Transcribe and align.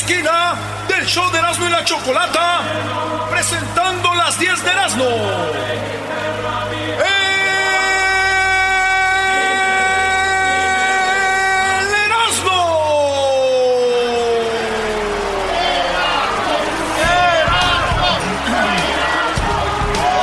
Esquina 0.00 0.54
del 0.86 1.04
show 1.06 1.28
de 1.32 1.38
Erasmo 1.38 1.66
y 1.66 1.70
la 1.70 1.84
Chocolata, 1.84 2.60
presentando 3.32 4.14
las 4.14 4.38
10 4.38 4.62
de 4.62 4.70
Erasmo. 4.70 5.04
¡El 5.04 5.18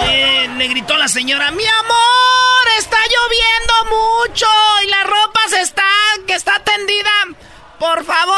Eh, 0.08 0.48
le 0.58 0.68
gritó 0.70 0.96
la 0.96 1.10
señora, 1.10 1.52
mi 1.52 1.66
amor, 1.66 2.68
está 2.78 2.98
lloviendo 3.14 3.74
mucho 3.98 4.48
y 4.86 4.88
la 4.88 5.04
ropa 5.04 5.42
se 5.50 5.60
está, 5.60 5.84
que 6.26 6.36
está 6.36 6.64
tendida. 6.64 7.12
Por 7.78 8.06
favor, 8.06 8.35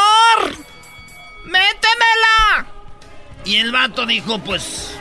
métemela. 1.88 2.66
Y 3.44 3.56
el 3.56 3.72
vato 3.72 4.06
dijo, 4.06 4.38
pues, 4.40 4.92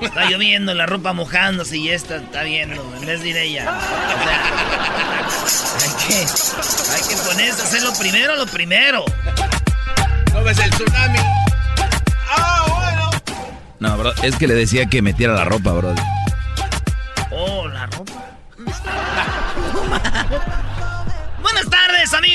está 0.00 0.30
lloviendo, 0.30 0.74
la 0.74 0.86
ropa 0.86 1.12
mojándose 1.12 1.76
y 1.76 1.90
esta 1.90 2.16
está 2.16 2.42
viendo, 2.42 2.82
en 2.96 3.06
vez 3.06 3.22
de 3.22 3.28
ir 3.28 3.36
ella. 3.36 3.78
O 3.78 4.24
sea, 4.24 4.42
hay 5.82 5.90
que, 6.06 6.14
hay 6.16 7.08
que 7.08 7.16
ponerse 7.28 7.62
a 7.62 7.64
hacer 7.64 7.82
lo 7.82 7.92
primero, 7.94 8.36
lo 8.36 8.46
primero. 8.46 9.04
¿No 10.32 10.42
ves 10.42 10.58
el 10.58 10.70
tsunami? 10.70 11.18
¡Ah, 12.30 12.64
bueno! 12.68 13.10
No, 13.80 13.98
bro, 13.98 14.12
es 14.22 14.36
que 14.36 14.46
le 14.46 14.54
decía 14.54 14.86
que 14.86 15.02
metiera 15.02 15.34
la 15.34 15.44
ropa, 15.44 15.72
bro. 15.72 15.94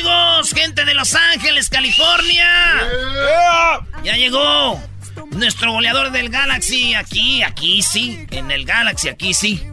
Amigos, 0.09 0.53
gente 0.53 0.85
de 0.85 0.93
Los 0.93 1.13
Ángeles, 1.15 1.69
California. 1.69 2.47
Ya 4.03 4.15
llegó 4.15 4.81
nuestro 5.31 5.71
goleador 5.71 6.11
del 6.11 6.29
Galaxy. 6.29 6.93
Aquí, 6.95 7.43
aquí 7.43 7.81
sí. 7.81 8.25
En 8.31 8.51
el 8.51 8.65
Galaxy, 8.65 9.09
aquí 9.09 9.33
sí. 9.33 9.63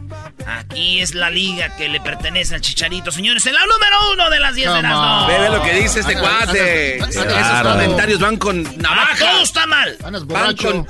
Aquí 0.45 1.01
es 1.01 1.13
la 1.13 1.29
liga 1.29 1.75
que 1.75 1.89
le 1.89 1.99
pertenece 1.99 2.55
al 2.55 2.61
Chicharito, 2.61 3.11
señores. 3.11 3.45
En 3.45 3.53
la 3.53 3.65
número 3.65 4.11
uno 4.13 4.29
de 4.29 4.39
las 4.39 4.55
10 4.55 4.73
de 4.73 4.81
las 4.81 5.27
Ve, 5.27 5.39
ve 5.39 5.49
lo 5.49 5.61
que 5.61 5.73
dice 5.73 5.99
este 5.99 6.17
cuate. 6.17 6.97
Esos 6.97 7.63
comentarios 7.63 8.19
van 8.19 8.37
con 8.37 8.63
navaja. 8.77 9.17
Todo 9.17 9.43
está 9.43 9.65
mal. 9.65 9.97
Van 10.25 10.55
con... 10.55 10.87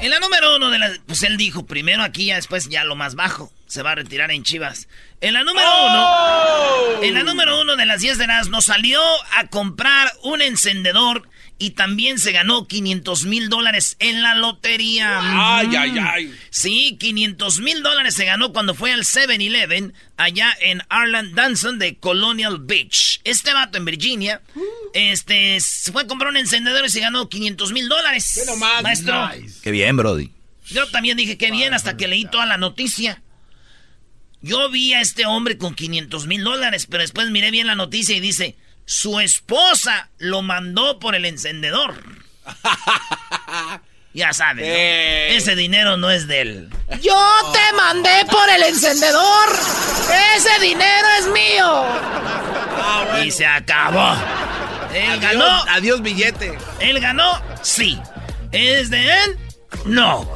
En 0.00 0.10
la 0.10 0.18
número 0.18 0.56
uno 0.56 0.70
de 0.70 0.78
las... 0.78 0.98
Pues 1.06 1.22
él 1.22 1.36
dijo, 1.36 1.64
primero 1.64 2.02
aquí, 2.02 2.26
ya 2.26 2.36
después 2.36 2.68
ya 2.68 2.84
lo 2.84 2.96
más 2.96 3.14
bajo. 3.14 3.52
Se 3.72 3.80
va 3.82 3.92
a 3.92 3.94
retirar 3.94 4.30
en 4.30 4.42
Chivas. 4.42 4.86
En 5.22 5.32
la 5.32 5.44
número 5.44 5.66
uno... 5.86 7.02
En 7.02 7.14
la 7.14 7.22
número 7.22 7.58
uno 7.62 7.74
de 7.74 7.86
las 7.86 8.02
10 8.02 8.18
de 8.18 8.26
las 8.26 8.48
nos 8.50 8.66
salió 8.66 9.00
a 9.38 9.46
comprar 9.46 10.12
un 10.22 10.42
encendedor 10.42 11.26
y 11.58 11.70
también 11.70 12.18
se 12.18 12.32
ganó 12.32 12.68
500 12.68 13.24
mil 13.24 13.48
dólares 13.48 13.96
en 13.98 14.20
la 14.20 14.34
lotería. 14.34 15.20
Ay, 15.22 15.68
Mm. 15.68 15.74
ay, 15.78 15.92
ay. 16.06 16.34
Sí, 16.50 16.98
500 17.00 17.60
mil 17.60 17.82
dólares 17.82 18.14
se 18.14 18.26
ganó 18.26 18.52
cuando 18.52 18.74
fue 18.74 18.92
al 18.92 19.04
7-Eleven 19.06 19.94
allá 20.18 20.52
en 20.60 20.82
Arland 20.90 21.34
Danson 21.34 21.78
de 21.78 21.96
Colonial 21.96 22.58
Beach. 22.60 23.22
Este 23.24 23.54
vato 23.54 23.78
en 23.78 23.86
Virginia, 23.86 24.42
este, 24.92 25.58
se 25.60 25.92
fue 25.92 26.02
a 26.02 26.06
comprar 26.06 26.30
un 26.30 26.36
encendedor 26.36 26.84
y 26.84 26.90
se 26.90 27.00
ganó 27.00 27.30
500 27.30 27.72
mil 27.72 27.88
dólares. 27.88 28.32
¿Qué 28.44 28.50
nomás? 28.52 28.82
Maestro, 28.82 29.30
Qué 29.62 29.70
bien, 29.70 29.96
Brody. 29.96 30.30
yo 30.68 30.86
también 30.88 31.16
dije 31.16 31.38
que 31.38 31.50
bien 31.50 31.72
hasta 31.72 31.96
que 31.96 32.06
leí 32.06 32.26
toda 32.26 32.44
la 32.44 32.58
noticia. 32.58 33.22
Yo 34.42 34.68
vi 34.70 34.92
a 34.92 35.00
este 35.00 35.24
hombre 35.24 35.56
con 35.56 35.74
500 35.74 36.26
mil 36.26 36.42
dólares, 36.42 36.86
pero 36.90 37.02
después 37.02 37.30
miré 37.30 37.52
bien 37.52 37.68
la 37.68 37.76
noticia 37.76 38.16
y 38.16 38.20
dice, 38.20 38.56
su 38.84 39.20
esposa 39.20 40.10
lo 40.18 40.42
mandó 40.42 40.98
por 40.98 41.14
el 41.14 41.24
encendedor. 41.24 42.02
ya 44.14 44.32
sabes, 44.32 44.66
¿no? 44.66 44.74
Eh. 44.74 45.36
ese 45.36 45.54
dinero 45.54 45.96
no 45.96 46.10
es 46.10 46.26
de 46.26 46.40
él. 46.40 46.70
Yo 47.00 47.52
te 47.52 47.76
mandé 47.76 48.24
por 48.28 48.48
el 48.50 48.64
encendedor. 48.64 49.48
Ese 50.36 50.60
dinero 50.60 51.08
es 51.20 51.26
mío. 51.28 51.84
Y 53.24 53.30
se 53.30 53.46
acabó. 53.46 54.16
Él 54.92 55.20
ganó. 55.20 55.44
Adiós, 55.44 55.66
adiós 55.68 56.02
billete. 56.02 56.58
¿Él 56.80 56.98
ganó? 57.00 57.40
Sí. 57.62 57.98
¿Es 58.50 58.90
de 58.90 59.06
él? 59.06 59.38
No. 59.84 60.28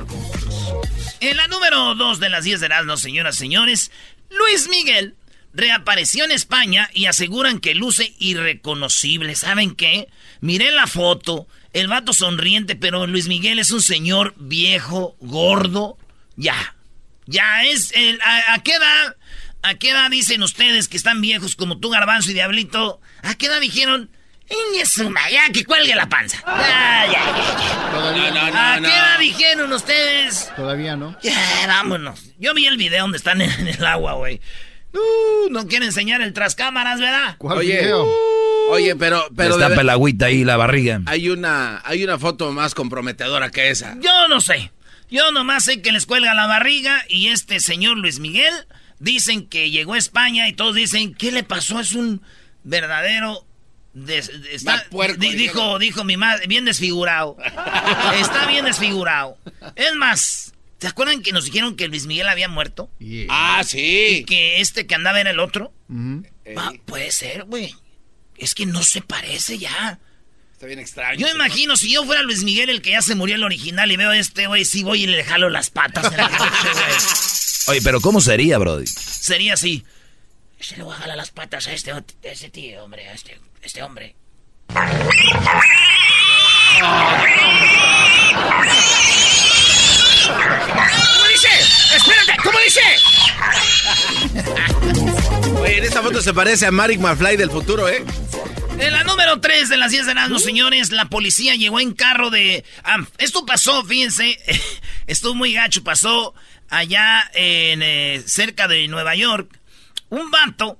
En 1.20 1.36
la 1.36 1.48
número 1.48 1.94
2 1.94 2.20
de 2.20 2.28
las 2.28 2.44
10 2.44 2.60
de 2.60 2.66
Erasmus, 2.66 3.00
señoras 3.00 3.36
y 3.36 3.38
señores, 3.38 3.90
Luis 4.30 4.68
Miguel 4.68 5.14
reapareció 5.54 6.24
en 6.24 6.30
España 6.30 6.90
y 6.92 7.06
aseguran 7.06 7.60
que 7.60 7.74
luce 7.74 8.14
irreconocible. 8.18 9.34
¿Saben 9.34 9.74
qué? 9.74 10.08
Miré 10.40 10.72
la 10.72 10.86
foto, 10.86 11.48
el 11.72 11.88
vato 11.88 12.12
sonriente, 12.12 12.76
pero 12.76 13.06
Luis 13.06 13.28
Miguel 13.28 13.58
es 13.58 13.70
un 13.70 13.80
señor 13.80 14.34
viejo, 14.36 15.16
gordo. 15.20 15.96
Ya. 16.36 16.76
Ya 17.24 17.64
es. 17.64 17.92
El, 17.94 18.20
¿A 18.22 18.62
qué 18.62 18.74
edad? 18.74 19.16
¿A 19.62 19.74
qué 19.74 19.90
edad 19.90 20.10
dicen 20.10 20.42
ustedes 20.42 20.86
que 20.86 20.98
están 20.98 21.22
viejos 21.22 21.56
como 21.56 21.78
tú, 21.78 21.88
Garbanzo 21.88 22.30
y 22.30 22.34
Diablito? 22.34 23.00
¿A 23.22 23.34
qué 23.36 23.46
edad 23.46 23.60
dijeron? 23.60 24.10
"Inge 24.48 24.86
suma, 24.86 25.20
ya 25.30 25.50
que 25.52 25.64
cuelgue 25.64 25.94
la 25.94 26.08
panza. 26.08 26.38
Ya, 26.46 27.06
ya, 27.06 27.12
ya, 27.12 27.58
ya. 27.58 27.90
No, 27.92 28.12
no, 28.12 28.50
no, 28.50 28.58
¿A 28.58 28.76
qué 28.80 28.86
edad 28.96 29.18
dijeron 29.18 29.72
ustedes? 29.72 30.50
Todavía 30.56 30.96
no. 30.96 31.16
Ya, 31.22 31.34
vámonos. 31.66 32.20
Yo 32.38 32.54
vi 32.54 32.66
el 32.66 32.76
video 32.76 33.02
donde 33.02 33.18
están 33.18 33.40
en 33.40 33.68
el 33.68 33.84
agua, 33.84 34.14
güey. 34.14 34.40
Uh, 34.92 35.50
no 35.50 35.66
quiere 35.66 35.86
enseñar 35.86 36.22
el 36.22 36.32
tras 36.32 36.54
cámaras, 36.54 37.00
¿verdad? 37.00 37.34
¿Cuál 37.38 37.58
Oye, 37.58 37.80
video? 37.80 38.06
oye, 38.70 38.96
pero, 38.96 39.28
pero 39.36 39.54
Está 39.54 39.68
de 39.68 39.74
ver- 39.74 39.80
el 39.80 39.90
agüita 39.90 40.26
ahí, 40.26 40.42
la 40.44 40.56
barriga. 40.56 41.00
hay 41.06 41.28
una, 41.28 41.82
hay 41.84 42.02
una 42.04 42.18
foto 42.18 42.50
más 42.52 42.74
comprometedora 42.74 43.50
que 43.50 43.68
esa. 43.70 43.96
Yo 44.00 44.28
no 44.28 44.40
sé. 44.40 44.72
Yo 45.10 45.32
nomás 45.32 45.64
sé 45.64 45.82
que 45.82 45.92
les 45.92 46.06
cuelga 46.06 46.32
la 46.34 46.46
barriga 46.46 47.04
y 47.08 47.28
este 47.28 47.60
señor 47.60 47.96
Luis 47.98 48.20
Miguel 48.20 48.54
dicen 48.98 49.46
que 49.46 49.70
llegó 49.70 49.94
a 49.94 49.98
España 49.98 50.48
y 50.48 50.54
todos 50.54 50.74
dicen, 50.74 51.14
¿qué 51.14 51.30
le 51.30 51.42
pasó? 51.42 51.78
Es 51.80 51.92
un 51.92 52.22
verdadero... 52.64 53.44
des- 54.04 54.30
está- 54.50 54.84
puerco, 54.90 55.18
di- 55.20 55.34
dijo, 55.34 55.78
dijo 55.78 56.04
mi 56.04 56.16
madre, 56.16 56.46
bien 56.46 56.64
desfigurado. 56.64 57.36
está 58.20 58.46
bien 58.46 58.64
desfigurado. 58.64 59.38
Es 59.74 59.94
más, 59.94 60.52
¿te 60.78 60.86
acuerdan 60.86 61.22
que 61.22 61.32
nos 61.32 61.46
dijeron 61.46 61.76
que 61.76 61.88
Luis 61.88 62.06
Miguel 62.06 62.28
había 62.28 62.48
muerto? 62.48 62.90
Yeah. 62.98 63.26
Ah, 63.30 63.60
Y 63.62 63.66
sí. 63.66 64.24
que 64.26 64.60
este 64.60 64.86
que 64.86 64.94
andaba 64.94 65.20
era 65.20 65.30
el 65.30 65.40
otro. 65.40 65.72
Ah, 66.56 66.72
puede 66.84 67.10
ser, 67.10 67.44
güey. 67.44 67.74
Es 68.36 68.54
que 68.54 68.66
no 68.66 68.82
se 68.82 69.00
parece 69.00 69.56
ya. 69.58 69.98
está 70.52 70.66
bien 70.66 70.78
extraño. 70.78 71.18
Yo 71.18 71.28
imagino, 71.34 71.76
si 71.76 71.90
yo 71.92 72.04
fuera 72.04 72.22
Luis 72.22 72.44
Miguel, 72.44 72.68
el 72.68 72.82
que 72.82 72.90
ya 72.90 73.00
se 73.02 73.14
murió 73.14 73.34
el 73.36 73.44
original, 73.44 73.90
y 73.90 73.96
veo 73.96 74.10
a 74.10 74.18
este, 74.18 74.46
güey, 74.46 74.64
sí 74.66 74.82
voy 74.82 75.04
y 75.04 75.06
le 75.06 75.24
jalo 75.24 75.48
las 75.48 75.70
patas 75.70 76.10
en 76.12 76.18
la 76.18 76.28
coche, 76.28 76.72
güey. 76.72 76.96
Oye, 77.68 77.80
pero 77.82 78.00
¿cómo 78.02 78.20
sería, 78.20 78.58
Brody? 78.58 78.86
Sería 78.86 79.54
así. 79.54 79.84
Se 80.60 80.76
le 80.76 80.82
voy 80.84 80.94
a 80.94 80.98
jalar 80.98 81.16
las 81.16 81.30
patas 81.30 81.66
a 81.66 81.72
este, 81.72 81.92
a 81.92 82.04
este 82.22 82.50
tío, 82.50 82.84
hombre, 82.84 83.08
a 83.08 83.12
este, 83.14 83.38
este 83.66 83.82
hombre. 83.82 84.14
¿Cómo 91.12 91.26
dice? 91.32 91.48
¡Espérate! 91.96 92.36
¿Cómo 92.44 92.58
dice? 92.60 92.80
Oye, 95.60 95.78
en 95.78 95.84
esta 95.84 96.00
foto 96.00 96.22
se 96.22 96.32
parece 96.32 96.66
a 96.66 96.70
Marek 96.70 97.00
McFly 97.00 97.36
del 97.36 97.50
futuro, 97.50 97.88
¿eh? 97.88 98.04
En 98.78 98.92
la 98.92 99.02
número 99.02 99.40
3 99.40 99.68
de 99.68 99.76
las 99.76 99.90
10 99.90 100.06
de 100.06 100.12
Erasmus, 100.12 100.44
señores, 100.44 100.92
la 100.92 101.06
policía 101.06 101.56
llegó 101.56 101.80
en 101.80 101.92
carro 101.94 102.30
de... 102.30 102.64
ah, 102.84 102.98
esto 103.18 103.44
pasó, 103.46 103.82
fíjense, 103.84 104.38
estuvo 105.08 105.34
muy 105.34 105.54
gacho, 105.54 105.82
pasó 105.82 106.34
allá 106.68 107.28
en 107.34 107.82
eh, 107.82 108.22
cerca 108.26 108.68
de 108.68 108.86
Nueva 108.86 109.16
York. 109.16 109.58
Un 110.10 110.30
vato 110.30 110.78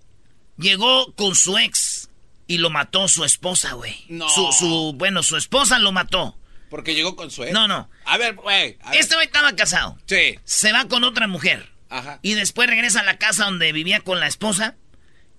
llegó 0.57 1.13
con 1.15 1.35
su 1.35 1.59
ex 1.59 2.06
y 2.47 2.59
lo 2.59 2.71
mató 2.71 3.09
su 3.09 3.25
esposa, 3.25 3.73
güey. 3.75 4.05
No. 4.09 4.29
Su, 4.29 4.53
su, 4.53 4.93
bueno, 4.97 5.23
su 5.23 5.37
esposa 5.37 5.79
lo 5.79 5.93
mató. 5.93 6.39
Porque 6.71 6.95
llegó 6.95 7.15
con 7.17 7.31
su 7.31 7.45
ex. 7.45 7.53
No, 7.53 7.69
no. 7.69 7.89
A 8.05 8.19
ver, 8.19 8.35
güey. 8.35 8.79
Este 8.93 9.15
güey 9.15 9.27
estaba 9.27 9.55
casado. 9.55 9.99
Sí. 10.07 10.39
Se 10.45 10.73
va 10.73 10.87
con 10.89 11.05
otra 11.05 11.27
mujer. 11.29 11.73
Ajá. 11.89 12.19
Y 12.23 12.35
después 12.35 12.69
regresa 12.69 13.01
a 13.01 13.05
la 13.05 13.19
casa 13.19 13.45
donde 13.45 13.73
vivía 13.73 14.01
con 14.01 14.19
la 14.21 14.27
esposa. 14.27 14.77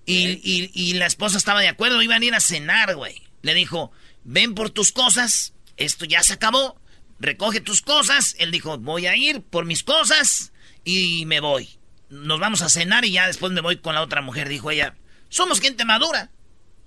Y, 0.06 0.40
y- 0.42 0.70
y 0.72 0.94
la 0.94 1.04
esposa 1.06 1.36
estaba 1.36 1.60
de 1.60 1.68
acuerdo, 1.68 2.00
iban 2.00 2.22
a 2.22 2.24
ir 2.24 2.34
a 2.34 2.40
cenar, 2.40 2.94
güey. 2.96 3.22
Le 3.42 3.52
dijo, 3.52 3.92
ven 4.24 4.54
por 4.54 4.70
tus 4.70 4.90
cosas, 4.90 5.52
esto 5.76 6.06
ya 6.06 6.22
se 6.22 6.32
acabó, 6.32 6.80
recoge 7.20 7.60
tus 7.60 7.82
cosas. 7.82 8.34
Él 8.38 8.50
dijo, 8.50 8.78
voy 8.78 9.06
a 9.06 9.14
ir 9.16 9.42
por 9.42 9.66
mis 9.66 9.82
cosas 9.82 10.52
y 10.82 11.26
me 11.26 11.40
voy. 11.40 11.78
Nos 12.08 12.40
vamos 12.40 12.62
a 12.62 12.70
cenar 12.70 13.04
y 13.04 13.12
ya 13.12 13.26
después 13.26 13.52
me 13.52 13.60
voy 13.60 13.76
con 13.76 13.94
la 13.94 14.00
otra 14.00 14.22
mujer, 14.22 14.48
dijo 14.48 14.70
ella. 14.70 14.94
Somos 15.28 15.60
gente 15.60 15.84
madura. 15.84 16.30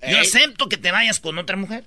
Yo 0.02 0.18
Ey. 0.18 0.26
acepto 0.28 0.68
que 0.70 0.78
te 0.78 0.92
vayas 0.92 1.20
con 1.20 1.38
otra 1.38 1.58
mujer. 1.58 1.86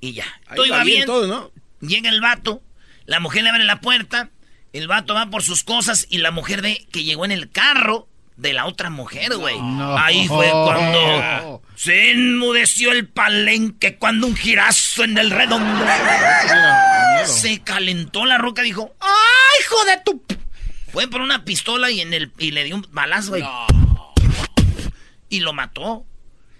Y 0.00 0.12
ya. 0.12 0.24
Ahí 0.46 0.56
Todo 0.56 0.66
iba 0.66 0.82
bien 0.84 0.96
bien. 0.96 1.06
todo, 1.06 1.26
¿no? 1.26 1.50
Llega 1.86 2.10
el 2.10 2.20
vato, 2.20 2.62
la 3.06 3.20
mujer 3.20 3.42
le 3.44 3.50
abre 3.50 3.64
la 3.64 3.80
puerta, 3.80 4.30
el 4.72 4.88
vato 4.88 5.14
va 5.14 5.30
por 5.30 5.42
sus 5.42 5.62
cosas 5.64 6.06
y 6.10 6.18
la 6.18 6.30
mujer 6.30 6.62
ve 6.62 6.86
que 6.92 7.04
llegó 7.04 7.24
en 7.24 7.32
el 7.32 7.50
carro 7.50 8.08
de 8.36 8.52
la 8.52 8.66
otra 8.66 8.90
mujer, 8.90 9.36
güey. 9.36 9.56
Ahí 9.98 10.26
fue 10.26 10.50
cuando 10.50 11.62
se 11.76 12.10
enmudeció 12.10 12.90
el 12.90 13.06
palenque, 13.08 13.96
cuando 13.96 14.26
un 14.26 14.34
girazo 14.36 15.04
en 15.04 15.16
el 15.18 15.30
redondo. 15.30 15.84
Se 17.26 17.60
calentó 17.62 18.24
la 18.24 18.38
roca, 18.38 18.62
dijo, 18.62 18.94
¡ay, 19.00 19.60
hijo 19.60 19.84
de 19.84 19.96
tu... 20.04 20.22
p-". 20.22 20.38
Fue 20.92 21.08
por 21.08 21.20
una 21.20 21.44
pistola 21.44 21.90
y, 21.90 22.00
en 22.00 22.12
el, 22.12 22.32
y 22.38 22.50
le 22.50 22.64
dio 22.64 22.76
un 22.76 22.86
balazo, 22.90 23.30
güey. 23.30 23.44
Y 25.28 25.40
lo 25.40 25.52
mató. 25.52 26.04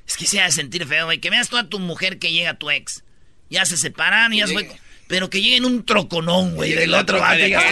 Es 0.07 0.17
que 0.17 0.27
se 0.27 0.41
ha 0.41 0.45
de 0.45 0.53
sentir 0.53 0.87
feo, 0.87 1.07
güey. 1.07 1.19
Que 1.19 1.31
veas 1.31 1.49
tú 1.49 1.57
a 1.57 1.69
tu 1.69 1.79
mujer 1.79 2.19
que 2.19 2.33
llega 2.33 2.51
a 2.51 2.59
tu 2.59 2.71
ex. 2.71 3.05
Ya 3.51 3.65
se 3.65 3.77
separan, 3.77 4.33
ya 4.33 4.47
se 4.47 4.53
fue. 4.53 4.71
Pero 5.07 5.29
que 5.29 5.43
llegue 5.43 5.57
en 5.57 5.67
un 5.67 5.85
troconón, 5.85 6.55
güey, 6.55 6.73
del 6.73 6.95
otro 6.95 7.19
y 7.35 7.43
digas, 7.43 7.63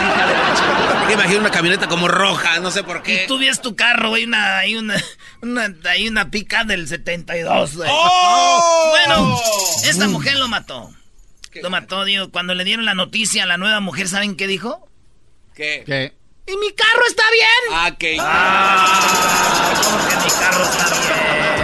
Porque 1.01 1.13
imagino 1.15 1.41
una 1.41 1.51
camioneta 1.51 1.89
como 1.89 2.07
roja, 2.07 2.61
no 2.61 2.71
sé 2.71 2.85
por 2.85 3.03
qué. 3.03 3.25
Y 3.25 3.27
tú 3.27 3.39
ves 3.39 3.63
tu 3.63 3.75
carro, 3.75 4.11
güey, 4.11 4.25
una, 4.25 4.59
hay 4.59 4.77
una, 4.77 5.03
una, 5.41 5.75
hay 5.89 6.09
una 6.09 6.31
pica 6.31 6.65
del 6.65 6.87
72, 6.87 7.77
güey. 7.77 7.89
¡Oh! 7.91 8.91
Bueno, 8.91 9.41
esta 9.85 10.09
mujer 10.09 10.37
lo 10.37 10.49
mató. 10.49 10.93
Lo 11.55 11.71
mató, 11.71 12.05
digo, 12.05 12.31
cuando 12.31 12.55
le 12.55 12.65
dieron 12.65 12.85
la 12.85 12.95
noticia 12.95 13.45
a 13.45 13.47
la 13.47 13.57
nueva 13.57 13.81
mujer, 13.81 14.09
¿saben 14.09 14.37
qué 14.37 14.47
dijo? 14.47 14.87
¿Qué? 15.55 15.85
¿Qué? 15.87 16.13
¡Y 16.47 16.57
mi 16.57 16.73
carro 16.73 17.03
está 17.09 17.23
bien! 17.31 17.73
Ah, 17.73 17.97
que... 17.99 18.17
¿Cómo 18.17 20.09
que 20.09 20.17
mi 20.17 20.31
carro 20.31 20.65
está 20.65 20.89
bien? 20.89 21.62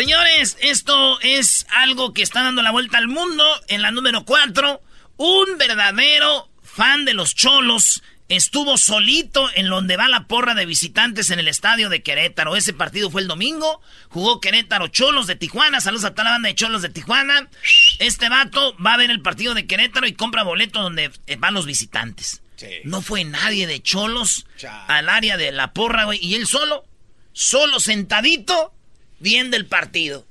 Señores, 0.00 0.56
esto 0.62 1.20
es 1.20 1.66
algo 1.68 2.14
que 2.14 2.22
está 2.22 2.42
dando 2.42 2.62
la 2.62 2.70
vuelta 2.70 2.96
al 2.96 3.06
mundo. 3.06 3.44
En 3.68 3.82
la 3.82 3.90
número 3.90 4.24
4, 4.24 4.80
un 5.18 5.58
verdadero 5.58 6.48
fan 6.62 7.04
de 7.04 7.12
los 7.12 7.34
cholos 7.34 8.02
estuvo 8.30 8.78
solito 8.78 9.50
en 9.56 9.68
donde 9.68 9.98
va 9.98 10.08
la 10.08 10.26
porra 10.26 10.54
de 10.54 10.64
visitantes 10.64 11.30
en 11.30 11.38
el 11.38 11.48
estadio 11.48 11.90
de 11.90 12.02
Querétaro. 12.02 12.56
Ese 12.56 12.72
partido 12.72 13.10
fue 13.10 13.20
el 13.20 13.28
domingo. 13.28 13.82
Jugó 14.08 14.40
Querétaro 14.40 14.88
Cholos 14.88 15.26
de 15.26 15.36
Tijuana. 15.36 15.82
Saludos 15.82 16.06
a 16.06 16.12
toda 16.12 16.24
la 16.24 16.30
banda 16.30 16.48
de 16.48 16.54
Cholos 16.54 16.80
de 16.80 16.88
Tijuana. 16.88 17.50
Este 17.98 18.30
vato 18.30 18.74
va 18.78 18.94
a 18.94 18.96
ver 18.96 19.10
el 19.10 19.20
partido 19.20 19.52
de 19.52 19.66
Querétaro 19.66 20.06
y 20.06 20.14
compra 20.14 20.44
boleto 20.44 20.80
donde 20.80 21.10
eh, 21.26 21.36
van 21.36 21.52
los 21.52 21.66
visitantes. 21.66 22.40
Sí. 22.56 22.68
No 22.84 23.02
fue 23.02 23.24
nadie 23.24 23.66
de 23.66 23.82
Cholos 23.82 24.46
al 24.88 25.10
área 25.10 25.36
de 25.36 25.52
la 25.52 25.74
porra, 25.74 26.04
güey. 26.04 26.18
Y 26.22 26.36
él 26.36 26.46
solo, 26.46 26.86
solo 27.34 27.80
sentadito, 27.80 28.72
viendo 29.20 29.56
el 29.56 29.66
partido. 29.66 30.26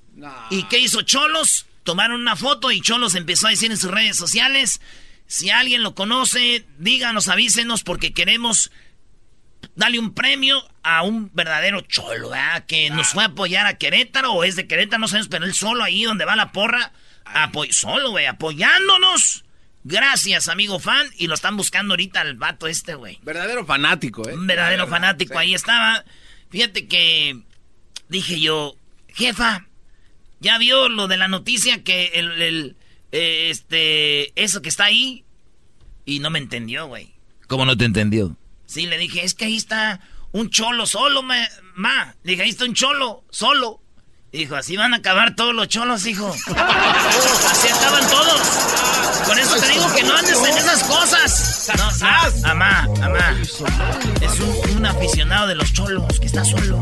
¿Y 0.50 0.64
qué 0.64 0.80
hizo 0.80 1.02
Cholos? 1.04 1.66
Tomaron 1.84 2.20
una 2.20 2.36
foto 2.36 2.72
y 2.72 2.82
Cholos 2.82 3.16
empezó 3.16 3.48
a 3.48 3.52
decir 3.52 3.72
en 3.72 3.78
sus 3.78 3.90
redes 3.90 4.18
sociales, 4.18 4.82
si 5.28 5.50
alguien 5.50 5.84
lo 5.84 5.96
conoce, 5.96 6.66
díganos, 6.78 7.30
avísenos 7.30 7.84
porque 7.84 8.14
queremos 8.14 8.72
darle 9.76 10.00
un 10.00 10.14
premio 10.14 10.62
a 10.84 11.04
un 11.04 11.32
verdadero 11.34 11.82
cholo, 11.82 12.30
¿verdad? 12.30 12.66
Que 12.66 12.90
nos 12.90 13.10
fue 13.10 13.24
a 13.24 13.28
apoyar 13.28 13.66
a 13.66 13.78
Querétaro 13.78 14.34
o 14.34 14.44
es 14.44 14.56
de 14.56 14.68
Querétaro, 14.68 15.00
no 15.00 15.08
sabemos, 15.08 15.30
pero 15.30 15.46
él 15.46 15.54
solo 15.54 15.84
ahí 15.84 16.04
donde 16.04 16.26
va 16.26 16.36
la 16.36 16.52
porra, 16.52 16.92
apoy 17.26 17.72
solo, 17.72 18.12
güey, 18.12 18.26
apoyándonos. 18.26 19.46
Gracias, 19.84 20.50
amigo 20.50 20.80
fan, 20.80 21.08
y 21.18 21.28
lo 21.28 21.36
están 21.36 21.56
buscando 21.56 21.94
ahorita 21.94 22.22
al 22.22 22.36
vato 22.36 22.68
este, 22.68 22.96
güey. 22.96 23.20
Verdadero 23.22 23.66
fanático, 23.66 24.28
¿eh? 24.28 24.34
Un 24.34 24.48
verdadero 24.48 24.88
fanático, 24.88 25.34
sí. 25.34 25.40
ahí 25.40 25.54
estaba. 25.54 26.04
Fíjate 26.50 26.88
que 26.88 27.40
dije 28.10 28.40
yo, 28.40 28.76
jefa, 29.08 29.68
ya 30.40 30.58
vio 30.58 30.90
lo 30.90 31.08
de 31.08 31.18
la 31.18 31.28
noticia 31.28 31.84
que 31.84 32.12
el, 32.16 32.42
el, 32.42 32.76
eh, 33.12 33.50
este, 33.50 34.42
eso 34.42 34.62
que 34.62 34.70
está 34.70 34.86
ahí. 34.86 35.24
Y 36.06 36.20
no 36.20 36.30
me 36.30 36.40
entendió, 36.40 36.88
güey. 36.88 37.14
¿Cómo 37.48 37.66
no 37.66 37.78
te 37.78 37.86
entendió? 37.86 38.36
Sí, 38.66 38.88
le 38.88 38.98
dije, 38.98 39.24
es 39.24 39.34
que 39.34 39.46
ahí 39.46 39.56
está 39.56 40.02
un 40.32 40.50
cholo 40.50 40.86
solo, 40.86 41.24
ma. 41.24 41.48
ma. 41.76 42.16
Le 42.24 42.32
dije, 42.32 42.44
ahí 42.44 42.50
está 42.50 42.66
un 42.66 42.74
cholo 42.74 43.24
solo. 43.30 43.82
Dijo, 44.32 44.56
así 44.56 44.78
van 44.78 44.94
a 44.94 44.98
acabar 44.98 45.36
todos 45.36 45.56
los 45.56 45.68
cholos, 45.68 46.06
hijo. 46.06 46.28
Así 46.48 47.68
acaban 47.68 48.08
todos. 48.10 48.42
Por 49.26 49.40
eso 49.40 49.60
te 49.60 49.70
digo 49.70 49.96
que 49.96 50.04
no 50.04 50.16
andes 50.16 50.38
en 50.38 50.58
esas 50.58 50.84
cosas. 50.84 51.72
No, 51.76 51.92
no, 51.92 52.48
amá, 52.48 52.88
amá. 53.02 53.38
Es 53.42 54.40
un, 54.40 54.78
un 54.78 54.86
aficionado 54.86 55.48
de 55.48 55.56
los 55.56 55.74
cholos 55.74 56.20
que 56.20 56.28
está 56.28 56.46
solo. 56.46 56.80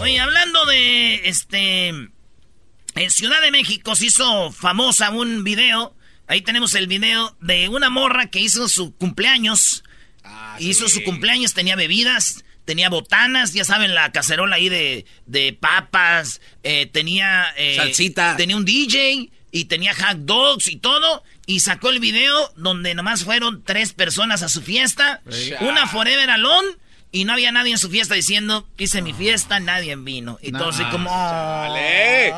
Oye, 0.00 0.18
hablando 0.18 0.64
de 0.66 1.28
este. 1.28 1.88
En 1.88 3.10
Ciudad 3.10 3.42
de 3.42 3.50
México 3.50 3.94
se 3.96 4.06
hizo 4.06 4.50
famosa 4.50 5.10
un 5.10 5.44
video. 5.44 5.94
Ahí 6.26 6.40
tenemos 6.40 6.74
el 6.74 6.86
video 6.86 7.36
de 7.40 7.68
una 7.68 7.90
morra 7.90 8.26
que 8.26 8.40
hizo 8.40 8.66
su 8.68 8.94
cumpleaños. 8.94 9.84
Ah, 10.22 10.56
hizo 10.58 10.88
sí. 10.88 10.94
su 10.94 11.04
cumpleaños, 11.04 11.52
tenía 11.52 11.76
bebidas, 11.76 12.44
tenía 12.64 12.88
botanas, 12.88 13.52
ya 13.52 13.64
saben, 13.64 13.94
la 13.94 14.12
cacerola 14.12 14.56
ahí 14.56 14.68
de, 14.68 15.04
de 15.26 15.52
papas, 15.52 16.40
eh, 16.62 16.86
tenía... 16.86 17.46
eh, 17.56 17.76
Salsita. 17.76 18.36
Tenía 18.36 18.56
un 18.56 18.64
DJ 18.64 19.30
y 19.50 19.64
tenía 19.66 19.94
hot 19.94 20.18
dogs 20.18 20.68
y 20.68 20.76
todo. 20.76 21.22
Y 21.46 21.60
sacó 21.60 21.90
el 21.90 22.00
video 22.00 22.52
donde 22.56 22.94
nomás 22.94 23.24
fueron 23.24 23.62
tres 23.64 23.92
personas 23.92 24.42
a 24.42 24.48
su 24.48 24.62
fiesta. 24.62 25.20
Una 25.60 25.86
Forever 25.86 26.30
Alone. 26.30 26.68
Y 27.12 27.24
no 27.26 27.32
había 27.34 27.52
nadie 27.52 27.70
en 27.70 27.78
su 27.78 27.90
fiesta 27.90 28.16
diciendo, 28.16 28.66
hice 28.76 29.00
mi 29.00 29.12
fiesta, 29.12 29.60
nadie 29.60 29.94
vino. 29.94 30.36
Y 30.42 30.50
todo 30.50 30.70
así 30.70 30.82
como... 30.86 31.08
Chale. 31.08 32.30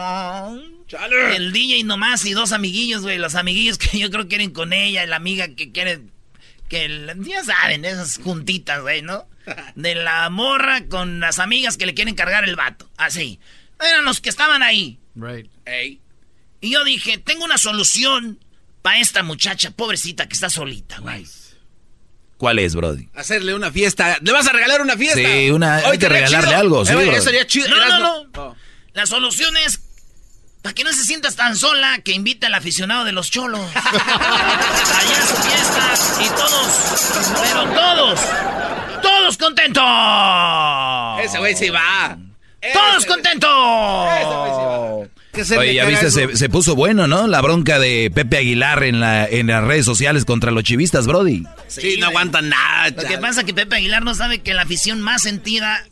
¡Chale! 0.87 1.37
El 1.37 1.53
DJ 1.53 1.83
nomás 1.85 2.27
y 2.27 2.33
dos 2.35 2.53
amiguillos, 2.53 3.01
güey. 3.01 3.17
Los 3.17 3.37
amiguillos 3.37 3.79
que 3.79 3.99
yo 3.99 4.11
creo 4.11 4.25
que 4.25 4.29
quieren 4.29 4.51
con 4.51 4.75
ella, 4.75 5.07
la 5.07 5.17
amiga 5.17 5.49
que 5.49 5.73
quiere. 5.73 6.01
Que 6.69 6.85
el- 6.87 7.13
ya 7.25 7.45
saben, 7.45 7.85
esas 7.85 8.19
juntitas, 8.19 8.83
güey, 8.83 9.03
¿no? 9.03 9.27
De 9.77 9.95
la 9.95 10.29
morra 10.31 10.87
con 10.89 11.21
las 11.21 11.39
amigas 11.39 11.77
que 11.77 11.87
le 11.87 11.95
quieren 11.95 12.15
cargar 12.15 12.45
el 12.45 12.57
vato. 12.57 12.91
Así. 12.97 13.39
Eran 13.81 14.05
los 14.05 14.21
que 14.21 14.29
estaban 14.31 14.63
ahí. 14.63 14.99
Right. 15.15 15.49
Ey. 15.65 16.01
Y 16.61 16.71
yo 16.73 16.83
dije, 16.85 17.19
tengo 17.19 17.45
una 17.45 17.59
solución 17.59 18.41
para 18.83 18.99
esta 18.99 19.23
muchacha 19.23 19.71
pobrecita 19.71 20.27
que 20.27 20.35
está 20.35 20.51
solita, 20.51 20.99
güey. 20.99 21.27
¿Cuál 22.39 22.59
es, 22.59 22.75
Brody? 22.75 23.09
Hacerle 23.15 23.55
una 23.55 23.71
fiesta. 23.73 24.19
¿Le 24.21 24.33
vas 24.33 24.47
a 24.47 24.53
regalar 24.53 24.83
una 24.83 24.97
fiesta? 24.97 25.19
Sí, 25.21 25.51
una- 25.51 25.77
hay 25.77 25.99
que 25.99 26.09
regalarle 26.09 26.49
chido. 26.49 26.61
algo, 26.61 26.85
sí, 26.85 26.93
Eh, 26.93 26.95
güey, 26.95 27.07
bro. 27.07 27.17
eso 27.17 27.25
sería 27.25 27.47
chido. 27.47 27.69
No, 27.69 27.77
no, 27.87 27.99
no. 28.25 28.31
Oh. 28.43 28.57
La 28.93 29.07
solución 29.07 29.57
es. 29.59 29.81
Para 30.67 30.75
que 30.75 30.83
no 30.83 30.93
se 30.93 31.05
sientas 31.05 31.37
tan 31.37 31.55
sola, 31.55 32.01
que 32.03 32.11
invite 32.11 32.45
al 32.47 32.55
aficionado 32.55 33.05
de 33.05 33.13
los 33.13 33.31
cholos. 33.31 33.61
Allá 33.77 35.23
a 35.23 35.27
su 35.27 35.37
fiesta 35.37 35.95
y 36.25 36.29
todos, 36.31 37.41
pero 37.41 37.65
todos, 37.73 38.21
todos 39.01 39.37
contentos. 39.37 39.85
Ese 41.25 41.39
güey 41.39 41.55
sí 41.55 41.69
va. 41.71 42.19
Todos 42.73 42.97
Ese- 42.97 43.07
contentos. 43.07 43.49
ese 44.19 44.25
güey 44.27 44.51
sí 44.51 44.57
va. 44.59 45.07
Que 45.33 45.45
se 45.45 45.57
Oye, 45.57 45.75
ya 45.75 45.85
viste, 45.85 46.11
se, 46.11 46.37
se 46.37 46.49
puso 46.49 46.75
bueno, 46.75 47.07
¿no? 47.07 47.29
La 47.29 47.41
bronca 47.43 47.79
de 47.79 48.11
Pepe 48.13 48.39
Aguilar 48.39 48.83
en, 48.83 48.99
la, 48.99 49.25
en 49.25 49.47
las 49.47 49.63
redes 49.63 49.85
sociales 49.85 50.25
contra 50.25 50.51
los 50.51 50.65
chivistas, 50.65 51.07
Brody. 51.07 51.45
Sí, 51.69 51.97
no 52.01 52.07
aguantan 52.07 52.49
nada. 52.49 52.89
Lo 52.91 53.05
que 53.05 53.19
pasa 53.19 53.43
es 53.43 53.47
que 53.47 53.55
Pepe 53.55 53.77
Aguilar 53.77 54.03
no 54.03 54.17
sabe 54.17 54.41
que 54.41 54.53
la 54.53 54.63
afición 54.63 55.01
más 55.01 55.23
sentida 55.23 55.85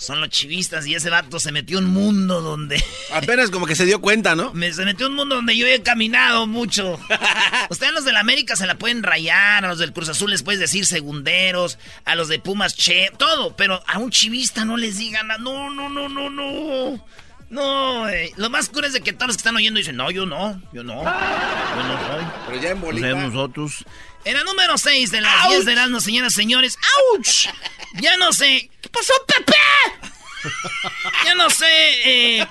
son 0.00 0.20
los 0.20 0.30
chivistas 0.30 0.86
y 0.86 0.94
ese 0.94 1.10
vato 1.10 1.38
se 1.38 1.52
metió 1.52 1.78
en 1.78 1.84
un 1.84 1.90
mundo 1.92 2.40
donde... 2.40 2.82
Apenas 3.12 3.50
como 3.50 3.66
que 3.66 3.76
se 3.76 3.84
dio 3.84 4.00
cuenta, 4.00 4.34
¿no? 4.34 4.52
Me, 4.54 4.72
se 4.72 4.84
metió 4.84 5.06
en 5.06 5.12
un 5.12 5.16
mundo 5.18 5.34
donde 5.36 5.56
yo 5.56 5.66
he 5.66 5.82
caminado 5.82 6.46
mucho. 6.46 6.98
Ustedes 7.70 7.92
a 7.92 7.94
los 7.94 8.04
del 8.04 8.16
América 8.16 8.56
se 8.56 8.66
la 8.66 8.76
pueden 8.78 9.02
rayar, 9.02 9.64
a 9.64 9.68
los 9.68 9.78
del 9.78 9.92
Cruz 9.92 10.08
Azul 10.08 10.30
les 10.30 10.42
puedes 10.42 10.58
decir 10.58 10.86
segunderos, 10.86 11.78
a 12.06 12.14
los 12.14 12.28
de 12.28 12.38
Pumas 12.38 12.74
che, 12.74 13.10
todo, 13.18 13.54
pero 13.56 13.82
a 13.86 13.98
un 13.98 14.10
chivista 14.10 14.64
no 14.64 14.78
les 14.78 14.96
digan, 14.96 15.28
nada. 15.28 15.38
no, 15.38 15.70
no, 15.70 15.88
no, 15.90 16.08
no, 16.08 16.30
no. 16.30 17.04
No, 17.50 18.00
güey. 18.00 18.32
lo 18.36 18.48
más 18.48 18.68
cura 18.68 18.86
es 18.86 18.92
de 18.92 19.00
que 19.00 19.12
todos 19.12 19.26
los 19.26 19.36
que 19.36 19.40
están 19.40 19.56
oyendo 19.56 19.78
dicen, 19.78 19.96
no, 19.96 20.08
yo 20.12 20.24
no, 20.24 20.62
yo 20.72 20.84
no, 20.84 21.02
yo 21.02 21.02
no 21.02 22.06
soy. 22.06 22.24
Pero 22.46 22.60
ya 22.62 22.70
en. 22.70 22.98
Seamos 23.00 23.32
nosotros. 23.34 23.84
En 24.24 24.34
la 24.34 24.44
número 24.44 24.76
6 24.76 25.10
de 25.10 25.20
las 25.20 25.48
10 25.48 25.64
de 25.64 25.74
las 25.74 26.04
señoras, 26.04 26.34
señores. 26.34 26.76
¡Auch! 27.16 27.48
Ya 28.00 28.16
no 28.18 28.32
sé. 28.32 28.70
¿Qué 28.80 28.88
pasó, 28.90 29.12
Pepe? 29.26 29.54
Ya 31.24 31.34
no 31.34 31.48
sé. 31.50 31.66
eh, 32.04 32.46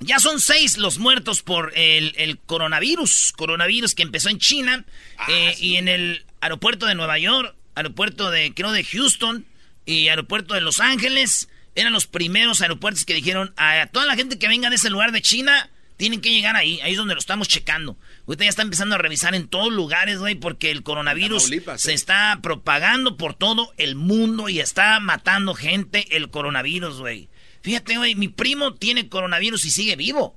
ya 0.00 0.18
son 0.18 0.38
seis 0.40 0.76
los 0.76 0.98
muertos 0.98 1.42
por 1.42 1.72
el, 1.76 2.14
el 2.16 2.38
coronavirus. 2.38 3.32
Coronavirus 3.36 3.94
que 3.94 4.02
empezó 4.02 4.28
en 4.30 4.38
China. 4.38 4.84
eh, 5.28 5.54
Y 5.58 5.76
en 5.76 5.88
el 5.88 6.24
aeropuerto 6.40 6.86
de 6.86 6.94
Nueva 6.94 7.18
York, 7.18 7.54
aeropuerto 7.74 8.30
de, 8.30 8.52
creo, 8.54 8.72
de 8.72 8.84
Houston 8.84 9.46
y 9.86 10.08
aeropuerto 10.08 10.54
de 10.54 10.60
Los 10.62 10.80
Ángeles. 10.80 11.48
eran 11.74 11.92
los 11.92 12.06
primeros 12.06 12.60
aeropuertos 12.62 13.04
que 13.04 13.14
dijeron 13.14 13.52
a 13.56 13.86
toda 13.92 14.06
la 14.06 14.14
gente 14.16 14.38
que 14.38 14.48
venga 14.48 14.70
de 14.70 14.76
ese 14.76 14.90
lugar 14.90 15.10
de 15.12 15.20
China, 15.22 15.68
tienen 15.96 16.20
que 16.20 16.30
llegar 16.30 16.56
ahí. 16.56 16.80
Ahí 16.82 16.92
es 16.92 16.98
donde 16.98 17.14
lo 17.14 17.20
estamos 17.20 17.48
checando. 17.48 17.96
Ahorita 18.26 18.44
ya 18.44 18.50
está 18.50 18.62
empezando 18.62 18.94
a 18.94 18.98
revisar 18.98 19.34
en 19.34 19.48
todos 19.48 19.72
lugares, 19.72 20.18
güey, 20.18 20.34
porque 20.34 20.70
el 20.70 20.82
coronavirus 20.82 21.50
se 21.76 21.92
está 21.92 22.38
propagando 22.42 23.16
por 23.16 23.34
todo 23.34 23.72
el 23.76 23.94
mundo 23.94 24.48
y 24.48 24.60
está 24.60 24.98
matando 25.00 25.54
gente 25.54 26.16
el 26.16 26.30
coronavirus, 26.30 26.98
güey. 26.98 27.28
Fíjate, 27.62 27.96
güey, 27.96 28.14
mi 28.14 28.28
primo 28.28 28.74
tiene 28.74 29.08
coronavirus 29.08 29.64
y 29.64 29.70
sigue 29.70 29.96
vivo. 29.96 30.36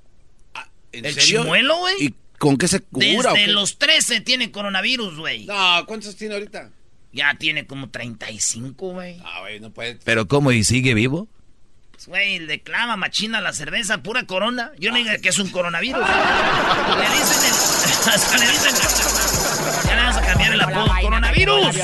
Ah, 0.53 0.69
¿En 0.91 1.05
el 1.05 1.13
serio? 1.13 1.41
chimuelo, 1.41 1.77
güey. 1.77 1.95
¿Y 1.99 2.13
con 2.37 2.57
qué 2.57 2.67
se 2.67 2.79
cura? 2.81 3.33
Desde 3.33 3.45
qué? 3.45 3.47
los 3.51 3.77
13 3.77 4.21
tiene 4.21 4.51
coronavirus, 4.51 5.17
güey. 5.17 5.45
No, 5.45 5.85
¿cuántos 5.87 6.15
tiene 6.15 6.35
ahorita? 6.35 6.71
Ya 7.11 7.35
tiene 7.37 7.65
como 7.65 7.89
35, 7.89 8.91
güey. 8.91 9.17
Ah, 9.25 9.41
güey, 9.41 9.59
no 9.59 9.71
puede. 9.71 9.95
Pero 10.03 10.27
¿cómo? 10.27 10.51
¿Y 10.51 10.63
sigue 10.63 10.93
vivo? 10.93 11.27
Pues, 11.97 12.07
Güey, 12.07 12.37
le 12.39 12.61
clama 12.61 12.95
machina 12.95 13.41
la 13.41 13.53
cerveza, 13.53 13.97
pura 14.03 14.21
corona. 14.23 14.71
Yo 14.77 14.91
le 14.91 14.99
digo 14.99 15.09
que 15.19 15.29
es 15.29 15.39
un 15.39 15.49
coronavirus. 15.49 16.05
le 16.05 17.09
dicen 17.17 17.49
el... 17.49 18.09
hasta 18.13 18.37
le 18.37 18.45
dicen... 18.45 18.75
Ya 19.87 19.95
le 19.95 20.01
vamos 20.03 20.17
a 20.17 20.21
cambiar 20.21 20.53
el 20.53 20.61
apodo. 20.61 20.87
¡Coronavirus! 21.01 21.75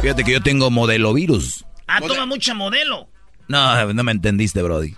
Fíjate 0.00 0.24
que 0.24 0.32
yo 0.32 0.40
tengo 0.40 0.70
modelo 0.70 1.12
virus. 1.12 1.66
Ah, 1.86 2.00
toma 2.00 2.24
mucha 2.24 2.54
modelo. 2.54 3.08
No, 3.48 3.92
no 3.92 4.02
me 4.04 4.12
entendiste, 4.12 4.62
Brody. 4.62 4.94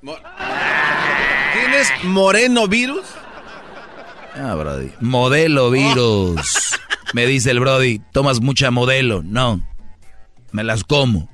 Mo- 0.00 0.16
¿Tienes 1.52 1.88
moreno 2.04 2.66
virus? 2.66 3.04
Ah, 4.34 4.54
Brody. 4.54 4.90
Modelo 5.00 5.70
virus. 5.70 6.78
Me 7.12 7.26
dice 7.26 7.50
el 7.50 7.60
Brody, 7.60 8.00
tomas 8.12 8.40
mucha 8.40 8.70
modelo. 8.70 9.22
No. 9.22 9.60
Me 10.54 10.62
las 10.62 10.84
como. 10.84 11.28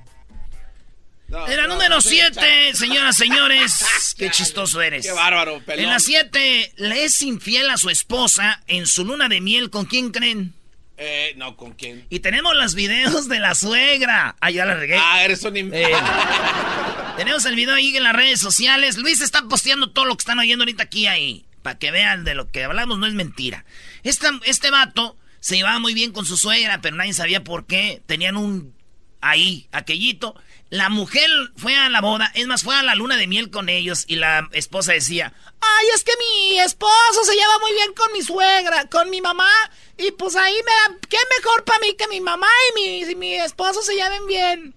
No, 1.29 1.47
En 1.47 1.59
la 1.59 1.65
no, 1.67 1.75
número 1.75 1.97
no, 1.97 2.00
7, 2.00 2.75
señoras, 2.75 3.17
señores. 3.17 4.15
Qué 4.19 4.31
chistoso 4.31 4.81
eres. 4.81 5.05
Qué 5.05 5.12
bárbaro, 5.12 5.61
pelón. 5.65 5.85
En 5.85 5.91
la 5.91 6.00
7, 6.00 6.73
le 6.79 7.05
es 7.05 7.21
infiel 7.21 7.69
a 7.69 7.77
su 7.77 7.91
esposa 7.91 8.62
en 8.67 8.87
su 8.87 9.05
luna 9.05 9.29
de 9.29 9.43
miel. 9.43 9.69
¿Con 9.69 9.85
quién 9.85 10.11
creen? 10.11 10.55
Eh, 10.97 11.35
no, 11.37 11.55
¿con 11.59 11.73
quién? 11.75 12.07
Y 12.09 12.21
tenemos 12.21 12.57
los 12.57 12.75
videos 12.75 13.29
de 13.29 13.41
la 13.41 13.55
suegra. 13.55 14.37
Ah, 14.41 14.50
ya 14.50 14.65
la 14.65 14.75
regué. 14.75 14.97
Ah, 14.99 15.23
eres 15.23 15.43
un 15.45 15.55
im- 15.55 15.71
Eh, 15.75 15.87
tenemos 17.19 17.45
el 17.45 17.57
video 17.57 17.75
ahí 17.75 17.95
en 17.95 18.03
las 18.05 18.17
redes 18.17 18.41
sociales. 18.41 18.97
Luis 18.97 19.21
está 19.21 19.43
posteando 19.43 19.91
todo 19.91 20.07
lo 20.07 20.17
que 20.17 20.23
están 20.23 20.39
oyendo 20.39 20.62
ahorita 20.62 20.85
aquí 20.85 21.07
ahí. 21.07 21.45
Para 21.62 21.79
que 21.79 21.91
vean 21.91 22.25
de 22.25 22.35
lo 22.35 22.50
que 22.50 22.65
hablamos, 22.65 22.99
no 22.99 23.07
es 23.07 23.12
mentira. 23.12 23.67
Esta- 24.03 24.41
este 24.47 24.71
vato 24.71 25.17
se 25.41 25.57
llevaba 25.57 25.79
muy 25.79 25.93
bien 25.93 26.12
con 26.12 26.25
su 26.25 26.39
suegra, 26.39 26.81
pero 26.81 26.97
nadie 26.97 27.12
sabía 27.12 27.45
por 27.45 27.67
qué. 27.67 28.03
Tenían 28.07 28.37
un 28.39 28.75
ahí, 29.21 29.69
aquellito. 29.73 30.35
La 30.71 30.89
mujer 30.89 31.29
fue 31.57 31.77
a 31.77 31.89
la 31.89 32.00
boda, 32.00 32.31
es 32.35 32.47
más, 32.47 32.62
fue 32.62 32.77
a 32.77 32.83
la 32.83 32.95
luna 32.95 33.17
de 33.17 33.27
miel 33.27 33.50
con 33.50 33.69
ellos 33.69 34.05
y 34.07 34.17
la 34.17 34.49
esposa 34.53 34.93
decía, 34.93 35.33
ay, 35.61 35.87
es 35.95 36.05
que 36.05 36.12
mi 36.19 36.59
esposo 36.61 37.25
se 37.25 37.35
lleva 37.35 37.59
muy 37.61 37.73
bien 37.73 37.93
con 37.93 38.12
mi 38.12 38.23
suegra, 38.23 38.87
con 38.89 39.11
mi 39.11 39.21
mamá, 39.21 39.50
y 39.99 40.12
pues 40.12 40.37
ahí 40.37 40.55
me 40.55 40.95
da, 40.95 40.99
qué 41.09 41.19
mejor 41.39 41.65
para 41.65 41.81
mí 41.81 41.95
que 41.99 42.07
mi 42.09 42.21
mamá 42.21 42.47
y 42.71 43.07
mi, 43.07 43.15
mi 43.17 43.35
esposo 43.35 43.83
se 43.83 43.95
lleven 43.95 44.27
bien. 44.29 44.75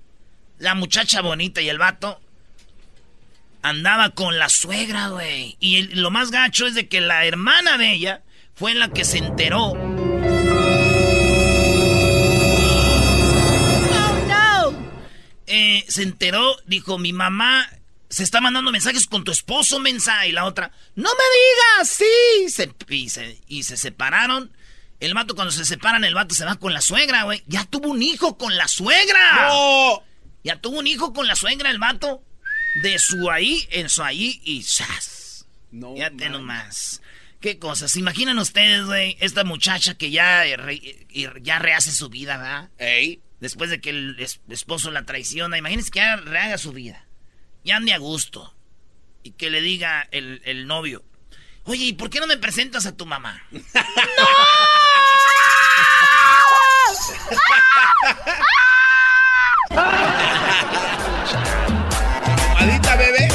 La 0.57 0.73
muchacha 0.73 1.21
bonita 1.21 1.61
y 1.61 1.69
el 1.69 1.77
vato 1.77 2.19
andaba 3.61 4.09
con 4.09 4.37
la 4.37 4.49
suegra, 4.49 5.09
güey. 5.09 5.57
Y 5.59 5.83
lo 5.95 6.11
más 6.11 6.31
gacho 6.31 6.67
es 6.67 6.75
de 6.75 6.87
que 6.87 7.01
la 7.01 7.25
hermana 7.25 7.77
de 7.77 7.93
ella 7.93 8.21
fue 8.55 8.75
la 8.75 8.89
que 8.89 9.05
se 9.05 9.17
enteró. 9.17 9.73
Eh, 15.55 15.85
se 15.87 16.01
enteró, 16.03 16.55
dijo, 16.65 16.97
mi 16.97 17.13
mamá 17.13 17.69
se 18.09 18.23
está 18.23 18.41
mandando 18.41 18.71
mensajes 18.71 19.05
con 19.07 19.23
tu 19.23 19.31
esposo, 19.31 19.79
mensa. 19.79 20.25
Y 20.25 20.31
la 20.31 20.45
otra, 20.45 20.71
no 20.95 21.09
me 21.09 21.23
digas, 21.83 21.89
sí. 21.89 22.49
Se- 22.49 22.73
y, 22.89 23.09
se, 23.09 23.39
y 23.47 23.63
se 23.63 23.77
separaron. 23.77 24.51
El 24.99 25.13
vato, 25.13 25.35
cuando 25.35 25.51
se 25.51 25.65
separan, 25.65 26.03
el 26.05 26.13
vato 26.15 26.33
se 26.33 26.45
va 26.45 26.55
con 26.55 26.73
la 26.73 26.81
suegra, 26.81 27.23
güey. 27.23 27.43
Ya 27.45 27.65
tuvo 27.65 27.89
un 27.89 28.01
hijo 28.01 28.37
con 28.37 28.55
la 28.55 28.67
suegra. 28.67 29.47
¡No! 29.49 30.01
Ya 30.43 30.59
tuvo 30.59 30.79
un 30.79 30.87
hijo 30.87 31.13
con 31.13 31.27
la 31.27 31.35
suegra, 31.35 31.69
el 31.69 31.77
vato. 31.79 32.23
De 32.81 32.97
su 32.97 33.29
ahí, 33.29 33.67
en 33.69 33.89
su 33.89 34.01
ahí 34.01 34.41
y 34.43 34.63
¡zas! 34.63 35.45
No, 35.71 35.95
Ya 35.95 36.09
te 36.09 36.29
man. 36.29 36.31
nomás. 36.31 37.01
Qué 37.41 37.59
cosas. 37.59 37.91
¿Se 37.91 37.99
imaginan 37.99 38.39
ustedes, 38.39 38.85
güey? 38.85 39.17
Esta 39.19 39.43
muchacha 39.43 39.93
que 39.95 40.09
ya, 40.09 40.43
re- 40.55 40.75
y- 41.11 41.27
ya 41.41 41.59
rehace 41.59 41.91
su 41.91 42.09
vida, 42.09 42.37
¿verdad? 42.37 42.69
Ey. 42.77 43.21
Después 43.43 43.69
de 43.69 43.81
que 43.81 43.89
el 43.89 44.15
es- 44.19 44.39
esposo 44.49 44.89
la 44.89 45.03
traiciona. 45.03 45.57
Imagínense 45.57 45.91
que 45.91 45.99
ya 45.99 46.15
rehaga 46.15 46.57
su 46.57 46.71
vida. 46.71 47.05
Ya 47.65 47.75
ande 47.75 47.93
a 47.93 47.97
gusto. 47.97 48.55
Y 49.21 49.31
que 49.31 49.49
le 49.49 49.61
diga 49.61 50.07
el, 50.11 50.41
el 50.45 50.65
novio. 50.65 51.03
Oye, 51.65 51.83
¿y 51.85 51.93
por 51.93 52.09
qué 52.09 52.19
no 52.21 52.27
me 52.27 52.37
presentas 52.37 52.85
a 52.85 52.95
tu 52.95 53.05
mamá? 53.05 53.43
Tomadita, 62.59 62.95
bebé. 62.95 63.27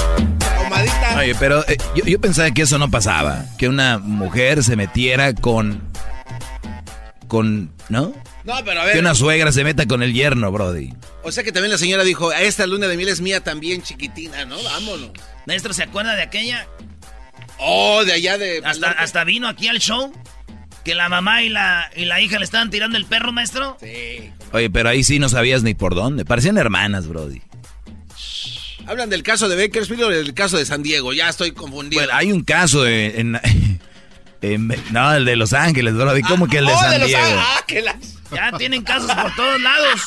Tomadita. 0.62 1.16
Oye, 1.18 1.34
pero 1.38 1.66
eh, 1.68 1.76
yo, 1.96 2.04
yo 2.04 2.20
pensaba 2.20 2.50
que 2.50 2.62
eso 2.62 2.78
no 2.78 2.90
pasaba. 2.90 3.44
Que 3.58 3.68
una 3.68 3.98
mujer 3.98 4.62
se 4.62 4.76
metiera 4.76 5.34
con. 5.34 5.82
con. 7.26 7.72
¿No? 7.88 8.12
No, 8.48 8.64
pero 8.64 8.80
a 8.80 8.84
Que 8.86 8.90
ver. 8.94 8.98
una 9.00 9.14
suegra 9.14 9.52
se 9.52 9.62
meta 9.62 9.86
con 9.86 10.02
el 10.02 10.12
yerno, 10.14 10.50
Brody. 10.50 10.92
O 11.22 11.30
sea 11.30 11.44
que 11.44 11.52
también 11.52 11.70
la 11.70 11.78
señora 11.78 12.02
dijo, 12.02 12.32
esta 12.32 12.66
luna 12.66 12.88
de 12.88 12.96
miel 12.96 13.10
es 13.10 13.20
mía 13.20 13.44
también, 13.44 13.82
chiquitina, 13.82 14.44
¿no? 14.46 14.56
Vámonos. 14.62 15.10
Maestro, 15.46 15.74
¿se 15.74 15.82
acuerda 15.82 16.14
de 16.16 16.22
aquella? 16.22 16.66
Oh, 17.58 18.04
de 18.04 18.14
allá 18.14 18.38
de... 18.38 18.62
Hasta, 18.64 18.90
hasta 18.92 19.24
vino 19.24 19.48
aquí 19.48 19.68
al 19.68 19.78
show. 19.80 20.12
Que 20.84 20.94
la 20.94 21.10
mamá 21.10 21.42
y 21.42 21.50
la, 21.50 21.90
y 21.94 22.06
la 22.06 22.20
hija 22.22 22.38
le 22.38 22.44
estaban 22.46 22.70
tirando 22.70 22.96
el 22.96 23.04
perro, 23.04 23.32
maestro. 23.32 23.76
Sí. 23.82 24.30
Oye, 24.52 24.70
pero 24.70 24.88
ahí 24.88 25.04
sí 25.04 25.18
no 25.18 25.28
sabías 25.28 25.62
ni 25.62 25.74
por 25.74 25.94
dónde. 25.94 26.24
Parecían 26.24 26.56
hermanas, 26.56 27.06
Brody. 27.06 27.42
Hablan 28.86 29.10
del 29.10 29.22
caso 29.22 29.50
de 29.50 29.56
Bakersfield 29.66 30.04
o 30.04 30.08
del 30.08 30.32
caso 30.32 30.56
de 30.56 30.64
San 30.64 30.82
Diego. 30.82 31.12
Ya 31.12 31.28
estoy 31.28 31.50
confundido. 31.52 32.00
Bueno, 32.00 32.16
hay 32.16 32.32
un 32.32 32.42
caso 32.42 32.86
en. 32.86 33.36
en- 33.36 33.80
en- 34.42 34.68
no, 34.90 35.12
el 35.14 35.24
de 35.24 35.36
Los 35.36 35.52
Ángeles, 35.52 35.94
Brody. 35.94 36.22
¿Cómo 36.22 36.46
que 36.48 36.58
el 36.58 36.66
de 36.66 36.72
Oh, 36.72 36.78
San 36.80 36.98
los- 36.98 37.08
Diego? 37.08 37.24
ah, 37.38 37.62
que 37.66 37.82
las- 37.82 37.96
Ya 38.30 38.52
tienen 38.58 38.82
casos 38.84 39.10
por 39.14 39.34
todos 39.34 39.60
lados. 39.60 40.00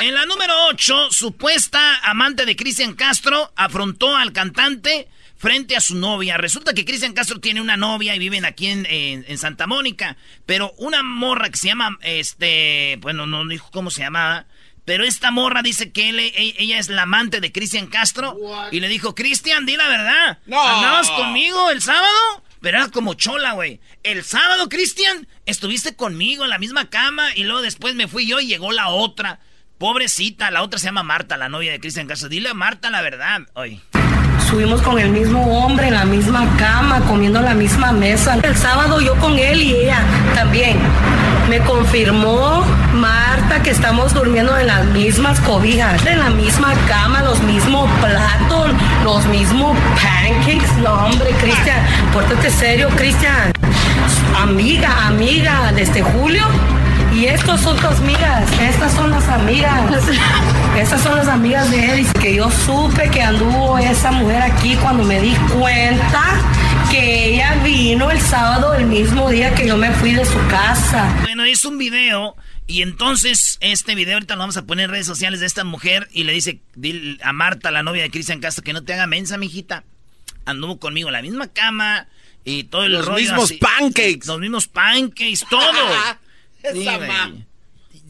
En 0.00 0.14
la 0.14 0.26
número 0.26 0.52
8, 0.68 1.10
supuesta 1.10 1.96
amante 2.02 2.44
de 2.44 2.56
Cristian 2.56 2.94
Castro 2.94 3.52
afrontó 3.56 4.16
al 4.16 4.32
cantante 4.32 5.08
frente 5.38 5.76
a 5.76 5.80
su 5.80 5.94
novia. 5.94 6.36
Resulta 6.38 6.74
que 6.74 6.84
Cristian 6.84 7.12
Castro 7.12 7.40
tiene 7.40 7.60
una 7.60 7.76
novia 7.76 8.14
y 8.14 8.18
viven 8.18 8.44
aquí 8.44 8.66
en, 8.66 8.86
en- 8.90 9.24
en 9.28 9.38
Santa 9.38 9.66
Mónica. 9.66 10.16
Pero 10.44 10.72
una 10.78 11.02
morra 11.02 11.48
que 11.50 11.56
se 11.58 11.68
llama, 11.68 11.98
este, 12.02 12.98
bueno, 13.00 13.26
no 13.26 13.46
dijo 13.46 13.70
cómo 13.72 13.90
se 13.90 14.00
llamaba. 14.02 14.46
Pero 14.84 15.04
esta 15.04 15.30
morra 15.30 15.62
dice 15.62 15.90
que 15.92 16.10
él- 16.10 16.20
e- 16.20 16.54
ella 16.58 16.78
es 16.78 16.88
la 16.88 17.02
amante 17.02 17.40
de 17.40 17.52
Cristian 17.52 17.86
Castro. 17.86 18.36
Y 18.72 18.80
le 18.80 18.88
dijo, 18.88 19.14
Cristian, 19.14 19.66
di 19.66 19.76
la 19.76 19.88
verdad. 19.88 20.38
No. 20.46 20.60
¿Andabas 20.62 21.10
conmigo 21.10 21.70
el 21.70 21.80
sábado? 21.82 22.42
Pero 22.66 22.90
como 22.90 23.14
chola, 23.14 23.52
güey. 23.52 23.78
El 24.02 24.24
sábado, 24.24 24.68
Cristian, 24.68 25.28
estuviste 25.44 25.94
conmigo 25.94 26.42
en 26.42 26.50
la 26.50 26.58
misma 26.58 26.90
cama 26.90 27.28
y 27.36 27.44
luego 27.44 27.62
después 27.62 27.94
me 27.94 28.08
fui 28.08 28.26
yo 28.26 28.40
y 28.40 28.48
llegó 28.48 28.72
la 28.72 28.88
otra. 28.88 29.38
Pobrecita, 29.78 30.50
la 30.50 30.64
otra 30.64 30.80
se 30.80 30.86
llama 30.86 31.04
Marta, 31.04 31.36
la 31.36 31.48
novia 31.48 31.70
de 31.70 31.78
Cristian 31.78 32.08
Castro. 32.08 32.28
Dile 32.28 32.48
a 32.48 32.54
Marta 32.54 32.90
la 32.90 33.02
verdad, 33.02 33.42
hoy. 33.54 33.80
Subimos 34.50 34.82
con 34.82 34.98
el 34.98 35.10
mismo 35.10 35.64
hombre 35.64 35.86
en 35.86 35.94
la 35.94 36.06
misma 36.06 36.56
cama, 36.56 37.02
comiendo 37.02 37.38
en 37.38 37.44
la 37.44 37.54
misma 37.54 37.92
mesa. 37.92 38.36
El 38.42 38.56
sábado 38.56 39.00
yo 39.00 39.14
con 39.20 39.38
él 39.38 39.62
y 39.62 39.72
ella 39.72 40.02
también. 40.34 40.76
Me 41.48 41.60
confirmó 41.60 42.64
Marta 42.92 43.62
que 43.62 43.70
estamos 43.70 44.12
durmiendo 44.12 44.58
en 44.58 44.66
las 44.66 44.84
mismas 44.86 45.38
cobijas, 45.40 46.04
en 46.04 46.18
la 46.18 46.30
misma 46.30 46.74
cama, 46.88 47.22
los 47.22 47.40
mismos 47.44 47.88
platos, 48.00 48.72
los 49.04 49.24
mismos 49.26 49.76
pancakes. 49.94 50.66
No, 50.82 51.06
hombre, 51.06 51.30
Cristian, 51.40 51.78
pórtate 52.12 52.50
serio, 52.50 52.88
Cristian. 52.96 53.52
Amiga, 54.36 55.06
amiga, 55.06 55.72
desde 55.72 56.02
julio. 56.02 56.44
Y 57.16 57.24
estos 57.24 57.62
son 57.62 57.76
tus 57.76 57.98
amigas, 57.98 58.50
estas 58.60 58.92
son 58.92 59.10
las 59.10 59.26
amigas. 59.28 60.06
Estas 60.76 61.02
son 61.02 61.16
las 61.16 61.28
amigas 61.28 61.70
de 61.70 61.94
él. 61.94 62.00
Y 62.00 62.18
que 62.20 62.34
yo 62.34 62.50
supe 62.50 63.10
que 63.10 63.22
anduvo 63.22 63.78
esa 63.78 64.12
mujer 64.12 64.42
aquí 64.42 64.76
cuando 64.76 65.02
me 65.04 65.18
di 65.22 65.34
cuenta 65.58 66.22
que 66.90 67.32
ella 67.32 67.54
vino 67.64 68.10
el 68.10 68.20
sábado, 68.20 68.74
el 68.74 68.84
mismo 68.84 69.30
día 69.30 69.54
que 69.54 69.66
yo 69.66 69.78
me 69.78 69.90
fui 69.92 70.12
de 70.12 70.26
su 70.26 70.38
casa. 70.48 71.10
Bueno, 71.22 71.44
es 71.44 71.64
un 71.64 71.78
video 71.78 72.36
y 72.66 72.82
entonces 72.82 73.56
este 73.60 73.94
video 73.94 74.16
ahorita 74.16 74.34
lo 74.34 74.40
vamos 74.40 74.58
a 74.58 74.66
poner 74.66 74.84
en 74.84 74.90
redes 74.90 75.06
sociales 75.06 75.40
de 75.40 75.46
esta 75.46 75.64
mujer 75.64 76.08
y 76.12 76.24
le 76.24 76.34
dice 76.34 76.60
a 77.22 77.32
Marta, 77.32 77.70
la 77.70 77.82
novia 77.82 78.02
de 78.02 78.10
Cristian 78.10 78.40
Castro, 78.40 78.62
que 78.62 78.74
no 78.74 78.84
te 78.84 78.92
haga 78.92 79.06
mensa, 79.06 79.38
mijita. 79.38 79.84
Anduvo 80.44 80.78
conmigo 80.78 81.08
en 81.08 81.14
la 81.14 81.22
misma 81.22 81.48
cama 81.48 82.06
y 82.44 82.64
todo 82.64 82.84
el 82.84 82.92
Los 82.92 83.06
rollo 83.06 83.20
mismos 83.22 83.44
así. 83.44 83.56
pancakes. 83.56 84.26
Los 84.26 84.40
mismos 84.40 84.68
pancakes, 84.68 85.40
todo. 85.48 85.62
Esa 86.74 87.30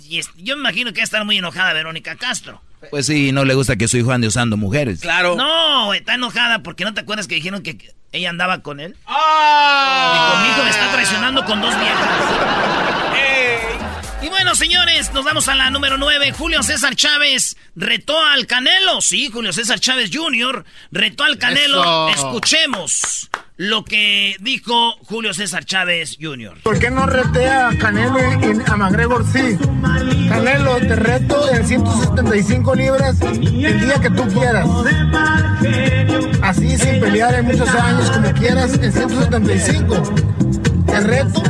y 0.08 0.20
yo 0.36 0.56
me 0.56 0.60
imagino 0.60 0.92
que 0.92 1.00
va 1.00 1.02
a 1.02 1.04
estar 1.04 1.24
muy 1.24 1.38
enojada 1.38 1.72
Verónica 1.72 2.16
Castro. 2.16 2.62
Pues 2.90 3.06
sí, 3.06 3.32
no 3.32 3.44
le 3.44 3.54
gusta 3.54 3.76
que 3.76 3.88
su 3.88 3.96
hijo 3.96 4.12
ande 4.12 4.28
usando 4.28 4.56
mujeres. 4.56 5.00
Claro. 5.00 5.34
No, 5.34 5.92
está 5.94 6.14
enojada 6.14 6.62
porque 6.62 6.84
no 6.84 6.94
te 6.94 7.00
acuerdas 7.00 7.26
que 7.26 7.34
dijeron 7.34 7.62
que 7.62 7.94
ella 8.12 8.30
andaba 8.30 8.62
con 8.62 8.78
él. 8.80 8.96
¡Ah! 9.06 10.14
Y 10.14 10.32
con 10.32 10.42
mi 10.42 10.48
hijo 10.50 10.62
me 10.62 10.70
está 10.70 10.92
traicionando 10.92 11.44
con 11.44 11.60
dos 11.60 11.74
viejas. 11.78 12.08
Y 14.22 14.28
bueno, 14.28 14.54
señores, 14.54 15.12
nos 15.12 15.24
vamos 15.24 15.48
a 15.48 15.54
la 15.54 15.70
número 15.70 15.98
9. 15.98 16.32
Julio 16.32 16.62
César 16.62 16.94
Chávez 16.96 17.56
retó 17.74 18.18
al 18.18 18.46
Canelo. 18.46 19.00
Sí, 19.00 19.30
Julio 19.32 19.52
César 19.52 19.78
Chávez 19.80 20.10
Jr. 20.12 20.64
retó 20.90 21.24
al 21.24 21.38
Canelo. 21.38 22.08
Eso. 22.08 22.26
Escuchemos 22.26 23.30
lo 23.56 23.84
que 23.84 24.36
dijo 24.40 24.96
Julio 25.04 25.32
César 25.32 25.64
Chávez 25.64 26.18
Jr. 26.20 26.58
¿Por 26.62 26.78
qué 26.78 26.90
no 26.90 27.06
retea 27.06 27.70
a 27.70 27.78
Canelo 27.78 28.18
y 28.18 28.70
a 28.70 28.76
McGregor 28.76 29.24
sí? 29.26 29.56
Canelo, 30.28 30.76
te 30.76 30.94
reto 30.94 31.50
en 31.50 31.66
175 31.66 32.74
libras 32.74 33.20
el 33.22 33.80
día 33.80 33.98
que 34.00 34.10
tú 34.10 34.26
quieras. 34.28 34.68
Así 36.42 36.76
sin 36.76 37.00
pelear 37.00 37.34
en 37.34 37.46
muchos 37.46 37.68
años 37.70 38.10
como 38.10 38.32
quieras 38.32 38.74
en 38.74 38.92
175. 38.92 40.02
Te 40.86 41.00
reto 41.00 41.42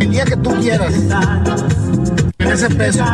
el 0.00 0.10
día 0.10 0.24
que 0.24 0.36
tú 0.36 0.50
quieras. 0.60 0.94
En 2.42 2.50
ese 2.52 2.68
peso. 2.70 3.04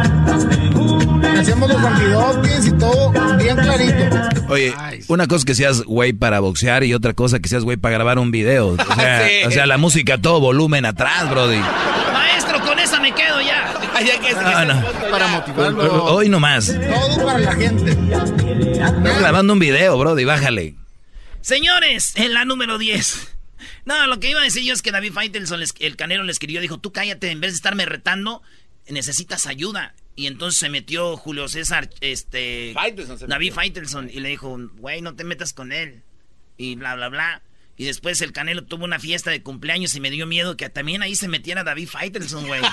Hacemos 1.38 1.68
los 1.68 1.78
antidopings 1.84 2.66
y 2.66 2.72
todo 2.72 3.12
bien 3.38 3.56
clarito. 3.56 4.28
Oye, 4.48 4.74
una 5.08 5.26
cosa 5.26 5.44
que 5.44 5.54
seas 5.54 5.82
güey 5.82 6.12
para 6.12 6.40
boxear 6.40 6.82
y 6.84 6.94
otra 6.94 7.14
cosa 7.14 7.38
que 7.40 7.48
seas 7.48 7.64
güey 7.64 7.76
para 7.76 7.94
grabar 7.94 8.18
un 8.18 8.30
video. 8.30 8.68
O 8.68 8.76
sea, 8.94 9.28
Sí. 9.28 9.46
o 9.46 9.50
sea, 9.50 9.66
la 9.66 9.78
música 9.78 10.14
a 10.14 10.18
todo 10.22 10.40
volumen 10.40 10.84
atrás, 10.86 11.28
brody. 11.30 11.58
Maestro, 12.12 12.60
con 12.62 12.78
esa 12.78 12.98
me 13.00 13.12
quedo 13.14 13.40
ya. 13.40 13.72
Ay, 13.94 14.06
ya 14.06 14.20
que- 14.20 14.32
No, 14.34 14.64
no. 14.64 15.10
Para 15.10 15.28
motivarlo. 15.28 16.04
Hoy 16.04 16.28
nomás. 16.28 16.66
Todo 16.66 17.24
para 17.26 17.38
la 17.38 17.52
gente. 17.54 17.90
Estás 18.72 19.20
grabando 19.20 19.52
un 19.52 19.58
video, 19.58 19.98
brody, 19.98 20.24
bájale. 20.24 20.74
Señores, 21.40 22.12
en 22.16 22.34
la 22.34 22.44
número 22.44 22.78
10. 22.78 23.34
No, 23.84 24.06
lo 24.06 24.20
que 24.20 24.30
iba 24.30 24.40
a 24.40 24.44
decir 24.44 24.64
yo 24.64 24.74
es 24.74 24.82
que 24.82 24.92
David 24.92 25.12
Faitelson, 25.12 25.60
el 25.78 25.96
canero, 25.96 26.22
le 26.22 26.32
escribió, 26.32 26.60
dijo, 26.60 26.78
tú 26.78 26.92
cállate, 26.92 27.30
en 27.30 27.40
vez 27.40 27.52
de 27.52 27.56
estarme 27.56 27.86
retando, 27.86 28.42
necesitas 28.90 29.46
ayuda. 29.46 29.94
Y 30.16 30.26
entonces 30.26 30.58
se 30.58 30.68
metió 30.68 31.16
Julio 31.16 31.48
César, 31.48 31.90
este... 32.00 32.72
Faitelson 32.74 33.18
se 33.18 33.26
David. 33.28 33.52
Faitelson, 33.52 34.10
y 34.12 34.20
le 34.20 34.30
dijo, 34.30 34.58
güey, 34.76 35.00
no 35.00 35.14
te 35.14 35.22
metas 35.24 35.52
con 35.52 35.70
él. 35.72 36.02
Y 36.56 36.74
bla, 36.74 36.96
bla, 36.96 37.08
bla. 37.08 37.42
Y 37.76 37.84
después 37.84 38.20
el 38.22 38.32
Canelo 38.32 38.64
tuvo 38.64 38.84
una 38.84 38.98
fiesta 38.98 39.30
de 39.30 39.44
cumpleaños 39.44 39.94
y 39.94 40.00
me 40.00 40.10
dio 40.10 40.26
miedo 40.26 40.56
que 40.56 40.68
también 40.68 41.00
ahí 41.00 41.14
se 41.14 41.28
metiera 41.28 41.62
David 41.62 41.88
Faitelson, 41.88 42.48
güey. 42.48 42.60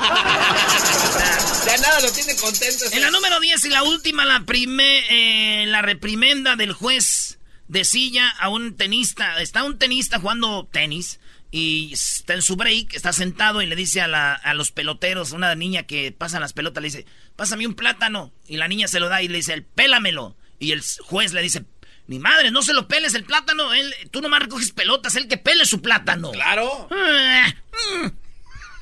Ya 1.65 1.77
nada 1.77 1.99
lo 2.01 2.11
tiene 2.11 2.35
contento. 2.35 2.85
en 2.91 3.01
la 3.01 3.11
número 3.11 3.39
10 3.39 3.65
y 3.65 3.69
la 3.69 3.83
última, 3.83 4.25
la, 4.25 4.45
prime, 4.45 5.03
eh, 5.09 5.65
la 5.67 5.81
reprimenda 5.83 6.55
del 6.55 6.73
juez 6.73 7.37
de 7.67 7.85
silla 7.85 8.29
a 8.29 8.49
un 8.49 8.75
tenista. 8.75 9.39
Está 9.41 9.63
un 9.63 9.77
tenista 9.77 10.19
jugando 10.19 10.67
tenis 10.71 11.19
y 11.57 11.93
está 11.93 12.33
en 12.33 12.41
su 12.41 12.55
break, 12.57 12.93
está 12.95 13.13
sentado 13.13 13.61
y 13.61 13.65
le 13.65 13.75
dice 13.77 14.01
a, 14.01 14.07
la- 14.07 14.33
a 14.33 14.53
los 14.53 14.71
peloteros, 14.71 15.31
una 15.31 15.55
niña 15.55 15.83
que 15.83 16.11
pasa 16.11 16.39
las 16.41 16.51
pelotas, 16.53 16.81
le 16.81 16.87
dice, 16.89 17.05
pásame 17.37 17.65
un 17.65 17.75
plátano. 17.75 18.33
Y 18.47 18.57
la 18.57 18.67
niña 18.67 18.87
se 18.89 18.99
lo 18.99 19.07
da 19.07 19.21
y 19.21 19.27
le 19.29 19.37
dice, 19.37 19.61
pélamelo. 19.61 20.35
Y 20.59 20.71
el 20.73 20.81
juez 21.03 21.31
le 21.33 21.41
dice, 21.41 21.63
ni 22.07 22.19
madre, 22.19 22.51
no 22.51 22.61
se 22.61 22.73
lo 22.73 22.87
peles 22.89 23.13
el 23.13 23.23
plátano, 23.23 23.73
él, 23.73 23.93
tú 24.11 24.21
nomás 24.21 24.41
recoges 24.41 24.71
pelotas, 24.73 25.15
él 25.15 25.27
que 25.29 25.37
pele 25.37 25.65
su 25.65 25.81
plátano. 25.81 26.31
Claro. 26.31 26.89
Ah, 26.91 27.53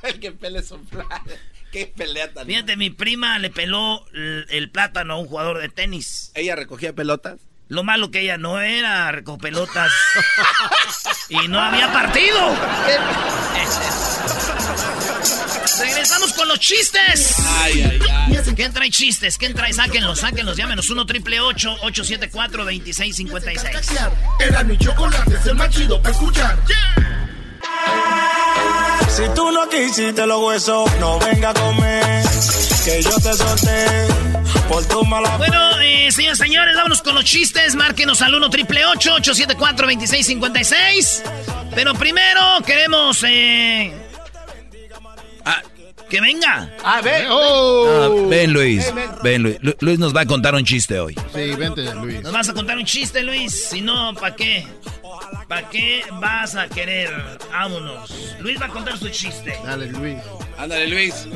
El 0.03 0.19
que 0.19 0.31
pele 0.31 0.63
su 0.63 0.83
plata. 0.85 1.21
Qué 1.71 1.87
pelea 1.87 2.33
tan. 2.33 2.45
Fíjate, 2.45 2.75
mi 2.75 2.89
prima 2.89 3.39
le 3.39 3.49
peló 3.49 4.05
el, 4.13 4.45
el 4.49 4.69
plátano 4.69 5.13
a 5.13 5.17
un 5.17 5.27
jugador 5.27 5.59
de 5.59 5.69
tenis. 5.69 6.31
Ella 6.35 6.55
recogía 6.55 6.93
pelotas. 6.93 7.39
Lo 7.69 7.83
malo 7.83 8.11
que 8.11 8.21
ella 8.21 8.37
no 8.37 8.59
era 8.59 9.11
recopelotas 9.11 9.91
y 11.29 11.47
no 11.47 11.59
había 11.59 11.91
partido. 11.91 12.55
Regresamos 15.79 16.33
con 16.33 16.47
los 16.47 16.59
chistes. 16.59 17.35
Ay, 17.61 17.81
ay, 17.81 17.99
ay. 18.11 18.53
¿Quién 18.55 18.73
trae 18.73 18.89
chistes? 18.91 19.37
¿Quién 19.37 19.53
trae? 19.53 19.73
Sáquenlos, 19.73 20.19
sáquenlos. 20.19 20.55
Llámenos 20.55 20.89
1 20.89 21.05
triple 21.05 21.39
874 21.39 22.63
2656. 22.63 23.99
Era 24.39 24.63
mi 24.63 24.77
chocolate, 24.77 25.35
es 25.35 25.45
el 25.47 25.55
más 25.55 25.69
chido 25.69 26.01
para 26.01 26.13
escuchar. 26.13 26.59
Si 29.09 29.23
tú 29.35 29.51
no 29.51 29.69
quisiste 29.69 30.25
los 30.25 30.41
huesos, 30.43 30.89
no 30.99 31.19
venga 31.19 31.49
a 31.49 31.53
comer. 31.53 32.23
Que 32.83 33.01
yo 33.01 33.11
te 33.11 33.33
solté 33.33 34.07
por 34.67 34.83
tu 34.85 35.05
mala 35.05 35.37
Bueno, 35.37 35.79
eh, 35.79 36.11
señores, 36.11 36.37
señores, 36.37 36.75
vámonos 36.75 37.01
con 37.01 37.15
los 37.15 37.23
chistes. 37.23 37.75
Márquenos 37.75 38.21
al 38.21 38.33
1 38.35 38.49
triple 38.49 38.85
874 38.85 39.87
2656. 39.87 41.23
Pero 41.75 41.93
primero 41.93 42.41
queremos 42.65 43.23
eh, 43.27 43.93
que 46.13 46.21
venga. 46.21 46.69
A 46.83 47.01
ver. 47.01 47.25
Ah, 47.27 48.07
ven, 48.29 48.53
Luis. 48.53 48.93
Ven, 49.23 49.41
Luis. 49.41 49.57
Lu- 49.61 49.75
Luis 49.79 49.97
nos 49.97 50.15
va 50.15 50.21
a 50.21 50.25
contar 50.27 50.53
un 50.53 50.63
chiste 50.63 50.99
hoy. 50.99 51.15
Sí, 51.33 51.55
vente, 51.55 51.91
Luis. 51.95 52.21
Nos 52.21 52.31
vas 52.31 52.47
a 52.49 52.53
contar 52.53 52.77
un 52.77 52.85
chiste, 52.85 53.23
Luis. 53.23 53.69
Si 53.69 53.81
no, 53.81 54.13
¿para 54.13 54.35
qué? 54.35 54.67
¿Para 55.47 55.67
qué 55.69 56.03
vas 56.21 56.55
a 56.55 56.67
querer? 56.67 57.09
Vámonos. 57.51 58.13
Luis 58.41 58.61
va 58.61 58.67
a 58.67 58.69
contar 58.69 58.95
su 58.99 59.09
chiste. 59.09 59.57
Dale, 59.65 59.87
Luis. 59.87 60.17
Ándale, 60.59 60.85
Luis. 60.87 61.27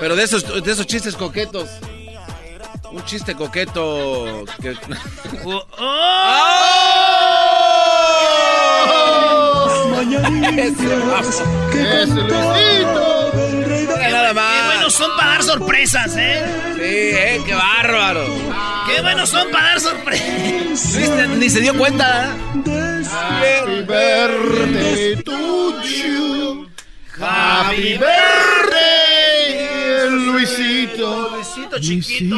Pero 0.00 0.16
de 0.16 0.22
esos, 0.22 0.64
de 0.64 0.72
esos 0.72 0.86
chistes 0.86 1.14
coquetos. 1.14 1.68
Un 2.90 3.04
chiste 3.04 3.34
coqueto. 3.34 4.46
Que... 4.62 4.70
Oh, 5.44 5.66
oh. 5.78 6.38
Ese 11.74 12.14
Luisito. 12.14 13.21
Buenos 14.92 15.10
son 15.10 15.16
para 15.16 15.30
dar 15.32 15.42
sorpresas, 15.42 16.14
¿eh? 16.18 16.44
Sí, 16.74 16.80
eh, 16.82 17.40
qué 17.46 17.54
bárbaro. 17.54 18.26
Qué 18.86 19.00
buenos 19.00 19.28
son 19.30 19.50
para 19.50 19.68
dar 19.70 19.80
sorpresas. 19.80 20.92
Te- 20.92 21.28
ni 21.28 21.48
se 21.48 21.60
dio 21.60 21.74
cuenta. 21.76 22.34
Happy 23.14 23.82
birthday 23.86 25.16
to 25.22 25.82
you. 25.82 26.66
Happy 27.18 27.98
birthday, 27.98 29.50
Luisito. 30.10 31.30
Luisito 31.30 31.78
chiquito. 31.80 32.36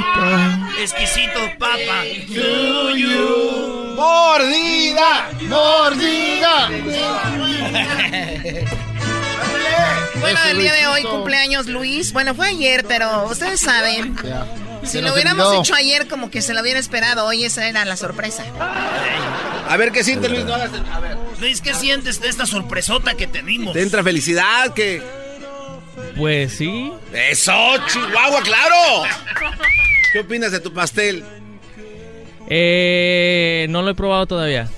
Exquisito 0.81 1.41
papa. 1.59 2.03
To 2.35 2.91
you. 2.97 3.95
Mordida, 3.97 5.31
mordida. 5.49 6.71
Bueno, 10.21 10.39
el 10.51 10.59
día 10.59 10.73
de 10.75 10.87
hoy 10.87 11.03
cumpleaños 11.03 11.67
Luis. 11.67 12.13
Bueno, 12.13 12.35
fue 12.35 12.49
ayer, 12.49 12.85
pero 12.87 13.25
ustedes 13.27 13.61
saben. 13.61 14.17
Si 14.85 15.01
lo 15.01 15.13
hubiéramos 15.15 15.47
olvidó. 15.47 15.63
hecho 15.63 15.75
ayer, 15.75 16.07
como 16.09 16.31
que 16.31 16.43
se 16.43 16.53
lo 16.55 16.61
hubiera 16.61 16.79
esperado. 16.79 17.27
Hoy 17.27 17.45
esa 17.45 17.67
era 17.69 17.85
la 17.85 17.97
sorpresa. 17.97 18.45
A 19.69 19.77
ver 19.77 19.93
qué 19.93 20.05
siente 20.05 20.29
Luis. 20.29 20.45
No 20.45 20.55
hagas 20.55 20.73
el- 20.75 20.85
A 20.93 21.01
ver. 21.01 21.17
Luis, 21.41 21.61
¿qué 21.61 21.75
sientes 21.75 22.21
de 22.21 22.29
esta 22.29 22.47
sorpresota 22.47 23.15
que 23.15 23.27
te 23.27 23.43
dimos? 23.43 23.73
Te 23.73 23.83
entra 23.83 24.03
felicidad 24.03 24.73
que. 24.75 25.03
Pues 26.17 26.53
sí. 26.57 26.93
¡Eso, 27.13 27.53
Chihuahua, 27.89 28.43
claro! 28.43 29.05
¿Qué 30.13 30.21
opinas 30.21 30.53
de 30.53 30.61
tu 30.61 30.73
pastel? 30.73 31.25
Eh, 32.49 33.67
no 33.71 33.83
lo 33.83 33.91
he 33.91 33.95
probado 33.95 34.27
todavía. 34.27 34.69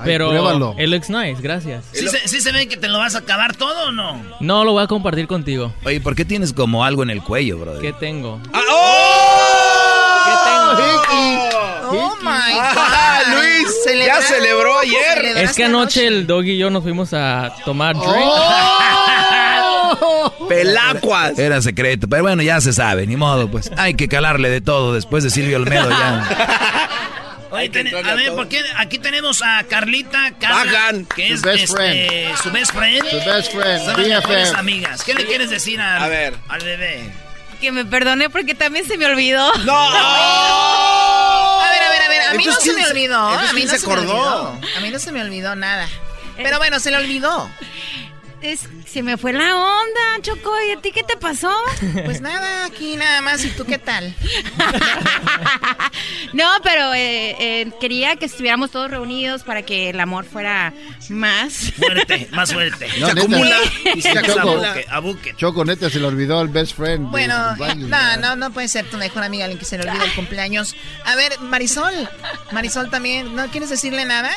Ay, 0.00 0.04
pero 0.04 0.28
pruébalo. 0.30 0.74
it 0.78 0.88
looks 0.88 1.10
nice, 1.10 1.40
gracias. 1.40 1.84
¿Sí 1.92 2.08
se, 2.08 2.28
sí 2.28 2.40
se 2.40 2.52
ve 2.52 2.68
que 2.68 2.76
te 2.76 2.88
lo 2.88 2.98
vas 2.98 3.14
a 3.14 3.18
acabar 3.18 3.54
todo 3.56 3.88
o 3.88 3.92
no? 3.92 4.20
No, 4.40 4.64
lo 4.64 4.72
voy 4.72 4.82
a 4.82 4.86
compartir 4.86 5.26
contigo. 5.26 5.72
Oye, 5.84 6.00
¿por 6.00 6.14
qué 6.14 6.24
tienes 6.24 6.52
como 6.52 6.84
algo 6.84 7.02
en 7.02 7.10
el 7.10 7.22
cuello, 7.22 7.58
brother? 7.58 7.80
¿Qué 7.82 7.92
tengo? 7.92 8.40
¡Ah, 8.52 8.60
¡Oh! 8.70 9.16
Oh 11.92 12.14
my 12.22 12.28
Ah, 12.62 13.22
God. 13.26 13.34
Luis, 13.42 14.06
ya 14.06 14.22
celebró 14.22 14.78
ayer. 14.78 15.38
Es 15.38 15.54
que 15.54 15.64
anoche 15.64 16.06
el 16.06 16.26
dog 16.26 16.44
y 16.44 16.56
yo 16.56 16.70
nos 16.70 16.82
fuimos 16.84 17.12
a 17.12 17.52
tomar 17.64 17.96
drink. 17.96 18.08
¡Oh! 18.16 20.32
Pelacuas. 20.48 21.38
Era 21.38 21.60
secreto, 21.62 22.06
pero 22.08 22.22
bueno, 22.22 22.42
ya 22.42 22.60
se 22.60 22.72
sabe, 22.72 23.06
ni 23.06 23.16
modo, 23.16 23.50
pues. 23.50 23.70
Hay 23.76 23.94
que 23.94 24.08
calarle 24.08 24.50
de 24.50 24.60
todo 24.60 24.94
después 24.94 25.24
de 25.24 25.30
Silvio 25.30 25.56
Olmedo 25.56 25.90
ya. 25.90 26.28
Oye, 27.50 27.68
ten- 27.68 27.94
a 27.94 27.98
a 28.12 28.14
ver. 28.14 28.32
¿por 28.32 28.48
qué? 28.48 28.62
Aquí 28.76 28.98
tenemos 28.98 29.42
a 29.42 29.64
Carlita, 29.68 30.32
Carla, 30.38 30.72
Bajan. 30.72 31.04
que 31.06 31.28
Su 31.28 31.34
es 31.34 31.42
best 31.42 31.64
este, 31.64 31.74
friend. 31.76 32.36
su 32.38 32.50
best 32.52 32.72
friend. 32.72 33.10
Su 33.10 33.16
best 33.16 33.52
friend, 33.52 33.84
Son 33.84 34.08
las 34.08 34.20
mejores 34.20 34.54
amigas. 34.54 35.02
¿Qué 35.04 35.14
le 35.14 35.24
quieres 35.26 35.50
decir 35.50 35.80
al, 35.80 36.02
A 36.02 36.08
ver. 36.08 36.34
al 36.48 36.60
bebé? 36.62 37.10
Que 37.60 37.72
me 37.72 37.84
perdone 37.84 38.30
porque 38.30 38.54
también 38.54 38.86
se 38.86 38.96
me 38.96 39.06
olvidó. 39.06 39.52
¡No! 39.64 39.74
A 41.60 41.68
ver, 41.70 41.82
a 41.82 41.90
ver, 41.90 42.02
a 42.02 42.08
ver. 42.08 42.22
A 42.22 42.34
mí 42.34 42.44
no 42.44 42.52
se 42.52 42.68
me 42.68 42.74
¿quién 42.74 42.84
se- 42.86 42.90
olvidó. 42.92 43.18
A 43.28 43.52
mí 43.52 43.64
no 43.64 43.70
se 43.70 43.78
se 43.78 43.86
me 43.86 43.92
acordó? 43.92 44.12
olvidó. 44.12 44.60
A 44.76 44.80
mí 44.80 44.90
no 44.90 44.98
se 44.98 45.12
me 45.12 45.20
olvidó 45.22 45.54
nada. 45.56 45.88
Pero 46.36 46.58
bueno, 46.58 46.80
se 46.80 46.90
le 46.90 46.96
olvidó. 46.96 47.50
Es, 48.42 48.68
se 48.86 49.02
me 49.02 49.18
fue 49.18 49.32
la 49.34 49.54
onda, 49.54 50.22
Choco. 50.22 50.50
¿Y 50.66 50.72
a 50.72 50.80
ti 50.80 50.92
qué 50.92 51.02
te 51.02 51.16
pasó? 51.16 51.52
Pues 52.04 52.20
nada, 52.20 52.64
aquí 52.66 52.96
nada 52.96 53.20
más. 53.20 53.44
¿Y 53.44 53.48
tú 53.50 53.64
qué 53.64 53.78
tal? 53.78 54.14
no, 56.32 56.48
pero 56.62 56.94
eh, 56.94 57.36
eh, 57.38 57.70
quería 57.80 58.16
que 58.16 58.26
estuviéramos 58.26 58.70
todos 58.70 58.90
reunidos 58.90 59.42
para 59.42 59.62
que 59.62 59.90
el 59.90 60.00
amor 60.00 60.24
fuera 60.24 60.72
más. 61.08 61.72
Fuerte, 61.76 62.28
más 62.32 62.52
fuerte. 62.52 62.88
No, 62.98 63.08
se 63.08 63.14
neta. 63.14 63.26
acumula 63.26 63.56
y 63.94 64.00
se 64.00 64.12
Choco. 64.22 64.40
abuque, 64.40 64.86
abuque. 64.88 65.34
Choco, 65.36 65.64
neta, 65.64 65.90
se 65.90 66.00
le 66.00 66.06
olvidó 66.06 66.40
el 66.40 66.48
best 66.48 66.76
friend. 66.76 67.10
Bueno, 67.10 67.56
no, 67.56 68.16
no, 68.18 68.36
no 68.36 68.50
puede 68.52 68.68
ser 68.68 68.88
tu 68.88 68.96
mejor 68.96 69.22
amiga 69.24 69.44
alguien 69.44 69.58
que 69.58 69.64
se 69.66 69.76
le 69.78 69.88
olvide 69.88 70.04
el 70.04 70.14
cumpleaños. 70.14 70.74
A 71.04 71.16
ver, 71.16 71.38
Marisol. 71.40 72.08
Marisol 72.52 72.88
también. 72.90 73.34
¿No 73.34 73.48
quieres 73.48 73.68
decirle 73.70 74.04
nada? 74.04 74.30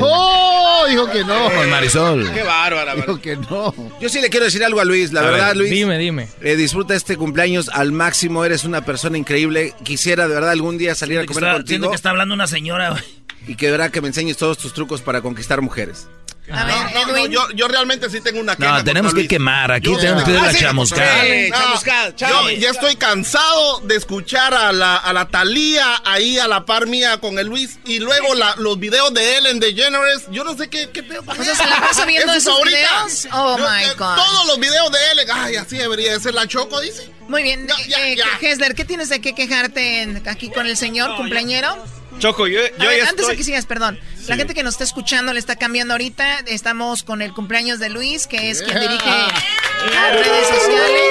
¡Oh! 0.00 0.84
Dijo 0.88 1.10
que 1.10 1.24
no. 1.24 1.50
Marisol. 1.70 2.30
Qué 2.32 2.42
bárbara, 2.44 2.94
que 3.22 3.36
no. 3.36 3.74
Yo 4.00 4.08
sí 4.08 4.20
le 4.20 4.30
quiero 4.30 4.44
decir 4.46 4.62
algo 4.64 4.80
a 4.80 4.84
Luis, 4.84 5.12
la 5.12 5.20
A 5.20 5.24
verdad, 5.24 5.48
ver, 5.48 5.56
Luis. 5.56 5.70
Dime, 5.70 5.98
dime. 5.98 6.28
eh, 6.42 6.56
disfruta 6.56 6.94
este 6.94 7.16
cumpleaños 7.16 7.68
al 7.70 7.92
máximo, 7.92 8.44
eres 8.44 8.64
una 8.64 8.84
persona 8.84 9.18
increíble. 9.18 9.74
Quisiera 9.82 10.28
de 10.28 10.34
verdad 10.34 10.50
algún 10.50 10.78
día 10.78 10.94
salir 10.94 11.18
a 11.18 11.22
Siento 11.22 11.34
comer 11.34 11.44
está, 11.50 11.56
siento 11.56 11.66
contigo 11.74 11.90
que 11.90 11.96
está 11.96 12.10
hablando 12.10 12.34
una 12.34 12.46
señora, 12.46 12.90
güey. 12.90 13.02
y 13.46 13.56
que 13.56 13.66
de 13.66 13.72
verdad 13.72 13.90
que 13.90 14.00
me 14.00 14.08
enseñes 14.08 14.36
todos 14.36 14.58
tus 14.58 14.72
trucos 14.74 15.02
para 15.02 15.20
conquistar 15.22 15.60
mujeres. 15.60 16.08
A 16.52 16.64
ver, 16.64 16.74
No, 16.92 17.06
no, 17.06 17.16
Edwin. 17.16 17.32
yo, 17.32 17.50
yo 17.52 17.68
realmente 17.68 18.10
sí 18.10 18.20
tengo 18.20 18.38
una 18.38 18.54
queja. 18.54 18.70
No, 18.78 18.84
tenemos 18.84 19.14
que 19.14 19.26
quemar. 19.26 19.72
Aquí 19.72 19.90
Yo- 19.90 19.96
tenemos 19.98 20.24
que 20.24 20.36
Ah, 20.36 20.42
la 20.42 20.52
sí, 20.52 20.58
chamuscada. 20.60 21.26
Eh, 21.26 21.48
No, 21.50 21.56
chamuscada, 21.58 22.14
yo 22.16 22.50
ya 22.50 22.70
estoy 22.70 22.96
cansado 22.96 23.80
de 23.80 23.96
escuchar 23.96 24.52
a 24.52 24.70
la, 24.72 24.96
a 24.96 25.12
la 25.14 25.26
Talía 25.28 26.02
ahí 26.04 26.38
a 26.38 26.46
la 26.46 26.66
par 26.66 26.86
mía 26.86 27.16
con 27.18 27.38
el 27.38 27.46
Luis 27.46 27.78
y 27.86 27.98
luego 27.98 28.34
la- 28.34 28.54
los 28.58 28.78
videos 28.78 29.12
de 29.14 29.38
Ellen 29.38 29.58
DeGeneres. 29.58 30.24
Yo 30.30 30.44
no 30.44 30.54
sé 30.54 30.68
qué, 30.68 30.90
qué 30.90 31.02
pedo. 31.02 31.22
O 31.26 31.34
sea, 31.42 31.54
¿se 31.54 31.66
la 31.66 31.80
pasa 31.80 32.04
viendo 32.04 32.32
¿Es 32.34 32.42
su 32.44 32.50
esos 32.50 32.62
videos? 32.64 33.28
Oh, 33.32 33.56
Yo- 33.58 33.64
my 33.70 33.84
eh, 33.84 33.92
God. 33.96 34.16
Todos 34.16 34.46
los 34.48 34.60
videos 34.60 34.92
de 34.92 34.98
Ellen. 35.12 35.28
Ay, 35.32 35.56
así 35.56 35.78
debería 35.78 36.12
de 36.12 36.20
ser 36.20 36.34
la 36.34 36.46
Choco, 36.46 36.78
dice. 36.80 37.10
Muy 37.26 37.42
bien. 37.42 37.66
No, 37.66 37.74
ya, 37.88 38.06
eh, 38.06 38.16
ya. 38.16 38.26
Hesler, 38.46 38.74
¿qué 38.74 38.84
tienes 38.84 39.08
de 39.08 39.22
qué 39.22 39.34
quejarte 39.34 40.02
en- 40.02 40.28
aquí 40.28 40.50
con 40.50 40.66
el 40.66 40.76
señor 40.76 41.16
cumpleañero? 41.16 41.74
Choco, 42.18 42.46
yo, 42.46 42.60
A 42.60 42.82
yo 42.82 42.88
ver, 42.88 42.98
ya 42.98 43.02
antes 43.04 43.16
de 43.16 43.22
estoy... 43.22 43.36
que 43.36 43.44
sigas, 43.44 43.66
perdón. 43.66 43.98
La 44.28 44.36
gente 44.36 44.54
que 44.54 44.62
nos 44.62 44.74
está 44.74 44.84
escuchando 44.84 45.32
le 45.34 45.38
está 45.38 45.56
cambiando 45.56 45.92
ahorita. 45.94 46.40
Estamos 46.46 47.02
con 47.02 47.20
el 47.20 47.32
cumpleaños 47.34 47.78
de 47.78 47.90
Luis, 47.90 48.26
que 48.26 48.50
es 48.50 48.62
quien 48.62 48.80
dirige 48.80 49.10
las 49.10 50.12
redes 50.14 50.48
sociales. 50.48 51.10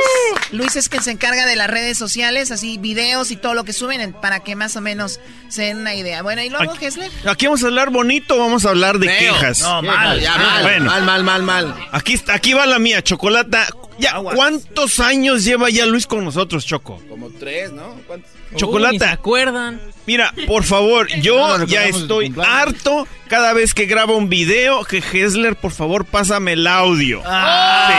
Luis 0.51 0.75
es 0.75 0.89
quien 0.89 1.03
se 1.03 1.11
encarga 1.11 1.45
de 1.45 1.55
las 1.55 1.69
redes 1.69 1.97
sociales, 1.97 2.49
así 2.51 2.77
videos 2.79 3.29
y 3.31 3.35
todo 3.35 3.53
lo 3.53 3.63
que 3.65 3.73
suben 3.73 4.01
en- 4.01 4.13
para 4.13 4.39
que 4.41 4.55
más 4.55 4.75
o 4.75 4.81
menos 4.81 5.19
se 5.49 5.63
den 5.63 5.77
una 5.77 5.93
idea. 5.93 6.23
Bueno, 6.23 6.41
y 6.41 6.49
luego, 6.49 6.71
Aquí- 6.73 6.85
Hesler. 6.85 7.11
Aquí 7.27 7.45
vamos 7.45 7.63
a 7.63 7.67
hablar 7.67 7.91
bonito, 7.91 8.37
vamos 8.39 8.65
a 8.65 8.69
hablar 8.69 8.97
de 8.97 9.07
quejas. 9.15 9.59
No, 9.61 9.81
mal. 9.83 10.19
Ya, 10.19 10.35
mal, 10.37 10.63
Bueno. 10.63 10.85
mal, 10.85 11.03
mal, 11.03 11.23
mal, 11.23 11.43
mal. 11.43 11.75
Aquí, 11.91 12.13
está- 12.13 12.33
aquí 12.33 12.53
va 12.53 12.65
la 12.65 12.79
mía, 12.79 13.03
Chocolata. 13.03 13.67
Ya. 13.99 14.15
¿cuántos 14.19 14.99
años 14.99 15.43
lleva 15.43 15.69
ya 15.69 15.85
Luis 15.85 16.07
con 16.07 16.25
nosotros, 16.25 16.65
Choco? 16.65 16.99
Como 17.07 17.29
tres, 17.29 17.71
¿no? 17.71 17.93
¿Cuántos? 18.07 18.31
Chocolata. 18.55 18.87
Uy, 18.89 18.93
ni 18.93 18.99
se 18.99 19.05
acuerdan? 19.05 19.81
Mira, 20.05 20.33
por 20.47 20.63
favor, 20.63 21.07
yo 21.21 21.63
ya 21.65 21.85
estoy 21.85 22.33
harto 22.45 23.07
cada 23.27 23.53
vez 23.53 23.73
que 23.73 23.85
grabo 23.85 24.15
un 24.17 24.29
video 24.29 24.83
que 24.85 24.97
Hessler, 24.97 25.55
por 25.55 25.71
favor, 25.71 26.05
pásame 26.05 26.53
el 26.53 26.67
audio. 26.67 27.19
Sí. 27.21 27.93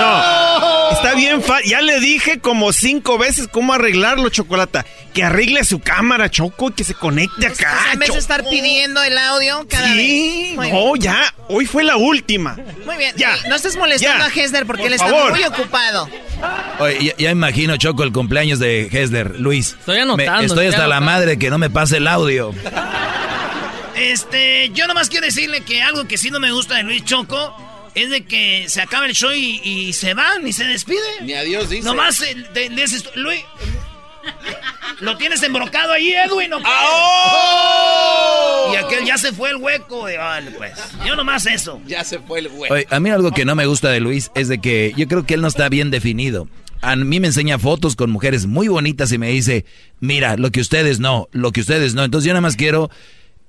No, 0.00 0.90
está 0.92 1.14
bien 1.14 1.42
fa- 1.42 1.60
Ya 1.64 1.80
le 1.80 2.00
dije 2.00 2.40
como 2.40 2.72
cinco 2.72 3.18
veces 3.18 3.48
cómo 3.48 3.72
arreglarlo, 3.74 4.28
Chocolata. 4.28 4.84
Que 5.12 5.22
arregle 5.24 5.62
su 5.64 5.78
cámara, 5.78 6.30
Choco, 6.30 6.70
y 6.70 6.72
que 6.72 6.84
se 6.84 6.94
conecte 6.94 7.46
O 7.48 7.54
sea, 7.54 7.68
acá. 7.68 7.92
en 7.92 7.98
vez 7.98 8.12
de 8.14 8.18
estar 8.18 8.44
pidiendo 8.48 9.02
el 9.02 9.18
audio 9.18 9.66
cada 9.68 9.86
Sí, 9.92 10.56
vez. 10.58 10.72
No, 10.72 10.92
bien. 10.94 11.02
ya. 11.04 11.34
Hoy 11.48 11.66
fue 11.66 11.84
la 11.84 11.96
última. 11.96 12.56
Muy 12.86 12.96
bien. 12.96 13.14
Ya. 13.18 13.34
No 13.48 13.54
estés 13.56 13.76
molestando 13.76 14.26
Ya. 14.26 14.32
a 14.32 14.34
Hesler 14.44 14.64
porque 14.64 14.84
Por 14.84 14.88
él 14.88 14.94
está 14.94 15.08
favor. 15.08 15.32
muy 15.32 15.44
ocupado. 15.44 16.08
Oye, 16.78 16.98
ya, 17.04 17.12
ya 17.18 17.30
imagino, 17.30 17.76
Choco, 17.76 18.04
el 18.04 18.12
cumpleaños 18.12 18.58
de 18.58 18.88
Hesler. 18.90 19.38
Luis. 19.38 19.76
Estoy 19.78 19.98
anotando, 19.98 20.38
Me- 20.40 20.46
estoy 20.46 20.66
hasta 20.68 20.86
la 20.86 21.00
madre 21.00 21.38
que 21.42 21.50
no 21.50 21.58
me 21.58 21.70
pase 21.70 21.96
el 21.96 22.06
audio. 22.06 22.54
Este, 23.96 24.70
yo 24.72 24.86
nomás 24.86 25.08
quiero 25.08 25.26
decirle 25.26 25.62
que 25.62 25.82
algo 25.82 26.06
que 26.06 26.16
sí 26.16 26.30
no 26.30 26.38
me 26.38 26.52
gusta 26.52 26.76
de 26.76 26.84
Luis 26.84 27.04
Choco 27.04 27.52
es 27.96 28.10
de 28.10 28.24
que 28.24 28.66
se 28.68 28.80
acaba 28.80 29.06
el 29.06 29.12
show 29.12 29.32
y, 29.32 29.60
y 29.64 29.92
se 29.92 30.14
van 30.14 30.46
y 30.46 30.52
se 30.52 30.62
despide. 30.64 31.00
Ni 31.22 31.32
adiós 31.34 31.68
dice. 31.68 31.84
Nomás 31.84 32.20
eh, 32.22 32.36
de 32.54 32.66
ese 32.80 32.98
estu- 32.98 33.10
Luis. 33.16 33.40
Lo 35.00 35.16
tienes 35.16 35.42
embrocado 35.42 35.94
ahí, 35.94 36.12
Edwin. 36.14 36.50
¿no? 36.50 36.60
¡Ah! 36.64 38.70
Y 38.72 38.76
aquel 38.76 39.04
ya 39.04 39.18
se 39.18 39.32
fue 39.32 39.50
el 39.50 39.56
hueco. 39.56 40.06
de- 40.06 40.18
Vale, 40.18 40.52
pues. 40.52 40.74
Yo 41.04 41.16
nomás 41.16 41.44
eso. 41.46 41.80
Ya 41.86 42.04
se 42.04 42.20
fue 42.20 42.38
el. 42.38 42.50
Oye, 42.70 42.86
a 42.88 43.00
mí 43.00 43.10
algo 43.10 43.32
que 43.32 43.44
no 43.44 43.56
me 43.56 43.66
gusta 43.66 43.90
de 43.90 43.98
Luis 43.98 44.30
es 44.36 44.46
de 44.46 44.60
que 44.60 44.92
yo 44.96 45.08
creo 45.08 45.26
que 45.26 45.34
él 45.34 45.40
no 45.40 45.48
está 45.48 45.68
bien 45.68 45.90
definido. 45.90 46.46
A 46.82 46.96
mí 46.96 47.20
me 47.20 47.28
enseña 47.28 47.58
fotos 47.58 47.96
con 47.96 48.10
mujeres 48.10 48.46
muy 48.46 48.68
bonitas 48.68 49.12
y 49.12 49.18
me 49.18 49.30
dice, 49.30 49.64
mira, 50.00 50.36
lo 50.36 50.50
que 50.50 50.60
ustedes 50.60 51.00
no, 51.00 51.28
lo 51.32 51.52
que 51.52 51.60
ustedes 51.60 51.94
no. 51.94 52.04
Entonces 52.04 52.26
yo 52.26 52.32
nada 52.32 52.40
más 52.40 52.56
quiero, 52.56 52.90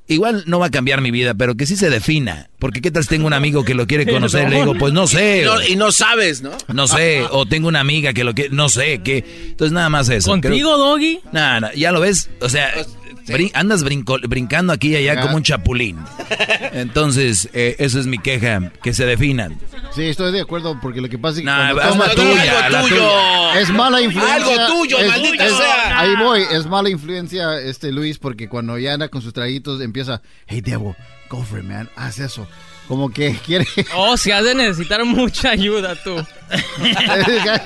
igual 0.07 0.43
no 0.47 0.59
va 0.59 0.67
a 0.67 0.71
cambiar 0.71 1.01
mi 1.01 1.11
vida, 1.11 1.33
pero 1.33 1.55
que 1.55 1.65
sí 1.65 1.75
se 1.75 1.89
defina. 1.89 2.49
Porque 2.59 2.81
qué 2.81 2.91
tal 2.91 3.03
si 3.03 3.09
tengo 3.09 3.27
un 3.27 3.33
amigo 3.33 3.63
que 3.63 3.73
lo 3.73 3.87
quiere 3.87 4.05
conocer, 4.05 4.49
le 4.49 4.57
digo, 4.57 4.75
pues 4.75 4.93
no 4.93 5.05
y, 5.05 5.07
sé. 5.07 5.43
no, 5.45 5.63
y 5.63 5.75
no 5.75 5.91
sabes, 5.91 6.41
¿no? 6.41 6.51
No 6.73 6.87
sé, 6.87 7.23
o 7.31 7.45
tengo 7.45 7.67
una 7.67 7.79
amiga 7.79 8.13
que 8.13 8.23
lo 8.23 8.33
que 8.33 8.49
no 8.49 8.69
sé, 8.69 8.99
que 8.99 9.25
entonces 9.49 9.73
nada 9.73 9.89
más 9.89 10.09
eso. 10.09 10.29
¿Contigo, 10.29 10.77
Doggy? 10.77 11.19
Nada, 11.31 11.59
nada, 11.59 11.73
ya 11.73 11.91
lo 11.91 11.99
ves, 11.99 12.29
o 12.39 12.49
sea, 12.49 12.71
brin- 13.27 13.51
andas 13.53 13.83
brinco- 13.83 14.19
brincando 14.27 14.73
aquí 14.73 14.89
y 14.89 14.95
allá 14.95 15.21
como 15.21 15.35
un 15.37 15.43
chapulín. 15.43 15.97
Entonces, 16.73 17.49
eh, 17.53 17.75
eso 17.79 17.99
es 17.99 18.07
mi 18.07 18.17
queja, 18.19 18.71
que 18.81 18.93
se 18.93 19.05
definan. 19.05 19.59
Sí, 19.95 20.03
estoy 20.05 20.31
de 20.31 20.41
acuerdo 20.41 20.79
porque 20.81 21.01
lo 21.01 21.09
que 21.09 21.17
pasa 21.17 21.33
es 21.35 21.39
que 21.41 21.45
Nah, 21.45 21.69
tuya, 22.15 22.69
la 22.69 22.81
tuya. 22.81 23.59
es 23.59 23.69
mala 23.69 24.01
influencia. 24.01 24.35
Algo 24.35 24.67
tuyo, 24.79 24.97
es- 24.99 25.07
maldito 25.07 25.43
es- 25.43 25.53
sea. 25.57 25.99
Ahí 25.99 26.15
voy, 26.15 26.43
es 26.51 26.65
mala 26.65 26.89
influencia 26.89 27.59
este 27.59 27.91
Luis 27.91 28.17
porque 28.17 28.49
cuando 28.49 28.77
ya 28.79 28.93
anda 28.93 29.09
con 29.09 29.21
sus 29.21 29.33
traguitos 29.33 29.81
empieza, 29.81 30.21
hey 30.47 30.61
Debo, 30.61 30.95
go 31.29 31.43
for 31.43 31.59
it, 31.59 31.65
man, 31.65 31.89
haz 31.95 32.19
eso. 32.19 32.47
Como 32.87 33.11
que 33.11 33.33
quiere. 33.45 33.65
Oh, 33.95 34.17
si 34.17 34.31
has 34.31 34.43
de 34.43 34.55
necesitar 34.55 35.05
mucha 35.05 35.51
ayuda, 35.51 35.95
tú. 36.03 36.15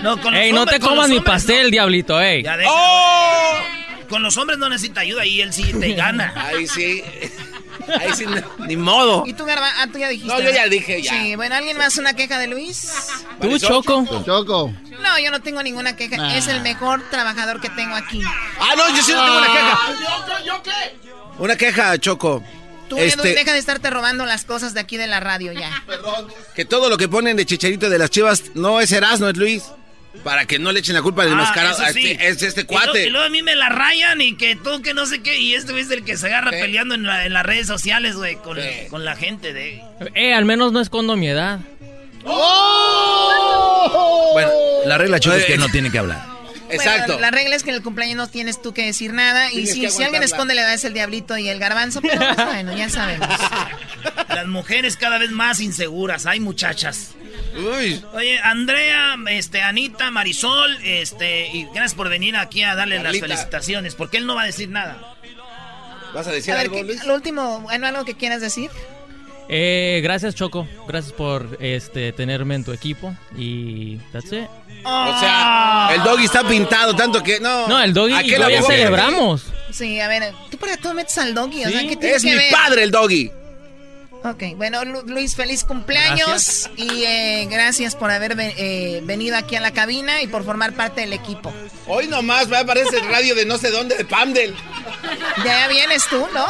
No, 0.04 0.16
Ey, 0.34 0.52
no 0.52 0.62
hombres- 0.64 0.80
te 0.80 0.80
comas 0.80 1.10
mi 1.10 1.20
pastel, 1.22 1.72
diablito, 1.72 2.20
ey. 2.22 2.44
Ya. 2.44 2.58
¡Oh! 2.68 3.54
Con 4.10 4.24
los 4.24 4.38
hombres 4.38 4.58
no 4.58 4.70
necesita 4.70 5.02
ayuda 5.02 5.26
y 5.26 5.42
él 5.42 5.54
sí 5.54 5.74
te 5.74 5.94
gana. 5.96 6.34
Ahí 6.36 6.68
sí. 6.68 7.04
Ahí 8.00 8.10
sí, 8.16 8.26
ni 8.60 8.76
modo. 8.76 9.24
¿Y 9.26 9.34
tú, 9.34 9.46
Garba? 9.46 9.70
Ah, 9.78 9.88
tú 9.92 9.98
ya 10.00 10.10
dijiste. 10.10 10.34
No, 10.34 10.42
yo 10.42 10.50
ya 10.50 10.68
dije, 10.68 11.02
ya. 11.02 11.12
Sí, 11.12 11.36
bueno, 11.36 11.56
¿alguien 11.56 11.78
más 11.78 11.98
una 11.98 12.14
queja 12.14 12.38
de 12.40 12.48
Luis? 12.48 12.90
Tú, 13.40 13.58
Choco. 13.60 14.06
Choco. 14.26 14.74
No, 15.02 15.20
yo 15.20 15.32
no 15.32 15.42
tengo 15.42 15.62
ninguna 15.64 15.96
queja. 15.96 16.18
Nah. 16.18 16.36
Es 16.36 16.48
el 16.48 16.62
mejor 16.62 17.02
trabajador 17.10 17.62
que 17.62 17.70
tengo 17.70 17.96
aquí. 17.96 18.22
Ah, 18.60 18.74
no, 18.76 18.90
yo 18.96 19.04
sí 19.04 19.14
no 19.14 19.24
tengo 19.24 19.38
una 19.38 19.48
queja. 19.48 19.80
¿Yo, 20.40 20.46
yo 20.46 20.64
qué? 20.64 20.98
Una 21.38 21.56
queja, 21.56 21.98
Choco. 22.00 22.44
Tú, 22.90 22.98
Este- 22.98 23.34
deja 23.36 23.52
de 23.54 23.60
estarte 23.60 23.90
robando 23.90 24.26
las 24.26 24.44
cosas 24.46 24.74
de 24.74 24.80
aquí 24.80 24.98
de 24.98 25.08
la 25.08 25.20
radio 25.20 25.52
ya. 25.52 25.72
Que 26.56 26.66
todo 26.66 26.90
lo 26.90 26.98
que 26.98 27.08
ponen 27.10 27.36
de 27.38 27.46
chicharito 27.46 27.90
de 27.90 28.00
las 28.00 28.10
chivas 28.10 28.44
no 28.56 28.80
es 28.82 28.92
Erasmo, 28.92 29.28
es 29.28 29.38
Luis. 29.38 29.64
Para 30.24 30.46
que 30.46 30.60
no 30.60 30.72
le 30.72 30.80
echen 30.80 30.96
la 30.96 31.02
culpa 31.02 31.24
del 31.24 31.34
Ah, 31.34 31.38
mascarado. 31.38 31.82
eso 31.84 31.94
sí. 31.94 32.18
Es 32.20 32.42
este 32.42 32.62
Y 32.62 32.66
cuate. 32.66 32.88
luego, 32.88 33.08
y 33.08 33.10
luego 33.10 33.26
a 33.26 33.30
mí 33.30 33.42
me 33.44 33.56
la 33.56 33.70
rayan 33.70 34.20
y 34.22 34.36
que 34.36 34.56
tú 34.56 34.82
que 34.82 34.94
no 34.94 35.06
sé 35.06 35.22
qué. 35.22 35.38
Y 35.38 35.54
este 35.56 35.80
es 35.80 35.90
el 35.92 36.04
que 36.04 36.18
se 36.18 36.28
agarra 36.28 36.52
peleando 36.52 36.96
en, 36.96 37.04
la- 37.04 37.26
en 37.26 37.34
las 37.34 37.46
redes 37.46 37.68
sociales, 37.68 38.16
güey, 38.16 38.36
con, 38.36 38.58
con 38.90 39.06
la 39.06 39.16
gente 39.16 39.54
de... 39.54 39.82
Eh, 40.16 40.34
al 40.34 40.46
menos 40.46 40.72
no 40.74 40.82
escondo 40.82 41.16
mi 41.16 41.28
edad. 41.30 41.60
Bueno, 44.34 44.52
la 44.86 44.98
regla, 44.98 45.20
Choco, 45.20 45.36
es 45.38 45.46
que 45.46 45.58
no 45.58 45.70
tiene 45.70 45.92
que 45.92 45.98
hablar. 46.00 46.26
Exacto. 46.70 47.14
Bueno, 47.14 47.22
la 47.22 47.32
regla 47.32 47.56
es 47.56 47.64
que 47.64 47.70
en 47.70 47.78
el 47.78 47.84
cumpleaños 47.84 48.18
no 48.18 48.28
tienes 48.28 48.62
tú 48.62 48.74
que 48.74 48.86
decir 48.86 49.14
nada. 49.14 49.52
Y 49.54 49.68
si, 49.68 49.86
alguien 50.04 50.24
esconde 50.24 50.54
la 50.54 50.62
edad 50.64 50.74
es 50.74 50.84
el 50.84 50.94
diablito 50.94 51.38
y 51.38 51.48
el 51.48 51.60
garbanzo. 51.60 52.02
Pero 52.02 52.20
pues, 52.20 52.46
bueno, 52.46 52.76
ya 52.76 52.90
sabemos. 52.90 53.28
Las 54.30 54.48
mujeres 54.48 54.98
cada 54.98 55.18
vez 55.18 55.32
más 55.32 55.62
inseguras. 55.62 56.26
Hay 56.26 56.40
muchachas. 56.42 57.12
Uy. 57.58 58.04
Oye, 58.14 58.40
Andrea, 58.40 59.16
este, 59.30 59.62
Anita, 59.62 60.12
Marisol, 60.12 60.78
este, 60.84 61.48
y 61.48 61.66
gracias 61.66 61.96
por 61.96 62.10
venir 62.10 62.36
aquí 62.36 62.64
a 62.64 62.76
darle 62.76 63.02
Carlita. 63.02 63.28
las 63.28 63.38
felicitaciones, 63.38 63.96
porque 63.96 64.18
él 64.18 64.26
no 64.26 64.36
va 64.36 64.44
a 64.44 64.46
decir 64.46 64.70
nada. 64.70 65.16
¿Vas 66.14 66.28
a 66.28 66.32
decir 66.32 66.54
A 66.54 66.58
ver, 66.58 66.66
algo, 66.68 66.76
¿qué- 66.78 66.84
Luis? 66.84 67.04
lo 67.06 67.16
último, 67.16 67.60
bueno, 67.62 67.88
algo 67.88 68.06
que 68.06 68.16
quieras 68.16 68.42
decir. 68.42 68.70
Eh, 69.50 70.02
gracias, 70.04 70.36
Choco. 70.36 70.68
Gracias 70.88 71.14
por 71.14 71.58
este 71.62 72.12
tenerme 72.12 72.56
en 72.56 72.66
tu 72.66 72.74
equipo. 72.74 73.16
Y 73.38 73.96
that's 74.12 74.32
it. 74.34 74.46
O 74.84 75.20
sea, 75.20 75.90
el 75.96 76.04
doggy 76.04 76.26
está 76.26 76.46
pintado 76.48 76.94
tanto 76.96 77.24
que 77.24 77.40
no. 77.40 77.66
No, 77.68 77.82
el 77.82 77.94
doggy 77.94 78.14
y 78.26 78.30
ya 78.32 78.38
abogado- 78.46 78.68
celebramos. 78.68 79.46
Sí, 79.72 80.00
a 80.02 80.08
ver, 80.10 80.34
tú 80.52 80.58
para 80.58 80.76
todo 80.78 80.94
metes 80.94 81.18
al 81.18 81.34
doggy. 81.34 81.64
O 81.66 81.70
sea, 81.70 81.80
Sí, 81.80 81.88
¿qué 81.88 81.96
tiene 81.96 82.16
Es 82.16 82.24
que 82.24 82.30
mi 82.32 82.36
ver? 82.36 82.52
padre 82.52 82.84
el 82.84 82.92
doggy. 82.92 83.32
Ok, 84.32 84.44
bueno, 84.58 84.84
Lu- 84.86 85.04
Luis, 85.08 85.36
feliz 85.36 85.64
cumpleaños 85.64 86.70
y 86.76 87.04
eh, 87.04 87.48
gracias 87.50 87.96
por 87.96 88.12
haber 88.12 88.36
ve- 88.36 88.54
eh, 88.58 89.02
venido 89.04 89.38
aquí 89.38 89.56
a 89.56 89.62
la 89.62 89.72
cabina 89.72 90.22
y 90.22 90.28
por 90.28 90.44
formar 90.44 90.74
parte 90.74 91.02
del 91.02 91.14
equipo. 91.14 91.54
Hoy 91.88 92.08
nomás 92.08 92.48
me 92.50 92.58
aparece 92.58 92.98
el 92.98 93.08
radio 93.08 93.36
de 93.36 93.46
no 93.46 93.58
sé 93.58 93.72
dónde 93.72 93.96
de 93.96 94.06
Pamdel. 94.06 94.54
Ya 95.46 95.68
vienes 95.68 96.04
tú, 96.10 96.26
¿no? 96.34 96.46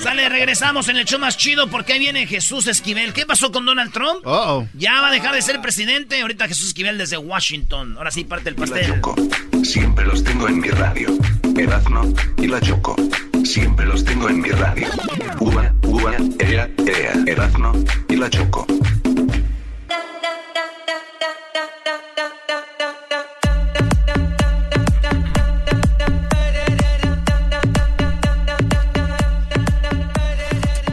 Sale, 0.00 0.28
regresamos 0.28 0.88
en 0.88 0.96
el 0.96 1.04
show 1.04 1.18
más 1.18 1.36
chido 1.36 1.68
porque 1.68 1.92
ahí 1.94 1.98
viene 1.98 2.26
Jesús 2.26 2.66
Esquivel. 2.66 3.12
¿Qué 3.12 3.24
pasó 3.24 3.52
con 3.52 3.64
Donald 3.64 3.92
Trump? 3.92 4.26
Uh-oh. 4.26 4.66
Ya 4.74 5.00
va 5.00 5.08
a 5.08 5.12
dejar 5.12 5.34
de 5.34 5.42
ser 5.42 5.60
presidente. 5.60 6.20
Ahorita 6.20 6.48
Jesús 6.48 6.68
Esquivel 6.68 6.98
desde 6.98 7.16
Washington. 7.18 7.96
Ahora 7.96 8.10
sí 8.10 8.24
parte 8.24 8.48
el 8.50 8.56
La 8.56 8.60
pastel. 8.60 8.86
Choco. 8.94 9.14
Siempre 9.64 10.04
los 10.06 10.24
tengo 10.24 10.48
en 10.48 10.58
mi 10.60 10.68
radio. 10.68 11.16
Erazno 11.56 12.12
y 12.38 12.48
la 12.48 12.60
Choco. 12.60 12.96
Siempre 13.44 13.86
los 13.86 14.04
tengo 14.04 14.28
en 14.28 14.40
mi 14.40 14.50
radio. 14.50 14.86
Ua, 15.40 15.72
ua, 15.82 16.14
ea, 16.38 16.68
ea. 16.86 17.12
Erazno 17.26 17.72
y 18.08 18.16
la 18.16 18.30
Choco. 18.30 18.66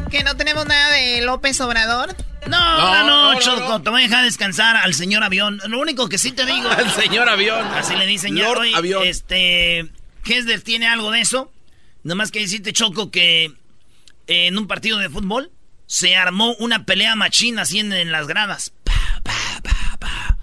¿Que 0.10 0.24
no 0.24 0.36
tenemos 0.36 0.66
nada 0.66 0.92
de 0.92 1.22
López 1.22 1.62
Obrador? 1.62 2.16
No, 2.48 3.04
no, 3.06 3.34
no, 3.34 3.40
Choco, 3.40 3.82
te 3.82 3.90
voy 3.92 4.02
a 4.02 4.08
dejar 4.08 4.26
descansar 4.26 4.76
al 4.76 4.96
señor 4.96 5.24
avión. 5.24 5.62
Lo 5.68 5.80
único 5.80 6.10
que 6.10 6.18
sí 6.18 6.32
te 6.32 6.46
digo. 6.46 6.70
Al 6.78 6.90
señor 6.90 7.30
avión. 7.30 7.66
Así 7.76 7.96
le 7.96 8.08
dicen 8.08 8.36
ya. 8.36 8.50
Oye, 8.50 8.76
avión. 8.76 9.04
Este. 9.06 9.92
Hesler 10.26 10.62
tiene 10.62 10.88
algo 10.88 11.12
de 11.12 11.22
eso. 11.22 11.52
Nomás 12.04 12.32
que 12.32 12.40
decirte, 12.40 12.74
Choco, 12.74 13.12
que 13.12 13.46
eh, 13.46 14.48
en 14.48 14.58
un 14.58 14.68
partido 14.68 14.98
de 14.98 15.10
fútbol 15.10 15.52
se 15.86 16.16
armó 16.16 16.54
una 16.56 16.86
pelea 16.86 17.16
machina 17.16 17.64
así 17.64 17.80
en, 17.80 17.92
en 17.92 18.12
las 18.12 18.28
gradas. 18.28 18.74
Pa, 18.84 19.22
pa, 19.24 19.62
pa, 19.64 19.98
pa. 20.00 20.38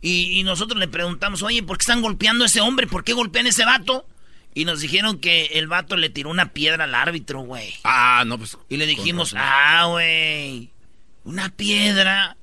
Y, 0.00 0.38
y 0.38 0.42
nosotros 0.42 0.78
le 0.78 0.88
preguntamos, 0.88 1.42
oye, 1.42 1.62
¿por 1.62 1.78
qué 1.78 1.82
están 1.82 2.02
golpeando 2.02 2.44
a 2.44 2.46
ese 2.46 2.60
hombre? 2.60 2.86
¿Por 2.86 3.04
qué 3.04 3.12
golpean 3.12 3.46
a 3.46 3.50
ese 3.50 3.64
vato? 3.64 4.06
Y 4.54 4.64
nos 4.64 4.80
dijeron 4.80 5.18
que 5.18 5.46
el 5.54 5.66
vato 5.66 5.96
le 5.96 6.10
tiró 6.10 6.28
una 6.30 6.52
piedra 6.52 6.84
al 6.84 6.94
árbitro, 6.94 7.40
güey. 7.40 7.72
Ah, 7.84 8.24
no, 8.26 8.36
pues. 8.36 8.58
Y 8.68 8.76
le 8.76 8.86
dijimos, 8.86 9.34
ah, 9.36 9.86
güey, 9.88 10.70
una 11.24 11.48
piedra. 11.48 12.36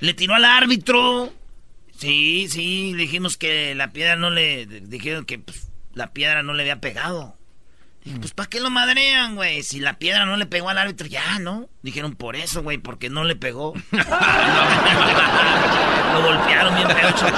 Le 0.00 0.12
tiró 0.12 0.34
al 0.34 0.44
árbitro. 0.44 1.32
Sí, 1.96 2.48
sí, 2.50 2.92
dijimos 2.92 3.38
que 3.38 3.74
la 3.74 3.90
piedra 3.92 4.16
no 4.16 4.30
le... 4.30 4.66
Dijeron 4.66 5.24
que 5.24 5.38
pues, 5.38 5.68
la 5.94 6.12
piedra 6.12 6.42
no 6.42 6.52
le 6.52 6.64
había 6.64 6.80
pegado. 6.80 7.38
Dije, 8.06 8.18
pues 8.20 8.32
¿para 8.32 8.48
qué 8.48 8.60
lo 8.60 8.70
madrean, 8.70 9.34
güey? 9.34 9.64
Si 9.64 9.80
la 9.80 9.98
piedra 9.98 10.24
no 10.26 10.36
le 10.36 10.46
pegó 10.46 10.68
al 10.70 10.78
árbitro, 10.78 11.08
ya, 11.08 11.40
¿no? 11.40 11.68
Dijeron, 11.82 12.14
por 12.14 12.36
eso, 12.36 12.62
güey, 12.62 12.78
porque 12.78 13.10
no 13.10 13.24
le 13.24 13.34
pegó. 13.34 13.74
lo 16.12 16.22
golpearon 16.22 16.74
bien 16.76 16.88
feo, 16.88 17.10
Choco. 17.10 17.36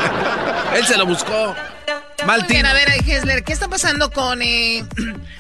Él 0.76 0.84
se 0.84 0.96
lo 0.98 1.06
buscó. 1.06 1.54
Mal 2.26 2.44
bien, 2.48 2.66
a 2.66 2.72
ver, 2.74 2.88
Hesler, 3.06 3.44
¿qué 3.44 3.52
está 3.52 3.68
pasando 3.68 4.10
con... 4.10 4.42
eh, 4.42 4.84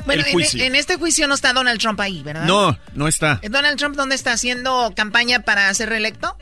bueno, 0.06 0.22
El 0.22 0.28
en- 0.28 0.32
juicio. 0.32 0.64
En, 0.64 0.74
este 0.74 0.96
juicio 0.96 1.28
no 1.28 1.34
está 1.34 1.52
Donald 1.52 1.78
Trump 1.80 2.00
ahí, 2.00 2.22
¿verdad? 2.22 2.44
No, 2.46 2.78
no 2.94 3.06
está. 3.08 3.40
¿Donald 3.50 3.76
Trump 3.78 3.96
dónde 3.96 4.14
está 4.14 4.32
haciendo 4.32 4.92
campaña 4.96 5.40
para 5.40 5.72
ser 5.74 5.90
reelecto? 5.90 6.36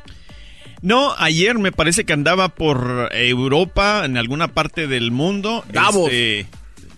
No, 0.83 1.15
ayer 1.19 1.59
me 1.59 1.73
parece 1.73 2.05
que 2.05 2.13
andaba 2.13 2.51
por 2.51 3.09
Europa, 3.13 4.03
en 4.05 4.17
alguna 4.19 4.49
parte 4.49 4.87
del 4.87 5.11
mundo. 5.11 5.65
Davos. 5.69 6.11
Este, 6.13 6.47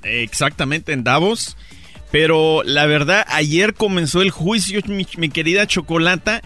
exactamente, 0.03 0.93
en 0.93 1.05
Davos. 1.05 1.57
Pero 2.11 2.63
la 2.65 2.87
verdad, 2.87 3.25
ayer 3.29 3.75
comenzó 3.75 4.23
el 4.23 4.31
juicio, 4.31 4.81
mi, 4.87 5.07
mi 5.17 5.29
querida 5.29 5.67
Chocolata. 5.67 6.43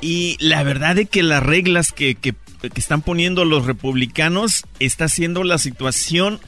Y 0.00 0.36
la 0.40 0.62
verdad 0.62 0.94
de 0.94 1.06
que 1.06 1.22
las 1.22 1.42
reglas 1.42 1.92
que, 1.92 2.14
que- 2.14 2.34
que 2.60 2.80
están 2.80 3.00
poniendo 3.02 3.44
los 3.44 3.64
republicanos 3.66 4.64
está 4.80 5.04
haciendo 5.04 5.44
la 5.44 5.58
situación 5.58 6.40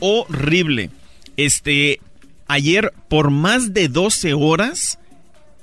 horrible. 0.00 0.90
Este, 1.36 2.00
ayer 2.48 2.92
por 3.08 3.30
más 3.30 3.72
de 3.72 3.88
12 3.88 4.34
horas 4.34 4.98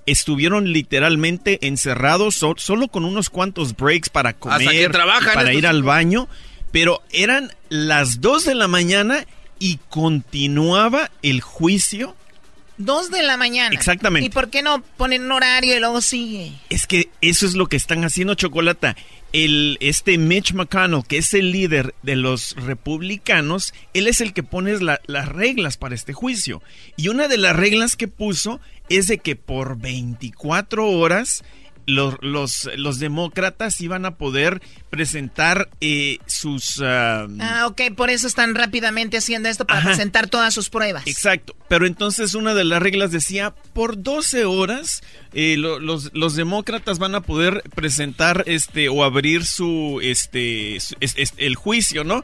estuvieron 0.05 0.71
literalmente 0.71 1.59
encerrados 1.67 2.35
so- 2.35 2.55
solo 2.57 2.87
con 2.87 3.05
unos 3.05 3.29
cuantos 3.29 3.75
breaks 3.75 4.09
para 4.09 4.33
comer, 4.33 4.59
Hasta 4.59 4.71
que 4.71 4.89
trabajan 4.89 5.33
para 5.33 5.49
estos 5.49 5.59
ir 5.59 5.67
al 5.67 5.83
baño, 5.83 6.27
pero 6.71 7.01
eran 7.11 7.51
las 7.69 8.21
2 8.21 8.45
de 8.45 8.55
la 8.55 8.67
mañana 8.67 9.25
y 9.59 9.79
continuaba 9.89 11.11
el 11.21 11.41
juicio. 11.41 12.15
Dos 12.77 13.09
de 13.09 13.23
la 13.23 13.37
mañana. 13.37 13.73
Exactamente. 13.75 14.27
¿Y 14.27 14.29
por 14.29 14.49
qué 14.49 14.61
no 14.61 14.81
ponen 14.97 15.23
un 15.23 15.31
horario 15.31 15.75
y 15.75 15.79
luego 15.79 15.99
sigue? 16.01 16.51
Es 16.69 16.85
que 16.85 17.09
eso 17.21 17.45
es 17.45 17.53
lo 17.55 17.67
que 17.67 17.75
están 17.75 18.03
haciendo 18.03 18.35
Chocolata. 18.35 18.95
El, 19.33 19.77
este 19.81 20.17
Mitch 20.17 20.53
McConnell, 20.53 21.03
que 21.05 21.17
es 21.17 21.33
el 21.33 21.51
líder 21.51 21.93
de 22.03 22.15
los 22.15 22.55
republicanos, 22.55 23.73
él 23.93 24.07
es 24.07 24.21
el 24.21 24.33
que 24.33 24.43
pone 24.43 24.77
la- 24.79 25.01
las 25.07 25.27
reglas 25.27 25.75
para 25.77 25.95
este 25.95 26.13
juicio. 26.13 26.61
Y 26.95 27.09
una 27.09 27.27
de 27.27 27.37
las 27.37 27.55
reglas 27.55 27.95
que 27.95 28.07
puso 28.07 28.59
es 28.89 29.07
de 29.07 29.17
que 29.17 29.35
por 29.35 29.77
24 29.79 30.87
horas 30.89 31.43
los, 31.87 32.15
los, 32.21 32.69
los 32.75 32.99
demócratas 32.99 33.81
iban 33.81 34.05
a 34.05 34.15
poder 34.17 34.61
presentar 34.91 35.69
eh, 35.81 36.19
sus... 36.27 36.81
ah, 36.83 37.25
Ah, 37.39 37.65
ok, 37.67 37.81
por 37.95 38.09
eso 38.09 38.27
están 38.27 38.53
rápidamente 38.55 39.17
haciendo 39.17 39.49
esto 39.49 39.65
para 39.65 39.79
Ajá. 39.79 39.89
presentar 39.89 40.27
todas 40.27 40.53
sus 40.53 40.69
pruebas. 40.69 41.07
Exacto, 41.07 41.55
pero 41.69 41.87
entonces 41.87 42.35
una 42.35 42.53
de 42.53 42.65
las 42.65 42.81
reglas 42.81 43.11
decía, 43.11 43.55
por 43.73 44.03
12 44.03 44.45
horas 44.45 45.01
eh, 45.33 45.55
lo- 45.57 45.79
los, 45.79 46.11
los 46.13 46.35
demócratas 46.35 46.99
van 46.99 47.15
a 47.15 47.21
poder 47.21 47.63
presentar 47.73 48.43
este 48.47 48.89
o 48.89 49.03
abrir 49.03 49.45
su, 49.45 49.99
este, 50.03 50.79
su- 50.79 50.95
es- 50.99 51.13
es- 51.17 51.33
el 51.37 51.55
juicio, 51.55 52.03
¿no? 52.03 52.23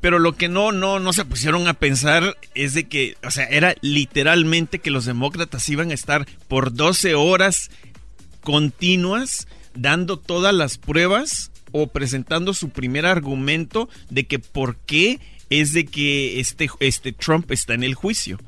Pero 0.00 0.18
lo 0.18 0.32
que 0.34 0.48
no, 0.50 0.70
no, 0.70 0.98
no 1.00 1.12
se 1.14 1.24
pusieron 1.24 1.66
a 1.66 1.72
pensar 1.74 2.36
es 2.54 2.74
de 2.74 2.88
que, 2.88 3.16
o 3.24 3.30
sea, 3.30 3.44
era 3.46 3.74
literalmente 3.80 4.78
que 4.80 4.90
los 4.90 5.06
demócratas 5.06 5.66
iban 5.70 5.90
a 5.90 5.94
estar 5.94 6.26
por 6.46 6.74
12 6.74 7.14
horas 7.14 7.70
continuas 8.44 9.48
dando 9.74 10.18
todas 10.18 10.54
las 10.54 10.78
pruebas 10.78 11.50
o 11.72 11.88
presentando 11.88 12.54
su 12.54 12.68
primer 12.70 13.04
argumento 13.06 13.88
de 14.10 14.26
que 14.26 14.38
por 14.38 14.76
qué 14.76 15.18
es 15.50 15.72
de 15.72 15.86
que 15.86 16.38
este, 16.38 16.70
este 16.78 17.12
Trump 17.12 17.50
está 17.50 17.74
en 17.74 17.82
el 17.82 17.94
juicio. 17.94 18.38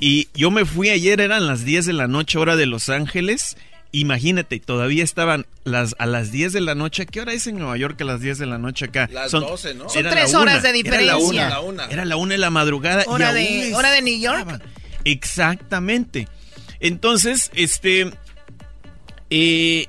Y 0.00 0.28
yo 0.34 0.50
me 0.50 0.64
fui 0.64 0.88
ayer, 0.88 1.20
eran 1.20 1.46
las 1.46 1.64
10 1.64 1.86
de 1.86 1.92
la 1.92 2.08
noche, 2.08 2.38
hora 2.38 2.56
de 2.56 2.66
Los 2.66 2.88
Ángeles. 2.88 3.56
Imagínate, 3.92 4.58
todavía 4.58 5.04
estaban 5.04 5.46
las, 5.62 5.94
a 6.00 6.06
las 6.06 6.32
10 6.32 6.52
de 6.52 6.60
la 6.60 6.74
noche. 6.74 7.06
¿Qué 7.06 7.20
hora 7.20 7.32
es 7.32 7.46
en 7.46 7.58
Nueva 7.58 7.76
York 7.76 8.00
a 8.00 8.04
las 8.04 8.20
10 8.20 8.38
de 8.38 8.46
la 8.46 8.58
noche 8.58 8.86
acá? 8.86 9.08
Las 9.12 9.30
12, 9.30 9.74
¿no? 9.74 9.88
Son 9.88 9.98
era 10.00 10.10
tres 10.10 10.32
la 10.32 10.40
horas 10.40 10.54
una, 10.64 10.72
de 10.72 10.78
Era 10.80 10.90
la 11.00 11.14
diferencia. 11.14 11.28
una, 11.30 11.48
La 11.48 11.60
una. 11.60 11.84
Era 11.86 12.04
la 12.04 12.16
una 12.16 12.32
de 12.32 12.38
la 12.38 12.50
madrugada. 12.50 13.04
y 13.04 13.08
Hora 13.08 13.28
aún 13.28 13.36
de, 13.36 13.74
hora 13.74 13.92
de 13.92 14.02
New 14.02 14.18
York. 14.18 14.60
Exactamente. 15.04 16.26
Entonces, 16.80 17.52
este. 17.54 18.10
Eh, 19.36 19.88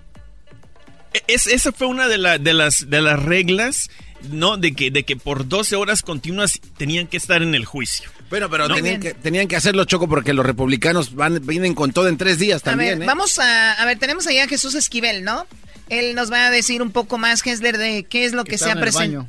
es, 1.27 1.47
esa 1.47 1.71
fue 1.71 1.87
una 1.87 2.07
de, 2.07 2.17
la- 2.17 2.37
de 2.37 2.53
las, 2.53 2.89
de 2.89 3.01
las 3.01 3.21
reglas, 3.21 3.89
¿no? 4.29 4.57
De 4.57 4.73
que, 4.73 4.91
de 4.91 5.03
que 5.03 5.15
por 5.15 5.47
12 5.47 5.75
horas 5.75 6.01
continuas 6.01 6.59
tenían 6.77 7.07
que 7.07 7.17
estar 7.17 7.41
en 7.41 7.55
el 7.55 7.65
juicio. 7.65 8.09
Bueno, 8.29 8.49
pero 8.49 8.67
No. 8.67 8.75
tenían, 8.75 8.99
que, 8.99 9.13
tenían 9.13 9.47
que 9.47 9.55
hacerlo 9.55 9.85
choco 9.85 10.07
porque 10.09 10.33
los 10.33 10.45
republicanos 10.45 11.13
van, 11.13 11.45
vienen 11.45 11.75
con 11.75 11.91
todo 11.93 12.07
en 12.07 12.17
tres 12.17 12.39
días 12.39 12.61
A 12.63 12.71
también, 12.71 12.99
ver, 12.99 13.03
¿eh? 13.03 13.07
vamos 13.07 13.37
a, 13.39 13.73
a 13.73 13.85
ver, 13.85 13.99
tenemos 13.99 14.25
allá 14.27 14.45
a 14.45 14.47
Jesús 14.47 14.73
Esquivel, 14.75 15.23
¿no? 15.23 15.45
Él 15.89 16.15
nos 16.15 16.31
va 16.31 16.47
a 16.47 16.49
decir 16.49 16.81
un 16.81 16.91
poco 16.91 17.19
más, 17.19 17.45
Hesler, 17.45 17.77
de 17.77 18.03
qué 18.05 18.25
es 18.25 18.33
lo 18.33 18.43
que 18.43 18.57
se 18.57 18.71
ha 18.71 18.75
presentado. 18.75 19.27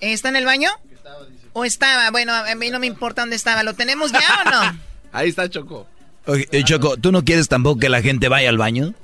¿Está 0.00 0.28
en 0.30 0.36
el 0.36 0.44
baño? 0.44 0.70
¿O 1.52 1.64
estaba? 1.64 2.10
Bueno, 2.10 2.32
a 2.34 2.52
mí 2.56 2.70
no 2.70 2.80
me 2.80 2.88
importa 2.88 3.22
dónde 3.22 3.36
estaba. 3.36 3.62
¿Lo 3.62 3.74
tenemos 3.74 4.10
ya 4.10 4.42
o 4.44 4.50
no? 4.50 4.80
Ahí 5.12 5.28
está 5.28 5.48
Choco. 5.48 5.86
Eh, 6.26 6.64
Choco, 6.64 6.96
¿tú 6.96 7.12
no 7.12 7.24
quieres 7.24 7.46
tampoco 7.48 7.78
que 7.78 7.88
la 7.88 8.02
gente 8.02 8.28
vaya 8.28 8.48
al 8.48 8.58
baño? 8.58 8.94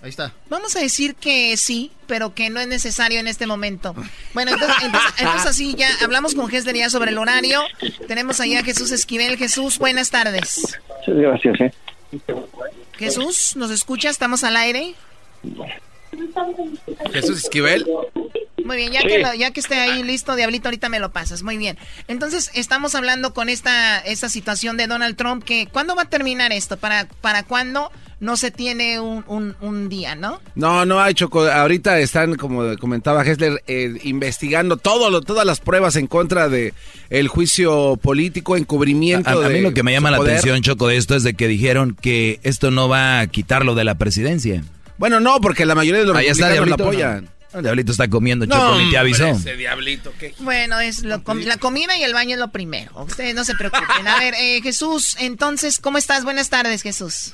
Ahí 0.00 0.10
está. 0.10 0.32
Vamos 0.48 0.76
a 0.76 0.80
decir 0.80 1.16
que 1.16 1.56
sí, 1.56 1.90
pero 2.06 2.32
que 2.32 2.50
no 2.50 2.60
es 2.60 2.68
necesario 2.68 3.18
en 3.18 3.26
este 3.26 3.46
momento. 3.46 3.94
Bueno, 4.32 4.52
entonces, 4.52 4.76
entonces, 4.84 5.10
entonces 5.18 5.46
así 5.46 5.74
ya 5.76 5.88
hablamos 6.02 6.34
con 6.34 6.52
Hesler 6.54 6.76
ya 6.76 6.88
sobre 6.90 7.10
el 7.10 7.18
horario. 7.18 7.62
Tenemos 8.06 8.38
allá 8.40 8.60
a 8.60 8.64
Jesús 8.64 8.92
Esquivel. 8.92 9.36
Jesús, 9.36 9.78
buenas 9.78 10.10
tardes. 10.10 10.76
Sí, 11.04 11.12
gracias, 11.12 11.60
¿eh? 11.60 11.72
Jesús, 12.96 13.54
¿nos 13.56 13.70
escucha? 13.70 14.08
¿Estamos 14.08 14.44
al 14.44 14.56
aire? 14.56 14.94
Jesús 17.12 17.38
Esquivel. 17.44 17.86
Muy 18.64 18.76
bien, 18.76 18.92
ya, 18.92 19.00
Sí. 19.00 19.06
que 19.08 19.18
lo- 19.18 19.34
ya 19.34 19.50
que 19.50 19.60
esté 19.60 19.76
ahí 19.76 20.02
listo, 20.02 20.36
Diablito, 20.36 20.68
ahorita 20.68 20.88
me 20.88 20.98
lo 21.00 21.10
pasas. 21.10 21.42
Muy 21.42 21.56
bien. 21.56 21.78
Entonces, 22.06 22.50
estamos 22.54 22.94
hablando 22.94 23.32
con 23.32 23.48
esta, 23.48 23.98
esta 24.00 24.28
situación 24.28 24.76
de 24.76 24.86
Donald 24.86 25.16
Trump, 25.16 25.42
que 25.42 25.68
¿cuándo 25.72 25.94
va 25.96 26.02
a 26.02 26.08
terminar 26.10 26.52
esto? 26.52 26.76
¿Para, 26.76 27.06
para 27.20 27.44
cuándo 27.44 27.90
no 28.20 28.36
se 28.36 28.50
tiene 28.50 28.98
un, 29.00 29.24
un, 29.28 29.54
un 29.60 29.88
día, 29.88 30.14
no? 30.16 30.40
No, 30.54 30.84
no 30.84 31.00
hay 31.00 31.14
Choco. 31.14 31.46
Ahorita 31.46 31.98
están, 32.00 32.34
como 32.34 32.76
comentaba 32.78 33.24
Hessler, 33.24 33.62
eh, 33.66 33.98
investigando 34.02 34.76
todo 34.76 35.08
lo, 35.10 35.20
todas 35.20 35.46
las 35.46 35.60
pruebas 35.60 35.96
en 35.96 36.06
contra 36.08 36.48
de 36.48 36.74
el 37.10 37.28
juicio 37.28 37.96
político, 38.02 38.56
encubrimiento. 38.56 39.28
A, 39.30 39.46
a 39.46 39.48
mí 39.48 39.54
de 39.54 39.60
lo 39.62 39.72
que 39.74 39.82
me 39.82 39.92
llama 39.92 40.10
la 40.10 40.16
poder. 40.18 40.32
atención, 40.38 40.62
Choco, 40.62 40.88
de 40.88 40.96
esto 40.96 41.14
es 41.14 41.22
de 41.22 41.34
que 41.34 41.46
dijeron 41.48 41.96
que 42.00 42.40
esto 42.42 42.70
no 42.70 42.88
va 42.88 43.20
a 43.20 43.26
quitarlo 43.28 43.74
de 43.74 43.84
la 43.84 43.96
presidencia. 43.96 44.64
Bueno, 44.98 45.20
no, 45.20 45.40
porque 45.40 45.64
la 45.64 45.74
mayoría 45.76 46.00
de 46.00 46.06
los 46.08 46.16
Ahí 46.16 46.26
está 46.26 46.48
republicanos 46.48 46.78
lo 46.78 46.84
apoyan. 46.86 47.28
El 47.54 47.62
Diablito 47.62 47.92
está 47.92 48.08
comiendo, 48.08 48.44
No, 48.46 48.54
Choco, 48.56 48.78
ni 48.78 48.90
te 48.90 48.98
avisó. 48.98 49.26
ese 49.28 49.56
diablito, 49.56 50.12
¿qué? 50.18 50.34
Bueno, 50.40 50.80
es 50.80 51.02
lo 51.02 51.24
com- 51.24 51.38
la 51.38 51.56
comida 51.56 51.96
y 51.96 52.02
el 52.02 52.12
baño 52.12 52.34
es 52.34 52.38
lo 52.40 52.48
primero. 52.50 52.90
Ustedes 53.04 53.34
no 53.34 53.42
se 53.44 53.54
preocupen. 53.54 54.06
A 54.06 54.18
ver, 54.18 54.34
eh, 54.34 54.60
Jesús, 54.62 55.16
entonces, 55.18 55.78
¿cómo 55.78 55.96
estás? 55.96 56.24
Buenas 56.24 56.50
tardes, 56.50 56.82
Jesús. 56.82 57.32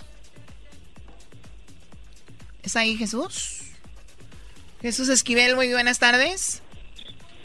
¿Es 2.64 2.76
ahí 2.76 2.96
Jesús? 2.96 3.60
Jesús 4.80 5.08
Esquivel, 5.10 5.54
muy 5.54 5.70
buenas 5.70 5.98
tardes. 5.98 6.62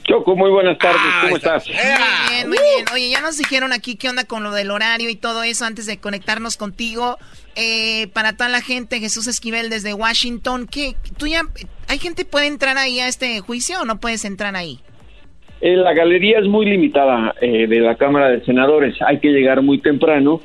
Choco, 0.04 0.36
muy 0.36 0.50
buenas 0.50 0.78
tardes, 0.80 1.02
¿cómo 1.22 1.36
estás? 1.36 1.68
Muy 1.68 1.76
bien, 1.76 2.50
muy 2.50 2.58
bien. 2.58 2.86
Oye, 2.94 3.10
ya 3.10 3.22
nos 3.22 3.38
dijeron 3.38 3.74
aquí 3.74 3.96
qué 3.96 4.10
onda 4.10 4.24
con 4.24 4.44
lo 4.44 4.52
del 4.54 4.72
horario 4.72 5.10
y 5.10 5.16
todo 5.16 5.44
eso 5.44 5.66
antes 5.66 5.86
de 5.86 6.00
conectarnos 6.00 6.58
contigo. 6.58 7.18
Eh, 7.56 8.08
para 8.14 8.34
toda 8.34 8.50
la 8.50 8.62
gente, 8.62 9.00
Jesús 9.00 9.28
Esquivel 9.28 9.70
desde 9.70 9.94
Washington, 9.94 10.68
¿qué, 10.72 10.96
tú 11.18 11.28
ya, 11.28 11.42
¿hay 11.90 12.00
gente 12.00 12.24
que 12.24 12.30
puede 12.30 12.48
entrar 12.48 12.78
ahí 12.78 13.00
a 13.00 13.08
este 13.08 13.40
juicio 13.42 13.82
o 13.82 13.86
no 13.86 14.00
puedes 14.00 14.24
entrar 14.26 14.56
ahí? 14.56 14.80
Eh, 15.62 15.76
la 15.76 15.94
galería 15.94 16.40
es 16.40 16.46
muy 16.46 16.66
limitada 16.66 17.36
eh, 17.42 17.68
de 17.68 17.80
la 17.82 17.96
Cámara 17.96 18.30
de 18.30 18.44
Senadores, 18.46 18.96
hay 19.06 19.20
que 19.20 19.28
llegar 19.28 19.62
muy 19.62 19.80
temprano 19.80 20.42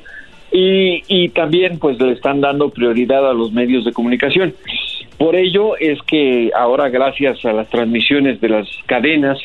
y, 0.51 1.03
y 1.07 1.29
también 1.29 1.79
pues 1.79 1.99
le 1.99 2.11
están 2.13 2.41
dando 2.41 2.69
prioridad 2.69 3.29
a 3.29 3.33
los 3.33 3.51
medios 3.51 3.85
de 3.85 3.93
comunicación. 3.93 4.53
Por 5.17 5.35
ello 5.35 5.77
es 5.77 6.01
que 6.03 6.51
ahora 6.55 6.89
gracias 6.89 7.43
a 7.45 7.53
las 7.53 7.69
transmisiones 7.69 8.41
de 8.41 8.49
las 8.49 8.67
cadenas 8.85 9.39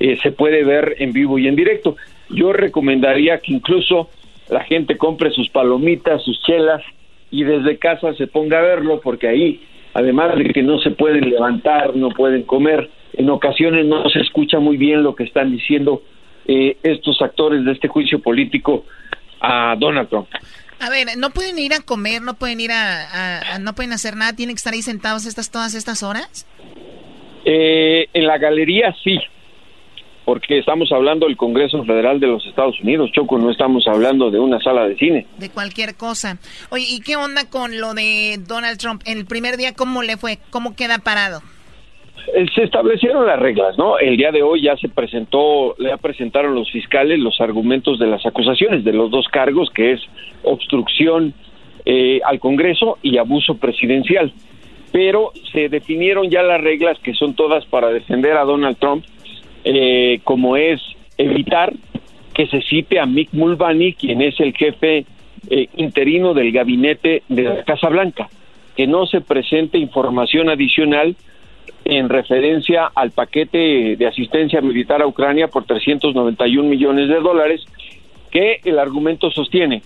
eh, 0.00 0.18
se 0.22 0.32
puede 0.32 0.64
ver 0.64 0.96
en 0.98 1.12
vivo 1.12 1.38
y 1.38 1.46
en 1.46 1.56
directo. 1.56 1.96
Yo 2.30 2.52
recomendaría 2.52 3.38
que 3.38 3.52
incluso 3.52 4.10
la 4.48 4.64
gente 4.64 4.96
compre 4.96 5.30
sus 5.30 5.48
palomitas, 5.50 6.22
sus 6.22 6.40
chelas 6.42 6.82
y 7.30 7.44
desde 7.44 7.78
casa 7.78 8.12
se 8.14 8.26
ponga 8.26 8.58
a 8.58 8.62
verlo 8.62 9.00
porque 9.00 9.28
ahí, 9.28 9.60
además 9.94 10.36
de 10.36 10.44
que 10.44 10.62
no 10.62 10.78
se 10.80 10.90
pueden 10.90 11.30
levantar, 11.30 11.94
no 11.94 12.08
pueden 12.10 12.42
comer, 12.42 12.90
en 13.12 13.30
ocasiones 13.30 13.86
no 13.86 14.08
se 14.08 14.20
escucha 14.20 14.58
muy 14.58 14.76
bien 14.76 15.02
lo 15.02 15.14
que 15.14 15.24
están 15.24 15.52
diciendo 15.52 16.02
eh, 16.46 16.76
estos 16.82 17.22
actores 17.22 17.64
de 17.64 17.72
este 17.72 17.88
juicio 17.88 18.18
político 18.18 18.84
a 19.44 19.76
Donald 19.76 20.08
Trump. 20.08 20.28
A 20.80 20.90
ver, 20.90 21.16
no 21.16 21.30
pueden 21.30 21.58
ir 21.58 21.72
a 21.72 21.80
comer, 21.80 22.20
no 22.20 22.34
pueden 22.34 22.60
ir 22.60 22.70
a, 22.72 23.58
no 23.60 23.74
pueden 23.74 23.92
hacer 23.92 24.16
nada, 24.16 24.34
tienen 24.34 24.54
que 24.54 24.58
estar 24.58 24.74
ahí 24.74 24.82
sentados 24.82 25.24
estas 25.26 25.50
todas 25.50 25.74
estas 25.74 26.02
horas. 26.02 26.46
Eh, 27.44 28.08
en 28.12 28.26
la 28.26 28.38
galería 28.38 28.94
sí, 29.02 29.18
porque 30.24 30.58
estamos 30.58 30.90
hablando 30.92 31.26
del 31.26 31.36
Congreso 31.36 31.84
Federal 31.84 32.18
de 32.18 32.26
los 32.26 32.44
Estados 32.46 32.80
Unidos, 32.80 33.10
Choco, 33.12 33.38
no 33.38 33.50
estamos 33.50 33.86
hablando 33.86 34.30
de 34.30 34.38
una 34.38 34.60
sala 34.60 34.86
de 34.88 34.96
cine. 34.96 35.26
De 35.38 35.50
cualquier 35.50 35.94
cosa. 35.94 36.38
Oye, 36.70 36.86
¿y 36.88 37.00
qué 37.00 37.16
onda 37.16 37.48
con 37.48 37.80
lo 37.80 37.94
de 37.94 38.40
Donald 38.46 38.78
Trump? 38.78 39.02
El 39.04 39.26
primer 39.26 39.56
día, 39.56 39.74
¿cómo 39.74 40.02
le 40.02 40.16
fue? 40.16 40.38
¿Cómo 40.50 40.74
queda 40.74 40.98
parado? 40.98 41.42
Eh, 42.32 42.46
se 42.54 42.62
establecieron 42.62 43.26
las 43.26 43.38
reglas, 43.38 43.76
¿no? 43.76 43.98
El 43.98 44.16
día 44.16 44.32
de 44.32 44.42
hoy 44.42 44.62
ya 44.62 44.76
se 44.76 44.88
presentó, 44.88 45.76
ya 45.78 45.96
presentaron 45.96 46.54
los 46.54 46.70
fiscales 46.70 47.18
los 47.18 47.40
argumentos 47.40 47.98
de 47.98 48.06
las 48.06 48.24
acusaciones 48.24 48.84
de 48.84 48.92
los 48.92 49.10
dos 49.10 49.28
cargos, 49.28 49.70
que 49.70 49.92
es 49.92 50.00
obstrucción 50.42 51.34
eh, 51.84 52.20
al 52.24 52.40
Congreso 52.40 52.98
y 53.02 53.18
abuso 53.18 53.56
presidencial. 53.56 54.32
Pero 54.92 55.32
se 55.52 55.68
definieron 55.68 56.30
ya 56.30 56.42
las 56.42 56.60
reglas 56.60 56.98
que 57.00 57.14
son 57.14 57.34
todas 57.34 57.66
para 57.66 57.88
defender 57.88 58.36
a 58.36 58.44
Donald 58.44 58.78
Trump, 58.78 59.04
eh, 59.64 60.20
como 60.24 60.56
es 60.56 60.80
evitar 61.18 61.72
que 62.32 62.46
se 62.46 62.62
cite 62.62 63.00
a 63.00 63.06
Mick 63.06 63.32
Mulvaney, 63.32 63.94
quien 63.94 64.22
es 64.22 64.38
el 64.40 64.54
jefe 64.54 65.04
interino 65.76 66.32
del 66.32 66.50
gabinete 66.52 67.22
de 67.28 67.42
la 67.42 67.64
Casa 67.64 67.90
Blanca, 67.90 68.30
que 68.76 68.86
no 68.86 69.04
se 69.06 69.20
presente 69.20 69.76
información 69.76 70.48
adicional 70.48 71.16
en 71.84 72.08
referencia 72.08 72.90
al 72.94 73.10
paquete 73.10 73.96
de 73.96 74.06
asistencia 74.06 74.60
militar 74.60 75.02
a 75.02 75.06
Ucrania 75.06 75.48
por 75.48 75.64
391 75.64 76.68
millones 76.68 77.08
de 77.08 77.20
dólares, 77.20 77.64
que 78.30 78.60
el 78.64 78.78
argumento 78.78 79.30
sostiene. 79.30 79.82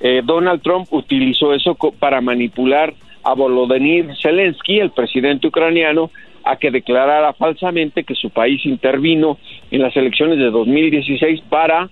Eh, 0.00 0.22
Donald 0.24 0.62
Trump 0.62 0.88
utilizó 0.90 1.52
eso 1.52 1.76
para 1.98 2.20
manipular 2.20 2.94
a 3.22 3.34
Volodymyr 3.34 4.16
Zelensky, 4.20 4.80
el 4.80 4.90
presidente 4.90 5.46
ucraniano, 5.46 6.10
a 6.44 6.56
que 6.56 6.70
declarara 6.70 7.32
falsamente 7.34 8.04
que 8.04 8.14
su 8.14 8.30
país 8.30 8.64
intervino 8.66 9.38
en 9.70 9.82
las 9.82 9.96
elecciones 9.96 10.38
de 10.38 10.50
2016 10.50 11.42
para 11.48 11.88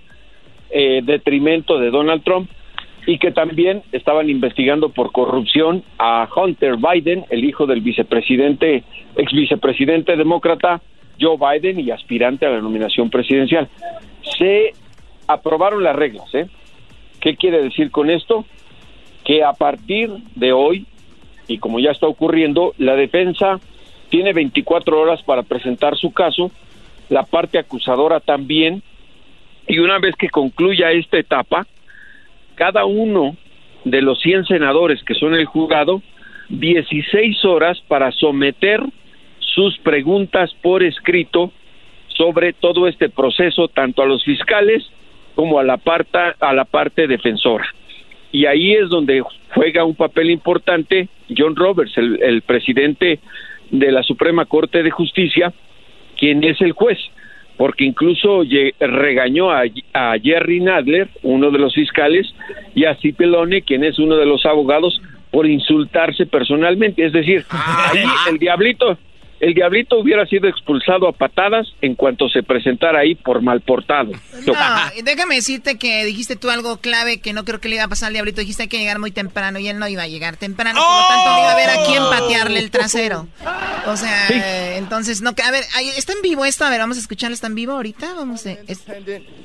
eh, 0.71 1.03
detrimento 1.05 1.79
de 1.79 1.91
Donald 1.91 2.23
Trump 2.25 2.51
y 3.07 3.19
que 3.19 3.33
también 3.33 3.83
estaban 3.93 4.29
investigando 4.29 4.91
por 4.91 5.13
corrupción 5.13 5.83
a 5.99 6.29
Hunter 6.35 6.77
Biden, 6.77 7.25
el 7.31 7.45
hijo 7.45 7.67
del 7.67 7.81
vicepresidente, 7.81 8.85
ex 9.17 9.33
vicepresidente 9.33 10.17
demócrata 10.17 10.81
Joe 11.21 11.37
Biden 11.37 11.81
y 11.81 11.91
aspirante 11.91 12.47
a 12.47 12.51
la 12.51 12.61
nominación 12.61 13.11
presidencial. 13.11 13.69
Se 14.39 14.73
aprobaron 15.27 15.83
las 15.83 15.97
reglas, 15.97 16.35
¿eh? 16.35 16.49
¿Qué 17.21 17.37
quiere 17.37 17.63
decir 17.63 17.91
con 17.91 18.11
esto? 18.11 18.45
Que 19.25 19.45
a 19.45 19.53
partir 19.53 20.11
de 20.35 20.53
hoy, 20.53 20.87
y 21.47 21.59
como 21.59 21.79
ya 21.79 21.91
está 21.91 22.07
ocurriendo, 22.07 22.75
la 22.79 22.97
defensa 22.97 23.61
tiene 24.09 24.33
24 24.33 25.01
horas 25.01 25.23
para 25.23 25.43
presentar 25.43 25.97
su 25.97 26.13
caso, 26.13 26.51
la 27.11 27.25
parte 27.25 27.59
acusadora 27.59 28.21
también, 28.21 28.83
y 29.69 29.79
una 29.79 29.99
vez 29.99 30.17
que 30.17 30.31
concluya 30.31 30.91
esta 30.91 31.19
etapa, 31.19 31.67
cada 32.61 32.85
uno 32.85 33.39
de 33.87 34.03
los 34.03 34.21
100 34.21 34.45
senadores 34.45 35.03
que 35.05 35.15
son 35.15 35.33
el 35.35 35.47
jurado 35.47 36.03
16 36.51 37.43
horas 37.47 37.83
para 37.89 38.13
someter 38.13 38.83
sus 39.39 39.79
preguntas 39.79 40.55
por 40.61 40.83
escrito 40.83 41.53
sobre 42.09 42.53
todo 42.53 42.87
este 42.87 43.09
proceso 43.09 43.69
tanto 43.69 44.03
a 44.03 44.07
los 44.07 44.23
fiscales 44.25 44.85
como 45.35 45.59
a 45.59 45.65
la 45.65 45.79
parte 45.79 46.19
a 46.39 46.53
la 46.53 46.67
parte 46.67 47.07
defensora. 47.07 47.65
Y 48.31 48.45
ahí 48.45 48.75
es 48.75 48.91
donde 48.91 49.23
juega 49.55 49.87
un 49.87 49.95
papel 49.95 50.29
importante 50.29 51.09
John 51.35 51.57
Roberts 51.57 51.97
el, 51.97 52.23
el 52.23 52.43
presidente 52.43 53.21
de 53.71 53.91
la 53.91 54.03
Suprema 54.03 54.45
Corte 54.45 54.83
de 54.83 54.91
Justicia 54.91 55.51
quien 56.19 56.45
es 56.45 56.61
el 56.61 56.73
juez 56.73 56.99
porque 57.61 57.85
incluso 57.85 58.43
regañó 58.81 59.51
a, 59.51 59.65
Jerry 60.23 60.61
Nadler, 60.61 61.11
uno 61.23 61.51
de 61.51 61.59
los 61.59 61.75
fiscales, 61.75 62.27
y 62.75 62.87
a 62.87 62.95
Cipelone, 62.95 63.61
quien 63.61 63.85
es 63.85 63.99
uno 63.99 64.17
de 64.17 64.25
los 64.25 64.47
abogados, 64.47 64.99
por 65.31 65.47
insultarse 65.47 66.25
personalmente. 66.25 67.05
Es 67.05 67.13
decir, 67.13 67.45
ah, 67.51 67.93
el 68.31 68.39
diablito, 68.39 68.97
el 69.41 69.55
diablito 69.55 69.99
hubiera 69.99 70.27
sido 70.27 70.49
expulsado 70.49 71.09
a 71.09 71.13
patadas 71.13 71.67
en 71.81 71.95
cuanto 71.95 72.29
se 72.29 72.43
presentara 72.43 73.01
ahí 73.01 73.15
por 73.15 73.41
mal 73.41 73.63
portado. 73.63 74.13
No, 74.47 74.53
déjame 75.03 75.37
decirte 75.37 75.79
que 75.79 76.05
dijiste 76.05 76.37
tú 76.37 76.51
algo 76.51 76.77
clave 76.77 77.21
que 77.21 77.33
no 77.33 77.45
creo 77.45 77.59
que 77.59 77.71
le 77.71 77.77
iba 77.77 77.85
a 77.85 77.89
pasar 77.89 78.09
al 78.09 78.13
diablito. 78.13 78.43
Dijiste 78.43 78.69
que 78.69 78.79
llegar 78.79 78.99
muy 78.99 79.11
temprano 79.11 79.59
y 79.59 79.69
él 79.69 79.79
no 79.79 79.89
iba 79.89 80.03
a 80.03 80.09
llegar 80.09 80.37
temprano, 80.37 80.79
por 80.79 80.95
lo 80.95 81.09
tanto 81.09 81.31
no 81.31 81.39
iba 81.39 81.53
a 81.53 81.57
ver 81.57 81.71
a 81.71 81.85
quién 81.87 82.03
patearle 82.03 82.59
el 82.61 82.71
trasero. 82.71 83.29
O 83.87 83.97
sea, 83.97 84.77
entonces 84.77 85.23
no, 85.23 85.31
a 85.31 85.51
ver, 85.51 85.65
está 85.97 86.13
en 86.13 86.23
vivo 86.23 86.45
esto, 86.45 86.67
a 86.67 86.71
ver, 86.71 86.81
vamos 86.81 86.99
a 86.99 87.01
escucharlo, 87.01 87.35
está 87.35 87.47
en 87.47 87.55
vivo 87.55 87.73
ahorita, 87.73 88.13
vamos 88.15 88.47
a... 88.47 88.59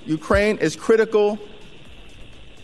Ukraine 0.08 0.60
is 0.62 0.75
critical 0.75 1.39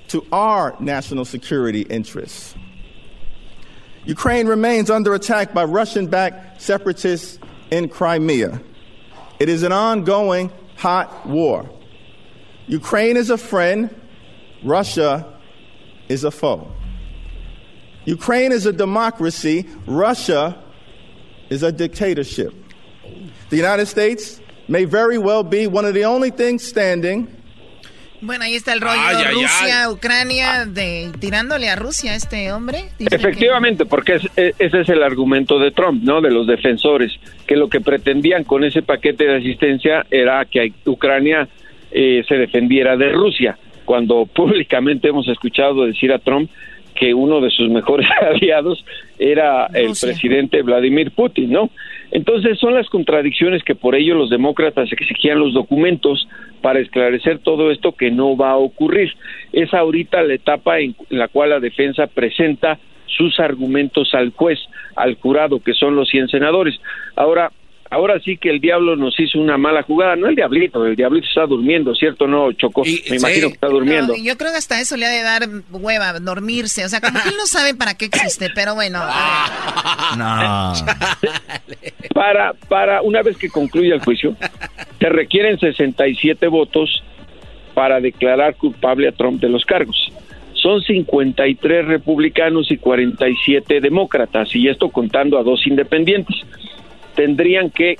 to 0.10 0.26
our 0.32 0.76
national 0.82 1.26
security 1.26 1.86
interests. 1.89 2.56
Ukraine 4.06 4.48
remains 4.48 4.90
under 4.90 5.14
attack 5.14 5.54
by 5.54 5.64
Russian 5.64 6.08
backed 6.08 6.62
separatists 6.62 7.38
in 7.70 7.88
Crimea. 7.88 8.62
It 9.40 9.50
is 9.50 9.64
an 9.64 9.72
ongoing 9.72 10.52
hot 10.76 11.28
war. 11.28 11.70
Ukraine 12.68 13.18
is 13.18 13.30
a 13.30 13.38
friend, 13.38 13.94
Russia 14.64 15.40
is 16.10 16.24
a 16.24 16.32
foe. 16.32 16.72
Ukraine 18.06 18.52
is 18.52 18.66
a 18.66 18.74
democracy, 18.74 19.68
Russia 19.86 20.62
is 21.50 21.62
a 21.62 21.72
dictatorship. 21.72 22.54
The 23.50 23.58
United 23.58 23.86
States 23.86 24.40
may 24.68 24.86
very 24.86 25.18
well 25.18 25.44
be 25.44 25.68
one 25.68 25.86
of 25.86 25.94
the 25.94 26.06
only 26.06 26.32
things 26.32 26.64
standing 26.64 27.41
Bueno, 28.22 28.44
ahí 28.44 28.56
está 28.56 28.74
el 28.74 28.82
rollo 28.82 29.02
Rusia, 29.32 29.90
Ucrania, 29.90 30.66
de 30.66 31.10
tirándole 31.20 31.70
a 31.70 31.76
Rusia 31.76 32.16
este 32.16 32.52
hombre. 32.52 32.86
Efectivamente, 33.00 33.86
porque 33.86 34.20
e, 34.38 34.54
ese 34.60 34.82
es 34.82 34.90
el 34.90 35.02
argumento 35.02 35.58
de 35.58 35.72
Trump, 35.72 36.04
¿no? 36.04 36.22
De 36.22 36.30
los 36.30 36.46
defensores, 36.46 37.12
que 37.48 37.56
lo 37.56 37.68
que 37.68 37.82
pretendían 37.82 38.44
con 38.44 38.64
ese 38.64 38.84
paquete 38.84 39.26
de 39.26 39.38
asistencia 39.38 40.06
era 40.12 40.45
que 40.45 40.72
Ucrania 40.86 41.48
eh, 41.91 42.24
se 42.28 42.36
defendiera 42.36 42.95
de 42.95 43.12
Rusia, 43.12 43.58
cuando 43.86 44.26
públicamente 44.34 45.10
hemos 45.10 45.28
escuchado 45.28 45.86
decir 45.86 46.14
a 46.14 46.20
Trump 46.20 46.50
que 46.93 47.14
uno 47.14 47.41
de 47.41 47.50
sus 47.50 47.70
mejores 47.70 48.08
aliados 48.22 48.86
era 49.18 49.66
el 49.74 49.93
presidente 50.00 50.62
Vladimir 50.62 51.12
Putin, 51.12 51.52
¿no? 51.52 51.70
Entonces 52.12 52.59
son 52.59 52.74
las 52.74 52.89
contradicciones 52.89 53.64
que 53.64 53.76
por 53.76 53.95
ello 53.95 54.16
los 54.16 54.30
demócratas 54.30 54.91
exigían 54.91 55.39
los 55.39 55.53
documentos 55.53 56.28
para 56.62 56.80
esclarecer 56.80 57.39
todo 57.39 57.72
esto 57.72 57.93
que 57.93 58.12
no 58.12 58.36
va 58.36 58.51
a 58.51 58.57
ocurrir. 58.57 59.14
Es 59.53 59.74
ahorita 59.74 60.22
la 60.22 60.34
etapa 60.34 60.80
en 60.80 60.95
la 61.09 61.30
cual 61.30 61.51
la 61.51 61.59
defensa 61.59 62.07
presenta 62.07 62.80
sus 63.05 63.39
argumentos 63.39 64.14
al 64.14 64.32
juez, 64.32 64.59
al 64.95 65.16
jurado, 65.16 65.62
que 65.62 65.74
son 65.74 65.95
los 65.95 66.09
100 66.09 66.30
senadores. 66.30 66.80
Ahora, 67.16 67.51
ahora 67.92 68.20
sí 68.22 68.38
que 68.38 68.50
el 68.50 68.60
diablo 68.60 68.96
nos 68.96 69.20
hizo 69.20 69.38
una 69.38 69.58
mala 69.58 69.84
jugada. 69.84 70.16
No 70.16 70.28
el 70.28 70.36
diablito, 70.36 70.84
el 70.86 70.96
diablito 70.96 71.28
está 71.28 71.46
durmiendo, 71.46 71.94
¿cierto? 71.94 72.26
No, 72.26 72.52
Chocó. 72.54 72.84
Me 72.84 73.18
imagino 73.18 73.50
que 73.50 73.54
está 73.54 73.68
durmiendo. 73.68 74.14
No, 74.14 74.24
yo 74.24 74.38
creo 74.38 74.52
que 74.52 74.58
hasta 74.58 74.80
eso 74.82 74.98
le 74.98 75.06
ha 75.06 75.10
de 75.10 75.22
dar 75.22 75.48
hueva, 75.72 76.14
dormirse. 76.20 76.86
O 76.86 76.89
sea, 76.89 77.02
como 77.02 77.22
que 77.22 77.30
él 77.30 77.36
no 77.38 77.46
sabe 77.46 77.76
para 77.76 77.96
qué 77.96 78.06
existe, 78.06 78.50
pero 78.56 78.74
bueno. 78.74 79.00
No. 80.18 80.74
Para, 82.14 82.54
para, 82.68 83.02
una 83.02 83.22
vez 83.22 83.38
que 83.38 83.50
concluya 83.50 83.96
el 83.96 84.02
juicio, 84.02 84.36
se 85.00 85.10
requieren 85.10 85.58
67 85.58 86.46
votos 86.48 87.02
para 87.74 88.02
declarar 88.02 88.56
culpable 88.56 89.08
a 89.08 89.14
Trump 89.14 89.42
de 89.42 89.48
los 89.48 89.64
cargos. 89.64 90.12
Son 90.54 90.82
53 90.82 91.86
republicanos 91.86 92.70
y 92.70 92.78
47 92.78 93.80
demócratas, 93.80 94.54
y 94.56 94.68
esto 94.68 94.89
contando 94.89 95.39
a 95.39 95.44
dos 95.44 95.66
independientes. 95.66 96.36
Tendrían 97.16 97.70
que 97.70 97.97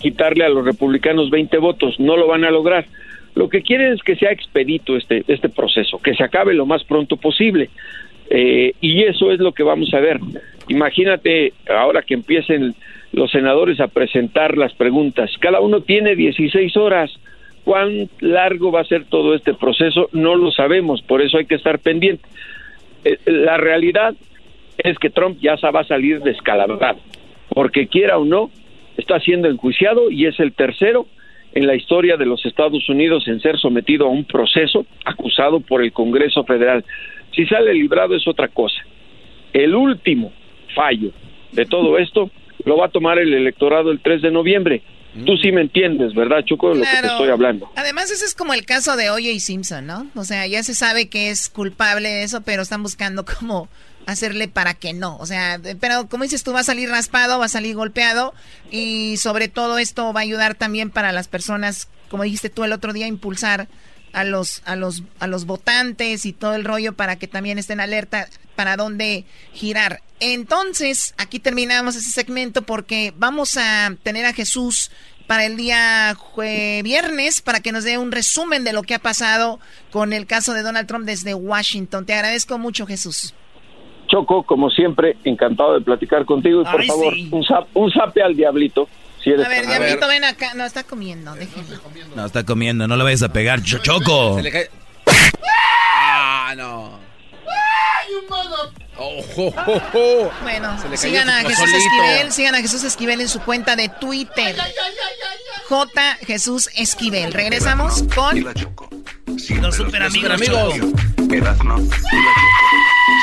quitarle 0.00 0.44
a 0.44 0.48
los 0.48 0.64
republicanos 0.64 1.30
20 1.30 1.58
votos, 1.58 1.98
no 2.00 2.16
lo 2.16 2.26
van 2.26 2.44
a 2.44 2.50
lograr. 2.50 2.86
Lo 3.34 3.48
que 3.48 3.62
quieren 3.62 3.92
es 3.92 4.02
que 4.02 4.16
sea 4.16 4.30
expedito 4.30 4.96
este, 4.96 5.24
este 5.26 5.48
proceso, 5.48 5.98
que 5.98 6.14
se 6.14 6.22
acabe 6.22 6.54
lo 6.54 6.66
más 6.66 6.84
pronto 6.84 7.16
posible. 7.16 7.70
Eh, 8.30 8.72
y 8.80 9.02
eso 9.02 9.30
es 9.32 9.40
lo 9.40 9.52
que 9.52 9.62
vamos 9.62 9.92
a 9.92 10.00
ver. 10.00 10.18
Imagínate 10.68 11.52
ahora 11.68 12.02
que 12.02 12.14
empiecen 12.14 12.74
los 13.12 13.30
senadores 13.30 13.80
a 13.80 13.88
presentar 13.88 14.56
las 14.56 14.72
preguntas. 14.74 15.30
Cada 15.40 15.60
uno 15.60 15.80
tiene 15.80 16.16
16 16.16 16.76
horas. 16.76 17.12
¿Cuán 17.64 18.08
largo 18.20 18.70
va 18.70 18.80
a 18.80 18.84
ser 18.84 19.04
todo 19.04 19.34
este 19.34 19.54
proceso? 19.54 20.08
No 20.12 20.36
lo 20.36 20.50
sabemos, 20.50 21.00
por 21.02 21.22
eso 21.22 21.38
hay 21.38 21.46
que 21.46 21.54
estar 21.54 21.78
pendiente. 21.78 22.24
Eh, 23.04 23.18
la 23.26 23.56
realidad 23.56 24.14
es 24.78 24.98
que 24.98 25.10
Trump 25.10 25.38
ya 25.40 25.56
va 25.70 25.80
a 25.80 25.84
salir 25.84 26.20
descalabrado, 26.20 26.98
porque 27.48 27.86
quiera 27.88 28.18
o 28.18 28.24
no, 28.24 28.50
está 28.96 29.20
siendo 29.20 29.48
enjuiciado 29.48 30.10
y 30.10 30.26
es 30.26 30.38
el 30.40 30.52
tercero 30.52 31.06
en 31.52 31.66
la 31.66 31.76
historia 31.76 32.16
de 32.16 32.26
los 32.26 32.44
Estados 32.44 32.88
Unidos 32.88 33.26
en 33.28 33.40
ser 33.40 33.58
sometido 33.58 34.06
a 34.06 34.10
un 34.10 34.24
proceso 34.24 34.86
acusado 35.04 35.60
por 35.60 35.82
el 35.82 35.92
Congreso 35.92 36.44
Federal. 36.44 36.84
Si 37.34 37.46
sale 37.46 37.72
librado 37.74 38.14
es 38.14 38.26
otra 38.26 38.48
cosa. 38.48 38.82
El 39.52 39.74
último 39.74 40.32
fallo 40.74 41.10
de 41.52 41.64
todo 41.66 41.98
esto 41.98 42.30
lo 42.64 42.76
va 42.76 42.86
a 42.86 42.90
tomar 42.90 43.18
el 43.18 43.32
electorado 43.32 43.90
el 43.90 44.00
3 44.00 44.22
de 44.22 44.30
noviembre. 44.30 44.82
Tú 45.24 45.36
sí 45.36 45.52
me 45.52 45.60
entiendes, 45.60 46.12
¿verdad, 46.12 46.44
Choco, 46.44 46.70
de 46.70 46.80
lo 46.80 46.84
que 46.84 47.00
te 47.00 47.06
estoy 47.06 47.28
hablando? 47.28 47.70
Además, 47.76 48.10
ese 48.10 48.24
es 48.24 48.34
como 48.34 48.52
el 48.52 48.66
caso 48.66 48.96
de 48.96 49.10
O.J. 49.10 49.38
Simpson, 49.38 49.86
¿no? 49.86 50.08
O 50.16 50.24
sea, 50.24 50.44
ya 50.48 50.64
se 50.64 50.74
sabe 50.74 51.08
que 51.08 51.30
es 51.30 51.48
culpable 51.48 52.08
de 52.08 52.24
eso, 52.24 52.42
pero 52.44 52.62
están 52.62 52.82
buscando 52.82 53.24
cómo 53.38 53.68
hacerle 54.06 54.48
para 54.48 54.74
que 54.74 54.92
no. 54.92 55.16
O 55.18 55.26
sea, 55.26 55.60
pero 55.80 56.08
como 56.08 56.24
dices 56.24 56.42
tú, 56.42 56.52
va 56.52 56.60
a 56.60 56.64
salir 56.64 56.88
raspado, 56.88 57.38
va 57.38 57.46
a 57.46 57.48
salir 57.48 57.74
golpeado 57.74 58.34
y 58.70 59.16
sobre 59.18 59.48
todo 59.48 59.78
esto 59.78 60.12
va 60.12 60.20
a 60.20 60.22
ayudar 60.22 60.54
también 60.54 60.90
para 60.90 61.12
las 61.12 61.28
personas, 61.28 61.88
como 62.08 62.24
dijiste 62.24 62.50
tú 62.50 62.64
el 62.64 62.72
otro 62.72 62.92
día, 62.92 63.06
impulsar 63.06 63.68
a 64.12 64.22
los 64.22 64.62
a 64.64 64.76
los 64.76 65.02
a 65.18 65.26
los 65.26 65.44
votantes 65.44 66.24
y 66.24 66.32
todo 66.32 66.54
el 66.54 66.64
rollo 66.64 66.92
para 66.92 67.16
que 67.16 67.26
también 67.26 67.58
estén 67.58 67.80
alerta 67.80 68.28
para 68.54 68.76
dónde 68.76 69.24
girar. 69.52 70.02
Entonces, 70.20 71.14
aquí 71.18 71.40
terminamos 71.40 71.96
ese 71.96 72.10
segmento 72.10 72.62
porque 72.62 73.12
vamos 73.16 73.56
a 73.56 73.94
tener 74.02 74.24
a 74.24 74.32
Jesús 74.32 74.90
para 75.26 75.46
el 75.46 75.56
día 75.56 76.16
viernes 76.36 77.40
para 77.40 77.60
que 77.60 77.72
nos 77.72 77.84
dé 77.84 77.98
un 77.98 78.12
resumen 78.12 78.62
de 78.62 78.72
lo 78.72 78.82
que 78.82 78.94
ha 78.94 78.98
pasado 78.98 79.58
con 79.90 80.12
el 80.12 80.26
caso 80.26 80.52
de 80.52 80.62
Donald 80.62 80.86
Trump 80.86 81.06
desde 81.06 81.34
Washington. 81.34 82.06
Te 82.06 82.14
agradezco 82.14 82.58
mucho, 82.58 82.86
Jesús. 82.86 83.34
Choco, 84.14 84.44
como 84.44 84.70
siempre, 84.70 85.16
encantado 85.24 85.74
de 85.74 85.80
platicar 85.80 86.24
contigo 86.24 86.62
y 86.62 86.64
por 86.64 86.80
Ay, 86.80 86.86
favor, 86.86 87.14
sí. 87.14 87.28
un, 87.32 87.42
zap- 87.44 87.66
un 87.74 87.90
zape 87.90 88.22
al 88.22 88.36
diablito. 88.36 88.88
Si 89.22 89.30
eres 89.30 89.44
A 89.44 89.48
ver, 89.48 89.66
Diablito, 89.66 90.06
ven 90.06 90.22
acá. 90.22 90.54
No, 90.54 90.64
está 90.64 90.84
comiendo, 90.84 91.34
déjenlo. 91.34 91.80
No, 92.14 92.24
está 92.26 92.44
comiendo, 92.44 92.86
no 92.86 92.96
le 92.96 93.02
vayas 93.02 93.22
a 93.22 93.32
pegar, 93.32 93.60
Cho- 93.62 93.78
Choco. 93.78 94.36
Se 94.36 94.42
le 94.44 94.52
cae- 94.52 94.70
Ah, 95.96 96.54
no. 96.56 97.00
Oh, 98.96 99.20
oh, 99.36 99.52
oh, 99.66 99.80
oh. 99.94 100.30
Bueno, 100.42 100.78
sigan 100.94 101.28
a 101.28 101.42
su 101.42 101.48
Jesús. 101.48 101.72
Esquivel, 101.74 102.32
sigan 102.32 102.54
a 102.54 102.58
Jesús 102.58 102.84
Esquivel 102.84 103.20
en 103.20 103.28
su 103.28 103.40
cuenta 103.40 103.74
de 103.74 103.88
Twitter. 103.88 104.54
J. 105.68 106.16
Jesús 106.24 106.70
Esquivel. 106.76 107.32
Regresamos 107.32 108.04
con... 108.14 108.44
Los 109.60 109.74
super 109.74 110.02
amigos. 110.04 110.28
La 110.28 110.36
Choco. 110.38 110.78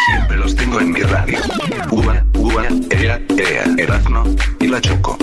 Siempre 0.06 0.38
los 0.38 0.56
tengo 0.56 0.80
en 0.80 0.92
mi 0.92 1.02
radio. 1.02 1.40
Uva, 1.92 2.24
uva, 2.34 2.64
ea, 2.90 3.20
ea. 3.38 3.64
Erazno 3.78 4.24
y 4.60 4.68
la 4.68 4.82
Choco. 4.82 5.18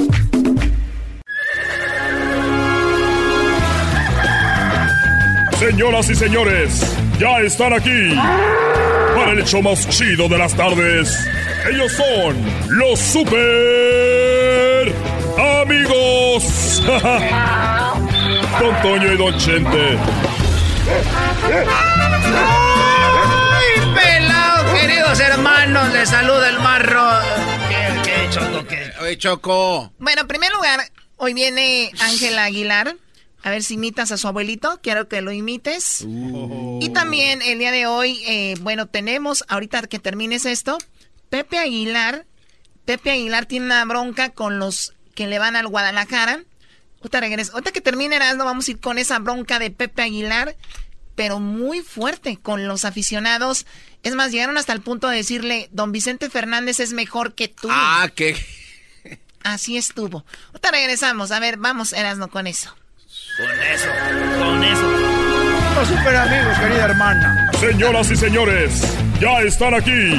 Señoras 5.58 6.08
y 6.08 6.14
señores, 6.14 6.96
ya 7.18 7.40
están 7.40 7.72
aquí 7.72 8.14
para 9.16 9.32
el 9.32 9.40
hecho 9.40 9.60
más 9.60 9.88
chido 9.88 10.28
de 10.28 10.38
las 10.38 10.54
tardes. 10.54 11.28
Ellos 11.68 11.92
son 11.92 12.36
los 12.68 12.98
super 12.98 14.94
amigos. 15.62 16.82
Don 18.60 18.82
Toño 18.82 19.12
y 19.12 19.16
Don 19.16 19.36
Chente. 19.38 19.98
¡Ay, 25.47 25.66
pelado, 25.66 25.89
queridos 25.89 25.89
hermanos! 25.89 25.93
Les 25.93 26.09
saluda 26.09 26.49
el 26.49 26.59
marro. 26.61 27.11
¿Qué, 27.68 28.11
qué, 28.11 28.30
Choco, 28.30 28.66
qué? 28.66 28.93
Oye, 29.01 29.18
Choco. 29.18 29.93
Bueno, 29.99 30.22
en 30.22 30.28
primer 30.28 30.53
lugar, 30.53 30.80
hoy 31.16 31.34
viene 31.34 31.93
Ángela 32.01 32.45
Aguilar. 32.45 32.97
A 33.43 33.51
ver 33.51 33.62
si 33.62 33.74
imitas 33.74 34.11
a 34.11 34.16
su 34.18 34.26
abuelito. 34.26 34.80
Quiero 34.82 35.09
que 35.09 35.20
lo 35.20 35.32
imites. 35.32 36.05
Y 36.07 36.91
también 36.91 37.41
el 37.43 37.59
día 37.59 37.70
de 37.72 37.86
hoy, 37.86 38.22
eh, 38.26 38.57
bueno, 38.61 38.86
tenemos, 38.86 39.45
ahorita 39.49 39.82
que 39.82 39.99
termines 39.99 40.45
esto, 40.45 40.78
Pepe 41.30 41.59
Aguilar. 41.59 42.26
Pepe 42.84 43.11
Aguilar 43.12 43.47
tiene 43.47 43.66
una 43.66 43.84
bronca 43.84 44.30
con 44.30 44.59
los 44.59 44.95
que 45.14 45.26
le 45.26 45.39
van 45.39 45.57
al 45.57 45.68
Guadalajara. 45.68 46.43
Ahorita 46.99 47.20
regreso. 47.20 47.53
Ahorita 47.53 47.70
que 47.70 47.80
termine 47.80 48.16
Erasmo, 48.16 48.45
vamos 48.45 48.66
a 48.66 48.70
ir 48.72 48.80
con 48.80 48.99
esa 48.99 49.18
bronca 49.20 49.59
de 49.61 49.70
Pepe 49.70 50.03
Aguilar, 50.03 50.57
pero 51.18 51.40
muy 51.40 51.80
fuerte 51.80 52.38
con 52.40 52.68
los 52.68 52.84
aficionados. 52.84 53.66
Es 54.04 54.14
más, 54.14 54.30
llegaron 54.30 54.56
hasta 54.56 54.72
el 54.72 54.82
punto 54.82 55.08
de 55.08 55.16
decirle, 55.16 55.68
don 55.72 55.90
Vicente 55.90 56.30
Fernández 56.30 56.78
es 56.78 56.92
mejor 56.92 57.34
que 57.34 57.48
tú. 57.48 57.66
Ah, 57.68 58.08
qué. 58.14 58.36
Así 59.42 59.76
estuvo. 59.76 60.24
Ahorita 60.46 60.70
regresamos. 60.70 61.32
A 61.32 61.40
ver, 61.40 61.56
vamos, 61.56 61.92
Erasmo, 61.92 62.28
con 62.28 62.46
eso. 62.46 62.72
Con 63.36 63.50
eso, 63.50 63.88
con 64.38 64.62
eso. 64.62 64.92
Los 65.74 65.88
super 65.88 66.14
amigos, 66.14 66.56
querida 66.56 66.84
hermana. 66.84 67.50
Señoras 67.58 68.12
y 68.12 68.16
señores, 68.16 68.80
ya 69.20 69.40
están 69.40 69.74
aquí 69.74 70.14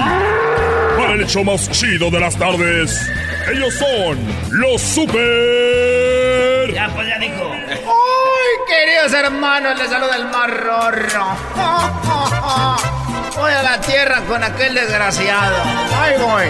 para 0.98 1.14
el 1.14 1.22
hecho 1.22 1.46
más 1.46 1.72
chido 1.72 2.12
de 2.12 2.20
las 2.20 2.38
tardes. 2.38 3.10
Ellos 3.50 3.74
son 3.74 4.18
los 4.52 4.82
super 4.82 6.74
Ya, 6.74 6.94
pues 6.94 7.08
ya 7.08 7.18
dijo. 7.20 7.54
¡Ay, 7.54 8.29
queridos 8.70 9.14
hermanos! 9.14 9.78
Les 9.78 9.90
saluda 9.90 10.16
el 10.16 10.26
marrorro. 10.26 11.38
Voy 13.36 13.52
a 13.52 13.64
la 13.64 13.82
tierra 13.82 14.22
con 14.26 14.44
aquel 14.44 14.76
desgraciado. 14.76 15.56
Ahí 15.96 16.18
voy. 16.20 16.44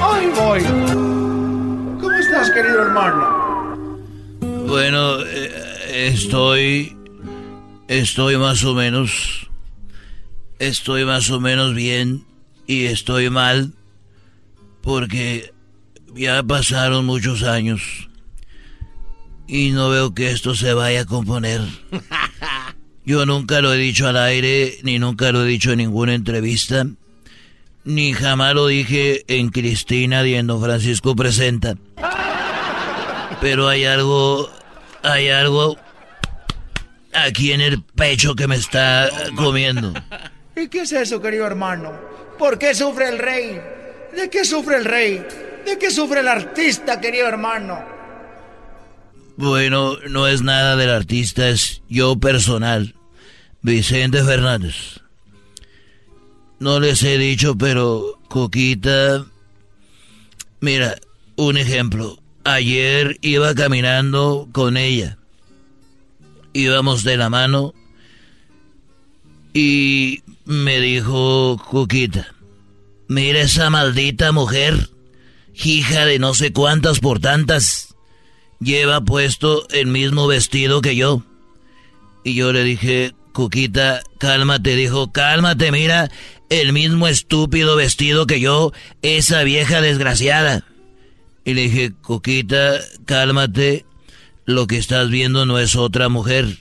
Ahí 0.00 0.26
voy. 0.28 0.62
¿Cómo 2.00 2.12
estás, 2.12 2.50
querido 2.52 2.82
hermano? 2.82 3.98
Bueno, 4.66 5.20
eh, 5.26 6.12
estoy. 6.12 6.96
Estoy 7.88 8.36
más 8.36 8.62
o 8.64 8.74
menos. 8.74 9.48
Estoy 10.60 11.04
más 11.04 11.30
o 11.30 11.40
menos 11.40 11.74
bien 11.74 12.24
y 12.66 12.86
estoy 12.86 13.28
mal 13.28 13.72
porque 14.82 15.52
ya 16.14 16.42
pasaron 16.44 17.06
muchos 17.06 17.42
años 17.42 18.09
y 19.50 19.72
no 19.72 19.90
veo 19.90 20.14
que 20.14 20.30
esto 20.30 20.54
se 20.54 20.72
vaya 20.74 21.00
a 21.00 21.04
componer. 21.04 21.60
Yo 23.04 23.26
nunca 23.26 23.60
lo 23.60 23.74
he 23.74 23.78
dicho 23.78 24.06
al 24.06 24.16
aire, 24.16 24.78
ni 24.84 25.00
nunca 25.00 25.32
lo 25.32 25.44
he 25.44 25.48
dicho 25.48 25.72
en 25.72 25.78
ninguna 25.78 26.14
entrevista, 26.14 26.86
ni 27.82 28.12
jamás 28.12 28.54
lo 28.54 28.68
dije 28.68 29.24
en 29.26 29.48
Cristina 29.48 30.24
y 30.24 30.36
en 30.36 30.46
Don 30.46 30.62
Francisco 30.62 31.16
Presenta. 31.16 31.74
Pero 33.40 33.68
hay 33.68 33.86
algo, 33.86 34.48
hay 35.02 35.30
algo 35.30 35.76
aquí 37.12 37.50
en 37.50 37.60
el 37.60 37.82
pecho 37.82 38.36
que 38.36 38.46
me 38.46 38.54
está 38.54 39.10
comiendo. 39.34 39.94
¿Y 40.54 40.68
qué 40.68 40.82
es 40.82 40.92
eso, 40.92 41.20
querido 41.20 41.44
hermano? 41.46 41.92
¿Por 42.38 42.56
qué 42.56 42.72
sufre 42.72 43.08
el 43.08 43.18
rey? 43.18 43.60
¿De 44.14 44.30
qué 44.30 44.44
sufre 44.44 44.76
el 44.76 44.84
rey? 44.84 45.26
¿De 45.66 45.76
qué 45.76 45.90
sufre 45.90 46.20
el 46.20 46.28
artista, 46.28 47.00
querido 47.00 47.26
hermano? 47.26 47.99
Bueno, 49.40 49.96
no 50.10 50.26
es 50.26 50.42
nada 50.42 50.76
del 50.76 50.90
artista, 50.90 51.48
es 51.48 51.80
yo 51.88 52.16
personal, 52.16 52.94
Vicente 53.62 54.22
Fernández. 54.22 55.00
No 56.58 56.78
les 56.78 57.02
he 57.02 57.16
dicho, 57.16 57.56
pero 57.56 58.20
Coquita, 58.28 59.24
mira, 60.60 60.98
un 61.36 61.56
ejemplo. 61.56 62.18
ayer 62.44 63.16
iba 63.22 63.54
caminando 63.54 64.46
con 64.52 64.76
ella. 64.76 65.16
Íbamos 66.52 67.02
de 67.02 67.16
la 67.16 67.30
mano 67.30 67.72
y 69.54 70.22
me 70.44 70.80
dijo 70.80 71.56
Cuquita, 71.70 72.34
mira 73.08 73.40
esa 73.40 73.70
maldita 73.70 74.32
mujer, 74.32 74.90
hija 75.54 76.04
de 76.04 76.18
no 76.18 76.34
sé 76.34 76.52
cuántas 76.52 77.00
por 77.00 77.20
tantas, 77.20 77.89
lleva 78.60 79.00
puesto 79.00 79.66
el 79.70 79.86
mismo 79.86 80.26
vestido 80.26 80.80
que 80.80 80.96
yo. 80.96 81.22
Y 82.24 82.34
yo 82.34 82.52
le 82.52 82.62
dije, 82.64 83.14
Cuquita, 83.32 84.02
cálmate, 84.18 84.76
dijo, 84.76 85.10
cálmate, 85.12 85.72
mira, 85.72 86.10
el 86.50 86.72
mismo 86.72 87.08
estúpido 87.08 87.76
vestido 87.76 88.26
que 88.26 88.40
yo, 88.40 88.72
esa 89.02 89.42
vieja 89.42 89.80
desgraciada. 89.80 90.64
Y 91.44 91.54
le 91.54 91.62
dije, 91.62 91.92
Cuquita, 92.02 92.80
cálmate, 93.06 93.86
lo 94.44 94.66
que 94.66 94.76
estás 94.76 95.08
viendo 95.10 95.46
no 95.46 95.58
es 95.58 95.76
otra 95.76 96.08
mujer, 96.08 96.58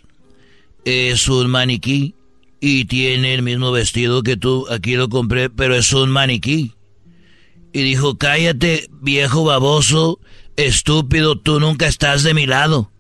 es 0.86 1.28
un 1.28 1.50
maniquí 1.50 2.16
y 2.62 2.86
tiene 2.86 3.34
el 3.34 3.41
mismo 3.41 3.72
vestido 3.72 4.24
que 4.24 4.38
tú, 4.38 4.68
aquí 4.70 4.95
lo 4.95 5.10
compré, 5.10 5.50
pero 5.50 5.76
es 5.76 5.91
un 5.93 6.10
maniquí. 6.10 6.74
Y 7.72 7.84
dijo, 7.84 8.18
cállate, 8.18 8.88
viejo 9.02 9.43
baboso, 9.43 10.20
estúpido, 10.66 11.39
tú 11.39 11.60
nunca 11.60 11.88
estás 11.88 12.24
de 12.24 12.34
mi 12.34 12.45
lado. 12.45 12.91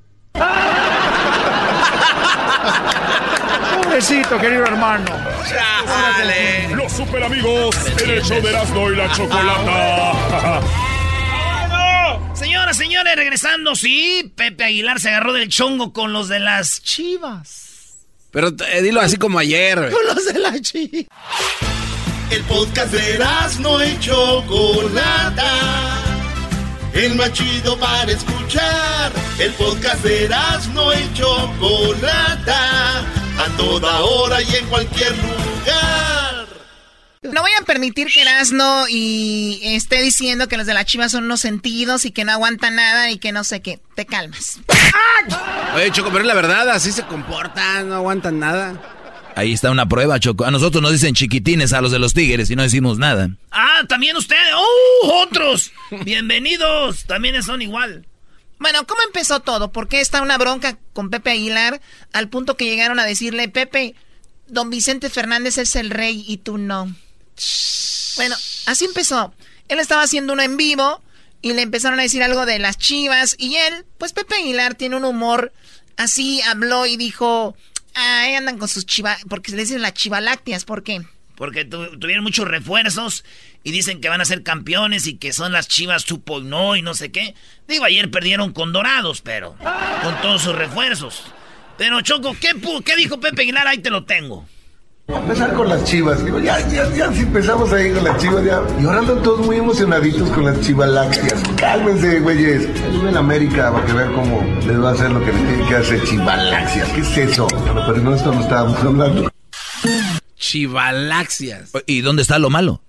Pobrecito, 3.83 4.37
querido 4.39 4.65
hermano. 4.65 5.05
Los 6.75 6.91
super 6.93 7.23
amigos 7.23 7.75
el 8.01 8.23
show 8.23 8.41
de 8.41 8.49
Erasmo 8.49 8.91
y 8.91 8.95
la 8.95 9.11
Chocolata. 9.11 10.61
Señoras, 12.33 12.77
señores, 12.77 13.15
regresando, 13.15 13.75
sí, 13.75 14.31
Pepe 14.35 14.63
Aguilar 14.63 14.99
se 14.99 15.09
agarró 15.09 15.33
del 15.33 15.49
chongo 15.49 15.91
con 15.91 16.13
los 16.13 16.29
de 16.29 16.39
las 16.39 16.81
chivas. 16.81 17.97
Pero 18.31 18.49
eh, 18.71 18.81
dilo 18.81 19.01
así 19.01 19.17
como 19.17 19.39
ayer. 19.39 19.91
Con 19.91 20.15
los 20.15 20.25
de 20.25 20.39
las 20.39 20.61
chivas. 20.61 21.05
El 22.29 22.43
podcast 22.43 22.93
de 22.93 23.15
Erasmo 23.15 23.83
y 23.83 23.99
Chocolata. 23.99 26.08
El 26.93 27.15
más 27.15 27.31
chido 27.33 27.77
para 27.77 28.11
escuchar. 28.11 29.11
El 29.39 29.53
podcast 29.53 30.03
de 30.03 30.25
Erasmo 30.25 30.91
y 30.93 31.13
Chocolata. 31.13 32.99
A 32.99 33.57
toda 33.57 34.01
hora 34.01 34.41
y 34.41 34.55
en 34.55 34.65
cualquier 34.67 35.11
lugar. 35.17 36.47
No 37.21 37.41
voy 37.41 37.51
a 37.59 37.65
permitir 37.65 38.07
que 38.07 38.21
Erasno 38.21 38.85
y 38.89 39.59
esté 39.63 40.01
diciendo 40.01 40.47
que 40.47 40.57
los 40.57 40.65
de 40.65 40.73
la 40.73 40.85
Chivas 40.85 41.11
son 41.11 41.25
unos 41.25 41.41
sentidos 41.41 42.05
y 42.05 42.11
que 42.11 42.23
no 42.23 42.31
aguantan 42.31 42.75
nada 42.75 43.11
y 43.11 43.17
que 43.17 43.31
no 43.31 43.43
sé 43.43 43.61
qué. 43.61 43.79
Te 43.95 44.05
calmas. 44.05 44.59
Oye, 45.75 45.91
Choco, 45.91 46.09
pero 46.09 46.21
es 46.21 46.27
la 46.27 46.33
verdad, 46.33 46.69
así 46.69 46.91
se 46.91 47.03
comportan, 47.03 47.89
no 47.89 47.95
aguantan 47.95 48.39
nada. 48.39 48.98
Ahí 49.39 49.53
está 49.53 49.71
una 49.71 49.87
prueba, 49.87 50.19
Choco. 50.19 50.43
A 50.43 50.51
nosotros 50.51 50.81
nos 50.81 50.91
dicen 50.91 51.15
chiquitines 51.15 51.71
a 51.71 51.79
los 51.79 51.93
de 51.93 51.99
los 51.99 52.13
tigres 52.13 52.49
y 52.49 52.57
no 52.57 52.63
decimos 52.63 52.97
nada. 52.97 53.29
Ah, 53.51 53.85
también 53.87 54.17
ustedes. 54.17 54.53
¡Oh, 54.53 55.23
otros! 55.23 55.71
Bienvenidos. 56.03 57.05
También 57.05 57.41
son 57.41 57.61
igual. 57.61 58.05
Bueno, 58.57 58.85
¿cómo 58.85 59.01
empezó 59.01 59.39
todo? 59.39 59.71
¿Por 59.71 59.87
qué 59.87 60.01
está 60.01 60.21
una 60.21 60.37
bronca 60.37 60.77
con 60.91 61.09
Pepe 61.09 61.31
Aguilar 61.31 61.79
al 62.11 62.27
punto 62.27 62.57
que 62.57 62.65
llegaron 62.65 62.99
a 62.99 63.05
decirle, 63.05 63.47
Pepe, 63.47 63.95
don 64.47 64.69
Vicente 64.69 65.09
Fernández 65.09 65.57
es 65.57 65.77
el 65.77 65.89
rey 65.89 66.25
y 66.27 66.39
tú 66.39 66.57
no? 66.57 66.93
Bueno, 68.17 68.35
así 68.65 68.83
empezó. 68.83 69.33
Él 69.69 69.79
estaba 69.79 70.01
haciendo 70.01 70.33
uno 70.33 70.41
en 70.41 70.57
vivo 70.57 71.01
y 71.41 71.53
le 71.53 71.61
empezaron 71.61 71.97
a 72.01 72.03
decir 72.03 72.23
algo 72.23 72.45
de 72.45 72.59
las 72.59 72.77
chivas 72.77 73.37
y 73.39 73.55
él, 73.55 73.85
pues 73.97 74.11
Pepe 74.11 74.35
Aguilar 74.35 74.75
tiene 74.75 74.97
un 74.97 75.05
humor 75.05 75.53
así, 75.95 76.41
habló 76.41 76.85
y 76.85 76.97
dijo, 76.97 77.55
ahí 77.95 78.35
andan 78.35 78.57
con 78.57 78.67
sus 78.67 78.85
chivas, 78.85 79.21
porque 79.29 79.51
se 79.51 79.57
le 79.57 79.63
dicen 79.63 79.81
las 79.81 79.93
chivalácteas, 79.93 80.65
¿por 80.65 80.83
qué? 80.83 81.01
Porque 81.35 81.63
tu- 81.65 81.97
tuvieron 81.97 82.23
muchos 82.23 82.47
refuerzos 82.47 83.23
y 83.63 83.71
dicen 83.71 84.01
que 84.01 84.09
van 84.09 84.19
a 84.21 84.25
ser 84.25 84.43
campeones 84.43 85.07
y 85.07 85.15
que 85.17 85.31
son 85.31 85.51
las 85.53 85.67
chivas 85.69 86.05
no 86.43 86.75
y 86.75 86.81
no 86.81 86.93
sé 86.93 87.11
qué. 87.11 87.33
Digo, 87.67 87.85
ayer 87.85 88.11
perdieron 88.11 88.51
con 88.51 88.73
Dorados, 88.73 89.21
pero 89.21 89.55
con 90.03 90.21
todos 90.21 90.41
sus 90.43 90.55
refuerzos. 90.55 91.23
Pero 91.77 92.01
Choco, 92.01 92.35
¿qué, 92.41 92.51
qué 92.83 92.95
dijo 92.97 93.21
Pepe 93.21 93.43
Aguilar? 93.43 93.67
Ahí 93.67 93.77
te 93.77 93.89
lo 93.89 94.03
tengo. 94.03 94.47
Empezar 95.17 95.53
con 95.53 95.69
las 95.69 95.83
chivas. 95.83 96.23
Digo, 96.23 96.39
ya, 96.39 96.59
ya, 96.69 96.87
ya, 96.95 97.11
si 97.13 97.21
empezamos 97.21 97.71
ahí 97.73 97.91
con 97.93 98.03
las 98.03 98.17
chivas, 98.21 98.43
ya. 98.45 98.61
Y 98.79 98.85
ahora 98.85 98.99
andan 98.99 99.23
todos 99.23 99.45
muy 99.45 99.57
emocionaditos 99.57 100.29
con 100.29 100.45
las 100.45 100.59
chivalácteas. 100.61 101.41
Cálmense, 101.57 102.19
güeyes. 102.19 102.67
Ayuden 102.83 103.15
a 103.15 103.19
América 103.19 103.71
para 103.71 103.85
que 103.85 103.93
vean 103.93 104.13
cómo 104.13 104.43
les 104.65 104.81
va 104.81 104.89
a 104.89 104.93
hacer 104.93 105.11
lo 105.11 105.19
que 105.25 105.31
les 105.31 105.47
tiene 105.47 105.67
que 105.67 105.75
hacer 105.75 106.03
chivalácteas. 106.03 106.89
¿Qué 106.89 107.01
es 107.01 107.17
eso? 107.17 107.47
Pero, 107.47 107.83
pero 107.87 107.97
no, 107.97 108.15
esto 108.15 108.33
no 108.33 108.41
estábamos 108.41 108.79
hablando. 108.79 109.31
Chivalaxias. 110.37 111.71
¿Y 111.85 112.01
dónde 112.01 112.21
está 112.21 112.39
lo 112.39 112.49
malo? 112.49 112.81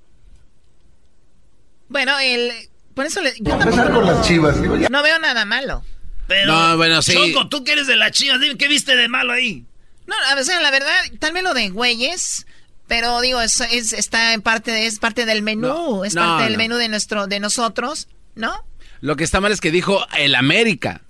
Bueno, 1.89 2.13
él, 2.21 2.53
por 2.95 3.07
eso 3.07 3.21
le, 3.21 3.33
yo 3.41 3.53
Empezar 3.55 3.93
con 3.93 4.07
las 4.07 4.27
chivas. 4.27 4.61
Digo, 4.63 4.77
ya. 4.77 4.89
no 4.89 5.03
veo 5.03 5.19
nada 5.19 5.45
malo. 5.45 5.83
Pero, 6.29 6.53
No, 6.53 6.77
bueno, 6.77 7.03
sí. 7.03 7.13
Choco, 7.13 7.49
tú 7.49 7.65
que 7.65 7.73
eres 7.73 7.89
de 7.89 7.97
las 7.97 8.13
chivas, 8.13 8.41
dime 8.41 8.57
qué 8.57 8.69
viste 8.69 8.95
de 8.95 9.09
malo 9.09 9.33
ahí. 9.33 9.67
No, 10.11 10.41
o 10.41 10.45
sea, 10.45 10.61
la 10.61 10.71
verdad, 10.71 10.95
tal 11.19 11.33
vez 11.33 11.43
lo 11.43 11.55
de 11.55 11.71
güeyes, 11.71 12.47
pero 12.89 13.21
digo, 13.21 13.41
es, 13.41 13.61
es- 13.61 13.93
está 13.93 14.33
en 14.35 14.43
parte 14.43 14.71
de, 14.73 14.87
es 14.87 14.99
parte 14.99 15.25
del 15.27 15.43
menú, 15.43 15.69
No, 15.69 16.05
es 16.05 16.15
no, 16.15 16.23
parte 16.23 16.45
del 16.45 16.53
no. 16.55 16.59
menú 16.59 16.77
de 16.77 16.89
nuestro, 16.89 17.27
de 17.27 17.41
nosotros, 17.41 18.09
¿no? 18.35 18.65
Lo 19.01 19.17
que 19.17 19.25
está 19.25 19.41
mal 19.41 19.53
es 19.53 19.61
que 19.61 19.71
dijo 19.71 20.05
el 20.19 20.35
América. 20.35 21.03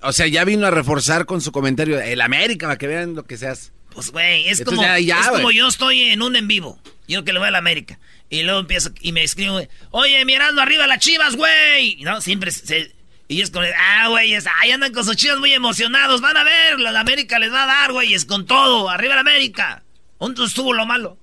O 0.00 0.12
sea, 0.12 0.26
ya 0.28 0.44
vino 0.44 0.66
a 0.66 0.70
reforzar 0.70 1.26
con 1.26 1.40
su 1.40 1.50
comentario 1.52 2.00
el 2.00 2.20
América 2.20 2.66
para 2.68 2.78
que 2.78 2.86
vean 2.86 3.14
lo 3.14 3.24
que 3.24 3.36
seas. 3.36 3.72
Pues, 3.92 4.12
güey, 4.12 4.48
es, 4.48 4.60
Entonces 4.60 4.78
como, 4.86 4.96
ya- 4.96 5.00
ya, 5.00 5.20
es 5.22 5.28
como 5.28 5.50
yo 5.50 5.66
estoy 5.66 6.02
en 6.10 6.22
un 6.22 6.36
en 6.36 6.46
vivo. 6.46 6.80
Yo 7.08 7.24
que 7.24 7.32
le 7.32 7.38
voy 7.40 7.48
a 7.48 7.50
la 7.50 7.58
América. 7.58 7.98
Y 8.30 8.42
luego 8.42 8.60
empiezo 8.60 8.90
y 9.00 9.12
me 9.12 9.24
escribo, 9.24 9.60
oye, 9.90 10.24
mirando 10.24 10.62
arriba 10.62 10.86
las 10.86 11.00
chivas, 11.00 11.34
güey. 11.34 12.00
Y 12.00 12.04
No, 12.04 12.20
siempre 12.20 12.50
se... 12.52 12.94
Y 13.28 13.42
es 13.42 13.50
como, 13.50 13.66
ah, 13.78 14.08
güey, 14.08 14.32
es, 14.32 14.46
ahí 14.60 14.70
andan 14.70 14.92
con 14.92 15.04
sus 15.04 15.14
chivas 15.14 15.38
muy 15.38 15.52
emocionados. 15.52 16.22
Van 16.22 16.36
a 16.36 16.44
ver, 16.44 16.80
la 16.80 16.98
América 16.98 17.38
les 17.38 17.52
va 17.52 17.64
a 17.64 17.66
dar, 17.66 17.92
güey, 17.92 18.14
es 18.14 18.24
con 18.24 18.46
todo. 18.46 18.88
Arriba 18.88 19.14
la 19.14 19.20
América. 19.20 19.84
¿Dónde 20.18 20.44
estuvo 20.44 20.72
lo 20.72 20.86
malo? 20.86 21.18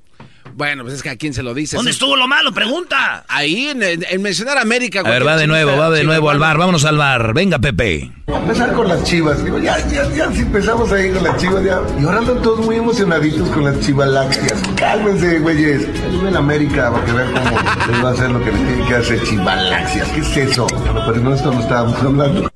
Bueno, 0.57 0.83
pues 0.83 0.95
es 0.95 1.03
que 1.03 1.09
a 1.09 1.17
quién 1.17 1.33
se 1.33 1.43
lo 1.43 1.53
dice. 1.53 1.75
¿Dónde 1.75 1.91
estuvo 1.91 2.15
lo 2.15 2.29
malo? 2.29 2.53
Pregunta. 2.53 3.25
Ahí, 3.27 3.67
en, 3.67 3.83
en- 3.83 4.05
en 4.09 4.21
mencionar 4.21 4.57
América. 4.57 5.01
A 5.01 5.03
ver, 5.03 5.27
va 5.27 5.35
de 5.35 5.47
nuevo, 5.47 5.75
va 5.75 5.89
de 5.89 6.05
nuevo 6.05 6.29
al 6.29 6.39
bar. 6.39 6.57
Vámonos 6.57 6.85
al 6.85 6.97
bar. 6.97 7.33
Venga, 7.33 7.59
Pepe. 7.59 8.09
Empezar 8.27 8.71
con 8.71 8.87
las 8.87 9.03
chivas. 9.03 9.43
Digo, 9.43 9.59
ya, 9.59 9.77
ya, 9.89 10.09
ya, 10.15 10.31
si 10.31 10.39
empezamos 10.43 10.89
ahí 10.93 11.11
con 11.11 11.25
las 11.25 11.35
chivas, 11.35 11.61
ya. 11.61 11.81
Y 11.99 12.05
ahora 12.05 12.19
andan 12.19 12.41
todos 12.41 12.65
muy 12.65 12.77
emocionaditos 12.77 13.49
con 13.49 13.65
las 13.65 13.77
chivalácteas. 13.81 14.61
Cálmense, 14.77 15.39
güeyes. 15.39 15.87
A 16.33 16.37
América 16.37 16.89
para 16.91 17.05
que 17.05 17.11
vean 17.11 17.33
cómo 17.33 17.91
les 17.91 18.03
va 18.05 18.09
a 18.09 18.13
hacer 18.13 18.31
lo 18.31 18.43
que 18.43 18.51
les 18.53 18.65
tiene 18.67 18.87
que 18.87 18.95
hacer 18.95 19.23
chivalácteas. 19.23 20.07
¿Qué 20.09 20.19
es 20.21 20.37
eso? 20.37 20.67
Pero, 20.67 21.03
pero 21.05 21.17
no, 21.21 21.33
esto 21.35 21.51
no 21.51 21.59
estábamos 21.59 22.01
hablando. 22.01 22.49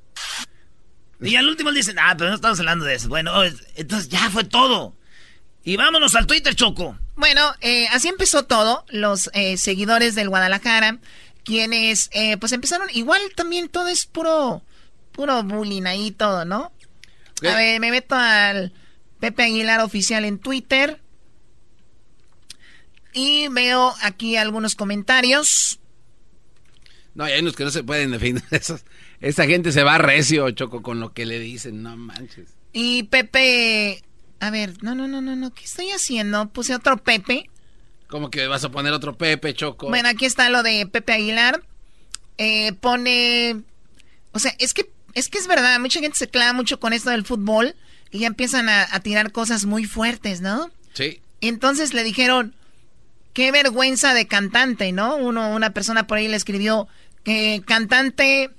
Y 1.21 1.35
al 1.35 1.49
último 1.49 1.71
dicen, 1.73 1.97
ah, 1.99 2.15
pero 2.17 2.29
no 2.29 2.35
estamos 2.37 2.59
hablando 2.59 2.85
de 2.85 2.95
eso. 2.95 3.09
Bueno, 3.09 3.43
es- 3.43 3.61
entonces 3.75 4.07
ya 4.07 4.29
fue 4.29 4.45
todo. 4.45 4.95
Y 5.63 5.77
vámonos 5.77 6.15
al 6.15 6.27
Twitter, 6.27 6.55
Choco. 6.55 6.97
Bueno, 7.15 7.41
eh, 7.61 7.87
así 7.91 8.07
empezó 8.07 8.45
todo, 8.45 8.85
los 8.89 9.29
eh, 9.33 9.57
seguidores 9.57 10.15
del 10.15 10.29
Guadalajara, 10.29 10.99
quienes, 11.43 12.09
eh, 12.13 12.37
pues 12.37 12.53
empezaron, 12.53 12.87
igual 12.93 13.21
también 13.35 13.67
todo 13.67 13.89
es 13.89 14.05
puro, 14.05 14.61
puro 15.11 15.43
bullying 15.43 15.83
ahí 15.83 16.11
todo, 16.11 16.45
¿no? 16.45 16.71
A 17.43 17.55
ver, 17.55 17.79
me 17.79 17.91
meto 17.91 18.15
al 18.15 18.73
Pepe 19.19 19.43
Aguilar 19.43 19.81
oficial 19.81 20.25
en 20.25 20.39
Twitter 20.39 20.99
y 23.13 23.47
veo 23.49 23.93
aquí 24.01 24.37
algunos 24.37 24.75
comentarios. 24.75 25.79
No, 27.15 27.23
hay 27.25 27.39
unos 27.39 27.55
que 27.55 27.63
no 27.63 27.71
se 27.71 27.83
pueden 27.83 28.11
definir. 28.11 28.43
Esos, 28.51 28.85
esa 29.19 29.45
gente 29.45 29.71
se 29.71 29.83
va 29.83 29.97
recio, 29.97 30.49
Choco, 30.51 30.81
con 30.81 30.99
lo 30.99 31.13
que 31.13 31.25
le 31.25 31.39
dicen. 31.39 31.83
No 31.83 31.97
manches. 31.97 32.49
Y 32.71 33.03
Pepe, 33.03 34.03
a 34.39 34.49
ver, 34.49 34.81
no, 34.83 34.95
no, 34.95 35.07
no, 35.07 35.21
no, 35.21 35.35
no, 35.35 35.53
¿qué 35.53 35.65
estoy 35.65 35.91
haciendo? 35.91 36.49
Puse 36.49 36.75
otro 36.75 36.97
Pepe. 36.97 37.49
¿Cómo 38.07 38.31
que 38.31 38.47
vas 38.47 38.63
a 38.63 38.69
poner 38.69 38.93
otro 38.93 39.17
Pepe, 39.17 39.53
Choco? 39.53 39.89
Bueno, 39.89 40.09
aquí 40.09 40.25
está 40.25 40.49
lo 40.49 40.63
de 40.63 40.87
Pepe 40.87 41.13
Aguilar. 41.13 41.61
Eh, 42.37 42.73
pone, 42.73 43.61
o 44.31 44.39
sea, 44.39 44.53
es 44.59 44.73
que 44.73 44.89
es 45.13 45.27
que 45.27 45.37
es 45.37 45.47
verdad, 45.47 45.79
mucha 45.79 45.99
gente 45.99 46.17
se 46.17 46.29
clava 46.29 46.53
mucho 46.53 46.79
con 46.79 46.93
esto 46.93 47.09
del 47.09 47.25
fútbol 47.25 47.75
y 48.11 48.19
ya 48.19 48.27
empiezan 48.27 48.69
a, 48.69 48.87
a 48.89 48.99
tirar 49.01 49.31
cosas 49.31 49.65
muy 49.65 49.85
fuertes, 49.85 50.39
¿no? 50.39 50.71
Sí. 50.93 51.19
Entonces 51.41 51.93
le 51.93 52.03
dijeron, 52.03 52.55
qué 53.33 53.51
vergüenza 53.51 54.13
de 54.13 54.27
cantante, 54.27 54.91
¿no? 54.91 55.15
Uno, 55.15 55.53
una 55.55 55.71
persona 55.71 56.07
por 56.07 56.17
ahí 56.17 56.27
le 56.27 56.35
escribió 56.35 56.87
que 57.23 57.61
cantante, 57.65 58.51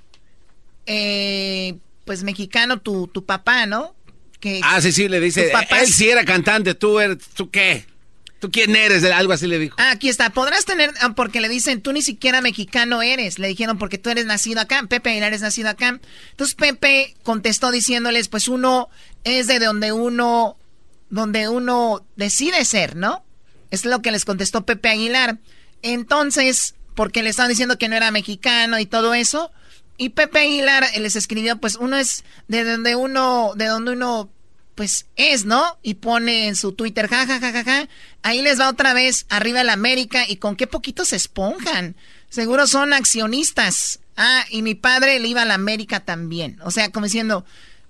eh, 0.85 1.77
pues 2.05 2.23
mexicano, 2.23 2.79
tu, 2.79 3.07
tu 3.07 3.25
papá, 3.25 3.65
¿no? 3.65 3.95
Que, 4.41 4.59
Ah, 4.63 4.81
sí, 4.81 4.91
sí, 4.91 5.07
le 5.07 5.21
dice. 5.21 5.51
Él 5.79 5.87
sí 5.87 6.09
era 6.09 6.25
cantante, 6.25 6.75
tú, 6.75 6.99
eres, 6.99 7.19
¿tú 7.33 7.49
qué? 7.49 7.85
¿Tú 8.41 8.49
quién 8.49 8.75
eres? 8.75 9.03
Algo 9.03 9.33
así 9.33 9.45
le 9.45 9.59
dijo. 9.59 9.75
Ah, 9.77 9.91
aquí 9.91 10.09
está. 10.09 10.31
Podrás 10.31 10.65
tener, 10.65 10.91
ah, 10.99 11.13
porque 11.15 11.41
le 11.41 11.47
dicen, 11.47 11.79
tú 11.79 11.93
ni 11.93 12.01
siquiera 12.01 12.41
mexicano 12.41 13.03
eres. 13.03 13.37
Le 13.37 13.47
dijeron, 13.47 13.77
porque 13.77 13.99
tú 13.99 14.09
eres 14.09 14.25
nacido 14.25 14.59
acá. 14.59 14.81
Pepe 14.89 15.11
Aguilar 15.11 15.31
es 15.33 15.41
nacido 15.41 15.69
acá. 15.69 15.99
Entonces 16.31 16.55
Pepe 16.55 17.15
contestó 17.21 17.69
diciéndoles, 17.69 18.29
pues 18.29 18.47
uno 18.47 18.89
es 19.23 19.45
de 19.45 19.59
donde 19.59 19.91
uno, 19.91 20.57
donde 21.11 21.49
uno 21.49 22.03
decide 22.15 22.65
ser, 22.65 22.95
¿no? 22.95 23.23
Es 23.69 23.85
lo 23.85 24.01
que 24.01 24.11
les 24.11 24.25
contestó 24.25 24.65
Pepe 24.65 24.89
Aguilar. 24.89 25.37
Entonces, 25.83 26.73
porque 26.95 27.21
le 27.21 27.29
estaban 27.29 27.49
diciendo 27.49 27.77
que 27.77 27.89
no 27.89 27.95
era 27.95 28.09
mexicano 28.09 28.79
y 28.79 28.87
todo 28.87 29.13
eso. 29.13 29.51
Y 30.01 30.09
Pepe 30.09 30.39
Aguilar 30.39 30.83
les 30.97 31.15
escribió, 31.15 31.57
pues 31.57 31.75
uno 31.75 31.95
es 31.95 32.23
de 32.47 32.63
donde 32.63 32.95
uno, 32.95 33.51
de 33.55 33.67
donde 33.67 33.91
uno 33.91 34.31
pues 34.73 35.05
es, 35.15 35.45
¿no? 35.45 35.77
Y 35.83 35.93
pone 35.93 36.47
en 36.47 36.55
su 36.55 36.71
Twitter, 36.71 37.07
ja, 37.07 37.27
ja, 37.27 37.39
ja, 37.39 37.51
ja, 37.51 37.63
ja. 37.63 37.87
Ahí 38.23 38.41
les 38.41 38.59
va 38.59 38.69
otra 38.69 38.95
vez 38.95 39.27
arriba 39.29 39.61
el 39.61 39.69
América 39.69 40.25
y 40.27 40.37
con 40.37 40.55
qué 40.55 40.65
poquito 40.65 41.05
se 41.05 41.17
esponjan. 41.17 41.95
Seguro 42.29 42.65
son 42.65 42.93
accionistas. 42.93 43.99
Ah, 44.17 44.43
y 44.49 44.63
mi 44.63 44.73
padre 44.73 45.19
le 45.19 45.27
iba 45.27 45.43
a 45.43 45.45
la 45.45 45.53
América 45.53 45.99
también. 45.99 46.57
O 46.63 46.71
sea, 46.71 46.91
como 46.91 47.05
diciendo, 47.05 47.45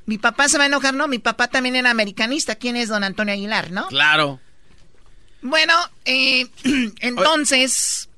mi 0.06 0.18
papá 0.18 0.50
se 0.50 0.58
va 0.58 0.66
a 0.66 0.68
enojar, 0.68 0.94
no, 0.94 1.08
mi 1.08 1.20
papá 1.20 1.48
también 1.48 1.78
era 1.78 1.92
americanista. 1.92 2.56
¿Quién 2.56 2.76
es 2.76 2.90
don 2.90 3.06
Antonio 3.06 3.36
Aguilar, 3.36 3.72
no? 3.72 3.88
Claro. 3.88 4.42
Bueno, 5.42 5.74
eh, 6.04 6.46
entonces... 7.00 8.10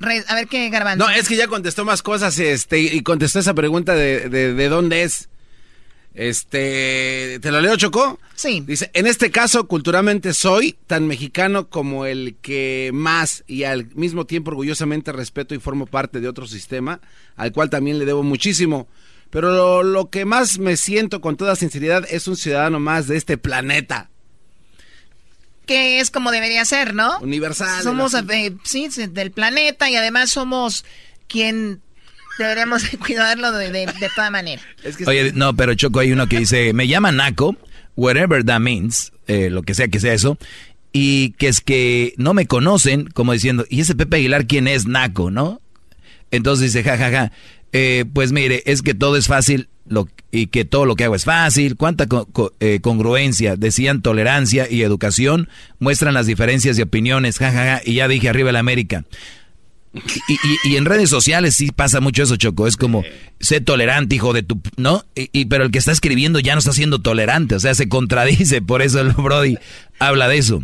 a 0.00 0.34
ver 0.34 0.48
qué 0.48 0.68
garbanzo. 0.70 1.04
No, 1.04 1.10
es 1.10 1.28
que 1.28 1.36
ya 1.36 1.46
contestó 1.46 1.84
más 1.84 2.02
cosas 2.02 2.38
este, 2.38 2.80
y 2.80 3.02
contestó 3.02 3.38
esa 3.38 3.54
pregunta 3.54 3.94
de, 3.94 4.28
de, 4.28 4.54
de 4.54 4.68
dónde 4.68 5.02
es. 5.02 5.28
Este, 6.14 7.40
¿te 7.42 7.50
lo 7.50 7.60
leo, 7.60 7.76
Chocó? 7.76 8.20
Sí. 8.36 8.62
Dice, 8.64 8.88
en 8.94 9.08
este 9.08 9.32
caso, 9.32 9.66
culturalmente 9.66 10.32
soy 10.32 10.76
tan 10.86 11.08
mexicano 11.08 11.68
como 11.68 12.06
el 12.06 12.36
que 12.40 12.90
más 12.94 13.42
y 13.48 13.64
al 13.64 13.92
mismo 13.96 14.24
tiempo 14.24 14.52
orgullosamente 14.52 15.10
respeto 15.10 15.56
y 15.56 15.58
formo 15.58 15.86
parte 15.86 16.20
de 16.20 16.28
otro 16.28 16.46
sistema, 16.46 17.00
al 17.34 17.50
cual 17.50 17.68
también 17.68 17.98
le 17.98 18.04
debo 18.04 18.22
muchísimo. 18.22 18.86
Pero 19.30 19.50
lo, 19.50 19.82
lo 19.82 20.10
que 20.10 20.24
más 20.24 20.58
me 20.60 20.76
siento 20.76 21.20
con 21.20 21.36
toda 21.36 21.56
sinceridad 21.56 22.06
es 22.08 22.28
un 22.28 22.36
ciudadano 22.36 22.78
más 22.78 23.08
de 23.08 23.16
este 23.16 23.36
planeta. 23.36 24.10
Que 25.66 26.00
es 26.00 26.10
como 26.10 26.30
debería 26.30 26.64
ser, 26.64 26.94
¿no? 26.94 27.18
Universal. 27.20 27.82
Somos, 27.82 28.14
eh, 28.14 28.54
sí, 28.64 28.88
del 29.08 29.30
planeta 29.30 29.88
y 29.90 29.96
además 29.96 30.30
somos 30.30 30.84
quien 31.26 31.80
Deberíamos 32.38 32.82
cuidarlo 32.98 33.52
de, 33.52 33.70
de, 33.70 34.10
toda 34.14 34.30
manera. 34.30 34.62
Oye, 35.06 35.32
no, 35.34 35.54
pero 35.54 35.74
Choco, 35.74 36.00
hay 36.00 36.12
uno 36.12 36.26
que 36.26 36.40
dice, 36.40 36.72
me 36.72 36.88
llama 36.88 37.12
Naco, 37.12 37.56
whatever 37.96 38.44
that 38.44 38.60
means, 38.60 39.12
eh, 39.26 39.50
lo 39.50 39.62
que 39.62 39.74
sea 39.74 39.88
que 39.88 40.00
sea 40.00 40.14
eso, 40.14 40.38
y 40.92 41.30
que 41.32 41.48
es 41.48 41.60
que 41.60 42.14
no 42.16 42.34
me 42.34 42.46
conocen, 42.46 43.06
como 43.06 43.32
diciendo, 43.32 43.64
¿y 43.68 43.80
ese 43.80 43.94
Pepe 43.94 44.16
Aguilar 44.16 44.46
quién 44.46 44.68
es 44.68 44.86
Naco, 44.86 45.30
no? 45.30 45.60
Entonces 46.30 46.72
dice, 46.72 46.82
jajaja, 46.82 47.10
ja, 47.10 47.28
ja. 47.28 47.32
Eh, 47.74 48.04
pues 48.12 48.30
mire, 48.30 48.62
es 48.66 48.82
que 48.82 48.94
todo 48.94 49.16
es 49.16 49.26
fácil 49.26 49.68
y 50.30 50.46
que 50.46 50.64
todo 50.64 50.86
lo 50.86 50.94
que 50.94 51.04
hago 51.04 51.16
es 51.16 51.24
fácil. 51.24 51.76
Cuánta 51.76 52.06
eh, 52.60 52.78
congruencia, 52.80 53.56
decían 53.56 54.00
tolerancia 54.00 54.70
y 54.70 54.82
educación, 54.82 55.48
muestran 55.80 56.14
las 56.14 56.26
diferencias 56.26 56.76
de 56.76 56.84
opiniones, 56.84 57.36
jajaja, 57.38 57.78
ja, 57.78 57.82
y 57.84 57.94
ya 57.94 58.06
dije 58.06 58.28
arriba 58.28 58.50
el 58.50 58.56
América. 58.56 59.04
Y, 60.64 60.76
en 60.76 60.84
redes 60.84 61.10
sociales 61.10 61.54
sí 61.56 61.70
pasa 61.70 62.00
mucho 62.00 62.22
eso, 62.22 62.36
Choco. 62.36 62.68
Es 62.68 62.76
como, 62.76 63.02
sé 63.40 63.60
tolerante, 63.60 64.14
hijo 64.14 64.32
de 64.32 64.44
tu... 64.44 64.60
¿No? 64.76 65.04
Y, 65.14 65.44
pero 65.46 65.64
el 65.64 65.70
que 65.70 65.78
está 65.78 65.92
escribiendo 65.92 66.38
ya 66.38 66.54
no 66.54 66.60
está 66.60 66.72
siendo 66.72 67.00
tolerante. 67.00 67.56
O 67.56 67.60
sea, 67.60 67.74
se 67.74 67.88
contradice. 67.88 68.62
Por 68.62 68.82
eso 68.82 69.00
el 69.00 69.10
Brody 69.12 69.56
habla 69.98 70.28
de 70.28 70.38
eso. 70.38 70.62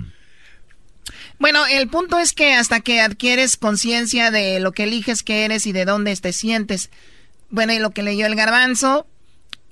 Bueno, 1.41 1.65
el 1.67 1.89
punto 1.89 2.19
es 2.19 2.33
que 2.33 2.53
hasta 2.53 2.81
que 2.81 3.01
adquieres 3.01 3.57
conciencia 3.57 4.31
de 4.31 4.61
lo 4.61 4.73
que 4.73 4.85
eliges 4.85 5.23
que 5.23 5.47
eres 5.47 5.67
y 5.67 5.73
de 5.73 5.87
dónde 5.87 6.15
te 6.15 6.35
sientes. 6.35 6.91
Bueno, 7.49 7.73
y 7.73 7.79
lo 7.79 7.91
que 7.91 8.03
leyó 8.03 8.27
el 8.27 8.37
garbanzo, 8.37 9.07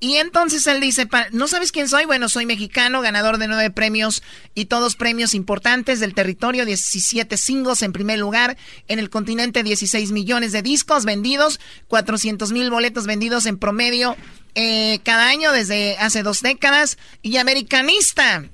y 0.00 0.16
entonces 0.16 0.66
él 0.66 0.80
dice, 0.80 1.06
¿no 1.32 1.46
sabes 1.46 1.70
quién 1.70 1.88
soy? 1.88 2.06
Bueno, 2.06 2.30
soy 2.30 2.46
mexicano, 2.46 3.02
ganador 3.02 3.36
de 3.36 3.48
nueve 3.48 3.70
premios 3.70 4.22
y 4.54 4.64
todos 4.64 4.96
premios 4.96 5.34
importantes 5.34 6.00
del 6.00 6.14
territorio, 6.14 6.64
17 6.64 7.36
singles 7.36 7.82
en 7.82 7.92
primer 7.92 8.18
lugar, 8.18 8.56
en 8.86 8.98
el 8.98 9.10
continente 9.10 9.62
16 9.62 10.10
millones 10.12 10.52
de 10.52 10.62
discos 10.62 11.04
vendidos, 11.04 11.60
400 11.88 12.50
mil 12.52 12.70
boletos 12.70 13.06
vendidos 13.06 13.44
en 13.44 13.58
promedio 13.58 14.16
eh, 14.54 15.00
cada 15.02 15.28
año 15.28 15.52
desde 15.52 15.98
hace 15.98 16.22
dos 16.22 16.40
décadas 16.40 16.96
y 17.20 17.36
americanista. 17.36 18.48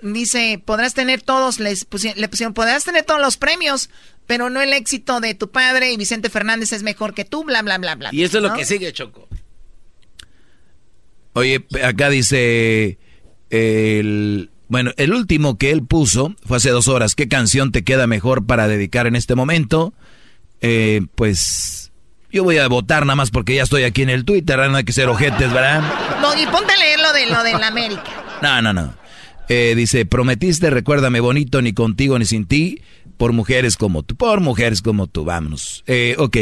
Dice, 0.00 0.62
podrás 0.64 0.94
tener 0.94 1.22
todos, 1.22 1.58
les 1.58 1.86
le 2.16 2.28
pusieron, 2.28 2.54
podrás 2.54 2.84
tener 2.84 3.04
todos 3.04 3.20
los 3.20 3.36
premios, 3.36 3.90
pero 4.26 4.48
no 4.48 4.60
el 4.60 4.72
éxito 4.72 5.20
de 5.20 5.34
tu 5.34 5.50
padre 5.50 5.92
y 5.92 5.96
Vicente 5.96 6.30
Fernández 6.30 6.72
es 6.72 6.82
mejor 6.82 7.14
que 7.14 7.24
tú, 7.24 7.44
bla, 7.44 7.62
bla, 7.62 7.78
bla, 7.78 7.96
bla. 7.96 8.10
Y 8.12 8.22
eso 8.22 8.38
es 8.38 8.44
lo 8.44 8.54
que 8.54 8.64
sigue, 8.64 8.92
Choco. 8.92 9.28
Oye, 11.32 11.66
acá 11.82 12.10
dice 12.10 12.98
el... 13.50 14.50
Bueno, 14.68 14.92
el 14.98 15.14
último 15.14 15.56
que 15.56 15.70
él 15.70 15.82
puso 15.82 16.34
fue 16.44 16.58
hace 16.58 16.68
dos 16.68 16.88
horas. 16.88 17.14
¿Qué 17.14 17.26
canción 17.26 17.72
te 17.72 17.84
queda 17.84 18.06
mejor 18.06 18.44
para 18.44 18.68
dedicar 18.68 19.06
en 19.06 19.16
este 19.16 19.34
momento? 19.34 19.94
Eh, 20.60 21.00
pues 21.14 21.90
yo 22.30 22.44
voy 22.44 22.58
a 22.58 22.68
votar 22.68 23.06
nada 23.06 23.16
más 23.16 23.30
porque 23.30 23.54
ya 23.54 23.62
estoy 23.62 23.84
aquí 23.84 24.02
en 24.02 24.10
el 24.10 24.26
Twitter, 24.26 24.58
no 24.68 24.76
hay 24.76 24.84
que 24.84 24.92
ser 24.92 25.08
ojetes, 25.08 25.52
¿verdad? 25.52 25.82
No, 26.20 26.38
y 26.38 26.44
ponte 26.46 26.72
a 26.72 26.76
leer 26.76 27.00
lo 27.00 27.12
de 27.14 27.26
lo 27.26 27.42
de 27.42 27.52
la 27.52 27.68
América. 27.68 28.02
No, 28.42 28.60
no, 28.60 28.72
no. 28.74 28.94
Eh, 29.48 29.74
dice, 29.74 30.04
prometiste, 30.04 30.68
recuérdame 30.68 31.20
bonito, 31.20 31.62
ni 31.62 31.72
contigo 31.72 32.18
ni 32.18 32.26
sin 32.26 32.46
ti, 32.46 32.82
por 33.16 33.32
mujeres 33.32 33.76
como 33.76 34.02
tú, 34.02 34.14
por 34.14 34.40
mujeres 34.40 34.82
como 34.82 35.06
tú, 35.06 35.24
vámonos. 35.24 35.84
Eh, 35.86 36.14
ok, 36.18 36.36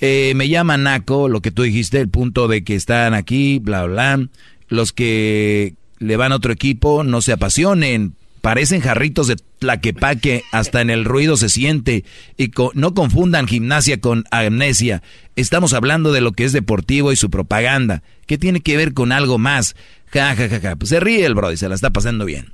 eh, 0.00 0.32
me 0.34 0.48
llama 0.48 0.76
Naco, 0.76 1.28
lo 1.28 1.42
que 1.42 1.52
tú 1.52 1.62
dijiste, 1.62 2.00
el 2.00 2.08
punto 2.08 2.48
de 2.48 2.64
que 2.64 2.74
están 2.74 3.14
aquí, 3.14 3.58
bla, 3.60 3.84
bla. 3.84 4.28
Los 4.68 4.92
que 4.92 5.74
le 5.98 6.16
van 6.16 6.32
a 6.32 6.36
otro 6.36 6.52
equipo 6.52 7.04
no 7.04 7.22
se 7.22 7.32
apasionen. 7.32 8.14
Parecen 8.40 8.80
jarritos 8.80 9.26
de 9.26 9.36
tlaquepaque, 9.58 10.44
hasta 10.50 10.80
en 10.80 10.90
el 10.90 11.04
ruido 11.04 11.36
se 11.36 11.48
siente. 11.48 12.04
Y 12.36 12.50
no 12.74 12.94
confundan 12.94 13.46
gimnasia 13.46 14.00
con 14.00 14.24
amnesia. 14.30 15.02
Estamos 15.36 15.72
hablando 15.74 16.12
de 16.12 16.20
lo 16.20 16.32
que 16.32 16.44
es 16.44 16.52
deportivo 16.52 17.12
y 17.12 17.16
su 17.16 17.30
propaganda. 17.30 18.02
¿Qué 18.26 18.38
tiene 18.38 18.60
que 18.60 18.76
ver 18.76 18.94
con 18.94 19.12
algo 19.12 19.38
más? 19.38 19.76
Ja, 20.06 20.34
ja, 20.34 20.48
ja, 20.48 20.60
ja. 20.60 20.76
Pues 20.76 20.88
se 20.88 21.00
ríe 21.00 21.24
el 21.26 21.34
bro 21.34 21.52
y 21.52 21.56
se 21.56 21.68
la 21.68 21.74
está 21.74 21.90
pasando 21.90 22.24
bien. 22.24 22.52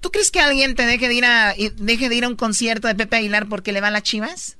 ¿Tú 0.00 0.10
crees 0.10 0.30
que 0.30 0.40
alguien 0.40 0.74
te 0.74 0.86
deje 0.86 1.08
de 1.08 1.14
ir 1.14 1.24
a, 1.26 1.54
deje 1.76 2.08
de 2.08 2.14
ir 2.14 2.24
a 2.24 2.28
un 2.28 2.36
concierto 2.36 2.88
de 2.88 2.94
Pepe 2.94 3.16
Aguilar 3.16 3.48
porque 3.48 3.72
le 3.72 3.82
van 3.82 3.92
las 3.92 4.02
chivas? 4.02 4.56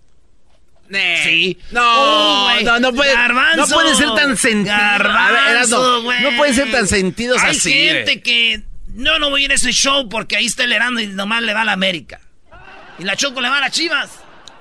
Sí. 1.24 1.56
No, 1.70 2.60
no, 2.62 2.80
no 2.80 2.92
puede, 2.92 3.14
no 3.56 3.66
puede 3.68 3.94
ser 3.94 4.12
tan 4.14 4.36
sentido. 4.36 4.76
Garbanzo, 4.76 6.02
no, 6.02 6.36
puede 6.36 6.52
ser 6.52 6.70
tan 6.72 6.88
sentidos 6.88 7.40
Hay 7.42 7.56
así. 7.56 7.72
Hay 7.72 7.88
gente 7.88 8.20
que 8.22 8.62
no, 8.95 9.18
no 9.18 9.30
voy 9.30 9.43
a 9.43 9.45
ir 9.47 9.53
a 9.53 9.55
ese 9.55 9.72
show 9.72 10.09
porque 10.09 10.36
ahí 10.36 10.47
está 10.47 10.64
el 10.64 10.72
Herando 10.72 11.01
y 11.01 11.07
nomás 11.07 11.43
le 11.43 11.55
va 11.55 11.62
a 11.62 11.64
la 11.64 11.72
América. 11.72 12.20
Y 12.99 13.05
la 13.05 13.16
Choco 13.16 13.41
le 13.41 13.49
va 13.49 13.59
a 13.59 13.61
las 13.61 13.72
Chivas. 13.72 14.11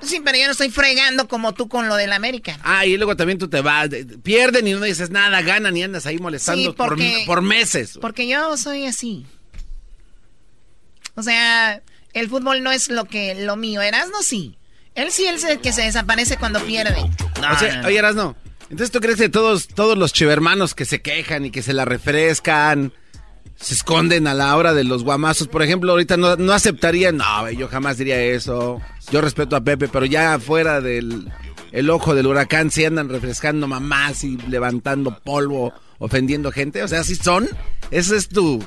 Sí, 0.02 0.20
pero 0.24 0.38
yo 0.38 0.46
no 0.46 0.52
estoy 0.52 0.70
fregando 0.70 1.28
como 1.28 1.52
tú 1.52 1.68
con 1.68 1.88
lo 1.88 1.96
del 1.96 2.12
América. 2.12 2.58
Ah, 2.62 2.86
y 2.86 2.96
luego 2.96 3.16
también 3.16 3.38
tú 3.38 3.48
te 3.48 3.60
vas, 3.60 3.90
pierden 4.22 4.66
y 4.66 4.72
no 4.72 4.80
dices 4.80 5.10
nada, 5.10 5.42
ganan 5.42 5.76
y 5.76 5.82
andas 5.82 6.06
ahí 6.06 6.18
molestando 6.18 6.74
por, 6.74 6.96
por 7.26 7.42
meses. 7.42 7.98
Porque 8.00 8.26
yo 8.26 8.56
soy 8.56 8.86
así. 8.86 9.26
O 11.16 11.22
sea, 11.22 11.82
el 12.14 12.28
fútbol 12.28 12.62
no 12.62 12.72
es 12.72 12.88
lo 12.88 13.04
que 13.04 13.34
lo 13.34 13.56
mío. 13.56 13.82
no 14.10 14.22
sí. 14.22 14.56
Él 14.94 15.12
sí, 15.12 15.26
él 15.26 15.36
es 15.36 15.44
el 15.44 15.60
que 15.60 15.72
se 15.72 15.82
desaparece 15.82 16.36
cuando 16.36 16.60
pierde. 16.64 17.00
No, 17.40 17.52
o 17.52 17.58
sea, 17.58 17.82
oye, 17.86 18.02
no. 18.14 18.36
Entonces, 18.70 18.90
¿tú 18.90 19.00
crees 19.00 19.18
que 19.18 19.28
todos, 19.28 19.68
todos 19.68 19.98
los 19.98 20.12
chivermanos 20.12 20.74
que 20.74 20.84
se 20.84 21.02
quejan 21.02 21.44
y 21.44 21.50
que 21.50 21.62
se 21.62 21.72
la 21.72 21.84
refrescan, 21.84 22.92
se 23.60 23.74
esconden 23.74 24.26
a 24.26 24.34
la 24.34 24.56
hora 24.56 24.74
de 24.74 24.84
los 24.84 25.04
guamazos? 25.04 25.48
Por 25.48 25.62
ejemplo, 25.62 25.92
ahorita 25.92 26.16
no, 26.16 26.36
no 26.36 26.52
aceptarían, 26.52 27.16
no, 27.16 27.50
yo 27.50 27.68
jamás 27.68 27.98
diría 27.98 28.20
eso. 28.20 28.80
Yo 29.10 29.20
respeto 29.20 29.56
a 29.56 29.60
Pepe, 29.60 29.88
pero 29.88 30.06
ya 30.06 30.38
fuera 30.38 30.80
del 30.80 31.30
el 31.72 31.90
ojo 31.90 32.14
del 32.14 32.26
huracán 32.26 32.70
se 32.70 32.86
andan 32.86 33.08
refrescando 33.08 33.68
mamás 33.68 34.24
y 34.24 34.36
levantando 34.48 35.18
polvo, 35.20 35.72
ofendiendo 35.98 36.50
gente. 36.50 36.82
O 36.82 36.88
sea, 36.88 37.00
así 37.00 37.14
son. 37.14 37.48
Ese 37.90 38.16
es 38.16 38.28
tu, 38.28 38.60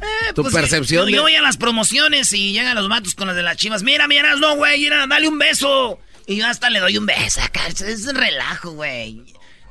eh, 0.00 0.32
tu 0.34 0.42
pues, 0.42 0.54
percepción. 0.54 1.08
Yo, 1.08 1.22
voy 1.22 1.34
a 1.34 1.42
las 1.42 1.56
promociones 1.56 2.32
y 2.32 2.52
llegan 2.52 2.74
los 2.74 2.88
matos 2.88 3.14
con 3.14 3.26
las 3.26 3.36
de 3.36 3.42
las 3.42 3.56
chivas. 3.56 3.82
Mira, 3.82 4.06
mira, 4.06 4.36
no, 4.36 4.56
güey, 4.56 4.80
mira, 4.80 5.06
dale 5.06 5.28
un 5.28 5.38
beso. 5.38 5.98
Y 6.26 6.36
yo 6.36 6.46
hasta 6.46 6.70
le 6.70 6.80
doy 6.80 6.98
un 6.98 7.06
beso 7.06 7.40
acá. 7.40 7.66
Es 7.66 8.06
relajo, 8.12 8.72
güey. 8.72 9.22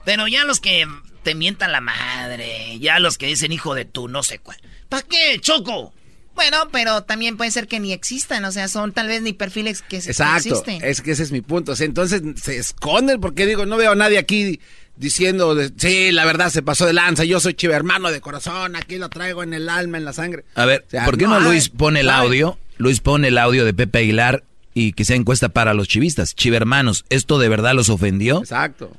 Pero 0.06 0.28
ya 0.28 0.46
los 0.46 0.60
que 0.60 0.88
te 1.24 1.36
mientan 1.36 1.72
la 1.72 1.82
madre, 1.82 2.80
ya 2.80 3.00
los 3.00 3.18
que 3.18 3.28
dicen 3.28 3.52
hijo 3.52 3.76
de 3.76 3.86
tú, 3.86 4.08
no 4.08 4.24
sé 4.24 4.40
cuál. 4.40 4.58
¿Para 4.90 5.04
qué, 5.04 5.40
Choco? 5.40 5.94
Bueno, 6.36 6.70
pero 6.72 7.04
también 7.04 7.38
puede 7.38 7.52
ser 7.52 7.68
que 7.68 7.80
ni 7.80 7.94
existan, 7.94 8.44
o 8.46 8.52
sea, 8.52 8.68
son 8.68 8.94
tal 8.94 9.08
vez 9.08 9.22
ni 9.22 9.34
perfiles 9.34 9.82
que 9.82 9.98
Exacto, 9.98 10.50
existen. 10.50 10.80
es 10.84 11.02
que 11.02 11.12
ese 11.12 11.24
es 11.24 11.32
mi 11.32 11.42
punto. 11.42 11.74
O 11.74 11.76
sea, 11.76 11.86
entonces 11.86 12.22
se 12.42 12.58
esconden 12.58 13.20
porque 13.20 13.46
digo, 13.46 13.66
no 13.66 13.78
veo 13.78 13.92
a 13.92 13.96
nadie 13.96 14.18
aquí 14.18 14.60
diciendo, 14.96 15.56
de, 15.56 15.72
sí, 15.76 16.12
la 16.12 16.26
verdad 16.26 16.50
se 16.50 16.62
pasó 16.62 16.86
de 16.86 16.94
lanza, 16.94 17.26
yo 17.26 17.40
soy 17.40 17.54
chiva 17.54 17.76
hermano 17.76 18.12
de 18.12 18.22
corazón, 18.22 18.76
aquí 18.76 18.98
lo 18.98 19.10
traigo 19.10 19.44
en 19.44 19.54
el 19.54 19.68
alma, 19.68 19.98
en 19.98 20.06
la 20.06 20.14
sangre. 20.14 20.46
A 20.56 20.66
ver, 20.66 20.86
¿por 21.06 21.18
qué 21.18 21.26
no, 21.26 21.40
Luis 21.40 21.70
pone 21.70 22.00
el 22.00 22.10
audio? 22.10 22.58
Luis 22.78 23.02
pone 23.02 23.28
el 23.28 23.38
audio 23.38 23.66
de 23.66 23.74
Pepe 23.74 24.00
Aguilar 24.00 24.44
y 24.74 24.94
que 24.94 25.06
sea 25.06 25.16
encuesta 25.16 25.50
para 25.50 25.74
los 25.74 25.88
chivistas. 25.88 26.34
Chivermanos, 26.34 27.06
¿esto 27.10 27.40
de 27.40 27.50
verdad 27.50 27.74
los 27.74 27.90
ofendió? 27.90 28.40
Exacto. 28.40 28.92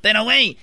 Pero, 0.00 0.24
güey, 0.24 0.56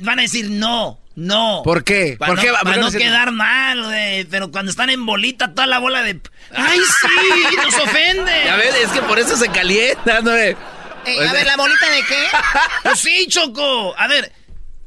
van 0.00 0.18
a 0.18 0.22
decir 0.22 0.50
no, 0.50 0.98
no. 1.14 1.62
¿Por 1.64 1.84
qué? 1.84 2.16
Para 2.18 2.30
¿Por 2.32 2.36
no, 2.38 2.42
qué? 2.42 2.50
para 2.52 2.62
¿Por 2.64 2.74
qué 2.74 2.80
no 2.80 2.90
quedar 2.92 3.32
mal, 3.32 3.84
güey. 3.84 4.24
Pero 4.26 4.50
cuando 4.50 4.70
están 4.70 4.90
en 4.90 5.04
bolita, 5.06 5.52
toda 5.54 5.66
la 5.66 5.78
bola 5.78 6.02
de... 6.02 6.20
¡Ay, 6.54 6.78
sí! 6.78 7.56
¡Nos 7.64 7.74
ofende! 7.74 8.32
Ya 8.44 8.56
ves, 8.56 8.74
es 8.84 8.90
que 8.90 9.02
por 9.02 9.18
eso 9.18 9.36
se 9.36 9.48
calienta, 9.50 10.20
¿no? 10.20 10.32
Ey, 10.34 10.54
a 11.06 11.32
ver, 11.32 11.46
¿la 11.46 11.56
bolita 11.56 11.88
de 11.90 12.02
qué? 12.04 12.26
Pues 12.82 12.98
sí, 13.00 13.26
Choco. 13.28 13.94
A 13.98 14.06
ver, 14.08 14.32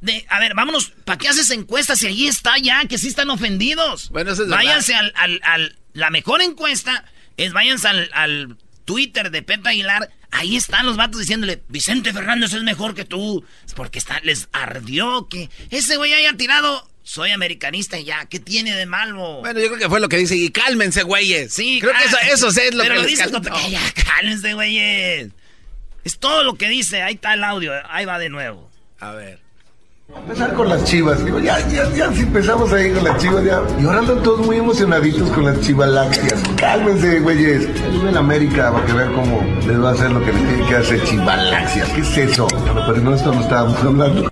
de, 0.01 0.26
a 0.30 0.39
ver, 0.39 0.53
vámonos. 0.53 0.91
¿Para 1.05 1.18
qué 1.18 1.28
haces 1.30 1.49
encuestas 1.51 1.99
si 1.99 2.07
ahí 2.07 2.28
está 2.28 2.57
ya, 2.57 2.86
que 2.86 2.97
sí 2.97 3.07
están 3.07 3.30
ofendidos? 3.30 4.10
Bueno, 4.10 4.32
eso 4.32 4.43
es 4.43 4.49
váyanse 4.49 4.95
al, 4.95 5.14
al, 5.16 5.39
al- 5.43 5.78
La 5.93 6.10
mejor 6.10 6.41
encuesta 6.41 7.05
es 7.38 7.53
váyanse 7.53 7.88
al, 7.88 8.10
al 8.14 8.57
Twitter 8.86 9.32
de 9.32 9.41
Pepe 9.43 9.70
Aguilar. 9.70 10.10
Ahí 10.32 10.55
están 10.55 10.86
los 10.86 10.95
vatos 10.97 11.19
diciéndole, 11.19 11.61
Vicente 11.69 12.13
Fernández 12.13 12.53
es 12.53 12.63
mejor 12.63 12.93
que 12.93 13.03
tú. 13.05 13.43
Es 13.65 13.73
porque 13.73 13.97
está, 13.99 14.19
les 14.21 14.47
ardió 14.51 15.27
que 15.27 15.49
ese 15.69 15.97
güey 15.97 16.13
haya 16.13 16.34
tirado. 16.38 16.88
Soy 17.01 17.32
americanista 17.32 17.97
y 17.97 18.03
ya, 18.03 18.25
¿qué 18.27 18.39
tiene 18.39 18.75
de 18.75 18.86
malo? 18.86 19.39
Bueno, 19.39 19.59
yo 19.59 19.67
creo 19.69 19.80
que 19.80 19.89
fue 19.89 19.99
lo 19.99 20.07
que 20.09 20.17
dice. 20.17 20.36
Y 20.36 20.49
cálmense, 20.51 21.01
güeyes. 21.01 21.51
Sí, 21.51 21.80
creo 21.82 21.91
que 21.93 22.03
eso, 22.05 22.17
eso 22.32 22.61
es 22.61 22.75
lo 22.75 22.84
pero 22.84 22.95
que 22.95 23.01
lo 23.01 23.07
dices 23.07 23.25
calentó. 23.32 23.49
contra- 23.49 23.67
Ya, 23.69 23.82
cálmense, 24.05 24.53
güeyes. 24.53 25.32
Es 26.03 26.19
todo 26.19 26.43
lo 26.43 26.53
que 26.55 26.69
dice. 26.69 27.01
Ahí 27.01 27.15
está 27.15 27.34
el 27.34 27.43
audio. 27.43 27.73
Ahí 27.89 28.05
va 28.05 28.19
de 28.19 28.30
nuevo. 28.30 28.69
A 28.99 29.13
ver. 29.13 29.39
Empezar 30.16 30.53
con 30.53 30.70
las 30.70 30.84
chivas. 30.86 31.24
Digo, 31.24 31.39
ya, 31.39 31.60
ya, 31.70 31.88
ya, 31.93 32.12
si 32.14 32.22
empezamos 32.22 32.72
ahí 32.74 32.91
con 32.93 33.03
las 33.03 33.22
chivas, 33.22 33.43
ya. 33.43 33.62
Y 33.80 33.86
ahora 33.86 33.99
andan 33.99 34.24
todos 34.24 34.45
muy 34.45 34.57
emocionaditos 34.57 35.30
con 35.32 35.45
las 35.45 35.60
chivalaxias. 35.62 36.41
Cálmense, 36.57 37.20
güeyes. 37.20 37.68
Ahí 37.82 38.01
en 38.07 38.18
América 38.18 38.72
para 38.72 38.86
que 38.86 38.93
vean 38.93 39.14
cómo 39.14 39.41
les 39.68 39.80
va 39.82 39.89
a 39.89 39.93
hacer 39.93 40.12
lo 40.12 40.20
que 40.26 40.34
les 40.34 40.47
tiene 40.47 40.68
que 40.68 40.76
hacer 40.76 41.03
chivalaxias. 41.03 41.89
¿Qué 41.89 42.01
es 42.01 42.18
eso? 42.18 42.47
Pero 42.47 42.97
no 42.97 43.14
esto 43.16 43.34
no 43.34 43.41
estábamos 43.41 43.78
hablando. 43.84 44.32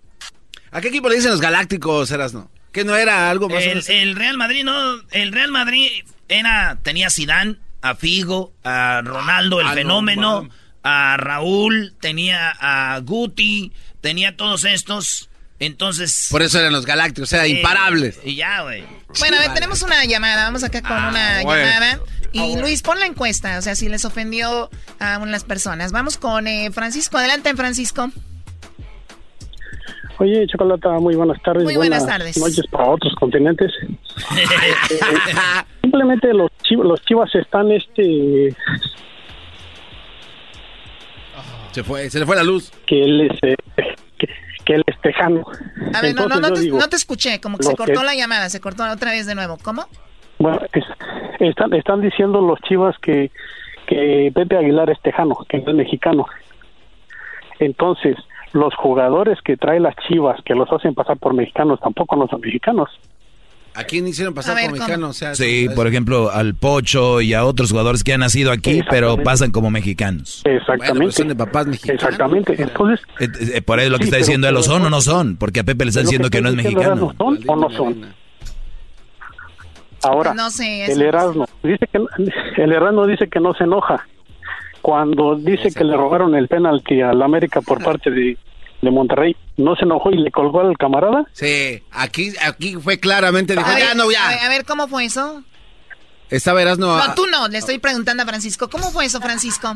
¿A 0.72 0.82
qué 0.82 0.88
equipo 0.90 1.10
le 1.10 1.16
dicen 1.16 1.32
los 1.32 1.42
galácticos, 1.42 2.10
Erasno? 2.12 2.50
Que 2.72 2.84
no 2.84 2.96
era 2.96 3.30
algo 3.30 3.48
más 3.50 3.64
El, 3.64 3.84
el 3.88 4.16
Real 4.16 4.38
Madrid, 4.38 4.64
no. 4.64 5.02
El 5.12 5.32
Real 5.32 5.52
Madrid 5.52 5.90
era. 6.28 6.80
Tenía 6.82 7.08
a 7.08 7.10
Zidane, 7.12 7.58
a 7.82 7.96
Figo, 7.96 8.52
a 8.64 9.02
Ronaldo, 9.04 9.62
el 9.62 9.68
Ah, 9.68 9.70
no, 9.70 9.76
fenómeno, 9.76 10.50
a 10.84 11.18
Raúl, 11.18 11.94
tenía 12.00 12.50
a 12.60 13.00
Guti, 13.00 13.72
tenía 14.02 14.36
todos 14.36 14.66
estos. 14.66 15.30
Entonces. 15.60 16.28
Por 16.32 16.42
eso 16.44 16.60
eran 16.60 16.72
los 16.74 16.86
galácticos, 16.86 17.30
o 17.30 17.36
sea, 17.36 17.46
eh, 17.46 17.50
imparables. 17.50 18.20
Y 18.24 18.36
ya, 18.36 18.62
güey. 18.64 18.84
Bueno, 19.20 19.38
a 19.38 19.40
ver, 19.42 19.54
tenemos 19.54 19.82
una 19.82 20.04
llamada. 20.06 20.46
Vamos 20.46 20.64
acá 20.64 20.82
con 20.82 20.92
una 20.92 21.40
Ah, 21.40 21.44
bueno. 21.44 21.64
llamada. 21.66 22.00
Y 22.34 22.58
Luis, 22.58 22.82
pon 22.84 23.00
la 23.00 23.06
encuesta, 23.06 23.58
o 23.58 23.62
sea, 23.62 23.74
si 23.76 23.90
les 23.90 24.06
ofendió 24.06 24.70
a 25.00 25.18
unas 25.20 25.44
personas. 25.46 25.92
Vamos 25.92 26.18
con 26.18 26.46
eh, 26.48 26.70
Francisco. 26.72 27.18
Adelante, 27.18 27.56
Francisco. 27.56 28.12
Oye, 30.20 30.46
Chocolata, 30.48 30.90
muy 31.00 31.16
buenas 31.16 31.42
tardes. 31.44 31.64
Muy 31.64 31.76
buenas 31.76 32.06
tardes. 32.06 32.38
noches 32.38 32.66
para 32.72 32.86
otros 32.90 33.14
continentes. 33.20 33.72
Eh, 33.82 35.00
Simplemente 35.82 36.34
los 36.34 36.50
chivas, 36.64 36.86
los 36.88 37.02
chivas 37.04 37.34
están 37.36 37.72
este 37.72 38.56
Se 41.72 41.84
fue, 41.84 42.10
se 42.10 42.20
le 42.20 42.26
fue 42.26 42.36
la 42.36 42.44
luz. 42.44 42.72
que 42.88 43.04
él 43.04 43.22
es 43.32 43.38
eh, 43.44 43.56
que, 44.68 44.76
él 44.76 44.84
es 44.86 45.00
tejano. 45.02 45.42
A 45.94 46.02
ver, 46.02 46.14
no, 46.14 46.28
no, 46.28 46.36
Entonces 46.36 46.42
no 46.42 46.54
te, 46.54 46.60
digo, 46.62 46.78
no 46.78 46.88
te 46.90 46.96
escuché, 46.98 47.40
como 47.40 47.58
que 47.58 47.64
se 47.64 47.76
cortó 47.76 48.00
que- 48.02 48.06
la 48.06 48.14
llamada, 48.16 48.50
se 48.50 48.60
cortó 48.60 48.84
otra 48.92 49.12
vez 49.12 49.26
de 49.26 49.34
nuevo. 49.36 49.58
¿Cómo? 49.64 49.86
Bueno, 50.40 50.60
es- 50.74 50.86
están 51.40 51.74
están 51.74 52.02
diciendo 52.02 52.42
los 52.42 52.60
chivas 52.62 52.96
que 53.00 53.32
que 53.88 54.32
Pepe 54.36 54.58
Aguilar 54.58 54.90
es 54.90 55.02
tejano, 55.02 55.38
que 55.48 55.60
no 55.60 55.70
es 55.72 55.76
mexicano. 55.78 56.26
Entonces, 57.60 58.18
los 58.54 58.76
jugadores 58.76 59.40
que 59.42 59.58
trae 59.58 59.80
las 59.80 59.96
chivas, 60.08 60.40
que 60.44 60.56
los 60.56 60.72
hacen 60.72 60.94
pasar 60.94 61.18
por 61.18 61.34
mexicanos, 61.34 61.80
tampoco 61.80 62.16
no 62.16 62.28
son 62.28 62.42
mexicanos. 62.42 62.90
¿A 63.80 63.84
quién 63.84 64.08
hicieron 64.08 64.34
pasar 64.34 64.56
ver, 64.56 64.66
como 64.66 64.76
¿cómo? 64.78 64.86
mexicano? 64.88 65.10
O 65.10 65.14
sea, 65.14 65.36
Sí, 65.36 65.68
por 65.76 65.86
ejemplo, 65.86 66.32
al 66.32 66.56
Pocho 66.56 67.22
y 67.22 67.34
a 67.36 67.46
otros 67.46 67.70
jugadores 67.70 68.04
que 68.04 68.12
han 68.14 68.22
nacido 68.22 68.52
aquí, 68.52 68.82
pero 68.90 69.08
Exactamente. 69.10 69.24
pasan 69.24 69.52
como 69.52 69.70
mexicanos. 69.70 70.42
Exactamente. 70.46 70.88
Bueno, 70.90 71.04
pues 71.06 71.16
son 71.16 71.28
de 71.28 71.36
papás 71.36 71.68
mexicanos. 71.68 72.02
Exactamente. 72.04 72.56
Entonces, 72.62 73.00
Eh, 73.20 73.28
eh, 73.56 73.62
por 73.62 73.80
eso 73.80 73.90
lo 73.92 73.98
que 74.00 74.06
Sí, 74.06 74.10
está 74.10 74.18
diciendo 74.18 74.52
¿lo 74.52 74.64
son 74.64 74.82
o 74.86 74.90
no 74.90 75.00
son? 75.02 75.38
Porque 75.38 75.60
a 75.60 75.64
Pepe 75.64 75.86
le 75.86 75.90
están 75.90 76.06
lo 76.06 76.10
diciendo 76.10 76.30
que 76.32 76.42
no 76.42 76.50
es 76.50 76.56
mexicano. 76.56 76.86
¿Erasmo, 76.86 77.14
¿Son 77.18 77.40
o 77.46 77.56
no 77.56 77.70
son? 77.70 78.06
Ahora, 80.04 80.34
No 80.34 80.50
sé, 80.50 80.86
el 80.92 81.02
Erasmo 81.02 81.46
dice 81.64 81.88
que 81.92 82.62
el 82.64 82.72
Erasmo 82.72 83.06
dice 83.08 83.28
que 83.28 83.40
no 83.40 83.54
se 83.54 83.64
enoja 83.64 84.08
cuando 84.82 85.36
dice 85.36 85.72
que 85.72 85.84
le 85.84 85.98
robaron 85.98 86.36
el 86.36 86.48
penalti 86.48 87.02
al 87.02 87.22
América 87.22 87.62
por 87.62 87.84
parte 87.84 88.10
de, 88.12 88.38
de 88.82 88.92
Monterrey. 88.92 89.36
No 89.58 89.76
se 89.76 89.86
enojó 89.86 90.12
y 90.12 90.18
le 90.18 90.32
colgó 90.32 90.62
al 90.62 90.78
camarada. 90.78 91.26
Sí, 91.34 91.82
aquí, 91.92 92.30
aquí 92.46 92.76
fue 92.76 93.00
claramente, 93.00 93.56
dijo, 93.56 93.68
ver, 93.68 93.80
ya 93.80 93.94
no, 93.96 94.04
A 94.04 94.08
ver, 94.08 94.16
ya. 94.16 94.46
a 94.46 94.50
ver, 94.50 94.66
¿cómo 94.66 94.88
fue 94.88 95.06
eso? 95.06 95.44
Estaba 96.30 96.62
Erasno. 96.62 96.98
No, 96.98 97.16
tú 97.16 97.26
no, 97.32 97.48
le 97.48 97.58
estoy 97.58 97.80
preguntando 97.80 98.24
a 98.24 98.26
Francisco. 98.26 98.70
¿Cómo 98.70 98.92
fue 98.92 99.06
eso, 99.06 99.20
Francisco? 99.22 99.74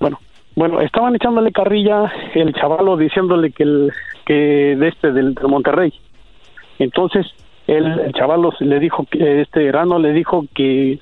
Bueno, 0.00 0.18
bueno, 0.56 0.80
estaban 0.80 1.14
echándole 1.14 1.52
carrilla 1.52 2.12
el 2.34 2.52
chavalo 2.54 2.96
diciéndole 2.96 3.52
que 3.52 3.62
el 3.62 3.92
que 4.26 4.34
de 4.34 4.88
este 4.88 5.12
del, 5.12 5.34
del 5.34 5.48
Monterrey. 5.48 5.92
Entonces, 6.78 7.26
el, 7.66 7.86
el 8.00 8.12
chavalo 8.12 8.52
le 8.58 8.78
dijo 8.80 9.06
que 9.10 9.42
este 9.42 9.66
Erano 9.66 9.98
le 9.98 10.12
dijo 10.12 10.44
que 10.54 10.98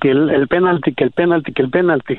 que 0.00 0.10
el, 0.10 0.30
el 0.30 0.48
penalti, 0.48 0.94
que 0.94 1.04
el 1.04 1.10
penalti, 1.10 1.52
que 1.52 1.62
el 1.62 1.70
penalti, 1.70 2.18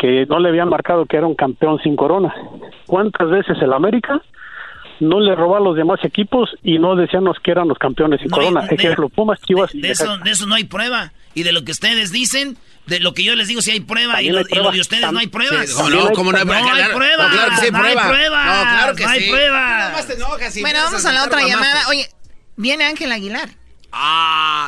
que 0.00 0.24
no 0.26 0.38
le 0.40 0.48
habían 0.48 0.68
marcado 0.70 1.04
que 1.04 1.16
era 1.18 1.26
un 1.26 1.34
campeón 1.34 1.78
sin 1.82 1.94
corona. 1.94 2.34
¿Cuántas 2.86 3.28
veces 3.28 3.56
el 3.60 3.72
América 3.72 4.20
no 5.00 5.20
le 5.20 5.34
robó 5.34 5.56
a 5.56 5.60
los 5.60 5.76
demás 5.76 6.00
equipos 6.04 6.48
y 6.62 6.78
no 6.78 6.96
decíamos 6.96 7.36
que 7.44 7.50
eran 7.50 7.68
los 7.68 7.78
campeones 7.78 8.20
sin 8.20 8.30
No 8.30 8.36
hay- 8.38 8.46
corona? 8.48 8.66
de- 8.66 8.74
Ejemplo, 8.74 9.08
Pumas, 9.10 9.40
Chivas 9.42 9.74
y 9.74 9.80
De 9.82 9.90
eso, 9.90 10.16
de 10.18 10.30
eso 10.30 10.46
no 10.46 10.54
hay 10.54 10.64
prueba. 10.64 11.12
Y 11.34 11.42
de 11.44 11.52
lo 11.52 11.62
que 11.64 11.72
ustedes 11.72 12.10
dicen, 12.12 12.56
de 12.86 12.98
lo 12.98 13.12
que 13.14 13.22
yo 13.22 13.36
les 13.36 13.46
digo, 13.48 13.60
si 13.62 13.70
hay 13.70 13.80
prueba. 13.80 14.20
Y 14.22 14.30
lo, 14.30 14.38
hay 14.38 14.44
y 14.50 14.54
lo 14.56 14.70
de 14.72 14.80
ustedes 14.80 15.12
no 15.12 15.18
hay 15.20 15.26
Tam- 15.26 15.30
pruebas. 15.30 15.68
Sí, 15.68 15.76
¿cómo 15.76 15.90
no? 15.90 16.10
¿Cómo 16.12 16.32
no 16.32 16.38
hay 16.38 16.44
No 16.44 16.50
prueba? 16.50 16.66
hay 16.68 16.74
Claro- 16.82 16.96
prueba. 16.96 17.24
no, 17.28 17.30
claro 17.34 17.50
que 17.50 17.56
sí 17.56 17.64
hay 17.66 17.70
No 17.70 17.78
hay 17.78 17.82
prueba. 17.92 18.08
prueba. 18.08 18.44
No, 18.44 18.62
claro 18.70 18.96
que 18.96 19.04
No 19.04 19.10
hay 19.10 19.20
sí. 19.20 19.30
prueba. 19.30 19.88
Nomás 19.90 20.06
te 20.06 20.14
enojas 20.14 20.56
y 20.56 20.60
Bueno, 20.62 20.78
vamos 20.84 21.04
a 21.06 21.12
la 21.12 21.24
otra 21.24 21.46
llamada. 21.46 21.88
Oye, 21.88 22.06
viene 22.56 22.84
Ángel 22.84 23.12
Aguilar. 23.12 23.48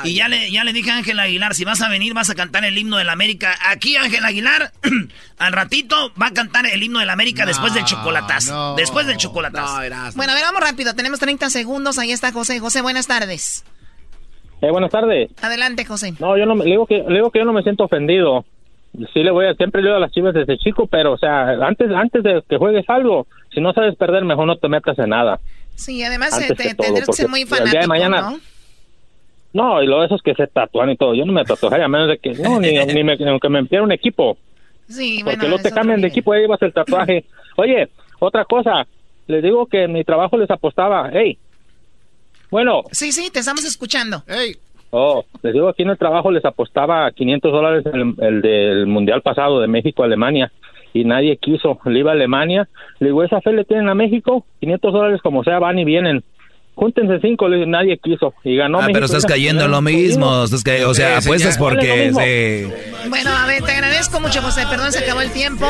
Y 0.04 0.14
ya 0.16 0.28
le, 0.28 0.50
ya 0.50 0.64
le 0.64 0.72
dije 0.72 0.90
a 0.90 0.96
Ángel 0.96 1.18
Aguilar, 1.20 1.54
si 1.54 1.64
vas 1.64 1.80
a 1.80 1.88
venir 1.88 2.12
vas 2.14 2.28
a 2.30 2.34
cantar 2.34 2.64
el 2.64 2.76
himno 2.76 2.96
de 2.96 3.04
la 3.04 3.12
América. 3.12 3.54
Aquí 3.68 3.96
Ángel 3.96 4.24
Aguilar, 4.24 4.72
al 5.38 5.52
ratito, 5.52 6.12
va 6.20 6.26
a 6.26 6.32
cantar 6.32 6.66
el 6.66 6.82
himno 6.82 6.98
de 6.98 7.06
la 7.06 7.12
América 7.12 7.46
después 7.46 7.72
del 7.74 7.84
chocolatazo. 7.84 8.74
Después 8.76 9.06
del 9.06 9.16
chocolatazo. 9.16 9.76
Bueno, 10.16 10.32
a 10.32 10.34
ver, 10.34 10.44
vamos 10.44 10.60
rápido. 10.60 10.94
Tenemos 10.94 11.20
30 11.20 11.50
segundos. 11.50 11.98
Ahí 11.98 12.10
está 12.12 12.32
José. 12.32 12.58
José, 12.58 12.82
buenas 12.82 13.06
tardes. 13.06 13.64
Eh, 14.60 14.70
buenas 14.70 14.90
tardes. 14.90 15.30
Adelante, 15.42 15.84
José. 15.84 16.14
No, 16.20 16.36
yo 16.38 16.46
no 16.46 16.54
me, 16.54 16.64
le 16.64 16.70
digo 16.72 16.86
que 16.86 16.98
le 17.06 17.14
digo 17.14 17.30
que 17.30 17.40
yo 17.40 17.44
no 17.44 17.52
me 17.52 17.62
siento 17.62 17.84
ofendido. 17.84 18.44
Sí 19.14 19.22
le 19.22 19.30
voy 19.30 19.46
a 19.46 19.54
siempre 19.54 19.80
le 19.82 19.88
digo 19.88 19.96
a 19.96 20.00
las 20.00 20.12
Chivas 20.12 20.34
desde 20.34 20.58
chico, 20.58 20.86
pero 20.86 21.12
o 21.14 21.18
sea, 21.18 21.48
antes 21.66 21.90
antes 21.90 22.22
de 22.22 22.42
que 22.48 22.58
juegues 22.58 22.84
algo, 22.88 23.26
si 23.54 23.60
no 23.60 23.72
sabes 23.72 23.96
perder, 23.96 24.24
mejor 24.24 24.46
no 24.46 24.56
te 24.56 24.68
metas 24.68 24.98
en 24.98 25.08
nada. 25.10 25.40
Sí, 25.74 26.02
además 26.04 26.34
Antes 26.34 26.50
eh, 26.50 26.54
te- 26.54 26.74
todo, 26.74 26.86
tendrás 26.88 27.06
que 27.08 27.12
ser 27.14 27.26
porque 27.26 27.30
muy 27.30 27.40
el 27.42 27.48
día 27.48 27.56
de 27.56 27.64
fanático, 27.64 27.88
mañana- 27.88 28.20
¿no? 28.32 28.40
No, 29.52 29.82
y 29.82 29.86
lo 29.86 30.00
de 30.00 30.06
esos 30.06 30.22
que 30.22 30.34
se 30.34 30.46
tatúan 30.46 30.90
y 30.90 30.96
todo, 30.96 31.14
yo 31.14 31.26
no 31.26 31.32
me 31.32 31.44
tatuaría 31.44 31.84
a 31.84 31.88
menos 31.88 32.08
de 32.08 32.18
que 32.18 32.30
no 32.34 32.58
ni, 32.58 32.72
ni 32.86 33.04
me, 33.04 33.16
aunque 33.28 33.48
me 33.48 33.58
empiera 33.58 33.84
un 33.84 33.92
equipo, 33.92 34.38
Sí, 34.88 35.20
porque 35.22 35.36
bueno, 35.36 35.48
luego 35.48 35.62
te 35.62 35.72
cambian 35.72 36.00
de 36.00 36.08
equipo 36.08 36.32
ahí 36.32 36.42
llevas 36.42 36.60
el 36.62 36.72
tatuaje. 36.72 37.24
Oye, 37.56 37.88
otra 38.18 38.44
cosa, 38.44 38.86
les 39.26 39.42
digo 39.42 39.66
que 39.66 39.84
en 39.84 39.92
mi 39.92 40.04
trabajo 40.04 40.36
les 40.36 40.50
apostaba, 40.50 41.10
hey, 41.12 41.38
bueno, 42.50 42.82
Sí, 42.90 43.12
sí, 43.12 43.30
te 43.30 43.38
estamos 43.40 43.64
escuchando. 43.64 44.22
Oh, 44.90 45.24
les 45.42 45.54
digo, 45.54 45.68
aquí 45.68 45.82
en 45.82 45.90
el 45.90 45.98
trabajo 45.98 46.30
les 46.30 46.44
apostaba 46.44 47.10
500 47.10 47.50
dólares 47.50 47.86
el, 47.86 48.14
el 48.18 48.42
del 48.42 48.86
mundial 48.86 49.22
pasado 49.22 49.60
de 49.60 49.68
México-Alemania 49.68 50.52
y 50.92 51.04
nadie 51.04 51.38
quiso. 51.38 51.78
Le 51.86 52.00
iba 52.00 52.10
a 52.10 52.14
Alemania, 52.14 52.68
le 52.98 53.06
digo, 53.06 53.24
esa 53.24 53.40
fe 53.40 53.52
le 53.52 53.64
tienen 53.64 53.88
a 53.88 53.94
México, 53.94 54.44
500 54.60 54.92
dólares 54.92 55.22
como 55.22 55.44
sea, 55.44 55.58
van 55.58 55.78
y 55.78 55.86
vienen. 55.86 56.22
Júntense 56.74 57.18
cinco, 57.20 57.48
le 57.48 57.66
nadie 57.66 57.98
quiso 58.02 58.32
y 58.44 58.56
ganó 58.56 58.78
Ah, 58.78 58.82
México. 58.82 58.94
pero 58.94 59.06
estás 59.06 59.26
cayendo 59.26 59.66
en 59.66 59.70
lo 59.70 59.82
mismo. 59.82 60.44
estás 60.44 60.62
ca- 60.64 60.88
o 60.88 60.94
sea, 60.94 61.20
Sí, 61.20 61.26
apuestas 61.26 61.58
porque... 61.58 62.10
Sí. 62.12 63.08
Bueno, 63.08 63.30
a 63.36 63.46
ver, 63.46 63.62
te 63.62 63.72
agradezco 63.72 64.20
mucho, 64.20 64.40
José. 64.40 64.64
Perdón, 64.70 64.90
se 64.92 65.00
acabó 65.00 65.20
el 65.20 65.30
tiempo. 65.32 65.66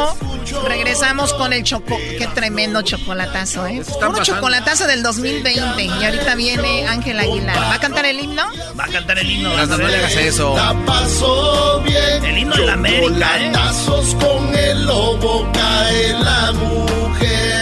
Regresamos 0.68 1.34
con 1.34 1.52
el 1.52 1.64
choco. 1.64 1.98
Qué 2.18 2.26
tremendo 2.34 2.82
chocolatazo, 2.82 3.66
¿eh? 3.66 3.82
Pasando. 3.84 4.22
chocolatazo 4.22 4.86
del 4.86 5.02
2020. 5.02 5.82
Y 5.84 6.04
ahorita 6.04 6.34
viene 6.36 6.86
Ángel 6.86 7.18
Aguilar. 7.18 7.56
¿Va 7.56 7.74
a 7.74 7.80
cantar 7.80 8.04
el 8.06 8.20
himno? 8.20 8.42
Va 8.78 8.84
a 8.84 8.88
cantar 8.88 9.18
el 9.18 9.30
himno. 9.30 9.56
No, 9.56 9.66
no 9.66 9.76
le 9.78 9.96
hagas 9.96 10.16
eso. 10.16 10.54
La 10.56 10.72
pasó 10.86 11.82
bien. 11.84 12.24
El 12.24 12.38
himno 12.38 12.54
de 12.56 12.66
la 12.66 12.72
América, 12.74 13.00
¿eh? 13.08 13.50
Chocolatazos 13.52 14.14
con 14.14 14.54
el 14.54 14.86
lobo 14.86 15.48
cae 15.52 16.12
la 16.12 16.52
mujer. 16.52 17.61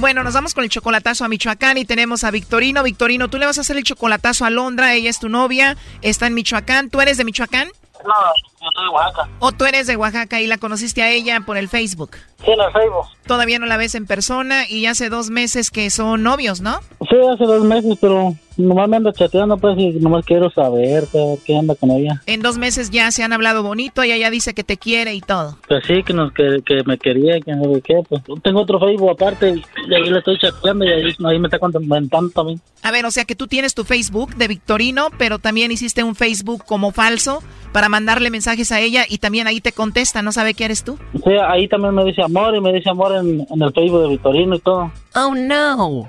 Bueno, 0.00 0.24
nos 0.24 0.32
vamos 0.32 0.54
con 0.54 0.64
el 0.64 0.70
chocolatazo 0.70 1.26
a 1.26 1.28
Michoacán 1.28 1.76
y 1.76 1.84
tenemos 1.84 2.24
a 2.24 2.30
Victorino. 2.30 2.82
Victorino, 2.82 3.28
tú 3.28 3.36
le 3.36 3.44
vas 3.44 3.58
a 3.58 3.60
hacer 3.60 3.76
el 3.76 3.84
chocolatazo 3.84 4.46
a 4.46 4.50
Londra, 4.50 4.94
ella 4.94 5.10
es 5.10 5.20
tu 5.20 5.28
novia, 5.28 5.76
está 6.00 6.26
en 6.26 6.32
Michoacán. 6.32 6.88
¿Tú 6.88 7.02
eres 7.02 7.18
de 7.18 7.24
Michoacán? 7.24 7.68
No, 8.06 8.14
yo 8.60 8.68
soy 8.74 8.84
de 8.84 8.90
Oaxaca. 8.90 9.28
¿O 9.38 9.52
tú 9.52 9.64
eres 9.64 9.86
de 9.86 9.96
Oaxaca 9.96 10.40
y 10.40 10.46
la 10.46 10.58
conociste 10.58 11.02
a 11.02 11.10
ella 11.10 11.40
por 11.40 11.56
el 11.56 11.68
Facebook? 11.68 12.16
Sí, 12.44 12.50
en 12.50 12.60
el 12.60 12.72
Facebook. 12.72 13.06
Todavía 13.26 13.58
no 13.58 13.66
la 13.66 13.76
ves 13.76 13.94
en 13.94 14.06
persona 14.06 14.68
y 14.68 14.86
hace 14.86 15.08
dos 15.08 15.30
meses 15.30 15.70
que 15.70 15.90
son 15.90 16.22
novios, 16.22 16.60
¿no? 16.60 16.80
Sí, 17.08 17.16
hace 17.32 17.44
dos 17.44 17.64
meses, 17.64 17.96
pero 18.00 18.34
nomás 18.56 18.88
me 18.88 18.96
ando 18.96 19.12
chateando, 19.12 19.56
pues, 19.56 19.78
y 19.78 19.92
nomás 20.00 20.24
quiero 20.24 20.50
saber 20.50 21.06
qué, 21.12 21.36
qué 21.44 21.56
anda 21.56 21.74
con 21.74 21.90
ella. 21.90 22.22
En 22.26 22.42
dos 22.42 22.58
meses 22.58 22.90
ya 22.90 23.10
se 23.10 23.22
han 23.22 23.32
hablado 23.32 23.62
bonito, 23.62 24.02
ella 24.02 24.16
ya 24.16 24.30
dice 24.30 24.54
que 24.54 24.64
te 24.64 24.76
quiere 24.76 25.14
y 25.14 25.20
todo. 25.20 25.58
Pues 25.68 25.84
sí, 25.86 26.02
que, 26.02 26.12
nos, 26.12 26.32
que, 26.32 26.58
que 26.64 26.82
me 26.84 26.98
quería, 26.98 27.40
que 27.40 27.52
no 27.52 27.74
sé 27.74 27.82
qué, 27.82 28.02
pues. 28.08 28.22
Tengo 28.42 28.60
otro 28.60 28.80
Facebook 28.80 29.10
aparte 29.10 29.62
y 29.88 29.94
ahí 29.94 30.10
le 30.10 30.18
estoy 30.18 30.38
chateando 30.38 30.84
y 30.84 30.88
ahí, 30.88 31.14
ahí 31.24 31.38
me 31.38 31.48
está 31.48 31.58
comentando 31.58 32.30
también. 32.30 32.60
A 32.82 32.90
ver, 32.90 33.04
o 33.04 33.10
sea 33.10 33.24
que 33.24 33.34
tú 33.34 33.46
tienes 33.46 33.74
tu 33.74 33.84
Facebook 33.84 34.34
de 34.36 34.48
Victorino, 34.48 35.08
pero 35.18 35.38
también 35.38 35.70
hiciste 35.70 36.02
un 36.02 36.14
Facebook 36.14 36.64
como 36.64 36.92
falso 36.92 37.42
para 37.72 37.88
mandarle 37.88 38.30
mensajes 38.30 38.49
a 38.50 38.80
ella 38.80 39.04
y 39.08 39.18
también 39.18 39.46
ahí 39.46 39.60
te 39.60 39.72
contesta, 39.72 40.22
¿no 40.22 40.32
sabe 40.32 40.54
que 40.54 40.64
eres 40.64 40.84
tú? 40.84 40.98
Sí, 41.24 41.32
ahí 41.48 41.68
también 41.68 41.94
me 41.94 42.04
dice 42.04 42.22
amor 42.22 42.54
y 42.54 42.60
me 42.60 42.72
dice 42.72 42.90
amor 42.90 43.14
en, 43.16 43.46
en 43.50 43.62
el 43.62 43.72
Facebook 43.72 44.02
de 44.02 44.08
Victorino 44.08 44.56
y 44.56 44.60
todo. 44.60 44.90
Oh, 45.14 45.34
no. 45.34 46.08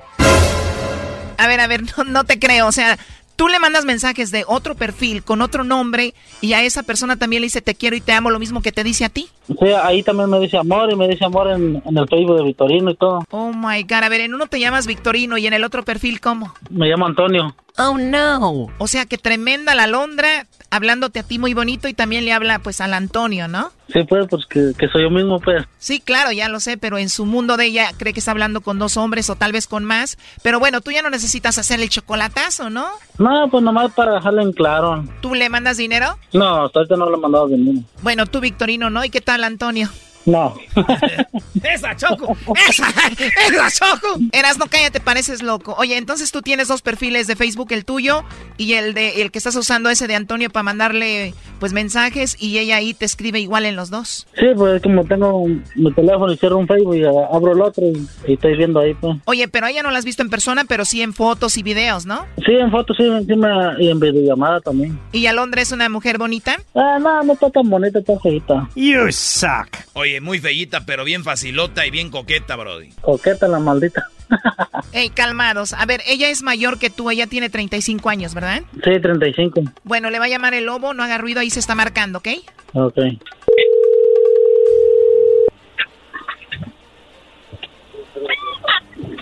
A 1.37 1.47
ver, 1.47 1.59
a 1.59 1.67
ver, 1.67 1.83
no, 1.97 2.03
no 2.03 2.23
te 2.23 2.39
creo, 2.39 2.67
o 2.67 2.71
sea, 2.71 2.97
tú 3.35 3.47
le 3.47 3.59
mandas 3.59 3.85
mensajes 3.85 4.29
de 4.29 4.43
otro 4.47 4.75
perfil 4.75 5.23
con 5.23 5.41
otro 5.41 5.63
nombre 5.63 6.13
y 6.41 6.53
a 6.53 6.61
esa 6.63 6.83
persona 6.83 7.15
también 7.15 7.41
le 7.41 7.47
dice 7.47 7.61
te 7.61 7.73
quiero 7.73 7.95
y 7.95 8.01
te 8.01 8.11
amo 8.11 8.29
lo 8.29 8.37
mismo 8.37 8.61
que 8.61 8.71
te 8.71 8.83
dice 8.83 9.05
a 9.05 9.09
ti. 9.09 9.27
Sí, 9.47 9.65
ahí 9.83 10.03
también 10.03 10.29
me 10.29 10.39
dice 10.39 10.57
amor 10.57 10.91
y 10.91 10.95
me 10.95 11.07
dice 11.07 11.25
amor 11.25 11.47
en, 11.49 11.81
en 11.83 11.97
el 11.97 12.07
Facebook 12.07 12.37
de 12.37 12.43
Victorino 12.43 12.91
y 12.91 12.95
todo. 12.95 13.25
Oh 13.31 13.51
my 13.51 13.81
god, 13.83 14.03
a 14.03 14.09
ver, 14.09 14.21
en 14.21 14.35
uno 14.35 14.45
te 14.45 14.59
llamas 14.59 14.85
Victorino 14.85 15.37
y 15.39 15.47
en 15.47 15.53
el 15.53 15.63
otro 15.63 15.83
perfil 15.83 16.19
¿cómo? 16.21 16.53
Me 16.69 16.87
llamo 16.87 17.07
Antonio. 17.07 17.55
Oh 17.77 17.97
no. 17.97 18.67
O 18.77 18.87
sea 18.87 19.05
que 19.05 19.17
tremenda 19.17 19.75
la 19.75 19.87
Londra 19.87 20.47
hablándote 20.69 21.19
a 21.19 21.23
ti 21.23 21.37
muy 21.37 21.53
bonito 21.53 21.87
y 21.87 21.93
también 21.93 22.25
le 22.25 22.31
habla 22.31 22.59
pues 22.59 22.81
al 22.81 22.93
Antonio, 22.93 23.47
¿no? 23.47 23.71
Sí, 23.91 24.03
pues, 24.07 24.25
pues 24.29 24.45
que, 24.45 24.71
que 24.77 24.87
soy 24.87 25.03
yo 25.03 25.09
mismo, 25.09 25.39
pues. 25.41 25.65
Sí, 25.79 25.99
claro, 25.99 26.31
ya 26.31 26.47
lo 26.47 26.61
sé, 26.61 26.77
pero 26.77 26.97
en 26.97 27.09
su 27.09 27.25
mundo 27.25 27.57
de 27.57 27.65
ella 27.65 27.91
cree 27.97 28.13
que 28.13 28.19
está 28.19 28.31
hablando 28.31 28.61
con 28.61 28.79
dos 28.79 28.95
hombres 28.95 29.29
o 29.29 29.35
tal 29.35 29.51
vez 29.51 29.67
con 29.67 29.83
más. 29.83 30.17
Pero 30.43 30.59
bueno, 30.59 30.79
tú 30.79 30.91
ya 30.91 31.01
no 31.01 31.09
necesitas 31.09 31.57
hacerle 31.57 31.85
el 31.85 31.91
chocolatazo, 31.91 32.69
¿no? 32.69 32.87
No, 33.17 33.49
pues 33.51 33.63
nomás 33.63 33.91
para 33.91 34.13
dejarlo 34.13 34.41
en 34.41 34.53
claro. 34.53 35.03
¿Tú 35.21 35.35
le 35.35 35.49
mandas 35.49 35.75
dinero? 35.75 36.17
No, 36.31 36.65
hasta 36.65 36.79
ahorita 36.79 36.95
no 36.95 37.09
le 37.09 37.17
he 37.17 37.19
mandado 37.19 37.47
dinero. 37.47 37.79
Bueno, 38.01 38.25
tú 38.25 38.39
Victorino, 38.39 38.89
¿no? 38.89 39.03
¿Y 39.03 39.09
qué 39.09 39.19
tal 39.19 39.43
Antonio? 39.43 39.89
No. 40.25 40.55
¡Esa, 41.63 41.95
Choco! 41.95 42.35
¡Esa! 42.69 42.87
¡Esa, 43.49 43.71
Choco! 43.71 44.19
Eras, 44.31 44.57
no 44.57 44.67
cállate, 44.67 44.99
pareces 44.99 45.41
loco. 45.41 45.75
Oye, 45.77 45.97
entonces 45.97 46.31
tú 46.31 46.41
tienes 46.41 46.67
dos 46.67 46.81
perfiles 46.81 47.27
de 47.27 47.35
Facebook, 47.35 47.71
el 47.71 47.85
tuyo 47.85 48.23
y 48.57 48.73
el 48.73 48.93
de 48.93 49.21
el 49.21 49.31
que 49.31 49.37
estás 49.37 49.55
usando 49.55 49.89
ese 49.89 50.07
de 50.07 50.15
Antonio 50.15 50.49
para 50.49 50.63
mandarle 50.63 51.33
pues 51.59 51.73
mensajes 51.73 52.35
y 52.39 52.57
ella 52.59 52.77
ahí 52.77 52.93
te 52.93 53.05
escribe 53.05 53.39
igual 53.39 53.65
en 53.65 53.75
los 53.75 53.89
dos. 53.89 54.27
Sí, 54.37 54.47
pues 54.55 54.81
como 54.81 55.05
tengo 55.05 55.45
mi 55.75 55.93
teléfono 55.93 56.31
y 56.33 56.37
cierro 56.37 56.57
un 56.57 56.67
Facebook 56.67 56.95
y 56.95 57.03
abro 57.03 57.53
el 57.53 57.61
otro 57.61 57.83
y, 57.85 58.07
y 58.27 58.33
estoy 58.33 58.57
viendo 58.57 58.79
ahí, 58.79 58.93
pues. 58.95 59.17
Oye, 59.25 59.47
pero 59.47 59.67
ella 59.67 59.83
no 59.83 59.91
la 59.91 59.99
has 59.99 60.05
visto 60.05 60.21
en 60.23 60.29
persona, 60.29 60.65
pero 60.65 60.85
sí 60.85 61.01
en 61.01 61.13
fotos 61.13 61.57
y 61.57 61.63
videos, 61.63 62.05
¿no? 62.05 62.25
Sí, 62.45 62.53
en 62.53 62.71
fotos, 62.71 62.97
sí, 62.97 63.03
encima 63.03 63.75
y 63.79 63.89
en 63.89 63.99
videollamada 63.99 64.59
también. 64.59 64.99
¿Y 65.11 65.25
Alondra 65.27 65.61
es 65.61 65.71
una 65.71 65.89
mujer 65.89 66.17
bonita? 66.17 66.57
Ah, 66.75 66.97
no, 66.99 67.23
no 67.23 67.33
está 67.33 67.49
tan 67.49 67.69
bonita, 67.69 67.99
está 67.99 68.19
feita. 68.19 68.67
You 68.75 69.11
suck. 69.11 69.67
Oye, 69.93 70.10
muy 70.19 70.39
feíta, 70.39 70.85
pero 70.85 71.03
bien 71.05 71.23
facilota 71.23 71.85
y 71.85 71.91
bien 71.91 72.09
coqueta, 72.09 72.55
Brody. 72.55 72.89
Coqueta 73.01 73.47
la 73.47 73.59
maldita. 73.59 74.07
Ey, 74.93 75.09
calmados. 75.09 75.73
A 75.73 75.85
ver, 75.85 76.01
ella 76.07 76.29
es 76.29 76.41
mayor 76.41 76.79
que 76.79 76.89
tú, 76.89 77.09
ella 77.11 77.27
tiene 77.27 77.49
35 77.49 78.09
años, 78.09 78.33
¿verdad? 78.33 78.63
Sí, 78.83 78.99
35. 78.99 79.61
Bueno, 79.83 80.09
le 80.09 80.19
va 80.19 80.25
a 80.25 80.29
llamar 80.29 80.53
el 80.53 80.65
lobo, 80.65 80.93
no 80.93 81.03
haga 81.03 81.17
ruido, 81.17 81.39
ahí 81.39 81.49
se 81.49 81.59
está 81.59 81.75
marcando, 81.75 82.17
¿ok? 82.19 82.27
Ok. 82.73 82.97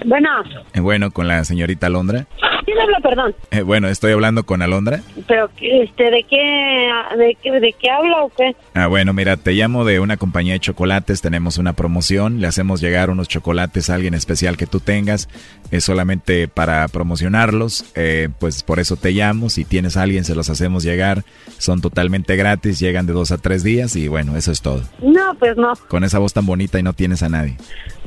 Bueno, 0.06 0.30
Eh, 0.74 0.80
bueno, 0.80 1.12
con 1.12 1.28
la 1.28 1.44
señorita 1.44 1.88
Alondra. 1.88 2.26
¿Quién 2.70 2.80
habla, 2.80 3.00
perdón? 3.02 3.36
Eh, 3.52 3.62
bueno, 3.62 3.88
estoy 3.88 4.12
hablando 4.12 4.46
con 4.46 4.62
Alondra. 4.62 5.02
Pero, 5.28 5.50
este, 5.60 6.12
¿de 6.12 6.24
qué, 6.24 6.90
de 7.18 7.38
qué, 7.42 7.52
de 7.52 7.74
qué 7.74 7.90
habla 7.90 8.24
o 8.24 8.30
qué? 8.30 8.56
Ah, 8.74 8.88
bueno, 8.88 9.14
mira, 9.14 9.38
te 9.38 9.54
llamo 9.54 9.86
de 9.86 10.00
una 10.00 10.18
compañía 10.18 10.54
de 10.54 10.60
chocolates, 10.60 11.22
tenemos 11.22 11.58
una 11.58 11.74
promoción, 11.74 12.42
le 12.42 12.48
hacemos 12.48 12.82
llegar 12.82 13.10
unos 13.10 13.28
chocolates 13.28 13.90
a 13.90 13.96
alguien 13.96 14.14
especial 14.14 14.58
que 14.58 14.68
tú 14.68 14.80
tengas, 14.80 15.30
es 15.72 15.84
solamente 15.84 16.48
para 16.48 16.88
promocionarlos, 16.88 17.92
eh, 17.96 18.30
pues 18.40 18.64
por 18.64 18.80
eso 18.80 18.96
te 18.96 19.12
llamo, 19.12 19.50
si 19.50 19.66
tienes 19.66 19.98
a 19.98 20.04
alguien 20.04 20.24
se 20.24 20.36
los 20.36 20.50
hacemos 20.50 20.84
llegar, 20.84 21.24
son 21.58 21.82
totalmente 21.82 22.36
gratis, 22.36 22.80
llegan 22.80 23.06
de 23.08 23.14
dos 23.14 23.32
a 23.32 23.38
tres 23.38 23.64
días 23.64 23.96
y 23.96 24.08
bueno, 24.08 24.38
eso 24.38 24.52
es 24.52 24.62
todo. 24.62 24.84
No, 25.02 25.34
pues 25.40 25.58
no. 25.58 25.74
Con 25.88 26.04
esa 26.04 26.20
voz 26.20 26.34
tan 26.34 26.46
bonita 26.46 26.80
y 26.80 26.84
no 26.84 26.94
tienes 26.94 27.24
a 27.24 27.30
nadie. 27.30 27.58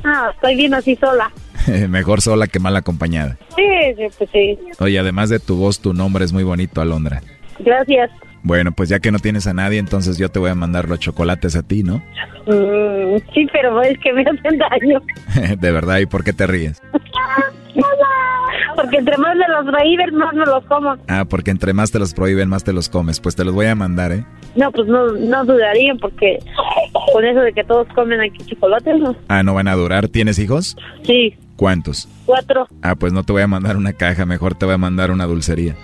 Ah, 0.03 0.31
estoy 0.33 0.55
bien 0.55 0.73
así 0.73 0.95
sola. 0.97 1.31
Mejor 1.89 2.21
sola 2.21 2.47
que 2.47 2.59
mal 2.59 2.75
acompañada. 2.75 3.37
Sí, 3.55 3.63
sí, 3.95 4.03
pues 4.17 4.29
sí. 4.31 4.52
Oye, 4.79 4.99
además 4.99 5.29
de 5.29 5.39
tu 5.39 5.55
voz, 5.57 5.79
tu 5.79 5.93
nombre 5.93 6.25
es 6.25 6.33
muy 6.33 6.43
bonito, 6.43 6.81
Alondra. 6.81 7.21
Gracias. 7.59 8.09
Bueno, 8.43 8.73
pues 8.73 8.89
ya 8.89 8.99
que 8.99 9.11
no 9.11 9.19
tienes 9.19 9.47
a 9.47 9.53
nadie, 9.53 9.79
entonces 9.79 10.17
yo 10.17 10.29
te 10.29 10.37
voy 10.37 10.49
a 10.49 10.55
mandar 10.55 10.89
los 10.89 10.99
chocolates 10.99 11.55
a 11.55 11.63
ti, 11.63 11.81
¿no? 11.81 12.03
Mm, 12.45 13.17
sí, 13.33 13.47
pero 13.53 13.81
es 13.81 13.97
que 13.99 14.11
me 14.11 14.21
hacen 14.21 14.59
daño. 14.59 15.01
de 15.57 15.71
verdad, 15.71 15.99
¿y 15.99 16.05
por 16.05 16.25
qué 16.25 16.33
te 16.33 16.45
ríes? 16.45 16.81
Porque 18.75 18.97
entre 18.97 19.17
más 19.17 19.35
me 19.37 19.47
los 19.47 19.65
prohíben, 19.65 20.15
más 20.15 20.33
me 20.33 20.45
los 20.45 20.65
como. 20.65 20.95
Ah, 21.07 21.25
porque 21.29 21.51
entre 21.51 21.73
más 21.73 21.91
te 21.91 21.99
los 21.99 22.13
prohíben, 22.13 22.49
más 22.49 22.63
te 22.65 22.73
los 22.73 22.89
comes. 22.89 23.19
Pues 23.19 23.35
te 23.35 23.45
los 23.45 23.53
voy 23.53 23.67
a 23.67 23.75
mandar, 23.75 24.11
¿eh? 24.11 24.25
No, 24.55 24.71
pues 24.71 24.87
no, 24.87 25.13
no 25.13 25.45
dudarían 25.45 25.97
porque 25.97 26.39
con 27.13 27.23
eso 27.25 27.39
de 27.39 27.53
que 27.53 27.63
todos 27.63 27.87
comen 27.95 28.19
aquí 28.19 28.43
chocolates, 28.45 28.99
¿no? 28.99 29.15
Ah, 29.29 29.41
¿no 29.41 29.53
van 29.53 29.67
a 29.69 29.75
durar? 29.75 30.09
¿Tienes 30.09 30.37
hijos? 30.37 30.75
Sí, 31.03 31.35
¿Cuántos? 31.55 32.09
Cuatro. 32.25 32.67
Ah, 32.81 32.95
pues 32.95 33.13
no 33.13 33.23
te 33.23 33.33
voy 33.33 33.41
a 33.41 33.47
mandar 33.47 33.77
una 33.77 33.93
caja, 33.93 34.25
mejor 34.25 34.55
te 34.55 34.65
voy 34.65 34.75
a 34.75 34.77
mandar 34.77 35.11
una 35.11 35.25
dulcería. 35.25 35.75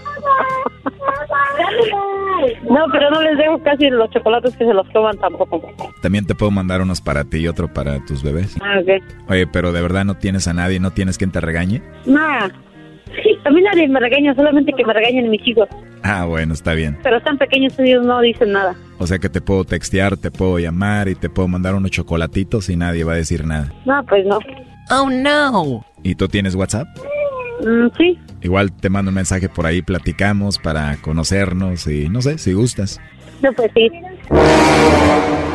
No, 2.69 2.85
pero 2.91 3.09
no 3.09 3.21
les 3.21 3.37
dejo 3.37 3.61
casi 3.63 3.89
los 3.89 4.09
chocolates 4.11 4.55
que 4.55 4.65
se 4.65 4.73
los 4.73 4.87
coman 4.89 5.17
tampoco. 5.17 5.61
También 6.01 6.25
te 6.25 6.35
puedo 6.35 6.51
mandar 6.51 6.81
unos 6.81 7.01
para 7.01 7.23
ti 7.25 7.39
y 7.39 7.47
otro 7.47 7.71
para 7.73 8.03
tus 8.05 8.23
bebés. 8.23 8.55
Ah, 8.61 8.79
ok. 8.79 9.03
Oye, 9.29 9.47
pero 9.47 9.71
de 9.71 9.81
verdad 9.81 10.05
no 10.05 10.15
tienes 10.15 10.47
a 10.47 10.53
nadie, 10.53 10.79
no 10.79 10.91
tienes 10.91 11.17
quien 11.17 11.31
te 11.31 11.41
regañe. 11.41 11.81
Nada. 12.05 12.51
A 13.45 13.49
mí 13.49 13.61
nadie 13.61 13.87
me 13.87 13.99
regaña, 13.99 14.35
solamente 14.35 14.71
que 14.75 14.85
me 14.85 14.93
regañen 14.93 15.29
mis 15.29 15.45
hijos. 15.47 15.67
Ah, 16.03 16.25
bueno, 16.25 16.53
está 16.53 16.73
bien. 16.73 16.97
Pero 17.03 17.17
están 17.17 17.37
pequeños, 17.37 17.77
ellos 17.79 18.05
no 18.05 18.21
dicen 18.21 18.51
nada. 18.51 18.75
O 18.99 19.07
sea 19.07 19.17
que 19.19 19.29
te 19.29 19.41
puedo 19.41 19.63
textear, 19.65 20.17
te 20.17 20.31
puedo 20.31 20.59
llamar 20.59 21.07
y 21.07 21.15
te 21.15 21.29
puedo 21.29 21.47
mandar 21.47 21.75
unos 21.75 21.91
chocolatitos 21.91 22.69
y 22.69 22.75
nadie 22.75 23.03
va 23.03 23.13
a 23.13 23.17
decir 23.17 23.45
nada. 23.45 23.71
No, 23.85 24.03
pues 24.05 24.25
no. 24.25 24.39
Oh, 24.91 25.09
no. 25.09 25.85
¿Y 26.03 26.15
tú 26.15 26.27
tienes 26.27 26.55
WhatsApp? 26.55 26.87
Mm, 27.61 27.87
sí. 27.97 28.17
Igual 28.41 28.71
te 28.71 28.89
mando 28.89 29.09
un 29.09 29.15
mensaje 29.15 29.49
por 29.49 29.65
ahí, 29.65 29.81
platicamos 29.81 30.57
para 30.57 30.95
conocernos 30.97 31.87
y 31.87 32.09
no 32.09 32.21
sé, 32.21 32.37
si 32.37 32.53
gustas. 32.53 32.99
No, 33.41 33.51
pues 33.53 33.71
sí. 33.75 33.89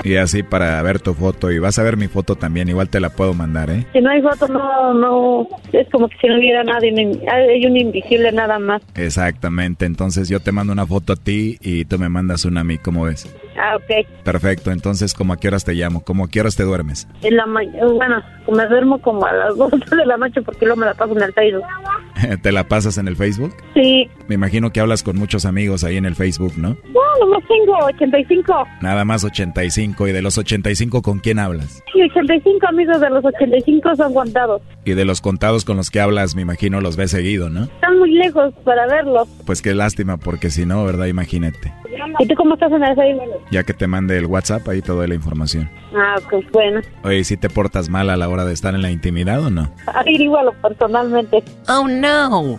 Y 0.06 0.16
así 0.16 0.42
para 0.42 0.82
ver 0.82 1.00
tu 1.00 1.14
foto 1.14 1.50
y 1.50 1.58
vas 1.58 1.78
a 1.78 1.82
ver 1.82 1.96
mi 1.96 2.08
foto 2.08 2.36
también, 2.36 2.68
igual 2.68 2.90
te 2.90 3.00
la 3.00 3.08
puedo 3.08 3.32
mandar, 3.32 3.70
¿eh? 3.70 3.86
Si 3.94 4.02
no 4.02 4.10
hay 4.10 4.20
foto, 4.20 4.46
no, 4.48 4.92
no. 4.92 5.48
Es 5.72 5.88
como 5.90 6.08
que 6.10 6.16
si 6.20 6.28
no 6.28 6.36
hubiera 6.36 6.62
nadie. 6.62 6.92
Hay 7.32 7.64
un 7.64 7.74
invisible 7.78 8.30
nada 8.30 8.58
más. 8.58 8.82
Exactamente, 8.96 9.86
entonces 9.86 10.28
yo 10.28 10.40
te 10.40 10.52
mando 10.52 10.74
una 10.74 10.86
foto 10.86 11.14
a 11.14 11.16
ti 11.16 11.56
y 11.62 11.86
tú 11.86 11.98
me 11.98 12.10
mandas 12.10 12.44
una 12.44 12.60
a 12.60 12.64
mí, 12.64 12.76
¿cómo 12.76 13.04
ves? 13.04 13.34
Ah, 13.58 13.76
ok. 13.76 14.06
Perfecto, 14.24 14.72
entonces 14.72 15.14
¿cómo 15.14 15.32
a 15.32 15.38
qué 15.38 15.48
horas 15.48 15.64
te 15.64 15.72
llamo? 15.72 16.04
¿Cómo 16.04 16.24
a 16.24 16.28
qué 16.28 16.40
horas 16.40 16.54
te 16.54 16.64
duermes? 16.64 17.08
En 17.22 17.36
la 17.36 17.46
mañana, 17.46 17.86
bueno, 17.86 18.22
me 18.52 18.66
duermo 18.66 19.00
como 19.00 19.24
a 19.24 19.32
las 19.32 19.56
2 19.56 19.70
de 19.70 20.04
la 20.04 20.18
noche 20.18 20.42
porque 20.42 20.66
luego 20.66 20.80
me 20.80 20.86
la 20.86 20.92
paso 20.92 21.16
en 21.16 21.22
el 21.22 21.32
Facebook. 21.32 21.64
¿Te 22.42 22.52
la 22.52 22.64
pasas 22.64 22.98
en 22.98 23.08
el 23.08 23.16
Facebook? 23.16 23.54
Sí. 23.72 24.06
Me 24.28 24.34
imagino 24.34 24.70
que 24.70 24.80
hablas 24.80 25.02
con 25.02 25.16
muchos 25.16 25.46
amigos 25.46 25.82
ahí 25.82 25.96
en 25.96 26.04
el 26.04 26.14
Facebook, 26.14 26.52
¿no? 26.58 26.76
No, 26.92 27.00
nomás 27.26 27.42
tengo 27.48 27.78
85. 27.86 28.63
Nada 28.80 29.04
más 29.04 29.24
85 29.24 30.08
y 30.08 30.12
de 30.12 30.22
los 30.22 30.38
85 30.38 31.02
¿con 31.02 31.18
quién 31.18 31.38
hablas? 31.38 31.82
Sí, 31.92 32.02
85 32.02 32.66
amigos 32.66 33.00
de 33.00 33.10
los 33.10 33.24
85 33.24 33.96
son 33.96 34.14
contados. 34.14 34.62
Y 34.84 34.92
de 34.92 35.04
los 35.04 35.20
contados 35.20 35.64
con 35.64 35.76
los 35.76 35.90
que 35.90 36.00
hablas, 36.00 36.34
me 36.34 36.42
imagino 36.42 36.80
los 36.80 36.96
ves 36.96 37.10
seguido, 37.10 37.50
¿no? 37.50 37.64
Están 37.64 37.98
muy 37.98 38.12
lejos 38.12 38.52
para 38.64 38.86
verlos. 38.86 39.28
Pues 39.46 39.62
qué 39.62 39.74
lástima, 39.74 40.16
porque 40.16 40.50
si 40.50 40.66
no, 40.66 40.84
¿verdad? 40.84 41.06
Imagínate. 41.06 41.72
¿Y 42.18 42.26
tú 42.26 42.34
cómo 42.34 42.54
estás 42.54 42.72
en 42.72 42.82
el 42.82 42.94
Facebook? 42.94 43.40
Ya 43.50 43.62
que 43.62 43.72
te 43.72 43.86
mande 43.86 44.18
el 44.18 44.26
WhatsApp, 44.26 44.68
ahí 44.68 44.82
te 44.82 44.92
doy 44.92 45.08
la 45.08 45.14
información. 45.14 45.70
Ah, 45.94 46.16
pues 46.30 46.44
bueno. 46.52 46.80
Oye, 47.02 47.24
¿si 47.24 47.36
te 47.36 47.48
portas 47.48 47.88
mal 47.88 48.10
a 48.10 48.16
la 48.16 48.28
hora 48.28 48.44
de 48.44 48.52
estar 48.52 48.74
en 48.74 48.82
la 48.82 48.90
intimidad 48.90 49.40
o 49.44 49.50
no? 49.50 49.70
Averigualo 49.86 50.52
personalmente. 50.60 51.42
Oh, 51.68 51.86
no. 51.88 52.58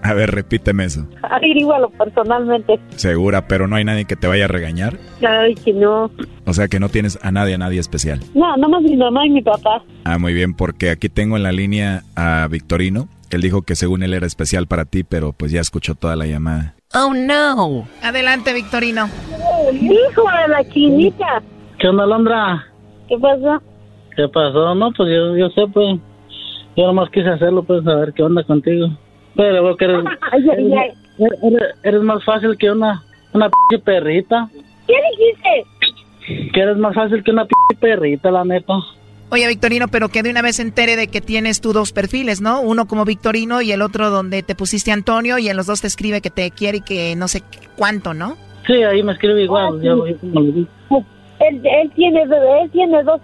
A 0.02 0.14
ver, 0.14 0.30
repíteme 0.30 0.84
eso. 0.84 1.06
Averigualo 1.22 1.90
personalmente. 1.90 2.78
Segura, 2.96 3.46
pero 3.46 3.66
no 3.66 3.76
hay 3.76 3.84
nadie 3.84 4.04
que 4.06 4.16
te 4.16 4.26
vaya 4.26 4.46
a 4.46 4.48
regañar. 4.48 4.98
Ay, 5.26 5.54
que 5.54 5.72
no. 5.72 6.10
O 6.46 6.52
sea 6.54 6.68
que 6.68 6.80
no 6.80 6.88
tienes 6.88 7.18
a 7.22 7.30
nadie, 7.30 7.54
a 7.54 7.58
nadie 7.58 7.80
especial. 7.80 8.20
No, 8.34 8.56
nomás 8.56 8.82
mi 8.82 8.96
mamá 8.96 9.26
y 9.26 9.30
mi 9.30 9.42
papá. 9.42 9.82
Ah, 10.04 10.18
muy 10.18 10.32
bien, 10.32 10.54
porque 10.54 10.90
aquí 10.90 11.08
tengo 11.08 11.36
en 11.36 11.42
la 11.42 11.52
línea 11.52 12.02
a 12.16 12.48
Victorino. 12.50 13.08
Él 13.30 13.42
dijo 13.42 13.62
que 13.62 13.76
según 13.76 14.02
él 14.02 14.14
era 14.14 14.26
especial 14.26 14.66
para 14.66 14.84
ti, 14.84 15.04
pero 15.04 15.32
pues 15.32 15.52
ya 15.52 15.60
escuchó 15.60 15.94
toda 15.94 16.16
la 16.16 16.26
llamada. 16.26 16.74
Oh, 16.94 17.14
no. 17.14 17.86
Adelante, 18.02 18.52
Victorino. 18.52 19.08
Hijo 19.72 20.22
de 20.22 20.48
la 20.48 20.68
chinita. 20.68 21.42
¿Qué 21.78 21.88
onda, 21.88 22.06
Londra? 22.06 22.66
¿Qué 23.08 23.16
pasó? 23.18 23.62
¿Qué 24.16 24.26
pasó? 24.28 24.74
No, 24.74 24.90
pues 24.96 25.08
yo, 25.08 25.36
yo 25.36 25.48
sé, 25.50 25.62
pues. 25.72 26.00
Yo 26.76 26.86
nomás 26.86 27.10
quise 27.10 27.28
hacerlo, 27.28 27.62
pues, 27.62 27.86
a 27.86 27.94
ver 27.94 28.12
qué 28.14 28.22
onda 28.22 28.42
contigo. 28.42 28.88
Pero 29.36 29.62
veo 29.64 29.76
que 29.76 29.84
eres, 29.84 30.04
Ay, 30.32 30.48
ay, 30.50 30.72
ay. 30.72 30.90
eres, 31.18 31.42
eres- 31.42 31.74
eres 31.82 32.02
más 32.02 32.24
fácil 32.24 32.56
que 32.58 32.70
una, 32.70 33.02
una 33.32 33.48
p 33.70 33.78
perrita. 33.78 34.48
¿Qué 34.86 34.94
dijiste? 35.10 36.50
Que 36.52 36.60
eres 36.60 36.76
más 36.76 36.94
fácil 36.94 37.22
que 37.22 37.30
una 37.30 37.44
p 37.44 37.50
perrita, 37.78 38.30
la 38.30 38.44
neta. 38.44 38.74
Oye, 39.32 39.46
Victorino, 39.46 39.86
pero 39.86 40.08
que 40.08 40.24
de 40.24 40.30
una 40.30 40.42
vez 40.42 40.58
entere 40.58 40.96
de 40.96 41.06
que 41.06 41.20
tienes 41.20 41.60
tú 41.60 41.72
dos 41.72 41.92
perfiles, 41.92 42.40
¿no? 42.40 42.60
Uno 42.62 42.86
como 42.86 43.04
Victorino 43.04 43.62
y 43.62 43.70
el 43.70 43.80
otro 43.80 44.10
donde 44.10 44.42
te 44.42 44.56
pusiste 44.56 44.90
Antonio 44.90 45.38
y 45.38 45.48
en 45.48 45.56
los 45.56 45.66
dos 45.66 45.80
te 45.82 45.86
escribe 45.86 46.20
que 46.20 46.30
te 46.30 46.50
quiere 46.50 46.78
y 46.78 46.80
que 46.80 47.14
no 47.14 47.28
sé 47.28 47.42
cuánto, 47.76 48.12
¿no? 48.12 48.36
Sí, 48.66 48.82
ahí 48.82 49.02
me 49.04 49.12
escribe 49.12 49.42
igual. 49.44 49.80
yo, 49.82 50.04
yo 50.06 50.18
como 50.18 50.40
le 50.40 50.52
digo. 50.52 50.68
Él, 51.38 51.60
él 51.64 51.90
tiene, 51.94 52.22
él 52.22 52.70
tiene 52.72 53.02
dos 53.04 53.20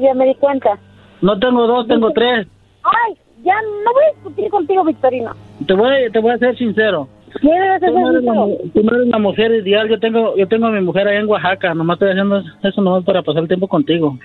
ya 0.00 0.14
me 0.14 0.26
di 0.26 0.34
cuenta. 0.34 0.78
No 1.22 1.38
tengo 1.38 1.66
dos, 1.66 1.88
tengo 1.88 2.10
tres. 2.12 2.46
Ay, 2.84 3.14
ya 3.42 3.54
no 3.84 3.92
voy 3.92 4.04
a 4.04 4.14
discutir 4.14 4.50
contigo, 4.50 4.84
Victorino. 4.84 5.34
Te 5.66 5.74
voy, 5.74 6.10
te 6.12 6.18
voy 6.18 6.32
a 6.32 6.38
ser 6.38 6.56
sincero. 6.56 7.08
¿Qué 7.40 7.48
debes 7.48 7.80
Tú 7.80 7.92
no, 7.92 8.10
eres 8.10 8.24
la, 8.24 8.32
tú 8.72 8.82
no 8.82 8.96
eres 8.96 9.08
la 9.08 9.18
mujer 9.18 9.52
ideal. 9.52 9.88
Yo 9.88 9.98
tengo, 9.98 10.36
yo 10.36 10.48
tengo 10.48 10.66
a 10.66 10.70
mi 10.70 10.80
mujer 10.80 11.06
allá 11.06 11.20
en 11.20 11.28
Oaxaca. 11.28 11.74
Nomás 11.74 11.96
estoy 11.96 12.10
haciendo 12.10 12.42
eso 12.62 12.82
nomás 12.82 13.04
para 13.04 13.22
pasar 13.22 13.42
el 13.42 13.48
tiempo 13.48 13.68
contigo. 13.68 14.18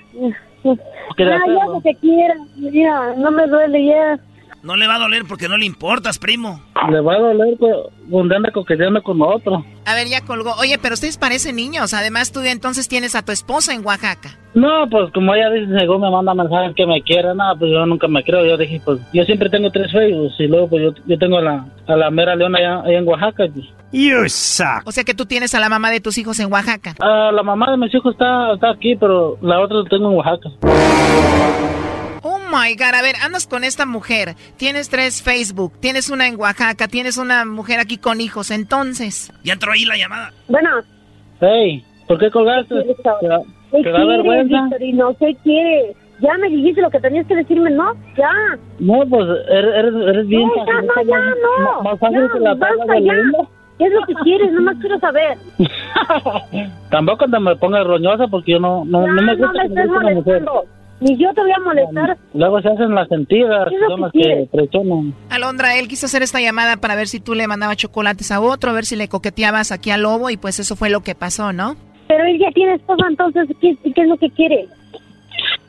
Ah, 0.63 0.75
ya 1.17 1.65
lo 1.65 1.82
que 1.82 1.95
quiera. 1.95 2.36
Mira, 2.57 3.15
no 3.17 3.32
me 3.32 3.47
duele 3.47 3.86
ya. 3.86 4.19
No 4.64 4.76
le 4.76 4.86
va 4.86 4.95
a 4.95 4.99
doler 4.99 5.24
porque 5.28 5.49
no 5.49 5.57
le 5.57 5.66
importas, 5.66 6.20
primo. 6.20 6.62
Le 6.89 7.01
va 7.01 7.16
a 7.16 7.20
doler 7.20 7.57
pues, 7.57 7.74
donde 8.07 8.36
anda 8.36 8.51
coqueteando 8.51 9.01
con 9.01 9.20
otro. 9.22 9.66
A 9.86 9.95
ver, 9.95 10.07
ya 10.07 10.22
colgó. 10.22 10.53
Oye, 10.59 10.78
pero 10.80 10.93
ustedes 10.93 11.18
parecen 11.18 11.55
niños. 11.55 11.93
Además, 11.95 12.32
tú 12.32 12.41
entonces 12.41 12.88
tienes 12.88 13.16
a 13.16 13.24
tu 13.24 13.32
esposa 13.32 13.74
en 13.74 13.84
Oaxaca. 13.84 14.38
No, 14.53 14.88
pues 14.89 15.12
como 15.14 15.34
ella 15.34 15.49
dice, 15.49 15.80
según 15.80 16.01
me 16.01 16.12
manda 16.12 16.34
mensajes 16.34 16.76
que 16.76 16.86
me 16.86 17.01
quiere, 17.01 17.34
nada, 17.34 17.55
pues 17.57 17.72
yo 17.72 17.86
nunca 17.86 18.07
me 18.07 18.24
creo. 18.24 18.45
Yo 18.45 18.57
dije, 18.57 18.80
pues 18.84 18.99
yo 19.14 19.24
siempre 19.24 19.49
tengo 19.49 19.72
tres 19.72 19.91
Facebook 19.91 20.32
y 20.38 20.47
luego 20.47 20.70
pues 20.70 20.84
yo, 20.84 21.03
yo 21.07 21.18
tengo 21.18 21.38
a 21.38 21.41
la, 21.41 21.66
a 21.88 21.95
la 21.95 22.12
mera 22.12 22.36
leona 22.36 22.59
allá, 22.59 22.82
allá 22.82 22.97
en 22.99 23.07
Oaxaca. 23.07 23.45
Pues. 23.51 23.66
You 23.91 24.30
suck. 24.30 24.86
O 24.86 24.91
sea 24.91 25.03
que 25.03 25.14
tú 25.14 25.26
tienes 25.26 25.55
a 25.55 25.59
la 25.59 25.70
mamá 25.70 25.89
de 25.89 26.01
tus 26.01 26.18
hijos 26.18 26.39
en 26.39 26.51
Oaxaca. 26.51 26.95
Ah, 26.99 27.32
la 27.34 27.41
mamá 27.43 27.72
de 27.72 27.78
mis 27.78 27.93
hijos 27.95 28.14
está, 28.14 28.53
está 28.53 28.72
aquí, 28.72 28.95
pero 28.95 29.38
la 29.41 29.59
otra 29.59 29.78
la 29.78 29.89
tengo 29.89 30.12
en 30.12 30.18
Oaxaca. 30.18 30.49
Oh 32.24 32.38
my 32.38 32.76
God, 32.76 32.93
a 32.93 33.01
ver, 33.01 33.15
andas 33.24 33.47
con 33.47 33.63
esta 33.63 33.86
mujer, 33.86 34.36
tienes 34.57 34.89
tres 34.89 35.24
Facebook, 35.24 35.74
tienes 35.80 36.09
una 36.09 36.28
en 36.28 36.39
Oaxaca, 36.39 36.88
tienes 36.88 37.17
una 37.17 37.45
mujer 37.45 37.80
aquí 37.80 37.97
con 37.97 38.22
hijos, 38.22 38.51
entonces. 38.51 39.34
Ya 39.43 39.53
entró 39.53 39.72
ahí 39.72 39.86
la 39.86 39.97
llamada. 39.97 40.32
Bueno. 40.47 40.69
Hey, 41.39 41.84
¿por 42.07 42.19
qué 42.19 42.30
colgaste? 42.30 42.76
¿Te 42.76 43.28
da, 43.28 43.39
¿Qué 43.72 43.82
te 43.82 43.89
da 43.89 43.97
quieres, 43.97 44.07
vergüenza? 44.07 44.61
Victorino? 44.63 45.15
¿Qué 45.17 45.36
quieres? 45.43 45.95
Ya 46.19 46.38
me 46.38 46.49
dijiste 46.49 46.82
lo 46.82 46.91
que 46.91 46.99
tenías 46.99 47.26
que 47.26 47.36
decirme, 47.36 47.72
¿no? 47.72 47.95
Ya. 48.15 48.30
No, 48.78 49.03
pues 49.09 49.28
eres, 49.49 49.74
eres, 49.76 49.93
eres 50.07 50.28
bien 50.28 50.47
No, 50.47 50.65
ya, 50.67 50.82
no, 50.82 51.03
ya, 51.03 51.19
no. 51.19 51.82
Más 51.82 51.99
fácil 51.99 52.22
Ya, 52.22 52.34
que 52.34 52.39
la 52.39 52.53
basta, 52.53 52.99
ya. 52.99 53.13
¿Qué 53.80 53.86
es 53.86 53.93
lo 53.93 54.05
que 54.05 54.13
quieres? 54.24 54.51
Nomás 54.51 54.76
quiero 54.80 54.99
saber. 54.99 55.38
Tampoco 56.91 57.26
te 57.28 57.39
me 57.39 57.55
pongas 57.55 57.84
roñosa 57.88 58.28
porque 58.28 58.51
yo 58.51 58.59
no, 58.59 58.86
no, 58.86 59.07
no 59.07 59.22
me 59.24 59.36
Ya, 59.36 59.41
no 59.41 59.47
gusta 59.47 59.63
me 59.63 59.67
estés 59.69 59.88
molestando. 59.88 60.65
Ni 61.01 61.17
yo 61.17 61.33
te 61.33 61.41
voy 61.41 61.51
a 61.51 61.59
molestar. 61.59 62.17
Luego 62.35 62.61
se 62.61 62.69
hacen 62.69 62.93
las 62.93 63.07
sentidas, 63.07 63.67
¿Qué 63.69 63.75
es 63.75 63.81
lo 63.81 63.89
son 63.89 64.01
las 64.01 64.11
que 64.11 64.47
presionan. 64.51 65.15
Alondra, 65.31 65.75
él 65.77 65.87
quiso 65.87 66.05
hacer 66.05 66.21
esta 66.21 66.39
llamada 66.39 66.77
para 66.77 66.95
ver 66.95 67.07
si 67.07 67.19
tú 67.19 67.33
le 67.33 67.47
mandabas 67.47 67.77
chocolates 67.77 68.31
a 68.31 68.39
otro, 68.39 68.69
a 68.69 68.73
ver 68.73 68.85
si 68.85 68.95
le 68.95 69.07
coqueteabas 69.07 69.71
aquí 69.71 69.89
al 69.89 70.03
lobo 70.03 70.29
y 70.29 70.37
pues 70.37 70.59
eso 70.59 70.75
fue 70.75 70.91
lo 70.91 71.01
que 71.01 71.15
pasó, 71.15 71.53
¿no? 71.53 71.75
Pero 72.07 72.23
él 72.25 72.37
ya 72.39 72.51
tiene 72.51 72.75
esposa, 72.75 73.05
entonces, 73.09 73.47
¿qué, 73.59 73.75
qué 73.83 74.01
es 74.01 74.07
lo 74.07 74.17
que 74.17 74.29
quiere? 74.29 74.67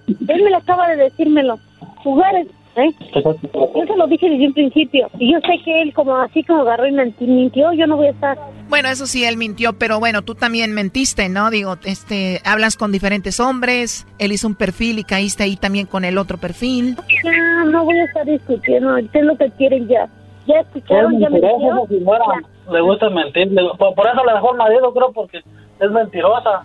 Él 0.06 0.42
me 0.42 0.50
lo 0.50 0.58
acaba 0.58 0.88
de 0.88 0.96
decírmelo. 0.96 1.58
Jugar, 2.02 2.34
¿eh? 2.76 2.90
Yo 3.14 3.86
se 3.86 3.96
lo 3.96 4.06
dije 4.06 4.28
desde 4.28 4.46
un 4.46 4.54
principio. 4.54 5.08
Y 5.18 5.32
yo 5.32 5.38
sé 5.40 5.62
que 5.64 5.82
él, 5.82 5.92
como 5.92 6.16
así 6.16 6.42
como 6.44 6.62
agarró 6.62 6.86
y 6.86 6.92
mintió, 7.20 7.72
yo 7.72 7.86
no 7.86 7.96
voy 7.96 8.08
a 8.08 8.10
estar. 8.10 8.38
Bueno, 8.68 8.88
eso 8.88 9.06
sí, 9.06 9.24
él 9.24 9.36
mintió, 9.36 9.74
pero 9.74 10.00
bueno, 10.00 10.22
tú 10.22 10.34
también 10.34 10.72
mentiste, 10.72 11.28
¿no? 11.28 11.50
Digo, 11.50 11.76
este, 11.84 12.40
hablas 12.44 12.76
con 12.76 12.92
diferentes 12.92 13.40
hombres, 13.40 14.06
él 14.18 14.32
hizo 14.32 14.46
un 14.46 14.54
perfil 14.54 14.98
y 14.98 15.04
caíste 15.04 15.44
ahí 15.44 15.56
también 15.56 15.86
con 15.86 16.04
el 16.04 16.18
otro 16.18 16.38
perfil. 16.38 16.96
Ya, 17.24 17.64
no 17.64 17.84
voy 17.84 17.98
a 17.98 18.04
estar 18.04 18.24
discutiendo. 18.24 18.96
¿Qué 19.12 19.18
es 19.18 19.24
lo 19.24 19.36
que 19.36 19.50
quieren 19.50 19.88
ya? 19.88 20.08
¿Ya 20.46 20.60
escucharon? 20.60 21.18
¿Ya 21.20 21.28
señora. 21.28 22.24
Le 22.70 22.80
gusta 22.80 23.10
mentir. 23.10 23.52
por, 23.78 23.94
por 23.94 24.06
eso 24.06 24.24
le 24.24 24.32
dejó 24.32 24.52
el 24.52 24.58
marido, 24.58 24.92
creo, 24.92 25.12
porque 25.12 25.38
es 25.38 25.90
mentirosa. 25.90 26.64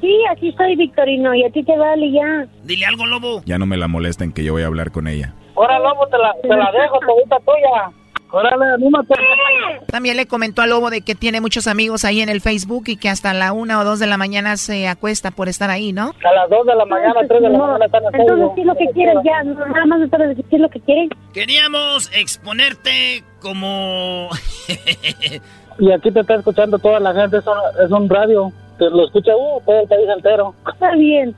Sí, 0.00 0.16
así 0.30 0.52
soy, 0.52 0.76
Victorino, 0.76 1.34
y 1.34 1.44
a 1.44 1.50
ti 1.50 1.62
te 1.62 1.76
vale 1.76 2.10
ya. 2.10 2.46
Dile 2.64 2.86
algo, 2.86 3.06
lobo. 3.06 3.42
Ya 3.44 3.58
no 3.58 3.66
me 3.66 3.76
la 3.76 3.88
molesten 3.88 4.32
que 4.32 4.44
yo 4.44 4.52
voy 4.52 4.62
a 4.62 4.66
hablar 4.66 4.90
con 4.90 5.06
ella. 5.08 5.34
Ahora, 5.56 5.78
lobo, 5.78 6.06
te 6.08 6.18
la, 6.18 6.32
te 6.42 6.48
la 6.48 6.70
dejo, 6.72 6.98
todita 7.00 7.38
tuya. 7.40 7.92
Órale, 8.32 8.64
anímate. 8.74 9.14
También 9.86 10.16
le 10.16 10.26
comentó 10.26 10.62
al 10.62 10.70
lobo 10.70 10.88
de 10.90 11.00
que 11.00 11.16
tiene 11.16 11.40
muchos 11.40 11.66
amigos 11.66 12.04
ahí 12.04 12.20
en 12.20 12.28
el 12.28 12.40
Facebook 12.40 12.84
y 12.86 12.96
que 12.96 13.08
hasta 13.08 13.34
la 13.34 13.52
una 13.52 13.80
o 13.80 13.84
dos 13.84 13.98
de 13.98 14.06
la 14.06 14.16
mañana 14.16 14.56
se 14.56 14.86
acuesta 14.86 15.32
por 15.32 15.48
estar 15.48 15.68
ahí, 15.68 15.92
¿no? 15.92 16.12
A 16.24 16.32
las 16.32 16.48
2 16.48 16.66
de 16.66 16.74
la 16.76 16.84
mañana, 16.84 17.14
3 17.26 17.28
de 17.28 17.40
la 17.40 17.58
No, 17.58 17.66
mañana 17.66 17.86
están 17.86 18.02
en 18.04 18.20
Entonces. 18.20 18.48
¿qué 18.54 18.60
es 18.60 18.66
lo 18.68 18.74
que 18.76 18.86
quieren 18.94 19.18
ya? 19.24 19.42
Nada 19.42 19.86
más 19.86 20.00
decir 20.00 20.44
qué 20.48 20.56
es 20.56 20.62
lo 20.62 20.68
que 20.68 20.80
quieren. 20.80 21.10
Queríamos 21.32 22.10
exponerte 22.14 23.24
como... 23.40 24.28
Y 25.78 25.90
aquí 25.92 26.10
te 26.10 26.20
está 26.20 26.34
escuchando 26.34 26.78
toda 26.78 27.00
la 27.00 27.14
gente, 27.14 27.38
es 27.38 27.44
un, 27.46 27.84
es 27.84 27.90
un 27.90 28.08
radio. 28.08 28.52
Te 28.80 28.90
lo 28.90 29.04
escucha 29.06 29.30
uh, 29.36 29.60
todo 29.64 29.80
el 29.82 29.88
país 29.88 30.08
entero. 30.16 30.54
Está 30.72 30.96
bien, 30.96 31.36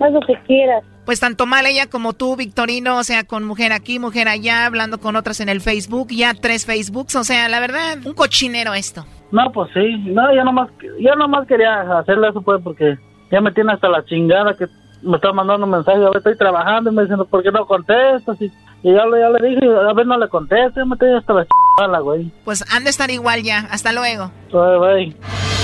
haz 0.00 0.10
lo 0.12 0.20
que 0.22 0.34
quieras. 0.46 0.82
Pues 1.04 1.20
tanto 1.20 1.44
mal 1.44 1.66
ella 1.66 1.86
como 1.90 2.14
tú, 2.14 2.34
Victorino, 2.34 2.96
o 2.96 3.04
sea, 3.04 3.24
con 3.24 3.44
mujer 3.44 3.72
aquí, 3.74 3.98
mujer 3.98 4.26
allá, 4.28 4.64
hablando 4.64 4.98
con 4.98 5.16
otras 5.16 5.38
en 5.40 5.50
el 5.50 5.60
Facebook, 5.60 6.08
ya 6.10 6.32
tres 6.32 6.64
Facebooks, 6.64 7.14
o 7.16 7.24
sea, 7.24 7.46
la 7.50 7.60
verdad, 7.60 7.98
un 8.06 8.14
cochinero 8.14 8.72
esto. 8.72 9.04
No, 9.30 9.52
pues 9.52 9.68
sí. 9.74 9.98
No, 10.06 10.34
yo 10.34 10.42
nomás, 10.44 10.70
yo 11.00 11.14
nomás 11.16 11.46
quería 11.46 11.82
hacerle 11.98 12.30
eso, 12.30 12.40
pues, 12.40 12.62
porque 12.64 12.96
ya 13.30 13.42
me 13.42 13.52
tiene 13.52 13.72
hasta 13.74 13.88
la 13.88 14.02
chingada 14.06 14.54
que 14.56 14.66
me 15.02 15.16
está 15.16 15.30
mandando 15.32 15.66
mensajes. 15.66 16.00
A 16.00 16.08
ver, 16.08 16.16
estoy 16.18 16.38
trabajando 16.38 16.90
y 16.90 16.94
me 16.94 17.02
diciendo, 17.02 17.26
¿por 17.26 17.42
qué 17.42 17.50
no 17.50 17.66
contestas? 17.66 18.40
Y, 18.40 18.46
y 18.82 18.94
ya, 18.94 19.04
le- 19.04 19.20
ya 19.20 19.28
le 19.28 19.48
dije, 19.48 19.66
a 19.66 19.92
ver, 19.92 20.06
no 20.06 20.16
le 20.16 20.28
contesto. 20.28 20.86
Me 20.86 20.96
tiene 20.96 21.18
hasta 21.18 21.34
la 21.34 21.44
chingada, 21.46 21.98
güey. 21.98 22.30
Pues 22.46 22.64
han 22.72 22.84
de 22.84 22.90
estar 22.90 23.10
igual 23.10 23.42
ya, 23.42 23.68
hasta 23.70 23.92
luego. 23.92 24.30
Bye, 24.52 24.78
bye. 24.78 25.63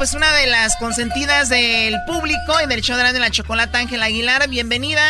pues 0.00 0.14
una 0.14 0.32
de 0.32 0.46
las 0.46 0.76
consentidas 0.76 1.50
del 1.50 1.94
público 2.06 2.54
y 2.64 2.66
del 2.66 2.80
show 2.80 2.96
de 2.96 3.18
la 3.18 3.30
chocolate, 3.30 3.76
Ángela 3.76 4.06
Aguilar. 4.06 4.48
Bienvenida. 4.48 5.02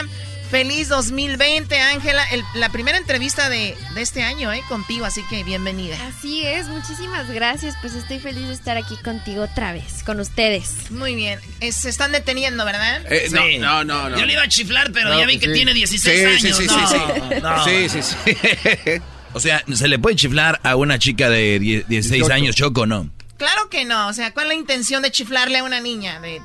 Feliz 0.50 0.88
2020, 0.88 1.78
Ángela. 1.78 2.24
La 2.54 2.70
primera 2.70 2.98
entrevista 2.98 3.48
de, 3.48 3.76
de, 3.94 4.02
este 4.02 4.24
año, 4.24 4.52
¿eh? 4.52 4.60
Contigo, 4.68 5.04
así 5.04 5.22
que 5.30 5.44
bienvenida. 5.44 5.96
Así 6.08 6.44
es, 6.44 6.66
muchísimas 6.66 7.30
gracias. 7.30 7.76
Pues 7.80 7.94
estoy 7.94 8.18
feliz 8.18 8.48
de 8.48 8.52
estar 8.52 8.76
aquí 8.76 8.96
contigo 8.96 9.44
otra 9.44 9.72
vez, 9.72 10.02
con 10.02 10.18
ustedes. 10.18 10.90
Muy 10.90 11.14
bien. 11.14 11.38
se 11.70 11.88
están 11.88 12.10
deteniendo, 12.10 12.64
¿verdad? 12.64 13.00
Eh, 13.08 13.28
no, 13.60 13.84
no, 13.84 14.08
no, 14.08 14.18
Yo 14.18 14.26
le 14.26 14.32
iba 14.32 14.42
a 14.42 14.48
chiflar, 14.48 14.90
pero 14.90 15.16
ya 15.16 15.24
vi 15.24 15.38
pues 15.38 15.46
que 15.46 15.54
tiene 15.54 15.72
16 15.72 16.26
años. 16.26 16.56
Sí, 16.56 16.68
sí, 16.68 16.68
sí. 16.68 17.88
Sí, 17.92 18.02
sí, 18.02 18.02
sí. 18.02 19.02
o 19.34 19.38
sea, 19.38 19.62
¿se 19.72 19.86
le 19.86 20.00
puede 20.00 20.16
chiflar 20.16 20.58
a 20.64 20.74
una 20.74 20.98
chica 20.98 21.30
de 21.30 21.84
16 21.86 22.28
años, 22.30 22.56
Choco, 22.56 22.86
no? 22.86 23.08
Claro 23.40 23.70
que 23.70 23.86
no. 23.86 24.08
O 24.08 24.12
sea, 24.12 24.34
¿cuál 24.34 24.48
es 24.48 24.48
la 24.50 24.54
intención 24.54 25.00
de 25.00 25.10
chiflarle 25.10 25.56
a 25.56 25.64
una 25.64 25.80
niña 25.80 26.20
de 26.20 26.42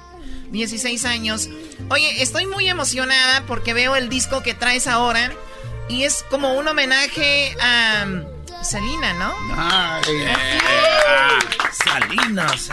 16 0.51 1.03
años? 1.03 1.49
Oye, 1.89 2.23
estoy 2.23 2.45
muy 2.45 2.69
emocionada 2.69 3.45
porque 3.45 3.73
veo 3.73 3.97
el 3.97 4.07
disco 4.07 4.41
que 4.41 4.53
traes 4.53 4.87
ahora 4.87 5.33
y 5.89 6.03
es 6.03 6.23
como 6.29 6.53
un 6.53 6.65
homenaje 6.69 7.53
a 7.59 8.07
Selina, 8.63 9.11
¿no? 9.11 9.35
Ay, 9.57 10.03
Salinas. 11.83 12.69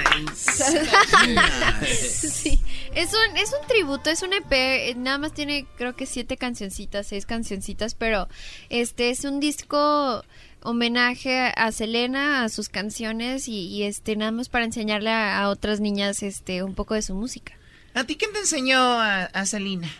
sí, 1.98 2.62
es 2.94 3.12
un, 3.12 3.36
es 3.36 3.52
un 3.60 3.66
tributo, 3.66 4.08
es 4.08 4.22
un 4.22 4.34
EP, 4.34 4.94
nada 4.98 5.18
más 5.18 5.34
tiene 5.34 5.66
creo 5.76 5.96
que 5.96 6.06
siete 6.06 6.36
cancioncitas, 6.36 7.08
seis 7.08 7.26
cancioncitas, 7.26 7.96
pero 7.96 8.28
este 8.68 9.10
es 9.10 9.24
un 9.24 9.40
disco 9.40 10.24
homenaje 10.62 11.52
a 11.56 11.72
Selena, 11.72 12.44
a 12.44 12.48
sus 12.48 12.68
canciones 12.68 13.48
y, 13.48 13.82
este 13.82 14.16
nada 14.16 14.32
más 14.32 14.48
para 14.48 14.64
enseñarle 14.64 15.10
a, 15.10 15.48
otras 15.48 15.80
niñas 15.80 16.22
este 16.22 16.62
un 16.62 16.74
poco 16.74 16.94
de 16.94 17.02
su 17.02 17.14
música. 17.14 17.52
¿A 17.94 18.04
ti 18.04 18.16
quién 18.16 18.32
te 18.32 18.40
enseñó 18.40 18.78
a, 18.78 19.24
a 19.24 19.46
Selena? 19.46 19.90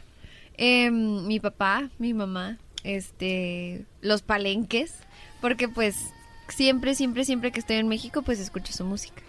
Em, 0.57 1.27
mi 1.27 1.41
papá, 1.41 1.91
mi 1.99 2.15
mamá, 2.15 2.59
este, 2.85 3.85
los 4.01 4.23
palenques, 4.23 4.95
porque 5.41 5.69
pues 5.69 5.97
siempre, 6.49 6.95
siempre, 6.95 7.25
siempre 7.25 7.53
que 7.53 7.61
estoy 7.61 7.77
en 7.77 7.89
México, 7.89 8.23
pues 8.23 8.39
escucho 8.39 8.73
su 8.73 8.85
música. 8.85 9.23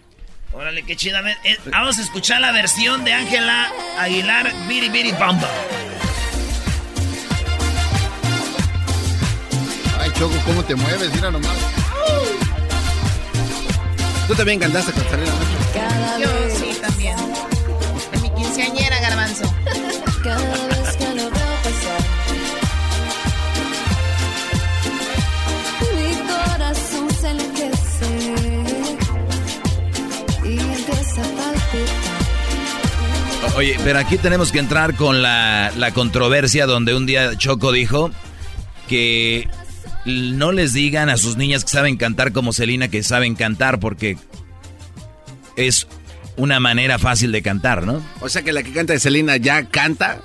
Órale, 0.52 0.84
qué 0.84 0.94
chida. 0.94 1.20
Eh, 1.44 1.56
vamos 1.72 1.98
a 1.98 2.02
escuchar 2.02 2.40
la 2.40 2.52
versión 2.52 3.04
de 3.04 3.12
Ángela 3.12 3.72
Aguilar, 3.98 4.52
Biri 4.68 4.88
Biri 4.88 5.10
Bamba. 5.12 5.50
Choco, 10.18 10.34
¿cómo 10.46 10.62
te 10.64 10.74
mueves? 10.74 11.12
Mira 11.14 11.30
nomás. 11.30 11.56
Tú 14.28 14.34
también 14.34 14.58
cantaste 14.58 14.92
con 14.92 15.02
Selena, 15.04 15.32
Yo 16.18 16.28
sí, 16.56 16.78
también 16.80 17.16
quinceañera, 18.36 19.00
garbanzo. 19.00 19.44
Cada 20.22 20.66
vez 20.68 20.96
que 20.96 21.06
lo 21.08 21.30
veo 21.30 21.54
pasar. 21.62 22.00
Mi 25.94 26.14
corazón 26.28 27.10
se 27.20 27.30
enloquece 27.30 28.12
y 30.44 30.58
empieza 30.58 31.20
a 31.20 31.24
palpitar. 31.36 32.22
Oye, 33.56 33.76
pero 33.84 33.98
aquí 33.98 34.16
tenemos 34.18 34.50
que 34.52 34.58
entrar 34.58 34.94
con 34.94 35.20
la, 35.22 35.70
la 35.76 35.92
controversia 35.92 36.66
donde 36.66 36.94
un 36.94 37.06
día 37.06 37.36
Choco 37.36 37.72
dijo 37.72 38.10
que 38.88 39.48
no 40.04 40.52
les 40.52 40.72
digan 40.72 41.08
a 41.08 41.16
sus 41.16 41.36
niñas 41.36 41.64
que 41.64 41.70
saben 41.70 41.96
cantar 41.96 42.32
como 42.32 42.52
Celina 42.52 42.88
que 42.88 43.02
saben 43.02 43.34
cantar 43.34 43.80
porque 43.80 44.18
es 45.56 45.86
una 46.36 46.60
manera 46.60 46.98
fácil 46.98 47.32
de 47.32 47.42
cantar, 47.42 47.84
¿no? 47.86 48.02
O 48.20 48.28
sea 48.28 48.42
que 48.42 48.52
la 48.52 48.62
que 48.62 48.72
canta 48.72 48.92
de 48.92 49.00
Selena 49.00 49.36
ya 49.36 49.64
canta. 49.66 50.20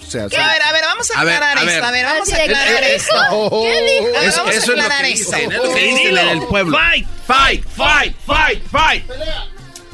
O 0.00 0.10
sea, 0.10 0.24
A 0.24 0.28
ver, 0.28 0.62
a 0.62 0.72
ver, 0.72 0.84
vamos 0.84 1.10
a 1.10 1.20
aclarar 1.20 1.58
esto. 1.68 1.84
A 1.84 1.90
ver, 1.90 2.04
vamos 2.04 2.32
a 2.32 2.36
aclarar 2.36 2.84
esto. 2.84 3.14
¿Qué 3.62 4.00
dijo? 4.00 4.20
Eso, 4.22 4.36
vamos 4.38 4.54
eso 4.54 4.70
a 4.70 4.74
es 4.74 4.78
lo 4.78 4.82
aclarar 4.82 5.04
esto. 5.06 5.32
dicen, 5.36 5.52
es 5.52 5.58
lo 5.58 5.74
que 5.74 5.82
dicen 5.84 6.18
en 6.18 6.28
el 6.28 6.42
pueblo. 6.46 6.76
Fight, 6.78 7.06
fight, 7.26 7.64
fight, 7.76 8.16
fight, 8.26 8.62
fight. 8.70 9.04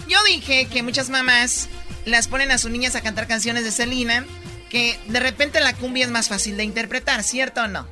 Yo 0.09 0.19
dije 0.25 0.67
que 0.67 0.83
muchas 0.83 1.09
mamás 1.09 1.69
las 2.05 2.29
ponen 2.29 2.51
a 2.51 2.59
sus 2.59 2.71
niñas 2.71 2.97
a 2.97 3.01
cantar 3.01 3.27
canciones 3.29 3.65
de 3.65 3.71
Selena, 3.71 4.27
que 4.69 4.99
de 5.07 5.21
repente 5.21 5.61
la 5.61 5.75
cumbia 5.75 6.05
es 6.05 6.11
más 6.11 6.29
fácil 6.29 6.57
de 6.57 6.65
interpretar, 6.65 7.23
¿cierto 7.23 7.63
o 7.63 7.69
no? 7.69 7.87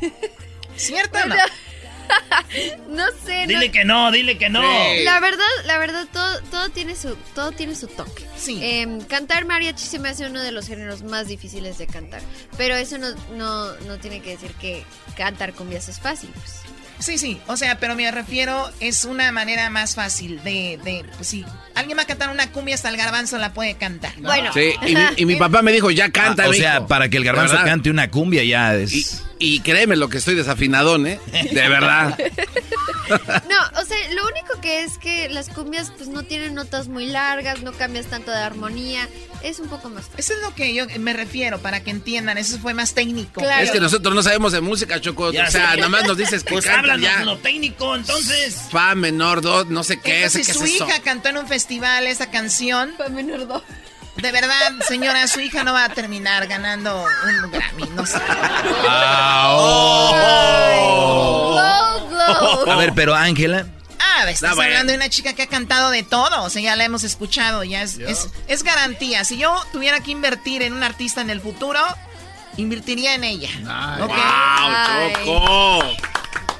¿Cierto 0.78 1.18
o 1.18 1.26
no? 1.26 1.36
no 2.88 3.04
sé. 3.24 3.46
Dile 3.46 3.70
que 3.70 3.84
no, 3.84 4.10
dile 4.10 4.38
que 4.38 4.48
no. 4.48 4.62
La 5.04 5.20
verdad, 5.20 5.44
la 5.66 5.78
verdad, 5.78 6.06
todo, 6.12 6.40
todo 6.50 6.70
tiene 6.70 6.96
su, 6.96 7.16
todo 7.34 7.52
tiene 7.52 7.74
su 7.74 7.86
toque. 7.86 8.24
Sí. 8.36 8.58
Em, 8.62 9.00
cantar 9.02 9.44
mariachi 9.44 9.84
se 9.84 9.98
me 9.98 10.08
hace 10.08 10.26
uno 10.26 10.40
de 10.40 10.52
los 10.52 10.66
géneros 10.66 11.02
más 11.02 11.28
difíciles 11.28 11.78
de 11.78 11.86
cantar. 11.86 12.22
Pero 12.56 12.76
eso 12.76 12.98
no, 12.98 13.08
no, 13.36 13.72
no 13.86 13.98
tiene 13.98 14.20
que 14.20 14.30
decir 14.30 14.52
que 14.54 14.84
cantar 15.16 15.52
cumbias 15.54 15.88
es 15.88 16.00
fácil, 16.00 16.30
pues. 16.34 16.62
Sí, 17.00 17.16
sí, 17.16 17.40
o 17.46 17.56
sea, 17.56 17.78
pero 17.78 17.94
me 17.94 18.10
refiero, 18.10 18.68
es 18.80 19.04
una 19.04 19.30
manera 19.30 19.70
más 19.70 19.94
fácil 19.94 20.42
de, 20.42 20.80
de 20.82 21.04
pues 21.14 21.28
sí, 21.28 21.44
alguien 21.76 21.96
va 21.96 22.02
a 22.02 22.06
cantar 22.06 22.30
una 22.30 22.50
cumbia, 22.50 22.74
hasta 22.74 22.88
el 22.88 22.96
garbanzo 22.96 23.38
la 23.38 23.52
puede 23.54 23.74
cantar. 23.76 24.12
Bueno. 24.18 24.52
Sí, 24.52 24.72
y 24.84 24.96
mi, 24.96 25.02
y 25.16 25.24
mi 25.24 25.36
papá 25.36 25.62
me 25.62 25.70
dijo, 25.70 25.92
ya 25.92 26.10
canta. 26.10 26.44
Ah, 26.44 26.48
o 26.48 26.52
sea, 26.52 26.86
para 26.88 27.08
que 27.08 27.18
el 27.18 27.24
garbanzo 27.24 27.56
cante 27.64 27.88
una 27.90 28.10
cumbia 28.10 28.42
ya 28.42 28.74
es... 28.74 28.92
Y, 28.92 29.06
y 29.38 29.60
créeme 29.60 29.96
lo 29.96 30.08
que 30.08 30.18
estoy 30.18 30.34
desafinadón, 30.34 31.06
¿eh? 31.06 31.20
De 31.52 31.68
verdad. 31.68 32.18
No, 33.08 33.80
o 33.80 33.84
sea, 33.86 33.96
lo 34.12 34.26
único 34.26 34.60
que 34.60 34.82
es 34.82 34.98
que 34.98 35.30
las 35.30 35.48
cumbias 35.48 35.90
pues 35.96 36.10
no 36.10 36.24
tienen 36.24 36.54
notas 36.54 36.88
muy 36.88 37.06
largas, 37.06 37.62
no 37.62 37.72
cambias 37.72 38.04
tanto 38.04 38.30
de 38.30 38.36
armonía, 38.36 39.08
es 39.42 39.60
un 39.60 39.68
poco 39.68 39.88
más 39.88 40.04
fácil. 40.04 40.20
Eso 40.20 40.34
es 40.34 40.42
lo 40.42 40.54
que 40.54 40.74
yo 40.74 40.84
me 40.98 41.14
refiero, 41.14 41.58
para 41.58 41.82
que 41.82 41.90
entiendan, 41.90 42.36
eso 42.36 42.58
fue 42.58 42.74
más 42.74 42.92
técnico. 42.92 43.40
Claro. 43.40 43.64
Es 43.64 43.70
que 43.70 43.80
nosotros 43.80 44.14
no 44.14 44.22
sabemos 44.22 44.52
de 44.52 44.60
música, 44.60 45.00
Choco. 45.00 45.32
Ya 45.32 45.44
o 45.48 45.50
sea, 45.50 45.70
sé. 45.70 45.76
nada 45.78 45.88
más 45.88 46.04
nos 46.06 46.18
dices 46.18 46.44
que 46.44 46.52
Pues 46.52 46.66
ya. 46.66 47.24
lo 47.24 47.38
técnico, 47.38 47.96
entonces. 47.96 48.56
Fa 48.70 48.94
menor, 48.94 49.40
do, 49.40 49.64
no 49.64 49.84
sé 49.84 49.98
qué 50.00 50.24
es. 50.24 50.34
Entonces, 50.34 50.46
¿qué 50.48 50.52
su 50.58 50.64
es 50.64 50.74
eso? 50.74 50.86
hija 50.86 51.00
cantó 51.00 51.30
en 51.30 51.38
un 51.38 51.48
festival 51.48 52.06
esa 52.06 52.30
canción. 52.30 52.92
Fa 52.98 53.08
menor 53.08 53.46
do. 53.48 53.64
De 54.20 54.32
verdad, 54.32 54.72
señora, 54.86 55.26
su 55.28 55.40
hija 55.40 55.62
no 55.64 55.72
va 55.72 55.84
a 55.84 55.88
terminar 55.90 56.46
ganando 56.48 57.04
un 57.44 57.50
Grammy, 57.52 57.84
no 57.94 58.04
sé. 58.04 58.18
Ah, 58.88 59.46
oh. 59.56 60.12
Glow, 62.08 62.08
glow. 62.08 62.70
A 62.72 62.76
ver, 62.76 62.92
pero 62.94 63.14
Ángela... 63.14 63.66
Ah, 64.00 64.28
estás 64.28 64.50
No, 64.50 64.56
bueno. 64.56 64.70
hablando 64.72 64.92
de 64.92 64.96
una 64.96 65.08
chica 65.08 65.32
que 65.34 65.42
ha 65.42 65.46
cantado 65.46 65.90
de 65.90 66.02
todo, 66.02 66.42
o 66.42 66.50
sea, 66.50 66.60
ya 66.60 66.74
la 66.76 66.84
hemos 66.84 67.04
escuchado, 67.04 67.62
ya 67.62 67.82
es, 67.82 67.98
es, 67.98 68.28
es 68.48 68.62
garantía. 68.64 69.24
Si 69.24 69.38
yo 69.38 69.54
tuviera 69.72 70.00
que 70.00 70.10
invertir 70.10 70.62
en 70.62 70.72
un 70.72 70.82
artista 70.82 71.20
en 71.20 71.30
el 71.30 71.40
futuro, 71.40 71.80
invertiría 72.56 73.14
en 73.14 73.22
ella. 73.24 73.50
¡Wow, 73.98 74.08
Choco! 75.24 75.84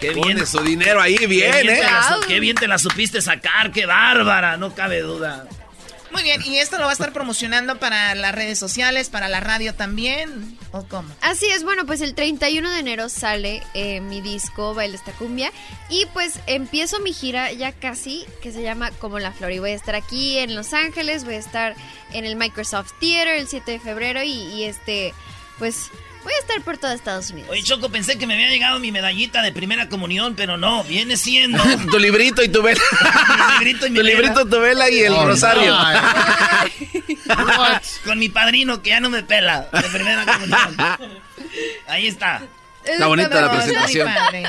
Qué 0.00 0.12
Pone 0.12 0.34
bien. 0.34 0.46
su 0.46 0.60
dinero 0.60 1.00
ahí 1.02 1.16
Qué 1.16 1.26
bien, 1.26 1.50
bien, 1.50 1.68
¿eh? 1.70 1.80
te 1.80 1.90
la, 1.90 2.02
su- 2.14 2.20
qué 2.28 2.38
bien 2.38 2.54
te 2.54 2.68
la 2.68 2.78
supiste 2.78 3.20
sacar, 3.20 3.72
qué 3.72 3.84
bárbara, 3.86 4.56
no 4.56 4.72
cabe 4.72 5.00
duda. 5.00 5.44
Muy 6.10 6.22
bien, 6.22 6.40
y 6.44 6.58
esto 6.58 6.78
lo 6.78 6.84
va 6.84 6.90
a 6.90 6.92
estar 6.92 7.12
promocionando 7.12 7.78
para 7.78 8.14
las 8.14 8.34
redes 8.34 8.58
sociales, 8.58 9.10
para 9.10 9.28
la 9.28 9.40
radio 9.40 9.74
también, 9.74 10.58
¿o 10.72 10.84
cómo? 10.84 11.08
Así 11.20 11.46
es, 11.46 11.64
bueno, 11.64 11.86
pues 11.86 12.00
el 12.00 12.14
31 12.14 12.70
de 12.70 12.78
enero 12.78 13.08
sale 13.08 13.62
eh, 13.74 14.00
mi 14.00 14.20
disco 14.20 14.74
Baila 14.74 14.96
esta 14.96 15.12
cumbia 15.12 15.52
y 15.88 16.06
pues 16.14 16.40
empiezo 16.46 17.00
mi 17.00 17.12
gira 17.12 17.52
ya 17.52 17.72
casi 17.72 18.24
que 18.42 18.52
se 18.52 18.62
llama 18.62 18.90
Como 18.92 19.18
la 19.18 19.32
Flor 19.32 19.52
y 19.52 19.58
voy 19.58 19.70
a 19.70 19.74
estar 19.74 19.94
aquí 19.94 20.38
en 20.38 20.54
Los 20.54 20.72
Ángeles, 20.72 21.24
voy 21.24 21.34
a 21.34 21.38
estar 21.38 21.76
en 22.12 22.24
el 22.24 22.36
Microsoft 22.36 22.92
Theater 23.00 23.36
el 23.36 23.48
7 23.48 23.72
de 23.72 23.80
febrero 23.80 24.22
y, 24.22 24.30
y, 24.30 24.64
este, 24.64 25.12
pues 25.58 25.90
voy 26.28 26.34
a 26.36 26.40
estar 26.40 26.62
por 26.62 26.76
todo 26.78 26.92
Estados 26.92 27.30
Unidos. 27.30 27.50
Oye, 27.50 27.62
Choco, 27.62 27.88
pensé 27.88 28.18
que 28.18 28.26
me 28.26 28.34
había 28.34 28.48
llegado 28.50 28.78
mi 28.80 28.92
medallita 28.92 29.40
de 29.42 29.50
primera 29.52 29.88
comunión, 29.88 30.34
pero 30.36 30.56
no, 30.56 30.84
viene 30.84 31.16
siendo. 31.16 31.62
tu 31.90 31.98
librito 31.98 32.42
y 32.42 32.48
tu 32.48 32.62
vela. 32.62 32.80
mi 33.60 33.64
librito 33.66 33.86
y 33.86 33.90
mi 33.92 33.96
tu 33.98 34.02
librito, 34.04 34.46
tu 34.46 34.60
vela 34.60 34.90
y 34.90 35.00
el 35.00 35.12
Oh, 35.14 35.26
rosario. 35.26 35.74
Con 38.04 38.18
mi 38.18 38.28
padrino 38.28 38.82
que 38.82 38.90
ya 38.90 39.00
no 39.00 39.10
me 39.10 39.22
pela 39.22 39.68
de 39.72 39.82
primera 39.88 40.24
comunión. 40.24 40.76
Ahí 41.86 42.06
está. 42.06 42.42
Está 42.84 43.06
bonita 43.06 43.28
la 43.28 43.40
Está 43.40 43.48
muy 43.52 43.56
presentación. 43.58 44.08
padre. 44.14 44.44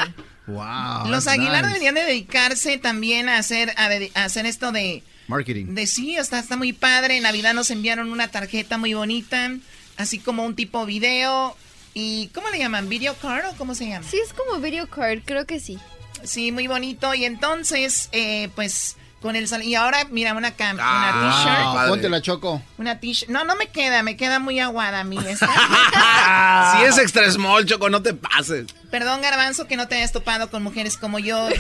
Wow. 0.47 1.07
Los 1.09 1.27
Aguilar 1.27 1.63
nice. 1.63 1.67
deberían 1.67 1.95
de 1.95 2.03
dedicarse 2.03 2.77
también 2.77 3.29
a 3.29 3.37
hacer, 3.37 3.73
a 3.77 4.23
hacer 4.23 4.45
esto 4.45 4.71
de, 4.71 5.03
Marketing. 5.27 5.75
de 5.75 5.85
sí, 5.87 6.15
está, 6.17 6.39
está 6.39 6.57
muy 6.57 6.73
padre. 6.73 7.17
En 7.17 7.23
Navidad 7.23 7.53
nos 7.53 7.69
enviaron 7.69 8.11
una 8.11 8.29
tarjeta 8.29 8.77
muy 8.77 8.93
bonita, 8.93 9.51
así 9.97 10.19
como 10.19 10.45
un 10.45 10.55
tipo 10.55 10.85
video. 10.85 11.55
¿Y 12.01 12.27
cómo 12.29 12.49
le 12.49 12.59
llaman? 12.59 12.87
¿Video 12.87 13.13
card 13.15 13.45
o 13.47 13.57
cómo 13.57 13.75
se 13.75 13.87
llama? 13.89 14.05
Sí, 14.09 14.17
es 14.25 14.31
como 14.33 14.59
video 14.59 14.87
card, 14.89 15.19
creo 15.25 15.45
que 15.45 15.59
sí. 15.59 15.77
Sí, 16.23 16.51
muy 16.53 16.67
bonito. 16.67 17.13
Y 17.13 17.25
entonces, 17.25 18.07
eh, 18.13 18.49
pues, 18.55 18.95
con 19.21 19.35
el 19.35 19.47
sal- 19.49 19.63
Y 19.63 19.75
ahora, 19.75 20.05
mira, 20.09 20.33
una, 20.33 20.51
cam 20.55 20.77
Ah, 20.79 21.11
una 21.13 21.75
t-shirt. 21.75 21.89
Ponte 21.89 22.09
la 22.09 22.21
Choco. 22.21 22.61
Una 22.77 22.99
t-shirt. 23.01 23.29
No, 23.29 23.43
no 23.43 23.55
me 23.57 23.67
queda, 23.67 24.01
me 24.03 24.15
queda 24.15 24.39
muy 24.39 24.59
aguada 24.61 25.01
a 25.01 25.03
mí 25.03 25.17
esta. 25.27 25.49
Si 26.77 26.83
es 26.85 26.97
extra 26.97 27.29
small, 27.31 27.65
Choco, 27.65 27.89
no 27.89 28.01
te 28.01 28.13
pases. 28.13 28.67
Perdón, 28.91 29.21
Garbanzo, 29.21 29.67
que 29.67 29.75
no 29.75 29.87
te 29.87 29.95
hayas 29.95 30.11
topado 30.11 30.49
con 30.49 30.63
mujeres 30.63 30.97
como 30.97 31.19
yo 31.19 31.49
y, 31.49 31.53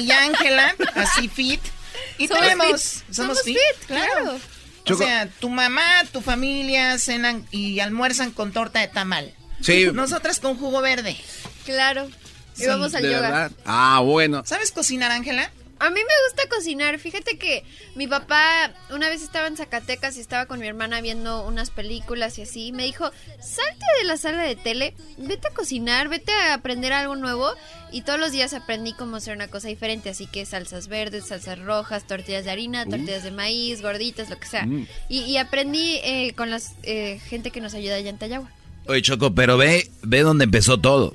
y, 0.00 0.02
y 0.06 0.10
Ángela, 0.12 0.74
así 0.94 1.28
fit. 1.28 1.60
Y 2.18 2.28
Somos 2.28 2.42
tenemos, 2.42 2.66
fit. 2.66 2.80
somos, 3.14 3.38
Somos 3.38 3.42
fit, 3.42 3.56
fit, 3.56 3.86
claro. 3.86 4.12
claro. 4.14 4.38
O 4.88 4.94
sea, 4.96 5.28
tu 5.40 5.48
mamá, 5.50 5.84
tu 6.12 6.20
familia 6.20 6.98
cenan 6.98 7.46
y 7.50 7.80
almuerzan 7.80 8.30
con 8.30 8.52
torta 8.52 8.80
de 8.80 8.88
tamal. 8.88 9.34
Sí. 9.60 9.86
Nosotras 9.92 10.40
con 10.40 10.56
jugo 10.56 10.80
verde. 10.80 11.16
Claro. 11.64 12.08
Y 12.56 12.62
Sí. 12.62 12.66
vamos 12.66 12.94
al 12.94 13.02
De 13.02 13.08
yoga. 13.12 13.20
verdad. 13.22 13.52
Ah, 13.64 14.00
bueno. 14.04 14.42
¿Sabes 14.44 14.70
cocinar, 14.72 15.10
Ángela? 15.10 15.50
A 15.82 15.88
mí 15.88 15.98
me 15.98 16.28
gusta 16.28 16.54
cocinar. 16.54 16.98
Fíjate 16.98 17.38
que 17.38 17.64
mi 17.94 18.06
papá 18.06 18.70
una 18.90 19.08
vez 19.08 19.22
estaba 19.22 19.46
en 19.46 19.56
Zacatecas 19.56 20.18
y 20.18 20.20
estaba 20.20 20.44
con 20.44 20.60
mi 20.60 20.66
hermana 20.68 21.00
viendo 21.00 21.42
unas 21.46 21.70
películas 21.70 22.36
y 22.36 22.42
así. 22.42 22.66
y 22.66 22.72
Me 22.72 22.84
dijo, 22.84 23.10
salte 23.40 23.86
de 23.98 24.04
la 24.04 24.18
sala 24.18 24.42
de 24.42 24.56
tele, 24.56 24.94
vete 25.16 25.48
a 25.48 25.54
cocinar, 25.54 26.10
vete 26.10 26.32
a 26.32 26.52
aprender 26.52 26.92
algo 26.92 27.16
nuevo. 27.16 27.50
Y 27.92 28.02
todos 28.02 28.20
los 28.20 28.30
días 28.30 28.52
aprendí 28.52 28.92
cómo 28.92 29.16
hacer 29.16 29.34
una 29.34 29.48
cosa 29.48 29.68
diferente. 29.68 30.10
Así 30.10 30.26
que 30.26 30.44
salsas 30.44 30.86
verdes, 30.88 31.28
salsas 31.28 31.58
rojas, 31.58 32.06
tortillas 32.06 32.44
de 32.44 32.50
harina, 32.50 32.84
tortillas 32.84 33.22
de 33.24 33.30
maíz, 33.30 33.80
gorditas, 33.80 34.28
lo 34.28 34.38
que 34.38 34.48
sea. 34.48 34.66
Mm. 34.66 34.86
Y, 35.08 35.20
y 35.22 35.38
aprendí 35.38 35.98
eh, 36.04 36.34
con 36.36 36.50
la 36.50 36.60
gente 37.30 37.50
que 37.50 37.62
nos 37.62 37.72
ayuda 37.72 37.94
allá 37.94 38.10
en 38.10 38.18
Tayagua. 38.18 38.50
Oye, 38.90 39.02
Choco, 39.02 39.34
pero 39.36 39.56
ve, 39.56 39.88
ve 40.02 40.20
dónde 40.22 40.44
empezó 40.44 40.78
todo. 40.78 41.14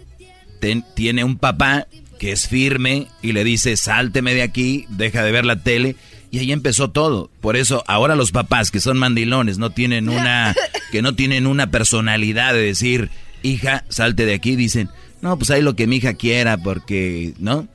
Ten- 0.61 0.85
tiene 0.95 1.25
un 1.25 1.37
papá 1.37 1.87
que 2.19 2.31
es 2.31 2.47
firme 2.47 3.07
y 3.21 3.33
le 3.33 3.43
dice, 3.43 3.75
sálteme 3.75 4.33
de 4.33 4.43
aquí, 4.43 4.85
deja 4.89 5.23
de 5.23 5.31
ver 5.33 5.45
la 5.45 5.57
tele. 5.61 5.97
Y 6.31 6.39
ahí 6.39 6.53
empezó 6.53 6.89
todo. 6.91 7.29
Por 7.41 7.57
eso 7.57 7.83
ahora 7.87 8.15
los 8.15 8.31
papás 8.31 8.71
que 8.71 8.79
son 8.79 8.97
mandilones 8.97 9.57
no 9.57 9.71
tienen 9.71 10.07
una, 10.07 10.55
que 10.93 11.01
no 11.01 11.15
tienen 11.15 11.47
una 11.47 11.69
personalidad 11.69 12.53
de 12.53 12.61
decir, 12.61 13.09
hija, 13.43 13.83
salte 13.89 14.25
de 14.25 14.35
aquí. 14.35 14.55
Dicen, 14.55 14.89
no, 15.21 15.37
pues 15.37 15.51
hay 15.51 15.61
lo 15.61 15.75
que 15.75 15.85
mi 15.85 15.97
hija 15.97 16.13
quiera 16.13 16.55
porque, 16.57 17.33
¿no? 17.39 17.67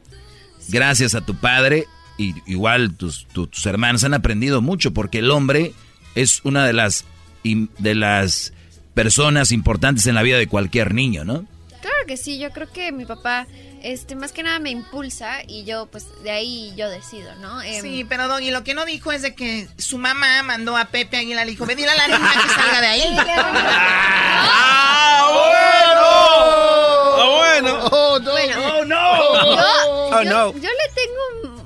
Gracias 0.70 1.14
a 1.14 1.20
tu 1.20 1.34
padre 1.34 1.84
y 2.16 2.34
igual 2.46 2.94
tus, 2.94 3.26
tu- 3.26 3.48
tus 3.48 3.66
hermanos 3.66 4.02
han 4.04 4.14
aprendido 4.14 4.62
mucho 4.62 4.92
porque 4.94 5.18
el 5.18 5.30
hombre 5.30 5.72
es 6.14 6.40
una 6.44 6.64
de 6.64 6.72
las, 6.72 7.04
de 7.44 7.94
las 7.94 8.54
personas 8.94 9.52
importantes 9.52 10.06
en 10.06 10.14
la 10.14 10.22
vida 10.22 10.38
de 10.38 10.46
cualquier 10.48 10.94
niño, 10.94 11.24
¿no? 11.24 11.44
Claro 11.80 11.96
que 12.06 12.16
sí, 12.16 12.38
yo 12.38 12.50
creo 12.50 12.70
que 12.70 12.92
mi 12.92 13.06
papá, 13.06 13.46
este, 13.82 14.14
más 14.14 14.32
que 14.32 14.42
nada 14.42 14.58
me 14.58 14.68
impulsa 14.70 15.38
y 15.48 15.64
yo, 15.64 15.86
pues, 15.86 16.06
de 16.22 16.30
ahí 16.30 16.74
yo 16.76 16.90
decido, 16.90 17.34
¿no? 17.36 17.62
Em, 17.62 17.80
Sí, 17.82 18.04
pero 18.06 18.28
Doggy, 18.28 18.50
lo 18.50 18.64
que 18.64 18.74
no 18.74 18.84
dijo 18.84 19.12
es 19.12 19.22
de 19.22 19.34
que 19.34 19.66
su 19.78 19.96
mamá 19.96 20.42
mandó 20.42 20.76
a 20.76 20.86
Pepe 20.86 21.16
Aguilar, 21.16 21.46
le 21.46 21.52
dijo, 21.52 21.64
ve 21.64 21.76
dile 21.76 21.88
a 21.90 21.94
la 21.96 22.06
niña 22.18 22.32
que 22.42 22.48
salga 22.54 22.80
de 22.82 22.86
ahí. 22.86 23.16
¡Ah, 24.42 25.28
bueno! 25.32 26.00
¡Oh, 27.92 28.18
no! 28.18 28.30
Bueno, 28.32 28.54
¡Oh, 28.80 28.84
no! 28.84 29.56
Yo, 29.56 29.64
Oh, 30.12 30.22
yo- 30.22 30.30
no. 30.30 30.52
yo 30.54 30.68
le 30.68 30.88
tengo 30.94 31.59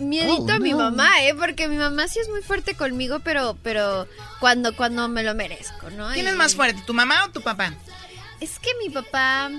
miedito 0.00 0.44
Oh, 0.48 0.50
a 0.50 0.58
mi 0.58 0.70
no. 0.70 0.78
mamá, 0.78 1.22
¿eh? 1.22 1.34
Porque 1.34 1.68
mi 1.68 1.76
mamá 1.76 2.08
sí 2.08 2.18
es 2.18 2.28
muy 2.28 2.42
fuerte 2.42 2.74
conmigo, 2.74 3.20
pero, 3.20 3.56
pero 3.62 4.06
cuando, 4.40 4.74
cuando 4.76 5.08
me 5.08 5.22
lo 5.22 5.34
merezco, 5.34 5.90
¿no? 5.90 6.10
¿Quién 6.12 6.26
es 6.28 6.36
más 6.36 6.54
fuerte, 6.54 6.82
tu 6.86 6.94
mamá 6.94 7.24
o 7.26 7.30
tu 7.30 7.40
papá? 7.42 7.74
Es 8.40 8.58
que 8.58 8.70
mi 8.82 8.90
papá... 8.90 9.50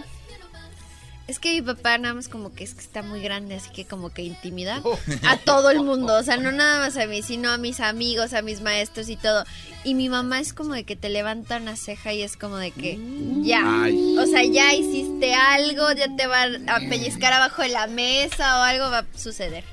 Es 1.28 1.40
que 1.40 1.54
mi 1.54 1.62
papá 1.62 1.98
nada 1.98 2.14
más 2.14 2.28
como 2.28 2.54
que 2.54 2.66
es 2.66 2.74
que 2.74 2.82
está 2.82 3.04
muy 3.04 3.22
grande, 3.22 3.56
así 3.56 3.70
que 3.72 3.86
como 3.86 4.10
que 4.10 4.22
intimida 4.22 4.82
a 5.26 5.38
todo 5.38 5.70
el 5.70 5.82
mundo. 5.82 6.18
O 6.18 6.24
sea, 6.24 6.36
no 6.36 6.52
nada 6.52 6.80
más 6.80 6.98
a 6.98 7.06
mí, 7.06 7.22
sino 7.22 7.50
a 7.52 7.58
mis 7.58 7.80
amigos, 7.80 8.34
a 8.34 8.42
mis 8.42 8.60
maestros 8.60 9.08
y 9.08 9.16
todo. 9.16 9.46
Y 9.86 9.94
mi 9.94 10.10
mamá 10.10 10.42
es 10.42 10.52
como 10.52 10.74
de 10.74 10.84
que 10.84 10.98
te 10.98 11.08
levanta 11.08 11.58
una 11.58 11.78
ceja 11.78 12.12
y 12.12 12.22
es 12.22 12.36
como 12.36 12.58
de 12.58 12.72
que 12.72 13.00
ya. 13.44 13.62
Ay. 13.84 14.18
O 14.18 14.26
sea, 14.26 14.44
ya 14.44 14.74
hiciste 14.74 15.34
algo, 15.34 15.90
ya 15.94 16.14
te 16.18 16.28
va 16.28 16.44
a 16.44 16.80
pellizcar 16.90 17.32
abajo 17.32 17.62
de 17.62 17.70
la 17.70 17.88
mesa 17.88 18.60
o 18.60 18.64
algo 18.64 18.90
va 18.92 19.00
a 19.00 19.06
suceder. 19.18 19.64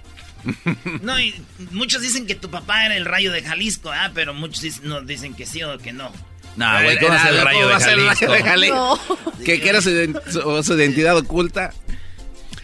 No, 1.03 1.19
y 1.21 1.35
muchos 1.73 2.03
dicen 2.03 2.27
que 2.27 2.35
tu 2.35 2.51
papá 2.51 2.87
era 2.87 2.97
el 2.97 3.05
rayo 3.05 3.33
de 3.33 3.43
Jalisco, 3.43 3.91
ah, 3.93 4.11
pero 4.15 4.35
muchos 4.35 4.63
dicen, 4.63 4.89
no, 4.89 5.01
dicen 5.03 5.35
que 5.35 5.47
sí 5.47 5.63
o 5.63 5.79
que 5.79 5.93
no. 5.93 6.13
No, 6.57 6.83
güey, 6.83 6.99
¿cómo 6.99 7.11
va 7.11 7.17
a 7.23 7.25
ser 7.27 7.35
el 7.35 7.43
rayo 7.45 7.61
de 7.61 7.73
va 7.73 7.77
a 7.77 7.81
ser 7.81 7.99
el 7.99 8.07
rayo 8.07 8.29
Jalisco? 8.29 8.33
de 8.33 8.43
Jalisco? 8.43 9.19
¿Que, 9.45 9.61
que 9.63 9.69
era 9.69 9.81
su, 9.81 9.91
ident- 9.91 10.23
su- 10.31 10.63
su 10.65 10.75
identidad 10.79 11.17
oculta? 11.17 11.73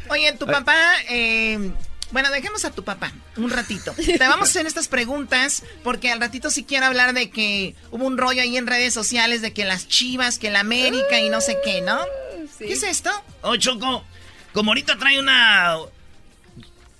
Oye, 0.08 0.32
tu 0.32 0.46
papá, 0.46 0.76
eh, 1.08 1.70
bueno, 2.10 2.30
dejemos 2.30 2.64
a 2.64 2.70
tu 2.70 2.84
papá 2.84 3.12
un 3.36 3.50
ratito. 3.50 3.92
Te 3.94 4.18
vamos 4.18 4.48
a 4.48 4.50
hacer 4.50 4.66
estas 4.66 4.88
preguntas 4.88 5.62
porque 5.82 6.10
al 6.12 6.20
ratito 6.20 6.50
sí 6.50 6.64
quiero 6.64 6.86
hablar 6.86 7.14
de 7.14 7.30
que 7.30 7.74
hubo 7.90 8.04
un 8.06 8.18
rollo 8.18 8.42
ahí 8.42 8.56
en 8.56 8.66
redes 8.66 8.92
sociales 8.94 9.42
de 9.42 9.52
que 9.52 9.64
las 9.64 9.88
chivas, 9.88 10.38
que 10.38 10.50
la 10.50 10.60
América 10.60 11.20
y 11.20 11.28
no 11.30 11.40
sé 11.40 11.56
qué, 11.64 11.80
¿no? 11.80 11.98
¿Qué 12.58 12.72
es 12.72 12.82
esto? 12.82 13.10
Oh, 13.42 13.56
Choco, 13.56 14.04
como 14.52 14.70
ahorita 14.72 14.96
trae 14.98 15.18
una... 15.18 15.76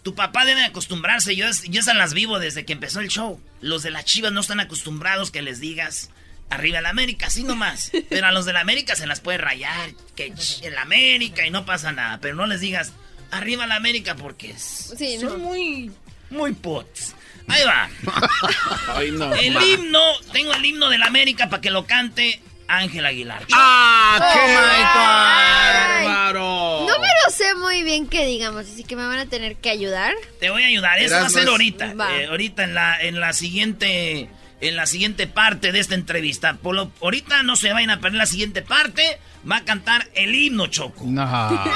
Tu 0.05 0.15
papá 0.15 0.45
debe 0.45 0.63
acostumbrarse, 0.65 1.35
yo, 1.35 1.47
yo 1.69 1.81
esas 1.81 1.97
las 1.97 2.15
vivo 2.15 2.39
desde 2.39 2.65
que 2.65 2.73
empezó 2.75 3.01
el 3.01 3.09
show. 3.09 3.41
Los 3.61 3.83
de 3.83 3.91
las 3.91 4.05
chivas 4.05 4.31
no 4.33 4.41
están 4.41 4.61
acostumbrados 4.61 5.31
que 5.33 5.43
les 5.43 5.59
digas 5.61 6.11
arriba 6.51 6.79
el 6.79 6.87
América, 6.87 7.27
así 7.27 7.43
nomás. 7.43 7.91
Pero 8.11 8.27
a 8.29 8.31
los 8.33 8.45
de 8.45 8.53
la 8.53 8.61
América 8.61 8.95
se 8.95 9.07
las 9.09 9.21
puede 9.21 9.39
rayar, 9.39 9.91
que 10.15 10.33
ch- 10.35 10.63
el 10.63 10.79
América 10.79 11.47
y 11.47 11.51
no 11.51 11.65
pasa 11.67 11.91
nada. 11.91 12.21
Pero 12.21 12.37
no 12.37 12.47
les 12.47 12.61
digas 12.61 12.93
arriba 13.33 13.67
la 13.67 13.75
América 13.77 14.15
porque 14.15 14.51
es- 14.53 14.93
Sí, 14.97 15.19
son 15.19 15.41
¿no? 15.43 15.49
muy, 15.49 15.91
muy 16.31 16.53
pots. 16.53 17.15
Ahí 17.49 17.63
va. 17.65 17.91
Ay, 18.95 19.11
no. 19.11 19.35
El 19.35 19.53
ma. 19.55 19.65
himno, 19.65 20.01
tengo 20.33 20.55
el 20.55 20.65
himno 20.65 20.89
de 20.91 20.99
la 20.99 21.07
América 21.07 21.49
para 21.51 21.61
que 21.61 21.71
lo 21.71 21.87
cante 21.87 22.41
Ángel 22.79 23.07
Aguilar. 23.07 23.43
¡Ah, 23.53 24.19
Oh 24.21 24.33
qué 24.33 24.55
God. 24.55 26.05
bárbaro! 26.05 26.87
No 26.89 26.99
me 27.01 27.09
lo 27.25 27.31
sé 27.33 27.55
muy 27.57 27.83
bien 27.83 28.07
que 28.09 28.27
digamos, 28.27 28.67
así 28.67 28.85
que 28.85 28.97
me 28.97 29.07
van 29.07 29.19
a 29.19 29.27
tener 29.27 29.57
que 29.57 29.71
ayudar. 29.71 30.15
Te 30.41 30.51
voy 30.51 30.63
a 30.63 30.67
ayudar, 30.67 30.99
eso 30.99 31.15
va 31.17 31.27
a 31.27 31.31
ser 31.31 31.49
ahorita. 31.49 31.95
Va. 31.95 32.15
eh, 32.17 32.27
ahorita 32.27 32.65
en 32.65 32.75
la, 32.75 33.01
en 33.01 33.21
la 33.21 33.33
siguiente. 33.33 34.29
En 34.61 34.77
la 34.77 34.87
siguiente 34.87 35.27
parte 35.27 35.73
de 35.73 35.81
esta 35.81 35.95
entrevista. 35.95 36.55
Por 36.57 36.75
lo- 36.75 36.91
ahorita 37.03 37.43
no 37.43 37.55
se 37.55 37.73
vayan 37.75 37.91
a 37.91 38.01
perder 38.01 38.17
la 38.17 38.25
siguiente 38.27 38.63
parte. 38.63 39.19
Va 39.51 39.57
a 39.59 39.65
cantar 39.65 40.09
el 40.15 40.35
himno 40.35 40.69
Choco. 40.69 41.05
No. 41.07 41.27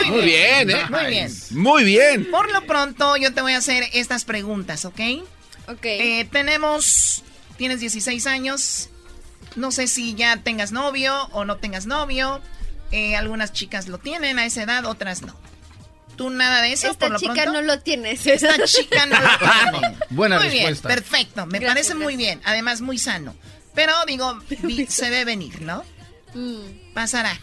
Muy 0.07 0.23
bien, 0.25 0.71
¿eh? 0.71 0.87
Muy 0.89 1.07
bien. 1.07 1.31
Muy 1.51 1.85
bien. 1.85 2.31
Por 2.31 2.51
lo 2.51 2.63
pronto, 2.63 3.17
yo 3.19 3.35
te 3.35 3.43
voy 3.43 3.53
a 3.53 3.59
hacer 3.59 3.85
estas 3.93 4.25
preguntas, 4.25 4.87
¿ok? 4.87 5.01
Ok. 5.67 5.85
Eh, 5.85 6.27
tenemos, 6.33 7.25
tienes 7.59 7.81
16 7.81 8.27
años, 8.27 8.89
no 9.59 9.71
sé 9.73 9.87
si 9.89 10.15
ya 10.15 10.37
tengas 10.39 10.73
novio 10.73 11.29
o 11.33 11.45
no 11.45 11.57
tengas 11.57 11.87
novio. 11.87 12.41
Eh, 12.91 13.17
algunas 13.17 13.53
chicas 13.53 13.87
lo 13.89 13.99
tienen 13.99 14.39
a 14.39 14.47
esa 14.47 14.63
edad, 14.63 14.87
otras 14.87 15.21
no. 15.23 15.37
¿Tú 16.17 16.31
nada 16.31 16.63
de 16.63 16.73
eso? 16.73 16.89
Esta 16.91 17.07
por 17.07 17.13
lo 17.13 17.19
chica 17.19 17.35
pronto? 17.35 17.53
no 17.53 17.63
lo 17.63 17.81
tiene. 17.81 18.13
Esta 18.13 18.35
chica 18.65 19.07
no 19.07 19.17
lo 19.21 19.29
tiene. 19.81 19.97
Buena 20.11 20.39
muy 20.41 20.49
respuesta. 20.49 20.89
bien, 20.89 20.99
perfecto. 21.01 21.47
Me 21.47 21.59
Gracias, 21.59 21.75
parece 21.89 21.95
muy 21.95 22.17
bien. 22.17 22.41
Además, 22.45 22.81
muy 22.81 22.99
sano. 22.99 23.37
Pero 23.75 23.93
digo, 24.07 24.39
vi- 24.63 24.87
se 24.87 25.11
ve 25.11 25.25
venir, 25.25 25.61
¿no? 25.63 25.85
Mm, 26.35 26.93
Pasará. 26.95 27.39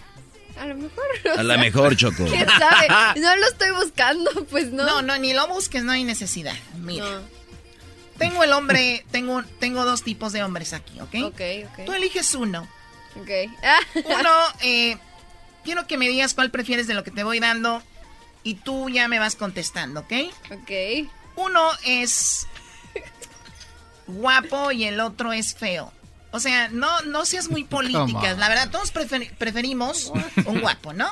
a 0.60 0.66
lo 0.66 0.76
mejor. 0.76 1.06
A 1.38 1.44
la 1.44 1.58
mejor, 1.58 1.96
Choco. 1.96 2.26
¿Quién 2.26 2.48
sabe? 2.48 3.20
No 3.22 3.36
lo 3.38 3.48
estoy 3.48 3.72
buscando, 3.72 4.32
pues 4.50 4.72
no. 4.72 4.84
No, 4.86 5.02
no, 5.02 5.18
ni 5.20 5.34
lo 5.34 5.48
busques, 5.48 5.84
no 5.84 5.92
hay 5.94 6.04
necesidad. 6.04 6.56
Mira. 6.80 7.06
No. 7.06 7.22
Tengo 8.18 8.44
el 8.44 8.54
hombre, 8.54 9.06
tengo, 9.12 9.44
tengo 9.60 9.84
dos 9.86 10.04
tipos 10.04 10.32
de 10.34 10.44
hombres 10.44 10.74
aquí, 10.74 11.00
¿ok? 11.02 11.16
Ok, 11.26 11.42
ok. 11.72 11.86
Tú 11.86 11.94
eliges 11.94 12.34
uno. 12.36 12.68
Ok. 13.20 13.30
Uno, 14.06 14.30
eh, 14.62 14.98
quiero 15.64 15.88
que 15.88 15.98
me 15.98 16.08
digas 16.10 16.34
cuál 16.34 16.52
prefieres 16.52 16.86
de 16.88 16.94
lo 16.94 17.04
que 17.04 17.12
te 17.12 17.24
voy 17.24 17.40
dando 17.40 17.82
y 18.44 18.56
tú 18.56 18.90
ya 18.90 19.08
me 19.08 19.20
vas 19.20 19.36
contestando, 19.36 20.02
¿ok? 20.02 20.14
Ok. 20.52 21.10
Uno 21.38 21.70
es 21.86 22.46
guapo 24.08 24.72
y 24.72 24.86
el 24.86 25.00
otro 25.00 25.34
es 25.34 25.56
feo. 25.56 25.92
O 26.32 26.40
sea, 26.40 26.68
no, 26.70 27.02
no 27.04 27.26
seas 27.26 27.50
muy 27.50 27.64
políticas. 27.64 28.38
La 28.38 28.50
verdad, 28.50 28.70
todos 28.70 28.94
prefer- 28.94 29.34
preferimos 29.38 30.12
un 30.46 30.60
guapo, 30.60 30.92
¿no? 30.94 31.08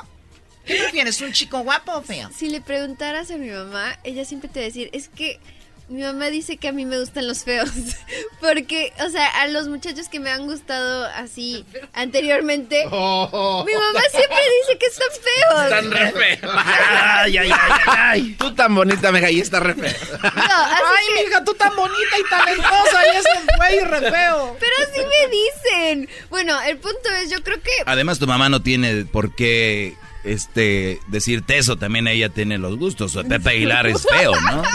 ¿Qué 0.66 0.76
prefieres, 0.76 1.20
un 1.20 1.32
chico 1.32 1.60
guapo 1.60 1.92
o 1.92 2.02
feo? 2.02 2.30
Si 2.36 2.48
le 2.48 2.60
preguntaras 2.60 3.30
a 3.30 3.36
mi 3.36 3.50
mamá, 3.50 3.98
ella 4.04 4.24
siempre 4.24 4.48
te 4.48 4.60
va 4.60 4.64
a 4.64 4.68
decir, 4.68 4.90
es 4.92 5.08
que 5.08 5.40
mi 5.88 6.00
mamá 6.02 6.26
dice 6.28 6.56
que 6.56 6.68
a 6.68 6.72
mí 6.72 6.86
me 6.86 6.98
gustan 6.98 7.28
los 7.28 7.44
feos. 7.44 7.70
Porque, 8.40 8.92
o 9.04 9.08
sea, 9.10 9.26
a 9.42 9.48
los 9.48 9.68
muchachos 9.68 10.08
que 10.08 10.18
me 10.18 10.30
han 10.30 10.46
gustado 10.46 11.04
así 11.16 11.64
anteriormente, 11.92 12.84
Oh. 12.90 13.64
mi 13.66 13.72
mamá 13.74 14.00
siempre 14.10 14.38
dice 14.62 14.78
que 14.78 14.86
están 14.86 15.08
feos. 15.10 15.64
Están 15.64 15.90
re 15.90 16.12
feos. 16.38 16.54
Ay, 16.64 17.36
ay, 17.38 17.50
ay, 17.52 17.80
ay. 17.86 18.36
Tú 18.38 18.54
tan 18.54 18.74
bonita, 18.74 19.12
meja, 19.12 19.30
y 19.30 19.40
está 19.40 19.60
re 19.60 19.74
fea. 19.74 19.94
No, 20.22 20.30
así 20.30 20.82
Ay, 20.98 21.06
que- 21.18 21.24
mija, 21.26 21.44
tú 21.44 21.54
tan 21.54 21.74
bonita 21.76 22.18
y 22.18 22.30
talentosa 22.30 23.06
y 23.12 23.16
ese 23.16 23.28
güey 23.56 23.80
re 23.80 24.10
feo. 24.10 24.56
pero 24.60 24.72
así 24.82 25.00
me 25.00 25.30
dicen. 25.30 26.08
Bueno, 26.30 26.60
el 26.62 26.78
punto 26.78 27.08
es, 27.22 27.30
yo 27.30 27.42
creo 27.42 27.60
que 27.62 27.70
Además, 27.86 28.18
tu 28.18 28.26
mamá 28.26 28.48
no 28.48 28.62
tiene 28.62 29.04
por 29.04 29.34
qué 29.34 29.94
este 30.24 31.00
decirte 31.08 31.58
eso. 31.58 31.76
También 31.76 32.08
ella 32.08 32.28
tiene 32.28 32.58
los 32.58 32.76
gustos. 32.76 33.18
Pepe 33.28 33.50
Aguilar 33.50 33.86
es 33.86 34.06
feo, 34.06 34.32
¿no? 34.40 34.62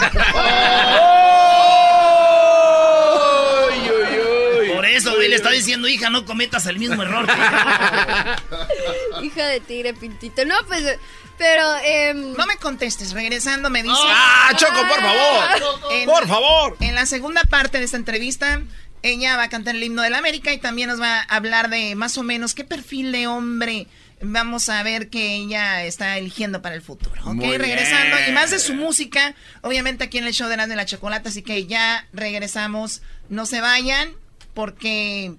Por 4.74 4.86
eso, 4.86 5.14
güey, 5.14 5.28
le 5.28 5.36
está 5.36 5.50
diciendo, 5.50 5.88
hija, 5.88 6.10
no 6.10 6.24
cometas 6.24 6.66
el 6.66 6.78
mismo 6.78 7.02
error. 7.02 7.26
que 7.26 7.32
yo". 9.16 9.22
Hija 9.22 9.46
de 9.46 9.60
tigre 9.60 9.94
pintito. 9.94 10.44
No, 10.44 10.54
pues, 10.66 10.98
pero... 11.38 11.62
em, 11.84 12.32
No 12.34 12.46
me 12.46 12.56
contestes, 12.56 13.12
regresando 13.12 13.70
me 13.70 13.82
dice... 13.82 13.94
¡Ah, 13.98 14.50
Choco, 14.56 14.80
por 14.88 15.00
favor! 15.00 16.04
¡Por 16.06 16.28
favor! 16.28 16.76
En 16.80 16.94
la 16.94 17.06
segunda 17.06 17.42
parte 17.44 17.78
de 17.78 17.84
esta 17.84 17.96
entrevista, 17.96 18.60
ella 19.02 19.36
va 19.36 19.44
a 19.44 19.48
cantar 19.48 19.74
el 19.76 19.82
himno 19.82 20.02
de 20.02 20.10
la 20.10 20.18
América 20.18 20.52
y 20.52 20.58
también 20.58 20.88
nos 20.88 21.00
va 21.00 21.20
a 21.20 21.22
hablar 21.36 21.70
de 21.70 21.94
más 21.94 22.16
o 22.18 22.22
menos 22.22 22.54
qué 22.54 22.64
perfil 22.64 23.12
de 23.12 23.26
hombre 23.26 23.86
vamos 24.20 24.68
a 24.68 24.82
ver 24.82 25.08
que 25.08 25.34
ella 25.36 25.84
está 25.84 26.18
eligiendo 26.18 26.62
para 26.62 26.74
el 26.74 26.82
futuro. 26.82 27.20
¿Ok? 27.24 27.34
Muy 27.34 27.56
regresando. 27.58 28.16
bien. 28.16 28.30
Y 28.30 28.32
más 28.32 28.50
de 28.50 28.58
su 28.58 28.74
música, 28.74 29.34
obviamente 29.62 30.04
aquí 30.04 30.18
en 30.18 30.24
el 30.24 30.32
show 30.34 30.48
de 30.48 30.54
Erasmo 30.54 30.74
y 30.74 30.76
la 30.76 30.86
Chocolata, 30.86 31.28
así 31.30 31.42
que 31.42 31.66
ya 31.66 32.06
regresamos. 32.12 33.02
No 33.28 33.46
se 33.46 33.60
vayan 33.60 34.10
porque... 34.54 35.34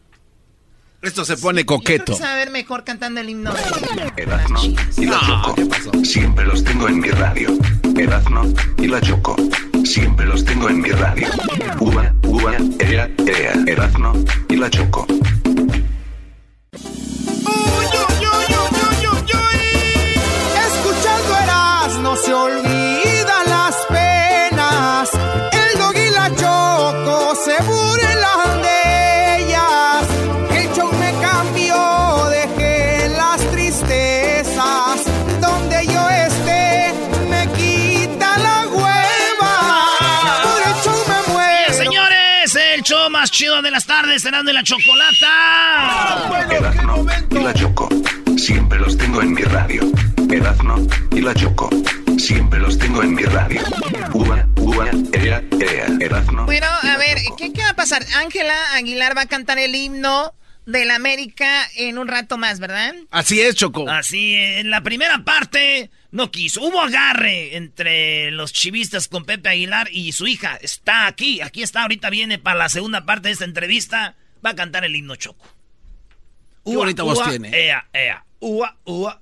Esto 1.02 1.26
se 1.26 1.36
pone 1.36 1.62
Yo 1.62 1.66
coqueto. 1.66 2.16
va 2.20 2.34
a 2.34 2.36
ver 2.36 2.52
mejor 2.52 2.84
cantando 2.84 3.22
el 3.22 3.30
himno 3.30 3.52
de... 3.52 3.60
Erazno 4.18 4.62
y 4.98 5.06
la 5.08 5.20
Choco. 5.26 5.56
Siempre 6.04 6.46
los 6.46 6.64
tengo 6.64 6.88
en 6.88 7.00
mi 7.00 7.10
radio. 7.10 7.58
Erazno 7.98 8.54
y 8.78 8.88
la 8.88 9.02
Choco. 9.02 9.36
Siempre 9.84 10.28
los 10.28 10.46
tengo 10.46 10.70
en 10.70 10.80
mi 10.82 10.90
radio. 10.92 11.28
Uva, 11.80 12.14
uva, 12.24 12.56
ea, 12.80 13.10
ea. 13.26 13.54
Erazno 13.66 14.14
y 14.48 14.58
la 14.58 14.70
Choco. 14.70 15.08
Escuchando 16.72 18.21
Se 22.16 22.34
olvidan 22.34 23.50
las 23.50 23.76
penas. 23.88 25.10
El 25.54 25.80
dog 25.80 25.96
y 25.96 26.10
la 26.10 26.30
choco 26.36 27.36
se 27.36 27.64
burlan 27.64 28.62
de 28.62 29.38
ellas. 29.40 30.06
El 30.54 30.74
show 30.74 30.92
me 31.00 31.14
cambió, 31.22 32.30
dejé 32.30 33.10
las 33.16 33.40
tristezas. 33.52 35.06
Donde 35.40 35.88
yo 35.88 36.10
esté, 36.10 36.94
me 37.30 37.48
quita 37.54 38.38
la 38.38 38.68
hueva. 38.68 39.56
Por 40.44 40.62
el 40.68 40.76
show 40.84 41.04
me 41.08 41.34
muero. 41.34 41.74
Señores, 41.74 42.56
el 42.74 42.84
show 42.84 43.10
más 43.10 43.32
chido 43.32 43.62
de 43.62 43.72
las 43.72 43.86
tardes, 43.86 44.22
cenando 44.22 44.52
y 44.52 44.54
la 44.54 44.64
chocolata. 44.64 46.46
Erazno 46.52 47.06
y 47.32 47.40
la 47.40 47.54
Choco. 47.54 47.88
Siempre 48.38 48.80
los 48.80 48.98
tengo 48.98 49.22
en 49.22 49.34
mi 49.34 49.44
radio. 49.44 49.90
Erazno 50.32 50.88
y 51.12 51.20
la 51.20 51.34
Choco. 51.34 51.70
Siempre 52.18 52.60
los 52.60 52.78
tengo 52.78 53.04
en 53.04 53.14
mi 53.14 53.24
radio. 53.24 53.62
Uva, 54.14 54.48
uva, 54.56 54.90
ea, 55.12 55.44
ea. 55.60 55.88
Erazno. 56.00 56.46
Bueno, 56.46 56.68
a 56.68 56.98
ver, 56.98 57.18
¿qué, 57.38 57.52
qué 57.52 57.62
va 57.62 57.72
a 57.72 57.76
pasar? 57.76 58.06
Ángela 58.16 58.56
Aguilar 58.74 59.18
va 59.18 59.24
a 59.24 59.26
cantar 59.26 59.60
el 59.60 59.76
himno 59.76 60.34
de 60.66 60.86
la 60.86 60.96
América 60.96 61.68
en 61.76 61.98
un 61.98 62.08
rato 62.08 62.38
más, 62.38 62.60
¿verdad? 62.60 62.94
Así 63.10 63.42
es, 63.42 63.56
Choco. 63.56 63.90
Así, 63.90 64.34
en 64.36 64.70
la 64.70 64.82
primera 64.82 65.24
parte 65.26 65.92
no 66.12 66.32
quiso. 66.32 66.62
Hubo 66.62 66.82
agarre 66.82 67.58
entre 67.58 68.32
los 68.32 68.54
chivistas 68.54 69.10
con 69.10 69.26
Pepe 69.26 69.50
Aguilar 69.50 69.90
y 69.92 70.14
su 70.14 70.28
hija. 70.28 70.58
Está 70.62 71.08
aquí, 71.08 71.42
aquí 71.42 71.62
está, 71.62 71.82
ahorita 71.82 72.10
viene 72.10 72.40
para 72.40 72.58
la 72.58 72.70
segunda 72.70 73.06
parte 73.06 73.28
de 73.28 73.34
esta 73.34 73.46
entrevista. 73.46 74.16
Va 74.46 74.52
a 74.52 74.56
cantar 74.56 74.86
el 74.86 74.96
himno 74.96 75.18
Choco. 75.18 75.46
Qué 76.64 76.76
bonita 76.76 77.04
voz 77.04 77.22
tiene. 77.28 77.50
Ea, 77.50 77.90
ea. 77.92 78.24
Ua, 78.40 78.78
ua. 78.86 79.22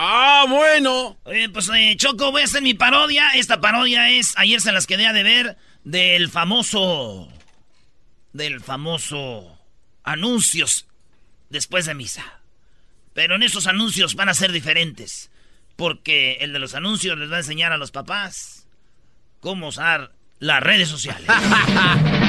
Ah, 0.00 0.46
bueno. 0.48 1.18
Oye, 1.24 1.48
pues 1.48 1.68
eh, 1.74 1.96
Choco, 1.96 2.30
voy 2.30 2.42
a 2.42 2.44
hacer 2.44 2.62
mi 2.62 2.72
parodia. 2.72 3.30
Esta 3.34 3.60
parodia 3.60 4.10
es, 4.10 4.32
ayer 4.36 4.60
se 4.60 4.70
las 4.70 4.86
quedé 4.86 5.08
a 5.08 5.12
deber, 5.12 5.56
del 5.82 6.30
famoso, 6.30 7.28
del 8.32 8.60
famoso 8.60 9.58
anuncios 10.04 10.86
después 11.50 11.86
de 11.86 11.94
misa. 11.94 12.42
Pero 13.12 13.34
en 13.34 13.42
esos 13.42 13.66
anuncios 13.66 14.14
van 14.14 14.28
a 14.28 14.34
ser 14.34 14.52
diferentes. 14.52 15.32
Porque 15.74 16.34
el 16.42 16.52
de 16.52 16.60
los 16.60 16.76
anuncios 16.76 17.18
les 17.18 17.28
va 17.28 17.34
a 17.34 17.40
enseñar 17.40 17.72
a 17.72 17.76
los 17.76 17.90
papás 17.90 18.68
cómo 19.40 19.66
usar 19.66 20.12
las 20.38 20.62
redes 20.62 20.88
sociales. 20.88 21.26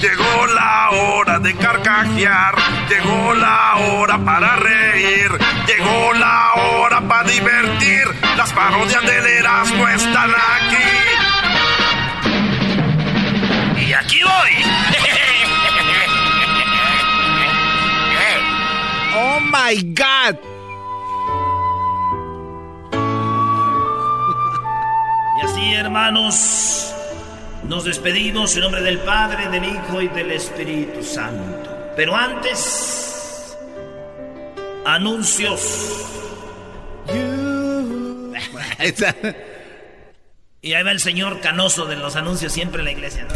Llegó 0.00 0.46
la 0.48 0.90
hora 0.90 1.38
de 1.38 1.54
carcajear, 1.56 2.54
llegó 2.88 3.34
la 3.34 3.76
hora 3.76 4.18
para 4.18 4.56
reír, 4.56 5.30
llegó 5.66 6.12
la 6.12 6.52
hora 6.54 7.00
para 7.00 7.28
divertir. 7.28 8.04
Las 8.36 8.52
parodias 8.52 9.02
del 9.02 9.26
Erasmo 9.26 9.88
están 9.88 10.30
aquí. 10.30 10.76
Y 13.86 13.92
aquí 13.94 14.20
voy. 14.22 14.64
Oh 19.18 19.40
my 19.40 19.94
God. 19.94 20.36
Y 25.38 25.40
así, 25.44 25.74
hermanos, 25.74 26.94
nos 27.68 27.84
despedimos 27.84 28.54
en 28.54 28.62
nombre 28.62 28.82
del 28.82 28.98
Padre, 29.00 29.48
del 29.48 29.64
Hijo 29.64 30.00
y 30.00 30.08
del 30.08 30.30
Espíritu 30.32 31.02
Santo. 31.02 31.92
Pero 31.96 32.14
antes, 32.14 33.56
anuncios. 34.84 36.06
y 40.62 40.74
ahí 40.74 40.82
va 40.82 40.90
el 40.90 41.00
señor 41.00 41.40
canoso 41.40 41.86
de 41.86 41.96
los 41.96 42.14
anuncios 42.16 42.52
siempre 42.52 42.80
en 42.80 42.84
la 42.84 42.92
iglesia. 42.92 43.24
¿no? 43.24 43.34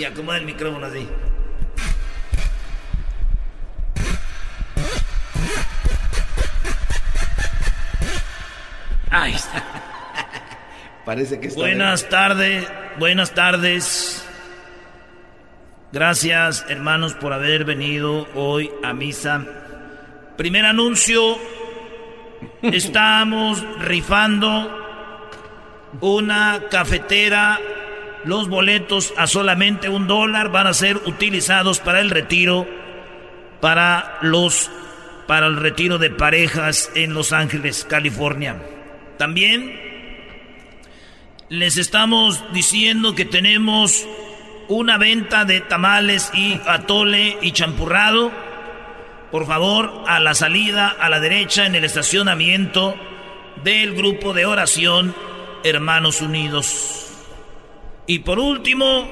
Y 0.00 0.04
acomoda 0.04 0.38
el 0.38 0.44
micrófono 0.44 0.86
así. 0.86 1.08
Ahí 9.10 9.34
está. 9.34 9.85
Parece 11.06 11.38
que 11.38 11.46
está. 11.46 11.60
Buenas 11.60 12.08
tardes, 12.08 12.68
buenas 12.98 13.32
tardes. 13.32 14.26
Gracias, 15.92 16.66
hermanos, 16.68 17.14
por 17.14 17.32
haber 17.32 17.64
venido 17.64 18.26
hoy 18.34 18.72
a 18.82 18.92
misa. 18.92 19.46
Primer 20.36 20.66
anuncio. 20.66 21.38
Estamos 22.62 23.64
rifando 23.78 24.82
una 26.00 26.62
cafetera. 26.72 27.60
Los 28.24 28.48
boletos 28.48 29.14
a 29.16 29.28
solamente 29.28 29.88
un 29.88 30.08
dólar 30.08 30.50
van 30.50 30.66
a 30.66 30.74
ser 30.74 30.96
utilizados 30.96 31.78
para 31.78 32.00
el 32.00 32.10
retiro, 32.10 32.66
para 33.60 34.18
los, 34.22 34.72
para 35.28 35.46
el 35.46 35.56
retiro 35.56 35.98
de 35.98 36.10
parejas 36.10 36.90
en 36.96 37.14
Los 37.14 37.32
Ángeles, 37.32 37.86
California. 37.88 38.56
También 39.18 39.95
les 41.48 41.76
estamos 41.76 42.42
diciendo 42.52 43.14
que 43.14 43.24
tenemos 43.24 44.06
una 44.68 44.98
venta 44.98 45.44
de 45.44 45.60
tamales 45.60 46.30
y 46.34 46.60
atole 46.66 47.38
y 47.40 47.52
champurrado. 47.52 48.32
Por 49.30 49.46
favor, 49.46 50.04
a 50.08 50.18
la 50.18 50.34
salida, 50.34 50.88
a 50.88 51.08
la 51.08 51.20
derecha, 51.20 51.66
en 51.66 51.76
el 51.76 51.84
estacionamiento 51.84 52.96
del 53.62 53.94
grupo 53.94 54.32
de 54.32 54.46
oración 54.46 55.14
Hermanos 55.62 56.20
Unidos. 56.20 57.12
Y 58.08 58.20
por 58.20 58.40
último, 58.40 59.08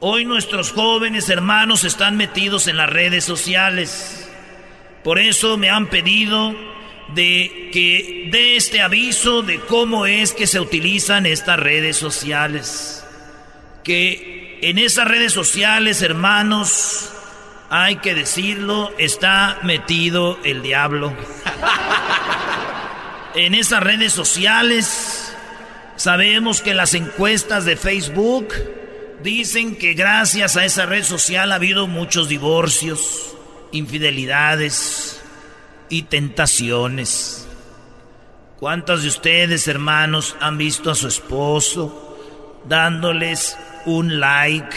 hoy 0.00 0.24
nuestros 0.24 0.72
jóvenes 0.72 1.28
hermanos 1.28 1.84
están 1.84 2.16
metidos 2.16 2.68
en 2.68 2.78
las 2.78 2.88
redes 2.88 3.24
sociales. 3.24 4.30
Por 5.04 5.18
eso 5.18 5.58
me 5.58 5.68
han 5.68 5.88
pedido 5.88 6.54
de 7.14 7.70
que 7.72 8.28
dé 8.30 8.56
este 8.56 8.80
aviso 8.80 9.42
de 9.42 9.60
cómo 9.60 10.06
es 10.06 10.32
que 10.32 10.46
se 10.46 10.60
utilizan 10.60 11.26
estas 11.26 11.58
redes 11.58 11.96
sociales. 11.96 13.04
Que 13.84 14.58
en 14.62 14.78
esas 14.78 15.06
redes 15.06 15.32
sociales, 15.32 16.02
hermanos, 16.02 17.12
hay 17.70 17.96
que 17.96 18.14
decirlo, 18.14 18.92
está 18.98 19.58
metido 19.62 20.38
el 20.44 20.62
diablo. 20.62 21.14
En 23.36 23.54
esas 23.54 23.82
redes 23.82 24.14
sociales 24.14 25.30
sabemos 25.96 26.62
que 26.62 26.72
las 26.72 26.94
encuestas 26.94 27.66
de 27.66 27.76
Facebook 27.76 28.48
dicen 29.22 29.76
que 29.76 29.92
gracias 29.92 30.56
a 30.56 30.64
esa 30.64 30.86
red 30.86 31.04
social 31.04 31.52
ha 31.52 31.56
habido 31.56 31.86
muchos 31.86 32.30
divorcios, 32.30 33.36
infidelidades 33.72 35.15
y 35.88 36.02
tentaciones. 36.02 37.46
¿Cuántos 38.58 39.02
de 39.02 39.08
ustedes, 39.08 39.68
hermanos, 39.68 40.36
han 40.40 40.56
visto 40.56 40.90
a 40.90 40.94
su 40.94 41.08
esposo 41.08 42.18
dándoles 42.68 43.56
un 43.84 44.18
like 44.18 44.74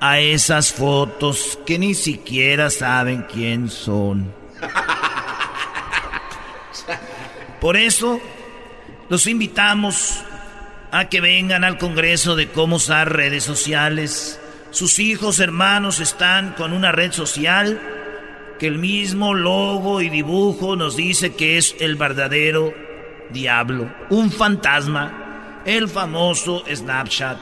a 0.00 0.18
esas 0.18 0.72
fotos 0.72 1.58
que 1.64 1.78
ni 1.78 1.94
siquiera 1.94 2.70
saben 2.70 3.26
quién 3.32 3.70
son? 3.70 4.34
Por 7.60 7.76
eso 7.76 8.20
los 9.08 9.26
invitamos 9.26 10.22
a 10.90 11.08
que 11.08 11.20
vengan 11.20 11.64
al 11.64 11.78
Congreso 11.78 12.36
de 12.36 12.48
cómo 12.48 12.76
usar 12.76 13.12
redes 13.12 13.44
sociales. 13.44 14.40
Sus 14.70 14.98
hijos, 14.98 15.38
hermanos, 15.38 16.00
están 16.00 16.52
con 16.52 16.72
una 16.72 16.92
red 16.92 17.12
social 17.12 18.03
el 18.66 18.78
mismo 18.78 19.34
logo 19.34 20.00
y 20.00 20.08
dibujo 20.08 20.76
nos 20.76 20.96
dice 20.96 21.34
que 21.34 21.58
es 21.58 21.76
el 21.80 21.96
verdadero 21.96 22.74
diablo, 23.30 23.92
un 24.10 24.30
fantasma, 24.30 25.62
el 25.64 25.88
famoso 25.88 26.64
Snapchat. 26.72 27.38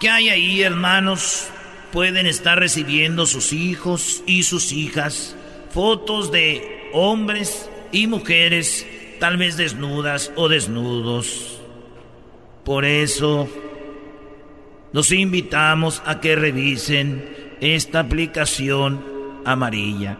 ¿Qué 0.00 0.10
hay 0.10 0.28
ahí, 0.28 0.62
hermanos? 0.62 1.48
Pueden 1.92 2.26
estar 2.26 2.58
recibiendo 2.58 3.26
sus 3.26 3.52
hijos 3.52 4.22
y 4.26 4.42
sus 4.42 4.72
hijas 4.72 5.36
fotos 5.70 6.30
de 6.32 6.90
hombres 6.92 7.68
y 7.92 8.06
mujeres, 8.06 8.86
tal 9.20 9.36
vez 9.36 9.56
desnudas 9.56 10.32
o 10.36 10.48
desnudos. 10.48 11.60
Por 12.64 12.84
eso, 12.84 13.48
los 14.92 15.12
invitamos 15.12 16.02
a 16.04 16.20
que 16.20 16.36
revisen 16.36 17.56
esta 17.60 18.00
aplicación 18.00 19.17
amarilla 19.52 20.18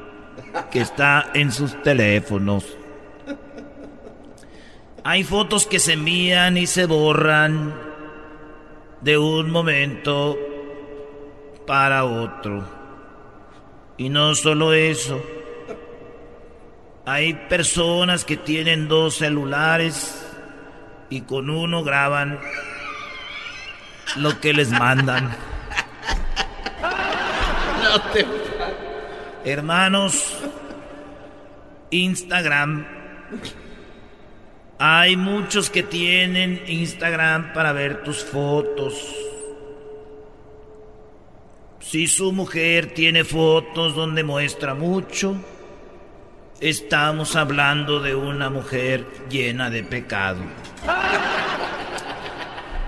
que 0.70 0.80
está 0.80 1.30
en 1.34 1.52
sus 1.52 1.80
teléfonos. 1.82 2.64
Hay 5.04 5.24
fotos 5.24 5.66
que 5.66 5.78
se 5.78 5.94
envían 5.94 6.56
y 6.56 6.66
se 6.66 6.86
borran 6.86 7.74
de 9.00 9.18
un 9.18 9.50
momento 9.50 10.36
para 11.66 12.04
otro. 12.04 12.64
Y 13.96 14.08
no 14.10 14.34
solo 14.34 14.72
eso, 14.72 15.22
hay 17.04 17.34
personas 17.48 18.24
que 18.24 18.36
tienen 18.36 18.86
dos 18.88 19.16
celulares 19.16 20.24
y 21.10 21.22
con 21.22 21.48
uno 21.50 21.82
graban 21.82 22.38
lo 24.16 24.38
que 24.40 24.52
les 24.52 24.70
mandan. 24.70 25.34
Hermanos, 29.44 30.36
Instagram. 31.90 32.86
Hay 34.78 35.16
muchos 35.16 35.70
que 35.70 35.82
tienen 35.82 36.62
Instagram 36.66 37.52
para 37.52 37.72
ver 37.72 38.02
tus 38.04 38.24
fotos. 38.24 39.14
Si 41.80 42.06
su 42.06 42.32
mujer 42.32 42.92
tiene 42.94 43.24
fotos 43.24 43.94
donde 43.94 44.22
muestra 44.22 44.74
mucho, 44.74 45.36
Estamos 46.60 47.36
hablando 47.36 48.00
de 48.00 48.16
una 48.16 48.50
mujer 48.50 49.06
llena 49.30 49.70
de 49.70 49.84
pecado. 49.84 50.40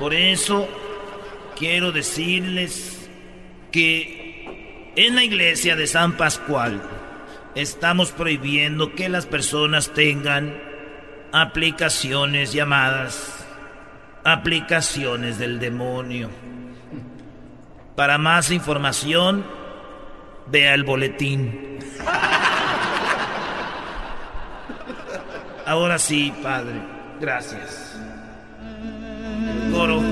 Por 0.00 0.12
eso 0.12 0.68
quiero 1.56 1.92
decirles 1.92 3.08
que 3.70 4.19
en 4.96 5.14
la 5.14 5.24
iglesia 5.24 5.76
de 5.76 5.86
San 5.86 6.16
Pascual 6.16 6.80
estamos 7.54 8.12
prohibiendo 8.12 8.94
que 8.94 9.08
las 9.08 9.26
personas 9.26 9.92
tengan 9.92 10.60
aplicaciones 11.32 12.52
llamadas 12.52 13.40
aplicaciones 14.24 15.38
del 15.38 15.58
demonio. 15.58 16.30
Para 17.96 18.18
más 18.18 18.50
información, 18.50 19.44
vea 20.46 20.74
el 20.74 20.84
boletín. 20.84 21.78
Ahora 25.66 25.98
sí, 25.98 26.32
Padre. 26.42 26.80
Gracias. 27.20 27.98
coro. 29.72 30.02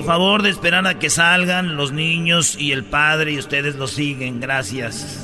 Por 0.00 0.06
favor, 0.06 0.42
de 0.42 0.48
esperar 0.48 0.86
a 0.86 0.98
que 0.98 1.10
salgan 1.10 1.76
los 1.76 1.92
niños 1.92 2.56
y 2.58 2.72
el 2.72 2.84
padre 2.84 3.32
y 3.32 3.38
ustedes 3.38 3.76
lo 3.76 3.86
siguen. 3.86 4.40
Gracias. 4.40 5.22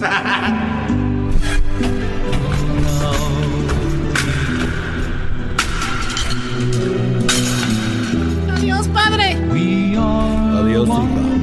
Adiós, 8.55 8.86
padre. 8.89 9.39
Adiós, 10.59 10.86
hija. 10.86 11.35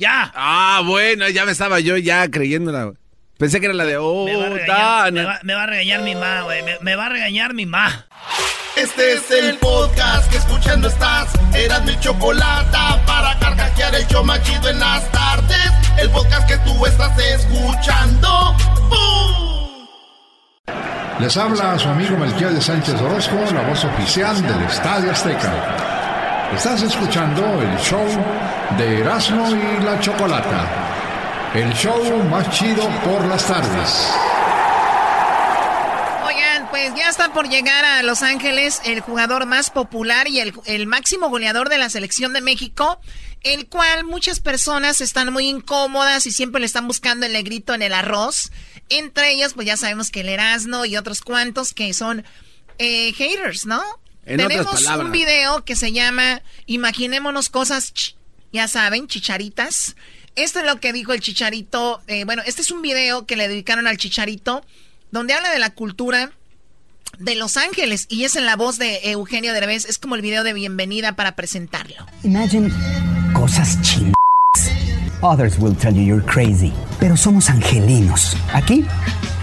¡Ya! 0.00 0.32
Ah, 0.34 0.80
bueno, 0.86 1.28
ya 1.28 1.44
me 1.44 1.52
estaba 1.52 1.78
yo 1.78 1.98
ya 1.98 2.26
creyéndola. 2.30 2.94
Pensé 3.36 3.60
que 3.60 3.66
era 3.66 3.74
la 3.74 3.84
de 3.84 3.98
oh, 3.98 4.24
me, 4.24 4.34
va 4.34 4.46
a 4.46 4.48
regañar, 4.48 5.12
me, 5.12 5.24
va, 5.24 5.40
me 5.42 5.54
va 5.54 5.62
a 5.62 5.66
regañar 5.66 6.00
mi 6.00 6.14
ma, 6.14 6.40
güey. 6.42 6.62
Me, 6.62 6.78
me 6.80 6.96
va 6.96 7.06
a 7.06 7.08
regañar 7.10 7.52
mi 7.52 7.66
ma. 7.66 8.06
Este 8.76 9.12
es 9.12 9.30
el 9.30 9.58
podcast 9.58 10.30
que 10.30 10.38
escuchando 10.38 10.88
estás. 10.88 11.32
Eran 11.54 11.84
mi 11.84 11.98
chocolate 12.00 12.78
para 13.06 13.38
carcajear 13.40 13.94
el 13.94 14.06
show 14.06 14.24
machido 14.24 14.70
en 14.70 14.80
las 14.80 15.10
tardes. 15.12 15.70
El 15.98 16.08
podcast 16.10 16.48
que 16.48 16.56
tú 16.58 16.86
estás 16.86 17.18
escuchando. 17.18 18.56
¡Bum! 18.88 19.86
Les 21.18 21.36
habla 21.36 21.78
su 21.78 21.88
amigo 21.88 22.16
Melquiel 22.16 22.54
de 22.54 22.62
Sánchez 22.62 22.94
Orozco, 23.02 23.36
la 23.52 23.68
voz 23.68 23.84
oficial 23.84 24.40
del 24.40 24.62
Estadio 24.62 25.10
Azteca. 25.10 25.89
Estás 26.54 26.82
escuchando 26.82 27.62
el 27.62 27.78
show 27.78 28.04
de 28.76 28.98
Erasmo 28.98 29.48
y 29.54 29.84
la 29.84 30.00
Chocolata. 30.00 31.52
El 31.54 31.72
show 31.74 32.24
más 32.24 32.50
chido 32.50 32.88
por 33.04 33.24
las 33.26 33.46
tardes. 33.46 34.08
Oigan, 36.26 36.68
pues 36.68 36.92
ya 36.96 37.08
está 37.08 37.32
por 37.32 37.48
llegar 37.48 37.84
a 37.84 38.02
Los 38.02 38.22
Ángeles 38.22 38.82
el 38.84 39.00
jugador 39.00 39.46
más 39.46 39.70
popular 39.70 40.26
y 40.26 40.40
el, 40.40 40.86
máximo 40.88 41.30
goleador 41.30 41.68
de 41.68 41.78
la 41.78 41.88
selección 41.88 42.32
de 42.32 42.40
México, 42.40 43.00
el 43.42 43.68
cual 43.68 44.02
muchas 44.04 44.40
personas 44.40 45.00
están 45.00 45.32
muy 45.32 45.48
incómodas 45.48 46.26
y 46.26 46.32
siempre 46.32 46.58
le 46.60 46.66
están 46.66 46.88
buscando 46.88 47.26
el 47.26 47.32
negrito 47.32 47.74
en 47.74 47.82
el 47.82 47.94
arroz. 47.94 48.50
Entre 48.88 49.30
ellos, 49.30 49.54
pues 49.54 49.68
ya 49.68 49.76
sabemos 49.76 50.10
que 50.10 50.22
el 50.22 50.28
Erasmo 50.28 50.84
y 50.84 50.96
otros 50.96 51.20
cuantos 51.22 51.72
que 51.72 51.94
son 51.94 52.24
eh, 52.78 53.12
haters, 53.12 53.66
¿no? 53.66 53.80
En 54.26 54.36
Tenemos 54.36 54.66
otras 54.66 54.82
palabras. 54.84 55.06
un 55.06 55.12
video 55.12 55.64
que 55.64 55.76
se 55.76 55.92
llama 55.92 56.42
Imaginémonos 56.66 57.48
cosas, 57.48 57.92
ch- 57.94 58.14
ya 58.52 58.68
saben, 58.68 59.06
chicharitas. 59.08 59.96
Esto 60.36 60.60
es 60.60 60.66
lo 60.66 60.78
que 60.80 60.92
dijo 60.92 61.12
el 61.12 61.20
chicharito. 61.20 62.00
eh, 62.06 62.24
bueno, 62.24 62.42
este 62.46 62.62
es 62.62 62.70
un 62.70 62.82
video 62.82 63.26
que 63.26 63.36
le 63.36 63.48
dedicaron 63.48 63.86
al 63.86 63.96
chicharito, 63.96 64.64
donde 65.10 65.34
habla 65.34 65.50
de 65.50 65.58
la 65.58 65.70
cultura 65.70 66.30
de 67.18 67.34
Los 67.34 67.56
Ángeles 67.56 68.06
y 68.08 68.24
es 68.24 68.36
en 68.36 68.46
la 68.46 68.54
voz 68.56 68.78
de 68.78 69.10
Eugenio 69.10 69.52
Derbez. 69.52 69.84
Es 69.86 69.98
como 69.98 70.14
el 70.14 70.22
video 70.22 70.44
de 70.44 70.52
bienvenida 70.52 71.16
para 71.16 71.34
presentarlo. 71.34 72.06
Imagine 72.22 72.70
cosas 73.32 73.80
chingadas. 73.82 74.14
Others 75.22 75.58
will 75.58 75.76
tell 75.76 75.92
you 75.94 76.02
you're 76.02 76.24
crazy. 76.24 76.72
Pero 76.98 77.16
somos 77.16 77.50
angelinos. 77.50 78.36
Aquí 78.54 78.84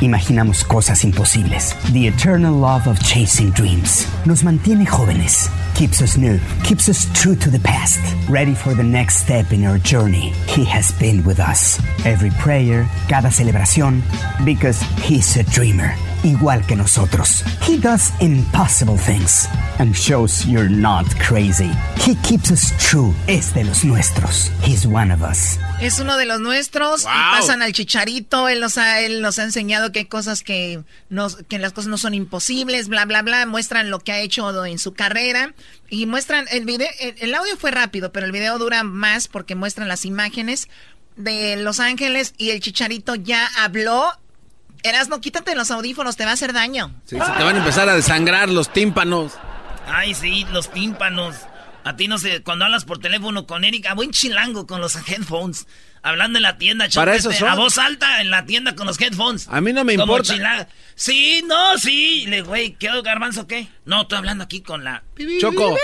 imaginamos 0.01 0.63
cosas 0.63 1.03
imposibles. 1.03 1.73
The 1.91 2.07
eternal 2.07 2.53
love 2.53 2.87
of 2.87 2.99
chasing 2.99 3.51
dreams 3.51 4.07
nos 4.25 4.43
mantiene 4.43 4.85
jóvenes, 4.85 5.49
keeps 5.75 6.01
us 6.01 6.17
new, 6.17 6.39
keeps 6.63 6.89
us 6.89 7.07
true 7.13 7.35
to 7.35 7.49
the 7.49 7.59
past, 7.59 7.99
ready 8.29 8.53
for 8.53 8.73
the 8.73 8.83
next 8.83 9.21
step 9.23 9.51
in 9.51 9.65
our 9.65 9.79
journey. 9.79 10.33
He 10.47 10.63
has 10.65 10.91
been 10.99 11.23
with 11.23 11.39
us. 11.39 11.79
Every 12.05 12.31
prayer, 12.39 12.87
cada 13.09 13.29
celebración, 13.29 14.01
because 14.45 14.81
he's 15.01 15.35
a 15.37 15.43
dreamer. 15.43 15.93
Igual 16.23 16.65
que 16.67 16.75
nosotros. 16.75 17.43
He 17.61 17.77
does 17.77 18.11
impossible 18.19 18.97
things 18.97 19.47
and 19.79 19.95
shows 19.95 20.45
you're 20.47 20.67
not 20.67 21.05
crazy. 21.19 21.69
He 21.99 22.15
keeps 22.15 22.51
us 22.51 22.73
true. 22.79 23.13
Es 23.27 23.53
de 23.53 23.63
los 23.63 23.85
nuestros. 23.85 24.49
He's 24.61 24.85
one 24.87 25.11
of 25.11 25.21
us. 25.21 25.59
Es 25.79 25.99
uno 25.99 26.17
de 26.17 26.25
los 26.25 26.39
nuestros 26.39 27.03
y 27.03 27.05
pasan 27.05 27.61
al 27.61 27.71
chicharito. 27.71 28.49
Él 28.49 28.59
nos 28.59 28.79
ha, 28.79 29.01
él 29.01 29.21
nos 29.21 29.37
ha 29.37 29.43
enseñado 29.43 29.86
que 29.91 29.99
hay 29.99 30.05
cosas 30.05 30.43
que, 30.43 30.83
nos, 31.09 31.37
que 31.47 31.59
las 31.59 31.73
cosas 31.73 31.89
no 31.89 31.97
son 31.97 32.13
imposibles, 32.13 32.87
bla, 32.87 33.05
bla, 33.05 33.21
bla. 33.21 33.45
Muestran 33.45 33.89
lo 33.89 33.99
que 33.99 34.11
ha 34.11 34.19
hecho 34.19 34.65
en 34.65 34.79
su 34.79 34.93
carrera 34.93 35.53
y 35.89 36.05
muestran 36.05 36.45
el 36.51 36.65
video. 36.65 36.87
El, 36.99 37.15
el 37.19 37.35
audio 37.35 37.57
fue 37.57 37.71
rápido, 37.71 38.11
pero 38.11 38.25
el 38.25 38.31
video 38.31 38.57
dura 38.59 38.83
más 38.83 39.27
porque 39.27 39.55
muestran 39.55 39.87
las 39.87 40.05
imágenes 40.05 40.67
de 41.15 41.57
Los 41.57 41.79
Ángeles 41.79 42.33
y 42.37 42.51
el 42.51 42.59
chicharito 42.59 43.15
ya 43.15 43.47
habló. 43.57 44.11
Erasno, 44.83 45.19
quítate 45.19 45.55
los 45.55 45.71
audífonos, 45.71 46.15
te 46.15 46.23
va 46.23 46.31
a 46.31 46.33
hacer 46.35 46.53
daño. 46.53 46.93
Sí, 47.05 47.17
se 47.17 47.31
te 47.31 47.43
van 47.43 47.55
a 47.55 47.59
empezar 47.59 47.89
a 47.89 47.95
desangrar 47.95 48.49
los 48.49 48.71
tímpanos. 48.71 49.33
Ay, 49.87 50.13
sí, 50.13 50.45
los 50.51 50.71
tímpanos. 50.71 51.35
A 51.87 51.95
ti 51.95 52.07
no 52.07 52.17
sé, 52.17 52.41
cuando 52.43 52.65
hablas 52.65 52.83
por 52.85 52.99
teléfono 52.99 53.47
con 53.47 53.63
Erika, 53.63 53.93
buen 53.93 54.11
chilango 54.11 54.67
con 54.67 54.81
los 54.81 54.95
headphones. 54.95 55.67
Hablando 56.03 56.37
en 56.37 56.43
la 56.43 56.57
tienda, 56.57 56.87
Para 56.93 57.15
eso 57.15 57.31
son. 57.33 57.49
A 57.49 57.55
voz 57.55 57.77
alta 57.77 58.21
en 58.21 58.29
la 58.29 58.45
tienda 58.45 58.75
con 58.75 58.87
los 58.87 58.99
headphones. 59.01 59.47
A 59.49 59.59
mí 59.61 59.73
no 59.73 59.83
me 59.83 59.95
Como 59.95 60.13
importa. 60.13 60.33
chila- 60.33 60.67
Sí, 60.95 61.43
no, 61.47 61.77
sí. 61.77 62.25
Le, 62.27 62.41
güey, 62.43 62.75
¿qué 62.75 62.89
garbanzo 63.01 63.45
qué? 63.47 63.67
No, 63.85 64.03
estoy 64.03 64.19
hablando 64.19 64.43
aquí 64.45 64.61
con 64.61 64.83
la. 64.83 65.03
Choco. 65.41 65.75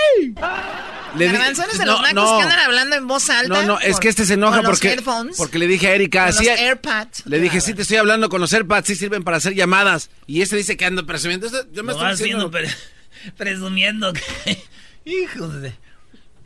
Le 1.17 1.27
di- 1.27 1.31
Garbanzo, 1.33 1.63
¿eres 1.63 1.77
de 1.77 1.85
no, 1.85 1.93
los 1.93 2.01
nacos 2.01 2.31
no. 2.31 2.37
que 2.37 2.43
andan 2.43 2.59
hablando 2.59 2.95
en 2.95 3.07
voz 3.07 3.29
alta? 3.29 3.61
No, 3.61 3.63
no, 3.75 3.79
es 3.79 3.99
que 3.99 4.07
este 4.09 4.25
se 4.25 4.33
enoja 4.35 4.57
con 4.57 4.65
los 4.65 4.79
porque, 4.79 4.93
headphones, 4.93 5.37
porque 5.37 5.57
le 5.59 5.67
dije 5.67 5.87
a 5.87 5.95
Erika, 5.95 6.25
con 6.25 6.33
sí, 6.33 6.45
los 6.45 6.59
AirPods. 6.59 7.25
le 7.25 7.39
dije, 7.39 7.59
sí, 7.61 7.73
te 7.73 7.81
estoy 7.83 7.97
hablando 7.97 8.29
con 8.29 8.39
los 8.41 8.53
AirPads, 8.53 8.87
sí 8.87 8.95
sirven 8.95 9.23
para 9.23 9.37
hacer 9.37 9.53
llamadas. 9.55 10.09
Y 10.27 10.41
este 10.41 10.55
dice 10.57 10.75
que 10.77 10.85
ando 10.85 11.05
presumiendo. 11.05 11.47
Yo 11.71 11.83
me 11.83 11.93
Lo 11.93 11.99
estoy 12.07 12.11
diciendo. 12.27 12.49
pre- 12.51 12.69
presumiendo 13.37 14.13
que. 14.13 14.21
Hijos 15.05 15.61
de. 15.61 15.73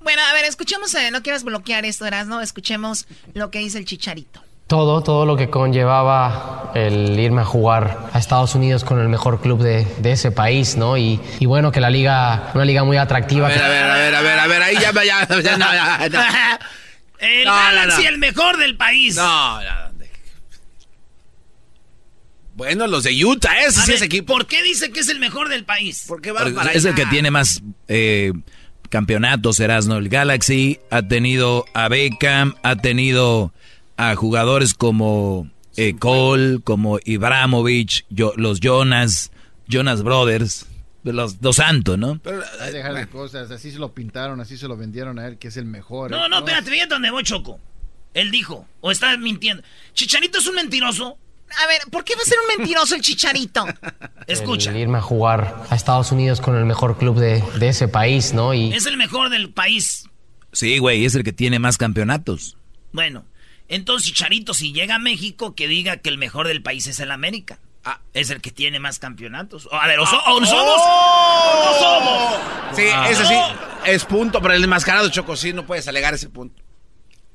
Bueno, 0.07 0.21
a 0.21 0.31
ver, 0.31 0.45
escuchemos, 0.45 0.95
eh, 0.95 1.11
no 1.11 1.21
quieras 1.21 1.43
bloquear 1.43 1.83
esto, 1.83 2.05
Erasno, 2.05 2.39
escuchemos 2.39 3.07
lo 3.33 3.51
que 3.51 3.59
dice 3.59 3.77
el 3.77 3.83
chicharito. 3.83 4.41
Todo, 4.65 5.03
todo 5.03 5.25
lo 5.25 5.35
que 5.35 5.49
conllevaba 5.49 6.71
el 6.75 7.19
irme 7.19 7.41
a 7.41 7.43
jugar 7.43 8.07
a 8.13 8.17
Estados 8.17 8.55
Unidos 8.55 8.85
con 8.85 9.01
el 9.01 9.09
mejor 9.09 9.41
club 9.41 9.61
de, 9.61 9.83
de 9.99 10.13
ese 10.13 10.31
país, 10.31 10.77
¿no? 10.77 10.95
Y, 10.97 11.19
y 11.41 11.45
bueno, 11.45 11.73
que 11.73 11.81
la 11.81 11.89
liga, 11.89 12.51
una 12.53 12.63
liga 12.63 12.85
muy 12.85 12.95
atractiva. 12.95 13.47
A 13.47 13.49
ver, 13.49 13.61
a 13.61 13.67
ver, 13.67 13.83
a 13.83 13.97
ver, 13.97 14.15
a 14.15 14.21
ver, 14.21 14.39
a 14.39 14.47
ver, 14.47 14.61
ahí 14.63 14.75
ya, 14.75 14.93
ya, 14.93 15.03
ya, 15.27 15.41
ya, 15.41 15.57
no, 15.57 15.73
ya, 15.73 16.07
no. 16.09 16.21
El 17.19 17.43
No, 17.43 17.51
no, 17.51 17.57
Galaxy, 17.57 18.03
no. 18.03 18.09
el 18.09 18.17
mejor 18.17 18.57
del 18.57 18.77
país. 18.77 19.15
No, 19.17 19.61
no, 19.61 19.87
Bueno, 22.53 22.87
los 22.87 23.03
de 23.03 23.25
Utah, 23.25 23.59
ese 23.59 23.81
A 23.81 23.83
sí 23.83 23.91
ver, 23.91 23.95
es 23.97 24.01
equipo. 24.03 24.33
¿Por 24.33 24.47
qué 24.47 24.63
dice 24.63 24.89
que 24.91 25.01
es 25.01 25.09
el 25.09 25.19
mejor 25.19 25.49
del 25.49 25.65
país? 25.65 26.05
Porque 26.07 26.31
va 26.31 26.39
Porque 26.43 26.55
para 26.55 26.71
es 26.71 26.85
el 26.85 26.95
que 26.95 27.05
tiene 27.07 27.29
más 27.29 27.61
eh, 27.89 28.31
campeonatos, 28.89 29.59
Erasno. 29.59 29.97
El 29.97 30.09
Galaxy 30.09 30.79
ha 30.89 31.01
tenido 31.01 31.65
a 31.73 31.87
Beckham, 31.89 32.55
ha 32.63 32.75
tenido 32.75 33.53
a 33.97 34.15
jugadores 34.15 34.73
como 34.73 35.49
eh, 35.75 35.95
Cole, 35.97 36.59
como 36.63 36.99
Ibrahimovic, 37.03 38.05
yo- 38.09 38.33
los 38.35 38.59
Jonas, 38.59 39.31
Jonas 39.67 40.03
Brothers, 40.03 40.65
los 41.03 41.39
Dos 41.41 41.57
Santos, 41.57 41.97
¿no? 41.97 42.19
Hay 42.59 42.71
que 42.71 42.77
dejar 42.77 42.93
de 42.95 43.07
cosas, 43.07 43.49
así 43.51 43.71
se 43.71 43.79
lo 43.79 43.93
pintaron, 43.93 44.41
así 44.41 44.57
se 44.57 44.67
lo 44.67 44.75
vendieron 44.75 45.19
a 45.19 45.27
él, 45.27 45.37
que 45.37 45.47
es 45.49 45.57
el 45.57 45.65
mejor. 45.65 46.11
No, 46.11 46.25
¿eh? 46.25 46.29
no, 46.29 46.39
espérate, 46.39 46.69
fíjate 46.71 46.89
dónde 46.93 47.11
voy, 47.11 47.23
Choco. 47.23 47.59
Él 48.13 48.31
dijo, 48.31 48.67
o 48.81 48.91
está 48.91 49.15
mintiendo. 49.17 49.63
Chicharito 49.93 50.39
es 50.39 50.47
un 50.47 50.55
mentiroso. 50.55 51.17
A 51.63 51.67
ver, 51.67 51.79
¿por 51.91 52.03
qué 52.03 52.15
va 52.15 52.21
a 52.21 52.25
ser 52.25 52.37
un 52.39 52.57
mentiroso 52.57 52.95
el 52.95 53.01
chicharito? 53.01 53.65
Escucha, 54.27 54.71
El 54.71 54.77
irme 54.77 54.97
a 54.97 55.01
jugar 55.01 55.63
a 55.69 55.75
Estados 55.75 56.11
Unidos 56.11 56.41
con 56.41 56.55
el 56.55 56.65
mejor 56.65 56.97
club 56.97 57.17
de, 57.17 57.41
de 57.59 57.69
ese 57.69 57.87
país, 57.87 58.33
¿no? 58.33 58.53
Y 58.53 58.73
es 58.73 58.85
el 58.85 58.97
mejor 58.97 59.29
del 59.29 59.49
país. 59.51 60.05
Sí, 60.51 60.77
güey, 60.79 61.05
es 61.05 61.15
el 61.15 61.23
que 61.23 61.33
tiene 61.33 61.59
más 61.59 61.77
campeonatos. 61.77 62.57
Bueno, 62.91 63.25
entonces 63.69 64.07
Chicharito, 64.07 64.53
si 64.53 64.73
llega 64.73 64.95
a 64.95 64.99
México, 64.99 65.55
que 65.55 65.67
diga 65.67 65.97
que 65.97 66.09
el 66.09 66.17
mejor 66.17 66.47
del 66.47 66.61
país 66.61 66.87
es 66.87 66.99
el 66.99 67.11
América. 67.11 67.59
Ah, 67.85 68.01
es 68.13 68.29
el 68.31 68.41
que 68.41 68.51
tiene 68.51 68.79
más 68.81 68.99
campeonatos. 68.99 69.67
O, 69.71 69.75
a 69.75 69.87
ver, 69.87 69.99
o, 69.99 70.05
so- 70.05 70.17
o 70.17 70.45
somos. 70.45 70.81
o 70.81 71.65
no 71.65 71.79
somos. 71.79 72.75
Sí, 72.75 72.83
ese 73.09 73.25
sí 73.25 73.35
es 73.85 74.03
punto, 74.03 74.41
pero 74.41 74.53
el 74.53 74.63
enmascarado 74.63 75.07
Choco 75.09 75.37
sí 75.37 75.53
no 75.53 75.65
puedes 75.65 75.87
alegar 75.87 76.13
ese 76.13 76.27
punto. 76.29 76.61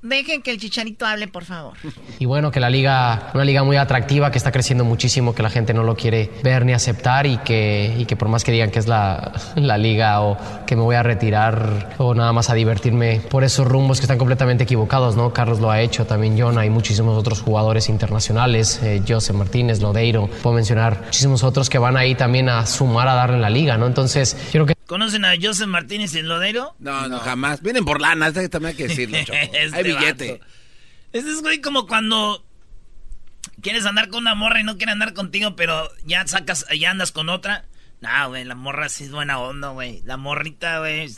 Dejen 0.02 0.42
que 0.42 0.50
el 0.50 0.58
chicharito 0.58 1.06
hable, 1.06 1.28
por 1.28 1.44
favor. 1.44 1.74
Y 2.18 2.26
bueno, 2.26 2.50
que 2.50 2.58
la 2.58 2.70
liga, 2.70 3.30
una 3.34 3.44
liga 3.44 3.62
muy 3.62 3.76
atractiva, 3.76 4.32
que 4.32 4.38
está 4.38 4.50
creciendo 4.50 4.84
muchísimo, 4.84 5.32
que 5.34 5.44
la 5.44 5.50
gente 5.50 5.72
no 5.74 5.84
lo 5.84 5.94
quiere 5.94 6.28
ver 6.42 6.66
ni 6.66 6.72
aceptar 6.72 7.26
y 7.26 7.38
que, 7.38 7.94
y 7.96 8.04
que 8.04 8.16
por 8.16 8.28
más 8.28 8.42
que 8.42 8.50
digan 8.50 8.72
que 8.72 8.80
es 8.80 8.88
la, 8.88 9.32
la 9.54 9.78
liga 9.78 10.22
o 10.22 10.36
que 10.66 10.74
me 10.74 10.82
voy 10.82 10.96
a 10.96 11.04
retirar 11.04 11.94
o 11.98 12.14
nada 12.14 12.32
más 12.32 12.50
a 12.50 12.54
divertirme 12.54 13.20
por 13.30 13.44
esos 13.44 13.66
rumbos 13.66 14.00
que 14.00 14.04
están 14.04 14.18
completamente 14.18 14.64
equivocados, 14.64 15.16
¿no? 15.16 15.32
Carlos 15.32 15.60
lo 15.60 15.70
ha 15.70 15.80
hecho, 15.80 16.04
también 16.04 16.36
John, 16.36 16.58
hay 16.58 16.68
muchísimos 16.68 17.16
otros 17.16 17.40
jugadores 17.40 17.88
internacionales, 17.88 18.80
eh, 18.82 19.02
Martínez, 19.32 19.80
Lodeiro, 19.80 20.28
puedo 20.42 20.56
mencionar 20.56 21.02
muchísimos 21.04 21.44
otros 21.44 21.70
que 21.70 21.78
van 21.78 21.96
ahí 21.96 22.14
también 22.14 22.48
a 22.48 22.66
sumar 22.66 23.08
a 23.08 23.14
darle 23.14 23.36
en 23.36 23.42
la 23.42 23.50
liga, 23.50 23.76
¿no? 23.76 23.86
Entonces, 23.86 24.36
yo 24.46 24.64
creo 24.64 24.66
que 24.66 24.81
¿Conocen 24.86 25.24
a 25.24 25.32
Joseph 25.40 25.68
Martínez 25.68 26.14
en 26.14 26.28
Lodero? 26.28 26.74
No, 26.78 27.08
no, 27.08 27.18
jamás. 27.20 27.62
Vienen 27.62 27.84
por 27.84 28.00
lana, 28.00 28.28
este 28.28 28.48
también 28.48 28.70
hay 28.70 28.76
que 28.76 28.88
decirlo, 28.88 29.18
Choco. 29.24 29.38
Este 29.52 29.76
hay 29.76 29.82
billete. 29.84 30.32
vato. 30.32 30.44
Este 31.12 31.30
es 31.30 31.40
güey 31.42 31.60
como 31.60 31.86
cuando 31.86 32.44
quieres 33.60 33.86
andar 33.86 34.08
con 34.08 34.20
una 34.22 34.34
morra 34.34 34.60
y 34.60 34.64
no 34.64 34.76
quiere 34.76 34.92
andar 34.92 35.14
contigo, 35.14 35.56
pero 35.56 35.90
ya 36.04 36.26
sacas, 36.26 36.66
ya 36.78 36.90
andas 36.90 37.12
con 37.12 37.28
otra. 37.28 37.66
No, 38.00 38.28
güey, 38.30 38.44
la 38.44 38.54
morra 38.54 38.88
sí 38.88 39.04
es 39.04 39.12
buena 39.12 39.38
onda, 39.38 39.68
güey. 39.68 40.02
La 40.04 40.16
morrita, 40.16 40.80
güey, 40.80 41.08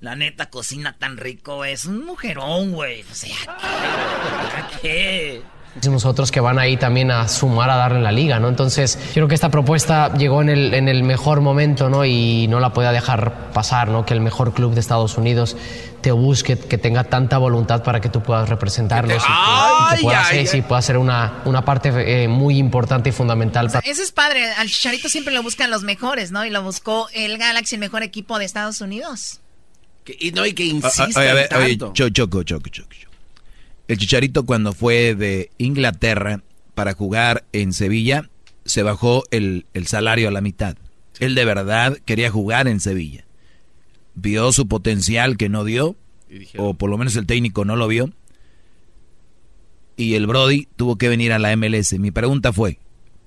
la 0.00 0.16
neta 0.16 0.50
cocina 0.50 0.98
tan 0.98 1.16
rico, 1.16 1.56
güey. 1.56 1.72
Es 1.72 1.84
un 1.84 2.04
mujerón, 2.04 2.72
güey. 2.72 3.02
O 3.02 3.14
sea, 3.14 3.36
¿qué? 4.82 5.42
¿Qué? 5.72 5.78
muchísimos 5.78 6.04
otros 6.04 6.30
que 6.30 6.40
van 6.40 6.58
ahí 6.58 6.76
también 6.76 7.10
a 7.10 7.26
sumar 7.28 7.70
a 7.70 7.76
darle 7.76 7.98
en 7.98 8.04
la 8.04 8.12
liga, 8.12 8.38
¿no? 8.38 8.48
Entonces, 8.48 8.98
yo 9.08 9.12
creo 9.14 9.28
que 9.28 9.34
esta 9.34 9.50
propuesta 9.50 10.12
llegó 10.14 10.42
en 10.42 10.48
el, 10.48 10.74
en 10.74 10.88
el 10.88 11.02
mejor 11.02 11.40
momento, 11.40 11.88
¿no? 11.88 12.04
Y 12.04 12.46
no 12.48 12.60
la 12.60 12.72
podía 12.72 12.92
dejar 12.92 13.50
pasar, 13.52 13.88
¿no? 13.88 14.04
Que 14.04 14.14
el 14.14 14.20
mejor 14.20 14.52
club 14.54 14.74
de 14.74 14.80
Estados 14.80 15.16
Unidos 15.18 15.56
te 16.00 16.10
busque, 16.12 16.58
que 16.58 16.78
tenga 16.78 17.04
tanta 17.04 17.38
voluntad 17.38 17.82
para 17.84 18.00
que 18.00 18.08
tú 18.08 18.22
puedas 18.22 18.48
representarlos 18.48 19.22
y 19.22 19.26
que, 19.26 19.32
y 19.32 19.88
que 19.90 19.96
Ay, 19.96 20.02
puedas, 20.02 20.26
ay, 20.30 20.46
sí, 20.48 20.62
pueda 20.62 20.82
ser 20.82 20.98
una, 20.98 21.42
una 21.44 21.64
parte 21.64 22.24
eh, 22.24 22.28
muy 22.28 22.58
importante 22.58 23.10
y 23.10 23.12
fundamental. 23.12 23.70
Eso 23.84 24.02
es 24.02 24.10
padre. 24.12 24.50
Al 24.54 24.68
chicharito 24.68 25.08
siempre 25.08 25.32
lo 25.32 25.42
buscan 25.42 25.70
los 25.70 25.84
mejores, 25.84 26.32
¿no? 26.32 26.44
Y 26.44 26.50
lo 26.50 26.62
buscó 26.62 27.08
el 27.14 27.38
Galaxy, 27.38 27.76
el 27.76 27.80
mejor 27.80 28.02
equipo 28.02 28.38
de 28.38 28.44
Estados 28.44 28.80
Unidos. 28.80 29.40
Que- 30.04 30.16
y 30.18 30.32
no, 30.32 30.44
y 30.44 30.52
que 30.54 30.72
Ah, 30.82 30.90
ah, 30.98 31.06
oye, 31.16 31.30
a 31.30 31.34
ver, 31.34 31.48
oye, 31.54 31.68
tanto. 31.76 31.92
cho- 31.94 32.08
choco, 32.08 32.42
choco, 32.42 32.68
choco, 32.68 32.88
choco. 32.90 33.11
El 33.92 33.98
Chicharito 33.98 34.46
cuando 34.46 34.72
fue 34.72 35.14
de 35.14 35.50
Inglaterra 35.58 36.42
para 36.74 36.94
jugar 36.94 37.44
en 37.52 37.74
Sevilla, 37.74 38.30
se 38.64 38.82
bajó 38.82 39.24
el, 39.30 39.66
el 39.74 39.86
salario 39.86 40.28
a 40.28 40.30
la 40.30 40.40
mitad. 40.40 40.78
Él 41.20 41.34
de 41.34 41.44
verdad 41.44 41.98
quería 42.06 42.30
jugar 42.30 42.68
en 42.68 42.80
Sevilla. 42.80 43.26
Vio 44.14 44.50
su 44.52 44.66
potencial 44.66 45.36
que 45.36 45.50
no 45.50 45.64
dio, 45.64 45.94
o 46.56 46.72
por 46.72 46.88
lo 46.88 46.96
menos 46.96 47.16
el 47.16 47.26
técnico 47.26 47.66
no 47.66 47.76
lo 47.76 47.86
vio. 47.86 48.10
Y 49.98 50.14
el 50.14 50.26
Brody 50.26 50.68
tuvo 50.76 50.96
que 50.96 51.10
venir 51.10 51.34
a 51.34 51.38
la 51.38 51.54
MLS. 51.54 51.92
Mi 51.98 52.10
pregunta 52.10 52.50
fue, 52.50 52.78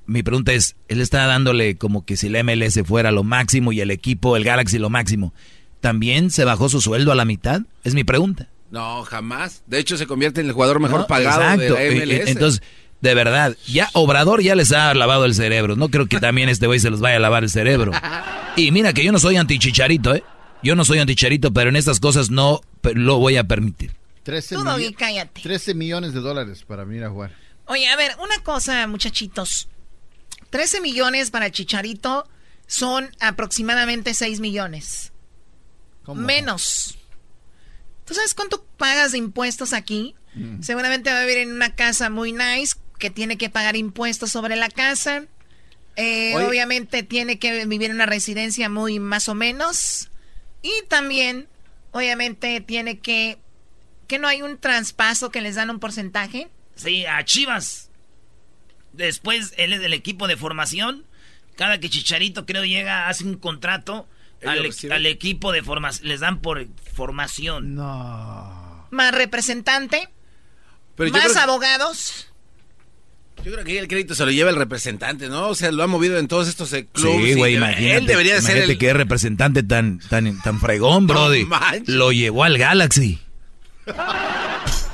mi 0.07 0.23
pregunta 0.23 0.51
es, 0.51 0.77
él 0.87 0.99
está 0.99 1.27
dándole 1.27 1.75
como 1.75 2.05
que 2.05 2.17
si 2.17 2.27
la 2.27 2.43
MLS 2.43 2.79
fuera 2.85 3.11
lo 3.11 3.23
máximo 3.23 3.71
y 3.71 3.81
el 3.81 3.91
equipo, 3.91 4.35
el 4.35 4.43
Galaxy 4.43 4.79
lo 4.79 4.89
máximo. 4.89 5.31
¿También 5.79 6.31
se 6.31 6.43
bajó 6.43 6.69
su 6.69 6.81
sueldo 6.81 7.11
a 7.11 7.15
la 7.15 7.25
mitad? 7.25 7.61
Es 7.83 7.93
mi 7.93 8.03
pregunta. 8.03 8.49
No, 8.75 9.03
jamás. 9.03 9.63
De 9.67 9.79
hecho, 9.79 9.97
se 9.97 10.05
convierte 10.05 10.41
en 10.41 10.47
el 10.47 10.53
jugador 10.53 10.79
mejor 10.79 11.01
¿No? 11.01 11.07
pagado 11.07 11.41
Exacto. 11.41 11.61
de 11.63 11.69
la 11.69 11.81
E- 11.83 12.05
MLS. 12.19 12.29
Entonces, 12.29 12.61
de 13.01 13.13
verdad, 13.15 13.55
ya 13.67 13.89
Obrador 13.93 14.41
ya 14.41 14.53
les 14.55 14.71
ha 14.71 14.93
lavado 14.93 15.25
el 15.25 15.33
cerebro. 15.33 15.75
No 15.75 15.89
creo 15.89 16.07
que 16.07 16.19
también 16.19 16.49
este 16.49 16.67
güey 16.67 16.79
se 16.79 16.89
los 16.89 16.99
vaya 16.99 17.17
a 17.17 17.19
lavar 17.19 17.43
el 17.43 17.49
cerebro. 17.49 17.91
Y 18.57 18.71
mira 18.71 18.93
que 18.93 19.03
yo 19.03 19.11
no 19.11 19.19
soy 19.19 19.35
antichicharito, 19.35 20.15
¿eh? 20.15 20.23
Yo 20.63 20.75
no 20.75 20.85
soy 20.85 20.99
anticharito, 20.99 21.51
pero 21.51 21.69
en 21.69 21.75
estas 21.75 21.99
cosas 21.99 22.29
no 22.29 22.61
lo 22.83 23.17
voy 23.17 23.35
a 23.35 23.43
permitir. 23.43 23.91
13, 24.23 24.55
Tú, 24.55 24.61
millo- 24.61 24.71
Doggy, 24.71 24.93
cállate. 24.93 25.41
13 25.41 25.73
millones 25.73 26.13
de 26.13 26.21
dólares 26.21 26.63
para 26.65 26.85
venir 26.85 27.03
a 27.03 27.09
jugar. 27.09 27.31
Oye, 27.67 27.87
a 27.87 27.95
ver, 27.97 28.13
una 28.23 28.37
cosa, 28.43 28.87
muchachitos. 28.87 29.67
13 30.51 30.79
millones 30.81 31.31
para 31.31 31.47
el 31.47 31.51
Chicharito 31.51 32.27
son 32.65 33.09
aproximadamente 33.19 34.13
6 34.13 34.39
millones. 34.39 35.11
Menos. 36.13 36.97
¿Tú 38.05 38.13
sabes 38.13 38.33
cuánto 38.33 38.63
pagas 38.77 39.11
de 39.11 39.17
impuestos 39.17 39.73
aquí? 39.73 40.15
Mm. 40.35 40.61
Seguramente 40.61 41.11
va 41.11 41.19
a 41.19 41.25
vivir 41.25 41.39
en 41.39 41.51
una 41.51 41.75
casa 41.75 42.09
muy 42.09 42.31
nice 42.31 42.75
que 42.99 43.09
tiene 43.09 43.37
que 43.37 43.49
pagar 43.49 43.75
impuestos 43.75 44.31
sobre 44.31 44.55
la 44.55 44.69
casa. 44.69 45.25
Eh, 45.95 46.33
obviamente 46.35 47.03
tiene 47.03 47.39
que 47.39 47.65
vivir 47.65 47.89
en 47.89 47.95
una 47.95 48.05
residencia 48.05 48.69
muy 48.69 48.99
más 48.99 49.27
o 49.27 49.35
menos. 49.35 50.09
Y 50.61 50.71
también, 50.87 51.47
obviamente, 51.91 52.61
tiene 52.61 52.99
que... 52.99 53.39
¿Que 54.07 54.19
no 54.19 54.27
hay 54.27 54.43
un 54.43 54.59
traspaso 54.59 55.31
que 55.31 55.41
les 55.41 55.55
dan 55.55 55.71
un 55.71 55.79
porcentaje? 55.79 56.49
Sí, 56.75 57.05
a 57.07 57.25
Chivas. 57.25 57.89
Después, 58.93 59.53
él 59.57 59.73
es 59.73 59.81
del 59.81 59.93
equipo 59.93 60.27
de 60.27 60.37
formación. 60.37 61.05
Cada 61.55 61.79
que 61.79 61.89
Chicharito, 61.89 62.45
creo, 62.45 62.65
llega, 62.65 63.07
hace 63.07 63.23
un 63.23 63.37
contrato 63.37 64.07
al, 64.43 64.91
al, 64.91 65.05
equipo 65.05 65.51
de 65.51 65.63
formación. 65.63 66.07
Les 66.07 66.19
dan 66.19 66.39
por 66.41 66.67
formación. 66.93 67.75
No. 67.75 68.87
Más 68.91 69.13
representante. 69.13 70.09
más 70.97 71.35
abogados. 71.35 72.27
Yo 73.43 73.51
creo 73.51 73.65
que 73.65 73.77
el 73.77 73.87
crédito 73.87 74.15
se 74.15 74.25
lo 74.25 74.31
lleva 74.31 74.49
el 74.49 74.55
representante, 74.55 75.27
¿no? 75.27 75.49
O 75.49 75.55
sea, 75.55 75.71
lo 75.71 75.83
ha 75.83 75.87
movido 75.87 76.17
en 76.17 76.27
todos 76.27 76.47
estos 76.47 76.69
clubes. 76.93 77.25
Sí, 77.25 77.33
güey, 77.33 77.55
imagínate. 77.55 77.97
Él 77.97 78.05
debería 78.07 78.41
ser 78.41 78.57
el... 78.57 78.77
que 78.77 78.89
es 78.89 78.95
representante 78.95 79.61
tan, 79.61 79.99
tan, 79.99 80.41
tan 80.41 80.59
fregón, 80.59 81.05
brody. 81.05 81.47
lo 81.85 82.11
llevó 82.11 82.43
al 82.43 82.57
Galaxy 82.57 83.19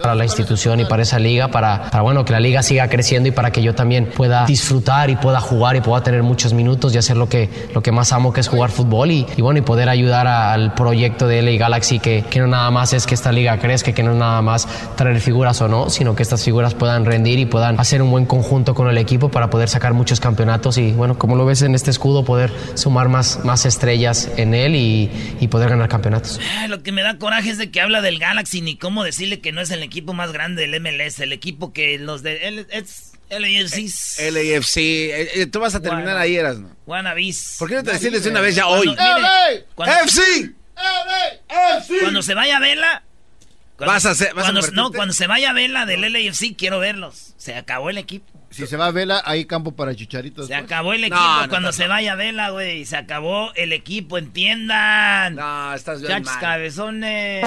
para 0.00 0.14
la 0.14 0.24
institución 0.24 0.80
y 0.80 0.84
para 0.84 1.02
esa 1.02 1.18
liga, 1.18 1.48
para, 1.48 1.90
para, 1.90 2.02
bueno, 2.02 2.24
que 2.24 2.32
la 2.32 2.40
liga 2.40 2.62
siga 2.62 2.88
creciendo 2.88 3.28
y 3.28 3.32
para 3.32 3.52
que 3.52 3.62
yo 3.62 3.74
también 3.74 4.06
pueda 4.06 4.46
disfrutar 4.46 5.10
y 5.10 5.16
pueda 5.16 5.40
jugar 5.40 5.76
y 5.76 5.80
pueda 5.80 6.02
tener 6.02 6.22
muchos 6.22 6.52
minutos 6.52 6.94
y 6.94 6.98
hacer 6.98 7.16
lo 7.16 7.28
que, 7.28 7.48
lo 7.74 7.82
que 7.82 7.92
más 7.92 8.12
amo, 8.12 8.32
que 8.32 8.40
es 8.40 8.48
jugar 8.48 8.70
fútbol 8.70 9.10
y, 9.10 9.26
y 9.36 9.42
bueno, 9.42 9.58
y 9.58 9.62
poder 9.62 9.88
ayudar 9.88 10.26
al 10.26 10.74
proyecto 10.74 11.26
de 11.28 11.42
LA 11.42 11.52
Galaxy, 11.52 11.98
que, 11.98 12.24
que 12.28 12.40
no 12.40 12.46
nada 12.46 12.70
más 12.70 12.92
es 12.92 13.06
que 13.06 13.14
esta 13.14 13.30
liga 13.32 13.58
crezca, 13.58 13.92
que 13.92 14.02
no 14.02 14.14
nada 14.14 14.40
más 14.42 14.66
traer 14.96 15.20
figuras 15.20 15.60
o 15.60 15.68
no, 15.68 15.90
sino 15.90 16.16
que 16.16 16.22
estas 16.22 16.42
figuras 16.42 16.74
puedan 16.74 17.04
rendir 17.04 17.38
y 17.38 17.46
puedan 17.46 17.78
hacer 17.78 18.02
un 18.02 18.10
buen 18.10 18.26
conjunto 18.26 18.74
con 18.74 18.88
el 18.88 18.98
equipo 18.98 19.30
para 19.30 19.50
poder 19.50 19.68
sacar 19.68 19.92
muchos 19.92 20.20
campeonatos 20.20 20.78
y 20.78 20.92
bueno, 20.92 21.18
como 21.18 21.36
lo 21.36 21.44
ves 21.44 21.62
en 21.62 21.74
este 21.74 21.90
escudo, 21.90 22.24
poder 22.24 22.50
sumar 22.74 23.08
más, 23.08 23.44
más 23.44 23.66
estrellas 23.66 24.30
en 24.36 24.54
él 24.54 24.74
y, 24.74 25.10
y 25.40 25.48
poder 25.48 25.68
ganar 25.68 25.88
campeonatos. 25.88 26.40
Lo 26.68 26.82
que 26.82 26.92
me 26.92 27.02
da 27.02 27.18
coraje 27.18 27.50
es 27.50 27.58
de 27.58 27.70
que 27.70 27.80
habla 27.80 28.00
del 28.00 28.18
Galaxy 28.18 28.60
ni 28.60 28.76
cómo 28.76 29.04
decirle 29.04 29.40
que 29.40 29.52
no 29.52 29.60
es 29.60 29.70
el 29.70 29.82
equipo 29.82 29.89
más 30.12 30.32
grande 30.32 30.66
del 30.66 30.80
MLS, 30.80 31.20
el 31.20 31.32
equipo 31.32 31.72
que 31.72 31.98
los 31.98 32.22
de 32.22 32.48
el, 32.48 32.66
es 32.70 33.12
LAFC. 33.30 34.32
LAFC. 34.32 34.76
Eh, 34.76 35.30
eh, 35.34 35.46
tú 35.46 35.60
vas 35.60 35.74
a 35.74 35.80
terminar 35.80 36.16
ahí, 36.16 36.36
eras, 36.36 36.58
¿no? 36.58 36.70
¿Por 37.58 37.68
qué 37.68 37.76
no 37.76 37.84
te 37.84 37.92
decides 37.92 38.24
de 38.24 38.30
una 38.30 38.40
vez 38.40 38.54
ya 38.56 38.66
hoy? 38.66 38.94
Cuando, 39.74 39.94
FC. 40.04 40.52
Cuando 42.00 42.22
se 42.22 42.34
vaya 42.34 42.58
Vela. 42.58 43.04
Cuando, 43.80 43.94
vas 43.94 44.04
a 44.06 44.10
hacer, 44.10 44.34
vas 44.34 44.44
cuando, 44.44 44.60
a 44.60 44.70
no, 44.72 44.92
cuando 44.92 45.14
se 45.14 45.26
vaya 45.26 45.52
Vela 45.54 45.86
del 45.86 46.02
LAFC, 46.02 46.54
quiero 46.56 46.78
verlos. 46.80 47.32
Se 47.38 47.54
acabó 47.54 47.88
el 47.88 47.96
equipo. 47.96 48.26
Si 48.50 48.66
se 48.66 48.76
va 48.76 48.90
Vela, 48.90 49.22
hay 49.24 49.46
campo 49.46 49.72
para 49.74 49.94
chicharitos. 49.94 50.48
Se 50.48 50.54
acabó 50.54 50.92
el 50.92 51.04
equipo 51.04 51.16
No, 51.16 51.42
no, 51.42 51.48
cuando 51.48 51.68
no, 51.68 51.72
se 51.72 51.86
vaya 51.86 52.14
Vela, 52.16 52.50
güey. 52.50 52.84
Se 52.84 52.96
acabó 52.96 53.52
el 53.54 53.72
equipo, 53.72 54.18
entiendan. 54.18 55.36
No, 55.36 55.72
estás 55.72 56.00
bien 56.00 56.12
Chachos 56.12 56.26
mal. 56.26 56.40
cabezones. 56.40 57.46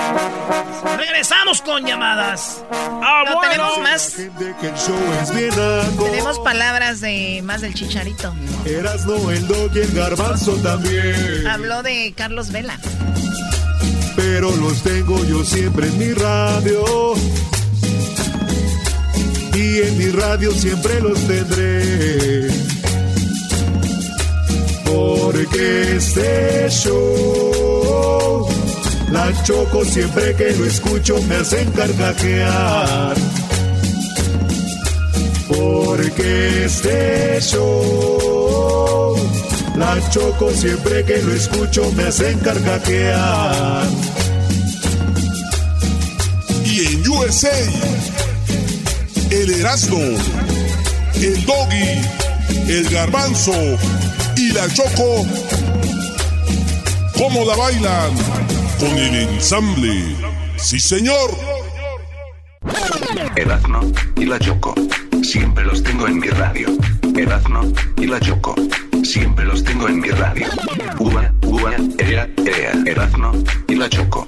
Regresamos 0.98 1.62
con 1.62 1.86
llamadas. 1.86 2.64
Ah, 2.72 3.24
No, 3.28 3.36
bueno. 3.36 3.52
tenemos 3.52 3.80
más. 3.80 4.16
Tenemos 6.00 6.40
palabras 6.40 7.02
de 7.02 7.42
más 7.44 7.62
del 7.62 7.74
chicharito. 7.74 8.34
Erasno, 8.66 9.30
el 9.30 9.48
dog 9.48 9.72
y 9.76 9.80
el 9.82 9.92
garbanzo 9.92 10.56
también. 10.64 11.46
Habló 11.46 11.84
de 11.84 12.14
Carlos 12.18 12.52
Vela. 12.52 12.80
Pero 14.16 14.56
los 14.56 14.82
tengo 14.84 15.24
yo 15.26 15.44
siempre 15.44 15.88
en 15.88 15.98
mi 15.98 16.14
radio. 16.14 17.14
Y 19.56 19.82
en 19.82 19.98
mi 19.98 20.10
radio 20.10 20.52
siempre 20.52 21.00
los 21.02 21.20
tendré. 21.28 22.48
Porque 24.86 25.96
este 25.98 26.70
show, 26.70 28.48
la 29.12 29.44
choco 29.44 29.84
siempre 29.86 30.36
que 30.36 30.52
lo 30.52 30.66
escucho 30.66 31.20
me 31.24 31.36
hacen 31.36 31.72
carcajear. 31.72 33.16
Porque 35.48 36.66
este 36.66 37.40
show, 37.42 38.43
la 39.76 40.10
choco 40.10 40.52
siempre 40.52 41.04
que 41.06 41.18
lo 41.22 41.34
escucho 41.34 41.92
me 41.94 42.04
hacen 42.04 42.40
carcajear. 42.40 43.88
Y 46.66 46.94
en 46.94 47.10
USA, 47.10 47.50
el 49.32 49.52
Erasmo, 49.52 50.00
el 51.16 51.46
Doggy, 51.46 52.02
el 52.68 52.90
Garbanzo 52.90 53.54
y 54.38 54.52
la 54.54 54.68
Choco, 54.74 55.26
¿cómo 57.18 57.46
la 57.46 57.56
bailan? 57.56 58.12
Con 58.80 58.98
el 58.98 59.16
ensamble. 59.16 60.16
Sí, 60.58 60.80
señor. 60.80 61.30
Erazno 63.36 63.82
y 64.16 64.26
la 64.26 64.40
Choco. 64.40 64.74
Siempre 65.22 65.64
los 65.66 65.84
tengo 65.84 66.08
en 66.08 66.20
mi 66.20 66.30
radio. 66.30 66.68
Erazno 67.16 67.72
y 67.98 68.08
la 68.08 68.20
Choco. 68.20 68.56
Siempre 69.04 69.46
los 69.46 69.64
tengo 69.64 69.88
en 69.88 70.00
mi 70.00 70.10
radio. 70.10 70.48
Ua, 71.00 71.34
ua, 71.44 71.76
ea, 71.98 72.30
ea. 72.46 72.74
Erazno 72.86 73.34
y 73.68 73.76
la 73.76 73.90
Choco. 73.90 74.26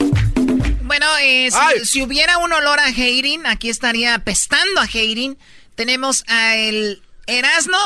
Bueno, 0.82 1.06
eh, 1.22 1.50
si, 1.52 1.86
si 1.86 2.02
hubiera 2.04 2.38
un 2.38 2.52
olor 2.52 2.80
a 2.80 2.90
Heirin, 2.90 3.46
aquí 3.46 3.70
estaría 3.70 4.18
pestando 4.20 4.82
a 4.82 4.86
Heirin. 4.86 5.38
Tenemos 5.76 6.24
a 6.28 6.56
el 6.56 7.02
Erasno 7.28 7.78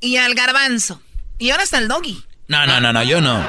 y 0.00 0.16
al 0.16 0.34
Garbanzo. 0.34 1.00
Y 1.38 1.50
ahora 1.50 1.62
está 1.62 1.78
el 1.78 1.88
Doggy. 1.88 2.22
No, 2.48 2.66
no, 2.66 2.80
no, 2.80 2.92
no, 2.92 3.02
yo 3.02 3.20
no. 3.20 3.44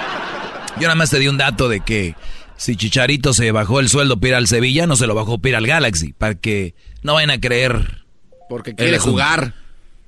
Yo 0.75 0.83
nada 0.83 0.95
más 0.95 1.09
te 1.09 1.19
di 1.19 1.27
un 1.27 1.37
dato 1.37 1.69
de 1.69 1.81
que 1.81 2.15
si 2.57 2.75
Chicharito 2.75 3.33
se 3.33 3.51
bajó 3.51 3.79
el 3.79 3.89
sueldo 3.89 4.19
para 4.19 4.29
ir 4.29 4.35
al 4.35 4.47
Sevilla, 4.47 4.87
no 4.87 4.95
se 4.95 5.07
lo 5.07 5.15
bajó 5.15 5.37
para 5.37 5.49
ir 5.49 5.55
al 5.55 5.67
Galaxy, 5.67 6.13
para 6.13 6.35
que 6.35 6.75
no 7.01 7.13
vayan 7.13 7.31
a 7.31 7.39
creer. 7.39 8.05
Porque 8.49 8.75
quiere 8.75 8.91
quiere 8.91 8.99
jugar. 8.99 9.53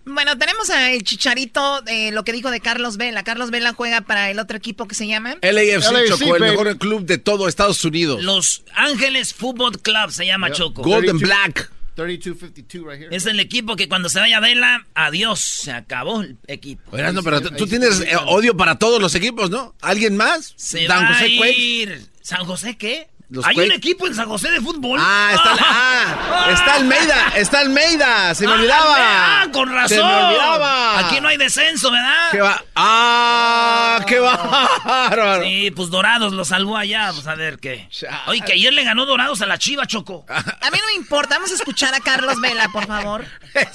Bueno, 0.09 0.37
tenemos 0.37 0.69
a 0.69 0.91
el 0.91 1.03
Chicharito, 1.03 1.83
eh, 1.87 2.11
lo 2.11 2.23
que 2.23 2.31
dijo 2.31 2.49
de 2.49 2.59
Carlos 2.59 2.97
Vela. 2.97 3.23
Carlos 3.23 3.51
Vela 3.51 3.73
juega 3.73 4.01
para 4.01 4.29
el 4.31 4.39
otro 4.39 4.57
equipo 4.57 4.87
que 4.87 4.95
se 4.95 5.07
llama... 5.07 5.37
LAFC, 5.41 6.07
Choco, 6.07 6.35
el 6.35 6.41
mejor 6.41 6.77
club 6.77 7.05
de 7.05 7.17
todo 7.17 7.47
Estados 7.47 7.83
Unidos. 7.85 8.23
Los 8.23 8.63
Ángeles 8.73 9.33
Football 9.33 9.79
Club 9.79 10.11
se 10.11 10.25
llama 10.25 10.51
Choco. 10.51 10.81
Golden 10.81 11.19
Black. 11.19 11.71
3252 11.95 12.85
right 12.85 13.01
here. 13.01 13.15
Es 13.15 13.25
el 13.25 13.39
equipo 13.39 13.75
que 13.75 13.89
cuando 13.89 14.07
se 14.07 14.19
vaya 14.19 14.39
Vela, 14.39 14.87
adiós, 14.95 15.39
se 15.41 15.71
acabó 15.71 16.21
el 16.21 16.37
equipo. 16.47 16.97
Erasno, 16.97 17.21
pero 17.23 17.41
tú, 17.41 17.51
tú 17.51 17.67
tienes 17.67 17.99
eh, 18.01 18.15
odio 18.27 18.55
para 18.55 18.79
todos 18.79 19.01
los 19.01 19.13
equipos, 19.15 19.49
¿no? 19.49 19.75
¿Alguien 19.81 20.15
más? 20.15 20.53
Se 20.55 20.87
Dan 20.87 21.03
va 21.03 21.07
José 21.09 21.25
a 21.25 21.49
ir. 21.49 22.05
¿San 22.21 22.45
José 22.45 22.77
qué? 22.77 23.08
Los 23.31 23.45
Hay 23.45 23.59
un 23.59 23.71
equipo 23.71 24.07
en 24.07 24.15
San 24.15 24.27
José 24.27 24.49
de 24.49 24.59
fútbol. 24.59 24.99
Ah, 24.99 25.29
está, 25.35 25.55
ah, 25.59 26.47
está 26.51 26.75
Almeida, 26.75 27.15
está 27.35 27.59
Almeida, 27.59 28.33
se 28.33 28.47
me 28.47 28.53
Ah, 28.53 28.55
olvidaba. 28.55 28.95
Ah, 28.97 29.47
con 29.53 29.69
razón. 29.69 29.89
Se 29.89 30.03
me 30.03 30.15
olvidaba. 30.25 30.99
Aquí 30.99 31.21
no 31.21 31.27
hay 31.27 31.37
descenso, 31.37 31.91
¿verdad? 31.91 32.31
¿Qué 32.31 32.41
va? 32.41 32.63
Ah, 32.75 34.03
qué 34.07 34.17
bárbaro. 34.19 35.43
Sí, 35.43 35.69
pues 35.75 35.91
Dorados 35.91 36.33
lo 36.33 36.43
salvó 36.43 36.75
allá, 36.75 37.11
pues 37.13 37.27
a 37.27 37.35
ver 37.35 37.59
qué. 37.59 37.87
Oye, 38.25 38.41
que 38.41 38.53
ayer 38.53 38.73
le 38.73 38.83
ganó 38.83 39.05
Dorados 39.05 39.41
a 39.43 39.45
la 39.45 39.59
Chiva, 39.59 39.85
Choco. 39.85 40.25
A 40.27 40.71
mí 40.71 40.77
no 40.79 40.87
me 40.87 40.93
importa, 40.95 41.35
vamos 41.35 41.51
a 41.51 41.55
escuchar 41.55 41.93
a 41.93 41.99
Carlos 41.99 42.41
Vela, 42.41 42.67
por 42.69 42.87
favor. 42.87 43.25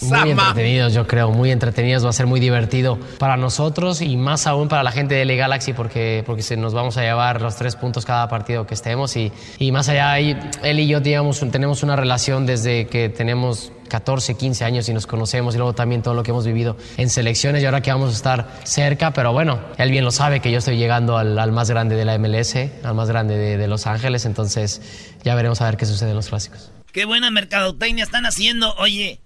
Muy 0.03 0.31
entretenidos, 0.31 0.95
yo 0.95 1.07
creo, 1.07 1.31
muy 1.31 1.53
entretenidos. 1.53 2.05
Va 2.05 2.11
a 2.11 2.13
ser 2.13 2.27
muy 2.27 2.41
divertido 2.41 2.99
para 3.19 3.37
nosotros 3.37 4.01
y 4.01 4.17
más 4.17 4.49
aún 4.49 4.69
para 4.69 4.83
la 4.83 4.91
gente 4.91 5.15
de 5.15 5.25
LA 5.25 5.35
Galaxy 5.35 5.73
porque, 5.75 6.25
porque 6.27 6.43
se 6.43 6.57
nos 6.57 6.75
vamos 6.75 6.97
a 6.97 7.03
llevar 7.03 7.41
los 7.41 7.55
tres 7.57 7.77
puntos 7.77 8.05
cada 8.05 8.29
partido 8.29 8.67
que 8.67 8.75
estemos. 8.75 9.15
Y, 9.17 9.33
y 9.59 9.73
más 9.73 9.89
allá, 9.89 10.19
él 10.19 10.81
y 10.81 10.87
yo 10.87 11.01
digamos, 11.01 11.41
tenemos 11.51 11.83
una 11.83 11.97
relación 11.97 12.47
desde 12.47 12.87
que 12.87 13.09
tenemos 13.09 13.73
14, 13.89 14.37
15 14.37 14.65
años 14.65 14.89
y 14.89 14.93
nos 14.93 15.07
conocemos 15.07 15.55
y 15.55 15.59
luego 15.59 15.73
también 15.73 16.03
todo 16.03 16.15
lo 16.15 16.23
que 16.23 16.31
hemos 16.31 16.45
vivido 16.45 16.77
en 16.97 17.11
selecciones 17.11 17.63
y 17.63 17.67
ahora 17.67 17.81
que 17.81 17.93
vamos 17.93 18.11
a 18.11 18.17
estar 18.17 18.61
cerca, 18.65 19.13
pero 19.13 19.33
bueno, 19.33 19.61
él 19.79 19.91
bien 19.91 20.05
lo 20.05 20.11
sabe 20.11 20.41
que 20.41 20.51
yo 20.51 20.59
estoy 20.59 20.77
llegando 20.77 21.17
al, 21.17 21.53
más 21.53 21.71
grande 21.71 21.95
de 21.95 22.05
la 22.05 22.19
MLS, 22.19 22.57
al 22.83 22.95
más 22.95 23.09
grande 23.09 23.37
de, 23.37 23.69
Los 23.69 23.87
Ángeles, 23.87 24.25
entonces 24.25 25.15
ya 25.23 25.35
veremos 25.35 25.61
a 25.61 25.67
ver 25.67 25.77
qué 25.77 25.87
sucede 25.87 26.11
en 26.11 26.17
los 26.17 26.29
clásicos. 26.29 26.71
Qué 26.93 27.05
buena 27.05 27.31
mercadotecnia 27.31 28.05
están 28.05 28.27
haciendo. 28.27 28.75
Oye, 28.77 29.21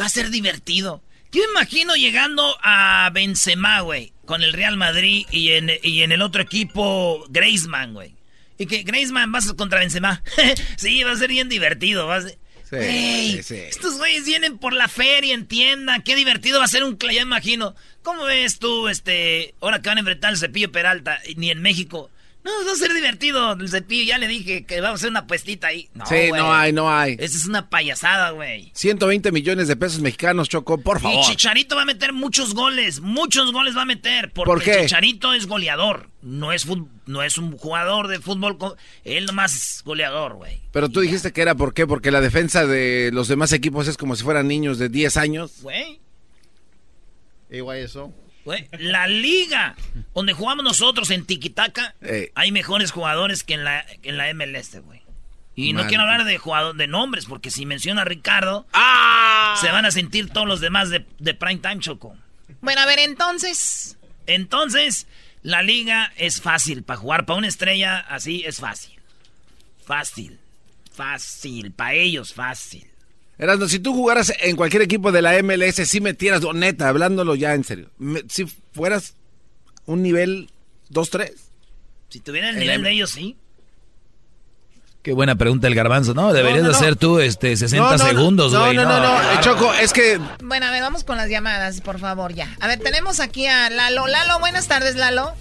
va 0.00 0.06
a 0.06 0.08
ser 0.08 0.30
divertido. 0.30 1.02
Yo 1.32 1.42
imagino 1.50 1.94
llegando 1.94 2.56
a 2.62 3.10
Benzema, 3.12 3.80
güey, 3.80 4.12
con 4.24 4.42
el 4.42 4.52
Real 4.52 4.76
Madrid 4.76 5.26
y 5.30 5.52
en, 5.52 5.70
y 5.82 6.02
en 6.02 6.12
el 6.12 6.22
otro 6.22 6.42
equipo 6.42 7.24
Griezmann, 7.28 7.94
güey. 7.94 8.19
Y 8.60 8.66
que 8.66 8.82
Griezmann 8.82 9.32
vas 9.32 9.50
contra 9.54 9.80
Benzema. 9.80 10.22
sí, 10.76 11.02
va 11.02 11.12
a 11.12 11.16
ser 11.16 11.30
bien 11.30 11.48
divertido. 11.48 12.06
Va 12.06 12.16
a 12.16 12.20
ser... 12.20 12.38
Sí. 12.68 13.40
Estos 13.54 13.96
güeyes 13.96 14.26
vienen 14.26 14.58
por 14.58 14.74
la 14.74 14.86
feria, 14.86 15.32
entiendan. 15.32 16.02
Qué 16.02 16.14
divertido 16.14 16.58
va 16.58 16.66
a 16.66 16.68
ser 16.68 16.84
un... 16.84 16.98
Ya 16.98 17.22
imagino. 17.22 17.74
¿Cómo 18.02 18.24
ves 18.24 18.58
tú, 18.58 18.88
este... 18.88 19.54
Ahora 19.62 19.80
que 19.80 19.88
van 19.88 19.96
a 19.96 20.00
enfrentar 20.00 20.32
el 20.32 20.38
Cepillo 20.38 20.70
Peralta, 20.70 21.18
ni 21.36 21.50
en 21.50 21.62
México... 21.62 22.10
No, 22.42 22.50
va 22.66 22.72
a 22.72 22.74
ser 22.74 22.94
divertido 22.94 23.52
el 23.52 23.68
cepillo. 23.68 24.04
Ya 24.06 24.16
le 24.18 24.26
dije 24.26 24.64
que 24.64 24.80
vamos 24.80 24.92
a 24.92 25.00
hacer 25.00 25.10
una 25.10 25.26
puestita 25.26 25.66
ahí. 25.66 25.90
No, 25.92 26.06
sí, 26.06 26.30
no 26.34 26.52
hay, 26.54 26.72
no 26.72 26.90
hay. 26.90 27.12
Esa 27.18 27.36
es 27.36 27.46
una 27.46 27.68
payasada, 27.68 28.30
güey. 28.30 28.70
120 28.74 29.30
millones 29.30 29.68
de 29.68 29.76
pesos 29.76 30.00
mexicanos, 30.00 30.48
Choco, 30.48 30.78
por 30.80 31.00
favor. 31.00 31.22
Y 31.22 31.28
Chicharito 31.28 31.76
va 31.76 31.82
a 31.82 31.84
meter 31.84 32.14
muchos 32.14 32.54
goles. 32.54 33.00
Muchos 33.00 33.52
goles 33.52 33.76
va 33.76 33.82
a 33.82 33.84
meter. 33.84 34.32
Porque 34.32 34.50
¿Por 34.50 34.62
qué? 34.62 34.80
Chicharito 34.86 35.34
es 35.34 35.46
goleador. 35.46 36.08
No 36.22 36.52
es, 36.52 36.66
fut- 36.66 36.88
no 37.04 37.22
es 37.22 37.36
un 37.36 37.58
jugador 37.58 38.08
de 38.08 38.20
fútbol. 38.20 38.56
Él 39.04 39.26
nomás 39.26 39.54
es 39.54 39.82
goleador, 39.84 40.34
güey. 40.36 40.60
Pero 40.72 40.88
tú 40.88 41.00
dijiste 41.00 41.32
que 41.32 41.42
era 41.42 41.54
por 41.54 41.74
qué, 41.74 41.86
porque 41.86 42.10
la 42.10 42.22
defensa 42.22 42.66
de 42.66 43.10
los 43.12 43.28
demás 43.28 43.52
equipos 43.52 43.86
es 43.86 43.98
como 43.98 44.16
si 44.16 44.24
fueran 44.24 44.48
niños 44.48 44.78
de 44.78 44.88
10 44.88 45.16
años. 45.18 45.60
Güey. 45.60 46.00
Igual 47.50 47.78
eso. 47.78 48.12
Güey, 48.50 48.68
La 48.80 49.06
liga 49.06 49.76
donde 50.12 50.32
jugamos 50.32 50.64
nosotros 50.64 51.10
en 51.10 51.24
Tiquitaca, 51.24 51.94
Eh. 52.02 52.32
hay 52.34 52.50
mejores 52.50 52.90
jugadores 52.90 53.44
que 53.44 53.54
en 53.54 53.62
la, 53.64 53.86
que 54.02 54.08
en 54.08 54.16
la 54.16 54.28
MLS, 54.34 54.80
güey. 54.80 55.02
Y 55.54 55.72
no 55.72 55.86
quiero 55.86 56.02
hablar 56.02 56.24
de 56.24 56.36
jugador, 56.38 56.74
de 56.74 56.88
nombres, 56.88 57.26
porque 57.26 57.50
si 57.52 57.64
menciona 57.66 58.02
a 58.02 58.04
Ricardo, 58.04 58.66
¡Ah! 58.72 59.56
se 59.60 59.70
van 59.70 59.84
a 59.84 59.90
sentir 59.92 60.30
todos 60.30 60.48
los 60.48 60.60
demás 60.60 60.90
de, 60.90 61.06
de 61.18 61.34
Prime 61.34 61.60
Time 61.60 61.78
Choco. 61.80 62.16
Bueno, 62.60 62.80
a 62.80 62.86
ver, 62.86 62.98
entonces. 62.98 63.96
Entonces, 64.26 65.06
la 65.42 65.62
liga 65.62 66.12
es 66.16 66.40
fácil 66.40 66.82
para 66.82 66.98
jugar. 66.98 67.26
Para 67.26 67.38
una 67.38 67.48
estrella 67.48 67.98
así 67.98 68.42
es 68.46 68.58
fácil. 68.58 68.98
Fácil. 69.86 70.38
Fácil. 70.92 71.72
Para 71.72 71.92
ellos, 71.94 72.34
fácil. 72.34 72.89
Erasmo, 73.40 73.66
si 73.68 73.78
tú 73.78 73.92
jugaras 73.94 74.32
en 74.40 74.54
cualquier 74.54 74.82
equipo 74.82 75.10
de 75.12 75.22
la 75.22 75.32
MLS, 75.42 75.86
si 75.88 76.00
metieras, 76.00 76.44
o 76.44 76.52
neta, 76.52 76.88
hablándolo 76.88 77.34
ya 77.34 77.54
en 77.54 77.64
serio, 77.64 77.88
me- 77.98 78.22
si 78.28 78.44
fueras 78.72 79.14
un 79.86 80.02
nivel 80.02 80.50
2-3. 80.90 81.32
Si 82.10 82.20
tuviera 82.20 82.50
el 82.50 82.56
El 82.56 82.60
nivel 82.60 82.74
M- 82.80 82.84
de 82.88 82.94
ellos, 82.94 83.10
sí. 83.10 83.36
Qué 85.02 85.14
buena 85.14 85.36
pregunta 85.36 85.66
el 85.66 85.74
garbanzo. 85.74 86.12
No, 86.12 86.34
deberías 86.34 86.58
No, 86.62 86.66
no, 86.68 86.72
no. 86.72 86.76
hacer 86.78 86.96
tú 86.96 87.18
este 87.20 87.56
60 87.56 87.82
No, 87.82 87.96
no, 87.96 87.96
no. 87.96 88.10
segundos, 88.10 88.52
No, 88.52 88.60
güey. 88.66 88.76
no, 88.76 88.82
no, 88.84 89.00
no, 89.00 89.16
claro. 89.16 89.32
eh, 89.32 89.38
Choco, 89.42 89.72
es 89.74 89.92
que 89.94 90.20
Bueno, 90.44 90.66
a 90.66 90.70
ver, 90.70 90.82
vamos 90.82 91.04
con 91.04 91.16
las 91.16 91.30
llamadas, 91.30 91.80
por 91.80 91.98
favor, 91.98 92.34
ya. 92.34 92.54
A 92.60 92.66
ver, 92.66 92.80
tenemos 92.80 93.18
aquí 93.20 93.46
a 93.46 93.70
Lalo. 93.70 94.06
Lalo, 94.06 94.38
buenas 94.40 94.68
tardes, 94.68 94.96
Lalo. 94.96 95.32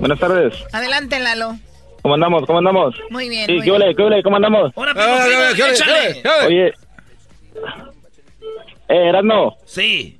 Buenas 0.00 0.18
tardes. 0.20 0.52
Adelante, 0.72 1.18
Lalo. 1.20 1.58
¿Cómo 2.02 2.14
andamos? 2.14 2.44
¿Cómo 2.46 2.58
andamos? 2.58 2.94
Muy 3.10 3.28
bien. 3.28 3.46
Sí, 3.46 3.52
muy 3.56 3.64
¿qué 3.64 3.70
ole? 3.72 3.94
¿Qué 3.94 4.02
ole? 4.02 4.22
¿Cómo 4.22 4.36
andamos? 4.36 4.72
Hola, 4.74 4.92
Ah, 4.96 5.24
¿qué- 5.54 5.62
qué- 5.62 5.70
échale. 5.70 6.22
qué- 6.22 6.46
Oye. 6.46 6.66
Eh, 8.88 9.08
Erasmo, 9.08 9.56
Sí. 9.64 10.18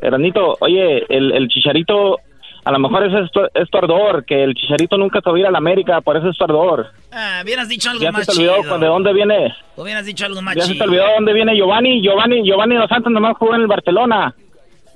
Eranito, 0.00 0.56
oye, 0.60 1.04
el, 1.08 1.32
el 1.32 1.48
chicharito, 1.48 2.18
a 2.64 2.70
lo 2.70 2.78
mejor 2.78 3.06
es 3.06 3.30
tu, 3.32 3.40
es 3.54 3.70
tu 3.70 3.78
ardor, 3.78 4.24
que 4.26 4.44
el 4.44 4.54
chicharito 4.54 4.98
nunca 4.98 5.20
te 5.22 5.30
va 5.30 5.36
a 5.36 5.40
ir 5.40 5.46
a 5.46 5.50
la 5.50 5.58
América, 5.58 6.02
por 6.02 6.16
eso 6.18 6.28
es 6.28 6.36
tu 6.36 6.44
ardor. 6.44 6.88
Ah, 7.10 7.40
hubieras 7.42 7.68
dicho 7.68 7.88
algo 7.88 8.02
Ya 8.02 8.10
se 8.10 8.18
más 8.18 8.26
te 8.26 8.32
olvidó 8.32 8.60
chido. 8.60 8.78
de 8.78 8.86
dónde 8.86 9.12
viene. 9.14 9.54
Hubieras 9.76 10.04
dicho 10.04 10.26
algo 10.26 10.42
más 10.42 10.54
Ya 10.56 10.62
se 10.62 10.68
te 10.68 10.74
chido. 10.74 10.84
olvidó 10.84 11.06
de 11.06 11.14
dónde 11.14 11.32
viene 11.32 11.56
Giovanni. 11.56 12.02
Giovanni, 12.02 12.42
Giovanni 12.44 12.76
Dos 12.76 12.88
Santos 12.90 13.10
nomás 13.12 13.36
jugó 13.38 13.54
en 13.54 13.62
el 13.62 13.66
Barcelona 13.66 14.34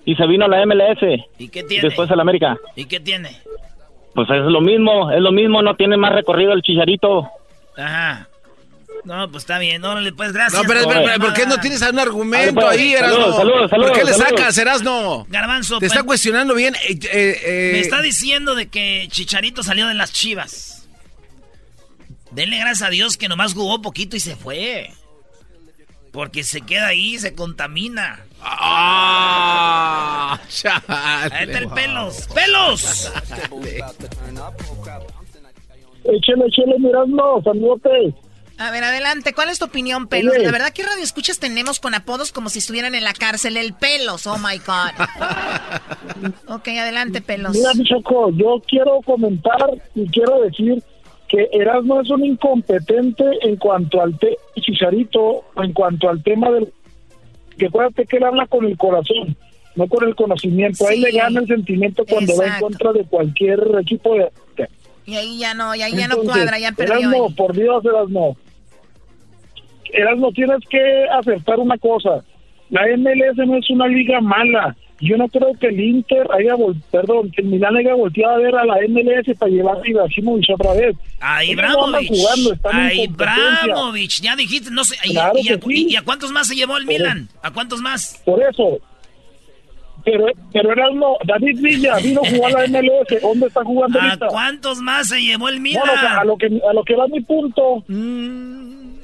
y 0.05 0.14
se 0.14 0.26
vino 0.26 0.44
a 0.44 0.48
la 0.48 0.60
MLS. 0.66 1.24
¿Y 1.39 1.48
qué 1.48 1.60
y 1.60 1.66
tiene? 1.66 1.89
después 1.89 2.10
a 2.10 2.16
la 2.16 2.22
América. 2.22 2.59
¿Y 2.76 2.85
qué 2.85 3.01
tiene? 3.01 3.30
Pues 4.27 4.31
es 4.31 4.47
lo 4.47 4.61
mismo, 4.61 5.12
es 5.12 5.20
lo 5.20 5.31
mismo, 5.31 5.62
no 5.62 5.77
tiene 5.77 5.97
más 5.97 6.12
recorrido 6.12 6.53
el 6.53 6.61
chicharito. 6.61 7.28
Ajá. 7.77 8.27
No, 9.05 9.31
pues 9.31 9.45
está 9.45 9.61
bien. 9.61 9.85
Órale, 9.85 10.12
pues 10.12 10.32
gracias. 10.32 10.61
No, 10.61 10.66
pero, 10.69 10.82
por 10.82 10.93
pero, 10.93 11.05
pero, 11.05 11.20
¿por 11.20 11.35
qué 11.35 11.47
no 11.47 11.57
tienes 11.59 11.81
un 11.82 12.01
argumento 12.01 12.55
pues, 12.57 12.66
ahí, 12.66 12.95
saludos, 12.95 13.16
Erasmo? 13.20 13.36
saludos, 13.39 13.70
¿Por 13.70 13.93
qué 13.93 14.05
le 14.05 14.12
saludos, 14.12 14.16
sacas, 14.16 14.55
saludos. 14.57 14.59
Erasmo? 14.59 15.27
Garbanzo, 15.28 15.78
Te 15.78 15.86
está 15.86 15.99
pues, 16.01 16.07
cuestionando 16.07 16.57
bien. 16.57 16.74
eh, 16.74 16.99
eh, 17.12 17.40
eh, 17.45 17.70
me 17.74 17.78
está 17.78 18.03
diciendo 18.03 18.57
de 18.57 18.66
que 18.66 19.07
Chicharito 19.09 19.62
salió 19.62 19.86
de 19.86 19.95
las 19.95 20.12
chivas. 20.12 20.89
Denle 22.32 22.59
gracias 22.59 22.89
a 22.89 22.90
Dios 22.90 23.16
que 23.16 23.28
nomás 23.28 23.55
jugó 23.55 23.81
poquito 23.81 24.16
y 24.16 24.20
se 24.20 24.35
fue. 24.35 24.90
Porque 26.11 26.43
se 26.43 26.62
queda 26.62 26.89
ahí, 26.89 27.19
se 27.20 27.36
contamina. 27.36 28.24
¡Ah! 28.43 30.39
chale. 30.48 30.82
Ahí 30.89 31.44
está 31.44 31.59
el 31.59 31.69
pelos. 31.69 32.28
¡Pelos! 32.35 33.12
Échale, 36.05 36.47
échale, 36.47 36.78
mirando, 36.78 37.43
saludote. 37.44 38.15
A 38.59 38.70
ver, 38.73 38.82
adelante. 38.82 39.32
¿Cuál 39.35 39.51
es 39.51 39.60
tu 39.60 39.66
opinión, 39.66 40.09
Pelos? 40.09 40.35
Oye. 40.35 40.44
La 40.44 40.51
verdad, 40.51 40.73
¿qué 40.73 40.82
radio 40.82 41.02
escuchas 41.02 41.39
tenemos 41.39 41.78
con 41.78 41.94
apodos 41.94 42.32
como 42.32 42.48
si 42.48 42.59
estuvieran 42.59 42.97
en 42.97 43.05
la 43.05 43.12
cárcel? 43.12 43.56
El 43.56 43.73
Pelos, 43.73 44.27
oh 44.27 44.36
my 44.36 44.59
God. 44.59 44.90
ok, 46.56 46.69
adelante, 46.69 47.20
Pelos. 47.20 47.52
Mira, 47.52 47.73
mi 47.74 47.85
Choco, 47.85 48.31
yo 48.32 48.60
quiero 48.66 49.01
comentar 49.02 49.70
y 49.94 50.09
quiero 50.09 50.40
decir 50.40 50.82
que 51.28 51.48
Erasmo 51.52 52.01
es 52.01 52.10
un 52.10 52.24
incompetente 52.24 53.24
en 53.43 53.56
cuanto 53.56 54.01
al 54.01 54.19
te 54.19 54.36
Chicharito, 54.60 55.44
en 55.56 55.73
cuanto 55.73 56.09
al 56.09 56.23
tema 56.23 56.51
del... 56.51 56.73
Que 57.59 57.66
acuérdate 57.66 58.06
que 58.06 58.16
él 58.18 58.24
habla 58.24 58.47
con 58.47 58.64
el 58.64 58.76
corazón, 58.78 59.36
no 59.76 59.86
con 59.89 60.06
el 60.09 60.14
conocimiento. 60.14 60.86
Ahí 60.86 60.97
Sí. 60.97 61.02
le 61.02 61.18
gana 61.18 61.40
el 61.40 61.47
sentimiento 61.47 62.05
cuando 62.09 62.36
va 62.36 62.44
en 62.44 62.48
Exacto. 62.52 62.66
contra 62.66 62.93
de 62.93 63.05
cualquier 63.05 63.60
equipo 63.80 64.14
de... 64.14 64.30
Y 65.06 65.16
ahí 65.16 65.39
ya 65.39 65.55
no, 65.55 65.74
y 65.74 65.80
ahí 65.82 65.93
ya 65.93 66.06
no 66.06 66.16
Entonces, 66.16 66.43
cuadra, 66.44 66.59
ya 66.59 66.72
perdió. 66.72 66.98
Erasmo, 66.98 67.26
ahí. 67.28 67.32
por 67.35 67.55
Dios, 67.56 67.85
Erasmo. 67.85 68.36
Erasmo, 69.93 70.32
tienes 70.32 70.59
que 70.68 71.06
aceptar 71.18 71.59
una 71.59 71.78
cosa. 71.78 72.22
La 72.70 72.82
MLS 72.97 73.36
no 73.47 73.56
es 73.56 73.70
una 73.70 73.86
liga 73.89 74.20
mala. 74.20 74.76
Yo 75.00 75.16
no 75.16 75.28
creo 75.28 75.52
que 75.60 75.68
el 75.68 75.78
Inter 75.78 76.26
haya, 76.32 76.54
perdón, 76.90 77.30
que 77.30 77.42
el 77.42 77.48
Milán 77.48 77.76
haya 77.76 77.94
volteado 77.94 78.34
a 78.34 78.38
ver 78.38 78.54
a 78.56 78.64
la 78.64 78.76
MLS 78.88 79.38
para 79.38 79.50
llevar 79.50 79.76
a 79.76 79.88
Ibrahimovic 79.88 80.50
otra 80.54 80.72
vez. 80.74 80.96
A 81.20 81.44
Ellos 81.44 81.56
no 82.44 82.52
están 82.52 82.76
A. 82.76 82.92
Ibramovich. 82.94 84.20
Ya 84.20 84.34
dijiste, 84.34 84.70
no 84.72 84.82
sé. 84.82 84.96
¿Y, 85.04 85.12
Claro 85.12 85.34
y 85.36 85.48
a, 85.50 85.58
sí. 85.60 85.86
y 85.90 85.96
a 85.96 86.02
cuántos 86.02 86.32
más 86.32 86.48
se 86.48 86.56
llevó 86.56 86.76
el 86.76 86.86
Milan? 86.86 87.28
¿A 87.42 87.52
cuántos 87.52 87.80
más? 87.80 88.20
Por 88.24 88.42
eso. 88.42 88.78
Pero, 90.04 90.26
pero 90.52 90.72
Erasmo, 90.72 91.18
David 91.24 91.58
Villa 91.60 91.96
vino 91.98 92.20
a 92.24 92.30
jugar 92.30 92.56
a 92.56 92.66
la 92.66 92.80
MLS. 92.80 93.20
¿Dónde 93.22 93.46
está 93.46 93.62
jugando 93.62 94.00
¿A 94.00 94.04
ahorita? 94.04 94.26
cuántos 94.28 94.78
más 94.78 95.08
se 95.08 95.20
llevó 95.20 95.48
el 95.48 95.60
Milan? 95.60 95.82
Bueno, 95.84 95.98
o 95.98 96.00
sea, 96.00 96.20
a 96.20 96.24
lo 96.24 96.36
que 96.36 96.46
a 96.46 96.72
lo 96.72 96.82
que 96.84 96.96
va 96.96 97.06
mi 97.08 97.20
punto. 97.20 97.84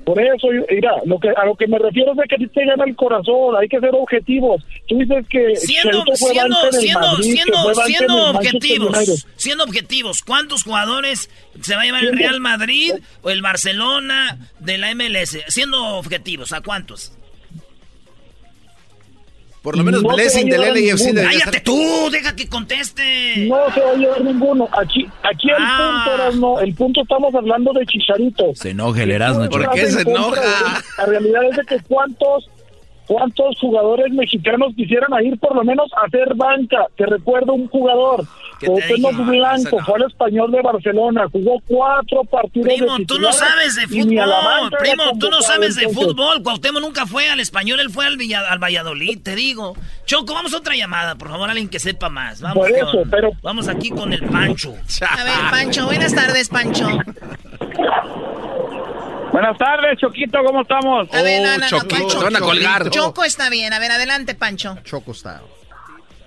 Por 0.04 0.20
eso, 0.20 0.48
mira, 0.70 0.92
lo 1.06 1.18
que 1.18 1.28
a 1.30 1.44
lo 1.46 1.54
que 1.56 1.66
me 1.66 1.78
refiero 1.78 2.12
es 2.12 2.18
de 2.18 2.24
que 2.24 2.46
te 2.46 2.64
gana 2.66 2.84
el 2.84 2.94
corazón, 2.94 3.56
hay 3.58 3.68
que 3.68 3.80
ser 3.80 3.90
objetivos. 3.94 4.62
Tú 4.86 4.98
dices 4.98 5.24
que 5.30 5.56
Siendo, 5.56 6.04
fue 6.16 6.30
siendo, 6.32 6.56
en 6.60 6.66
el 6.66 6.80
siendo, 6.80 7.00
Madrid, 7.00 7.16
que 7.24 7.32
siendo, 7.32 7.62
fue 7.62 7.74
banca 7.74 7.80
en 7.88 7.94
siendo 7.96 8.14
el 8.30 8.36
objetivos, 8.36 9.26
siendo 9.36 9.64
objetivos, 9.64 10.22
¿cuántos 10.22 10.62
jugadores 10.62 11.30
se 11.60 11.74
va 11.74 11.82
a 11.82 11.84
llevar 11.84 12.02
el 12.02 12.08
Siendo- 12.10 12.28
Real 12.28 12.40
Madrid 12.40 12.92
o 13.22 13.30
el 13.30 13.40
Barcelona 13.42 14.50
de 14.60 14.78
la 14.78 14.90
MLS? 14.94 15.38
Siendo 15.48 15.82
objetivos, 15.96 16.52
¿a 16.52 16.60
cuántos? 16.60 17.12
Por 19.64 19.78
lo 19.78 19.82
menos 19.82 20.02
No 20.02 20.10
te 20.10 20.14
Blessing 20.16 20.48
del 20.50 20.60
LAFC 20.60 21.04
debería 21.14 21.38
Cállate 21.40 21.56
estar- 21.56 21.62
tú, 21.64 22.10
deja 22.12 22.36
que 22.36 22.46
conteste. 22.50 23.46
No 23.48 23.56
se 23.72 23.80
va 23.80 23.90
a 23.92 23.94
llevar 23.94 24.20
ninguno. 24.22 24.68
Aquí, 24.78 25.06
aquí 25.22 25.48
el 25.48 25.56
Ah. 25.58 26.02
punto, 26.04 26.22
Erasmo, 26.22 26.60
el 26.60 26.74
punto 26.74 27.00
estamos 27.00 27.34
hablando 27.34 27.72
de 27.72 27.86
Chicharito. 27.86 28.54
Se 28.54 28.70
enoja 28.70 29.02
el 29.02 29.10
Erasmo, 29.12 29.48
¿Por 29.48 29.70
qué 29.70 29.86
se 29.86 30.04
de 30.04 30.10
enoja? 30.10 30.82
La 30.98 31.06
realidad 31.06 31.44
es 31.50 31.56
de 31.56 31.62
que 31.64 31.78
cuántos 31.88 32.50
cuántos 33.06 33.58
jugadores 33.60 34.12
mexicanos 34.12 34.72
quisieran 34.76 35.10
ir 35.24 35.38
por 35.38 35.54
lo 35.56 35.64
menos 35.64 35.90
a 35.94 36.06
hacer 36.06 36.34
banca. 36.34 36.86
Te 36.96 37.06
recuerdo 37.06 37.52
un 37.54 37.68
jugador, 37.68 38.24
¿Qué 38.60 38.66
te 38.66 38.72
Cuauhtémoc 38.72 39.12
dije? 39.16 39.30
Blanco, 39.30 39.78
no. 39.78 39.84
fue 39.84 39.94
al 39.96 40.02
español 40.06 40.50
de 40.52 40.62
Barcelona, 40.62 41.26
jugó 41.30 41.60
cuatro 41.66 42.24
partidos 42.24 42.66
Primo, 42.74 42.98
de 42.98 43.04
tú 43.06 43.18
no 43.18 43.32
sabes 43.32 43.76
de 43.76 43.86
fútbol. 43.88 44.70
Primo, 44.78 45.02
tú 45.18 45.28
no 45.30 45.40
sabes 45.42 45.76
de 45.76 45.88
fútbol. 45.88 46.42
Cuauhtémoc 46.42 46.80
nunca 46.82 47.06
fue 47.06 47.28
al 47.28 47.40
español, 47.40 47.80
él 47.80 47.90
fue 47.90 48.06
al, 48.06 48.16
Villa- 48.16 48.48
al 48.50 48.58
Valladolid, 48.62 49.20
te 49.22 49.34
digo. 49.34 49.74
Choco, 50.06 50.34
vamos 50.34 50.52
a 50.54 50.58
otra 50.58 50.74
llamada, 50.76 51.14
por 51.16 51.28
favor, 51.30 51.48
alguien 51.48 51.68
que 51.68 51.78
sepa 51.78 52.08
más. 52.08 52.40
Vamos, 52.40 52.56
Por 52.68 52.70
eso, 52.76 52.90
con- 52.92 53.10
pero- 53.10 53.30
vamos 53.42 53.68
aquí 53.68 53.90
con 53.90 54.12
el 54.12 54.22
Pancho. 54.24 54.74
A 55.08 55.24
ver, 55.24 55.34
Pancho, 55.50 55.86
buenas 55.86 56.14
tardes, 56.14 56.48
Pancho. 56.48 56.86
Buenas 59.34 59.58
tardes, 59.58 59.98
Choquito, 59.98 60.38
¿cómo 60.44 60.62
estamos? 60.62 61.12
A 61.12 61.22
ver, 61.22 61.42
no, 61.42 61.48
Oh, 61.48 61.52
no, 61.54 61.58
no, 61.58 61.66
Choquito, 61.66 61.96
Pancho. 62.02 62.18
te 62.18 62.24
van 62.24 62.36
a 62.36 62.38
colgar. 62.38 62.90
Choco 62.90 63.24
está 63.24 63.50
bien. 63.50 63.72
A 63.72 63.80
ver, 63.80 63.90
adelante, 63.90 64.36
Pancho. 64.36 64.76
Choco 64.84 65.12
style. 65.12 65.40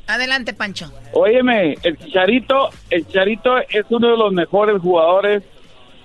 Adelante, 0.08 0.54
Pancho. 0.54 0.92
Óyeme, 1.14 1.76
el 1.84 1.98
Chicharito, 1.98 2.68
el 2.90 3.08
Chicharito 3.08 3.60
es 3.60 3.86
uno 3.88 4.12
de 4.12 4.18
los 4.18 4.34
mejores 4.34 4.82
jugadores 4.82 5.42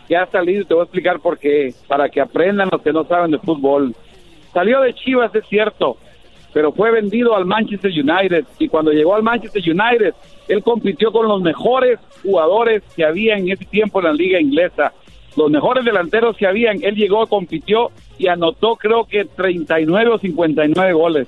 que 0.07 0.17
ha 0.17 0.27
salido, 0.27 0.65
te 0.65 0.75
voy 0.75 0.83
a 0.83 0.85
explicar 0.85 1.19
por 1.19 1.41
qué, 1.41 1.75
para 1.89 2.09
que 2.09 2.21
aprendan 2.21 2.69
los 2.71 2.81
que 2.81 2.93
no 2.93 3.05
saben 3.05 3.33
de 3.33 3.41
fútbol. 3.41 3.97
Salió 4.55 4.83
de 4.83 4.95
Chivas, 4.95 5.35
es 5.35 5.45
cierto, 5.49 5.97
pero 6.53 6.71
fue 6.73 6.93
vendido 6.93 7.35
al 7.35 7.47
Manchester 7.47 7.91
United 7.91 8.45
y 8.61 8.69
cuando 8.69 8.93
llegó 8.93 9.17
al 9.17 9.25
Manchester 9.25 9.61
United, 9.61 10.15
él 10.47 10.63
compitió 10.63 11.11
con 11.11 11.27
los 11.27 11.43
mejores 11.43 11.99
jugadores 12.23 12.85
que 12.95 13.05
había 13.05 13.35
en 13.37 13.51
ese 13.51 13.65
tiempo 13.65 13.99
en 13.99 14.05
la 14.05 14.13
liga 14.13 14.41
inglesa. 14.41 14.93
Los 15.37 15.51
mejores 15.51 15.85
delanteros 15.85 16.37
que 16.37 16.47
habían, 16.47 16.83
él 16.83 16.95
llegó, 16.95 17.27
compitió 17.27 17.91
y 18.19 18.27
anotó 18.29 18.77
creo 18.77 19.05
que 19.07 19.25
39 19.25 20.11
o 20.11 20.19
59 20.19 20.93
goles. 20.93 21.27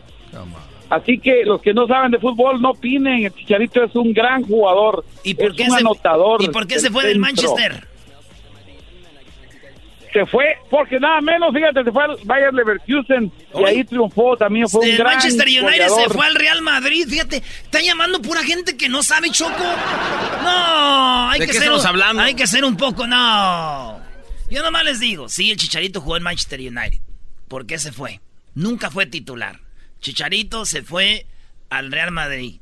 Así 0.91 1.19
que 1.19 1.45
los 1.45 1.61
que 1.63 1.73
no 1.73 1.87
saben 1.87 2.11
de 2.13 2.19
fútbol 2.19 2.61
no 2.61 2.71
opinen. 2.71 3.25
El 3.25 3.33
Chicharito 3.35 3.83
es 3.83 3.95
un 3.97 4.13
gran 4.13 4.43
jugador. 4.43 5.05
¿Y 5.25 5.35
por 5.35 5.51
es 5.51 5.57
qué 5.57 5.63
un 5.65 5.71
se- 5.71 5.77
anotador. 5.79 6.43
¿Y 6.43 6.49
por 6.49 6.67
qué 6.67 6.79
se 6.79 6.91
fue 6.91 7.07
del. 7.07 7.19
Manchester? 7.19 7.87
Se 10.15 10.25
fue 10.27 10.45
porque 10.71 11.01
nada 11.01 11.21
menos, 11.21 11.53
fíjate, 11.53 11.83
se 11.83 11.91
fue 11.91 12.05
al 12.05 12.17
Bayern 12.23 12.55
Leverkusen 12.55 13.33
y 13.53 13.65
ahí 13.65 13.83
triunfó. 13.83 14.37
También 14.37 14.69
fue 14.69 14.83
un 14.83 14.87
El 14.87 14.97
gran 14.97 15.15
Manchester 15.15 15.49
United 15.49 15.89
se 15.89 16.09
fue 16.09 16.25
al 16.25 16.37
Real 16.37 16.63
Madrid, 16.63 17.05
fíjate, 17.09 17.39
está 17.39 17.83
llamando 17.83 18.23
pura 18.23 18.45
gente 18.45 18.77
que 18.77 18.89
no 18.89 19.03
sabe 19.03 19.31
Choco. 19.31 19.51
No, 20.45 21.31
hay 21.31 21.41
¿De 21.41 21.47
que 21.47 21.51
qué 21.51 21.59
ser 21.59 21.63
estamos 21.65 21.83
un, 21.83 21.89
hablando? 21.89 22.23
Hay 22.23 22.35
que 22.35 22.47
ser 22.47 22.65
un 22.65 22.77
poco, 22.77 23.09
no. 23.09 24.01
Yo 24.49 24.63
nomás 24.63 24.85
les 24.85 25.01
digo, 25.01 25.29
sí, 25.29 25.51
el 25.51 25.57
Chicharito 25.57 26.01
jugó 26.01 26.17
en 26.17 26.23
Manchester 26.23 26.61
United. 26.61 27.01
¿Por 27.49 27.67
qué 27.67 27.81
se 27.81 27.91
fue? 27.91 28.21
Nunca 28.55 28.93
fue 28.93 29.07
titular. 29.07 29.63
Chicharito 29.99 30.65
se 30.65 30.85
fue 30.85 31.27
al 31.71 31.91
Real 31.91 32.13
Madrid. 32.13 32.61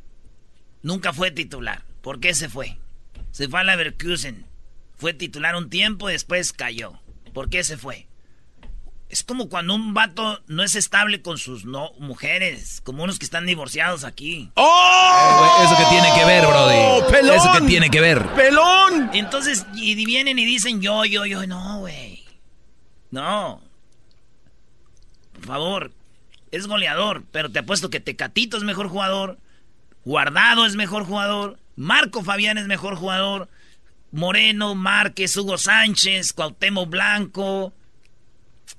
Nunca 0.80 1.12
fue 1.12 1.30
titular. 1.30 1.82
¿Por 2.00 2.18
qué 2.18 2.32
se 2.32 2.48
fue? 2.48 2.78
Se 3.30 3.46
fue 3.46 3.60
a 3.60 3.64
Leverkusen. 3.64 4.46
Fue 4.96 5.12
titular 5.12 5.54
un 5.54 5.68
tiempo 5.68 6.08
y 6.08 6.14
después 6.14 6.54
cayó. 6.54 7.01
¿Por 7.32 7.48
qué 7.48 7.64
se 7.64 7.76
fue? 7.78 8.06
Es 9.09 9.22
como 9.22 9.48
cuando 9.50 9.74
un 9.74 9.92
vato 9.92 10.40
no 10.46 10.62
es 10.62 10.74
estable 10.74 11.20
con 11.20 11.36
sus 11.36 11.66
no 11.66 11.92
mujeres, 11.98 12.80
como 12.82 13.02
unos 13.04 13.18
que 13.18 13.26
están 13.26 13.44
divorciados 13.44 14.04
aquí. 14.04 14.50
Eh, 14.56 15.64
Eso 15.64 15.76
que 15.76 15.84
tiene 15.90 16.09
que 16.18 16.24
ver, 16.24 16.46
Brody. 16.46 17.12
pelón! 17.12 17.36
Eso 17.36 17.52
que 17.52 17.60
tiene 17.66 17.90
que 17.90 18.00
ver. 18.00 18.26
¡Pelón! 18.34 19.10
Entonces, 19.12 19.66
y 19.74 19.94
vienen 20.06 20.38
y 20.38 20.46
dicen 20.46 20.80
yo, 20.80 21.04
yo, 21.04 21.26
yo. 21.26 21.46
No, 21.46 21.80
güey. 21.80 22.24
No. 23.10 23.60
Por 25.34 25.44
favor. 25.46 25.92
Es 26.50 26.66
goleador, 26.66 27.22
pero 27.32 27.50
te 27.50 27.59
apuesto 27.60 27.90
que 27.90 28.00
Tecatito 28.00 28.56
es 28.56 28.62
mejor 28.62 28.88
jugador. 28.88 29.38
Guardado 30.04 30.64
es 30.66 30.74
mejor 30.76 31.04
jugador. 31.04 31.59
Marco 31.76 32.22
Fabián 32.22 32.56
es 32.59 32.66
mejor 32.66 32.96
jugador. 32.96 33.48
Moreno, 34.12 34.74
Márquez, 34.74 35.36
Hugo 35.36 35.59
Sánchez, 35.59 36.32
Cuauhtémoc 36.32 36.89
Blanco. 36.89 37.72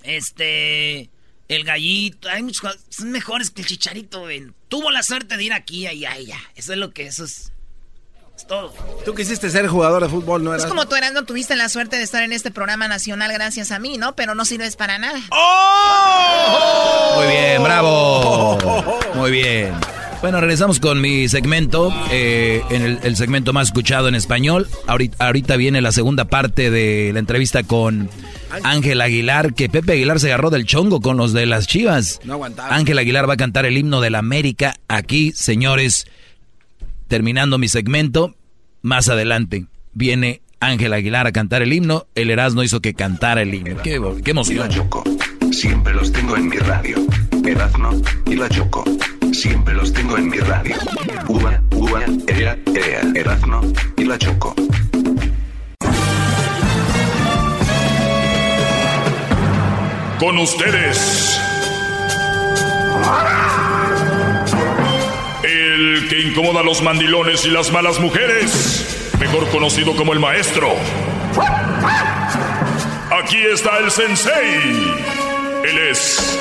Este. 0.04 1.10
El 1.48 1.64
gallito. 1.66 2.30
Hay 2.30 2.44
muchos. 2.44 2.78
Son 2.90 3.12
mejores 3.12 3.50
que 3.52 3.62
el 3.62 3.68
chicharito, 3.68 4.22
güey. 4.22 4.48
Tuvo 4.70 4.92
la 4.92 5.04
suerte 5.04 5.36
de 5.38 5.44
ir 5.44 5.54
aquí, 5.54 5.88
allá, 5.88 6.12
allá. 6.14 6.38
Eso 6.56 6.74
es 6.74 6.80
lo 6.80 6.92
que. 6.92 7.08
Eso 7.08 7.26
es. 7.26 7.52
Es 8.36 8.48
todo. 8.48 8.74
Tú 9.06 9.14
quisiste 9.14 9.48
ser 9.52 9.68
jugador 9.68 10.02
de 10.02 10.10
fútbol, 10.10 10.44
¿no 10.44 10.56
Es 10.56 10.62
eras? 10.62 10.72
como 10.72 10.88
tú, 10.88 10.96
Erasmo, 10.96 11.22
tuviste 11.24 11.56
la 11.56 11.70
suerte 11.70 11.98
de 11.98 12.04
estar 12.04 12.24
en 12.24 12.34
este 12.34 12.50
programa 12.50 12.88
nacional 12.88 13.32
gracias 13.32 13.72
a 13.72 13.78
mí, 13.78 13.98
¿no? 13.98 14.16
Pero 14.16 14.34
no 14.34 14.44
sirves 14.44 14.76
para 14.76 14.98
nada. 14.98 15.20
¡Oh! 15.30 17.14
Muy 17.18 17.28
bien, 17.28 17.62
bravo. 17.64 18.58
Muy 19.14 19.30
bien. 19.30 19.76
Bueno, 20.24 20.40
regresamos 20.40 20.80
con 20.80 21.02
mi 21.02 21.28
segmento, 21.28 21.94
eh, 22.10 22.62
en 22.70 22.82
el, 22.82 23.00
el 23.04 23.18
segmento 23.18 23.52
más 23.52 23.68
escuchado 23.68 24.08
en 24.08 24.16
español. 24.16 24.70
Ahorita, 24.88 25.26
ahorita 25.26 25.58
viene 25.58 25.82
la 25.82 25.92
segunda 25.92 26.24
parte 26.24 26.72
de 26.72 27.12
la 27.12 27.20
entrevista 27.20 27.64
con 27.64 28.10
Ángel 28.64 29.02
Aguilar, 29.02 29.54
que 29.54 29.68
Pepe 29.68 29.92
Aguilar 29.92 30.22
se 30.22 30.28
agarró 30.28 30.50
del 30.50 30.64
chongo 30.66 31.02
con 31.02 31.18
los 31.18 31.34
de 31.34 31.46
las 31.46 31.68
Chivas. 31.68 32.22
No 32.24 32.36
aguantaba. 32.36 32.74
Ángel 32.74 33.00
Aguilar 33.00 33.28
va 33.30 33.34
a 33.34 33.38
cantar 33.38 33.66
el 33.66 33.78
himno 33.78 34.00
de 34.00 34.12
la 34.12 34.20
América 34.20 34.76
aquí, 34.88 35.34
señores. 35.34 36.08
Terminando 37.10 37.58
mi 37.58 37.68
segmento, 37.68 38.34
más 38.82 39.10
adelante 39.10 39.66
viene 39.92 40.42
Ángel 40.62 40.94
Aguilar 40.94 41.28
a 41.28 41.34
cantar 41.34 41.64
el 41.64 41.74
himno. 41.74 42.08
El 42.16 42.30
Erasmo 42.30 42.64
hizo 42.64 42.80
que 42.80 42.94
cantara 42.94 43.42
el 43.42 43.54
himno. 43.54 43.82
Qué, 43.84 44.00
qué 44.24 44.32
Y 44.32 44.34
la 44.34 44.40
emoción. 44.40 44.70
Choco. 44.70 45.04
Siempre 45.52 45.94
los 45.94 46.14
tengo 46.14 46.38
en 46.38 46.48
mi 46.48 46.56
radio. 46.60 46.96
Erazno 47.46 48.02
y 48.26 48.38
la 48.38 48.48
Choco. 48.48 48.86
Siempre 49.34 49.74
los 49.74 49.92
tengo 49.92 50.16
en 50.16 50.30
mi 50.30 50.38
radio. 50.38 50.76
Uva, 51.28 51.60
uva, 51.72 52.02
ea, 52.28 52.56
ea. 52.76 53.02
Erazno 53.16 53.62
y 53.98 54.04
la 54.04 54.18
Choco. 54.18 54.54
Con 60.20 60.38
ustedes. 60.38 61.42
El 65.44 66.08
que 66.10 66.22
incomoda 66.22 66.60
a 66.60 66.64
los 66.64 66.84
mandilones 66.84 67.44
y 67.46 67.50
las 67.50 67.72
malas 67.72 68.00
mujeres. 68.00 69.12
Mejor 69.20 69.50
conocido 69.50 69.96
como 69.96 70.14
el 70.14 70.20
maestro. 70.20 70.70
Aquí 73.24 73.42
está 73.52 73.80
el 73.80 73.90
sensei. 73.90 74.94
Él 75.64 75.78
es 75.90 76.40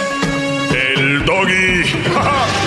el 0.73 1.25
doggy. 1.25 1.85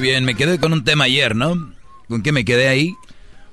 Muy 0.00 0.08
bien, 0.08 0.24
me 0.24 0.34
quedé 0.34 0.58
con 0.58 0.72
un 0.72 0.82
tema 0.82 1.04
ayer, 1.04 1.36
¿no? 1.36 1.74
¿Con 2.08 2.22
qué 2.22 2.32
me 2.32 2.46
quedé 2.46 2.68
ahí? 2.68 2.94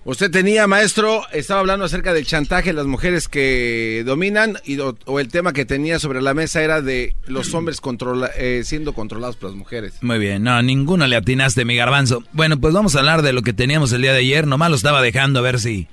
Usted 0.05 0.31
tenía, 0.31 0.65
maestro, 0.65 1.23
estaba 1.33 1.59
hablando 1.59 1.83
acerca 1.83 2.13
del 2.13 2.25
chantaje 2.25 2.69
a 2.69 2.73
las 2.73 2.85
mujeres 2.85 3.27
que 3.27 4.03
dominan 4.05 4.57
y, 4.63 4.79
o, 4.79 4.97
o 5.03 5.19
el 5.19 5.27
tema 5.27 5.51
que 5.51 5.65
tenía 5.65 5.99
sobre 5.99 6.21
la 6.21 6.33
mesa 6.33 6.63
era 6.63 6.81
de 6.81 7.13
los 7.25 7.53
hombres 7.53 7.81
controla- 7.81 8.31
eh, 8.37 8.61
siendo 8.63 8.93
controlados 8.93 9.35
por 9.35 9.49
las 9.49 9.57
mujeres. 9.57 9.95
Muy 9.99 10.19
bien, 10.19 10.41
no, 10.43 10.61
ninguno 10.61 11.05
le 11.05 11.17
atinaste, 11.17 11.65
mi 11.65 11.75
garbanzo. 11.75 12.23
Bueno, 12.31 12.57
pues 12.57 12.73
vamos 12.73 12.95
a 12.95 12.99
hablar 12.99 13.23
de 13.23 13.33
lo 13.33 13.41
que 13.41 13.51
teníamos 13.51 13.91
el 13.91 14.03
día 14.03 14.13
de 14.13 14.19
ayer. 14.19 14.47
Nomás 14.47 14.69
lo 14.69 14.77
estaba 14.77 15.01
dejando 15.01 15.39
a 15.39 15.41
ver 15.41 15.59
si... 15.59 15.89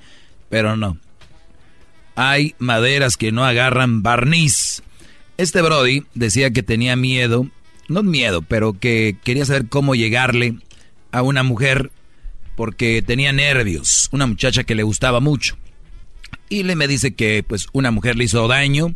Pero 0.47 0.77
no. 0.77 0.97
Hay 2.15 2.55
maderas 2.59 3.17
que 3.17 3.33
no 3.33 3.43
agarran 3.43 4.03
barniz. 4.03 4.83
Este 5.37 5.61
Brody 5.61 6.05
decía 6.13 6.51
que 6.51 6.63
tenía 6.63 6.95
miedo, 6.95 7.49
no 7.87 8.03
miedo, 8.03 8.41
pero 8.41 8.73
que 8.79 9.17
quería 9.23 9.45
saber 9.45 9.67
cómo 9.67 9.95
llegarle 9.95 10.57
a 11.11 11.21
una 11.21 11.43
mujer 11.43 11.91
porque 12.55 13.01
tenía 13.01 13.31
nervios, 13.31 14.09
una 14.11 14.27
muchacha 14.27 14.63
que 14.63 14.75
le 14.75 14.83
gustaba 14.83 15.19
mucho. 15.19 15.57
Y 16.49 16.63
le 16.63 16.75
me 16.75 16.87
dice 16.87 17.13
que 17.13 17.43
pues 17.43 17.67
una 17.73 17.91
mujer 17.91 18.15
le 18.15 18.25
hizo 18.25 18.47
daño 18.47 18.95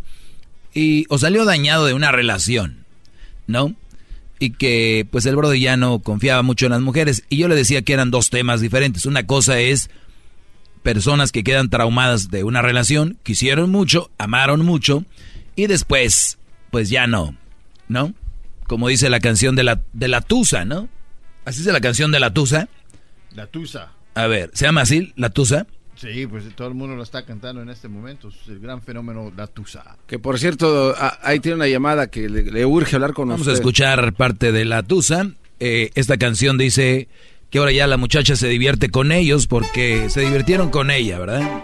y 0.74 1.06
o 1.10 1.18
salió 1.18 1.46
dañado 1.46 1.86
de 1.86 1.94
una 1.94 2.12
relación, 2.12 2.86
¿no? 3.48 3.76
Y 4.40 4.52
que 4.52 5.06
pues 5.10 5.26
el 5.26 5.36
Brody 5.36 5.60
ya 5.60 5.76
no 5.76 6.00
confiaba 6.00 6.42
mucho 6.42 6.66
en 6.66 6.72
las 6.72 6.82
mujeres 6.82 7.24
y 7.30 7.38
yo 7.38 7.48
le 7.48 7.56
decía 7.56 7.82
que 7.82 7.94
eran 7.94 8.12
dos 8.12 8.30
temas 8.30 8.62
diferentes. 8.62 9.06
Una 9.06 9.26
cosa 9.26 9.60
es 9.60 9.90
personas 10.84 11.32
que 11.32 11.44
quedan 11.44 11.70
traumadas 11.70 12.30
de 12.30 12.44
una 12.44 12.62
relación, 12.62 13.18
quisieron 13.24 13.70
mucho, 13.70 14.10
amaron 14.18 14.66
mucho 14.66 15.04
y 15.56 15.68
después 15.68 16.38
pues 16.72 16.90
ya 16.90 17.08
no, 17.08 17.36
¿no? 17.88 18.14
Como 18.70 18.88
dice 18.88 19.10
la 19.10 19.20
canción 19.20 19.58
de 19.58 19.64
la 19.64 19.82
de 19.92 20.08
la 20.08 20.22
Tusa, 20.22 20.64
¿no? 20.64 20.88
Así 21.44 21.58
dice 21.60 21.74
la 21.74 21.82
canción 21.82 22.12
de 22.14 22.22
la 22.22 22.34
Tusa. 22.34 22.70
La 23.36 23.48
Tusa. 23.48 23.92
A 24.16 24.28
ver, 24.28 24.52
¿se 24.54 24.64
llama 24.66 24.82
así 24.82 25.12
la 25.18 25.30
Tusa? 25.32 25.68
Sí, 25.96 26.26
pues 26.28 26.46
todo 26.56 26.70
el 26.70 26.76
mundo 26.76 26.96
lo 26.96 27.04
está 27.04 27.26
cantando 27.26 27.62
en 27.62 27.70
este 27.70 27.90
momento. 27.90 28.30
Es 28.30 28.36
el 28.48 28.60
gran 28.62 28.82
fenómeno 28.82 29.34
La 29.36 29.48
Tusa. 29.48 29.98
Que 30.08 30.18
por 30.18 30.40
cierto, 30.40 30.96
a- 30.98 31.20
ahí 31.24 31.42
tiene 31.42 31.56
una 31.58 31.68
llamada 31.68 32.08
que 32.08 32.30
le, 32.30 32.44
le 32.44 32.66
urge 32.66 32.96
hablar 32.96 33.12
con 33.14 33.28
Vamos 33.28 33.42
usted. 33.42 33.52
a 33.52 33.56
escuchar 33.56 34.14
parte 34.14 34.54
de 34.54 34.64
la 34.64 34.82
Tusa. 34.84 35.30
Eh, 35.60 35.90
esta 35.96 36.16
canción 36.18 36.58
dice 36.58 37.10
que 37.50 37.58
ahora 37.58 37.74
ya 37.74 37.86
la 37.88 37.98
muchacha 37.98 38.38
se 38.38 38.48
divierte 38.48 38.90
con 38.90 39.12
ellos 39.12 39.48
porque 39.48 40.10
se 40.10 40.22
divirtieron 40.22 40.70
con 40.70 40.90
ella, 40.90 41.20
¿verdad? 41.20 41.64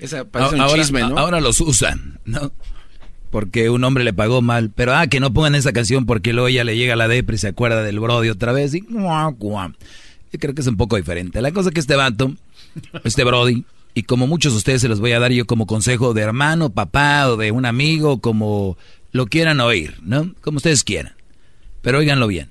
Esa 0.00 0.24
parece 0.24 0.54
un 0.54 0.60
ahora, 0.60 0.82
chisme, 0.82 1.00
¿no? 1.00 1.18
ahora 1.18 1.40
los 1.40 1.60
usan, 1.60 2.20
¿no? 2.24 2.52
Porque 3.30 3.68
un 3.68 3.84
hombre 3.84 4.04
le 4.04 4.12
pagó 4.12 4.40
mal. 4.40 4.70
Pero, 4.74 4.94
ah, 4.94 5.06
que 5.06 5.20
no 5.20 5.32
pongan 5.32 5.54
esa 5.54 5.72
canción 5.72 6.06
porque 6.06 6.32
luego 6.32 6.48
ella 6.48 6.64
le 6.64 6.76
llega 6.76 6.96
la 6.96 7.08
depre 7.08 7.36
y 7.36 7.38
se 7.38 7.48
acuerda 7.48 7.82
del 7.82 8.00
Brody 8.00 8.30
otra 8.30 8.52
vez 8.52 8.74
y... 8.74 8.80
guau, 8.80 9.32
guau. 9.32 9.72
Yo 10.32 10.38
creo 10.38 10.54
que 10.54 10.60
es 10.60 10.66
un 10.66 10.76
poco 10.76 10.96
diferente. 10.96 11.42
La 11.42 11.52
cosa 11.52 11.68
es 11.68 11.74
que 11.74 11.80
este 11.80 11.96
vato 11.96 12.34
este 13.04 13.24
Brody, 13.24 13.64
y 13.94 14.02
como 14.04 14.26
muchos 14.26 14.52
de 14.52 14.58
ustedes 14.58 14.80
se 14.80 14.88
los 14.88 15.00
voy 15.00 15.12
a 15.12 15.20
dar 15.20 15.32
yo 15.32 15.46
como 15.46 15.66
consejo 15.66 16.14
de 16.14 16.22
hermano, 16.22 16.70
papá 16.70 17.28
o 17.28 17.36
de 17.36 17.50
un 17.50 17.66
amigo, 17.66 18.20
como 18.20 18.76
lo 19.12 19.26
quieran 19.26 19.60
oír, 19.60 19.96
¿no? 20.02 20.34
Como 20.40 20.58
ustedes 20.58 20.84
quieran. 20.84 21.14
Pero 21.82 21.98
óiganlo 21.98 22.26
bien. 22.26 22.50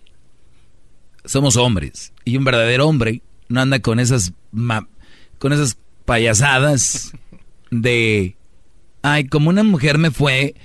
Somos 1.26 1.58
hombres 1.58 2.14
y 2.24 2.38
un 2.38 2.46
verdadero 2.46 2.88
hombre 2.88 3.22
no 3.50 3.62
anda 3.62 3.80
con 3.80 4.00
esas 4.00 4.34
con 5.40 5.54
esas 5.54 5.78
payasadas 6.06 7.12
de 7.72 8.36
ay, 9.02 9.28
como 9.28 9.50
una 9.50 9.64
mujer 9.64 9.98
me 9.98 10.12
fue, 10.12 10.56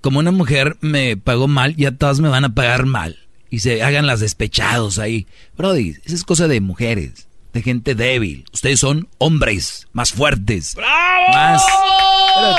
como 0.00 0.18
una 0.18 0.30
mujer 0.30 0.76
me 0.80 1.16
pagó 1.16 1.48
mal, 1.48 1.76
ya 1.76 1.92
todas 1.92 2.20
me 2.20 2.28
van 2.28 2.44
a 2.44 2.54
pagar 2.54 2.86
mal 2.86 3.18
y 3.50 3.60
se 3.60 3.82
hagan 3.82 4.06
las 4.06 4.20
despechados 4.20 4.98
ahí. 4.98 5.26
Brody, 5.56 5.96
esa 6.04 6.14
es 6.14 6.24
cosa 6.24 6.48
de 6.48 6.60
mujeres, 6.60 7.28
de 7.52 7.62
gente 7.62 7.94
débil. 7.94 8.44
Ustedes 8.52 8.80
son 8.80 9.08
hombres 9.18 9.88
más 9.92 10.12
fuertes. 10.12 10.74
¡Bravo! 10.74 11.32
Más. 11.32 11.62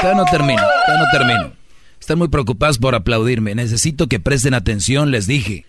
Pero 0.01 0.15
no 0.15 0.25
termino, 0.25 0.61
ya 0.87 0.97
no 0.97 1.05
termino. 1.11 1.53
Están 1.99 2.17
muy 2.17 2.27
preocupados 2.27 2.77
por 2.77 2.93
aplaudirme. 2.95 3.55
Necesito 3.55 4.07
que 4.07 4.19
presten 4.19 4.53
atención, 4.53 5.11
les 5.11 5.27
dije. 5.27 5.65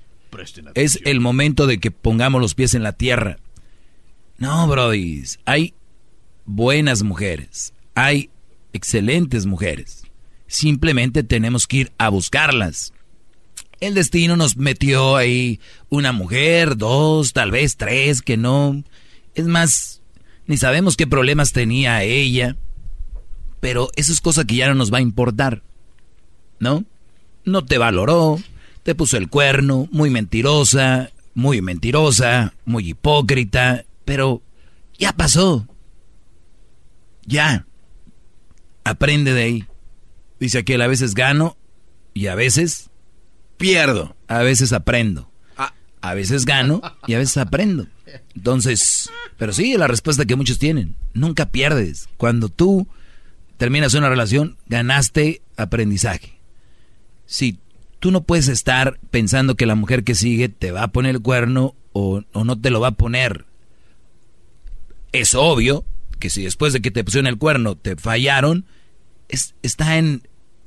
Es 0.74 0.98
el 1.04 1.20
momento 1.20 1.66
de 1.66 1.78
que 1.78 1.90
pongamos 1.90 2.40
los 2.40 2.54
pies 2.54 2.74
en 2.74 2.82
la 2.82 2.92
tierra. 2.92 3.38
No, 4.38 4.66
Brody, 4.66 5.22
hay 5.44 5.74
buenas 6.46 7.02
mujeres, 7.02 7.74
hay 7.94 8.30
excelentes 8.72 9.46
mujeres. 9.46 10.02
Simplemente 10.46 11.22
tenemos 11.22 11.66
que 11.66 11.78
ir 11.78 11.92
a 11.98 12.08
buscarlas. 12.08 12.92
El 13.80 13.94
destino 13.94 14.36
nos 14.36 14.56
metió 14.56 15.16
ahí 15.16 15.60
una 15.88 16.12
mujer, 16.12 16.76
dos, 16.76 17.32
tal 17.32 17.50
vez 17.50 17.76
tres, 17.76 18.22
que 18.22 18.36
no. 18.36 18.82
Es 19.34 19.46
más, 19.46 20.02
ni 20.46 20.56
sabemos 20.56 20.96
qué 20.96 21.06
problemas 21.06 21.52
tenía 21.52 22.02
ella. 22.02 22.56
Pero 23.60 23.90
eso 23.96 24.12
es 24.12 24.20
cosa 24.20 24.44
que 24.44 24.56
ya 24.56 24.68
no 24.68 24.74
nos 24.74 24.92
va 24.92 24.98
a 24.98 25.02
importar. 25.02 25.62
¿no? 26.62 26.84
No 27.44 27.64
te 27.64 27.76
valoró, 27.76 28.38
te 28.84 28.94
puso 28.94 29.16
el 29.16 29.28
cuerno, 29.28 29.88
muy 29.90 30.10
mentirosa, 30.10 31.10
muy 31.34 31.60
mentirosa, 31.60 32.54
muy 32.64 32.90
hipócrita, 32.90 33.84
pero 34.04 34.42
ya 34.96 35.12
pasó. 35.12 35.66
Ya. 37.26 37.66
Aprende 38.84 39.32
de 39.32 39.42
ahí. 39.42 39.66
Dice 40.40 40.64
que 40.64 40.74
a 40.74 40.86
veces 40.86 41.14
gano 41.14 41.56
y 42.14 42.26
a 42.26 42.34
veces 42.34 42.90
pierdo. 43.56 44.16
A 44.28 44.38
veces 44.38 44.72
aprendo. 44.72 45.30
Ah. 45.56 45.74
A 46.00 46.14
veces 46.14 46.44
gano 46.44 46.80
y 47.06 47.14
a 47.14 47.18
veces 47.18 47.36
aprendo. 47.36 47.86
Entonces, 48.34 49.10
pero 49.38 49.52
sí, 49.52 49.76
la 49.76 49.86
respuesta 49.86 50.24
que 50.24 50.36
muchos 50.36 50.58
tienen. 50.58 50.96
Nunca 51.14 51.46
pierdes. 51.46 52.08
Cuando 52.16 52.48
tú 52.48 52.88
terminas 53.56 53.94
una 53.94 54.08
relación, 54.08 54.56
ganaste 54.66 55.42
aprendizaje 55.56 56.42
si 57.32 57.58
tú 57.98 58.10
no 58.10 58.24
puedes 58.24 58.48
estar 58.48 59.00
pensando 59.10 59.54
que 59.54 59.64
la 59.64 59.74
mujer 59.74 60.04
que 60.04 60.14
sigue 60.14 60.50
te 60.50 60.70
va 60.70 60.82
a 60.82 60.92
poner 60.92 61.14
el 61.14 61.22
cuerno 61.22 61.74
o, 61.94 62.22
no 62.34 62.60
te 62.60 62.68
lo 62.68 62.78
va 62.78 62.88
a 62.88 62.92
poner, 62.92 63.46
es 65.12 65.34
obvio 65.34 65.86
que 66.22 66.30
si 66.30 66.44
después 66.44 66.72
de 66.72 66.80
que 66.80 66.92
te 66.92 67.02
pusieron 67.02 67.26
el 67.26 67.36
cuerno 67.36 67.74
te 67.74 67.96
fallaron, 67.96 68.64
es, 69.28 69.56
está 69.64 69.98
en 69.98 70.22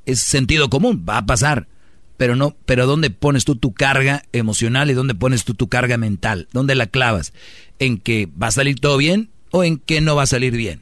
es 0.05 0.19
sentido 0.19 0.69
común, 0.69 1.05
va 1.07 1.19
a 1.19 1.25
pasar. 1.25 1.69
Pero 2.17 2.35
no, 2.35 2.57
pero 2.65 2.87
¿dónde 2.87 3.09
pones 3.09 3.45
tú 3.45 3.55
tu 3.55 3.73
carga 3.73 4.23
emocional 4.33 4.91
y 4.91 4.93
dónde 4.93 5.15
pones 5.15 5.45
tú 5.45 5.53
tu 5.53 5.69
carga 5.69 5.95
mental? 5.95 6.49
¿Dónde 6.51 6.75
la 6.75 6.87
clavas? 6.87 7.31
¿En 7.79 7.99
que 7.99 8.27
va 8.41 8.47
a 8.47 8.51
salir 8.51 8.81
todo 8.81 8.97
bien 8.97 9.29
o 9.51 9.63
en 9.63 9.77
que 9.77 10.01
no 10.01 10.13
va 10.17 10.23
a 10.23 10.27
salir 10.27 10.51
bien? 10.57 10.81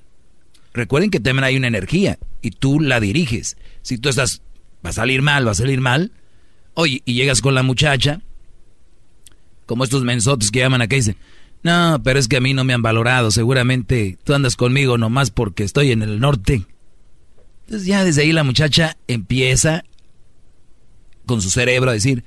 Recuerden 0.73 1.11
que 1.11 1.19
también 1.19 1.43
hay 1.43 1.55
una 1.55 1.67
energía 1.67 2.17
y 2.41 2.49
tú 2.49 2.79
la 2.79 2.99
diriges. 2.99 3.57
Si 3.83 3.99
tú 3.99 4.09
estás 4.09 4.41
va 4.83 4.89
a 4.89 4.93
salir 4.93 5.21
mal, 5.21 5.45
va 5.45 5.51
a 5.51 5.55
salir 5.55 5.81
mal. 5.81 6.11
Oye, 6.73 7.03
y 7.05 7.13
llegas 7.13 7.41
con 7.41 7.53
la 7.53 7.61
muchacha, 7.61 8.21
como 9.67 9.83
estos 9.83 10.03
mensotes 10.03 10.49
que 10.49 10.61
llaman 10.61 10.81
acá 10.81 10.95
y 10.95 10.99
dicen, 10.99 11.17
no, 11.63 12.01
pero 12.03 12.19
es 12.19 12.27
que 12.27 12.37
a 12.37 12.41
mí 12.41 12.53
no 12.53 12.63
me 12.63 12.73
han 12.73 12.81
valorado, 12.81 13.31
seguramente 13.31 14.17
tú 14.23 14.33
andas 14.33 14.55
conmigo 14.55 14.97
nomás 14.97 15.31
porque 15.31 15.63
estoy 15.63 15.91
en 15.91 16.01
el 16.01 16.19
norte. 16.19 16.65
Entonces 17.65 17.87
ya 17.87 18.03
desde 18.03 18.23
ahí 18.23 18.31
la 18.31 18.43
muchacha 18.43 18.97
empieza 19.07 19.83
con 21.25 21.41
su 21.41 21.49
cerebro 21.49 21.89
a 21.89 21.93
decir, 21.93 22.23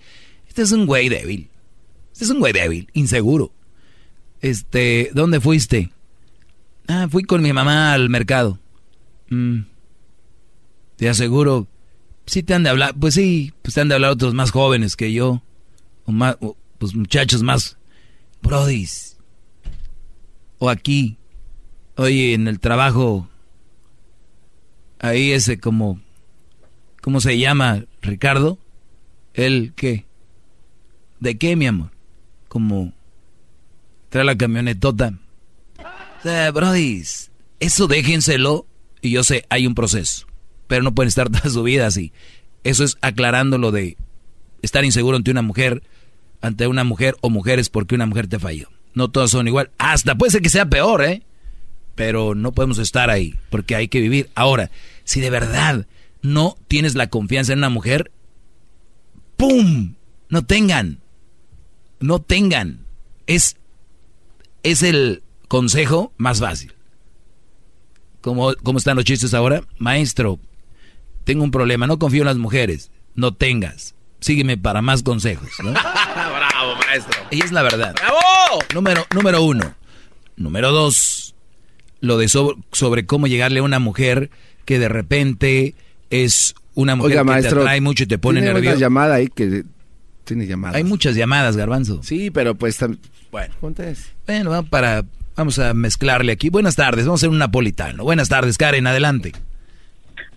este 0.48 0.62
es 0.62 0.72
un 0.72 0.86
güey 0.86 1.08
débil, 1.08 1.50
este 2.12 2.24
es 2.24 2.30
un 2.30 2.38
güey 2.38 2.52
débil, 2.52 2.88
inseguro. 2.94 3.52
Este, 4.40 5.10
¿dónde 5.14 5.40
fuiste? 5.40 5.90
Ah, 6.88 7.08
fui 7.10 7.24
con 7.24 7.42
mi 7.42 7.52
mamá 7.52 7.92
al 7.92 8.08
mercado. 8.08 8.58
Mm. 9.28 9.60
Te 10.96 11.08
aseguro 11.08 11.68
sí 12.26 12.42
te 12.42 12.54
han 12.54 12.64
de 12.64 12.70
hablar, 12.70 12.94
pues 12.98 13.14
sí, 13.14 13.52
pues 13.62 13.74
te 13.74 13.80
han 13.80 13.88
de 13.88 13.94
hablar 13.94 14.10
otros 14.10 14.34
más 14.34 14.50
jóvenes 14.50 14.96
que 14.96 15.12
yo, 15.12 15.42
o 16.04 16.12
más, 16.12 16.36
pues 16.78 16.94
muchachos 16.94 17.42
más, 17.42 17.78
brodis, 18.42 19.15
o 20.58 20.70
aquí, 20.70 21.18
oye, 21.96 22.34
en 22.34 22.48
el 22.48 22.60
trabajo, 22.60 23.28
ahí 24.98 25.32
ese 25.32 25.58
como, 25.58 26.00
¿cómo 27.00 27.20
se 27.20 27.38
llama, 27.38 27.84
Ricardo? 28.02 28.58
¿El 29.34 29.72
qué? 29.74 30.06
¿De 31.20 31.38
qué, 31.38 31.56
mi 31.56 31.66
amor? 31.66 31.90
Como, 32.48 32.92
trae 34.08 34.24
la 34.24 34.36
camionetota. 34.36 35.18
O 36.18 36.22
sea, 36.22 36.50
brodis, 36.50 37.30
eso 37.60 37.86
déjenselo, 37.86 38.66
y 39.02 39.10
yo 39.10 39.24
sé, 39.24 39.44
hay 39.48 39.66
un 39.66 39.74
proceso 39.74 40.26
pero 40.66 40.82
no 40.82 40.94
pueden 40.94 41.08
estar 41.08 41.30
toda 41.30 41.50
su 41.50 41.62
vida 41.62 41.86
así. 41.86 42.12
Eso 42.64 42.84
es 42.84 42.96
aclarando 43.00 43.58
lo 43.58 43.70
de 43.70 43.96
estar 44.62 44.84
inseguro 44.84 45.16
ante 45.16 45.30
una 45.30 45.42
mujer, 45.42 45.82
ante 46.40 46.66
una 46.66 46.84
mujer 46.84 47.16
o 47.20 47.30
mujeres 47.30 47.68
porque 47.68 47.94
una 47.94 48.06
mujer 48.06 48.26
te 48.26 48.38
falló. 48.38 48.68
No 48.96 49.10
todas 49.10 49.30
son 49.30 49.46
igual. 49.46 49.70
Hasta 49.76 50.16
puede 50.16 50.32
ser 50.32 50.40
que 50.40 50.48
sea 50.48 50.70
peor, 50.70 51.04
¿eh? 51.04 51.22
Pero 51.94 52.34
no 52.34 52.52
podemos 52.52 52.78
estar 52.78 53.10
ahí 53.10 53.34
porque 53.50 53.76
hay 53.76 53.88
que 53.88 54.00
vivir. 54.00 54.30
Ahora, 54.34 54.70
si 55.04 55.20
de 55.20 55.28
verdad 55.28 55.86
no 56.22 56.56
tienes 56.66 56.94
la 56.94 57.08
confianza 57.08 57.52
en 57.52 57.58
una 57.58 57.68
mujer, 57.68 58.10
¡pum! 59.36 59.96
No 60.30 60.46
tengan. 60.46 61.00
No 62.00 62.22
tengan. 62.22 62.86
Es, 63.26 63.56
es 64.62 64.82
el 64.82 65.22
consejo 65.46 66.14
más 66.16 66.40
fácil. 66.40 66.72
¿Cómo, 68.22 68.54
¿Cómo 68.62 68.78
están 68.78 68.96
los 68.96 69.04
chistes 69.04 69.34
ahora? 69.34 69.62
Maestro, 69.76 70.40
tengo 71.24 71.44
un 71.44 71.50
problema, 71.50 71.86
no 71.86 71.98
confío 71.98 72.22
en 72.22 72.28
las 72.28 72.38
mujeres. 72.38 72.90
No 73.14 73.34
tengas. 73.34 73.94
Sígueme 74.20 74.56
para 74.56 74.80
más 74.80 75.02
consejos. 75.02 75.50
Bravo, 75.58 75.76
maestro. 77.04 77.26
Y 77.30 77.42
es 77.42 77.52
la 77.52 77.62
verdad. 77.62 77.94
¡Bravo! 77.94 78.62
Número, 78.74 79.06
número 79.14 79.42
uno. 79.42 79.74
Número 80.36 80.70
dos, 80.70 81.34
lo 82.00 82.18
de 82.18 82.28
sobre, 82.28 83.06
cómo 83.06 83.26
llegarle 83.26 83.60
a 83.60 83.62
una 83.62 83.78
mujer 83.78 84.30
que 84.64 84.78
de 84.78 84.88
repente 84.88 85.74
es 86.10 86.54
una 86.74 86.94
mujer 86.96 87.24
que 87.24 87.42
te 87.42 87.48
atrae 87.48 87.80
mucho 87.80 88.04
y 88.04 88.06
te 88.06 88.18
pone 88.18 88.40
nervioso. 88.40 88.74
Hay 88.74 88.80
llamada 88.80 89.14
ahí 89.14 89.28
que 89.28 89.64
tiene 90.24 90.46
llamadas. 90.46 90.76
Hay 90.76 90.84
muchas 90.84 91.16
llamadas, 91.16 91.56
Garbanzo. 91.56 92.02
Sí, 92.02 92.30
pero 92.30 92.54
pues 92.54 92.78
bueno, 93.30 93.54
Bueno, 94.26 94.64
para 94.64 95.04
vamos 95.36 95.58
a 95.58 95.72
mezclarle 95.74 96.32
aquí. 96.32 96.50
Buenas 96.50 96.76
tardes, 96.76 97.06
vamos 97.06 97.20
a 97.20 97.22
hacer 97.22 97.30
un 97.30 97.38
napolitano. 97.38 98.04
Buenas 98.04 98.28
tardes, 98.28 98.58
Karen, 98.58 98.86
adelante. 98.86 99.32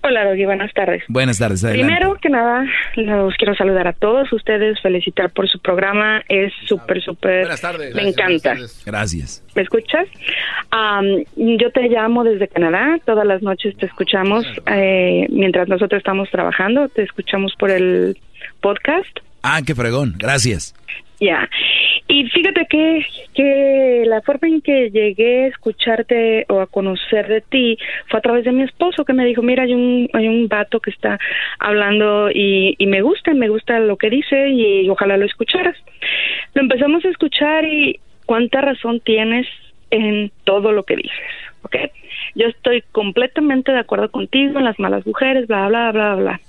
Hola, 0.01 0.25
Doggy, 0.25 0.45
buenas 0.45 0.73
tardes. 0.73 1.03
Buenas 1.09 1.39
tardes. 1.39 1.63
Primero 1.65 2.15
que 2.21 2.29
nada, 2.29 2.65
los 2.95 3.35
quiero 3.35 3.53
saludar 3.55 3.87
a 3.87 3.93
todos 3.93 4.31
ustedes, 4.31 4.79
felicitar 4.81 5.29
por 5.29 5.49
su 5.49 5.59
programa, 5.59 6.23
es 6.29 6.53
súper, 6.67 7.01
súper... 7.01 7.41
Buenas 7.41 7.61
tardes. 7.61 7.93
Me 7.93 8.07
encanta. 8.07 8.55
Gracias. 8.85 9.43
¿Me 9.55 9.61
escuchas? 9.61 10.07
yo 11.35 11.71
te 11.71 11.89
llamo 11.89 12.23
desde 12.23 12.47
Canadá, 12.47 12.99
todas 13.05 13.25
las 13.25 13.41
noches 13.41 13.75
te 13.75 13.87
escuchamos, 13.87 14.45
eh, 14.67 15.27
mientras 15.29 15.67
nosotros 15.67 15.99
estamos 15.99 16.29
trabajando, 16.29 16.87
te 16.87 17.03
escuchamos 17.03 17.53
por 17.57 17.69
el 17.69 18.17
podcast. 18.61 19.19
Ah, 19.43 19.61
qué 19.65 19.75
fregón, 19.75 20.15
gracias. 20.17 20.75
Ya. 21.19 21.49
Y 22.07 22.27
fíjate 22.29 22.65
que, 22.67 23.05
que 23.35 24.03
la 24.07 24.21
forma 24.21 24.47
en 24.47 24.61
que 24.61 24.89
llegué 24.89 25.43
a 25.43 25.47
escucharte 25.47 26.45
o 26.49 26.59
a 26.59 26.65
conocer 26.65 27.27
de 27.27 27.41
ti 27.41 27.77
fue 28.07 28.17
a 28.17 28.21
través 28.21 28.45
de 28.45 28.51
mi 28.51 28.63
esposo 28.63 29.05
que 29.05 29.13
me 29.13 29.25
dijo, 29.25 29.43
mira, 29.43 29.63
hay 29.63 29.73
un, 29.73 30.09
hay 30.13 30.27
un 30.27 30.47
vato 30.47 30.79
que 30.79 30.89
está 30.89 31.19
hablando 31.59 32.31
y, 32.31 32.75
y 32.79 32.87
me 32.87 33.01
gusta, 33.01 33.33
me 33.35 33.47
gusta 33.49 33.79
lo 33.79 33.97
que 33.97 34.09
dice 34.09 34.49
y 34.49 34.89
ojalá 34.89 35.17
lo 35.17 35.25
escucharas. 35.25 35.75
Lo 36.55 36.63
empezamos 36.63 37.05
a 37.05 37.09
escuchar 37.09 37.63
y 37.65 37.99
cuánta 38.25 38.61
razón 38.61 39.01
tienes 39.01 39.45
en 39.91 40.31
todo 40.45 40.71
lo 40.71 40.83
que 40.83 40.95
dices, 40.95 41.29
¿ok? 41.63 41.75
Yo 42.35 42.47
estoy 42.47 42.83
completamente 42.91 43.71
de 43.71 43.79
acuerdo 43.79 44.09
contigo 44.09 44.57
en 44.57 44.65
las 44.65 44.79
malas 44.79 45.05
mujeres, 45.05 45.47
bla, 45.47 45.67
bla, 45.67 45.91
bla, 45.91 46.15
bla. 46.15 46.41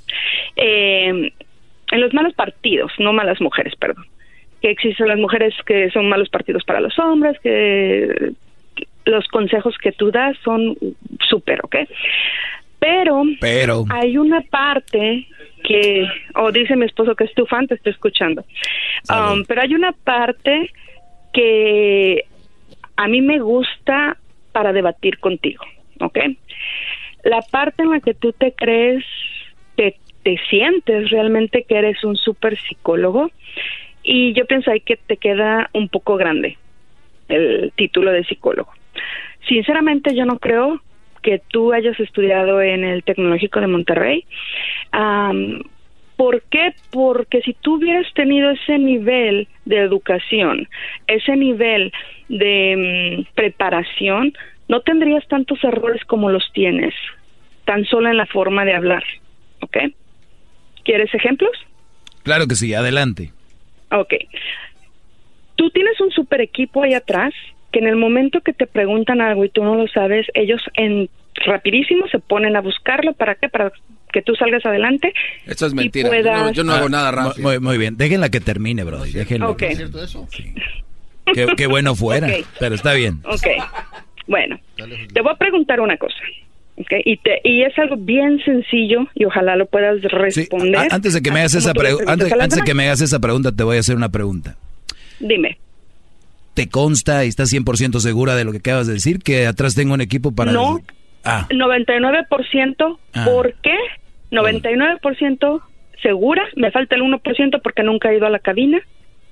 Eh, 0.56 1.32
en 1.90 2.00
los 2.00 2.14
malos 2.14 2.34
partidos, 2.34 2.92
no 2.98 3.12
malas 3.12 3.40
mujeres, 3.40 3.74
perdón 3.76 4.06
que 4.60 4.70
existen 4.70 5.08
las 5.08 5.18
mujeres 5.18 5.54
que 5.66 5.90
son 5.90 6.08
malos 6.08 6.28
partidos 6.28 6.64
para 6.64 6.80
los 6.80 6.98
hombres, 6.98 7.38
que 7.40 8.32
los 9.04 9.26
consejos 9.28 9.76
que 9.78 9.92
tú 9.92 10.10
das 10.10 10.36
son 10.44 10.76
súper, 11.28 11.60
¿ok? 11.64 11.76
Pero, 12.78 13.22
Pero. 13.40 13.84
hay 13.90 14.16
una 14.16 14.40
parte 14.42 15.26
que, 15.64 16.06
o 16.34 16.50
dice 16.52 16.76
mi 16.76 16.86
esposo 16.86 17.14
que 17.14 17.24
es 17.24 17.34
tu 17.34 17.46
fan, 17.46 17.66
te 17.66 17.74
estoy 17.74 17.92
escuchando. 17.92 18.44
Um, 19.10 19.44
pero 19.44 19.62
hay 19.62 19.74
una 19.74 19.92
parte 19.92 20.70
que 21.32 22.24
a 22.96 23.08
mí 23.08 23.20
me 23.20 23.38
gusta 23.38 24.16
para 24.52 24.72
debatir 24.72 25.18
contigo, 25.18 25.64
¿ok? 26.00 26.18
La 27.24 27.40
parte 27.42 27.82
en 27.82 27.90
la 27.90 28.00
que 28.00 28.14
tú 28.14 28.32
te 28.32 28.52
crees, 28.52 29.04
te, 29.76 29.96
te 30.22 30.38
sientes 30.48 31.10
realmente 31.10 31.64
que 31.64 31.76
eres 31.76 32.04
un 32.04 32.16
super 32.16 32.58
psicólogo 32.58 33.30
y 34.02 34.32
yo 34.34 34.46
pienso 34.46 34.70
ahí 34.70 34.80
que 34.80 34.96
te 34.96 35.16
queda 35.16 35.70
un 35.72 35.88
poco 35.88 36.16
grande 36.16 36.58
el 37.28 37.72
título 37.76 38.12
de 38.12 38.24
psicólogo. 38.24 38.72
Sinceramente 39.48 40.14
yo 40.14 40.24
no 40.24 40.38
creo 40.38 40.80
que 41.22 41.40
tú 41.48 41.72
hayas 41.72 41.98
estudiado 42.00 42.60
en 42.60 42.84
el 42.84 43.04
Tecnológico 43.04 43.60
de 43.60 43.66
Monterrey. 43.66 44.24
¿Por 46.16 46.42
qué? 46.50 46.74
Porque 46.90 47.40
si 47.42 47.54
tú 47.54 47.76
hubieras 47.76 48.06
tenido 48.14 48.50
ese 48.50 48.78
nivel 48.78 49.48
de 49.64 49.78
educación, 49.78 50.68
ese 51.06 51.34
nivel 51.36 51.92
de 52.28 53.24
mm, 53.26 53.34
preparación, 53.34 54.34
no 54.68 54.80
tendrías 54.80 55.26
tantos 55.28 55.62
errores 55.64 56.04
como 56.04 56.30
los 56.30 56.52
tienes, 56.52 56.94
tan 57.64 57.84
solo 57.86 58.10
en 58.10 58.18
la 58.18 58.26
forma 58.26 58.64
de 58.64 58.74
hablar. 58.74 59.02
¿Ok? 59.62 59.78
¿Quieres 60.84 61.12
ejemplos? 61.14 61.52
Claro 62.22 62.46
que 62.46 62.54
sí, 62.54 62.74
adelante. 62.74 63.32
Ok. 63.90 64.14
Tú 65.56 65.70
tienes 65.70 66.00
un 66.00 66.10
super 66.10 66.40
equipo 66.40 66.82
ahí 66.82 66.94
atrás 66.94 67.32
que 67.72 67.78
en 67.80 67.86
el 67.86 67.96
momento 67.96 68.40
que 68.40 68.52
te 68.52 68.66
preguntan 68.66 69.20
algo 69.20 69.44
y 69.44 69.48
tú 69.50 69.62
no 69.62 69.74
lo 69.76 69.86
sabes, 69.88 70.26
ellos 70.34 70.60
en 70.74 71.08
rapidísimo 71.46 72.06
se 72.08 72.18
ponen 72.18 72.56
a 72.56 72.60
buscarlo. 72.60 73.12
¿Para 73.12 73.34
qué? 73.36 73.48
Para 73.48 73.70
que 74.12 74.22
tú 74.22 74.34
salgas 74.34 74.64
adelante. 74.66 75.12
Eso 75.46 75.66
es 75.66 75.72
y 75.72 75.76
mentira. 75.76 76.08
puedas- 76.08 76.24
Yo 76.24 76.44
no, 76.44 76.52
yo 76.52 76.64
no 76.64 76.72
hago 76.72 76.88
nada 76.88 77.10
rápido. 77.12 77.48
Muy, 77.48 77.58
muy 77.60 77.78
bien, 77.78 77.96
déjenla 77.96 78.28
que 78.30 78.40
termine, 78.40 78.82
bro. 78.84 79.04
Déjenla. 79.04 79.48
Ok. 79.50 79.62
Qué, 81.32 81.46
qué 81.56 81.66
bueno 81.68 81.94
fuera, 81.94 82.28
pero 82.58 82.74
está 82.74 82.92
bien. 82.94 83.20
Ok. 83.24 83.46
Bueno, 84.26 84.58
te 85.12 85.20
voy 85.20 85.32
a 85.32 85.36
preguntar 85.36 85.80
una 85.80 85.96
cosa. 85.96 86.16
¿Ok? 86.80 86.92
Y, 87.04 87.16
te, 87.18 87.40
y 87.44 87.62
es 87.62 87.78
algo 87.78 87.96
bien 87.96 88.40
sencillo 88.44 89.06
y 89.14 89.24
ojalá 89.24 89.56
lo 89.56 89.66
puedas 89.66 90.00
responder. 90.02 90.76
A- 90.76 90.94
antes 90.94 91.14
de 91.14 91.22
que 91.22 91.30
me 91.30 91.40
hagas 91.40 91.54
esa 91.54 91.72
pregunta, 91.74 92.12
antes, 92.12 92.32
antes 92.32 92.56
de 92.58 92.62
que 92.64 92.74
me 92.74 92.84
hagas 92.86 93.00
esa 93.00 93.18
pregunta, 93.20 93.52
te 93.52 93.62
voy 93.62 93.76
a 93.76 93.80
hacer 93.80 93.96
una 93.96 94.08
pregunta. 94.08 94.56
Dime. 95.20 95.58
¿Te 96.54 96.68
consta 96.68 97.24
y 97.24 97.28
estás 97.28 97.52
100% 97.52 98.00
segura 98.00 98.34
de 98.34 98.44
lo 98.44 98.52
que 98.52 98.58
acabas 98.58 98.86
de 98.86 98.94
decir? 98.94 99.20
Que 99.20 99.46
atrás 99.46 99.74
tengo 99.74 99.94
un 99.94 100.00
equipo 100.00 100.32
para... 100.32 100.52
No. 100.52 100.80
Ah, 101.24 101.46
99%. 101.50 102.98
Ah. 103.14 103.24
¿Por 103.24 103.54
qué? 103.62 103.76
99% 104.32 105.60
segura. 106.02 106.42
Me 106.56 106.70
falta 106.70 106.96
el 106.96 107.02
1% 107.02 107.60
porque 107.62 107.82
nunca 107.82 108.10
he 108.10 108.16
ido 108.16 108.26
a 108.26 108.30
la 108.30 108.38
cabina 108.38 108.80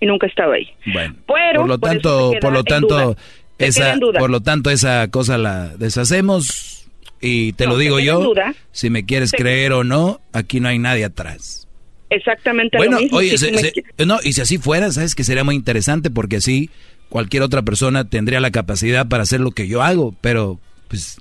y 0.00 0.06
nunca 0.06 0.26
he 0.26 0.30
estado 0.30 0.52
ahí. 0.52 0.68
bueno. 0.92 1.14
Pero 1.26 1.60
por 1.62 1.68
lo 1.68 1.78
por 1.78 1.90
tanto, 1.90 2.32
por 2.40 2.52
lo 2.52 2.64
tanto, 2.64 3.16
esa, 3.58 3.96
por 4.18 4.30
lo 4.30 4.40
tanto, 4.40 4.70
esa 4.70 5.08
cosa 5.10 5.38
la 5.38 5.76
deshacemos 5.76 6.87
y 7.20 7.52
te 7.54 7.64
No, 7.64 7.72
lo 7.72 7.78
digo 7.78 7.98
yo. 8.00 8.20
duda. 8.20 8.54
Si 8.72 8.90
me 8.90 9.04
quieres 9.04 9.30
Te- 9.30 9.36
creer 9.38 9.72
o 9.72 9.84
no, 9.84 10.20
aquí 10.32 10.60
no 10.60 10.68
hay 10.68 10.78
nadie 10.78 11.04
atrás. 11.04 11.66
Exactamente 12.10 12.76
Bueno, 12.78 12.96
lo 12.96 13.02
mismo. 13.02 13.18
oye, 13.18 13.30
Si 13.32 13.38
se- 13.46 13.52
me 13.52 13.58
se- 13.58 13.72
qui- 13.72 14.06
no, 14.06 14.18
y 14.22 14.32
si 14.32 14.40
así 14.40 14.58
fuera, 14.58 14.90
sabes 14.92 15.14
que 15.14 15.24
sería 15.24 15.44
muy 15.44 15.54
interesante 15.54 16.10
porque 16.10 16.36
así 16.36 16.70
cualquier 17.10 17.42
otra 17.42 17.62
persona 17.62 18.08
tendría 18.08 18.40
la 18.40 18.50
capacidad 18.50 19.06
para 19.08 19.24
hacer 19.24 19.40
lo 19.40 19.50
que 19.50 19.68
yo 19.68 19.82
hago, 19.82 20.14
pero 20.20 20.58
pues 20.88 21.20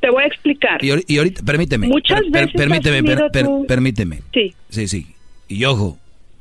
te 0.00 0.10
voy 0.10 0.22
a 0.22 0.26
explicar. 0.26 0.84
y, 0.84 0.92
y 1.06 1.18
ahorita 1.18 1.42
permíteme, 1.42 1.88
Muchas 1.88 2.20
per- 2.22 2.30
veces 2.30 2.48
has 2.48 2.52
permíteme, 2.54 3.02
per- 3.02 3.16
tenido 3.16 3.32
per- 3.32 3.44
tú- 3.46 3.66
permíteme. 3.66 4.20
Sí. 4.32 4.54
Sí, 4.68 4.88
sí. 4.88 5.06
Y 5.48 5.64
ojo, 5.64 5.98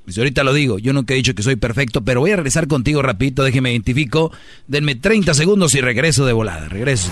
pues 0.10 0.18
ahorita 0.18 0.44
lo 0.44 0.54
digo, 0.54 0.80
yo 0.80 0.92
nunca 0.92 1.14
he 1.14 1.18
dicho 1.18 1.36
que 1.36 1.44
soy 1.44 1.56
perfecto, 1.56 2.04
pero 2.04 2.20
voy 2.20 2.32
a 2.32 2.36
regresar 2.38 2.68
contigo 2.68 3.04
rapidito, 3.04 3.44
déjeme 3.44 3.70
identifico, 3.70 4.32
denme 4.66 4.96
30 4.96 5.36
segundos 5.36 5.76
y 5.76 5.82
regreso 5.82 6.26
de 6.26 6.34
volada, 6.34 6.68
regreso. 6.68 7.12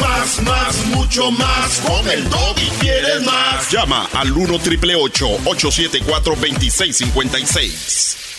Más, 0.00 0.42
más, 0.42 0.86
mucho 0.86 1.30
más. 1.32 1.80
Con 1.80 2.08
el 2.08 2.22
y 2.22 2.70
quieres 2.80 3.22
más. 3.26 3.70
Llama 3.70 4.08
al 4.14 4.32
1 4.32 4.58
triple 4.60 4.94
874 4.94 6.34
2656. 6.34 8.29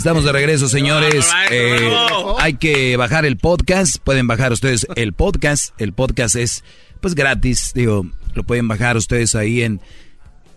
Estamos 0.00 0.24
de 0.24 0.32
regreso, 0.32 0.66
señores. 0.66 1.28
Eh, 1.50 1.92
hay 2.38 2.54
que 2.54 2.96
bajar 2.96 3.26
el 3.26 3.36
podcast. 3.36 3.98
Pueden 3.98 4.26
bajar 4.26 4.50
ustedes 4.50 4.86
el 4.96 5.12
podcast. 5.12 5.78
El 5.78 5.92
podcast 5.92 6.36
es 6.36 6.64
pues 7.02 7.14
gratis. 7.14 7.72
Digo, 7.74 8.06
lo 8.32 8.42
pueden 8.44 8.66
bajar 8.66 8.96
ustedes 8.96 9.34
ahí 9.34 9.60
en 9.60 9.78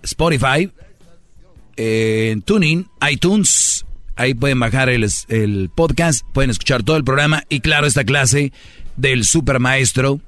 Spotify, 0.02 0.72
en 1.76 2.42
Tuning, 2.42 2.88
iTunes. 3.12 3.86
Ahí 4.16 4.34
pueden 4.34 4.62
bajar 4.62 4.88
el, 4.88 5.06
el 5.28 5.70
podcast, 5.76 6.26
pueden 6.34 6.50
escuchar 6.50 6.84
todo 6.84 6.96
el 6.96 7.04
programa 7.04 7.44
y 7.50 7.60
claro, 7.60 7.86
esta 7.86 8.06
clase 8.06 8.54
del 8.96 9.26
super 9.26 9.60
maestro, 9.60 10.22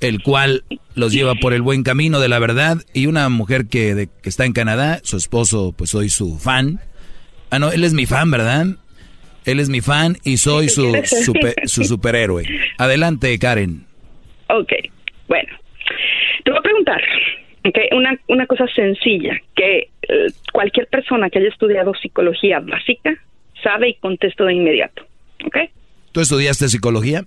el 0.00 0.22
cual 0.22 0.64
los 0.94 1.14
lleva 1.14 1.36
por 1.36 1.54
el 1.54 1.62
buen 1.62 1.84
camino 1.84 2.20
de 2.20 2.28
la 2.28 2.38
verdad 2.38 2.84
y 2.92 3.06
una 3.06 3.30
mujer 3.30 3.66
que, 3.68 3.94
de- 3.94 4.08
que 4.08 4.28
está 4.28 4.44
en 4.44 4.52
Canadá, 4.52 5.00
su 5.04 5.16
esposo, 5.16 5.72
pues 5.74 5.88
soy 5.88 6.10
su 6.10 6.38
fan. 6.38 6.82
Ah, 7.50 7.58
no, 7.58 7.70
él 7.70 7.84
es 7.84 7.94
mi 7.94 8.06
fan, 8.06 8.30
¿verdad? 8.30 8.66
Él 9.44 9.60
es 9.60 9.68
mi 9.70 9.80
fan 9.80 10.16
y 10.24 10.36
soy 10.36 10.68
su, 10.68 10.92
super- 11.24 11.54
su 11.64 11.84
superhéroe. 11.84 12.44
Adelante, 12.78 13.38
Karen. 13.38 13.84
Ok, 14.48 14.72
bueno. 15.28 15.48
Te 16.44 16.50
voy 16.50 16.58
a 16.58 16.62
preguntar, 16.62 17.02
ok, 17.64 17.78
una, 17.92 18.18
una 18.28 18.46
cosa 18.46 18.66
sencilla, 18.74 19.38
que 19.54 19.88
eh, 20.02 20.26
cualquier 20.52 20.86
persona 20.86 21.28
que 21.30 21.38
haya 21.38 21.48
estudiado 21.48 21.94
psicología 21.94 22.60
básica 22.60 23.14
sabe 23.62 23.90
y 23.90 23.94
contesto 23.94 24.44
de 24.44 24.54
inmediato, 24.54 25.06
ok. 25.44 25.56
¿Tú 26.12 26.20
estudiaste 26.20 26.68
psicología? 26.68 27.24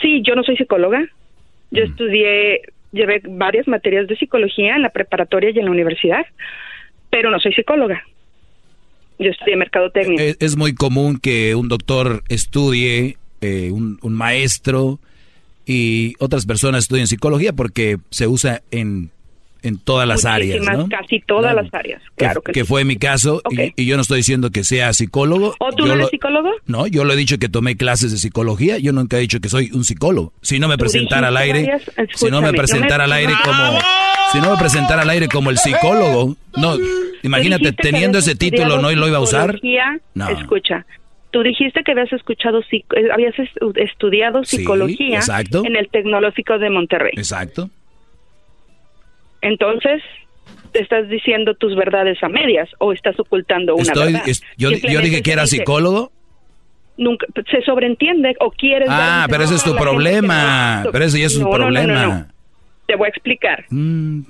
Sí, 0.00 0.22
yo 0.24 0.34
no 0.36 0.44
soy 0.44 0.56
psicóloga. 0.56 1.04
Yo 1.72 1.82
estudié, 1.82 2.62
llevé 2.92 3.20
varias 3.24 3.66
materias 3.66 4.06
de 4.06 4.16
psicología 4.16 4.76
en 4.76 4.82
la 4.82 4.90
preparatoria 4.90 5.50
y 5.50 5.58
en 5.58 5.64
la 5.64 5.70
universidad, 5.72 6.24
pero 7.10 7.30
no 7.30 7.40
soy 7.40 7.52
psicóloga. 7.52 8.02
Yo 9.18 9.30
estudié 9.30 9.56
mercadotecnia. 9.56 10.22
Es, 10.22 10.36
es 10.40 10.56
muy 10.56 10.74
común 10.74 11.18
que 11.18 11.54
un 11.54 11.68
doctor 11.68 12.22
estudie, 12.28 13.16
eh, 13.40 13.70
un, 13.72 13.98
un 14.02 14.12
maestro 14.14 14.98
y 15.66 16.14
otras 16.18 16.46
personas 16.46 16.84
estudien 16.84 17.06
psicología 17.06 17.52
porque 17.52 17.98
se 18.10 18.26
usa 18.26 18.62
en, 18.70 19.10
en 19.62 19.78
todas 19.78 20.06
las 20.08 20.24
áreas, 20.24 20.58
Muchísimas, 20.60 20.78
¿no? 20.78 20.88
Casi 20.88 21.20
todas 21.20 21.52
Claro. 21.52 21.62
las 21.62 21.74
áreas, 21.74 22.02
Que, 22.16 22.24
claro 22.24 22.40
que, 22.42 22.52
que 22.52 22.60
sí. 22.60 22.66
fue 22.66 22.84
mi 22.84 22.96
caso 22.96 23.42
y- 23.50 23.60
Ok. 23.60 23.72
y, 23.76 23.86
yo 23.86 23.96
no 23.96 24.02
estoy 24.02 24.18
diciendo 24.18 24.50
que 24.50 24.64
sea 24.64 24.92
psicólogo. 24.92 25.54
¿O 25.58 25.70
tú 25.72 25.82
Yo 25.82 25.86
no 25.88 25.92
eres 25.94 26.04
lo- 26.04 26.08
psicólogo? 26.10 26.50
No, 26.66 26.86
yo 26.86 27.04
lo 27.04 27.12
he 27.12 27.16
dicho 27.16 27.38
que 27.38 27.48
tomé 27.48 27.76
clases 27.76 28.12
de 28.12 28.18
psicología, 28.18 28.78
yo 28.78 28.92
nunca 28.92 29.18
he 29.18 29.20
dicho 29.20 29.40
que 29.40 29.48
soy 29.48 29.70
un 29.72 29.84
psicólogo. 29.84 30.32
Si 30.42 30.58
no 30.58 30.68
me 30.68 30.78
presentara 30.78 31.28
al 31.28 31.36
aire, 31.36 31.60
varias- 31.66 31.82
si 31.82 31.90
no 31.90 31.96
me 31.96 32.04
escúchame, 32.04 32.30
no 32.40 32.42
me- 32.52 32.52
presentara 32.56 33.04
al 33.04 33.12
aire 33.12 33.32
como 33.44 33.78
si 34.32 34.38
no 34.40 34.50
me 34.52 34.58
presentara 34.58 35.02
al 35.02 35.10
aire 35.10 35.28
como 35.28 35.50
el 35.50 35.58
psicólogo, 35.58 36.36
no, 36.56 36.76
imagínate 37.22 37.72
teniendo 37.72 38.18
ese 38.18 38.34
título 38.34 38.80
no 38.80 38.90
lo 38.90 39.08
iba 39.08 39.16
a 39.18 39.20
usar. 39.20 39.60
No. 40.14 40.28
Escucha, 40.28 40.84
tú 41.30 41.42
dijiste 41.42 41.82
que 41.84 41.92
habías 41.92 42.12
escuchado, 42.12 42.60
eh, 42.70 42.84
habías 43.12 43.34
estu- 43.34 43.76
estudiado 43.76 44.44
psicología 44.44 45.16
exacto. 45.18 45.62
en 45.64 45.76
el 45.76 45.88
Tecnológico 45.88 46.58
de 46.58 46.70
Monterrey. 46.70 47.12
Exacto. 47.16 47.70
Entonces, 49.40 50.02
¿te 50.72 50.80
estás 50.82 51.08
diciendo 51.08 51.54
tus 51.54 51.76
verdades 51.76 52.22
a 52.22 52.28
medias 52.28 52.68
o 52.78 52.92
estás 52.92 53.18
ocultando 53.20 53.74
una 53.74 53.82
Estoy, 53.84 54.12
verdad? 54.12 54.28
es- 54.28 54.42
yo, 54.56 54.70
dije 54.70 55.22
que 55.22 55.32
era 55.32 55.46
psicólogo. 55.46 56.12
Nunca, 56.96 57.26
se 57.48 57.62
sobreentiende 57.62 58.34
o 58.40 58.50
quieres... 58.50 58.88
Ah, 58.90 59.26
pero 59.30 59.44
ese 59.44 59.54
es 59.54 59.62
tu 59.62 59.76
problema. 59.76 60.84
Pero 60.90 61.04
ese 61.04 61.20
ya 61.20 61.26
es 61.26 61.36
un 61.36 61.44
No, 61.44 61.50
no, 61.50 61.58
no, 61.58 61.64
no, 61.70 61.72
problema. 61.74 62.06
no. 62.06 62.26
Te 62.86 62.96
voy 62.96 63.06
a 63.06 63.08
explicar. 63.10 63.64
Mm, 63.70 64.22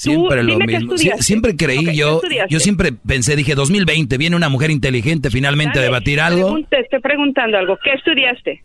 Siempre 0.00 0.42
lo 0.42 0.58
mismo. 0.58 0.94
Sie- 0.94 1.18
siempre 1.20 1.56
creí 1.56 1.78
Ok, 1.78 1.84
¿qué 1.90 1.94
yo, 1.96 2.20
yo 2.48 2.58
siempre 2.60 2.92
pensé, 2.92 3.36
dije, 3.36 3.54
2020, 3.54 4.16
viene 4.16 4.34
una 4.36 4.48
mujer 4.48 4.70
inteligente 4.70 5.30
finalmente 5.30 5.78
a 5.78 5.82
debatir 5.82 6.20
algo. 6.20 6.56
pregun- 6.56 6.66
Te 6.70 6.80
estoy 6.80 7.00
preguntando 7.00 7.58
algo. 7.58 7.78
¿Qué 7.84 7.90
estudiaste? 7.92 8.62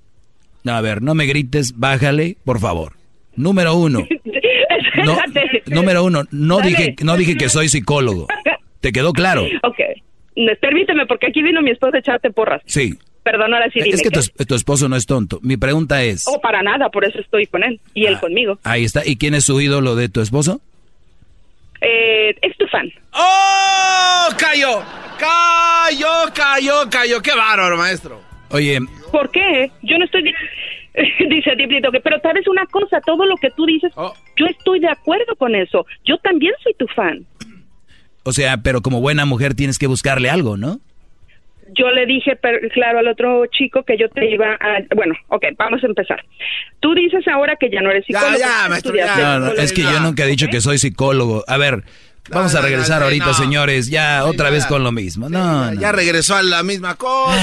No, 0.63 0.73
a 0.73 0.81
ver, 0.81 1.01
no 1.01 1.13
me 1.13 1.25
grites, 1.25 1.77
bájale, 1.77 2.37
por 2.45 2.59
favor. 2.59 2.93
Número 3.35 3.75
uno. 3.75 4.07
No, 5.03 5.17
número 5.67 6.03
uno, 6.05 6.23
no 6.31 6.57
Dale. 6.59 6.69
dije, 6.69 6.95
no 7.03 7.17
dije 7.17 7.35
que 7.35 7.49
soy 7.49 7.67
psicólogo. 7.69 8.27
¿Te 8.79 8.91
quedó 8.91 9.11
claro? 9.13 9.43
Ok. 9.63 9.77
Permíteme, 10.61 11.05
porque 11.05 11.27
aquí 11.27 11.41
vino 11.43 11.61
mi 11.61 11.71
esposa 11.71 11.97
a 11.97 11.99
echarte 11.99 12.31
porras. 12.31 12.61
Sí. 12.65 12.93
Perdón, 13.23 13.53
ahora 13.53 13.69
sí 13.73 13.79
dime. 13.81 13.95
es 13.95 14.01
que 14.01 14.09
tu, 14.09 14.21
tu 14.45 14.55
esposo 14.55 14.87
no 14.89 14.95
es 14.95 15.05
tonto. 15.05 15.39
Mi 15.43 15.57
pregunta 15.57 16.01
es... 16.03 16.25
Oh, 16.27 16.39
para 16.41 16.61
nada, 16.63 16.89
por 16.89 17.05
eso 17.05 17.19
estoy 17.19 17.45
con 17.47 17.63
él 17.63 17.79
y 17.93 18.05
Ah. 18.05 18.11
él 18.11 18.19
conmigo. 18.19 18.57
Ahí 18.63 18.83
está. 18.85 19.01
¿Y 19.05 19.17
quién 19.17 19.33
es 19.33 19.43
su 19.45 19.59
ídolo 19.59 19.95
de 19.95 20.09
tu 20.09 20.21
esposo? 20.21 20.61
Eh, 21.87 22.35
es 22.41 22.57
tu 22.57 22.65
fan. 22.67 22.91
¡Oh! 23.13 24.27
¡Cayó! 24.37 24.81
¡Cayó, 25.19 26.33
cayó, 26.33 26.89
cayó! 26.89 27.21
¡Qué 27.21 27.31
bárbaro, 27.35 27.77
maestro! 27.77 28.21
Oye, 28.49 28.79
¿Por 29.11 29.29
qué? 29.31 29.69
Yo 29.83 29.97
no 29.97 30.05
estoy... 30.05 30.23
di- 30.23 30.33
Dice 31.29 31.55
Diblito 31.57 31.91
que, 31.91 31.99
pero 31.99 32.19
sabes 32.21 32.47
una 32.47 32.65
cosa, 32.67 33.01
todo 33.05 33.25
lo 33.25 33.35
que 33.37 33.49
tú 33.51 33.65
dices, 33.65 33.91
Oh. 33.95 34.13
yo 34.37 34.45
estoy 34.45 34.79
de 34.79 34.89
acuerdo 34.89 35.35
con 35.37 35.53
eso. 35.55 35.85
Yo 36.05 36.17
también 36.19 36.53
soy 36.63 36.73
tu 36.73 36.87
fan. 36.87 37.25
o 38.23 38.31
sea, 38.31 38.57
pero 38.57 38.81
como 38.81 39.01
buena 39.01 39.25
mujer 39.25 39.53
tienes 39.55 39.77
que 39.77 39.87
buscarle 39.87 40.29
algo, 40.29 40.57
¿no? 40.57 40.79
Yo 41.77 41.89
le 41.91 42.05
dije, 42.05 42.35
per- 42.35 42.69
claro, 42.73 42.99
al 42.99 43.07
otro 43.07 43.45
chico 43.47 43.83
que 43.83 43.97
yo 43.97 44.07
te 44.09 44.29
iba 44.31 44.53
a... 44.53 44.79
Bueno, 44.95 45.15
ok, 45.29 45.45
vamos 45.57 45.83
a 45.83 45.87
empezar. 45.87 46.23
Tú 46.79 46.93
dices 46.93 47.27
ahora 47.27 47.55
que 47.59 47.69
ya 47.71 47.81
no 47.81 47.89
eres 47.89 48.05
psicólogo. 48.05 48.37
ya, 48.37 48.69
maestro, 48.69 48.91
estudiaste 48.93 49.21
No, 49.21 49.39
no, 49.39 49.51
es 49.53 49.73
que 49.73 49.81
yo 49.81 49.99
nunca 49.99 50.23
he 50.23 50.27
dicho 50.27 50.47
que 50.47 50.61
soy 50.61 50.77
psicólogo. 50.77 51.43
A 51.47 51.57
ver, 51.57 51.83
vamos 52.29 52.53
No, 52.53 52.59
a 52.59 52.61
regresar 52.61 52.99
no, 52.99 53.05
ahorita, 53.05 53.25
no. 53.27 53.33
señores. 53.33 53.89
Ya 53.89 54.25
otra 54.25 54.49
vez 54.51 54.65
con 54.67 54.83
lo 54.83 54.91
mismo. 54.91 55.27
No, 55.29 55.71
no. 55.71 55.81
Ya 55.81 55.91
regresó 55.91 56.35
a 56.35 56.43
la 56.43 56.61
misma 56.61 56.95
cosa. 56.95 57.35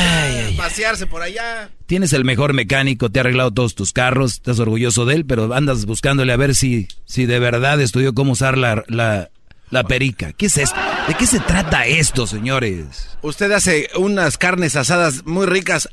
pasearse 0.56 1.06
por 1.06 1.22
allá. 1.22 1.68
Tienes 1.86 2.12
el 2.12 2.24
mejor 2.24 2.52
mecánico, 2.54 3.10
te 3.10 3.18
ha 3.18 3.22
arreglado 3.22 3.50
todos 3.50 3.74
tus 3.74 3.92
carros, 3.92 4.34
estás 4.34 4.58
orgulloso 4.60 5.04
de 5.04 5.16
él, 5.16 5.26
pero 5.26 5.52
andas 5.52 5.84
buscándole 5.84 6.32
a 6.32 6.36
ver 6.36 6.54
si, 6.54 6.86
si 7.04 7.26
de 7.26 7.38
verdad 7.38 7.80
estudió 7.80 8.14
cómo 8.14 8.32
usar 8.32 8.56
la, 8.56 8.82
la, 8.88 9.28
la 9.72 9.84
perica. 9.84 10.32
¿Qué 10.34 10.46
es 10.46 10.58
esto? 10.58 10.76
¿De 11.08 11.14
qué 11.14 11.26
se 11.26 11.40
trata 11.40 11.86
esto, 11.86 12.26
señores? 12.26 13.16
Usted 13.22 13.50
hace 13.52 13.88
unas 13.96 14.36
carnes 14.36 14.76
asadas 14.76 15.24
muy 15.24 15.46
ricas. 15.46 15.88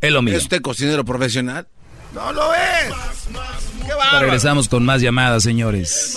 Es 0.00 0.10
lo 0.10 0.22
mío. 0.22 0.36
¿Es 0.36 0.44
usted 0.44 0.62
cocinero 0.62 1.04
profesional? 1.04 1.68
No 2.14 2.32
lo 2.32 2.52
es. 2.54 2.94
¡Qué 3.86 3.92
bárbaro! 3.92 4.20
Regresamos 4.20 4.68
con 4.70 4.84
más 4.86 5.02
llamadas, 5.02 5.42
señores. 5.42 6.16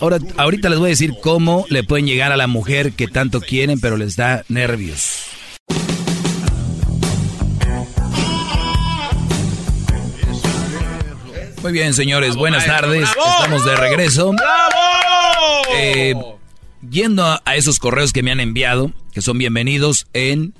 Ahora, 0.00 0.18
ahorita 0.36 0.68
les 0.68 0.80
voy 0.80 0.88
a 0.88 0.90
decir 0.90 1.14
cómo 1.22 1.66
le 1.68 1.84
pueden 1.84 2.06
llegar 2.06 2.32
a 2.32 2.36
la 2.36 2.48
mujer 2.48 2.92
que 2.92 3.06
tanto 3.06 3.40
quieren, 3.40 3.80
pero 3.80 3.96
les 3.96 4.16
da 4.16 4.44
nervios. 4.48 5.22
Muy 11.62 11.72
bien, 11.72 11.94
señores, 11.94 12.34
buenas 12.34 12.66
tardes. 12.66 13.08
Estamos 13.08 13.64
de 13.64 13.76
regreso. 13.76 14.32
Eh, 15.74 16.14
yendo 16.88 17.24
a, 17.24 17.42
esos 17.56 17.78
correos 17.78 18.12
que 18.12 18.22
me 18.22 18.30
han 18.30 18.40
enviado, 18.40 18.92
que 19.12 19.22
son 19.22 19.38
bienvenidos 19.38 20.06
en 20.12 20.54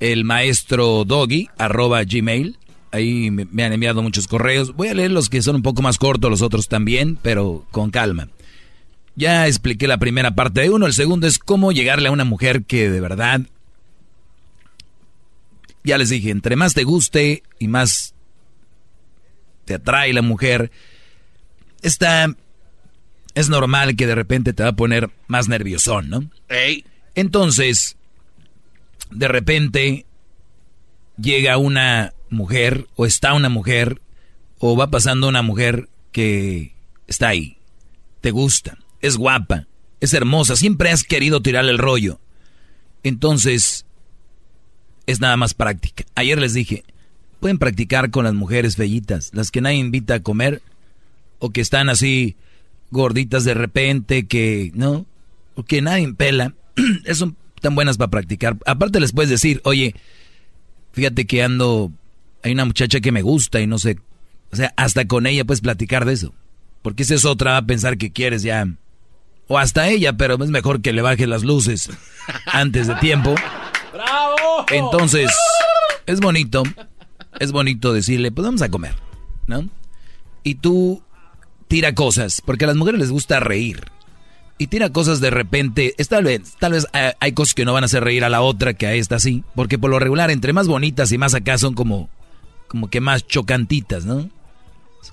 el 0.00 0.24
maestro 0.24 1.04
doggy, 1.04 1.48
arroba 1.58 2.02
gmail. 2.04 2.58
Ahí 2.90 3.30
me, 3.30 3.46
me 3.46 3.64
han 3.64 3.72
enviado 3.72 4.02
muchos 4.02 4.28
correos. 4.28 4.74
Voy 4.74 4.88
a 4.88 4.94
leer 4.94 5.10
los 5.10 5.28
que 5.28 5.42
son 5.42 5.56
un 5.56 5.62
poco 5.62 5.82
más 5.82 5.98
cortos, 5.98 6.30
los 6.30 6.42
otros 6.42 6.68
también, 6.68 7.18
pero 7.20 7.66
con 7.70 7.90
calma. 7.90 8.28
Ya 9.16 9.46
expliqué 9.46 9.86
la 9.86 9.98
primera 9.98 10.34
parte 10.34 10.62
de 10.62 10.70
uno. 10.70 10.86
El 10.86 10.92
segundo 10.92 11.26
es 11.26 11.38
cómo 11.38 11.72
llegarle 11.72 12.08
a 12.08 12.12
una 12.12 12.24
mujer 12.24 12.64
que 12.64 12.90
de 12.90 13.00
verdad... 13.00 13.40
Ya 15.86 15.98
les 15.98 16.08
dije, 16.08 16.30
entre 16.30 16.56
más 16.56 16.72
te 16.72 16.84
guste 16.84 17.42
y 17.58 17.68
más 17.68 18.14
te 19.64 19.74
atrae 19.74 20.12
la 20.12 20.22
mujer, 20.22 20.70
está... 21.82 22.34
Es 23.34 23.48
normal 23.48 23.96
que 23.96 24.06
de 24.06 24.14
repente 24.14 24.52
te 24.52 24.62
va 24.62 24.70
a 24.70 24.76
poner 24.76 25.10
más 25.26 25.48
nerviosón, 25.48 26.08
¿no? 26.08 26.30
Entonces, 27.14 27.96
de 29.10 29.28
repente 29.28 30.06
llega 31.16 31.58
una 31.58 32.12
mujer 32.30 32.86
o 32.96 33.06
está 33.06 33.34
una 33.34 33.48
mujer 33.48 34.00
o 34.58 34.76
va 34.76 34.90
pasando 34.90 35.28
una 35.28 35.42
mujer 35.42 35.88
que 36.12 36.74
está 37.06 37.28
ahí. 37.28 37.58
Te 38.20 38.30
gusta, 38.30 38.78
es 39.00 39.16
guapa, 39.16 39.66
es 40.00 40.14
hermosa, 40.14 40.56
siempre 40.56 40.90
has 40.90 41.04
querido 41.04 41.42
tirarle 41.42 41.72
el 41.72 41.78
rollo. 41.78 42.20
Entonces, 43.02 43.84
es 45.06 45.20
nada 45.20 45.36
más 45.36 45.54
práctica. 45.54 46.04
Ayer 46.14 46.38
les 46.38 46.54
dije, 46.54 46.84
pueden 47.40 47.58
practicar 47.58 48.10
con 48.10 48.24
las 48.24 48.34
mujeres 48.34 48.76
bellitas, 48.76 49.30
las 49.34 49.50
que 49.50 49.60
nadie 49.60 49.76
invita 49.76 50.14
a 50.14 50.22
comer 50.22 50.62
o 51.38 51.50
que 51.50 51.60
están 51.60 51.88
así 51.88 52.36
gorditas 52.94 53.44
de 53.44 53.52
repente, 53.52 54.26
que 54.26 54.70
no, 54.74 55.04
que 55.66 55.82
nadie 55.82 56.14
pela. 56.14 56.54
Son 57.12 57.36
tan 57.60 57.74
buenas 57.74 57.98
para 57.98 58.10
practicar. 58.10 58.56
Aparte 58.64 59.00
les 59.00 59.12
puedes 59.12 59.30
decir, 59.30 59.60
oye, 59.64 59.94
fíjate 60.92 61.26
que 61.26 61.42
ando, 61.42 61.92
hay 62.42 62.52
una 62.52 62.64
muchacha 62.64 63.00
que 63.00 63.12
me 63.12 63.22
gusta 63.22 63.60
y 63.60 63.66
no 63.66 63.78
sé, 63.78 63.98
o 64.50 64.56
sea, 64.56 64.72
hasta 64.76 65.06
con 65.06 65.26
ella 65.26 65.44
puedes 65.44 65.60
platicar 65.60 66.06
de 66.06 66.14
eso. 66.14 66.32
Porque 66.80 67.02
esa 67.02 67.14
es 67.14 67.24
otra, 67.24 67.52
va 67.52 67.56
a 67.58 67.66
pensar 67.66 67.98
que 67.98 68.12
quieres 68.12 68.42
ya, 68.42 68.66
o 69.48 69.58
hasta 69.58 69.88
ella, 69.88 70.14
pero 70.14 70.42
es 70.42 70.50
mejor 70.50 70.80
que 70.80 70.92
le 70.92 71.02
baje 71.02 71.26
las 71.26 71.44
luces 71.44 71.90
antes 72.46 72.86
de 72.86 72.94
tiempo. 72.96 73.34
¡Bravo! 73.92 74.66
Entonces, 74.70 75.30
es 76.06 76.20
bonito, 76.20 76.62
es 77.40 77.52
bonito 77.52 77.92
decirle, 77.92 78.30
pues 78.32 78.44
vamos 78.44 78.62
a 78.62 78.70
comer, 78.70 78.94
¿no? 79.46 79.68
Y 80.42 80.56
tú 80.56 81.02
tira 81.68 81.94
cosas, 81.94 82.42
porque 82.44 82.64
a 82.64 82.68
las 82.68 82.76
mujeres 82.76 83.00
les 83.00 83.10
gusta 83.10 83.40
reír. 83.40 83.84
Y 84.56 84.68
tira 84.68 84.90
cosas 84.90 85.20
de 85.20 85.30
repente, 85.30 85.94
tal 86.08 86.24
vez, 86.24 86.54
tal 86.60 86.72
vez 86.72 86.86
eh, 86.92 87.12
hay 87.18 87.32
cosas 87.32 87.54
que 87.54 87.64
no 87.64 87.72
van 87.72 87.82
a 87.82 87.86
hacer 87.86 88.04
reír 88.04 88.24
a 88.24 88.28
la 88.28 88.40
otra 88.40 88.74
que 88.74 88.86
a 88.86 88.94
esta 88.94 89.18
sí, 89.18 89.42
porque 89.56 89.78
por 89.78 89.90
lo 89.90 89.98
regular 89.98 90.30
entre 90.30 90.52
más 90.52 90.68
bonitas 90.68 91.10
y 91.10 91.18
más 91.18 91.34
acá 91.34 91.58
son 91.58 91.74
como, 91.74 92.08
como 92.68 92.88
que 92.88 93.00
más 93.00 93.26
chocantitas, 93.26 94.04
¿no? 94.04 94.30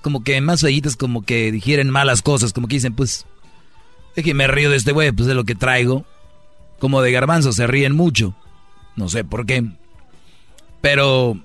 Como 0.00 0.22
que 0.22 0.40
más 0.40 0.60
fellitas, 0.60 0.96
como 0.96 1.22
que 1.22 1.50
digieren 1.52 1.90
malas 1.90 2.22
cosas, 2.22 2.52
como 2.52 2.68
que 2.68 2.76
dicen, 2.76 2.94
pues, 2.94 3.26
es 4.14 4.24
que 4.24 4.34
me 4.34 4.46
río 4.46 4.70
de 4.70 4.76
este 4.76 4.92
güey, 4.92 5.12
pues 5.12 5.28
es 5.28 5.34
lo 5.34 5.44
que 5.44 5.54
traigo. 5.54 6.04
Como 6.78 7.02
de 7.02 7.12
garbanzo, 7.12 7.52
se 7.52 7.66
ríen 7.66 7.94
mucho. 7.94 8.34
No 8.96 9.08
sé 9.08 9.24
por 9.24 9.46
qué. 9.46 9.64
Pero... 10.80 11.38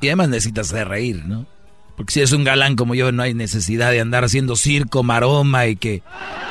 Y 0.00 0.08
además 0.08 0.28
necesitas 0.28 0.70
de 0.70 0.84
reír, 0.84 1.24
¿no? 1.24 1.46
Porque 1.96 2.12
si 2.12 2.20
es 2.20 2.32
un 2.32 2.44
galán 2.44 2.76
como 2.76 2.94
yo, 2.94 3.10
no 3.10 3.22
hay 3.22 3.32
necesidad 3.32 3.90
de 3.90 4.00
andar 4.00 4.24
haciendo 4.24 4.54
circo, 4.54 5.02
maroma 5.02 5.66
y 5.66 5.76
que 5.76 6.02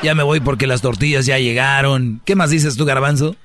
ya 0.02 0.14
me 0.14 0.24
voy 0.24 0.40
porque 0.40 0.66
las 0.66 0.82
tortillas 0.82 1.24
ya 1.24 1.38
llegaron. 1.38 2.20
¿Qué 2.24 2.34
más 2.34 2.50
dices 2.50 2.76
tú, 2.76 2.84
garbanzo? 2.84 3.36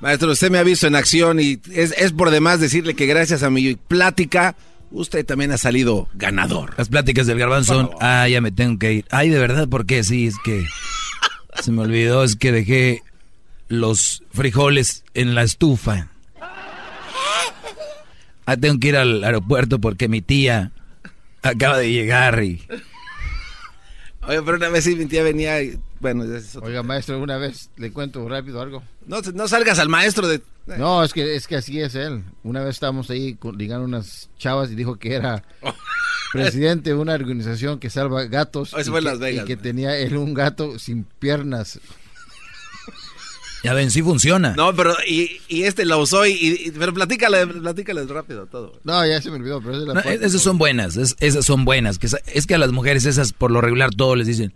Maestro, 0.00 0.30
usted 0.30 0.50
me 0.50 0.58
ha 0.58 0.62
visto 0.62 0.86
en 0.86 0.94
acción 0.94 1.40
y 1.40 1.58
es, 1.72 1.94
es 1.96 2.12
por 2.12 2.30
demás 2.30 2.60
decirle 2.60 2.94
que 2.94 3.06
gracias 3.06 3.42
a 3.42 3.48
mi 3.48 3.74
plática, 3.74 4.54
usted 4.90 5.24
también 5.24 5.50
ha 5.52 5.58
salido 5.58 6.08
ganador. 6.12 6.74
Las 6.76 6.90
pláticas 6.90 7.26
del 7.26 7.38
garbanzo 7.38 7.74
son, 7.74 7.90
ah, 8.00 8.28
ya 8.28 8.42
me 8.42 8.52
tengo 8.52 8.78
que 8.78 8.92
ir. 8.92 9.04
Ay, 9.10 9.30
de 9.30 9.38
verdad, 9.38 9.66
¿por 9.66 9.86
qué? 9.86 10.04
Sí, 10.04 10.26
es 10.26 10.34
que 10.44 10.66
se 11.62 11.72
me 11.72 11.80
olvidó, 11.80 12.22
es 12.22 12.36
que 12.36 12.52
dejé 12.52 13.02
los 13.68 14.22
frijoles 14.32 15.04
en 15.14 15.34
la 15.34 15.42
estufa. 15.42 16.08
Ah, 18.44 18.56
tengo 18.58 18.78
que 18.78 18.88
ir 18.88 18.96
al 18.96 19.24
aeropuerto 19.24 19.80
porque 19.80 20.08
mi 20.08 20.20
tía 20.20 20.70
acaba 21.46 21.78
de 21.78 21.90
llegar 21.92 22.42
y... 22.42 22.62
Oye, 24.28 24.42
pero 24.42 24.56
una 24.56 24.68
vez 24.70 24.82
sí 24.84 24.96
mi 24.96 25.06
tía 25.06 25.22
venía 25.22 25.62
y, 25.62 25.78
bueno, 26.00 26.24
es 26.24 26.56
otro- 26.56 26.68
Oiga, 26.68 26.82
maestro, 26.82 27.20
una 27.22 27.36
vez 27.36 27.70
le 27.76 27.92
cuento 27.92 28.28
rápido 28.28 28.60
algo. 28.60 28.82
no, 29.06 29.20
no 29.34 29.46
salgas 29.48 29.78
al 29.78 29.88
maestro 29.88 30.26
de... 30.26 30.42
No, 30.66 31.04
es 31.04 31.12
que 31.12 31.36
es 31.36 31.46
que 31.46 31.54
así 31.54 31.80
es 31.80 31.94
él. 31.94 32.24
Una 32.42 32.60
vez 32.64 32.70
estábamos 32.74 33.08
ahí 33.10 33.38
ligando 33.56 33.84
unas 33.84 34.28
chavas 34.36 34.68
y 34.68 34.74
dijo 34.74 34.96
que 34.96 35.14
era 35.14 35.44
presidente 36.32 36.90
de 36.90 36.96
una 36.96 37.14
organización 37.14 37.78
que 37.78 37.88
salva 37.88 38.24
gatos. 38.24 38.74
Oh, 38.74 38.78
eso 38.80 38.90
y 38.90 38.94
que- 38.94 39.00
Las 39.02 39.18
Vegas, 39.20 39.44
Y 39.44 39.46
que 39.46 39.56
tenía 39.56 39.96
él 39.96 40.16
un 40.16 40.34
gato 40.34 40.76
sin 40.80 41.04
piernas. 41.04 41.78
Ya 43.64 43.74
ven, 43.74 43.90
sí 43.90 44.02
funciona. 44.02 44.54
No, 44.56 44.74
pero 44.76 44.94
y, 45.08 45.38
y 45.48 45.62
este 45.64 45.84
lo 45.84 45.98
usó 46.00 46.24
y, 46.26 46.32
y- 46.32 46.70
pero 46.78 46.92
platícale, 46.94 47.46
platícale 47.46 48.04
rápido 48.06 48.46
todo. 48.46 48.78
No, 48.84 49.04
ya 49.06 49.20
se 49.20 49.30
me 49.30 49.36
olvidó, 49.36 49.60
pero 49.60 49.72
esa 49.72 49.80
es 49.82 49.88
la 49.88 49.94
No, 49.94 50.02
parte. 50.02 50.24
esas 50.26 50.42
son 50.42 50.58
buenas, 50.58 50.96
es- 50.96 51.16
esas 51.20 51.44
son 51.44 51.64
buenas. 51.64 51.98
Que, 51.98 52.08
es 52.32 52.46
que 52.46 52.54
a 52.54 52.58
las 52.58 52.70
mujeres 52.72 53.06
esas 53.06 53.32
por 53.32 53.50
lo 53.50 53.60
regular 53.60 53.90
todos 53.90 54.16
les 54.16 54.26
dicen, 54.26 54.52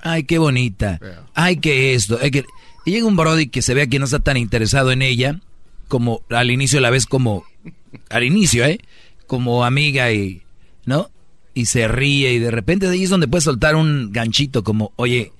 ay, 0.00 0.24
qué 0.24 0.38
bonita, 0.38 1.00
ay, 1.34 1.56
que 1.56 1.94
esto, 1.94 2.18
ay, 2.22 2.30
que... 2.30 2.44
Y 2.84 2.90
llega 2.92 3.06
un 3.06 3.16
brody 3.16 3.46
que 3.48 3.62
se 3.62 3.74
vea 3.74 3.86
que 3.86 3.98
no 4.00 4.04
está 4.06 4.18
tan 4.18 4.36
interesado 4.36 4.90
en 4.92 5.02
ella, 5.02 5.40
como 5.88 6.22
al 6.30 6.50
inicio 6.50 6.80
la 6.80 6.90
ves 6.90 7.06
como, 7.06 7.44
al 8.10 8.24
inicio, 8.24 8.64
¿eh? 8.64 8.80
Como 9.28 9.64
amiga 9.64 10.12
y, 10.12 10.42
¿no? 10.84 11.08
Y 11.54 11.66
se 11.66 11.86
ríe 11.86 12.32
y 12.32 12.38
de 12.40 12.50
repente 12.50 12.86
de 12.86 12.92
ahí 12.94 13.04
es 13.04 13.10
donde 13.10 13.28
puedes 13.28 13.44
soltar 13.44 13.76
un 13.76 14.10
ganchito 14.12 14.64
como, 14.64 14.92
oye, 14.96 15.32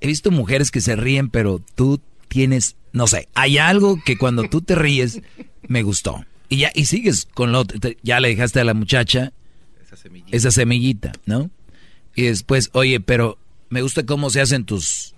he 0.00 0.06
visto 0.06 0.30
mujeres 0.30 0.70
que 0.70 0.80
se 0.82 0.94
ríen, 0.96 1.30
pero 1.30 1.60
tú 1.74 2.00
tienes, 2.30 2.76
no 2.92 3.06
sé, 3.08 3.28
hay 3.34 3.58
algo 3.58 3.98
que 4.04 4.16
cuando 4.16 4.44
tú 4.48 4.62
te 4.62 4.74
ríes 4.76 5.20
me 5.68 5.82
gustó. 5.82 6.24
Y 6.48 6.58
ya, 6.58 6.72
y 6.74 6.86
sigues 6.86 7.26
con 7.34 7.52
lo 7.52 7.58
otro, 7.60 7.78
te- 7.78 7.98
ya 8.02 8.20
le 8.20 8.28
dejaste 8.28 8.60
a 8.60 8.64
la 8.64 8.72
muchacha 8.74 9.32
esa 10.32 10.50
semillita, 10.50 11.12
¿no? 11.26 11.50
Y 12.14 12.22
después, 12.22 12.70
oye, 12.72 13.00
pero 13.00 13.36
me 13.68 13.82
gusta 13.82 14.06
cómo 14.06 14.30
se 14.30 14.40
hacen 14.40 14.64
tus 14.64 15.14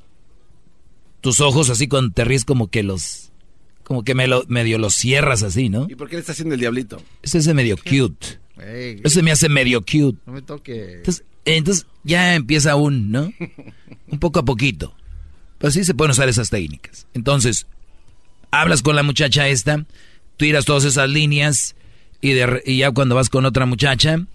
tus 1.21 1.41
ojos 1.41 1.71
así 1.71 1.87
cuando 1.87 2.13
te 2.13 2.25
ríes 2.25 2.45
como 2.45 2.69
que 2.69 2.83
los 2.83 3.31
como 3.85 4.03
que 4.05 4.15
me 4.15 4.27
lo, 4.27 4.45
medio 4.49 4.79
lo 4.79 4.91
cierras 4.91 5.43
así, 5.43 5.69
¿no? 5.69 5.87
¿Y 5.89 5.95
por 5.97 6.09
qué 6.09 6.17
le 6.17 6.21
está 6.21 6.33
haciendo 6.33 6.55
el 6.55 6.61
diablito? 6.61 7.03
Ese 7.23 7.39
es 7.39 7.47
medio 7.55 7.77
cute. 7.77 8.39
Ese 9.05 9.23
me 9.23 9.31
hace 9.33 9.49
medio 9.49 9.81
cute. 9.83 10.19
No 10.27 10.33
me 10.33 10.43
toque. 10.43 10.95
Entonces, 10.99 11.25
entonces 11.45 11.87
ya 12.05 12.35
empieza 12.35 12.77
un, 12.77 13.11
¿no? 13.11 13.33
Un 14.11 14.19
poco 14.19 14.41
a 14.41 14.45
poquito. 14.45 14.95
Pero 15.63 15.71
sí 15.71 15.85
se 15.85 15.95
pueden 15.95 16.11
usar 16.11 16.29
esas 16.29 16.51
técnicas. 16.51 17.07
Entonces, 17.15 17.69
hablas 18.51 18.83
con 18.83 18.97
la 18.97 19.05
muchacha 19.05 19.47
esta, 19.47 19.87
tiras 20.37 20.65
todas 20.65 20.83
esas 20.83 21.09
líneas 21.09 21.77
y, 22.21 22.35
ya 22.77 22.91
cuando 22.91 23.15
vas 23.15 23.29
con 23.29 23.47
otra 23.47 23.65
muchacha, 23.65 24.27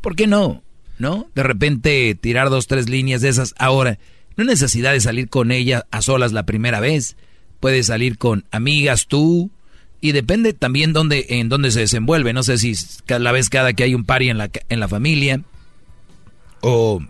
¿por 0.00 0.14
qué 0.14 0.28
no? 0.28 0.62
¿No? 0.96 1.28
De 1.34 1.42
repente 1.42 2.14
tirar 2.14 2.50
dos, 2.50 2.68
tres 2.68 2.88
líneas 2.88 3.20
de 3.20 3.30
esas. 3.30 3.56
Ahora, 3.58 3.98
no 4.36 4.42
hay 4.42 4.46
necesidad 4.46 4.92
de 4.92 5.00
salir 5.00 5.28
con 5.28 5.50
ella 5.50 5.86
a 5.90 6.02
solas 6.02 6.32
la 6.32 6.46
primera 6.46 6.78
vez. 6.78 7.16
Puedes 7.58 7.86
salir 7.86 8.16
con 8.16 8.44
amigas 8.52 9.08
tú. 9.08 9.50
Y 10.00 10.12
depende 10.12 10.52
también 10.52 10.94
en 11.10 11.48
dónde 11.48 11.70
se 11.72 11.80
desenvuelve. 11.80 12.32
No 12.32 12.44
sé 12.44 12.58
si 12.58 12.76
la 13.08 13.32
vez 13.32 13.48
cada 13.48 13.72
que 13.72 13.82
hay 13.82 13.96
un 13.96 14.04
party 14.04 14.28
en 14.28 14.38
la, 14.38 14.50
en 14.68 14.78
la 14.78 14.86
familia. 14.86 15.40
O, 16.60 17.02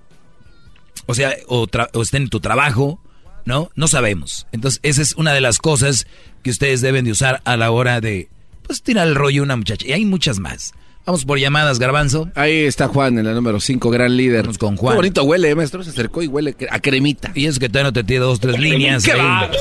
o 1.05 1.15
sea, 1.15 1.35
o, 1.47 1.67
o 1.93 2.03
esté 2.03 2.17
en 2.17 2.31
tu 2.31 2.41
trabajo. 2.41 3.04
¿No? 3.45 3.71
No 3.75 3.89
sabemos. 3.89 4.47
Entonces, 4.53 4.81
esa 4.83 5.03
es 5.03 5.15
una 5.17 5.33
de 5.33 5.41
las 5.41 5.59
cosas 5.59 6.07
que 6.43 6.51
ustedes 6.51 6.81
deben 6.81 7.05
de 7.05 7.13
usar 7.13 7.41
a 7.45 7.57
la 7.57 7.71
hora 7.71 8.01
de, 8.01 8.29
pues, 8.63 8.83
tirar 8.83 9.07
el 9.07 9.15
rollo 9.15 9.43
a 9.43 9.45
una 9.45 9.57
muchacha. 9.57 9.87
Y 9.87 9.93
hay 9.93 10.05
muchas 10.05 10.39
más. 10.39 10.75
Vamos 11.07 11.27
por 11.27 11.39
llamadas, 11.39 11.79
Garbanzo. 11.79 12.31
Ahí 12.35 12.65
está 12.65 12.89
Juan 12.89 13.19
en 13.19 13.27
la 13.27 13.35
número 13.35 13.61
5, 13.61 13.91
gran 13.91 14.17
líder. 14.17 14.43
Vamos 14.43 14.57
con 14.57 14.77
Juan. 14.77 14.95
Qué 14.95 14.97
bonito 14.97 15.25
huele, 15.25 15.51
eh, 15.51 15.55
maestro. 15.55 15.83
Se 15.83 15.91
acercó 15.91 16.23
y 16.23 16.29
huele 16.29 16.57
a 16.71 16.81
cremita. 16.81 17.31
Y 17.35 17.45
es 17.45 17.59
que 17.59 17.69
todavía 17.69 17.91
no 17.91 17.93
te 17.93 18.05
tiro 18.05 18.25
dos, 18.25 18.41
tres 18.41 18.59
líneas. 18.59 19.05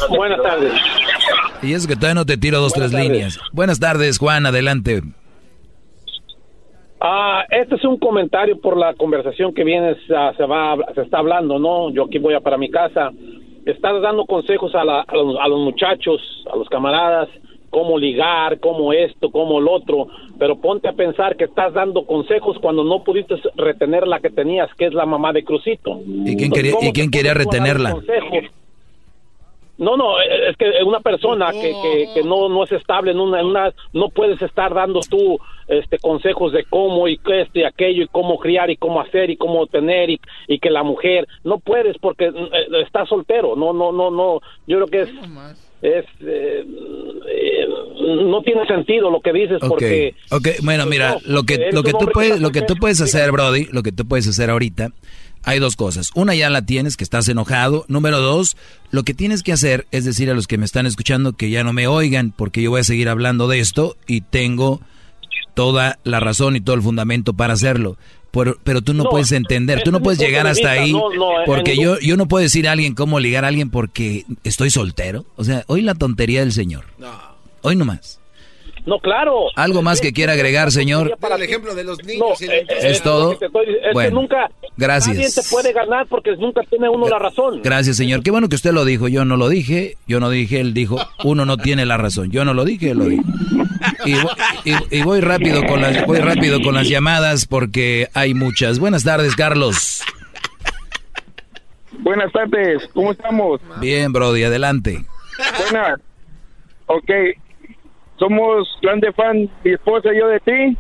Buenas 0.10 0.42
tardes. 0.42 0.72
Y 1.62 1.74
es 1.74 1.86
que 1.86 1.96
todavía 1.96 2.16
no 2.16 2.26
te 2.26 2.38
tiro 2.38 2.62
dos, 2.62 2.72
tres 2.72 2.94
líneas. 2.94 3.40
Buenas 3.52 3.80
tardes, 3.80 4.20
Juan. 4.20 4.46
Adelante. 4.46 5.02
Ah, 7.02 7.44
este 7.50 7.76
es 7.76 7.84
un 7.84 7.98
comentario 7.98 8.62
por 8.62 8.78
la 8.78 8.94
conversación 8.94 9.54
que 9.54 9.66
viene, 9.66 9.98
se 10.08 10.46
va, 10.46 10.78
se 10.96 11.02
está 11.02 11.18
hablando, 11.18 11.60
¿no? 11.60 11.92
Yo 11.92 12.06
aquí 12.06 12.18
voy 12.20 12.34
a 12.34 12.40
para 12.40 12.58
mi 12.58 12.72
casa. 12.72 13.12
Estás 13.66 14.02
dando 14.02 14.26
consejos 14.26 14.76
a, 14.76 14.84
la, 14.84 15.02
a, 15.02 15.16
los, 15.16 15.38
a 15.40 15.48
los 15.48 15.60
muchachos, 15.60 16.22
a 16.52 16.56
los 16.56 16.68
camaradas, 16.70 17.30
cómo 17.74 17.98
ligar, 17.98 18.60
cómo 18.60 18.94
esto, 18.94 19.32
cómo 19.32 19.60
el 19.60 19.68
otro, 19.68 20.08
pero 20.38 20.58
ponte 20.58 20.88
a 20.88 20.94
pensar 20.94 21.36
que 21.36 21.46
estás 21.46 21.74
dando 21.74 22.06
consejos 22.06 22.58
cuando 22.62 22.84
no 22.84 23.04
pudiste 23.04 23.36
retener 23.56 24.08
la 24.08 24.20
que 24.20 24.30
tenías, 24.30 24.70
que 24.76 24.86
es 24.86 24.94
la 24.94 25.08
mamá 25.08 25.34
de 25.34 25.44
Crucito. 25.44 26.00
¿Y 26.06 26.36
quién 26.36 26.52
quería, 26.52 26.74
¿y 26.82 26.94
quién 26.94 27.10
quería 27.10 27.34
retenerla? 27.34 27.96
No, 29.80 29.98
no, 29.98 30.20
es 30.22 30.56
que 30.56 30.84
una 30.86 31.00
persona 31.00 31.52
que, 31.52 31.74
que, 32.14 32.24
no, 32.24 32.48
no 32.48 32.64
es 32.64 32.72
estable 32.72 33.12
en 33.12 33.20
una, 33.20 33.40
en 33.40 33.48
una, 33.48 33.74
no 33.92 34.10
puedes 34.10 34.40
estar 34.40 34.72
dando 34.72 35.00
tú 35.10 35.40
este 35.68 35.98
consejos 36.00 36.52
de 36.52 36.66
cómo 36.66 37.08
y 37.08 37.18
qué 37.18 37.42
este 37.42 37.62
y 37.62 37.64
aquello 37.64 38.04
y 38.04 38.08
cómo 38.08 38.38
criar 38.40 38.70
y 38.70 38.78
cómo 38.78 39.02
hacer 39.02 39.30
y 39.30 39.38
cómo 39.38 39.68
tener 39.68 40.10
y, 40.10 40.20
y 40.48 40.60
que 40.60 40.70
la 40.70 40.84
mujer 40.84 41.28
no 41.44 41.60
puedes 41.60 41.98
porque 42.00 42.26
eh, 42.26 42.82
estás 42.86 43.10
soltero, 43.10 43.56
no, 43.56 43.74
no, 43.74 43.92
no, 43.92 44.12
no, 44.12 44.42
yo 44.68 44.78
creo 44.78 44.88
que 44.88 45.02
es 45.02 45.10
es 45.82 46.06
eh, 46.22 46.66
eh, 47.28 47.68
no 48.00 48.42
tiene 48.42 48.66
sentido 48.68 49.12
lo 49.12 49.20
que 49.20 49.34
dices 49.34 49.60
porque 49.68 50.16
okay. 50.32 50.54
bueno 50.64 50.86
mira 50.86 51.18
lo 51.26 51.44
que 51.44 51.72
lo 51.74 51.84
que 51.84 51.92
tú 51.92 52.06
puedes 52.14 52.40
lo 52.40 52.52
que 52.52 52.62
tú 52.62 52.76
puedes 52.78 53.02
hacer 53.02 53.34
Brody 53.34 53.66
lo 53.66 53.84
que 53.84 53.92
tú 53.92 54.08
puedes 54.08 54.26
hacer 54.30 54.50
ahorita 54.50 54.92
hay 55.44 55.60
dos 55.60 55.76
cosas. 55.76 56.12
Una 56.16 56.34
ya 56.36 56.50
la 56.50 56.66
tienes 56.66 56.96
que 56.96 57.04
estás 57.04 57.28
enojado. 57.28 57.86
Número 57.88 58.20
dos 58.20 58.56
lo 58.92 59.04
que 59.04 59.14
tienes 59.14 59.44
que 59.44 59.52
hacer 59.52 59.88
es 59.92 60.06
decir 60.06 60.30
a 60.30 60.34
los 60.34 60.48
que 60.48 60.58
me 60.58 60.66
están 60.66 60.86
escuchando 60.86 61.34
que 61.34 61.50
ya 61.50 61.64
no 61.64 61.74
me 61.74 61.88
oigan 61.88 62.32
porque 62.32 62.62
yo 62.62 62.70
voy 62.70 62.82
a 62.82 62.86
seguir 62.86 63.10
hablando 63.10 63.48
de 63.48 63.60
esto 63.60 63.98
y 64.08 64.22
tengo 64.22 64.82
toda 65.54 66.00
la 66.04 66.20
razón 66.20 66.56
y 66.56 66.62
todo 66.62 66.76
el 66.76 66.82
fundamento 66.82 67.34
para 67.34 67.54
hacerlo 67.54 67.98
pero, 68.64 68.82
tú 68.82 68.96
no, 68.96 69.04
puedes 69.04 69.32
entender, 69.32 69.84
tú 69.84 69.92
no 69.92 70.02
puedes 70.02 70.20
llegar 70.20 70.48
hasta 70.48 70.72
ahí, 70.72 70.92
porque 71.46 71.78
yo, 71.78 72.00
yo 72.00 72.18
no 72.18 72.28
puedo 72.28 72.42
decir 72.42 72.68
a 72.68 72.72
alguien 72.72 72.96
cómo 72.96 73.20
ligar 73.20 73.46
a 73.46 73.50
alguien 73.50 73.70
porque 73.70 74.26
estoy 74.44 74.72
soltero. 74.72 75.24
O 75.36 75.44
sea, 75.44 75.64
hoy 75.68 75.84
la 75.84 75.94
tontería 75.94 76.40
del 76.40 76.52
señor. 76.52 76.86
Hoy 77.62 77.76
nomás. 77.76 78.20
No, 78.86 79.00
claro. 79.00 79.46
¿Algo 79.56 79.82
más 79.82 80.02
que 80.02 80.12
quiera 80.12 80.34
agregar, 80.34 80.72
señor? 80.72 81.18
Para 81.18 81.36
el 81.36 81.44
ejemplo 81.44 81.74
de 81.74 81.86
los 81.86 82.04
niños. 82.04 82.42
Eh, 82.42 82.66
¿Es 82.82 83.02
todo? 83.02 83.38
bueno, 83.94 84.22
nunca, 84.22 84.50
gracias. 84.76 85.16
Nadie 85.16 85.32
te 85.32 85.42
puede 85.50 85.72
ganar 85.72 86.06
porque 86.08 86.36
nunca 86.36 86.62
tiene 86.70 86.90
uno 86.90 87.08
la 87.08 87.18
razón. 87.18 87.62
Gracias, 87.64 87.96
señor. 87.96 88.24
Qué 88.24 88.32
bueno 88.32 88.50
que 88.50 88.56
usted 88.56 88.74
lo 88.74 88.84
dijo. 88.84 89.08
Yo 89.08 89.24
no 89.24 89.38
lo 89.38 89.48
dije. 89.48 89.96
Yo 90.06 90.20
no 90.20 90.30
dije. 90.30 90.60
Él 90.60 90.74
dijo, 90.74 90.98
uno 91.24 91.46
no 91.46 91.58
tiene 91.58 91.86
la 91.86 91.98
razón. 91.98 92.30
Yo 92.32 92.44
no 92.44 92.54
lo 92.54 92.66
dije, 92.66 92.92
él 92.92 92.98
lo 92.98 93.06
dijo. 93.06 93.24
Y, 94.66 95.02
voy 95.04 95.22
rápido 95.22 95.66
con 95.66 95.82
las 95.82 96.06
voy 96.06 96.20
rápido 96.20 96.62
con 96.62 96.76
las 96.76 96.88
llamadas 96.88 97.46
porque 97.46 98.10
hay 98.14 98.34
muchas. 98.34 98.80
Buenas 98.80 99.04
tardes, 99.04 99.36
Carlos. 99.36 100.02
Buenas 102.00 102.32
tardes. 102.34 102.90
¿Cómo 102.94 103.12
estamos? 103.12 103.62
Bien, 103.80 104.12
Brody. 104.12 104.44
Adelante. 104.44 105.06
Buenas. 105.60 106.00
Ok, 106.88 107.10
somos 108.24 108.70
grandes 108.82 109.14
fan, 109.16 109.50
mi 109.64 109.72
esposa 109.74 110.14
y 110.14 110.20
yo 110.20 110.28
de 110.28 110.40
ti. 110.40 110.78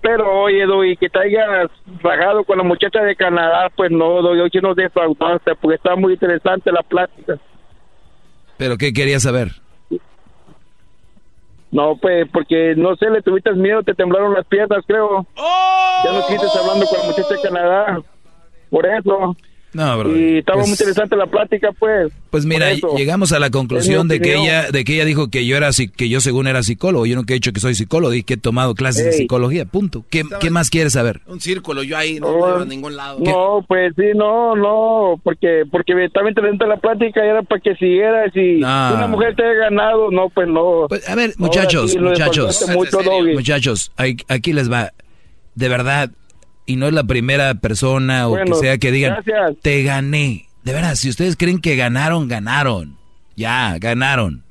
Pero 0.00 0.42
oye, 0.42 0.64
Doy, 0.64 0.96
que 0.96 1.08
te 1.08 1.18
hayas 1.18 1.70
rajado 2.00 2.44
con 2.44 2.58
la 2.58 2.62
muchacha 2.62 3.02
de 3.02 3.16
Canadá, 3.16 3.68
pues 3.74 3.90
no, 3.90 4.22
Doy, 4.22 4.40
hoy 4.40 4.50
nos 4.62 4.76
defraudaste 4.76 5.56
porque 5.56 5.74
está 5.74 5.96
muy 5.96 6.12
interesante 6.12 6.70
la 6.70 6.82
plática. 6.82 7.36
¿Pero 8.56 8.76
qué 8.76 8.92
querías 8.92 9.24
saber? 9.24 9.50
No, 11.70 11.96
pues 11.96 12.28
porque 12.32 12.74
no 12.76 12.94
sé, 12.96 13.10
le 13.10 13.22
tuviste 13.22 13.52
miedo, 13.52 13.82
te 13.82 13.94
temblaron 13.94 14.32
las 14.34 14.46
piernas, 14.46 14.84
creo. 14.86 15.26
Ya 16.04 16.12
no 16.12 16.22
sigues 16.22 16.56
hablando 16.56 16.86
con 16.86 16.98
la 17.00 17.06
muchacha 17.06 17.34
de 17.34 17.42
Canadá. 17.42 18.00
Por 18.70 18.86
eso. 18.86 19.36
No, 19.72 19.98
bro. 19.98 20.16
Y 20.16 20.38
estaba 20.38 20.62
muy 20.62 20.70
interesante 20.70 21.14
la 21.14 21.26
plática, 21.26 21.70
pues. 21.78 22.12
Pues 22.30 22.46
mira, 22.46 22.72
llegamos 22.96 23.32
a 23.32 23.38
la 23.38 23.50
conclusión 23.50 24.08
de 24.08 24.20
que 24.20 24.34
ella, 24.34 24.70
de 24.70 24.84
que 24.84 24.94
ella 24.94 25.04
dijo 25.04 25.28
que 25.28 25.46
yo 25.46 25.56
era, 25.56 25.70
que 25.96 26.08
yo 26.08 26.20
según 26.20 26.46
era 26.46 26.62
psicólogo. 26.62 27.06
Yo 27.06 27.16
nunca 27.16 27.34
he 27.34 27.36
dicho 27.36 27.52
que 27.52 27.60
soy 27.60 27.74
psicólogo 27.74 28.14
y 28.14 28.22
que 28.22 28.34
he 28.34 28.36
tomado 28.38 28.74
clases 28.74 29.04
de 29.04 29.12
psicología. 29.12 29.66
Punto. 29.66 30.04
¿Qué, 30.10 30.24
¿Qué, 30.40 30.50
más 30.50 30.70
quieres 30.70 30.94
saber? 30.94 31.20
Un 31.26 31.40
círculo, 31.40 31.82
yo 31.82 31.96
ahí 31.96 32.18
no, 32.18 32.28
oh, 32.28 32.56
a 32.60 32.64
ningún 32.64 32.96
lado. 32.96 33.18
No, 33.20 33.64
pues 33.66 33.92
sí, 33.96 34.10
no, 34.14 34.56
no, 34.56 35.20
porque 35.22 35.64
porque 35.70 36.04
estaba 36.04 36.28
interesante 36.28 36.66
la 36.66 36.78
plática 36.78 37.24
y 37.24 37.28
era 37.28 37.42
para 37.42 37.60
que 37.60 37.74
siguieras 37.76 38.34
y 38.34 38.56
una 38.58 39.06
mujer 39.08 39.36
te 39.36 39.42
haya 39.42 39.54
ganado, 39.54 40.10
no, 40.10 40.30
pues 40.30 40.48
no. 40.48 40.86
Pues, 40.88 41.08
a 41.08 41.14
ver, 41.14 41.34
muchachos, 41.38 41.96
muchachos, 41.96 42.66
muchachos, 43.34 43.92
aquí 44.28 44.52
les 44.52 44.70
va. 44.70 44.92
De 45.54 45.68
verdad, 45.68 46.10
y 46.68 46.76
no 46.76 46.86
es 46.86 46.92
la 46.92 47.04
primera 47.04 47.54
persona 47.54 48.28
o 48.28 48.36
que 48.36 48.54
sea 48.54 48.76
que 48.76 48.92
digan, 48.92 49.24
te 49.62 49.82
gané. 49.82 50.48
De 50.64 50.74
veras, 50.74 50.98
si 50.98 51.08
ustedes 51.08 51.34
creen 51.34 51.60
que 51.60 51.76
ganaron, 51.76 52.28
ganaron. 52.28 52.98
Ya, 53.36 53.78
ganaron. 53.78 54.44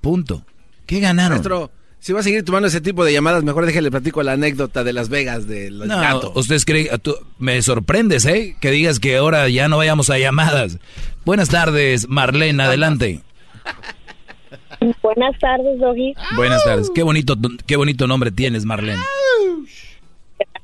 Punto. 0.00 0.42
¿Qué 0.86 0.98
ganaron? 0.98 1.32
Maestro, 1.32 1.70
si 1.98 2.14
va 2.14 2.20
a 2.20 2.22
seguir 2.22 2.42
tomando 2.42 2.68
ese 2.68 2.80
tipo 2.80 3.04
de 3.04 3.12
llamadas, 3.12 3.44
mejor 3.44 3.66
déjale 3.66 3.90
platico 3.90 4.22
la 4.22 4.32
anécdota 4.32 4.82
de 4.82 4.94
Las 4.94 5.10
Vegas 5.10 5.46
de 5.46 5.70
los 5.70 5.86
no, 5.86 6.32
Ustedes 6.34 6.64
creen, 6.64 6.88
me 7.38 7.60
sorprendes, 7.60 8.24
¿eh? 8.24 8.56
Que 8.58 8.70
digas 8.70 8.98
que 8.98 9.18
ahora 9.18 9.46
ya 9.50 9.68
no 9.68 9.76
vayamos 9.76 10.08
a 10.08 10.18
llamadas. 10.18 10.78
Buenas 11.26 11.50
tardes, 11.50 12.08
Marlene, 12.08 12.62
adelante. 12.62 13.20
Buenas 15.02 15.38
tardes, 15.38 15.78
Doggy. 15.78 16.14
Buenas 16.34 16.64
tardes. 16.64 16.90
Qué 16.94 17.02
bonito, 17.02 17.36
qué 17.66 17.76
bonito 17.76 18.06
nombre 18.06 18.30
tienes, 18.30 18.64
Marlene. 18.64 19.02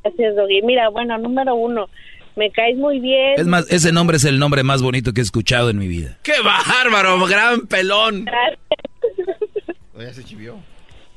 Gracias, 0.07 0.37
Doggy. 0.37 0.63
Mira, 0.63 0.89
bueno, 0.89 1.19
número 1.19 1.55
uno, 1.57 1.89
me 2.37 2.51
caes 2.51 2.77
muy 2.77 3.01
bien. 3.01 3.35
Es 3.37 3.47
más, 3.47 3.71
ese 3.73 3.93
nombre 3.93 4.19
es 4.19 4.25
el 4.25 4.39
nombre 4.39 4.63
más 4.63 4.83
bonito 4.83 5.13
que 5.13 5.21
he 5.21 5.25
escuchado 5.25 5.71
en 5.71 5.79
mi 5.79 5.89
vida. 5.89 6.19
¡Qué 6.23 6.35
bárbaro! 6.45 7.27
¡Gran 7.27 7.67
pelón! 7.67 8.27
Ya 9.99 10.13
se 10.13 10.23
chivió. 10.25 10.57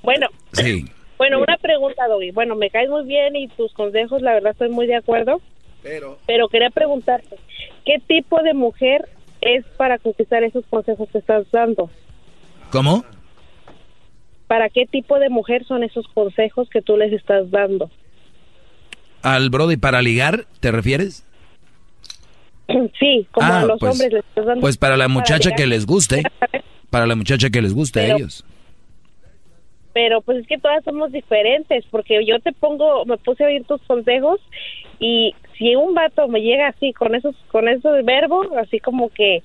Bueno. 0.01 0.27
Sí. 0.53 0.85
Bueno, 1.17 1.39
una 1.39 1.57
pregunta, 1.57 2.07
Doggy. 2.07 2.31
Bueno, 2.31 2.55
me 2.55 2.69
caes 2.69 2.89
muy 2.89 3.05
bien 3.05 3.35
y 3.35 3.47
tus 3.49 3.73
consejos, 3.73 4.21
la 4.21 4.33
verdad, 4.33 4.53
estoy 4.53 4.69
muy 4.69 4.87
de 4.87 4.95
acuerdo. 4.95 5.41
Pero. 5.83 6.17
Pero 6.25 6.47
quería 6.47 6.69
preguntarte, 6.69 7.35
¿qué 7.85 7.99
tipo 8.07 8.41
de 8.41 8.53
mujer 8.53 9.07
es 9.41 9.65
para 9.77 9.99
conquistar 9.99 10.43
esos 10.43 10.65
consejos 10.67 11.09
que 11.11 11.17
estás 11.19 11.49
dando? 11.51 11.89
¿Cómo? 12.71 13.03
¿Para 14.47 14.69
qué 14.69 14.85
tipo 14.85 15.19
de 15.19 15.29
mujer 15.29 15.65
son 15.65 15.83
esos 15.83 16.07
consejos 16.07 16.69
que 16.69 16.81
tú 16.81 16.97
les 16.97 17.13
estás 17.13 17.51
dando? 17.51 17.91
Al 19.21 19.49
Brody 19.49 19.77
para 19.77 20.01
ligar, 20.01 20.45
¿te 20.59 20.71
refieres? 20.71 21.25
Sí, 22.99 23.27
como 23.31 23.47
a 23.47 23.61
ah, 23.61 23.65
los 23.65 23.79
pues, 23.79 23.91
hombres 23.91 24.13
les 24.13 24.25
estás 24.25 24.45
dando 24.45 24.61
Pues 24.61 24.77
para 24.77 24.95
la 24.95 25.07
muchacha 25.07 25.51
que 25.55 25.65
les 25.65 25.85
guste, 25.85 26.23
para 26.91 27.07
la 27.07 27.15
muchacha 27.15 27.49
que 27.49 27.61
les 27.61 27.73
guste 27.73 27.99
a 27.99 28.15
ellos. 28.15 28.45
Pero 29.93 30.21
pues 30.21 30.39
es 30.39 30.47
que 30.47 30.59
todas 30.59 30.83
somos 30.83 31.11
diferentes, 31.11 31.83
porque 31.89 32.23
yo 32.25 32.39
te 32.39 32.53
pongo, 32.53 33.05
me 33.05 33.17
puse 33.17 33.43
a 33.43 33.47
oír 33.47 33.63
tus 33.65 33.81
consejos 33.81 34.39
y 34.99 35.33
si 35.57 35.75
un 35.75 35.95
vato 35.95 36.27
me 36.27 36.41
llega 36.41 36.67
así 36.67 36.93
con 36.93 37.15
esos 37.15 37.35
con 37.51 37.67
esos 37.67 38.05
verbos, 38.05 38.47
así 38.57 38.79
como 38.79 39.09
que 39.09 39.41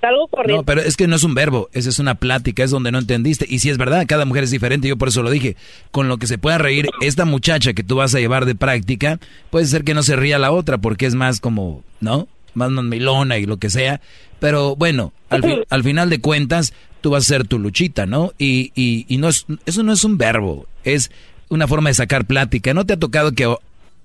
salgo 0.00 0.28
corriendo. 0.28 0.62
No, 0.62 0.64
pero 0.64 0.80
es 0.80 0.96
que 0.96 1.06
no 1.06 1.16
es 1.16 1.24
un 1.24 1.34
verbo, 1.34 1.68
esa 1.72 1.88
es 1.88 1.98
una 1.98 2.16
plática, 2.16 2.64
es 2.64 2.70
donde 2.70 2.92
no 2.92 2.98
entendiste. 2.98 3.46
Y 3.48 3.58
si 3.58 3.70
es 3.70 3.78
verdad, 3.78 4.06
cada 4.06 4.24
mujer 4.24 4.44
es 4.44 4.50
diferente, 4.50 4.88
yo 4.88 4.96
por 4.96 5.08
eso 5.08 5.22
lo 5.22 5.30
dije. 5.30 5.56
Con 5.90 6.08
lo 6.08 6.18
que 6.18 6.26
se 6.26 6.38
pueda 6.38 6.58
reír 6.58 6.88
esta 7.00 7.24
muchacha 7.24 7.72
que 7.72 7.82
tú 7.82 7.96
vas 7.96 8.14
a 8.14 8.20
llevar 8.20 8.46
de 8.46 8.54
práctica, 8.54 9.18
puede 9.50 9.66
ser 9.66 9.84
que 9.84 9.94
no 9.94 10.02
se 10.02 10.16
ría 10.16 10.38
la 10.38 10.52
otra 10.52 10.78
porque 10.78 11.06
es 11.06 11.14
más 11.14 11.40
como, 11.40 11.82
¿no? 12.00 12.28
Más 12.54 12.70
milona 12.70 13.38
y 13.38 13.46
lo 13.46 13.58
que 13.58 13.70
sea. 13.70 14.00
Pero 14.40 14.76
bueno, 14.76 15.12
al, 15.30 15.66
al 15.68 15.82
final 15.82 16.10
de 16.10 16.20
cuentas, 16.20 16.72
tú 17.00 17.10
vas 17.10 17.24
a 17.24 17.26
ser 17.26 17.46
tu 17.46 17.58
luchita, 17.58 18.06
¿no? 18.06 18.32
Y, 18.38 18.72
y, 18.74 19.06
y 19.08 19.18
no 19.18 19.28
es, 19.28 19.46
eso 19.66 19.82
no 19.82 19.92
es 19.92 20.04
un 20.04 20.18
verbo, 20.18 20.66
es 20.84 21.10
una 21.48 21.66
forma 21.66 21.90
de 21.90 21.94
sacar 21.94 22.24
plática. 22.24 22.74
¿No 22.74 22.86
te 22.86 22.94
ha 22.94 22.98
tocado 22.98 23.32
que 23.32 23.52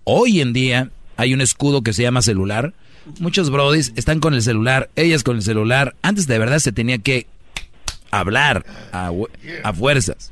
hoy 0.03 0.41
en 0.41 0.53
día 0.53 0.90
hay 1.18 1.34
un 1.34 1.41
escudo 1.41 1.81
que 1.81 1.94
se 1.94 2.03
llama 2.03 2.22
celular? 2.22 2.73
Muchos 3.19 3.49
brodis 3.49 3.91
están 3.95 4.19
con 4.19 4.34
el 4.34 4.41
celular, 4.41 4.90
ellas 4.95 5.23
con 5.23 5.38
el 5.38 5.41
celular. 5.41 5.95
Antes 6.02 6.27
de 6.27 6.40
verdad 6.40 6.60
se 6.60 6.72
tenía 6.72 6.98
que 6.98 7.27
hablar 8.11 8.65
a, 8.91 9.11
a 9.64 9.73
fuerzas. 9.73 10.31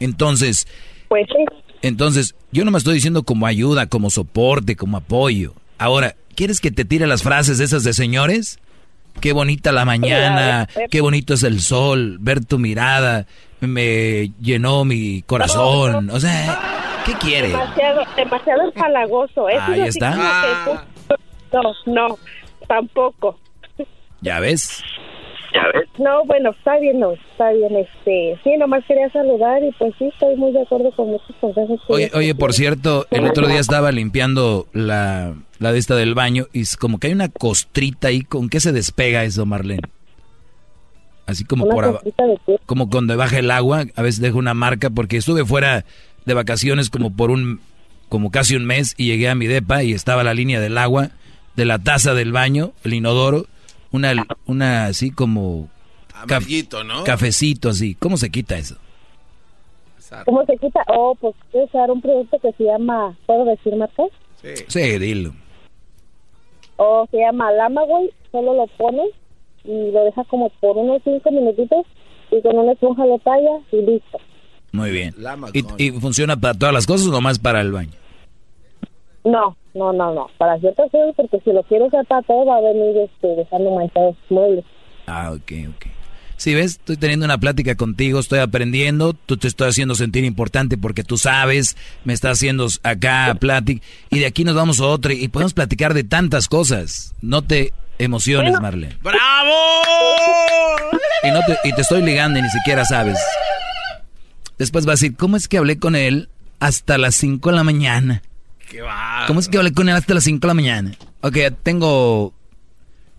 Entonces, 0.00 0.66
pues 1.08 1.26
sí. 1.28 1.44
entonces, 1.82 2.34
yo 2.52 2.64
no 2.64 2.70
me 2.70 2.78
estoy 2.78 2.94
diciendo 2.94 3.22
como 3.22 3.46
ayuda, 3.46 3.86
como 3.86 4.10
soporte, 4.10 4.76
como 4.76 4.96
apoyo. 4.96 5.54
Ahora, 5.78 6.16
¿quieres 6.34 6.60
que 6.60 6.70
te 6.70 6.84
tire 6.84 7.06
las 7.06 7.22
frases 7.22 7.60
esas 7.60 7.84
de 7.84 7.92
señores? 7.92 8.58
Qué 9.20 9.32
bonita 9.32 9.72
la 9.72 9.84
mañana, 9.84 10.68
qué 10.90 11.00
bonito 11.00 11.34
es 11.34 11.42
el 11.42 11.60
sol, 11.62 12.18
ver 12.20 12.44
tu 12.44 12.58
mirada, 12.58 13.26
me 13.60 14.30
llenó 14.42 14.84
mi 14.84 15.22
corazón. 15.22 16.10
O 16.10 16.20
sea, 16.20 16.85
¿qué 17.06 17.12
quiere? 17.14 17.48
Demasiado, 17.48 18.02
demasiado 18.16 18.62
empalagoso. 18.62 19.48
Eso 19.48 19.62
Ahí 19.68 19.80
está. 19.82 20.84
No, 21.52 21.62
no, 21.86 22.18
tampoco. 22.66 23.38
¿Ya 24.20 24.40
ves? 24.40 24.82
¿Ya 25.54 25.62
ves? 25.72 25.88
No, 25.98 26.24
bueno, 26.24 26.50
está 26.50 26.78
bien, 26.78 26.98
no, 27.00 27.12
está 27.12 27.52
bien. 27.52 27.76
Este, 27.76 28.38
sí, 28.42 28.56
nomás 28.58 28.84
quería 28.86 29.08
saludar 29.10 29.62
y 29.62 29.70
pues 29.78 29.94
sí, 29.98 30.06
estoy 30.06 30.36
muy 30.36 30.52
de 30.52 30.62
acuerdo 30.62 30.90
con 30.92 31.08
muchos 31.08 31.34
consejos. 31.40 31.80
Oye, 31.88 32.10
oye, 32.14 32.34
por 32.34 32.52
cierto, 32.52 33.06
el 33.10 33.24
otro 33.24 33.46
día 33.46 33.60
estaba 33.60 33.92
limpiando 33.92 34.66
la, 34.72 35.34
la 35.58 35.72
de 35.72 35.78
esta 35.78 35.94
del 35.94 36.14
baño 36.14 36.46
y 36.52 36.62
es 36.62 36.76
como 36.76 36.98
que 36.98 37.06
hay 37.06 37.12
una 37.12 37.28
costrita 37.28 38.08
ahí. 38.08 38.22
¿Con 38.22 38.48
qué 38.48 38.60
se 38.60 38.72
despega 38.72 39.24
eso, 39.24 39.46
Marlene? 39.46 39.88
Así 41.26 41.44
como 41.44 41.68
por 41.68 41.84
abajo. 41.84 42.04
Como 42.66 42.88
cuando 42.88 43.16
baja 43.16 43.38
el 43.38 43.50
agua, 43.50 43.84
a 43.96 44.02
veces 44.02 44.20
dejo 44.20 44.38
una 44.38 44.54
marca 44.54 44.90
porque 44.90 45.16
estuve 45.16 45.44
fuera 45.44 45.84
de 46.26 46.34
vacaciones 46.34 46.90
como 46.90 47.16
por 47.16 47.30
un, 47.30 47.60
como 48.08 48.30
casi 48.30 48.56
un 48.56 48.66
mes 48.66 48.94
y 48.98 49.06
llegué 49.06 49.28
a 49.28 49.34
mi 49.34 49.46
depa 49.46 49.82
y 49.82 49.92
estaba 49.92 50.24
la 50.24 50.34
línea 50.34 50.60
del 50.60 50.76
agua 50.76 51.10
de 51.54 51.64
la 51.64 51.78
taza 51.78 52.12
del 52.12 52.32
baño, 52.32 52.72
el 52.84 52.94
inodoro, 52.94 53.46
una, 53.90 54.12
una 54.44 54.86
así 54.86 55.10
como... 55.10 55.70
Amarillito, 56.14 56.84
¿no? 56.84 57.04
Cafecito 57.04 57.70
así. 57.70 57.94
¿Cómo 57.94 58.16
se 58.16 58.30
quita 58.30 58.56
eso? 58.56 58.76
¿Cómo 60.24 60.44
se 60.44 60.56
quita? 60.56 60.82
Oh, 60.88 61.14
pues 61.14 61.34
puedes 61.50 61.68
usar 61.68 61.90
un 61.90 62.00
producto 62.00 62.38
que 62.38 62.52
se 62.52 62.64
llama, 62.64 63.16
¿puedo 63.26 63.44
decir 63.44 63.74
marca? 63.76 64.04
Sí. 64.40 64.64
Sí, 64.68 64.98
dilo. 64.98 65.32
O 66.76 67.02
oh, 67.02 67.08
se 67.10 67.18
llama 67.18 67.50
Lama, 67.52 67.82
güey. 67.84 68.10
Solo 68.30 68.54
lo 68.54 68.66
pones 68.78 69.10
y 69.64 69.90
lo 69.90 70.04
dejas 70.04 70.26
como 70.28 70.50
por 70.60 70.76
unos 70.76 71.02
cinco 71.04 71.30
minutitos 71.30 71.86
y 72.30 72.40
con 72.42 72.56
una 72.56 72.72
esponja 72.72 73.04
lo 73.06 73.18
talla 73.18 73.58
y 73.72 73.76
listo. 73.82 74.18
Muy 74.76 74.90
bien. 74.90 75.14
¿Y, 75.52 75.64
¿Y, 75.82 75.90
funciona 75.92 76.36
para 76.36 76.54
todas 76.54 76.74
las 76.74 76.86
cosas 76.86 77.08
o 77.08 77.10
nomás 77.10 77.38
para 77.38 77.60
el 77.60 77.72
baño? 77.72 77.92
No, 79.24 79.56
no, 79.74 79.92
no, 79.92 80.14
no. 80.14 80.30
Para 80.38 80.58
ciertas 80.58 80.90
cosas, 80.90 81.14
porque 81.16 81.40
si 81.44 81.52
lo 81.52 81.62
quieres 81.64 81.90
para 82.08 82.22
todo 82.22 82.46
va 82.46 82.58
a 82.58 82.60
venir 82.60 82.96
este, 82.98 83.28
dejando 83.28 83.70
manchados 83.72 84.16
muebles. 84.28 84.64
Ah, 85.06 85.32
ok, 85.32 85.52
ok. 85.74 85.86
Si 86.36 86.54
ves, 86.54 86.72
estoy 86.72 86.98
teniendo 86.98 87.24
una 87.24 87.38
plática 87.38 87.76
contigo, 87.76 88.20
estoy 88.20 88.40
aprendiendo, 88.40 89.14
tú 89.14 89.38
te 89.38 89.48
estoy 89.48 89.70
haciendo 89.70 89.94
sentir 89.94 90.24
importante 90.24 90.76
porque 90.76 91.02
tú 91.02 91.16
sabes, 91.16 91.78
me 92.04 92.12
estás 92.12 92.32
haciendo 92.32 92.68
acá 92.82 93.34
plática 93.40 93.84
y 94.10 94.18
de 94.18 94.26
aquí 94.26 94.44
nos 94.44 94.54
vamos 94.54 94.80
a 94.80 94.84
otra 94.84 95.14
y 95.14 95.28
podemos 95.28 95.54
platicar 95.54 95.94
de 95.94 96.04
tantas 96.04 96.48
cosas. 96.48 97.14
No 97.22 97.40
te 97.40 97.72
emociones, 97.98 98.60
Marlene. 98.60 98.98
¡Bravo! 99.02 99.54
Y, 101.22 101.30
no 101.30 101.40
te, 101.46 101.68
y 101.68 101.72
te 101.72 101.80
estoy 101.80 102.02
ligando 102.02 102.38
y 102.38 102.42
ni 102.42 102.50
siquiera 102.50 102.84
sabes. 102.84 103.18
Después 104.58 104.86
vas 104.86 104.92
a 104.92 105.04
decir, 105.04 105.16
¿cómo 105.16 105.36
es 105.36 105.48
que 105.48 105.58
hablé 105.58 105.78
con 105.78 105.94
él 105.96 106.28
hasta 106.60 106.98
las 106.98 107.14
5 107.16 107.50
de 107.50 107.56
la 107.56 107.64
mañana? 107.64 108.22
¿Qué 108.70 108.80
va? 108.80 109.24
¿Cómo 109.26 109.40
es 109.40 109.48
que 109.48 109.58
hablé 109.58 109.72
con 109.72 109.88
él 109.88 109.94
hasta 109.94 110.14
las 110.14 110.24
5 110.24 110.40
de 110.40 110.46
la 110.48 110.54
mañana? 110.54 110.92
Ok, 111.20 111.36
tengo... 111.62 112.32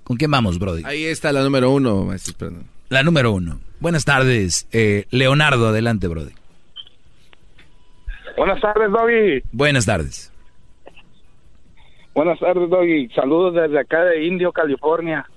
¿Con 0.03 0.17
quién 0.17 0.31
vamos, 0.31 0.57
Brody? 0.57 0.83
Ahí 0.85 1.05
está 1.05 1.31
la 1.31 1.43
número 1.43 1.71
uno, 1.71 2.05
maestro. 2.05 2.51
La 2.89 3.03
número 3.03 3.33
uno. 3.33 3.59
Buenas 3.79 4.05
tardes. 4.05 4.67
Eh, 4.71 5.05
Leonardo, 5.11 5.67
adelante, 5.67 6.07
Brody. 6.07 6.31
Buenas 8.37 8.61
tardes, 8.61 8.91
Doggy. 8.91 9.43
Buenas 9.51 9.85
tardes. 9.85 10.31
Buenas 12.13 12.39
tardes, 12.39 12.69
Doggy. 12.69 13.09
Saludos 13.09 13.55
desde 13.55 13.79
acá 13.79 14.03
de 14.05 14.25
Indio, 14.25 14.51
California. 14.51 15.27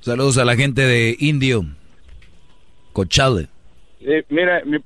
Saludos 0.00 0.38
a 0.38 0.44
la 0.44 0.56
gente 0.56 0.82
de 0.82 1.16
Indio. 1.18 1.64
Cochale. 2.92 3.48
Mira, 4.28 4.62
mi, 4.64 4.78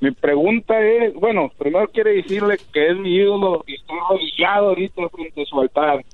mi 0.00 0.10
pregunta 0.12 0.80
es, 0.80 1.14
bueno, 1.14 1.50
primero 1.58 1.88
quiere 1.88 2.12
decirle 2.14 2.58
que 2.72 2.90
es 2.90 2.96
mi 2.96 3.16
ídolo 3.16 3.64
y 3.66 3.74
estoy 3.74 3.98
arrodillado 3.98 4.68
ahorita 4.68 5.08
frente 5.08 5.42
a 5.42 5.44
su 5.44 5.60
altar. 5.60 6.04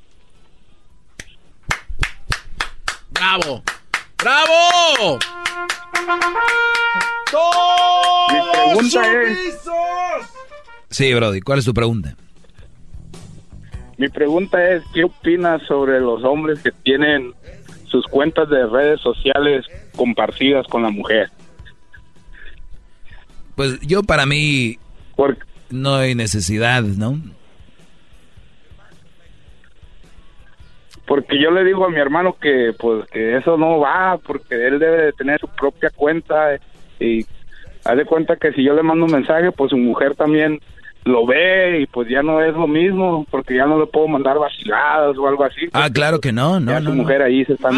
¡Bravo! 3.11 3.63
¡Bravo! 4.19 5.19
Mi 8.33 8.41
pregunta 8.53 9.23
es... 9.23 9.69
Sí, 10.91 11.13
Brody, 11.13 11.41
¿cuál 11.41 11.59
es 11.59 11.65
tu 11.65 11.75
pregunta? 11.75 12.17
Mi 13.99 14.09
pregunta 14.09 14.71
es, 14.71 14.83
¿qué 14.93 15.05
opinas 15.05 15.63
sobre 15.63 16.01
los 16.01 16.25
hombres 16.25 16.61
que 16.63 16.71
tienen 16.71 17.35
sus 17.87 18.07
cuentas 18.07 18.49
de 18.49 18.67
redes 18.67 19.01
sociales 19.01 19.67
compartidas 19.97 20.67
con 20.67 20.83
la 20.83 20.91
mujer? 20.91 21.31
Pues 23.55 23.81
yo 23.81 24.03
para 24.03 24.27
mí 24.27 24.79
no 25.71 25.97
hay 25.97 26.15
necesidad, 26.15 26.83
¿no? 26.83 27.19
Porque 31.07 31.41
yo 31.41 31.51
le 31.51 31.65
digo 31.65 31.85
a 31.85 31.91
mi 31.91 31.99
hermano 31.99 32.37
que 32.41 32.73
pues 32.79 33.07
que 33.11 33.37
eso 33.37 33.57
no 33.59 33.79
va, 33.79 34.19
porque 34.19 34.67
él 34.67 34.79
debe 34.79 35.07
de 35.07 35.13
tener 35.13 35.39
su 35.39 35.49
propia 35.49 35.91
cuenta 35.91 36.59
y 36.99 37.27
haz 37.85 37.97
de 37.97 38.07
cuenta 38.07 38.37
que 38.37 38.53
si 38.53 38.65
yo 38.65 38.75
le 38.75 38.83
mando 38.83 39.05
un 39.05 39.13
mensaje, 39.13 39.53
pues 39.53 39.71
su 39.71 39.77
mujer 39.77 40.15
también 40.15 40.61
lo 41.05 41.27
ve 41.27 41.83
y 41.83 41.87
pues 41.87 42.09
ya 42.09 42.23
no 42.23 42.43
es 42.43 42.55
lo 42.55 42.67
mismo 42.67 43.27
porque 43.31 43.57
ya 43.57 43.67
no 43.67 43.79
le 43.79 43.87
puedo 43.87 44.09
mandar 44.09 44.39
vaciladas 44.39 45.17
o 45.19 45.29
algo 45.29 45.45
así. 45.45 45.69
Ah, 45.73 45.91
claro 45.91 46.21
que 46.21 46.33
no, 46.33 46.61
no, 46.61 46.73
ya 46.73 46.81
no. 46.81 46.91
su 46.91 46.97
mujer 46.97 47.23
ahí 47.23 47.45
se 47.45 47.55
está 47.55 47.71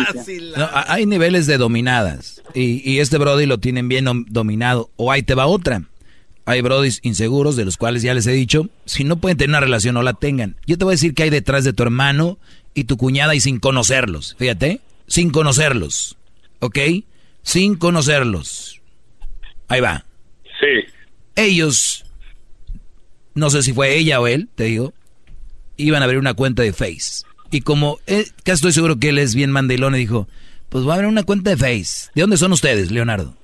hay 0.89 1.07
niveles 1.07 1.47
de 1.47 1.59
dominadas 1.59 2.43
y, 2.55 2.89
y 2.89 3.01
este 3.01 3.19
Brody 3.19 3.47
lo 3.47 3.59
tienen 3.59 3.89
bien 3.89 4.07
dominado. 4.29 4.91
O 4.97 5.11
ahí 5.11 5.23
te 5.23 5.35
va 5.35 5.47
otra. 5.47 5.83
Hay 6.49 6.61
Brodis 6.61 7.01
inseguros 7.03 7.57
de 7.57 7.65
los 7.65 7.77
cuales 7.77 8.03
ya 8.03 8.15
les 8.15 8.29
he 8.29 8.33
dicho, 8.33 8.69
si 8.85 9.03
no 9.03 9.17
pueden 9.17 9.37
tener 9.37 9.51
una 9.51 9.61
relación, 9.61 9.95
no 9.95 10.03
la 10.05 10.13
tengan. 10.13 10.55
Yo 10.65 10.79
te 10.79 10.85
voy 10.85 10.93
a 10.93 10.95
decir 10.95 11.13
que 11.13 11.25
hay 11.25 11.31
detrás 11.31 11.65
de 11.65 11.73
tu 11.73 11.83
hermano 11.83 12.39
y 12.73 12.85
tu 12.85 12.97
cuñada 12.97 13.35
y 13.35 13.41
sin 13.41 13.59
conocerlos. 13.59 14.37
Fíjate, 14.39 14.81
sin 15.09 15.31
conocerlos. 15.31 16.17
¿Ok? 16.61 16.79
Sin 17.43 17.75
conocerlos. 17.75 18.81
Ahí 19.67 19.81
va. 19.81 20.05
Sí. 20.61 20.93
Ellos 21.35 22.06
no 23.37 23.51
sé 23.51 23.63
si 23.63 23.73
fue 23.73 23.97
ella 23.97 24.21
o 24.21 24.27
él, 24.27 24.49
te 24.55 24.65
digo, 24.65 24.93
iban 25.77 26.03
a 26.03 26.07
abrir 26.07 26.19
una 26.19 26.35
cuenta 26.35 26.63
de 26.63 26.73
Face. 26.73 27.25
Y 27.53 27.61
como 27.61 27.99
eh, 28.07 28.25
casi 28.43 28.57
estoy 28.57 28.73
seguro 28.73 28.99
que 28.99 29.11
él 29.11 29.19
es 29.19 29.35
bien 29.35 29.53
mandilón 29.53 29.95
y 29.95 29.99
dijo, 29.99 30.27
pues 30.69 30.83
voy 30.83 30.93
a 30.93 30.95
abrir 30.95 31.09
una 31.09 31.23
cuenta 31.23 31.51
de 31.51 31.57
Face. 31.57 32.11
¿De 32.15 32.23
dónde 32.23 32.39
son 32.39 32.53
ustedes, 32.53 32.91
Leonardo? 32.91 33.35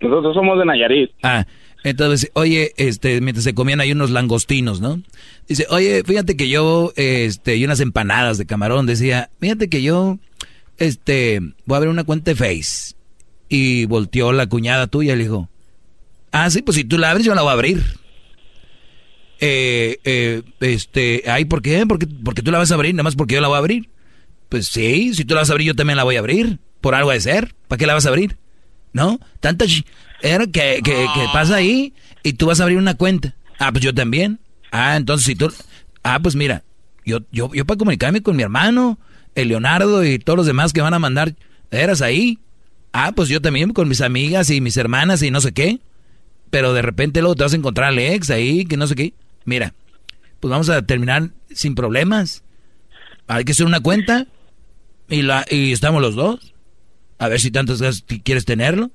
Nosotros 0.00 0.34
somos 0.34 0.58
de 0.58 0.64
Nayarit. 0.64 1.10
Ah, 1.22 1.46
entonces, 1.84 2.30
oye, 2.34 2.72
este, 2.78 3.20
mientras 3.20 3.44
se 3.44 3.54
comían 3.54 3.80
ahí 3.80 3.92
unos 3.92 4.10
langostinos, 4.10 4.80
¿no? 4.80 5.00
Dice, 5.46 5.66
oye, 5.70 6.02
fíjate 6.04 6.36
que 6.36 6.48
yo, 6.48 6.92
este, 6.96 7.56
y 7.56 7.64
unas 7.64 7.80
empanadas 7.80 8.38
de 8.38 8.46
camarón, 8.46 8.86
decía, 8.86 9.30
fíjate 9.38 9.68
que 9.68 9.82
yo, 9.82 10.18
este, 10.78 11.40
voy 11.64 11.74
a 11.74 11.76
abrir 11.76 11.90
una 11.90 12.04
cuenta 12.04 12.32
de 12.32 12.36
Face. 12.36 12.96
Y 13.48 13.84
volteó 13.84 14.32
la 14.32 14.48
cuñada 14.48 14.88
tuya 14.88 15.12
y 15.12 15.16
le 15.16 15.22
dijo, 15.24 15.48
Ah, 16.38 16.50
sí, 16.50 16.60
pues 16.60 16.76
si 16.76 16.84
tú 16.84 16.98
la 16.98 17.12
abres, 17.12 17.24
yo 17.24 17.34
la 17.34 17.40
voy 17.40 17.48
a 17.48 17.54
abrir. 17.54 17.82
Eh, 19.40 19.98
eh, 20.04 20.42
este, 20.60 21.22
ay, 21.26 21.46
¿por 21.46 21.62
qué? 21.62 21.86
Porque, 21.86 22.06
porque 22.06 22.42
tú 22.42 22.50
la 22.50 22.58
vas 22.58 22.70
a 22.70 22.74
abrir, 22.74 22.94
nada 22.94 23.04
más 23.04 23.16
porque 23.16 23.36
yo 23.36 23.40
la 23.40 23.48
voy 23.48 23.54
a 23.54 23.60
abrir. 23.60 23.88
Pues 24.50 24.66
sí, 24.66 25.14
si 25.14 25.24
tú 25.24 25.32
la 25.32 25.40
vas 25.40 25.48
a 25.48 25.54
abrir, 25.54 25.68
yo 25.68 25.74
también 25.74 25.96
la 25.96 26.04
voy 26.04 26.16
a 26.16 26.18
abrir. 26.18 26.58
Por 26.82 26.94
algo 26.94 27.10
de 27.10 27.22
ser. 27.22 27.54
¿Para 27.68 27.78
qué 27.78 27.86
la 27.86 27.94
vas 27.94 28.04
a 28.04 28.10
abrir? 28.10 28.36
¿No? 28.92 29.18
Tanta 29.40 29.64
era 30.20 30.46
que, 30.46 30.82
que, 30.84 31.06
que, 31.14 31.26
pasa 31.32 31.56
ahí 31.56 31.94
y 32.22 32.34
tú 32.34 32.46
vas 32.46 32.60
a 32.60 32.64
abrir 32.64 32.76
una 32.76 32.98
cuenta. 32.98 33.34
Ah, 33.58 33.72
pues 33.72 33.82
yo 33.82 33.94
también. 33.94 34.38
Ah, 34.70 34.96
entonces 34.96 35.24
si 35.24 35.36
tú. 35.36 35.50
Ah, 36.02 36.20
pues 36.20 36.36
mira, 36.36 36.64
yo, 37.06 37.20
yo, 37.32 37.50
yo 37.54 37.64
para 37.64 37.78
comunicarme 37.78 38.22
con 38.22 38.36
mi 38.36 38.42
hermano 38.42 38.98
el 39.34 39.48
Leonardo 39.48 40.04
y 40.04 40.18
todos 40.18 40.36
los 40.36 40.46
demás 40.46 40.74
que 40.74 40.82
van 40.82 40.92
a 40.92 40.98
mandar, 40.98 41.34
¿eras 41.70 42.02
ahí? 42.02 42.38
Ah, 42.92 43.12
pues 43.16 43.30
yo 43.30 43.40
también 43.40 43.72
con 43.72 43.88
mis 43.88 44.02
amigas 44.02 44.50
y 44.50 44.60
mis 44.60 44.76
hermanas 44.76 45.22
y 45.22 45.30
no 45.30 45.40
sé 45.40 45.52
qué. 45.52 45.80
Pero 46.50 46.72
de 46.72 46.82
repente 46.82 47.20
luego 47.20 47.34
te 47.34 47.42
vas 47.42 47.52
a 47.52 47.56
encontrar 47.56 47.88
al 47.88 47.98
ex 47.98 48.30
ahí, 48.30 48.64
que 48.64 48.76
no 48.76 48.86
sé 48.86 48.94
qué. 48.94 49.14
Mira, 49.44 49.74
pues 50.40 50.50
vamos 50.50 50.68
a 50.68 50.82
terminar 50.82 51.30
sin 51.50 51.74
problemas. 51.74 52.42
Hay 53.26 53.44
que 53.44 53.52
hacer 53.52 53.66
una 53.66 53.80
cuenta 53.80 54.26
y, 55.08 55.22
la, 55.22 55.44
y 55.50 55.72
estamos 55.72 56.02
los 56.02 56.14
dos. 56.14 56.54
A 57.18 57.28
ver 57.28 57.40
si 57.40 57.50
tantas 57.50 57.80
veces 57.80 58.04
quieres 58.22 58.44
tenerlo. 58.44 58.90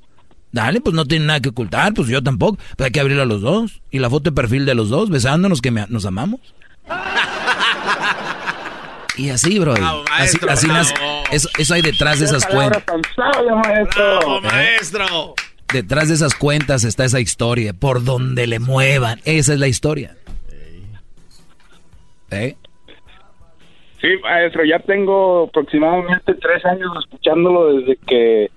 Dale, 0.52 0.82
pues 0.82 0.94
no 0.94 1.06
tiene 1.06 1.26
nada 1.26 1.40
que 1.40 1.50
ocultar, 1.50 1.94
pues 1.94 2.10
yo 2.10 2.22
tampoco. 2.22 2.58
Pues 2.76 2.86
hay 2.86 2.92
que 2.92 3.00
abrirlo 3.00 3.24
a 3.24 3.26
los 3.26 3.42
dos. 3.42 3.82
Y 3.90 4.00
la 4.00 4.10
foto 4.10 4.30
de 4.30 4.36
perfil 4.36 4.66
de 4.66 4.76
los 4.76 4.90
dos, 4.90 5.10
besándonos 5.10 5.62
que 5.62 5.72
nos 5.72 6.06
amamos. 6.06 6.42
y 9.18 9.30
así, 9.30 9.60
bro. 9.60 9.74
así, 10.12 10.38
así 10.48 10.68
eso, 11.32 11.50
eso, 11.58 11.74
hay 11.74 11.82
detrás 11.82 12.20
de 12.20 12.26
esas 12.26 12.46
cuentas. 12.46 12.84
maestro. 13.18 14.42
maestro. 14.42 15.36
Detrás 15.74 16.10
de 16.10 16.16
esas 16.16 16.36
cuentas 16.36 16.84
está 16.84 17.06
esa 17.06 17.20
historia. 17.20 17.74
Por 17.74 18.04
donde 18.04 18.48
le 18.48 18.60
muevan. 18.60 19.20
Esa 19.26 19.54
es 19.54 19.60
la 19.60 19.68
historia. 19.68 20.16
¿Eh? 22.32 22.56
Sí, 24.02 24.08
maestro, 24.24 24.66
ya 24.66 24.80
tengo 24.80 25.44
aproximadamente 25.44 26.34
tres 26.34 26.66
años 26.66 26.92
escuchándolo 27.00 27.76
desde 27.76 27.98
que, 27.98 28.50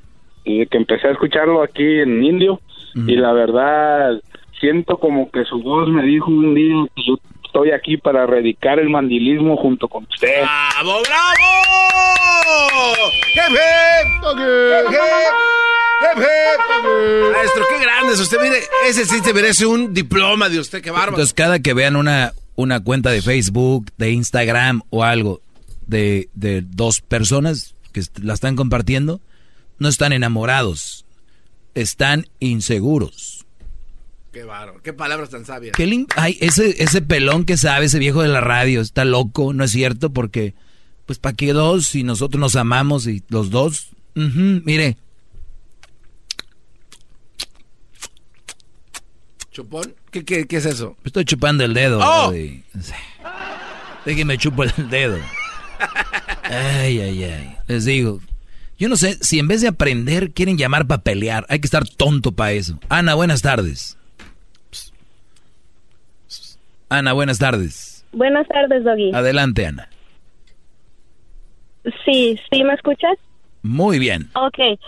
desde 0.45 0.67
que 0.67 0.77
empecé 0.79 1.09
a 1.09 1.11
escucharlo 1.11 1.63
aquí 1.63 2.01
en 2.01 2.25
Indio 2.25 2.61
y 2.95 3.17
la 3.17 3.33
verdad 3.33 4.21
siento 4.61 4.99
como 4.99 5.31
que 5.31 5.45
su 5.45 5.61
voz 5.61 5.89
me 5.89 6.05
dijo 6.05 6.31
un 6.31 6.55
día 6.55 6.87
que 6.95 7.03
yo 7.07 7.19
estoy 7.55 7.71
aquí 7.71 7.97
para 7.97 8.25
erradicar 8.25 8.81
el 8.81 8.91
mandilismo 8.91 9.57
junto 9.57 9.87
con 9.87 10.05
usted. 10.11 10.43
¡Bravo, 10.43 11.01
bravo! 11.03 11.45
Maestro, 17.33 17.65
qué 17.71 17.85
grande 17.85 18.15
es 18.15 18.21
usted. 18.21 18.39
Mire, 18.43 18.59
ese 18.89 19.07
sí 19.07 19.23
te 19.23 19.33
merece 19.33 19.67
un 19.67 19.95
diploma 19.95 20.49
de 20.49 20.59
usted, 20.59 20.83
qué 20.83 20.91
bárbaro. 20.91 21.13
Entonces, 21.13 21.33
cada 21.33 21.61
que 21.61 21.75
vean 21.75 21.95
una, 21.95 22.33
una 22.57 22.81
cuenta 22.81 23.11
de 23.11 23.23
Facebook, 23.23 23.87
de 23.99 24.11
Instagram 24.11 24.83
o 24.91 25.05
algo 25.05 25.41
de, 25.87 26.29
de 26.35 26.63
dos 26.63 27.03
personas 27.03 27.77
que 27.93 28.03
la 28.21 28.35
están 28.35 28.57
compartiendo, 28.57 29.21
no 29.79 29.89
están 29.89 30.13
enamorados, 30.13 31.05
están 31.75 32.27
inseguros. 32.41 33.34
Qué 34.35 34.43
bárbaro, 34.43 34.83
qué 34.83 34.93
palabras 34.93 35.31
tan 35.31 35.45
sabias. 35.45 35.77
Qué 35.77 36.07
Ay, 36.17 36.37
ese, 36.41 36.83
ese 36.83 37.01
pelón 37.01 37.45
que 37.45 37.57
sabe, 37.57 37.87
ese 37.87 38.01
viejo 38.01 38.21
de 38.21 38.27
la 38.27 38.41
radio, 38.41 38.81
está 38.81 39.05
loco, 39.05 39.53
¿no 39.53 39.63
es 39.63 39.71
cierto? 39.71 40.13
Porque, 40.13 40.55
pues, 41.07 41.21
¿para 41.21 41.37
qué 41.37 41.53
dos 41.53 41.87
si 41.87 42.03
nosotros 42.03 42.41
nos 42.41 42.57
amamos 42.57 43.07
y 43.07 43.23
los 43.29 43.51
dos? 43.51 43.91
mire. 44.17 44.97
¿Chupón? 49.53 49.95
¿Qué, 50.11 50.25
qué, 50.25 50.49
qué 50.49 50.57
es 50.57 50.67
eso? 50.67 50.97
Estoy 51.05 51.25
chupando 51.25 51.65
el 51.65 51.73
dedo. 51.73 52.01
¡Oh! 52.03 52.33
Déjeme 54.05 54.37
chupo 54.37 54.65
el 54.65 54.91
dedo. 54.91 55.17
Ay, 56.43 56.99
ay, 56.99 57.23
ay. 57.23 57.57
Les 57.69 57.85
digo, 57.85 58.21
yo 58.81 58.89
no 58.89 58.97
sé 58.97 59.17
si 59.21 59.39
en 59.39 59.47
vez 59.47 59.61
de 59.61 59.69
aprender 59.69 60.33
quieren 60.33 60.59
llamar 60.59 60.89
para 60.89 61.03
pelear. 61.03 61.47
Hay 61.49 61.61
que 61.61 61.69
estar 61.69 61.89
tonto 61.89 62.33
para 62.33 62.51
eso. 62.51 62.81
Ana, 62.89 63.15
buenas 63.15 63.41
tardes. 63.41 63.97
Ana, 66.89 67.13
buenas 67.13 67.39
tardes. 67.39 68.05
Buenas 68.13 68.47
tardes, 68.49 68.85
Doggy. 68.85 69.13
Adelante, 69.15 69.67
Ana. 69.67 69.89
Sí, 72.05 72.39
¿sí 72.51 72.65
me 72.65 72.75
escuchas? 72.75 73.19
Muy 73.63 73.99
bien. 73.99 74.31
Ok. 74.35 74.79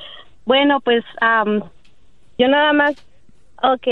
Bueno, 0.44 0.80
pues 0.80 1.04
yo 2.38 2.48
nada 2.48 2.72
más... 2.72 2.94
Ok 3.62 3.86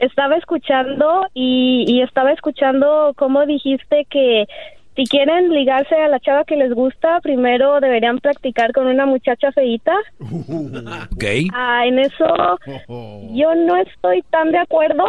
estaba 0.00 0.36
escuchando 0.36 1.26
y, 1.34 1.84
y, 1.88 2.02
estaba 2.02 2.32
escuchando 2.32 3.12
cómo 3.16 3.44
dijiste 3.46 4.06
que 4.08 4.46
si 4.96 5.04
quieren 5.04 5.50
ligarse 5.50 5.94
a 5.94 6.08
la 6.08 6.18
chava 6.18 6.44
que 6.44 6.56
les 6.56 6.72
gusta, 6.72 7.20
primero 7.20 7.80
deberían 7.80 8.18
practicar 8.18 8.72
con 8.72 8.86
una 8.86 9.06
muchacha 9.06 9.52
feita. 9.52 9.94
Ok. 10.20 11.24
Ah, 11.52 11.86
en 11.86 12.00
eso 12.00 12.58
yo 13.32 13.54
no 13.54 13.76
estoy 13.76 14.22
tan 14.30 14.50
de 14.50 14.58
acuerdo. 14.58 15.04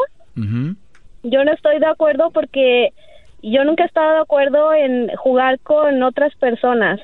Yo 1.24 1.44
no 1.44 1.54
estoy 1.54 1.80
de 1.80 1.88
acuerdo 1.88 2.32
porque 2.32 2.90
yo 3.42 3.64
nunca 3.64 3.84
he 3.84 3.88
estado 3.88 4.14
de 4.14 4.22
acuerdo 4.22 4.74
en 4.74 5.10
jugar 5.18 5.60
con 5.60 6.02
otras 6.04 6.34
personas. 6.36 7.00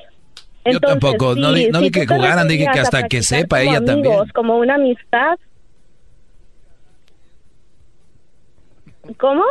yo 0.66 0.80
tampoco, 0.80 1.36
no, 1.36 1.54
di, 1.54 1.92
que 1.92 2.08
jugaran, 2.08 2.48
dije 2.48 2.68
que 2.72 2.80
hasta 2.80 3.08
que 3.08 3.22
sepa 3.22 3.62
ella 3.62 3.84
también. 3.84 4.16
Como 4.34 4.58
una 4.58 4.76
amistad, 4.76 5.38
¿Cómo? 9.18 9.44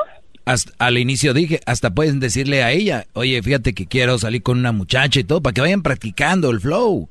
al 0.78 0.98
inicio 0.98 1.32
dije, 1.32 1.60
hasta 1.64 1.94
pueden 1.94 2.20
decirle 2.20 2.62
a 2.62 2.70
ella, 2.70 3.06
oye, 3.14 3.42
fíjate 3.42 3.72
que 3.72 3.86
quiero 3.86 4.18
salir 4.18 4.42
con 4.42 4.58
una 4.58 4.72
muchacha 4.72 5.20
y 5.20 5.24
todo, 5.24 5.40
para 5.40 5.54
que 5.54 5.62
vayan 5.62 5.82
practicando 5.82 6.50
el 6.50 6.60
flow. 6.60 7.08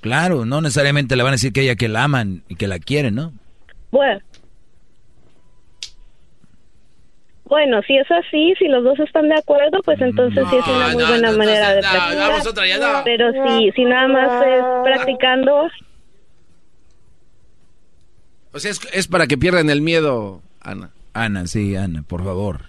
Claro, 0.00 0.44
no 0.44 0.60
necesariamente 0.60 1.14
le 1.14 1.22
van 1.22 1.30
a 1.30 1.36
decir 1.36 1.52
que 1.52 1.60
ella 1.62 1.76
que 1.76 1.88
la 1.88 2.04
aman 2.04 2.42
y 2.48 2.56
que 2.56 2.66
la 2.66 2.80
quieren, 2.80 3.14
¿no? 3.14 3.32
Bueno. 3.92 4.20
Bueno, 7.52 7.82
si 7.82 7.94
es 7.98 8.10
así, 8.10 8.54
si 8.58 8.66
los 8.66 8.82
dos 8.82 8.98
están 8.98 9.28
de 9.28 9.34
acuerdo, 9.34 9.82
pues 9.84 10.00
entonces 10.00 10.42
sí 10.48 10.56
es 10.56 10.66
una 10.66 10.88
muy 10.88 11.04
buena 11.04 11.32
manera 11.32 11.74
de 11.74 11.82
practicar. 11.82 13.04
Pero 13.04 13.30
si, 13.30 13.70
si 13.72 13.84
nada 13.84 14.08
más 14.08 14.46
es 14.46 14.64
practicando... 14.82 15.68
O 18.54 18.58
sea, 18.58 18.70
es, 18.70 18.80
es 18.94 19.06
para 19.06 19.26
que 19.26 19.36
pierdan 19.36 19.68
el 19.68 19.82
miedo, 19.82 20.40
Ana. 20.62 20.92
Ana, 21.12 21.46
sí, 21.46 21.76
Ana, 21.76 22.02
por 22.08 22.24
favor. 22.24 22.62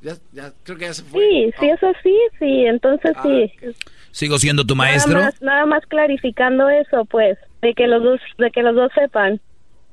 Ya, 0.00 0.14
ya, 0.32 0.52
creo 0.64 0.76
que 0.76 0.86
ya 0.86 0.94
se 0.94 1.04
fue. 1.04 1.20
Sí, 1.20 1.54
sí, 1.60 1.68
eso 1.68 1.92
sí, 2.02 2.18
sí, 2.40 2.64
entonces 2.66 3.12
sí. 3.22 3.52
¿Sigo 4.10 4.40
siendo 4.40 4.64
tu 4.64 4.74
maestro? 4.74 5.12
Nada 5.12 5.26
más, 5.26 5.40
nada 5.40 5.66
más 5.66 5.86
clarificando 5.86 6.68
eso, 6.68 7.04
pues, 7.04 7.38
de 7.60 7.74
que 7.74 7.86
los 7.86 8.02
dos, 8.02 8.20
de 8.38 8.50
que 8.50 8.64
los 8.64 8.74
dos 8.74 8.90
sepan. 8.96 9.40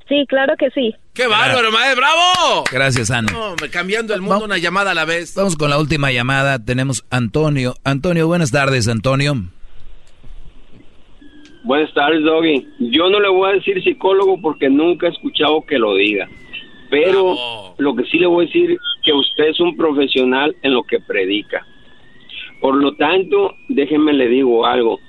Sí, 0.09 0.25
claro 0.27 0.55
que 0.57 0.71
sí. 0.71 0.95
¡Qué 1.13 1.27
bárbaro, 1.27 1.71
maestro! 1.71 1.97
¡Bravo! 2.01 2.63
Gracias, 2.71 3.11
Ana. 3.11 3.31
No, 3.31 3.55
cambiando 3.71 4.15
el 4.15 4.21
mundo 4.21 4.45
una 4.45 4.57
llamada 4.57 4.91
a 4.91 4.95
la 4.95 5.05
vez. 5.05 5.35
Vamos 5.35 5.55
con 5.55 5.69
la 5.69 5.77
última 5.77 6.11
llamada. 6.11 6.57
Tenemos 6.57 7.05
Antonio. 7.11 7.75
Antonio, 7.83 8.25
buenas 8.25 8.51
tardes, 8.51 8.87
Antonio. 8.87 9.35
Buenas 11.63 11.93
tardes, 11.93 12.23
Doggy. 12.23 12.67
Yo 12.79 13.07
no 13.11 13.19
le 13.19 13.29
voy 13.29 13.51
a 13.51 13.53
decir 13.53 13.83
psicólogo 13.83 14.41
porque 14.41 14.67
nunca 14.67 15.05
he 15.05 15.11
escuchado 15.11 15.61
que 15.67 15.77
lo 15.77 15.93
diga. 15.93 16.27
Pero 16.89 17.75
lo 17.77 17.95
que 17.95 18.05
sí 18.05 18.17
le 18.17 18.25
voy 18.25 18.45
a 18.45 18.47
decir 18.47 18.79
que 19.03 19.13
usted 19.13 19.49
es 19.49 19.59
un 19.59 19.77
profesional 19.77 20.55
en 20.63 20.73
lo 20.73 20.81
que 20.81 20.99
predica. 20.99 21.67
Por 22.61 22.75
lo 22.75 22.95
tanto, 22.95 23.53
déjenme 23.67 24.13
le 24.13 24.27
digo 24.27 24.65
algo. 24.65 24.99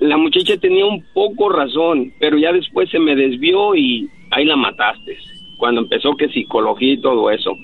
La 0.00 0.18
muchacha 0.18 0.58
tenía 0.58 0.84
un 0.84 1.02
poco 1.14 1.48
razón, 1.48 2.12
pero 2.20 2.36
ya 2.36 2.52
después 2.52 2.90
se 2.90 2.98
me 2.98 3.16
desvió 3.16 3.74
y 3.74 4.10
ahí 4.30 4.44
la 4.44 4.56
mataste. 4.56 5.16
Cuando 5.56 5.82
empezó 5.82 6.16
que 6.16 6.28
psicología 6.28 6.94
y 6.94 7.00
todo 7.00 7.30
eso. 7.30 7.56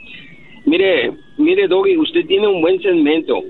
Mire, 0.64 1.12
mire, 1.38 1.68
Doggy, 1.68 1.96
usted 1.96 2.26
tiene 2.26 2.46
un 2.46 2.60
buen 2.60 2.80
segmento. 2.82 3.42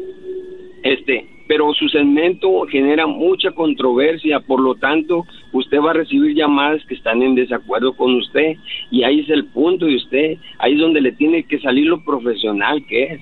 Este, 0.82 1.26
pero 1.48 1.72
su 1.74 1.88
segmento 1.88 2.62
genera 2.68 3.06
mucha 3.06 3.51
controversia, 3.52 4.40
por 4.40 4.60
lo 4.60 4.74
tanto, 4.74 5.24
usted 5.52 5.78
va 5.80 5.90
a 5.90 5.94
recibir 5.94 6.34
llamadas 6.34 6.84
que 6.86 6.94
están 6.94 7.22
en 7.22 7.34
desacuerdo 7.34 7.97
con 7.97 8.14
usted 8.16 8.56
y 8.90 9.05
ahí 9.05 9.20
es 9.20 9.30
el 9.30 9.47
punto 9.47 9.86
de 9.86 9.97
usted, 9.97 10.36
ahí 10.59 10.74
es 10.74 10.80
donde 10.80 11.01
le 11.01 11.12
tiene 11.12 11.44
que 11.44 11.59
salir 11.60 11.86
lo 11.86 12.05
profesional 12.05 12.84
que 12.86 13.05
es. 13.05 13.20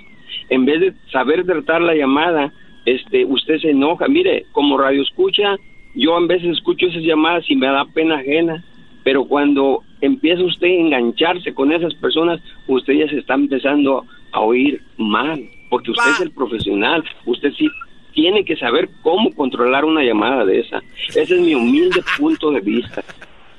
En 0.50 0.64
vez 0.64 0.80
de 0.80 0.92
saber 1.10 1.44
tratar 1.44 1.82
la 1.82 1.94
llamada, 1.94 2.52
este, 2.84 3.24
usted 3.24 3.58
se 3.58 3.70
enoja. 3.70 4.08
Mire, 4.08 4.46
como 4.52 4.78
radio 4.78 5.02
escucha, 5.02 5.56
yo 5.94 6.16
a 6.16 6.26
veces 6.26 6.50
escucho 6.50 6.86
esas 6.86 7.02
llamadas 7.02 7.48
y 7.48 7.56
me 7.56 7.66
da 7.66 7.84
pena 7.86 8.16
ajena, 8.16 8.64
pero 9.04 9.26
cuando 9.26 9.82
empieza 10.00 10.42
usted 10.42 10.66
a 10.66 10.70
engancharse 10.70 11.54
con 11.54 11.72
esas 11.72 11.94
personas, 11.94 12.40
usted 12.66 12.94
ya 12.94 13.08
se 13.08 13.18
está 13.18 13.34
empezando 13.34 14.04
a 14.32 14.40
oír 14.40 14.82
mal, 14.96 15.40
porque 15.70 15.92
usted 15.92 16.10
es 16.10 16.20
el 16.20 16.30
profesional, 16.32 17.04
usted 17.26 17.52
sí 17.56 17.68
tiene 18.14 18.44
que 18.44 18.56
saber 18.56 18.88
cómo 19.02 19.32
controlar 19.34 19.84
una 19.84 20.02
llamada 20.02 20.44
de 20.44 20.60
esa. 20.60 20.80
Ese 21.08 21.34
es 21.34 21.40
mi 21.40 21.54
humilde 21.54 22.02
punto 22.18 22.50
de 22.50 22.60
vista. 22.60 23.04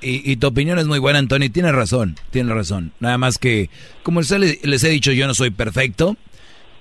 Y, 0.01 0.35
tu 0.35 0.47
opinión 0.47 0.77
es 0.77 0.85
muy 0.85 0.99
buena, 0.99 1.17
Antonio. 1.17 1.51
Tiene 1.51 1.72
razón, 1.72 2.15
tiene 2.30 2.53
razón. 2.53 2.91
Nada 2.99 3.17
más 3.17 3.39
que, 3.39 3.72
como 4.03 4.22
les, 4.22 4.63
les 4.63 4.84
he 4.84 4.89
dicho, 4.89 5.11
yo 5.11 5.26
no 5.26 5.34
soy 5.34 5.49
perfecto 5.49 6.15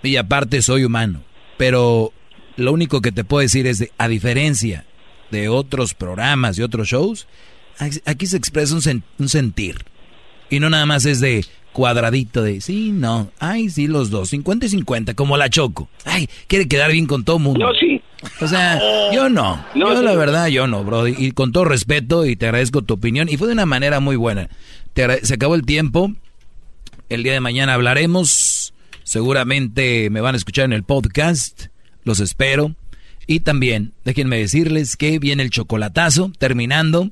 y 0.03 0.17
aparte 0.17 0.61
soy 0.61 0.85
humano. 0.85 1.23
Pero 1.57 2.13
lo 2.57 2.73
único 2.73 3.01
que 3.01 3.13
te 3.13 3.25
puedo 3.25 3.41
decir 3.41 3.67
es, 3.67 3.79
de, 3.79 3.93
a 3.97 4.09
diferencia 4.09 4.85
de 5.31 5.49
otros 5.49 5.95
programas 5.95 6.59
y 6.59 6.63
otros 6.63 6.89
shows, 6.89 7.27
aquí 7.79 8.27
se 8.27 8.37
expresa 8.37 8.75
un, 8.75 9.05
un 9.19 9.29
sentir. 9.29 9.85
Y 10.51 10.61
no 10.61 10.71
nada 10.71 10.87
más 10.87 11.05
es 11.07 11.21
de, 11.21 11.45
cuadradito 11.75 12.43
de 12.43 12.61
sí, 12.61 12.93
no, 12.93 13.33
ay, 13.41 13.69
sí, 13.69 13.89
los 13.89 14.09
dos, 14.09 14.31
50 14.31 14.67
y 14.67 14.69
50, 14.71 15.15
como 15.15 15.37
la 15.37 15.51
Choco. 15.51 15.91
Ay, 16.07 16.29
quiere 16.47 16.69
quedar 16.69 16.93
bien 16.93 17.07
con 17.07 17.25
todo 17.25 17.39
mundo. 17.39 17.61
Yo 17.61 17.75
sí. 17.79 18.01
O 18.41 18.49
sea, 18.49 18.81
yo 19.13 19.29
no. 19.29 19.63
No, 19.75 19.93
yo 19.93 19.99
sí. 19.99 20.05
la 20.05 20.15
verdad, 20.15 20.47
yo 20.47 20.67
no, 20.67 20.83
bro. 20.85 21.09
Y 21.09 21.33
con 21.33 21.53
todo 21.53 21.67
respeto 21.67 22.25
y 22.25 22.37
te 22.37 22.47
agradezco 22.47 22.81
tu 22.81 22.95
opinión. 22.95 23.29
Y 23.29 23.37
fue 23.37 23.49
de 23.49 23.53
una 23.53 23.67
manera 23.67 24.01
muy 24.01 24.17
buena. 24.17 24.49
Te 24.95 25.27
se 25.27 25.35
acabó 25.35 25.57
el 25.57 25.67
tiempo. 25.67 26.13
El 27.11 27.23
día 27.23 27.33
de 27.33 27.41
mañana 27.41 27.75
hablaremos. 27.75 28.73
Seguramente 29.03 30.09
me 30.09 30.23
van 30.23 30.35
a 30.35 30.39
escuchar 30.39 30.65
en 30.65 30.73
el 30.73 30.85
podcast. 30.85 31.67
Los 32.05 32.21
espero. 32.21 32.75
Y 33.27 33.41
también, 33.41 33.93
déjenme 34.05 34.39
decirles 34.39 34.97
que 34.97 35.19
viene 35.19 35.43
el 35.43 35.51
chocolatazo. 35.51 36.33
Terminando. 36.39 37.11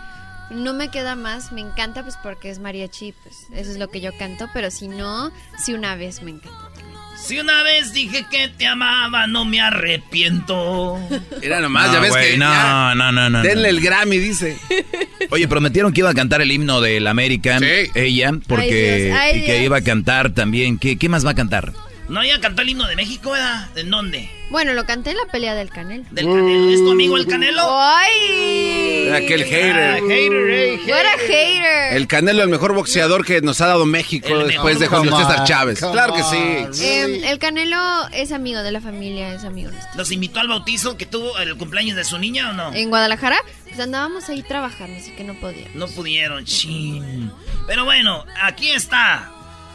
no 0.50 0.74
me 0.74 0.90
queda 0.90 1.16
más, 1.16 1.52
me 1.52 1.60
encanta 1.60 2.04
pues 2.04 2.16
porque 2.24 2.50
es 2.50 2.60
mariachi, 2.60 3.12
pues 3.12 3.48
eso 3.52 3.72
es 3.72 3.78
lo 3.78 3.90
que 3.90 4.00
yo 4.00 4.18
canto, 4.18 4.50
pero 4.54 4.72
si 4.72 4.88
no, 4.88 5.32
si 5.58 5.74
una 5.74 5.96
vez 5.96 6.22
me 6.22 6.32
encanta. 6.32 6.72
Si 7.20 7.40
una 7.40 7.62
vez 7.64 7.94
dije 7.94 8.26
que 8.32 8.48
te 8.48 8.66
amaba, 8.68 9.28
no 9.28 9.44
me 9.44 9.60
arrepiento. 9.60 10.98
Era 11.42 11.60
nomás, 11.60 11.88
No, 11.88 11.94
ya 11.94 12.00
ves 12.00 12.16
que. 12.16 12.38
no, 12.38 12.46
ya- 12.52 12.94
no, 12.96 13.12
no, 13.12 13.30
no, 13.30 13.42
Denle 13.42 13.64
no. 13.64 13.78
el 13.78 13.82
Grammy, 13.82 14.18
dice. 14.18 14.58
Oye, 15.32 15.48
prometieron 15.48 15.92
que 15.92 16.02
iba 16.02 16.10
a 16.10 16.14
cantar 16.14 16.42
el 16.42 16.52
himno 16.52 16.80
del 16.80 17.06
América, 17.08 17.60
ella, 17.96 18.32
porque 18.48 18.64
Ay, 18.64 19.04
Dios, 19.04 19.18
ay, 19.20 19.38
y 19.40 19.46
que 19.46 19.54
Dios. 19.54 19.66
iba 19.66 19.78
a 19.78 19.82
cantar 19.82 20.30
también. 20.34 20.78
¿Qué, 20.78 20.98
qué 20.98 21.10
más 21.10 21.26
va 21.26 21.32
a 21.32 21.36
cantar? 21.36 21.74
No, 22.10 22.22
ella 22.22 22.40
cantó 22.40 22.62
el 22.62 22.70
himno 22.70 22.88
de 22.88 22.96
México, 22.96 23.32
¿verdad? 23.32 23.68
¿En 23.76 23.90
dónde? 23.90 24.30
Bueno, 24.50 24.74
lo 24.74 24.86
canté 24.86 25.12
en 25.12 25.18
la 25.18 25.26
pelea 25.26 25.56
del 25.56 25.70
Canel. 25.70 26.06
¿Del 26.12 26.26
Canelo? 26.26 26.70
¿Es 26.70 26.80
tu 26.80 26.92
amigo 26.92 27.18
el 27.18 27.28
Canelo? 27.28 27.64
¡Ay! 27.70 29.10
Aquel 29.14 29.44
hater. 29.44 30.02
hater, 30.04 30.50
eh, 30.50 30.80
What 30.88 31.06
a 31.06 31.18
hater. 31.28 31.98
El 31.98 32.08
Canelo, 32.08 32.44
el 32.44 32.50
mejor 32.50 32.74
boxeador 32.74 33.26
que 33.26 33.42
nos 33.42 33.60
ha 33.60 33.68
dado 33.68 33.86
México 33.86 34.30
El 34.30 34.48
después 34.48 34.80
de 34.80 34.86
mejor. 34.86 35.00
Julio 35.00 35.18
César 35.18 35.44
Chávez. 35.44 35.82
come 35.82 35.92
Claro 35.92 36.14
que 36.14 36.24
sí. 36.24 36.84
Eh, 36.86 37.30
el 37.30 37.40
Canelo 37.40 38.08
es 38.14 38.32
amigo 38.32 38.62
de 38.64 38.72
la 38.72 38.80
familia, 38.80 39.34
es 39.34 39.44
amigo 39.44 39.70
nuestro. 39.70 39.92
¿Los 39.98 40.10
invitó 40.12 40.40
al 40.40 40.48
bautizo 40.48 40.96
que 40.96 41.06
tuvo 41.06 41.38
el 41.40 41.58
cumpleaños 41.58 41.98
de 41.98 42.06
su 42.06 42.18
niña 42.18 42.52
o 42.52 42.54
no? 42.54 42.74
En 42.74 42.88
Guadalajara, 42.90 43.38
pues 43.66 43.78
andábamos 43.82 44.30
ahí 44.30 44.44
trabajando, 44.44 44.98
así 44.98 45.12
que 45.12 45.26
no 45.26 45.34
podía. 45.42 45.68
No 45.74 45.88
pudieron, 45.88 46.46
chin. 46.46 47.32
Pero 47.68 47.84
bueno, 47.84 48.24
aquí 48.42 48.70
está, 48.70 49.30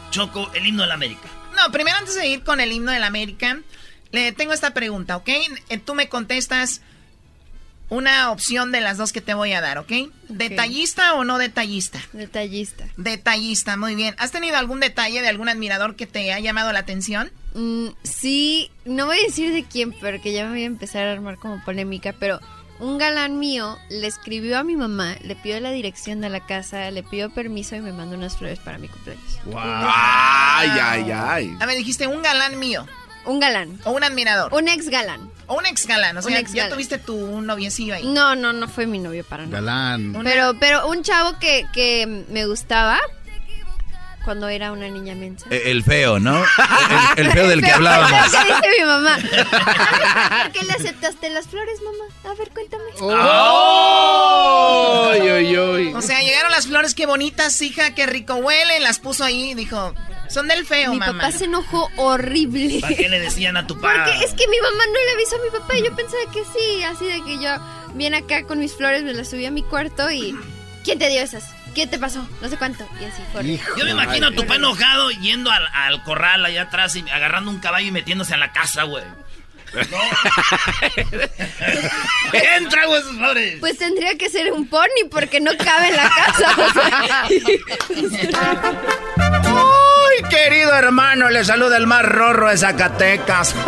Choco, 0.09 0.49
el 0.55 0.65
himno 0.65 0.81
de 0.81 0.87
la 0.87 0.95
América. 0.95 1.29
No, 1.55 1.71
primero 1.71 1.97
antes 1.97 2.15
de 2.15 2.27
ir 2.27 2.43
con 2.43 2.59
el 2.59 2.71
himno 2.71 2.91
del 2.91 3.03
América, 3.03 3.59
le 4.11 4.31
tengo 4.31 4.53
esta 4.53 4.73
pregunta, 4.73 5.17
¿ok? 5.17 5.29
Eh, 5.69 5.77
Tú 5.77 5.95
me 5.95 6.09
contestas 6.09 6.81
una 7.89 8.31
opción 8.31 8.71
de 8.71 8.81
las 8.81 8.97
dos 8.97 9.11
que 9.13 9.21
te 9.21 9.33
voy 9.33 9.53
a 9.53 9.61
dar, 9.61 9.77
¿ok? 9.77 9.91
¿Detallista 10.29 11.13
o 11.13 11.23
no 11.23 11.37
detallista? 11.37 11.99
Detallista. 12.11 12.85
Detallista, 12.97 13.77
muy 13.77 13.93
bien. 13.95 14.15
¿Has 14.17 14.31
tenido 14.31 14.57
algún 14.57 14.79
detalle 14.79 15.21
de 15.21 15.27
algún 15.27 15.47
admirador 15.49 15.95
que 15.95 16.07
te 16.07 16.33
ha 16.33 16.39
llamado 16.39 16.71
la 16.73 16.79
atención? 16.79 17.31
Mm, 17.53 17.89
sí, 18.03 18.71
no 18.85 19.05
voy 19.05 19.19
a 19.19 19.23
decir 19.23 19.53
de 19.53 19.63
quién, 19.63 19.91
porque 19.91 20.33
ya 20.33 20.45
me 20.45 20.51
voy 20.51 20.63
a 20.63 20.67
empezar 20.67 21.05
a 21.05 21.11
armar 21.11 21.37
como 21.37 21.63
polémica, 21.63 22.13
pero 22.19 22.39
un 22.79 22.97
galán 22.97 23.39
mío 23.39 23.77
le 23.89 24.07
escribió 24.07 24.57
a 24.57 24.63
mi 24.63 24.75
mamá, 24.75 25.15
le 25.21 25.35
pidió 25.35 25.59
la 25.59 25.71
dirección 25.71 26.21
de 26.21 26.29
la 26.29 26.45
casa, 26.45 26.89
le 26.91 27.03
pidió 27.03 27.29
permiso 27.29 27.75
y 27.75 27.81
me 27.81 27.93
mandó 27.93 28.15
unas 28.15 28.37
flores 28.37 28.59
para 28.59 28.77
mi 28.77 28.87
cumpleaños. 28.87 29.39
Ay, 29.55 30.69
ay, 30.81 31.11
ay. 31.11 31.57
A 31.59 31.65
ver, 31.65 31.77
dijiste 31.77 32.07
un 32.07 32.21
galán 32.21 32.59
mío. 32.59 32.85
Un 33.25 33.39
galán. 33.39 33.79
O 33.85 33.91
un 33.91 34.03
admirador. 34.03 34.53
Un 34.53 34.67
ex 34.67 34.89
galán. 34.89 35.31
O 35.47 35.57
un 35.57 35.65
ex 35.65 35.87
galán. 35.87 36.17
O 36.17 36.21
sea, 36.21 36.41
ya 36.41 36.69
tuviste 36.69 36.97
tu 36.97 37.41
noviecillo 37.41 37.95
ahí. 37.95 38.05
No, 38.05 38.35
no, 38.35 38.51
no 38.51 38.67
fue 38.67 38.85
mi 38.85 38.99
novio 38.99 39.23
para 39.23 39.45
nada. 39.45 39.61
Galán. 39.61 40.13
Pero, 40.23 40.55
pero 40.59 40.87
un 40.87 41.03
chavo 41.03 41.39
que, 41.39 41.65
que 41.73 42.25
me 42.29 42.45
gustaba 42.45 42.99
cuando 44.23 44.47
era 44.49 44.71
una 44.71 44.87
niña 44.87 45.15
mensa. 45.15 45.45
Eh, 45.49 45.63
El 45.65 45.83
feo, 45.83 46.19
¿no? 46.19 46.37
El, 47.17 47.25
el 47.27 47.31
feo 47.33 47.47
del 47.47 47.59
que 47.61 47.65
Feo, 47.67 47.75
hablábamos. 47.75 48.31
dice 48.31 48.45
mi 48.79 48.85
mamá. 48.85 49.17
¿Por 50.43 50.51
qué 50.51 50.65
le 50.65 50.73
aceptaste 50.73 51.29
las 51.29 51.47
flores, 51.47 51.79
mamá? 51.81 52.05
A 52.31 52.37
ver, 52.37 52.49
cuéntame. 52.51 52.83
Ay, 55.13 55.21
ay, 55.29 55.55
ay. 55.55 55.93
O 55.93 56.01
sea, 56.01 56.21
llegaron 56.21 56.51
las 56.51 56.67
flores, 56.67 56.93
qué 56.95 57.05
bonitas, 57.05 57.61
hija, 57.61 57.93
qué 57.93 58.05
rico 58.05 58.35
huelen. 58.35 58.81
Las 58.83 58.99
puso 58.99 59.23
ahí 59.23 59.51
y 59.51 59.53
dijo, 59.53 59.93
son 60.29 60.47
del 60.47 60.65
feo, 60.65 60.91
mi 60.91 60.99
mamá. 60.99 61.19
papá 61.21 61.31
se 61.31 61.45
enojó 61.45 61.89
horrible. 61.97 62.79
¿Para 62.81 62.95
qué 62.95 63.09
le 63.09 63.19
decían 63.19 63.57
a 63.57 63.67
tu 63.67 63.75
papá? 63.79 64.05
Porque 64.05 64.25
es 64.25 64.31
que 64.33 64.47
mi 64.47 64.57
mamá 64.59 64.83
no 64.87 64.93
le 65.05 65.11
avisó 65.13 65.35
a 65.35 65.43
mi 65.43 65.49
papá 65.59 65.77
y 65.77 65.83
yo 65.83 65.95
pensaba 65.95 66.23
que 66.31 66.43
sí, 66.45 66.83
así 66.83 67.05
de 67.05 67.21
que 67.23 67.41
yo 67.43 67.49
viene 67.93 68.17
acá 68.17 68.43
con 68.43 68.59
mis 68.59 68.73
flores, 68.73 69.03
me 69.03 69.13
las 69.13 69.29
subí 69.29 69.45
a 69.45 69.51
mi 69.51 69.63
cuarto 69.63 70.09
y 70.11 70.35
¿quién 70.83 70.97
te 70.99 71.09
dio 71.09 71.21
esas? 71.21 71.43
¿Qué 71.73 71.87
te 71.87 71.97
pasó? 71.97 72.27
No 72.41 72.49
sé 72.49 72.57
cuánto. 72.57 72.85
Y 73.01 73.05
así 73.05 73.21
fue. 73.31 73.57
Yo 73.77 73.85
me 73.85 73.91
imagino 73.91 74.27
a 74.27 74.31
tu 74.31 74.41
papá 74.41 74.55
enojado 74.55 75.09
yendo 75.11 75.49
al, 75.51 75.65
al 75.73 76.03
corral 76.03 76.45
allá 76.45 76.63
atrás 76.63 76.95
y 76.95 77.07
agarrando 77.09 77.51
un 77.51 77.59
caballo 77.59 77.87
y 77.87 77.91
metiéndose 77.91 78.33
a 78.33 78.37
la 78.37 78.51
casa, 78.51 78.83
güey. 78.83 79.03
¿No? 79.73 79.81
Entra, 82.57 82.85
güey, 82.85 83.01
sus 83.01 83.17
flores. 83.17 83.57
Pues 83.59 83.77
tendría 83.77 84.15
que 84.17 84.29
ser 84.29 84.51
un 84.51 84.67
pony 84.67 85.07
porque 85.09 85.39
no 85.39 85.51
cabe 85.57 85.87
en 85.89 85.95
la 85.95 86.09
casa. 86.09 86.55
o 86.57 86.73
sea. 86.73 87.27
Ay, 89.45 90.23
querido 90.29 90.73
hermano, 90.75 91.29
le 91.29 91.43
saluda 91.43 91.77
el 91.77 91.87
más 91.87 92.03
rorro 92.03 92.49
de 92.49 92.57
Zacatecas. 92.57 93.55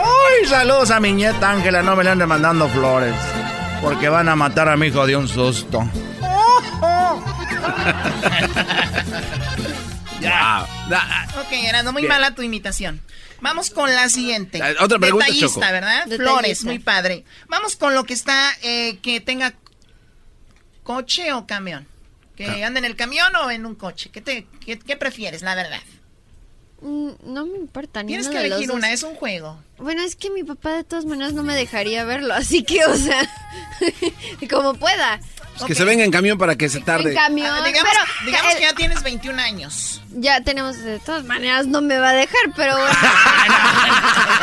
Ay, 0.00 0.46
saludos 0.46 0.90
a 0.90 1.00
mi 1.00 1.12
nieta 1.12 1.50
Ángela, 1.50 1.82
no 1.82 1.96
me 1.96 2.04
le 2.04 2.10
anden 2.10 2.28
mandando 2.28 2.68
flores. 2.68 3.14
Porque 3.82 4.08
van 4.08 4.28
a 4.28 4.36
matar 4.36 4.68
a 4.68 4.76
mi 4.76 4.88
hijo 4.88 5.06
de 5.06 5.16
un 5.16 5.28
susto. 5.28 5.88
Ya. 10.20 10.66
Ok, 11.38 11.52
Erasmo, 11.52 11.92
muy 11.92 12.02
Bien. 12.02 12.12
mala 12.12 12.34
tu 12.34 12.42
imitación. 12.42 13.00
Vamos 13.40 13.70
con 13.70 13.94
la 13.94 14.08
siguiente. 14.08 14.60
Ah, 14.60 14.72
otra 14.80 14.98
pregunta, 14.98 15.26
Detallista, 15.26 15.46
Choco. 15.60 15.60
¿verdad? 15.72 16.04
Detallista. 16.06 16.16
Flores, 16.24 16.64
muy 16.64 16.78
padre. 16.80 17.24
Vamos 17.48 17.76
con 17.76 17.94
lo 17.94 18.02
que 18.04 18.14
está, 18.14 18.50
eh, 18.62 18.98
que 19.00 19.20
tenga 19.20 19.54
¿Coche 20.82 21.32
o 21.34 21.46
camión? 21.46 21.86
¿Que 22.34 22.64
ande 22.64 22.78
en 22.78 22.84
el 22.84 22.96
camión 22.96 23.34
o 23.36 23.50
en 23.50 23.66
un 23.66 23.74
coche? 23.74 24.10
¿Qué, 24.10 24.20
te, 24.20 24.46
qué, 24.64 24.78
qué 24.78 24.96
prefieres, 24.96 25.42
la 25.42 25.54
verdad? 25.54 25.80
Mm, 26.80 27.10
No 27.24 27.44
me 27.46 27.58
importa 27.58 28.02
ni 28.02 28.08
Tienes 28.08 28.28
que 28.28 28.38
de 28.38 28.48
los 28.48 28.58
elegir 28.58 28.72
una, 28.74 28.92
es 28.92 29.02
un 29.02 29.14
juego. 29.14 29.58
Bueno, 29.78 30.02
es 30.02 30.14
que 30.16 30.30
mi 30.30 30.44
papá 30.44 30.72
de 30.72 30.84
todas 30.84 31.04
maneras 31.04 31.32
no 31.32 31.42
me 31.42 31.54
dejaría 31.56 32.04
verlo, 32.04 32.34
así 32.34 32.62
que, 32.62 32.84
o 32.84 32.96
sea, 32.96 33.28
como 34.50 34.74
pueda. 34.74 35.20
Pues 35.58 35.66
Que 35.66 35.74
se 35.74 35.84
venga 35.84 36.04
en 36.04 36.12
camión 36.12 36.38
para 36.38 36.54
que 36.54 36.68
se 36.68 36.80
tarde. 36.80 37.10
En 37.10 37.16
camión, 37.16 37.48
Ah, 37.52 37.66
digamos 37.66 37.90
pero 37.90 38.26
digamos 38.26 38.54
que 38.54 38.60
ya 38.62 38.72
tienes 38.74 39.02
21 39.02 39.40
años. 39.42 40.00
ya 40.14 40.40
tenemos, 40.40 40.78
de 40.78 41.00
todas 41.00 41.24
maneras 41.24 41.66
no 41.66 41.80
me 41.80 41.98
va 41.98 42.10
a 42.10 42.14
dejar, 42.14 42.52
pero 42.54 42.74
bueno. 42.76 42.94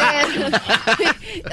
Eh, 0.16 0.52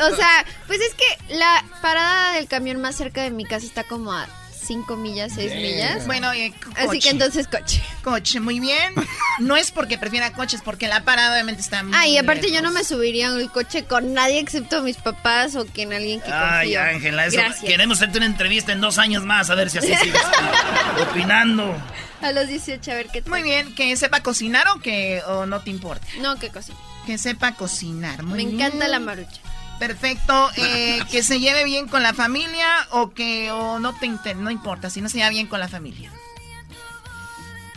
o 0.03 0.17
sea, 0.17 0.45
pues 0.67 0.81
es 0.81 0.95
que 0.95 1.35
la 1.37 1.65
parada 1.81 2.35
del 2.35 2.47
camión 2.49 2.81
más 2.81 2.97
cerca 2.97 3.23
de 3.23 3.31
mi 3.31 3.45
casa 3.45 3.67
está 3.67 3.85
como 3.85 4.13
a 4.13 4.27
5 4.73 4.97
millas, 4.97 5.33
6 5.35 5.55
millas. 5.55 6.07
Bueno, 6.07 6.33
eh, 6.33 6.53
co- 6.65 6.71
Así 6.77 6.87
coche. 6.87 6.99
que 7.01 7.09
entonces 7.11 7.47
coche. 7.47 7.83
Coche, 8.03 8.41
muy 8.41 8.59
bien. 8.59 8.95
No 9.39 9.57
es 9.57 9.71
porque 9.71 9.99
prefiera 9.99 10.33
coches, 10.33 10.63
porque 10.65 10.89
la 10.89 11.05
parada 11.05 11.35
obviamente 11.35 11.61
está 11.61 11.83
muy 11.83 11.93
Ah, 11.95 12.07
y 12.07 12.17
aparte 12.17 12.51
yo 12.51 12.63
no 12.63 12.71
me 12.71 12.85
subiría 12.85 13.27
en 13.27 13.39
el 13.39 13.51
coche 13.51 13.85
con 13.85 14.15
nadie 14.15 14.39
excepto 14.39 14.81
mis 14.83 14.97
papás 14.97 15.57
o 15.57 15.67
que 15.67 15.83
en 15.83 15.93
alguien 15.93 16.21
que 16.23 16.31
Ay, 16.33 16.75
confío. 16.75 16.83
Ángela, 16.83 17.27
eso 17.27 17.37
Gracias. 17.37 17.65
queremos 17.65 17.99
hacerte 17.99 18.17
una 18.19 18.27
entrevista 18.27 18.73
en 18.73 18.81
dos 18.81 18.97
años 18.99 19.25
más, 19.25 19.51
a 19.51 19.55
ver 19.55 19.69
si 19.69 19.79
así 19.79 19.95
sigues 19.95 20.23
opinando. 21.11 21.77
A 22.23 22.33
los 22.33 22.47
18, 22.49 22.91
a 22.91 22.95
ver 22.95 23.09
qué 23.09 23.21
tal. 23.21 23.31
Muy 23.31 23.43
bien, 23.43 23.75
que 23.75 23.95
sepa 23.97 24.21
cocinar 24.23 24.67
o 24.69 24.81
que 24.81 25.23
o 25.27 25.45
no 25.47 25.61
te 25.61 25.71
importa. 25.71 26.07
No, 26.21 26.37
qué 26.39 26.49
cosa. 26.51 26.73
Que 27.07 27.19
sepa 27.19 27.55
cocinar. 27.57 28.23
Muy 28.23 28.45
Me 28.45 28.51
bien. 28.51 28.61
encanta 28.61 28.87
la 28.89 29.01
marucha. 29.01 29.41
Perfecto. 29.87 30.51
Eh, 30.57 31.01
que 31.11 31.23
se 31.23 31.41
lleve 31.41 31.65
bien 31.65 31.89
con 31.89 32.03
la 32.03 32.15
familia 32.15 32.67
o 32.91 33.11
que 33.11 33.51
o 33.51 33.79
no 33.79 33.95
te 33.99 34.07
inter- 34.07 34.37
no 34.37 34.51
importa 34.51 34.91
si 34.91 35.01
no 35.01 35.09
se 35.09 35.19
lleva 35.19 35.31
bien 35.31 35.47
con 35.47 35.59
la 35.61 35.69
familia. 35.69 36.11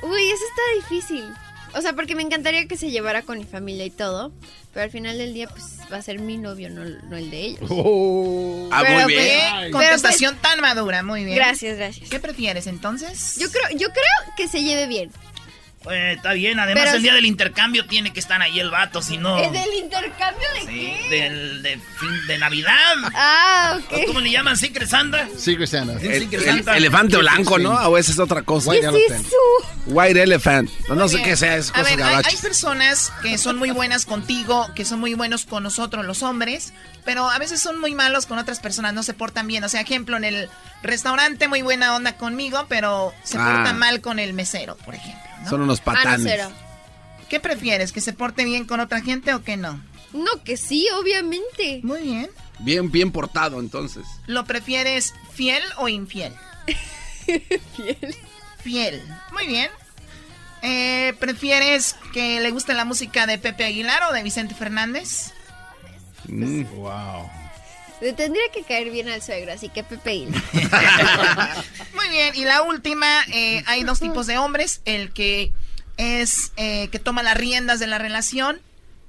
Uy, 0.03 0.29
eso 0.29 0.43
está 0.45 0.61
difícil. 0.89 1.25
O 1.73 1.81
sea, 1.81 1.93
porque 1.93 2.15
me 2.15 2.21
encantaría 2.21 2.67
que 2.67 2.77
se 2.77 2.91
llevara 2.91 3.23
con 3.23 3.37
mi 3.39 3.43
familia 3.43 3.85
y 3.85 3.89
todo. 3.89 4.31
Pero 4.73 4.83
al 4.83 4.91
final 4.91 5.17
del 5.17 5.33
día, 5.33 5.47
pues 5.47 5.79
va 5.91 5.97
a 5.97 6.01
ser 6.01 6.19
mi 6.19 6.37
novio, 6.37 6.69
no, 6.69 6.83
no 6.83 7.15
el 7.17 7.31
de 7.31 7.41
ellos. 7.41 7.61
Ah, 8.71 8.81
Pero, 8.85 9.01
muy 9.03 9.13
bien. 9.13 9.39
pues, 9.51 9.61
Bien, 9.61 9.71
Contestación 9.71 10.35
tan 10.37 10.59
madura, 10.61 11.01
muy 11.01 11.23
bien. 11.23 11.35
Gracias, 11.37 11.77
gracias. 11.77 12.09
¿Qué 12.09 12.19
prefieres 12.19 12.67
entonces? 12.67 13.35
Yo 13.39 13.49
creo, 13.51 13.69
yo 13.77 13.87
creo 13.89 14.33
que 14.37 14.47
se 14.47 14.61
lleve 14.63 14.87
bien. 14.87 15.11
Eh, 15.91 16.13
está 16.15 16.33
bien, 16.33 16.59
además 16.59 16.83
Pero 16.85 16.95
el 16.97 17.01
día 17.03 17.11
si- 17.11 17.15
del 17.17 17.25
intercambio 17.25 17.85
tiene 17.85 18.11
que 18.11 18.19
estar 18.19 18.41
ahí 18.41 18.59
el 18.59 18.71
vato, 18.71 19.01
si 19.01 19.17
no... 19.17 19.37
¿Es 19.39 19.51
del 19.51 19.73
intercambio 19.83 20.47
de 20.55 20.59
Sí, 20.61 20.93
qué? 21.09 21.09
del 21.09 21.61
de, 21.63 21.77
fin 21.99 22.27
de 22.27 22.37
Navidad. 22.39 22.95
Ah, 23.13 23.77
ok. 23.79 23.93
¿O 24.03 24.05
¿Cómo 24.07 24.19
le 24.21 24.31
llaman? 24.31 24.57
¿Secret 24.57 24.89
Santa? 24.89 25.27
Secret 25.37 25.69
Santa. 25.69 25.99
Sí, 25.99 26.07
El- 26.07 26.21
Secret 26.23 26.41
el- 26.41 26.55
Santa. 26.55 26.77
elefante 26.77 27.17
blanco, 27.17 27.59
¿no? 27.59 27.73
O 27.87 27.97
esa 27.97 28.11
es 28.11 28.19
otra 28.19 28.41
cosa. 28.41 28.71
¿Qué 28.71 28.79
es 28.79 29.11
eso? 29.11 29.35
White 29.87 30.23
elephant. 30.23 30.69
No, 30.89 30.95
no 30.95 31.07
sé 31.07 31.21
qué 31.21 31.37
sea, 31.37 31.57
es 31.57 31.69
A 31.69 31.73
cosas 31.73 31.95
ver, 31.97 32.03
hay, 32.05 32.35
personas 32.41 33.11
que 33.21 33.37
son 33.37 33.57
muy 33.57 33.69
buenas 33.71 34.05
contigo, 34.05 34.67
que 34.75 34.85
son 34.85 34.99
muy 34.99 35.13
buenos 35.13 35.45
con 35.45 35.61
nosotros 35.61 36.03
los 36.05 36.23
hombres, 36.23 36.73
pero 37.03 37.29
a 37.29 37.37
veces 37.37 37.61
son 37.61 37.79
muy 37.79 37.93
malos 37.93 38.25
con 38.25 38.39
otras 38.39 38.59
personas, 38.59 38.93
no 38.95 39.03
se 39.03 39.13
portan 39.13 39.45
bien. 39.45 39.63
O 39.63 39.69
sea, 39.69 39.81
ejemplo, 39.81 40.17
en 40.17 40.23
el 40.23 40.49
restaurante 40.81 41.47
muy 41.47 41.61
buena 41.61 41.95
onda 41.95 42.17
conmigo, 42.17 42.65
pero 42.67 43.13
se 43.23 43.37
Ah. 43.37 43.45
porta 43.53 43.73
mal 43.73 44.01
con 44.01 44.17
el 44.17 44.33
mesero, 44.33 44.75
por 44.77 44.95
ejemplo. 44.95 45.21
¿No? 45.45 45.49
Son 45.49 45.61
unos 45.61 45.79
Ah, 45.79 45.83
patanes. 45.85 46.39
no. 46.43 46.51
¿Qué 47.29 47.39
prefieres? 47.39 47.91
¿Que 47.91 48.01
se 48.01 48.13
porte 48.13 48.45
bien 48.45 48.65
con 48.65 48.79
otra 48.79 49.01
gente 49.01 49.33
o 49.33 49.43
que 49.43 49.57
no? 49.57 49.81
No, 50.13 50.43
que 50.43 50.57
sí, 50.57 50.87
obviamente. 50.99 51.79
Muy 51.83 52.01
bien. 52.01 52.29
Bien, 52.59 52.91
bien 52.91 53.11
portado, 53.11 53.59
entonces. 53.59 54.05
¿Lo 54.27 54.45
prefieres 54.45 55.13
fiel 55.33 55.63
o 55.77 55.87
infiel? 55.87 56.33
Fiel. 57.25 58.15
Fiel. 58.63 59.03
Muy 59.33 59.47
bien. 59.47 59.69
Eh, 60.61 61.13
¿Prefieres 61.19 61.95
que 62.13 62.39
le 62.39 62.51
guste 62.51 62.73
la 62.73 62.85
música 62.85 63.25
de 63.27 63.37
Pepe 63.39 63.65
Aguilar 63.65 64.01
o 64.09 64.13
de 64.13 64.23
Vicente 64.23 64.53
Fernández? 64.55 65.31
Wow. 66.27 67.29
Le 68.01 68.13
tendría 68.13 68.43
que 68.53 68.63
caer 68.63 68.89
bien 68.91 69.07
al 69.07 69.21
suegro, 69.21 69.53
así 69.53 69.69
que 69.69 69.83
Pepe. 69.83 70.27
Muy 71.95 72.09
bien, 72.09 72.35
y 72.35 72.43
la 72.43 72.61
última, 72.61 73.07
eh, 73.31 73.63
hay 73.67 73.83
dos 73.83 73.99
tipos 73.99 74.27
de 74.27 74.37
hombres, 74.37 74.81
el 74.85 75.11
que 75.13 75.53
es 75.97 76.51
eh, 76.57 76.89
que 76.89 76.99
toma 76.99 77.23
las 77.23 77.37
riendas 77.37 77.79
de 77.79 77.87
la 77.87 77.97
relación, 77.97 78.59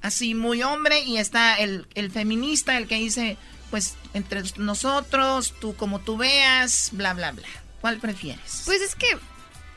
así 0.03 0.35
muy 0.35 0.63
hombre, 0.63 1.01
y 1.01 1.19
está 1.19 1.57
el, 1.57 1.89
el 1.95 2.13
feminista, 2.13 2.77
el 2.77 2.87
que 2.87 2.95
dice, 2.95 3.37
pues 3.71 3.95
entre 4.15 4.43
nosotros, 4.57 5.55
tú 5.61 5.75
como 5.75 6.01
tú 6.01 6.17
veas, 6.17 6.91
bla, 6.93 7.13
bla, 7.13 7.33
bla. 7.33 7.49
¿Cuál 7.81 7.99
prefieres? 7.99 8.63
Pues 8.65 8.81
es 8.83 8.95
que 8.95 9.07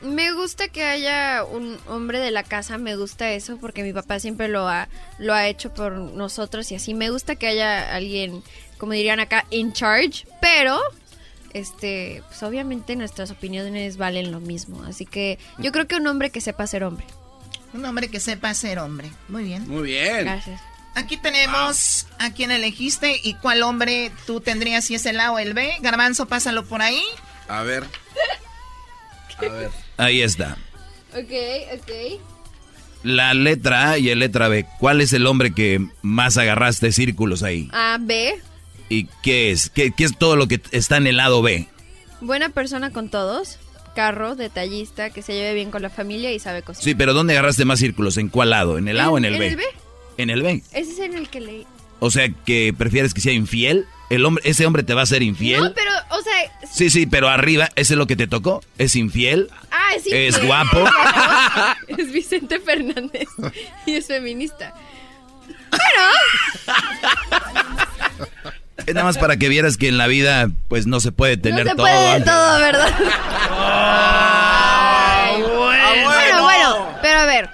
me 0.00 0.32
gusta 0.32 0.68
que 0.68 0.84
haya 0.84 1.44
un 1.44 1.78
hombre 1.86 2.18
de 2.18 2.30
la 2.30 2.42
casa, 2.42 2.78
me 2.78 2.96
gusta 2.96 3.30
eso 3.32 3.58
porque 3.58 3.82
mi 3.82 3.92
papá 3.92 4.18
siempre 4.18 4.48
lo 4.48 4.68
ha 4.68 4.88
lo 5.18 5.34
ha 5.34 5.46
hecho 5.48 5.72
por 5.74 5.92
nosotros 5.92 6.70
y 6.72 6.74
así 6.74 6.94
me 6.94 7.10
gusta 7.10 7.36
que 7.36 7.46
haya 7.46 7.94
alguien, 7.94 8.42
como 8.78 8.92
dirían 8.92 9.20
acá, 9.20 9.46
in 9.50 9.72
charge, 9.72 10.26
pero 10.40 10.80
este, 11.52 12.22
pues 12.28 12.42
obviamente 12.42 12.96
nuestras 12.96 13.30
opiniones 13.30 13.96
valen 13.96 14.32
lo 14.32 14.40
mismo, 14.40 14.82
así 14.84 15.04
que 15.04 15.38
yo 15.58 15.72
creo 15.72 15.86
que 15.86 15.96
un 15.96 16.06
hombre 16.06 16.30
que 16.30 16.40
sepa 16.40 16.66
ser 16.66 16.84
hombre. 16.84 17.06
Un 17.72 17.84
hombre 17.84 18.08
que 18.08 18.18
sepa 18.18 18.52
ser 18.54 18.80
hombre. 18.80 19.12
Muy 19.28 19.44
bien. 19.44 19.68
Muy 19.68 19.82
bien. 19.84 20.24
Gracias. 20.24 20.60
Aquí 20.94 21.16
tenemos 21.16 22.06
a 22.18 22.32
quien 22.32 22.50
elegiste 22.50 23.20
y 23.22 23.34
cuál 23.34 23.62
hombre 23.62 24.10
tú 24.26 24.40
tendrías 24.40 24.84
si 24.84 24.96
es 24.96 25.06
el 25.06 25.20
A 25.20 25.30
o 25.30 25.38
el 25.38 25.54
B. 25.54 25.72
Garbanzo, 25.80 26.26
pásalo 26.26 26.64
por 26.64 26.82
ahí. 26.82 27.00
A 27.46 27.62
ver. 27.62 27.84
A 29.46 29.52
ver. 29.52 29.70
Ahí 29.96 30.22
está. 30.22 30.56
Ok, 31.12 31.32
ok. 31.74 32.20
La 33.02 33.32
letra 33.34 33.90
A 33.92 33.98
y 33.98 34.10
el 34.10 34.18
letra 34.18 34.48
B. 34.48 34.66
¿Cuál 34.78 35.00
es 35.00 35.12
el 35.12 35.26
hombre 35.26 35.52
que 35.52 35.80
más 36.02 36.36
agarraste 36.36 36.92
círculos 36.92 37.42
ahí? 37.42 37.68
A, 37.72 37.98
B, 38.00 38.34
¿Y 38.88 39.06
qué 39.22 39.52
es? 39.52 39.70
¿Qué, 39.70 39.92
qué 39.92 40.04
es 40.04 40.18
todo 40.18 40.36
lo 40.36 40.48
que 40.48 40.60
está 40.72 40.96
en 40.96 41.06
el 41.06 41.16
lado 41.16 41.42
B? 41.42 41.68
buena 42.20 42.50
persona 42.50 42.90
con 42.90 43.08
todos, 43.08 43.58
carro, 43.94 44.36
detallista, 44.36 45.10
que 45.10 45.22
se 45.22 45.32
lleve 45.32 45.54
bien 45.54 45.70
con 45.70 45.80
la 45.80 45.88
familia 45.90 46.32
y 46.32 46.38
sabe 46.38 46.62
cocinar. 46.62 46.84
Sí, 46.84 46.94
pero 46.94 47.14
¿dónde 47.14 47.32
agarraste 47.32 47.64
más 47.64 47.78
círculos? 47.78 48.18
¿En 48.18 48.28
cuál 48.28 48.50
lado? 48.50 48.76
¿En 48.78 48.88
el 48.88 49.00
A 49.00 49.10
o 49.10 49.16
en 49.16 49.24
el 49.24 49.34
en 49.34 49.40
B? 49.40 49.46
el 49.48 49.56
B. 49.56 49.62
En 50.18 50.30
el 50.30 50.42
B. 50.42 50.62
Ese 50.72 50.92
es 50.92 50.98
en 50.98 51.14
el 51.14 51.30
que 51.30 51.40
leí. 51.40 51.66
O 51.98 52.10
sea, 52.10 52.28
que 52.28 52.74
prefieres 52.76 53.14
que 53.14 53.20
sea 53.20 53.32
infiel. 53.32 53.86
El 54.10 54.24
hombre, 54.26 54.42
ese 54.46 54.66
hombre 54.66 54.82
te 54.82 54.92
va 54.92 55.02
a 55.02 55.06
ser 55.06 55.22
infiel. 55.22 55.62
No, 55.62 55.72
pero, 55.72 55.90
o 56.10 56.20
sea, 56.20 56.32
Sí, 56.70 56.90
sí, 56.90 57.06
pero 57.06 57.28
arriba, 57.28 57.68
¿ese 57.76 57.94
es 57.94 57.98
lo 57.98 58.06
que 58.06 58.16
te 58.16 58.26
tocó? 58.26 58.62
¿Es 58.76 58.94
infiel? 58.96 59.48
ah, 59.70 59.94
es 59.96 60.04
Es 60.06 60.34
infiel. 60.34 60.46
guapo. 60.46 60.84
es 61.88 62.12
Vicente 62.12 62.58
Fernández 62.60 63.28
y 63.86 63.94
es 63.94 64.06
feminista. 64.08 64.74
Es 68.86 68.94
nada 68.94 69.04
más 69.04 69.18
para 69.18 69.36
que 69.36 69.48
vieras 69.48 69.76
que 69.76 69.88
en 69.88 69.98
la 69.98 70.06
vida, 70.06 70.50
pues 70.68 70.86
no 70.86 71.00
se 71.00 71.12
puede 71.12 71.36
tener 71.36 71.64
no 71.64 71.70
se 71.70 71.76
todo. 71.76 71.86
puede 71.86 72.20
todo, 72.22 72.58
¿verdad? 72.58 72.94
Ay. 73.50 75.42
bueno, 75.42 76.42
bueno, 76.42 76.88
pero 77.02 77.20
a 77.20 77.26
ver. 77.26 77.50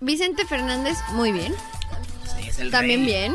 Vicente 0.00 0.44
Fernández, 0.46 0.98
muy 1.12 1.32
bien. 1.32 1.54
También 2.70 3.06
bien. 3.06 3.34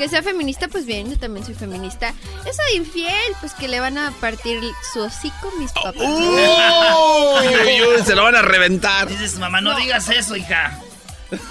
Que 0.00 0.08
sea 0.08 0.22
feminista, 0.22 0.66
pues 0.66 0.86
bien, 0.86 1.10
yo 1.10 1.18
también 1.18 1.44
soy 1.44 1.54
feminista. 1.54 2.14
Eso 2.46 2.62
de 2.70 2.76
infiel, 2.76 3.34
pues 3.40 3.52
que 3.52 3.68
le 3.68 3.80
van 3.80 3.98
a 3.98 4.12
partir 4.12 4.58
su 4.94 5.00
hocico 5.02 5.52
mis 5.58 5.70
papás. 5.72 5.94
Uy, 5.96 7.82
uy, 7.98 8.02
se 8.06 8.14
lo 8.14 8.24
van 8.24 8.34
a 8.34 8.40
reventar. 8.40 9.08
Dices, 9.08 9.38
mamá, 9.38 9.60
no, 9.60 9.76
digas 9.76 10.08
eso, 10.08 10.36
hija. 10.36 10.80
Bueno, 11.28 11.42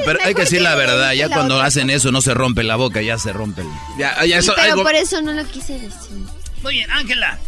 pero 0.04 0.18
hay 0.24 0.34
que 0.34 0.40
decir 0.42 0.62
la 0.62 0.74
verdad. 0.74 1.12
Ya 1.12 1.28
la 1.28 1.36
cuando 1.36 1.54
otra 1.54 1.68
hacen 1.68 1.88
eso 1.90 2.10
no 2.10 2.20
se 2.22 2.34
rompe 2.34 2.64
la 2.64 2.74
boca, 2.74 3.00
ya 3.02 3.18
se 3.18 3.32
rompe 3.32 3.60
el... 3.60 3.68
Ya, 3.96 4.16
ya 4.24 4.42
Sí, 4.42 4.48
eso, 4.48 4.54
pero 4.56 4.72
algo- 4.72 4.82
por 4.82 4.96
eso 4.96 5.22
no 5.22 5.32
lo 5.32 5.44
quise 5.44 5.74
decir. 5.74 6.26
Muy 6.64 6.74
bien, 6.74 6.90
Ángela. 6.90 7.38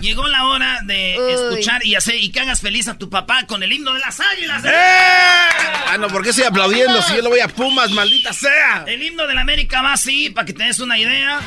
Llegó 0.00 0.26
la 0.28 0.44
hora 0.44 0.80
de 0.84 1.16
Uy. 1.18 1.32
escuchar 1.32 1.84
y 1.84 1.94
hacer 1.94 2.16
y 2.16 2.30
que 2.30 2.40
hagas 2.40 2.60
feliz 2.60 2.88
a 2.88 2.98
tu 2.98 3.08
papá 3.08 3.46
con 3.46 3.62
el 3.62 3.72
himno 3.72 3.92
de 3.92 4.00
las 4.00 4.20
águilas. 4.20 4.64
¿eh? 4.64 4.70
Ah, 4.72 5.96
no, 5.98 6.08
¿por 6.08 6.22
qué 6.22 6.30
estoy 6.30 6.44
aplaudiendo 6.44 7.00
si 7.02 7.16
yo 7.16 7.22
le 7.22 7.28
voy 7.28 7.40
a 7.40 7.48
Pumas, 7.48 7.90
maldita 7.90 8.32
sea? 8.32 8.84
El 8.86 9.02
himno 9.02 9.26
de 9.26 9.34
la 9.34 9.40
América 9.42 9.82
va 9.82 9.92
así, 9.92 10.30
para 10.30 10.44
que 10.46 10.52
te 10.52 10.64
des 10.64 10.80
una 10.80 10.98
idea. 10.98 11.40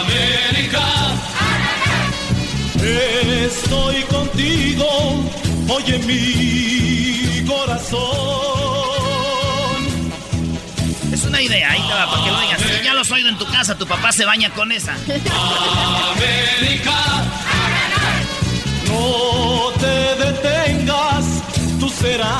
América. 0.00 0.80
Estoy 2.82 4.02
contigo, 4.04 5.30
oye 5.68 5.98
mi 6.00 7.44
corazón. 7.46 8.39
Idea, 11.42 11.72
ahí 11.72 11.80
te 11.80 11.94
va, 11.94 12.08
para 12.10 12.22
que 12.22 12.30
lo 12.30 12.40
digas. 12.40 12.60
Si 12.60 12.84
ya 12.84 12.94
lo 12.94 13.00
has 13.00 13.10
oído 13.10 13.28
en 13.28 13.38
tu 13.38 13.46
casa, 13.46 13.76
tu 13.76 13.86
papá 13.86 14.12
se 14.12 14.24
baña 14.24 14.50
con 14.50 14.70
esa. 14.72 14.94
América. 14.94 15.24
No 18.88 19.72
te 19.78 20.16
detengas, 20.24 21.24
tú 21.78 21.88
serás 21.88 22.30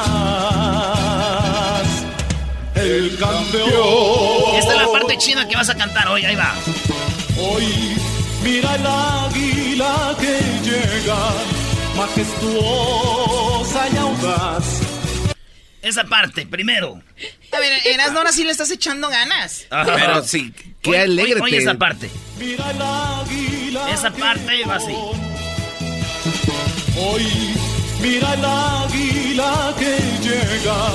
el 2.75 3.17
campeón. 3.19 4.57
Esta 4.57 4.73
es 4.75 4.81
la 4.81 4.89
parte 4.93 5.17
china 5.19 5.47
que 5.49 5.57
vas 5.57 5.69
a 5.71 5.75
cantar 5.75 6.09
hoy, 6.09 6.25
ahí 6.25 6.35
va. 6.35 6.55
Hoy 7.39 7.95
mira 8.43 8.75
el 8.75 8.87
águila 8.87 10.17
que 10.19 10.41
llega, 10.63 11.19
majestuosa 11.97 13.89
y 13.93 13.97
audaz. 13.97 14.80
Esa 15.83 16.05
parte, 16.05 16.47
primero. 16.47 17.03
A 17.53 17.59
ver, 17.59 18.01
ahora 18.15 18.33
sí 18.33 18.45
le 18.45 18.53
estás 18.53 18.71
echando 18.71 19.09
ganas. 19.09 19.67
Ajá. 19.71 19.95
Pero 19.95 20.23
sí, 20.25 20.53
qué 20.83 20.99
alegre. 20.99 21.41
Oye, 21.41 21.59
esa 21.59 21.75
parte. 21.75 22.11
Mira 22.39 22.71
el 22.71 22.83
águila. 22.83 23.91
Esa 23.91 24.11
parte 24.13 24.65
va 24.67 24.77
así. 24.77 24.95
Hoy 26.99 27.27
mira 28.01 28.35
el 28.35 28.45
águila 28.45 29.75
que 29.79 29.97
llega, 30.23 30.91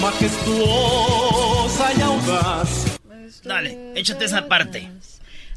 majestuosa 0.00 1.92
y 1.96 2.00
audaz. 2.00 2.98
Dale, 3.44 3.92
échate 3.94 4.24
esa 4.24 4.48
parte. 4.48 4.90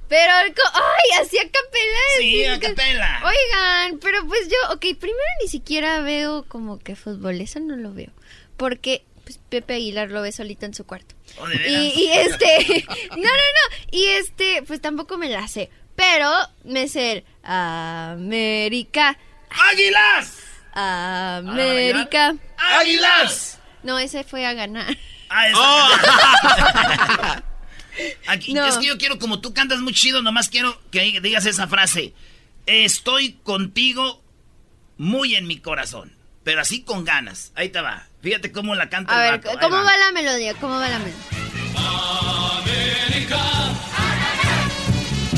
Pero, 0.07 0.31
ay, 0.33 1.21
así 1.21 1.37
a 1.37 1.43
capela. 1.43 1.99
Sí, 2.19 2.45
a 2.45 2.59
capela. 2.59 3.21
Oigan, 3.25 3.99
pero 3.99 4.25
pues 4.27 4.47
yo, 4.47 4.73
ok, 4.73 4.81
primero 4.99 5.29
ni 5.41 5.47
siquiera 5.47 6.01
veo 6.01 6.45
como 6.47 6.79
que 6.79 6.95
fútbol, 6.95 7.41
eso 7.41 7.59
no 7.59 7.75
lo 7.75 7.93
veo. 7.93 8.11
Porque 8.59 9.05
pues, 9.23 9.39
Pepe 9.49 9.75
Aguilar 9.75 10.11
lo 10.11 10.21
ve 10.21 10.31
solito 10.33 10.65
en 10.65 10.73
su 10.73 10.85
cuarto. 10.85 11.15
Oh, 11.39 11.47
¿de 11.47 11.55
Y, 11.69 12.09
este, 12.11 12.85
no, 13.11 13.15
no, 13.15 13.23
no, 13.23 13.87
y 13.89 14.05
este, 14.05 14.63
pues 14.67 14.81
tampoco 14.81 15.17
me 15.17 15.29
la 15.29 15.47
sé. 15.47 15.69
Pero 15.95 16.29
me 16.65 16.87
sé 16.87 17.11
el 17.11 17.25
América. 17.43 19.17
¡Águilas! 19.71 20.37
América. 20.73 22.35
¡Águilas! 22.57 23.59
No, 23.83 23.97
ese 23.97 24.23
fue 24.23 24.45
a 24.45 24.53
ganar. 24.53 24.97
Ah, 25.29 25.47
esa. 25.47 27.43
Aquí, 28.27 28.53
No. 28.53 28.65
Es 28.65 28.77
que 28.77 28.87
yo 28.87 28.97
quiero, 28.97 29.19
como 29.19 29.39
tú 29.39 29.53
cantas 29.53 29.79
muy 29.79 29.93
chido, 29.93 30.21
nomás 30.21 30.49
quiero 30.49 30.81
que 30.91 31.21
digas 31.21 31.45
esa 31.45 31.67
frase. 31.67 32.13
Estoy 32.65 33.33
contigo 33.43 34.21
muy 34.97 35.35
en 35.35 35.47
mi 35.47 35.59
corazón. 35.59 36.13
Pero 36.43 36.61
así 36.61 36.81
con 36.81 37.05
ganas. 37.05 37.51
Ahí 37.55 37.69
te 37.69 37.79
va. 37.79 38.08
Fíjate 38.21 38.51
cómo 38.51 38.75
la 38.75 38.89
canta 38.89 39.13
A 39.17 39.25
el 39.29 39.31
ver, 39.39 39.41
vato. 39.55 39.59
¿cómo 39.61 39.77
va. 39.77 39.83
va 39.83 39.97
la 39.97 40.11
melodía? 40.11 40.53
¿Cómo 40.55 40.75
va 40.79 40.89
la 40.89 40.99
melodía? 40.99 41.15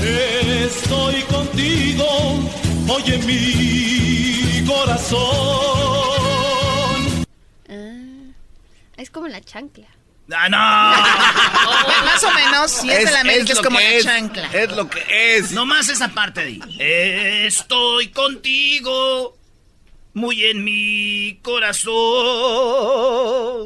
Estoy 0.03 1.21
contigo, 1.23 2.05
oye 2.89 3.17
mi 3.19 4.65
corazón. 4.65 5.19
Ah, 7.69 8.33
es 8.97 9.09
como 9.11 9.27
la 9.27 9.41
chancla. 9.41 9.87
¡Ah, 10.33 10.49
no! 10.49 10.57
Más 12.05 12.23
o 12.23 12.31
menos, 12.33 12.71
si 12.71 12.89
es, 12.89 13.05
de 13.05 13.11
la 13.11 13.19
América, 13.21 13.53
es, 13.53 13.59
como 13.59 13.79
la 13.79 13.85
es. 13.91 14.03
chancla. 14.05 14.47
Es 14.53 14.71
lo 14.71 14.89
que 14.89 15.35
es. 15.37 15.51
Nomás 15.51 15.89
esa 15.89 16.07
parte 16.09 16.45
di. 16.45 16.61
Estoy 16.79 18.09
contigo 18.09 19.37
muy 20.13 20.45
en 20.45 20.63
mi 20.63 21.39
corazón. 21.41 21.91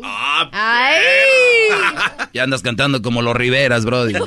Ah, 0.03 0.49
¡Ay! 0.51 1.01
Ya 2.33 2.43
andas 2.43 2.61
cantando 2.61 3.01
como 3.01 3.21
los 3.21 3.33
Riveras, 3.33 3.85
Brody. 3.85 4.13
Eh, 4.13 4.19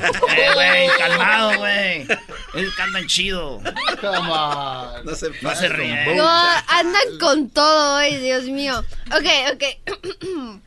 güey, 0.55 0.89
calmado, 0.97 1.59
güey. 1.59 2.07
Él 2.55 2.73
cantan 2.75 3.05
chido. 3.05 3.61
No 4.01 5.15
se, 5.15 5.29
No 5.43 5.55
se 5.55 5.69
ríe. 5.69 6.15
No, 6.15 6.27
andan 6.27 7.19
con 7.19 7.51
todo 7.51 7.97
hoy, 7.97 8.15
Dios 8.15 8.45
mío. 8.45 8.83
Ok, 9.11 9.25
ok. 9.53 9.63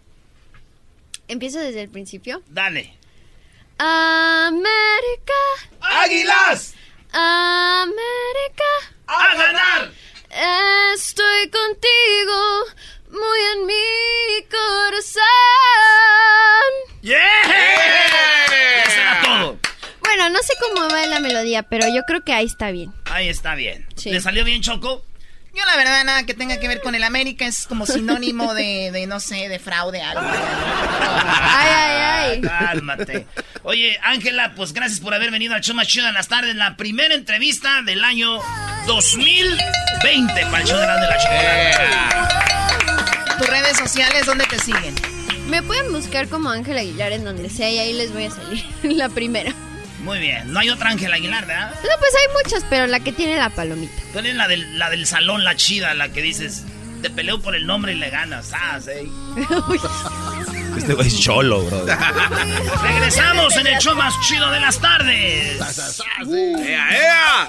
Empiezo 1.28 1.58
desde 1.58 1.82
el 1.82 1.88
principio. 1.88 2.42
Dale. 2.48 2.96
América. 3.78 5.32
¡Águilas! 5.80 6.74
América. 7.12 8.64
¡A 9.08 9.34
ganar! 9.34 9.90
Estoy 10.34 11.50
contigo 11.50 12.64
muy 13.10 13.38
en 13.54 13.66
mi 13.66 14.48
corazón. 14.48 15.22
¡Yeah! 17.02 17.18
Eso 18.86 19.00
era 19.00 19.20
todo. 19.22 19.58
Bueno, 20.00 20.30
no 20.30 20.38
sé 20.42 20.54
cómo 20.58 20.88
va 20.88 21.06
la 21.06 21.20
melodía, 21.20 21.62
pero 21.64 21.86
yo 21.94 22.00
creo 22.06 22.24
que 22.24 22.32
ahí 22.32 22.46
está 22.46 22.70
bien. 22.70 22.94
Ahí 23.10 23.28
está 23.28 23.54
bien. 23.54 23.86
Sí. 23.94 24.10
¿Le 24.10 24.22
salió 24.22 24.42
bien, 24.42 24.62
Choco? 24.62 25.04
Yo 25.54 25.64
la 25.66 25.76
verdad 25.76 26.02
nada 26.04 26.24
que 26.24 26.32
tenga 26.32 26.58
que 26.58 26.66
ver 26.66 26.80
con 26.80 26.94
el 26.94 27.04
América 27.04 27.44
es 27.44 27.66
como 27.66 27.84
sinónimo 27.84 28.54
de, 28.54 28.90
de, 28.90 29.06
no 29.06 29.20
sé, 29.20 29.48
de 29.50 29.58
fraude, 29.58 30.00
algo. 30.00 30.22
Ay, 30.24 31.68
ay, 31.68 32.00
ay. 32.00 32.40
Cálmate. 32.40 33.26
Oye, 33.62 33.98
Ángela, 34.02 34.54
pues 34.56 34.72
gracias 34.72 35.00
por 35.00 35.12
haber 35.12 35.30
venido 35.30 35.54
al 35.54 35.60
show 35.60 35.74
más 35.76 35.88
chido 35.88 36.08
en 36.08 36.14
las 36.14 36.28
tardes. 36.28 36.54
La 36.56 36.76
primera 36.76 37.14
entrevista 37.14 37.82
del 37.82 38.02
año 38.02 38.38
2020 38.86 40.46
para 40.46 40.60
el 40.62 40.66
show 40.66 40.78
de 40.78 40.86
la, 40.86 41.00
de 41.00 41.06
la 41.06 41.18
chocolate. 41.18 41.76
Tus 43.38 43.46
redes 43.48 43.76
sociales, 43.76 44.24
¿dónde 44.24 44.46
te 44.46 44.58
siguen? 44.58 44.94
Me 45.48 45.62
pueden 45.62 45.92
buscar 45.92 46.28
como 46.28 46.48
Ángel 46.48 46.78
Aguilar 46.78 47.12
en 47.12 47.24
donde 47.24 47.50
sea 47.50 47.70
y 47.70 47.78
ahí 47.78 47.92
les 47.92 48.12
voy 48.12 48.24
a 48.24 48.30
salir. 48.30 48.64
la 48.96 49.10
primera. 49.10 49.52
Muy 50.02 50.18
bien. 50.18 50.52
No 50.52 50.58
hay 50.60 50.68
otra 50.70 50.90
Ángela 50.90 51.16
Aguilar, 51.16 51.46
¿verdad? 51.46 51.70
No, 51.70 51.98
pues 51.98 52.12
hay 52.14 52.42
muchas, 52.42 52.64
pero 52.68 52.86
la 52.86 53.00
que 53.00 53.12
tiene 53.12 53.36
la 53.36 53.50
palomita. 53.50 54.02
Tú 54.12 54.18
eres 54.18 54.34
la 54.34 54.48
del, 54.48 54.78
la 54.78 54.90
del 54.90 55.06
salón, 55.06 55.44
la 55.44 55.54
chida, 55.56 55.94
la 55.94 56.08
que 56.10 56.22
dices, 56.22 56.64
te 57.02 57.10
peleo 57.10 57.40
por 57.40 57.54
el 57.54 57.66
nombre 57.66 57.92
y 57.92 57.96
le 57.96 58.10
ganas. 58.10 58.50
Ah, 58.52 58.78
sí. 58.80 59.10
Este 60.76 60.94
güey 60.94 61.06
es 61.06 61.20
cholo, 61.20 61.62
bro. 61.64 61.86
Regresamos 62.82 63.56
en 63.56 63.66
el 63.68 63.78
show 63.78 63.94
más 63.94 64.14
chido 64.26 64.50
de 64.50 64.60
las 64.60 64.78
tardes. 64.80 65.60
¡Ea, 66.26 66.88
ea! 66.90 67.48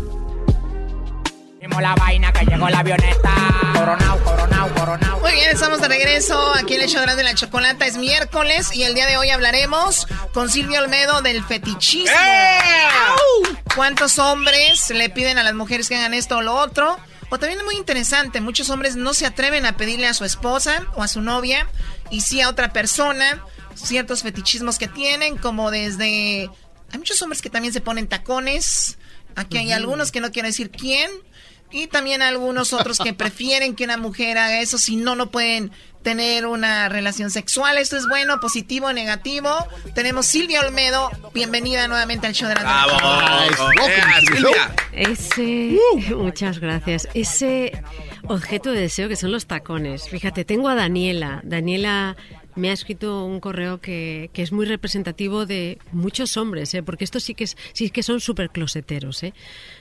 La 1.79 1.95
vaina 1.95 2.33
que 2.33 2.45
llegó 2.45 2.67
la 2.69 2.79
avioneta. 2.79 3.31
Coronao, 3.73 4.23
coronao, 4.23 4.73
coronao. 4.73 5.19
Muy 5.19 5.33
bien, 5.33 5.49
estamos 5.49 5.79
de 5.79 5.87
regreso 5.87 6.53
aquí 6.55 6.75
en 6.75 6.81
el 6.81 6.89
show 6.89 7.05
de 7.05 7.23
la 7.23 7.33
chocolata. 7.35 7.85
Es 7.85 7.97
miércoles 7.97 8.75
y 8.75 8.83
el 8.83 8.95
día 8.95 9.05
de 9.05 9.17
hoy 9.17 9.29
hablaremos 9.29 10.07
con 10.33 10.49
Silvia 10.49 10.81
Olmedo 10.81 11.21
del 11.21 11.43
fetichismo. 11.43 12.15
¡Au! 12.15 13.57
¿Cuántos 13.75 14.19
hombres 14.19 14.89
le 14.89 15.09
piden 15.09 15.37
a 15.37 15.43
las 15.43 15.53
mujeres 15.53 15.87
que 15.87 15.95
hagan 15.95 16.13
esto 16.13 16.37
o 16.37 16.41
lo 16.41 16.55
otro? 16.55 16.99
O 17.29 17.39
también 17.39 17.59
es 17.59 17.65
muy 17.65 17.75
interesante, 17.75 18.41
muchos 18.41 18.69
hombres 18.69 18.97
no 18.97 19.13
se 19.13 19.25
atreven 19.25 19.65
a 19.65 19.77
pedirle 19.77 20.07
a 20.07 20.13
su 20.13 20.25
esposa 20.25 20.85
o 20.95 21.03
a 21.03 21.07
su 21.07 21.21
novia 21.21 21.65
y 22.09 22.21
sí 22.21 22.41
a 22.41 22.49
otra 22.49 22.73
persona 22.73 23.41
ciertos 23.75 24.23
fetichismos 24.23 24.77
que 24.77 24.87
tienen, 24.87 25.37
como 25.37 25.71
desde... 25.71 26.49
Hay 26.91 26.97
muchos 26.97 27.21
hombres 27.21 27.41
que 27.41 27.49
también 27.49 27.73
se 27.73 27.81
ponen 27.81 28.07
tacones. 28.07 28.97
Aquí 29.35 29.57
hay 29.57 29.71
algunos 29.71 30.11
que 30.11 30.19
no 30.19 30.31
quiero 30.31 30.47
decir 30.47 30.71
quién. 30.71 31.09
Y 31.71 31.87
también 31.87 32.21
algunos 32.21 32.73
otros 32.73 32.99
que 32.99 33.13
prefieren 33.13 33.75
que 33.75 33.85
una 33.85 33.97
mujer 33.97 34.37
haga 34.37 34.61
eso 34.61 34.77
si 34.77 34.95
no, 34.95 35.15
no 35.15 35.31
pueden 35.31 35.71
tener 36.03 36.45
una 36.45 36.89
relación 36.89 37.31
sexual. 37.31 37.77
Esto 37.77 37.95
es 37.97 38.07
bueno, 38.07 38.39
positivo, 38.39 38.87
o 38.87 38.93
negativo. 38.93 39.49
Tenemos 39.93 40.25
Silvia 40.25 40.61
Olmedo. 40.61 41.09
Bienvenida 41.33 41.87
nuevamente 41.87 42.27
al 42.27 42.33
show 42.33 42.49
de 42.49 42.55
la 42.55 42.61
¡Bravo! 42.61 43.69
Ese. 44.91 45.77
Muchas 46.15 46.59
gracias. 46.59 47.07
Ese. 47.13 47.83
objeto 48.27 48.71
de 48.71 48.81
deseo 48.81 49.07
que 49.07 49.15
son 49.15 49.31
los 49.31 49.45
tacones. 49.45 50.09
Fíjate, 50.09 50.45
tengo 50.45 50.69
a 50.69 50.75
Daniela. 50.75 51.41
Daniela 51.43 52.15
me 52.55 52.69
ha 52.69 52.73
escrito 52.73 53.25
un 53.25 53.39
correo 53.39 53.79
que, 53.81 54.29
que 54.33 54.41
es 54.41 54.51
muy 54.51 54.65
representativo 54.65 55.45
de 55.45 55.77
muchos 55.91 56.37
hombres, 56.37 56.73
¿eh? 56.73 56.83
porque 56.83 57.03
estos 57.03 57.23
sí 57.23 57.33
que, 57.35 57.45
es- 57.45 57.57
sí 57.73 57.89
que 57.89 58.03
son 58.03 58.19
súper 58.19 58.49
closeteros. 58.49 59.23
¿eh? 59.23 59.33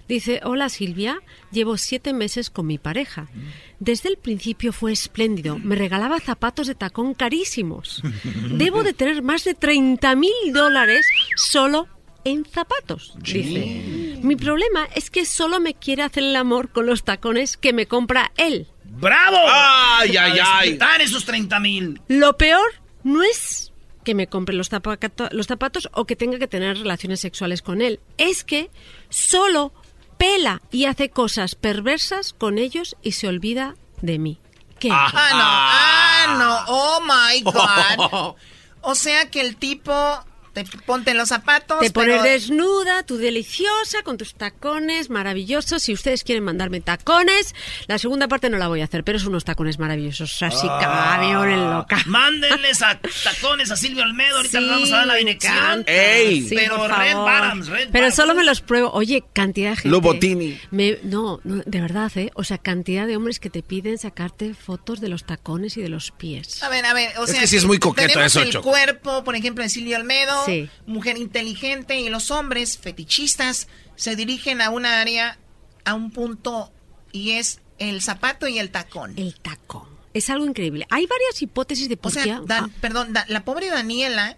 Dice, 0.08 0.40
hola 0.44 0.68
Silvia, 0.68 1.20
llevo 1.50 1.76
siete 1.78 2.12
meses 2.12 2.50
con 2.50 2.66
mi 2.66 2.78
pareja. 2.78 3.28
Desde 3.78 4.08
el 4.08 4.16
principio 4.18 4.72
fue 4.72 4.92
espléndido, 4.92 5.58
me 5.58 5.74
regalaba 5.76 6.20
zapatos 6.20 6.66
de 6.66 6.74
tacón 6.74 7.14
carísimos. 7.14 8.02
Debo 8.52 8.82
de 8.82 8.92
tener 8.92 9.22
más 9.22 9.44
de 9.44 9.54
30 9.54 10.14
mil 10.16 10.32
dólares 10.52 11.06
solo 11.36 11.88
en 12.24 12.44
zapatos, 12.44 13.14
dice. 13.22 14.18
Mi 14.22 14.36
problema 14.36 14.84
es 14.94 15.08
que 15.08 15.24
solo 15.24 15.58
me 15.60 15.72
quiere 15.74 16.02
hacer 16.02 16.22
el 16.24 16.36
amor 16.36 16.68
con 16.70 16.84
los 16.84 17.02
tacones 17.04 17.56
que 17.56 17.72
me 17.72 17.86
compra 17.86 18.32
él. 18.36 18.66
¡Bravo! 19.00 19.38
Ay, 19.48 20.16
ay, 20.16 20.38
ay. 20.44 20.64
desquitar 20.70 21.00
esos 21.00 21.24
30 21.24 21.58
mil. 21.60 22.00
Lo 22.08 22.36
peor 22.36 22.70
no 23.02 23.22
es 23.22 23.72
que 24.04 24.14
me 24.14 24.26
compre 24.28 24.54
los, 24.54 24.70
zapato- 24.70 25.28
los 25.32 25.46
zapatos 25.46 25.88
o 25.92 26.04
que 26.04 26.16
tenga 26.16 26.38
que 26.38 26.46
tener 26.48 26.78
relaciones 26.78 27.20
sexuales 27.20 27.62
con 27.62 27.82
él. 27.82 28.00
Es 28.18 28.44
que 28.44 28.70
solo 29.08 29.72
pela 30.18 30.60
y 30.70 30.84
hace 30.84 31.10
cosas 31.10 31.54
perversas 31.54 32.32
con 32.32 32.58
ellos 32.58 32.96
y 33.02 33.12
se 33.12 33.28
olvida 33.28 33.74
de 34.02 34.18
mí. 34.18 34.38
¿Qué? 34.78 34.88
Ah, 34.90 35.10
no, 35.32 35.38
ah, 35.42 36.36
no, 36.38 36.74
oh 36.74 37.00
my 37.02 37.42
God. 37.42 38.34
O 38.82 38.94
sea 38.94 39.30
que 39.30 39.42
el 39.42 39.56
tipo, 39.56 39.92
te 40.64 40.78
ponte 40.78 41.14
los 41.14 41.28
zapatos. 41.28 41.80
Te 41.80 41.90
pones 41.90 42.20
pero- 42.20 42.22
desnuda, 42.22 43.02
tú 43.04 43.16
deliciosa, 43.16 44.02
con 44.04 44.16
tus 44.18 44.34
tacones 44.34 45.10
maravillosos. 45.10 45.82
Si 45.82 45.92
ustedes 45.92 46.24
quieren 46.24 46.44
mandarme 46.44 46.80
tacones, 46.80 47.54
la 47.86 47.98
segunda 47.98 48.28
parte 48.28 48.50
no 48.50 48.58
la 48.58 48.68
voy 48.68 48.80
a 48.80 48.84
hacer, 48.84 49.04
pero 49.04 49.18
es 49.18 49.24
unos 49.24 49.44
tacones 49.44 49.78
maravillosos. 49.78 50.42
Así 50.42 50.66
Ah. 50.70 50.78
camiones 50.80 51.58
loca. 51.58 52.02
Mándenles 52.06 52.82
a 52.82 52.98
tacones 53.24 53.70
a 53.70 53.76
Silvio 53.76 54.02
Almedo. 54.02 54.36
Ahorita 54.36 54.58
Sí, 54.58 54.64
les 54.64 54.70
vamos 54.74 54.92
a 54.92 54.96
dar 54.96 55.06
la 55.06 55.14
dirección. 55.14 55.54
encanta. 55.54 55.92
Ey. 55.92 56.42
Sí, 56.48 56.54
Pero 56.54 56.76
por 56.76 56.90
Red 56.90 57.12
favor. 57.12 57.30
Bottoms, 57.42 57.68
Red 57.68 57.88
Pero 57.92 58.04
Bottoms. 58.04 58.14
solo 58.14 58.34
me 58.34 58.44
los 58.44 58.60
pruebo. 58.60 58.90
Oye, 58.92 59.24
cantidad 59.32 59.70
de 59.70 59.76
gente. 59.76 59.88
Lobotini. 59.90 60.58
Me, 60.70 60.98
no, 61.02 61.40
no, 61.44 61.62
de 61.64 61.80
verdad, 61.80 62.10
¿eh? 62.16 62.30
O 62.34 62.44
sea, 62.44 62.58
cantidad 62.58 63.06
de 63.06 63.16
hombres 63.16 63.40
que 63.40 63.50
te 63.50 63.62
piden 63.62 63.98
sacarte 63.98 64.54
fotos 64.54 65.00
de 65.00 65.08
los 65.08 65.24
tacones 65.24 65.76
y 65.76 65.82
de 65.82 65.88
los 65.88 66.10
pies. 66.10 66.62
A 66.62 66.68
ver, 66.68 66.84
a 66.84 66.92
ver, 66.94 67.10
o 67.18 67.24
Es 67.24 67.30
sea, 67.30 67.40
que 67.40 67.46
sí 67.46 67.56
es 67.56 67.64
muy 67.64 67.78
coqueto 67.78 68.20
eso, 68.20 68.40
el 68.40 68.50
Choco. 68.50 68.70
cuerpo, 68.70 69.24
por 69.24 69.34
ejemplo, 69.36 69.62
de 69.64 69.70
Silvio 69.70 69.96
Almedo, 69.96 70.44
Sí. 70.50 70.70
mujer 70.86 71.16
inteligente, 71.18 71.98
y 72.00 72.08
los 72.08 72.30
hombres 72.30 72.78
fetichistas 72.78 73.68
se 73.96 74.16
dirigen 74.16 74.60
a 74.60 74.70
una 74.70 75.00
área, 75.00 75.38
a 75.84 75.94
un 75.94 76.10
punto, 76.10 76.72
y 77.12 77.32
es 77.32 77.60
el 77.78 78.02
zapato 78.02 78.46
y 78.48 78.58
el 78.58 78.70
tacón. 78.70 79.14
El 79.16 79.34
tacón. 79.40 79.88
Es 80.12 80.28
algo 80.28 80.44
increíble. 80.44 80.86
Hay 80.90 81.06
varias 81.06 81.40
hipótesis 81.40 81.88
de 81.88 81.94
O 81.94 81.98
por 81.98 82.12
sea, 82.12 82.24
qué. 82.24 82.30
Dan- 82.44 82.64
ah, 82.64 82.70
perdón, 82.80 83.12
Da- 83.12 83.24
la 83.28 83.44
pobre 83.44 83.68
Daniela 83.68 84.36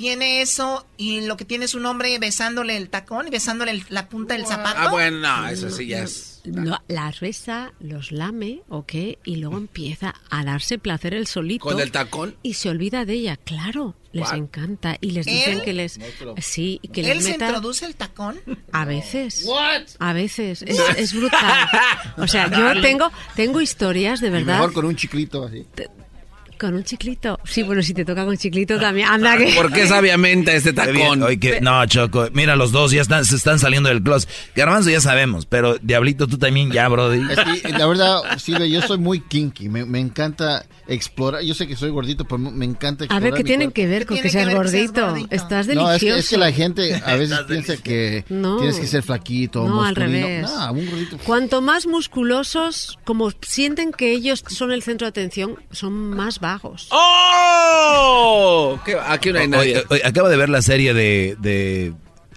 tiene 0.00 0.40
eso 0.40 0.86
y 0.96 1.20
lo 1.26 1.36
que 1.36 1.44
tiene 1.44 1.66
es 1.66 1.74
un 1.74 1.84
hombre 1.84 2.18
besándole 2.18 2.78
el 2.78 2.88
tacón 2.88 3.28
y 3.28 3.30
besándole 3.30 3.72
el- 3.72 3.84
la 3.90 4.08
punta 4.08 4.32
del 4.34 4.46
zapato. 4.46 4.78
Ah, 4.80 4.88
bueno, 4.90 5.18
no, 5.18 5.46
eso 5.48 5.68
sí 5.68 5.88
ya 5.88 6.04
es. 6.04 6.40
no, 6.46 6.78
la 6.88 7.10
reza, 7.10 7.72
los 7.80 8.10
lame, 8.10 8.62
¿ok? 8.70 8.94
Y 9.24 9.36
luego 9.36 9.58
empieza 9.58 10.14
a 10.30 10.42
darse 10.42 10.78
placer 10.78 11.12
el 11.12 11.26
solito. 11.26 11.64
¿Con 11.66 11.78
el 11.80 11.92
tacón? 11.92 12.34
Y 12.42 12.54
se 12.54 12.70
olvida 12.70 13.04
de 13.04 13.12
ella, 13.12 13.36
claro. 13.36 13.94
Les 14.12 14.24
What? 14.28 14.36
encanta. 14.38 14.96
Y 15.02 15.10
les 15.10 15.26
¿Él? 15.26 15.34
dicen 15.34 15.60
que 15.60 15.72
les. 15.74 16.00
Sí, 16.38 16.80
y 16.82 16.88
que 16.88 17.02
¿Él 17.02 17.18
les 17.18 17.24
se 17.26 17.32
meta. 17.32 17.44
introduce 17.48 17.84
el 17.84 17.94
tacón? 17.94 18.40
A 18.72 18.84
veces. 18.86 19.44
What? 19.44 19.82
A 19.98 20.12
veces. 20.14 20.62
Es, 20.62 20.80
es 20.96 21.12
brutal. 21.12 21.68
O 22.16 22.26
sea, 22.26 22.50
yo 22.50 22.80
tengo, 22.80 23.12
tengo 23.36 23.60
historias 23.60 24.20
de 24.22 24.28
Y 24.28 24.30
verdad. 24.30 24.54
mejor 24.54 24.72
con 24.72 24.86
un 24.86 24.96
chiclito 24.96 25.44
así. 25.44 25.66
Con 26.60 26.74
un 26.74 26.84
chiclito. 26.84 27.38
Sí, 27.44 27.62
bueno, 27.62 27.82
si 27.82 27.94
te 27.94 28.04
toca 28.04 28.26
con 28.26 28.36
chiclito 28.36 28.78
también. 28.78 29.08
Anda 29.08 29.38
que. 29.38 29.54
¿Por 29.56 29.72
qué 29.72 29.86
sabiamente 29.86 30.54
este 30.54 30.74
tacón? 30.74 31.22
Oye, 31.22 31.38
que- 31.40 31.60
no, 31.62 31.86
Choco, 31.86 32.28
mira, 32.34 32.54
los 32.54 32.70
dos 32.70 32.90
ya 32.92 33.00
están, 33.00 33.24
se 33.24 33.36
están 33.36 33.58
saliendo 33.58 33.88
del 33.88 34.02
closet. 34.02 34.28
Garbanzo 34.54 34.90
ya 34.90 35.00
sabemos, 35.00 35.46
pero 35.46 35.78
Diablito, 35.78 36.26
tú 36.26 36.36
también 36.36 36.70
ya, 36.70 36.86
Brody. 36.88 37.22
Que, 37.62 37.68
la 37.70 37.86
verdad, 37.86 38.20
Silvia, 38.38 38.66
yo 38.66 38.82
soy 38.82 38.98
muy 38.98 39.20
kinky. 39.20 39.70
Me, 39.70 39.86
me 39.86 40.00
encanta 40.00 40.66
explorar. 40.86 41.40
Yo 41.42 41.54
sé 41.54 41.66
que 41.66 41.76
soy 41.76 41.88
gordito, 41.90 42.24
pero 42.26 42.36
me 42.38 42.66
encanta 42.66 43.04
A 43.04 43.06
explorar. 43.06 43.22
ver, 43.32 43.38
¿qué 43.38 43.44
tienen 43.44 43.68
cuerpo. 43.68 43.74
que 43.76 43.86
ver 43.86 44.06
con 44.06 44.18
que 44.20 44.28
seas 44.28 44.52
gordito? 44.54 45.16
Estás 45.30 45.66
delicioso. 45.66 45.88
No, 45.88 45.92
es 45.94 46.00
que, 46.02 46.18
es 46.18 46.28
que 46.28 46.36
la 46.36 46.52
gente 46.52 47.00
a 47.06 47.14
veces 47.14 47.38
piensa 47.48 47.76
que 47.78 48.24
No. 48.28 48.58
tienes 48.58 48.78
que 48.78 48.86
ser 48.86 49.02
flaquito, 49.02 49.66
No, 49.66 49.82
al 49.82 49.96
revés. 49.96 50.42
No, 50.42 50.72
un 50.72 50.90
gordito. 50.90 51.16
Cuanto 51.24 51.62
más 51.62 51.86
musculosos, 51.86 52.98
como 53.04 53.30
sienten 53.40 53.92
que 53.92 54.12
ellos 54.12 54.44
son 54.46 54.72
el 54.72 54.82
centro 54.82 55.06
de 55.06 55.10
atención, 55.10 55.56
son 55.70 55.92
más 56.10 56.38
vagos. 56.52 56.88
¡Oh! 56.90 58.78
¿Qué- 58.84 58.96
Aquí 59.06 59.32
no 59.32 59.38
hay 59.38 59.48
nadie. 59.48 59.76
Oye, 59.78 59.84
oye, 59.90 60.02
acabo 60.04 60.28
de 60.28 60.36
ver 60.36 60.48
la 60.48 60.62
serie 60.62 60.94
de, 60.94 61.36
de 61.40 61.92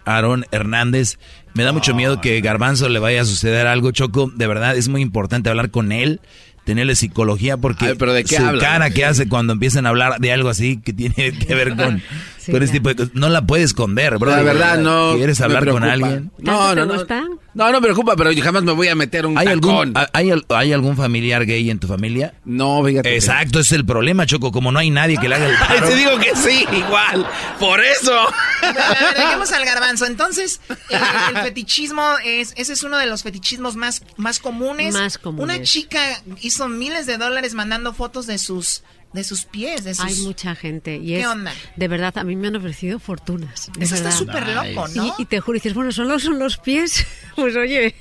Aaron 0.05 0.45
Hernández. 0.51 1.17
Me 1.53 1.63
da 1.63 1.71
mucho 1.71 1.93
miedo 1.93 2.19
que 2.19 2.41
Garbanzo 2.41 2.89
le 2.89 2.99
vaya 2.99 3.21
a 3.21 3.25
suceder 3.25 3.67
algo, 3.67 3.91
Choco. 3.91 4.31
De 4.35 4.47
verdad, 4.47 4.75
es 4.75 4.87
muy 4.89 5.01
importante 5.01 5.49
hablar 5.49 5.69
con 5.69 5.91
él, 5.91 6.19
tenerle 6.65 6.95
psicología, 6.95 7.57
porque 7.57 7.85
Ay, 7.87 7.95
¿pero 7.97 8.11
de 8.13 8.23
qué 8.23 8.37
su 8.37 8.43
habla? 8.45 8.59
cara 8.61 8.89
que 8.89 9.05
hace 9.05 9.29
cuando 9.29 9.53
empiezan 9.53 9.85
a 9.85 9.89
hablar 9.89 10.19
de 10.19 10.31
algo 10.31 10.49
así 10.49 10.77
que 10.77 10.93
tiene 10.93 11.13
que 11.37 11.53
ver 11.53 11.75
con, 11.75 12.01
Sí, 12.43 12.51
con 12.51 12.61
este 12.61 12.77
tipo 12.77 12.89
de 12.89 12.95
cosas, 12.95 13.13
no 13.15 13.29
la 13.29 13.45
puedes 13.45 13.65
esconder, 13.67 14.17
bro. 14.17 14.31
La 14.31 14.41
verdad, 14.43 14.77
no. 14.77 15.13
¿Quieres 15.15 15.39
hablar 15.41 15.67
con 15.67 15.83
alguien? 15.83 16.31
No, 16.39 16.59
¿Tanto 16.59 16.75
no, 16.75 16.85
no. 16.85 16.93
gusta? 16.95 17.23
No, 17.53 17.67
no 17.71 17.79
me 17.79 17.81
preocupa, 17.81 18.15
pero 18.15 18.31
yo 18.31 18.43
jamás 18.43 18.63
me 18.63 18.71
voy 18.71 18.87
a 18.87 18.95
meter 18.95 19.25
un 19.27 19.37
¿Hay 19.37 19.45
tacón. 19.45 19.95
algún, 19.95 20.07
hay, 20.13 20.31
¿Hay 20.49 20.73
algún 20.73 20.97
familiar 20.97 21.45
gay 21.45 21.69
en 21.69 21.77
tu 21.79 21.87
familia? 21.87 22.33
No, 22.45 22.83
fíjate. 22.83 23.13
Exacto, 23.15 23.59
ese 23.59 23.75
es 23.75 23.79
el 23.79 23.85
problema, 23.85 24.25
Choco. 24.25 24.51
Como 24.51 24.71
no 24.71 24.79
hay 24.79 24.89
nadie 24.89 25.17
que 25.17 25.29
le 25.29 25.35
haga 25.35 25.47
el 25.47 25.55
paro. 25.59 25.87
te 25.87 25.95
digo 25.95 26.17
que 26.17 26.35
sí, 26.35 26.65
igual. 26.75 27.27
Por 27.59 27.79
eso. 27.83 28.11
A 28.17 28.71
ver, 28.71 29.15
dejemos 29.17 29.51
al 29.51 29.65
garbanzo. 29.65 30.05
Entonces, 30.07 30.61
el, 30.89 31.35
el 31.37 31.43
fetichismo 31.43 32.03
es, 32.25 32.53
ese 32.57 32.73
es 32.73 32.81
uno 32.83 32.97
de 32.97 33.05
los 33.05 33.21
fetichismos 33.23 33.75
más, 33.75 34.01
más 34.17 34.39
comunes. 34.39 34.93
Más 34.93 35.17
comunes. 35.19 35.43
Una 35.55 35.63
chica 35.63 35.99
hizo 36.41 36.67
miles 36.67 37.05
de 37.05 37.17
dólares 37.19 37.53
mandando 37.53 37.93
fotos 37.93 38.25
de 38.25 38.39
sus, 38.39 38.83
de 39.13 39.23
sus 39.23 39.45
pies, 39.45 39.83
de 39.83 39.93
sus. 39.95 40.05
Hay 40.05 40.15
mucha 40.17 40.55
gente. 40.55 40.95
Y 40.97 41.07
¿Qué 41.09 41.21
es, 41.21 41.27
onda? 41.27 41.53
De 41.75 41.87
verdad, 41.87 42.17
a 42.17 42.23
mí 42.23 42.35
me 42.35 42.47
han 42.47 42.55
ofrecido 42.55 42.99
fortunas. 42.99 43.69
Eso 43.79 43.95
está 43.95 44.11
súper 44.11 44.47
loco, 44.47 44.87
¿no? 44.95 45.15
Y, 45.17 45.21
y 45.21 45.25
te 45.25 45.39
juro, 45.39 45.55
y 45.55 45.59
dices, 45.59 45.73
bueno, 45.73 45.91
solo 45.91 46.19
son 46.19 46.39
los 46.39 46.57
pies. 46.57 47.05
Pues 47.35 47.55
oye, 47.55 47.95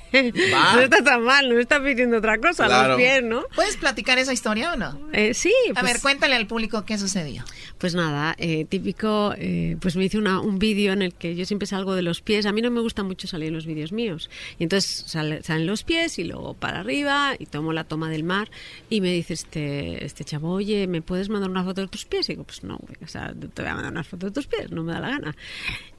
Va. 0.53 0.75
no 0.75 0.81
está 0.81 1.03
tan 1.03 1.23
mal, 1.23 1.49
no 1.49 1.59
está 1.59 1.83
pidiendo 1.83 2.17
otra 2.17 2.37
cosa, 2.37 2.67
Claro. 2.67 2.89
los 2.89 2.97
pies, 2.97 3.23
¿no? 3.23 3.41
¿Puedes 3.55 3.77
platicar 3.77 4.19
esa 4.19 4.31
historia 4.31 4.73
o 4.73 4.75
no? 4.77 5.09
Eh, 5.11 5.33
sí, 5.33 5.51
A 5.75 5.79
pues, 5.79 5.93
ver, 5.93 6.01
cuéntale 6.03 6.35
al 6.35 6.45
público 6.45 6.85
qué 6.85 6.99
sucedió. 6.99 7.43
Pues 7.83 7.95
nada, 7.95 8.33
eh, 8.37 8.63
típico, 8.63 9.33
eh, 9.37 9.75
pues 9.81 9.97
me 9.97 10.05
hice 10.05 10.17
una- 10.17 10.39
un 10.39 10.57
vídeo 10.57 10.93
en 10.93 11.01
el 11.01 11.13
que 11.13 11.35
yo 11.35 11.43
siempre 11.43 11.65
salgo 11.67 11.95
de 11.95 12.01
los 12.01 12.21
pies. 12.21 12.45
A 12.45 12.53
mí 12.53 12.61
no 12.61 12.71
me 12.71 12.79
gusta 12.79 13.03
mucho 13.03 13.27
salir 13.27 13.51
los 13.51 13.65
vídeos 13.65 13.91
míos. 13.91 14.29
Y 14.57 14.63
entonces 14.63 15.03
sale- 15.05 15.43
salen 15.43 15.67
los 15.67 15.83
pies 15.83 16.17
y 16.17 16.23
luego 16.23 16.53
para 16.53 16.79
arriba 16.79 17.33
y 17.37 17.45
tomo 17.45 17.73
la 17.73 17.83
toma 17.83 18.09
del 18.09 18.23
mar 18.23 18.49
y 18.89 19.01
me 19.01 19.11
dice 19.11 19.33
este, 19.33 20.05
este 20.05 20.23
chavo, 20.23 20.51
oye, 20.51 20.87
¿me 20.87 21.01
puedes 21.01 21.27
mandar 21.27 21.49
una 21.49 21.65
foto 21.65 21.81
de 21.81 21.89
tus 21.89 22.05
pies? 22.05 22.29
Y 22.29 22.33
digo, 22.33 22.45
pues 22.45 22.63
no, 22.63 22.79
te 22.79 23.61
voy 23.61 23.69
a 23.71 23.75
mandar 23.75 23.91
una 23.91 24.05
foto 24.05 24.27
de 24.27 24.31
tus 24.31 24.47
pies, 24.47 24.71
no 24.71 24.81
me 24.85 24.93
da 24.93 25.01
la 25.01 25.09
gana. 25.09 25.35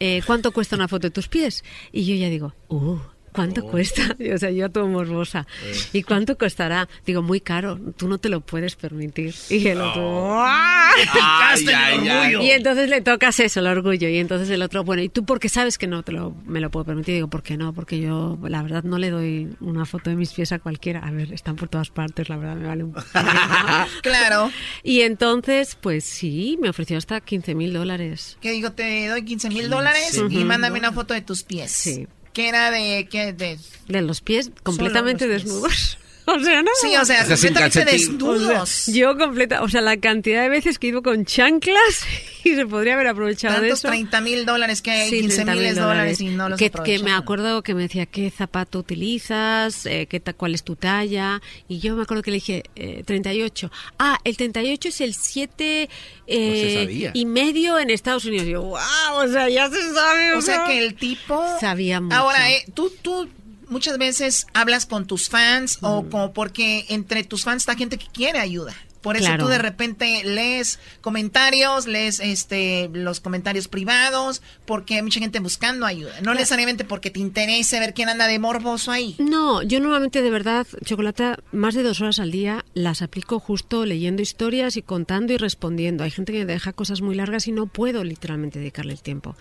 Eh, 0.00 0.22
¿Cuánto 0.26 0.52
cuesta 0.52 0.76
una 0.76 0.88
foto 0.88 1.08
de 1.08 1.10
tus 1.10 1.28
pies? 1.28 1.64
Y 1.92 2.06
yo 2.06 2.14
ya 2.14 2.30
digo, 2.30 2.54
uh. 2.68 2.96
¿Cuánto 3.34 3.64
cuesta? 3.64 4.14
Y, 4.18 4.30
O 4.34 4.38
sea, 4.38 4.50
yo 4.50 4.70
todo 4.70 4.86
morbosa. 4.86 5.46
¿Y 5.92 6.02
cuánto 6.02 6.38
costará? 6.38 6.88
Digo, 7.04 7.20
muy 7.20 7.40
caro. 7.40 7.78
Tú 7.96 8.06
no 8.08 8.18
te 8.18 8.28
lo 8.28 8.40
puedes 8.40 8.76
permitir. 8.76 9.34
Y 9.50 9.66
el 9.66 9.80
otro, 9.80 10.40
¡ah! 10.40 10.90
Ay, 11.14 11.62
el 11.62 11.74
ay, 11.74 12.08
orgullo. 12.08 12.42
Y 12.42 12.50
entonces 12.52 12.88
le 12.88 13.00
tocas 13.00 13.40
eso, 13.40 13.58
el 13.60 13.66
orgullo. 13.66 14.08
Y 14.08 14.18
entonces 14.18 14.48
el 14.50 14.62
otro, 14.62 14.84
bueno, 14.84 15.02
¿y 15.02 15.08
tú 15.08 15.24
por 15.24 15.40
qué 15.40 15.48
sabes 15.48 15.78
que 15.78 15.88
no 15.88 16.04
te 16.04 16.12
lo, 16.12 16.34
me 16.46 16.60
lo 16.60 16.70
puedo 16.70 16.84
permitir? 16.84 17.16
Digo, 17.16 17.28
¿por 17.28 17.42
qué 17.42 17.56
no? 17.56 17.72
Porque 17.72 18.00
yo, 18.00 18.38
la 18.42 18.62
verdad, 18.62 18.84
no 18.84 18.98
le 18.98 19.10
doy 19.10 19.56
una 19.60 19.84
foto 19.84 20.10
de 20.10 20.16
mis 20.16 20.32
pies 20.32 20.52
a 20.52 20.60
cualquiera. 20.60 21.00
A 21.00 21.10
ver, 21.10 21.32
están 21.32 21.56
por 21.56 21.68
todas 21.68 21.90
partes, 21.90 22.28
la 22.28 22.36
verdad, 22.36 22.56
me 22.56 22.68
vale 22.68 22.84
un... 22.84 22.94
Claro. 24.02 24.50
y 24.82 25.00
entonces, 25.00 25.76
pues 25.80 26.04
sí, 26.04 26.56
me 26.60 26.68
ofreció 26.68 26.98
hasta 26.98 27.20
15 27.20 27.54
mil 27.54 27.72
dólares. 27.72 28.38
Que 28.40 28.52
digo, 28.52 28.72
te 28.72 29.08
doy 29.08 29.24
15 29.24 29.50
mil 29.50 29.68
dólares 29.68 30.20
y 30.30 30.44
mándame 30.44 30.78
una 30.78 30.92
foto 30.92 31.14
de 31.14 31.22
tus 31.22 31.42
pies. 31.42 31.72
Sí. 31.72 32.06
Que 32.34 32.48
era 32.48 32.70
de, 32.70 33.08
¿qué? 33.10 33.32
De, 33.32 33.58
De 33.88 34.02
los 34.02 34.20
pies 34.20 34.50
completamente 34.62 35.26
los 35.26 35.42
desnudos. 35.42 35.96
O 36.34 36.40
sea, 36.40 36.62
no. 36.62 36.70
sí, 36.80 36.88
o 36.96 37.04
sea, 37.04 37.22
O 37.22 37.26
sea, 37.26 37.36
sin 37.36 37.52
completamente 37.52 37.92
desnudos. 37.92 38.86
Yo 38.86 39.16
completa, 39.18 39.62
o 39.62 39.68
sea, 39.68 39.82
la 39.82 39.98
cantidad 39.98 40.42
de 40.42 40.48
veces 40.48 40.78
que 40.78 40.86
iba 40.86 41.02
con 41.02 41.26
chanclas 41.26 42.06
y 42.44 42.54
se 42.54 42.64
podría 42.66 42.94
haber 42.94 43.08
aprovechado 43.08 43.54
de 43.56 43.60
Tantos 43.68 43.80
eso. 43.80 43.88
30 43.88 44.20
mil 44.22 44.46
dólares 44.46 44.80
que 44.80 44.90
hay, 44.90 45.10
Sí, 45.10 45.20
15 45.20 45.44
30.000 45.44 45.56
mil 45.60 45.74
dólares 45.74 46.20
y 46.22 46.28
no 46.28 46.48
los 46.48 46.58
que, 46.58 46.70
que 46.70 46.98
me 47.00 47.12
acuerdo 47.12 47.62
que 47.62 47.74
me 47.74 47.82
decía 47.82 48.06
qué 48.06 48.30
zapato 48.30 48.78
utilizas, 48.78 49.84
eh, 49.86 50.06
qué 50.08 50.18
ta- 50.20 50.32
cuál 50.32 50.54
es 50.54 50.62
tu 50.64 50.76
talla 50.76 51.42
y 51.68 51.78
yo 51.80 51.94
me 51.94 52.02
acuerdo 52.02 52.22
que 52.22 52.30
le 52.30 52.36
dije 52.36 52.62
eh, 52.76 53.02
38. 53.04 53.70
Ah, 53.98 54.18
el 54.24 54.36
38 54.36 54.88
es 54.88 55.00
el 55.02 55.14
7 55.14 55.88
Pues 56.26 56.36
se 56.38 56.72
eh, 56.74 56.84
sabía. 56.84 57.10
y 57.14 57.26
medio 57.26 57.78
en 57.78 57.90
Estados 57.90 58.24
Unidos. 58.24 58.46
Y 58.46 58.50
yo, 58.52 58.62
wow, 58.62 58.78
o 59.16 59.28
sea, 59.28 59.48
ya 59.50 59.68
se 59.68 59.92
sabe. 59.92 60.34
O 60.34 60.40
sea 60.42 60.56
sea, 60.56 60.66
que 60.66 60.78
el 60.78 60.94
tipo... 60.94 61.44
sabía 61.60 62.00
mucho. 62.00 62.16
Ahora, 62.16 62.50
eh, 62.50 62.64
tú, 62.74 62.90
tú 63.02 63.28
muchas 63.74 63.98
veces 63.98 64.46
hablas 64.54 64.86
con 64.86 65.04
tus 65.04 65.28
fans 65.28 65.78
o 65.80 66.04
como 66.08 66.32
porque 66.32 66.86
entre 66.90 67.24
tus 67.24 67.42
fans 67.42 67.62
está 67.62 67.74
gente 67.74 67.98
que 67.98 68.06
quiere 68.06 68.38
ayuda. 68.38 68.72
Por 69.04 69.18
eso 69.18 69.28
tú 69.38 69.48
de 69.48 69.58
repente 69.58 70.22
lees 70.24 70.78
comentarios, 71.02 71.86
lees 71.86 72.20
este 72.20 72.88
los 72.94 73.20
comentarios 73.20 73.68
privados, 73.68 74.40
porque 74.64 74.94
hay 74.94 75.02
mucha 75.02 75.20
gente 75.20 75.40
buscando 75.40 75.84
ayuda. 75.84 76.22
No 76.22 76.32
necesariamente 76.32 76.84
porque 76.84 77.10
te 77.10 77.20
interese 77.20 77.78
ver 77.80 77.92
quién 77.92 78.08
anda 78.08 78.26
de 78.26 78.38
morboso 78.38 78.90
ahí. 78.90 79.14
No, 79.18 79.62
yo 79.62 79.78
normalmente 79.78 80.22
de 80.22 80.30
verdad, 80.30 80.66
Chocolata, 80.86 81.38
más 81.52 81.74
de 81.74 81.82
dos 81.82 82.00
horas 82.00 82.18
al 82.18 82.30
día 82.30 82.64
las 82.72 83.02
aplico 83.02 83.40
justo 83.40 83.84
leyendo 83.84 84.22
historias 84.22 84.78
y 84.78 84.82
contando 84.82 85.34
y 85.34 85.36
respondiendo. 85.36 86.02
Hay 86.02 86.10
gente 86.10 86.32
que 86.32 86.38
me 86.38 86.52
deja 86.54 86.72
cosas 86.72 87.02
muy 87.02 87.14
largas 87.14 87.46
y 87.46 87.52
no 87.52 87.66
puedo 87.66 88.04
literalmente 88.04 88.58
dedicarle 88.58 88.94
el 88.94 89.02
tiempo. 89.02 89.36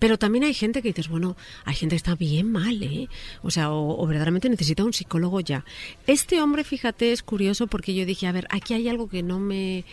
Pero 0.00 0.18
también 0.18 0.44
hay 0.44 0.54
gente 0.54 0.82
que 0.82 0.88
dices, 0.88 1.08
bueno, 1.08 1.36
hay 1.64 1.76
gente 1.76 1.92
que 1.92 1.98
está 1.98 2.16
bien 2.16 2.50
mal, 2.50 2.82
¿eh? 2.82 3.08
O 3.42 3.50
sea, 3.50 3.70
o, 3.70 4.04
verdaderamente 4.06 4.48
necesita 4.48 4.82
un 4.82 4.92
psicólogo 4.92 5.40
ya. 5.40 5.64
Este 6.08 6.40
hombre, 6.40 6.64
fíjate, 6.64 7.12
es 7.12 7.22
curioso 7.22 7.68
porque 7.68 7.94
yo 7.94 8.04
dije, 8.04 8.26
a 8.26 8.32
ver, 8.32 8.48
aquí 8.50 8.74
hay 8.74 8.88
algo 8.88 9.08
que 9.08 9.22
no 9.22 9.38
me 9.38 9.84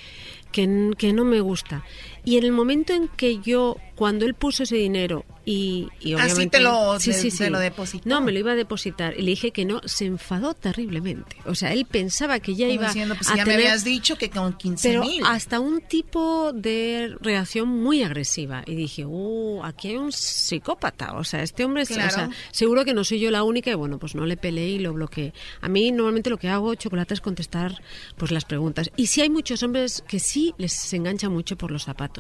que, 0.52 1.14
no 1.14 1.24
me 1.24 1.42
gusta. 1.42 1.84
Y 2.28 2.36
en 2.36 2.44
el 2.44 2.52
momento 2.52 2.92
en 2.92 3.08
que 3.08 3.40
yo, 3.40 3.78
cuando 3.96 4.26
él 4.26 4.34
puso 4.34 4.64
ese 4.64 4.76
dinero 4.76 5.24
y, 5.46 5.88
y 6.02 6.14
obviamente... 6.14 6.34
Así 6.42 6.48
te 6.50 6.60
lo, 6.60 7.00
sí, 7.00 7.14
sí, 7.14 7.32
sí. 7.32 7.48
lo 7.50 7.58
depositó. 7.58 8.10
No, 8.10 8.20
me 8.20 8.34
lo 8.34 8.40
iba 8.40 8.52
a 8.52 8.56
depositar. 8.56 9.14
Y 9.18 9.22
le 9.22 9.30
dije 9.30 9.52
que 9.52 9.64
no, 9.64 9.80
se 9.86 10.08
enfadó 10.08 10.54
terriblemente. 10.54 11.38
O 11.46 11.56
sea, 11.56 11.72
él 11.72 11.86
pensaba 11.86 12.42
que 12.42 12.54
ya 12.54 12.68
iba 12.68 12.88
diciendo, 12.88 13.16
pues 13.16 13.30
a 13.30 13.38
ya 13.38 13.46
tener, 13.46 13.60
me 13.60 13.64
habías 13.68 13.86
dicho 13.86 14.18
que 14.18 14.30
con 14.30 14.58
15 14.58 14.90
Pero 14.90 15.02
mil. 15.04 15.24
hasta 15.26 15.62
un 15.62 15.80
tipo 15.80 16.52
de 16.52 17.16
reacción 17.22 17.70
muy 17.70 18.04
agresiva. 18.04 18.62
Y 18.66 18.76
dije, 18.76 19.06
oh, 19.08 19.64
aquí 19.64 19.88
hay 19.88 19.96
un 19.96 20.12
psicópata. 20.12 21.14
O 21.14 21.24
sea, 21.24 21.42
este 21.44 21.64
hombre, 21.64 21.86
Claro. 21.86 22.08
o 22.10 22.12
sea, 22.12 22.30
seguro 22.52 22.84
que 22.84 22.94
no 22.94 23.06
soy 23.06 23.22
yo 23.22 23.32
la 23.32 23.44
única. 23.44 23.72
Y 23.72 23.76
bueno, 23.76 24.00
pues 24.00 24.16
no 24.16 24.26
le 24.26 24.36
peleé 24.36 24.68
y 24.72 24.80
lo 24.80 24.92
bloqueé. 24.92 25.34
A 25.62 25.70
mí 25.70 25.94
normalmente 25.94 26.30
lo 26.30 26.38
que 26.38 26.50
hago, 26.50 26.76
chocolate, 26.76 27.14
es 27.14 27.22
contestar 27.22 27.82
pues 28.18 28.32
las 28.32 28.44
preguntas. 28.44 28.92
Y 28.98 29.08
sí 29.08 29.22
hay 29.22 29.30
muchos 29.30 29.64
hombres 29.64 30.04
que 30.06 30.20
sí 30.20 30.54
les 30.58 30.94
engancha 30.94 31.30
mucho 31.30 31.58
por 31.58 31.72
los 31.72 31.86
zapatos. 31.86 32.17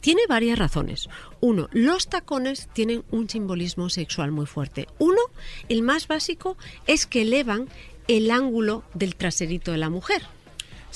Tiene 0.00 0.22
varias 0.28 0.58
razones. 0.58 1.08
Uno, 1.40 1.68
los 1.72 2.08
tacones 2.08 2.68
tienen 2.72 3.04
un 3.10 3.28
simbolismo 3.28 3.88
sexual 3.90 4.32
muy 4.32 4.46
fuerte. 4.46 4.88
Uno, 4.98 5.20
el 5.68 5.82
más 5.82 6.08
básico, 6.08 6.56
es 6.86 7.06
que 7.06 7.22
elevan 7.22 7.68
el 8.08 8.30
ángulo 8.30 8.84
del 8.94 9.16
traserito 9.16 9.72
de 9.72 9.78
la 9.78 9.90
mujer. 9.90 10.22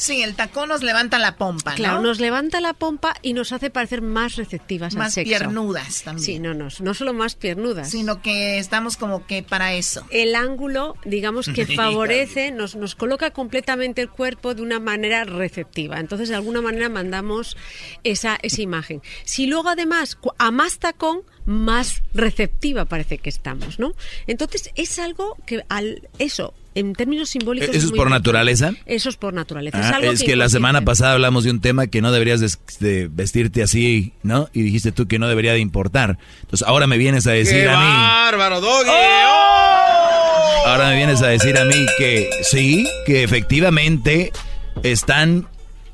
Sí, 0.00 0.22
el 0.22 0.34
tacón 0.34 0.70
nos 0.70 0.82
levanta 0.82 1.18
la 1.18 1.36
pompa, 1.36 1.74
Claro, 1.74 1.96
¿no? 1.96 2.08
nos 2.08 2.20
levanta 2.20 2.62
la 2.62 2.72
pompa 2.72 3.14
y 3.20 3.34
nos 3.34 3.52
hace 3.52 3.68
parecer 3.68 4.00
más 4.00 4.36
receptivas 4.36 4.94
al 4.94 4.98
Más 5.00 5.12
sexo. 5.12 5.28
piernudas 5.28 6.02
también. 6.04 6.24
Sí, 6.24 6.38
no, 6.38 6.54
no, 6.54 6.68
no 6.80 6.94
solo 6.94 7.12
más 7.12 7.34
piernudas. 7.34 7.90
Sino 7.90 8.22
que 8.22 8.58
estamos 8.58 8.96
como 8.96 9.26
que 9.26 9.42
para 9.42 9.74
eso. 9.74 10.06
El 10.08 10.36
ángulo, 10.36 10.96
digamos 11.04 11.48
que 11.54 11.66
favorece, 11.76 12.50
nos, 12.50 12.76
nos 12.76 12.94
coloca 12.94 13.30
completamente 13.32 14.00
el 14.00 14.08
cuerpo 14.08 14.54
de 14.54 14.62
una 14.62 14.80
manera 14.80 15.24
receptiva. 15.24 16.00
Entonces, 16.00 16.30
de 16.30 16.36
alguna 16.36 16.62
manera 16.62 16.88
mandamos 16.88 17.58
esa, 18.02 18.38
esa 18.40 18.62
imagen. 18.62 19.02
Si 19.24 19.46
luego 19.46 19.68
además, 19.68 20.16
a 20.38 20.50
más 20.50 20.78
tacón, 20.78 21.24
más 21.44 22.02
receptiva 22.14 22.86
parece 22.86 23.18
que 23.18 23.28
estamos, 23.28 23.78
¿no? 23.78 23.92
Entonces, 24.26 24.70
es 24.76 24.98
algo 24.98 25.36
que 25.44 25.62
al 25.68 26.08
eso, 26.18 26.54
en 26.80 26.94
términos 26.94 27.30
simbólicos... 27.30 27.74
¿Eso 27.74 27.86
es 27.86 27.92
por 27.92 28.10
naturaleza? 28.10 28.72
Eso 28.86 29.08
es 29.08 29.16
por 29.16 29.32
naturaleza. 29.32 29.78
Ah, 29.80 29.96
algo 29.96 30.10
es 30.10 30.22
que 30.22 30.34
la 30.34 30.48
semana 30.48 30.82
pasada 30.82 31.12
hablamos 31.12 31.44
de 31.44 31.50
un 31.50 31.60
tema 31.60 31.86
que 31.86 32.02
no 32.02 32.10
deberías 32.10 32.40
de, 32.40 32.50
de 32.80 33.08
vestirte 33.08 33.62
así, 33.62 34.12
¿no? 34.22 34.48
Y 34.52 34.62
dijiste 34.62 34.92
tú 34.92 35.06
que 35.06 35.18
no 35.18 35.28
debería 35.28 35.52
de 35.52 35.60
importar. 35.60 36.18
Entonces 36.42 36.66
ahora 36.66 36.86
me 36.86 36.98
vienes 36.98 37.26
a 37.26 37.32
decir 37.32 37.62
¡Qué 37.62 37.68
a 37.68 37.78
mí, 37.78 37.86
bárbaro, 37.86 38.60
Doggy! 38.60 38.90
ahora 40.66 40.88
me 40.90 40.96
vienes 40.96 41.22
a 41.22 41.28
decir 41.28 41.56
a 41.58 41.64
mí 41.64 41.86
que 41.98 42.30
sí, 42.42 42.88
que 43.06 43.22
efectivamente 43.22 44.32
están 44.82 45.46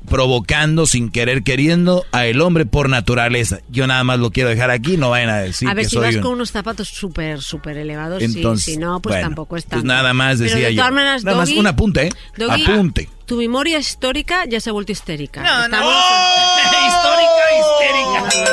provocando 0.09 0.85
sin 0.87 1.09
querer 1.11 1.43
queriendo 1.43 2.05
a 2.11 2.25
el 2.25 2.41
hombre 2.41 2.65
por 2.65 2.89
naturaleza. 2.89 3.59
Yo 3.69 3.85
nada 3.87 4.03
más 4.03 4.19
lo 4.19 4.31
quiero 4.31 4.49
dejar 4.49 4.71
aquí, 4.71 4.97
no 4.97 5.09
vayan 5.09 5.29
a 5.29 5.37
decir 5.39 5.67
a 5.69 5.73
ver, 5.73 5.83
que 5.85 5.89
si 5.89 5.95
soy 5.95 6.05
vas 6.05 6.15
un- 6.15 6.21
con 6.21 6.31
unos 6.33 6.51
zapatos 6.51 6.87
súper, 6.87 7.41
súper 7.41 7.77
elevados, 7.77 8.19
sí, 8.19 8.25
Entonces, 8.25 8.65
si 8.73 8.77
no, 8.77 8.99
pues 9.01 9.13
bueno, 9.15 9.27
tampoco 9.27 9.57
está. 9.57 9.75
pues 9.75 9.83
nada 9.83 10.13
más 10.13 10.37
Pero 10.39 10.49
decía 10.51 10.67
de 10.67 10.75
yo. 10.75 10.81
todas 10.81 10.93
maneras, 10.93 11.23
Nada 11.23 11.37
más 11.37 11.49
un 11.51 11.67
apunte, 11.67 12.07
¿eh? 12.07 12.09
Doggy, 12.37 12.63
Apunte. 12.63 13.09
Tu 13.25 13.35
memoria 13.37 13.77
histórica 13.77 14.45
ya 14.45 14.61
se 14.61 14.69
ha 14.69 14.73
vuelto 14.73 14.93
histérica. 14.93 15.41
No, 15.43 15.67
no. 15.67 15.77
Histórica, 16.87 17.43
histérica. 17.59 18.47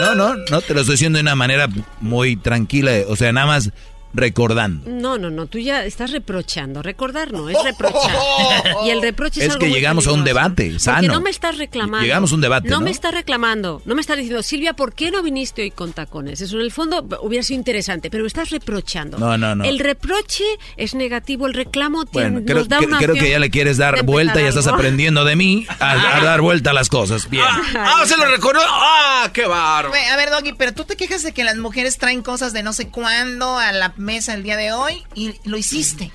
No, 0.00 0.14
no, 0.14 0.34
no, 0.50 0.60
te 0.60 0.74
lo 0.74 0.80
estoy 0.80 0.94
diciendo 0.94 1.16
de 1.16 1.22
una 1.22 1.34
manera 1.34 1.68
muy 2.00 2.36
tranquila, 2.36 2.92
o 3.08 3.16
sea, 3.16 3.32
nada 3.32 3.46
más 3.46 3.70
recordando. 4.12 4.88
No, 4.90 5.18
no, 5.18 5.30
no, 5.30 5.46
tú 5.46 5.58
ya 5.58 5.84
estás 5.84 6.10
reprochando. 6.10 6.82
Recordar 6.82 7.32
no, 7.32 7.48
es 7.48 7.56
reprochar. 7.62 8.14
y 8.86 8.90
el 8.90 9.02
reproche 9.02 9.40
es, 9.40 9.46
Es 9.46 9.52
algo 9.52 9.60
que 9.60 9.66
muy 9.66 9.74
llegamos 9.76 10.06
a 10.06 10.12
un 10.12 10.24
debate 10.24 10.64
Porque 10.66 10.78
sano. 10.80 11.12
no 11.12 11.20
me 11.20 11.30
estás 11.30 11.58
reclamando. 11.58 12.04
Llegamos 12.04 12.32
a 12.32 12.34
un 12.34 12.40
debate, 12.40 12.68
¿no? 12.68 12.80
me 12.80 12.90
estás 12.90 13.14
reclamando. 13.14 13.82
No 13.84 13.94
me 13.94 14.00
estás 14.00 14.16
diciendo, 14.16 14.42
Silvia, 14.42 14.74
¿por 14.74 14.94
qué 14.94 15.10
no 15.10 15.22
viniste 15.22 15.62
hoy 15.62 15.70
con 15.70 15.92
tacones? 15.92 16.40
Eso 16.40 16.56
en 16.56 16.62
el 16.62 16.72
fondo 16.72 17.06
hubiera 17.22 17.42
sido 17.42 17.58
interesante, 17.58 18.10
pero 18.10 18.24
me 18.24 18.28
estás 18.28 18.50
reprochando. 18.50 19.18
No, 19.18 19.36
no, 19.38 19.54
no. 19.54 19.64
El 19.64 19.78
reproche 19.78 20.44
es 20.76 20.94
negativo, 20.94 21.46
el 21.46 21.54
reclamo 21.54 22.04
tiene, 22.04 22.30
Bueno, 22.30 22.46
creo, 22.46 22.58
nos 22.58 22.68
da 22.68 22.80
una 22.80 22.98
creo 22.98 23.14
que 23.14 23.30
ya 23.30 23.38
le 23.38 23.50
quieres 23.50 23.76
dar 23.76 24.04
vuelta 24.04 24.40
y 24.40 24.44
ya 24.44 24.48
estás 24.48 24.66
aprendiendo 24.66 25.24
de 25.24 25.36
mí 25.36 25.66
a, 25.78 26.16
a 26.16 26.20
dar 26.24 26.40
vuelta 26.40 26.70
a 26.70 26.72
las 26.72 26.88
cosas. 26.88 27.28
Bien. 27.30 27.44
¡Ah, 27.76 28.02
se 28.06 28.16
lo 28.16 28.26
recuerdo! 28.26 28.60
¡Ah, 28.66 29.30
qué 29.32 29.46
bárbaro! 29.46 29.94
A 30.10 30.16
ver, 30.16 30.30
Doggy, 30.30 30.52
pero 30.54 30.72
tú 30.72 30.84
te 30.84 30.96
quejas 30.96 31.22
de 31.22 31.32
que 31.32 31.44
las 31.44 31.56
mujeres 31.56 31.98
traen 31.98 32.22
cosas 32.22 32.52
de 32.52 32.62
no 32.62 32.72
sé 32.72 32.88
cuándo 32.88 33.58
a 33.58 33.72
la 33.72 33.92
mesa 34.00 34.34
el 34.34 34.42
día 34.42 34.56
de 34.56 34.72
hoy 34.72 35.02
y 35.14 35.34
lo 35.44 35.56
hiciste. 35.56 36.10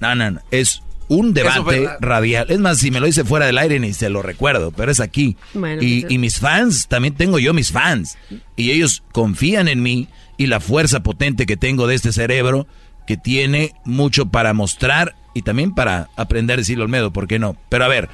No, 0.00 0.14
no, 0.14 0.32
no. 0.32 0.40
Es 0.50 0.82
un 1.08 1.34
debate 1.34 1.88
radial. 2.00 2.46
Es 2.50 2.58
más, 2.58 2.78
si 2.78 2.90
me 2.90 3.00
lo 3.00 3.06
hice 3.06 3.24
fuera 3.24 3.46
del 3.46 3.58
aire 3.58 3.78
ni 3.78 3.92
se 3.92 4.10
lo 4.10 4.22
recuerdo, 4.22 4.72
pero 4.72 4.90
es 4.90 5.00
aquí. 5.00 5.36
Bueno, 5.54 5.82
y, 5.82 6.06
y 6.08 6.18
mis 6.18 6.38
fans, 6.38 6.88
también 6.88 7.14
tengo 7.14 7.38
yo 7.38 7.54
mis 7.54 7.70
fans. 7.70 8.18
Y 8.56 8.70
ellos 8.70 9.02
confían 9.12 9.68
en 9.68 9.82
mí 9.82 10.08
y 10.36 10.46
la 10.46 10.60
fuerza 10.60 11.02
potente 11.02 11.46
que 11.46 11.56
tengo 11.56 11.86
de 11.86 11.94
este 11.94 12.12
cerebro 12.12 12.66
que 13.06 13.16
tiene 13.16 13.72
mucho 13.84 14.26
para 14.26 14.54
mostrar 14.54 15.16
y 15.34 15.42
también 15.42 15.74
para 15.74 16.08
aprender 16.16 16.54
a 16.54 16.58
decirlo 16.58 16.84
Olmedo, 16.84 17.12
¿por 17.12 17.26
qué 17.26 17.38
no? 17.38 17.56
Pero 17.68 17.84
a 17.84 17.88
ver, 17.88 18.08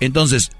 entonces, 0.00 0.50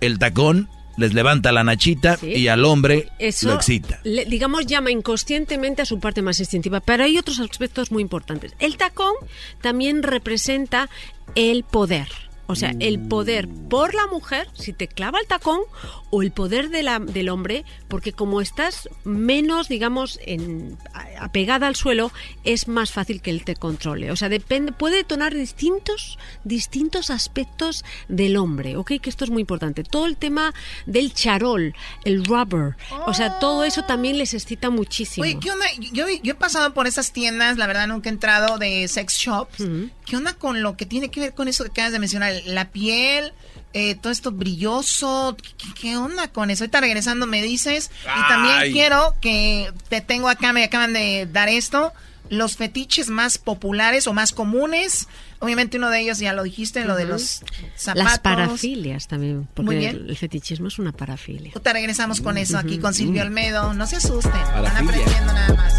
el 0.00 0.18
tacón 0.18 0.68
les 0.98 1.14
levanta 1.14 1.52
la 1.52 1.64
nachita 1.64 2.16
Sí. 2.18 2.26
y 2.26 2.48
al 2.48 2.64
hombre 2.64 3.08
Eso, 3.18 3.48
lo 3.48 3.54
excita. 3.54 4.00
le- 4.04 4.24
digamos, 4.26 4.66
llama 4.66 4.90
inconscientemente 4.90 5.80
a 5.82 5.86
su 5.86 5.98
parte 6.00 6.20
más 6.20 6.38
instintiva. 6.40 6.80
Pero 6.80 7.04
hay 7.04 7.16
otros 7.16 7.38
aspectos 7.40 7.90
muy 7.90 8.02
importantes. 8.02 8.52
El 8.58 8.76
tacón 8.76 9.14
también 9.62 10.02
representa 10.02 10.90
el 11.34 11.64
poder. 11.64 12.08
O 12.50 12.56
sea, 12.56 12.74
el 12.80 12.98
poder 12.98 13.46
por 13.68 13.94
la 13.94 14.06
mujer, 14.06 14.48
si 14.54 14.72
te 14.72 14.88
clava 14.88 15.20
el 15.20 15.26
tacón, 15.26 15.60
o 16.08 16.22
el 16.22 16.30
poder 16.32 16.70
de 16.70 16.82
la, 16.82 16.98
del 16.98 17.28
hombre, 17.28 17.66
porque 17.88 18.14
como 18.14 18.40
estás 18.40 18.88
menos, 19.04 19.68
digamos, 19.68 20.18
en, 20.24 20.78
apegada 21.20 21.66
al 21.66 21.76
suelo, 21.76 22.10
es 22.44 22.66
más 22.66 22.90
fácil 22.90 23.20
que 23.20 23.30
él 23.30 23.44
te 23.44 23.54
controle. 23.54 24.10
O 24.10 24.16
sea, 24.16 24.30
depende, 24.30 24.72
puede 24.72 24.96
detonar 24.96 25.34
distintos, 25.34 26.18
distintos 26.42 27.10
aspectos 27.10 27.84
del 28.08 28.38
hombre, 28.38 28.78
¿ok? 28.78 28.92
Que 29.02 29.10
esto 29.10 29.24
es 29.24 29.30
muy 29.30 29.42
importante. 29.42 29.84
Todo 29.84 30.06
el 30.06 30.16
tema 30.16 30.54
del 30.86 31.12
charol, 31.12 31.74
el 32.04 32.24
rubber, 32.24 32.76
o 33.06 33.12
sea, 33.12 33.38
todo 33.40 33.64
eso 33.64 33.82
también 33.82 34.16
les 34.16 34.32
excita 34.32 34.70
muchísimo. 34.70 35.24
Oye, 35.24 35.38
¿qué 35.38 35.50
onda? 35.50 35.66
Yo, 35.92 36.06
yo 36.22 36.32
he 36.32 36.36
pasado 36.36 36.72
por 36.72 36.86
esas 36.86 37.12
tiendas, 37.12 37.58
la 37.58 37.66
verdad 37.66 37.86
nunca 37.86 38.08
he 38.08 38.12
entrado 38.12 38.56
de 38.56 38.88
sex 38.88 39.18
shops. 39.18 39.62
¿Qué 40.06 40.16
onda 40.16 40.32
con 40.32 40.62
lo 40.62 40.78
que 40.78 40.86
tiene 40.86 41.10
que 41.10 41.20
ver 41.20 41.34
con 41.34 41.48
eso 41.48 41.64
que 41.64 41.70
acabas 41.70 41.92
de 41.92 41.98
mencionar? 41.98 42.32
La 42.46 42.70
piel, 42.70 43.32
eh, 43.74 43.94
todo 43.96 44.12
esto 44.12 44.30
brilloso. 44.32 45.36
¿Qué, 45.40 45.66
qué 45.80 45.96
onda 45.96 46.28
con 46.28 46.50
eso? 46.50 46.64
Ahorita 46.64 46.80
regresando 46.80 47.26
me 47.26 47.42
dices. 47.42 47.90
Y 48.04 48.28
también 48.28 48.72
quiero 48.72 49.14
que 49.20 49.72
te 49.88 50.00
tengo 50.00 50.28
acá, 50.28 50.52
me 50.52 50.64
acaban 50.64 50.92
de 50.92 51.28
dar 51.30 51.48
esto. 51.48 51.92
Los 52.30 52.56
fetiches 52.58 53.08
más 53.08 53.38
populares 53.38 54.06
o 54.06 54.12
más 54.12 54.32
comunes. 54.32 55.08
Obviamente 55.38 55.78
uno 55.78 55.88
de 55.88 56.00
ellos 56.00 56.18
ya 56.18 56.32
lo 56.34 56.42
dijiste, 56.42 56.84
lo 56.84 56.94
de 56.96 57.06
los 57.06 57.42
zapatos. 57.76 58.04
Las 58.04 58.18
parafilias 58.18 59.06
también, 59.06 59.48
porque 59.54 59.64
Muy 59.66 59.76
bien. 59.76 59.96
el, 59.96 60.10
el 60.10 60.16
fetichismo 60.16 60.68
es 60.68 60.78
una 60.78 60.92
parafilia. 60.92 61.52
Ahorita 61.54 61.72
regresamos 61.72 62.20
con 62.20 62.36
eso 62.36 62.58
aquí 62.58 62.78
con 62.78 62.92
Silvio. 62.92 63.22
Olmedo. 63.22 63.72
No 63.72 63.86
se 63.86 63.96
asusten, 63.96 64.32
van 64.32 64.64
Parafilia. 64.64 64.80
aprendiendo 64.90 65.32
nada 65.32 65.54
más. 65.54 65.74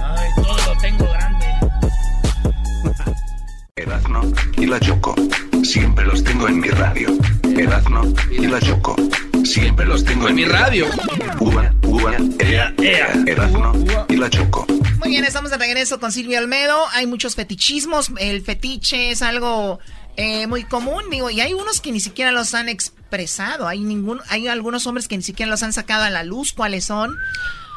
Ay, 0.00 0.28
todo 0.36 0.56
la 4.68 4.78
Choco. 4.80 5.14
Siempre 5.64 6.04
los 6.04 6.22
tengo 6.22 6.46
en 6.46 6.60
mi 6.60 6.68
radio. 6.68 7.16
Erazno 7.56 8.02
y 8.30 8.46
la 8.46 8.60
Choco. 8.60 8.96
Siempre 9.44 9.86
los 9.86 10.04
tengo 10.04 10.28
en 10.28 10.34
mi 10.34 10.44
radio. 10.44 10.86
Uva, 11.40 11.74
uva, 11.84 12.16
ea, 12.38 12.74
ea. 12.76 13.12
Erazno 13.26 13.72
y 14.08 14.16
la 14.16 14.28
Choco. 14.28 14.66
Muy 14.98 15.08
bien, 15.08 15.24
estamos 15.24 15.50
de 15.50 15.56
regreso 15.56 15.98
con 15.98 16.12
Silvio 16.12 16.38
Olmedo. 16.38 16.84
Hay 16.92 17.06
muchos 17.06 17.34
fetichismos. 17.34 18.10
El 18.18 18.42
fetiche 18.42 19.10
es 19.10 19.22
algo 19.22 19.78
eh, 20.16 20.46
muy 20.46 20.64
común, 20.64 21.04
digo, 21.10 21.30
y 21.30 21.40
hay 21.40 21.54
unos 21.54 21.80
que 21.80 21.90
ni 21.90 22.00
siquiera 22.00 22.30
los 22.30 22.52
han 22.54 22.68
expresado. 22.68 23.68
Hay 23.68 23.80
ningún, 23.80 24.20
hay 24.28 24.48
algunos 24.48 24.86
hombres 24.86 25.08
que 25.08 25.16
ni 25.16 25.22
siquiera 25.22 25.50
los 25.50 25.62
han 25.62 25.72
sacado 25.72 26.04
a 26.04 26.10
la 26.10 26.24
luz. 26.24 26.52
¿Cuáles 26.52 26.84
son? 26.84 27.16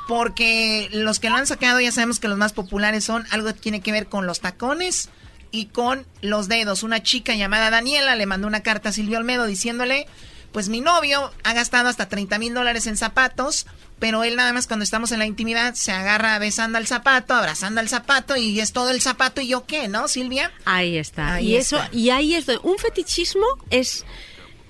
porque 0.08 0.90
los 0.92 1.20
que 1.20 1.30
lo 1.30 1.38
han 1.38 1.48
sacado 1.48 1.80
ya 1.80 1.92
sabemos 1.92 2.20
que 2.20 2.28
los 2.28 2.38
más 2.38 2.52
populares 2.52 3.06
son 3.06 3.26
algo 3.32 3.48
que 3.48 3.60
tiene 3.60 3.80
que 3.80 3.94
ver 3.94 4.08
con 4.08 4.26
los 4.26 4.42
tacones 4.42 5.10
y 5.52 5.66
con 5.66 6.06
los 6.22 6.48
dedos. 6.48 6.84
Una 6.84 7.04
chica 7.04 7.36
llamada 7.36 7.70
Daniela 7.70 8.16
le 8.16 8.26
mandó 8.26 8.48
una 8.48 8.64
carta 8.64 8.90
a 8.90 8.92
Silvio 8.92 9.18
Almedo 9.18 9.46
diciéndole, 9.46 10.08
pues 10.52 10.70
mi 10.70 10.82
novio 10.82 11.32
ha 11.44 11.54
gastado 11.54 11.90
hasta 11.90 12.10
30 12.10 12.40
mil 12.40 12.54
dólares 12.54 12.88
en 12.88 12.98
zapatos, 12.98 13.68
pero 14.00 14.24
él 14.24 14.36
nada 14.36 14.54
más 14.54 14.68
cuando 14.68 14.84
estamos 14.84 15.12
en 15.12 15.20
la 15.20 15.26
intimidad 15.26 15.74
se 15.76 15.92
agarra 15.92 16.38
besando 16.40 16.78
al 16.78 16.88
zapato, 16.88 17.34
abrazando 17.34 17.80
al 17.80 17.90
zapato 17.90 18.36
y 18.36 18.60
es 18.60 18.74
todo 18.74 18.90
el 18.92 19.02
zapato 19.02 19.42
y 19.42 19.48
yo 19.48 19.66
qué, 19.66 19.88
¿no, 19.88 20.08
Silvia? 20.08 20.52
Ahí 20.66 20.98
está. 20.98 21.42
y 21.42 21.56
eso, 21.56 21.80
y 21.92 22.10
ahí 22.10 22.36
es 22.36 22.48
un 22.64 22.78
fetichismo 22.78 23.46
es 23.70 24.06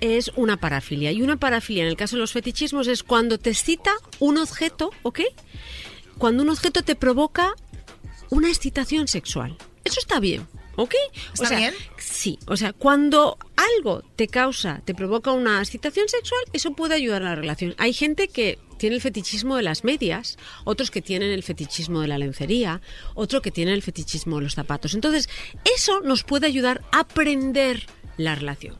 es 0.02 0.32
una 0.34 0.56
parafilia. 0.56 1.12
Y 1.12 1.22
una 1.22 1.36
parafilia, 1.36 1.84
en 1.84 1.88
el 1.88 1.96
caso 1.96 2.16
de 2.16 2.20
los 2.20 2.32
fetichismos, 2.32 2.88
es 2.88 3.04
cuando 3.04 3.38
te 3.38 3.50
excita 3.50 3.92
un 4.18 4.36
objeto, 4.36 4.90
¿ok? 5.02 5.20
Cuando 6.18 6.42
un 6.42 6.50
objeto 6.50 6.82
te 6.82 6.96
provoca 6.96 7.54
una 8.28 8.48
excitación 8.48 9.06
sexual. 9.06 9.56
Eso 9.84 10.00
está 10.00 10.18
bien. 10.18 10.48
¿Ok? 10.76 10.94
¿Está 11.34 11.56
bien? 11.56 11.74
Sí, 11.98 12.38
o 12.46 12.56
sea, 12.56 12.72
cuando 12.72 13.36
algo 13.56 14.02
te 14.16 14.26
causa, 14.26 14.80
te 14.84 14.94
provoca 14.94 15.32
una 15.32 15.60
excitación 15.60 16.08
sexual, 16.08 16.40
eso 16.52 16.72
puede 16.72 16.94
ayudar 16.94 17.22
a 17.22 17.30
la 17.30 17.34
relación. 17.34 17.74
Hay 17.78 17.92
gente 17.92 18.28
que 18.28 18.58
tiene 18.78 18.96
el 18.96 19.02
fetichismo 19.02 19.56
de 19.56 19.62
las 19.62 19.84
medias, 19.84 20.38
otros 20.64 20.90
que 20.90 21.02
tienen 21.02 21.30
el 21.30 21.42
fetichismo 21.42 22.00
de 22.00 22.08
la 22.08 22.18
lencería, 22.18 22.80
otro 23.14 23.42
que 23.42 23.50
tiene 23.50 23.74
el 23.74 23.82
fetichismo 23.82 24.36
de 24.36 24.42
los 24.42 24.54
zapatos. 24.54 24.94
Entonces, 24.94 25.28
eso 25.76 26.00
nos 26.00 26.24
puede 26.24 26.46
ayudar 26.46 26.82
a 26.90 27.00
aprender 27.00 27.86
la 28.16 28.34
relación. 28.34 28.78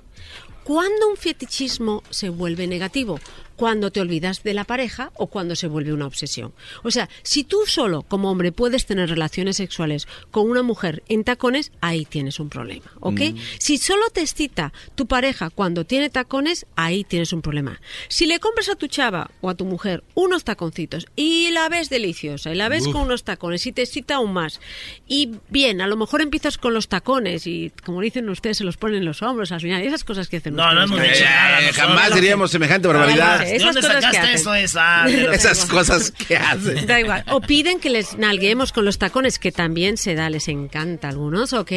¿Cuándo 0.65 1.09
un 1.09 1.17
fetichismo 1.17 2.03
se 2.11 2.29
vuelve 2.29 2.67
negativo? 2.67 3.19
Cuando 3.57 3.91
te 3.91 4.01
olvidas 4.01 4.43
de 4.43 4.55
la 4.55 4.65
pareja 4.65 5.11
o 5.15 5.27
cuando 5.29 5.57
se 5.57 5.67
vuelve 5.67 5.93
una 5.93 6.07
obsesión. 6.07 6.53
O 6.83 6.91
sea, 6.91 7.09
si 7.23 7.45
tú 7.45 7.61
solo 7.67 8.03
como 8.03 8.31
hombre 8.31 8.53
puedes 8.53 8.87
tener 8.87 9.09
relaciones 9.09 9.57
sexuales 9.57 10.07
con 10.31 10.51
una 10.51 10.63
mujer 10.63 11.03
en 11.09 11.25
tacones, 11.25 11.73
ahí 11.81 12.05
tienes 12.05 12.41
un 12.41 12.49
problema, 12.49 12.91
¿ok? 13.01 13.21
Mm. 13.21 13.39
Si 13.59 13.79
solo 13.79 14.09
te 14.11 14.21
excita 14.21 14.73
tu 14.95 15.07
pareja 15.07 15.51
cuando 15.51 15.85
tiene 15.85 16.11
tacones, 16.11 16.67
ahí 16.77 17.05
tienes 17.05 17.33
un 17.33 17.43
problema. 17.43 17.81
Si 18.09 18.27
le 18.27 18.39
compras 18.41 18.69
a 18.69 18.75
tu 18.75 18.87
chava 18.87 19.31
o 19.41 19.51
a 19.51 19.55
tu 19.55 19.65
mujer 19.65 20.03
unos 20.15 20.45
taconcitos 20.45 21.07
y 21.17 21.51
la 21.51 21.69
ves 21.69 21.91
deliciosa 21.91 22.53
y 22.53 22.55
la 22.57 22.69
ves 22.69 22.85
con 22.89 23.03
unos 23.03 23.25
tacones 23.25 23.67
y 23.67 23.73
te 23.73 23.83
excita 23.83 24.17
aún 24.17 24.33
más 24.33 24.61
y 25.07 25.31
bien, 25.49 25.81
a 25.81 25.87
lo 25.87 25.97
mejor 25.97 26.23
empiezas 26.23 26.59
con 26.59 26.75
los 26.75 26.89
tacones 26.89 27.47
y 27.47 27.73
como 27.85 28.01
dicen 28.01 28.29
ustedes 28.29 28.59
se 28.59 28.65
los 28.65 28.77
ponen 28.77 29.05
los 29.05 29.23
hombros 29.23 29.53
al 29.53 29.61
final, 29.61 29.83
esas 29.83 30.05
cosas 30.05 30.29
que 30.29 30.39
hacen 30.39 30.55
No, 30.55 30.73
no 30.75 30.85
hemos 30.85 31.01
dicho 31.01 31.25
nada. 31.25 31.73
jamás 31.73 32.15
diríamos 32.15 32.51
semejante 32.51 32.89
barbaridad 32.89 33.42
esas 33.43 33.77
cosas 33.77 34.05
que 34.11 34.19
hacen. 34.19 34.55
Esa? 34.57 35.09
esas 35.35 35.67
cosas 35.67 36.11
que 36.11 36.37
hacen. 36.37 36.87
Da 36.87 37.01
igual. 37.01 37.25
O 37.29 37.41
piden 37.41 37.81
que 37.81 37.91
les 37.91 38.17
nalguemos 38.17 38.73
con 38.73 38.85
los 38.85 38.99
tacones, 38.99 39.39
que 39.39 39.53
también 39.53 39.97
se 39.97 40.15
da, 40.15 40.31
les 40.31 40.49
encanta 40.49 41.09
a 41.09 41.11
algunos, 41.11 41.53
¿ok? 41.53 41.73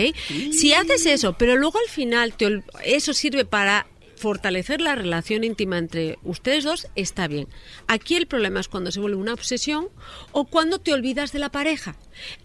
Si 0.52 0.74
haces 0.74 1.06
eso, 1.06 1.34
pero 1.34 1.56
luego 1.56 1.80
al 1.80 1.90
final 1.90 2.34
te, 2.34 2.64
eso 2.84 3.14
sirve 3.14 3.45
para 3.45 3.88
fortalecer 4.16 4.82
la 4.82 4.95
relación 4.95 5.44
íntima 5.44 5.77
entre 5.77 6.18
ustedes 6.24 6.64
dos 6.64 6.88
está 6.95 7.27
bien. 7.27 7.48
Aquí 7.88 8.16
el 8.16 8.27
problema 8.27 8.60
es 8.60 8.68
cuando 8.68 8.92
se 8.92 9.00
vuelve 9.00 9.18
una 9.18 9.34
obsesión 9.34 9.90
o 10.32 10.45
cuando 10.45 10.80
te 10.80 10.94
olvidas 10.94 11.32
de 11.32 11.40
la 11.40 11.50
pareja. 11.50 11.95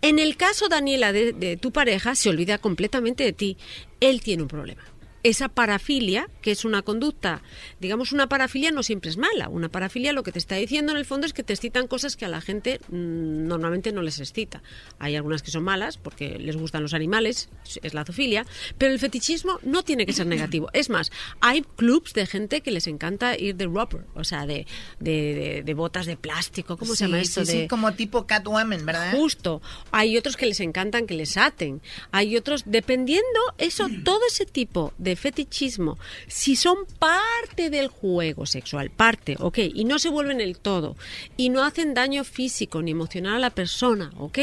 En 0.03 0.19
el 0.19 0.37
caso, 0.37 0.69
Daniela, 0.69 1.13
de 1.13 1.59
tu 1.61 1.71
pareja, 1.73 2.15
se 2.15 2.29
olvida 2.29 2.59
completamente 2.59 3.25
de 3.25 3.33
ti. 3.33 3.57
Él 4.01 4.21
tiene 4.21 4.43
un 4.43 4.49
problema 4.49 4.83
esa 5.23 5.49
parafilia, 5.49 6.29
que 6.43 6.51
es 6.51 6.65
una 6.65 6.83
conducta, 6.83 7.43
digamos, 7.79 8.13
una 8.13 8.29
parafilia 8.29 8.71
no 8.71 8.83
siempre 8.83 9.11
es 9.11 9.17
mala. 9.17 9.49
Una 9.49 9.69
parafilia 9.69 10.13
lo 10.13 10.23
que 10.23 10.33
te 10.33 10.39
está 10.39 10.57
diciendo 10.57 10.93
en 10.93 10.99
el 10.99 11.05
fondo 11.05 11.27
es 11.27 11.33
que 11.33 11.43
te 11.43 11.53
excitan 11.53 11.87
cosas 11.87 12.17
que 12.17 12.25
a 12.25 12.29
la 12.29 12.41
gente 12.41 12.81
mm, 12.89 13.47
normalmente 13.47 13.93
no 13.93 14.03
les 14.03 14.19
excita. 14.21 14.63
Hay 14.99 15.17
algunas 15.17 15.43
que 15.43 15.51
son 15.51 15.65
malas 15.65 15.99
porque 15.99 16.39
les 16.39 16.57
gustan 16.57 16.83
los 16.83 16.95
animales, 16.95 17.51
es 17.83 17.95
la 17.95 18.05
zoofilia, 18.05 18.47
pero 18.79 18.93
el 18.93 18.99
fetichismo 18.99 19.59
no 19.63 19.83
tiene 19.83 20.07
que 20.07 20.13
ser 20.13 20.27
negativo. 20.27 20.69
Es 20.73 20.91
más, 20.91 21.11
hay 21.41 21.63
clubs 21.77 22.13
de 22.15 22.27
gente 22.27 22.61
que 22.61 22.71
les 22.71 22.87
encanta 22.87 23.37
ir 23.39 23.57
de 23.57 23.67
rubber, 23.67 24.07
o 24.15 24.25
sea, 24.25 24.47
de, 24.47 24.67
de, 24.99 25.75
botas 25.75 26.07
de 26.07 26.17
plástico, 26.17 26.77
¿cómo 26.77 26.95
se 26.95 27.05
llama 27.05 27.21
esto? 27.21 27.45
Sí, 27.45 27.69
como 27.69 27.93
tipo 27.93 28.27
Catwoman, 28.27 28.85
¿verdad? 28.85 29.13
Justo. 29.13 29.63
Hay 29.93 30.17
otros 30.17 30.37
que 30.37 30.47
les 30.47 30.61
encantan 30.61 31.07
que 31.07 31.15
les 31.15 31.37
aten. 31.37 31.81
Hay 32.11 32.37
otros, 32.37 32.65
dependiendo, 32.67 33.41
eso, 33.59 33.89
todo 34.05 34.21
ese 34.27 34.47
tipo 34.47 34.93
de 34.99 35.10
fetichismo, 35.17 35.99
si 36.29 36.57
son 36.57 36.79
parte 36.99 37.71
del 37.71 37.89
juego 37.89 38.47
sexual, 38.47 38.91
parte, 38.91 39.37
ok, 39.39 39.59
y 39.75 39.85
no 39.85 39.99
se 39.99 40.09
vuelven 40.09 40.41
el 40.41 40.59
todo, 40.59 40.97
y 41.37 41.49
no 41.49 41.65
hacen 41.65 41.95
daño 41.95 42.25
físico 42.25 42.83
ni 42.83 42.91
emocional 42.91 43.37
a 43.37 43.39
la 43.39 43.51
persona, 43.51 44.13
ok, 44.19 44.39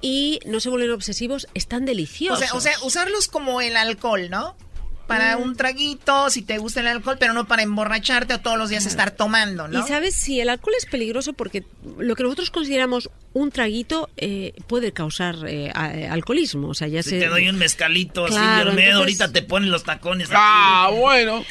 y 0.00 0.40
no 0.46 0.60
se 0.60 0.70
vuelven 0.70 0.90
obsesivos, 0.90 1.48
están 1.54 1.84
deliciosos. 1.84 2.52
O 2.52 2.60
sea, 2.60 2.74
usarlos 2.82 3.28
como 3.28 3.60
el 3.60 3.76
alcohol, 3.76 4.30
¿no? 4.30 4.56
Para 5.06 5.36
mm. 5.36 5.42
un 5.42 5.56
traguito, 5.56 6.30
si 6.30 6.42
te 6.42 6.58
gusta 6.58 6.80
el 6.80 6.86
alcohol, 6.86 7.16
pero 7.18 7.32
no 7.32 7.46
para 7.46 7.62
emborracharte 7.62 8.34
o 8.34 8.40
todos 8.40 8.58
los 8.58 8.70
días 8.70 8.86
estar 8.86 9.10
tomando, 9.10 9.68
¿no? 9.68 9.80
Y 9.80 9.88
sabes, 9.88 10.14
si 10.14 10.40
el 10.40 10.48
alcohol 10.48 10.74
es 10.78 10.86
peligroso 10.86 11.32
porque 11.32 11.64
lo 11.98 12.14
que 12.14 12.22
nosotros 12.22 12.50
consideramos 12.50 13.10
un 13.32 13.50
traguito 13.50 14.10
eh, 14.16 14.52
puede 14.66 14.92
causar 14.92 15.36
eh, 15.46 15.70
alcoholismo, 15.70 16.68
o 16.68 16.74
sea, 16.74 16.88
ya 16.88 17.02
si 17.02 17.10
se... 17.10 17.20
te 17.20 17.28
doy 17.28 17.48
un 17.48 17.58
mezcalito, 17.58 18.26
claro, 18.26 18.70
así, 18.70 18.76
medio, 18.76 18.96
ahorita 18.96 19.32
te 19.32 19.42
ponen 19.42 19.70
los 19.70 19.84
tacones. 19.84 20.28
Ah, 20.32 20.90
bueno. 20.92 21.44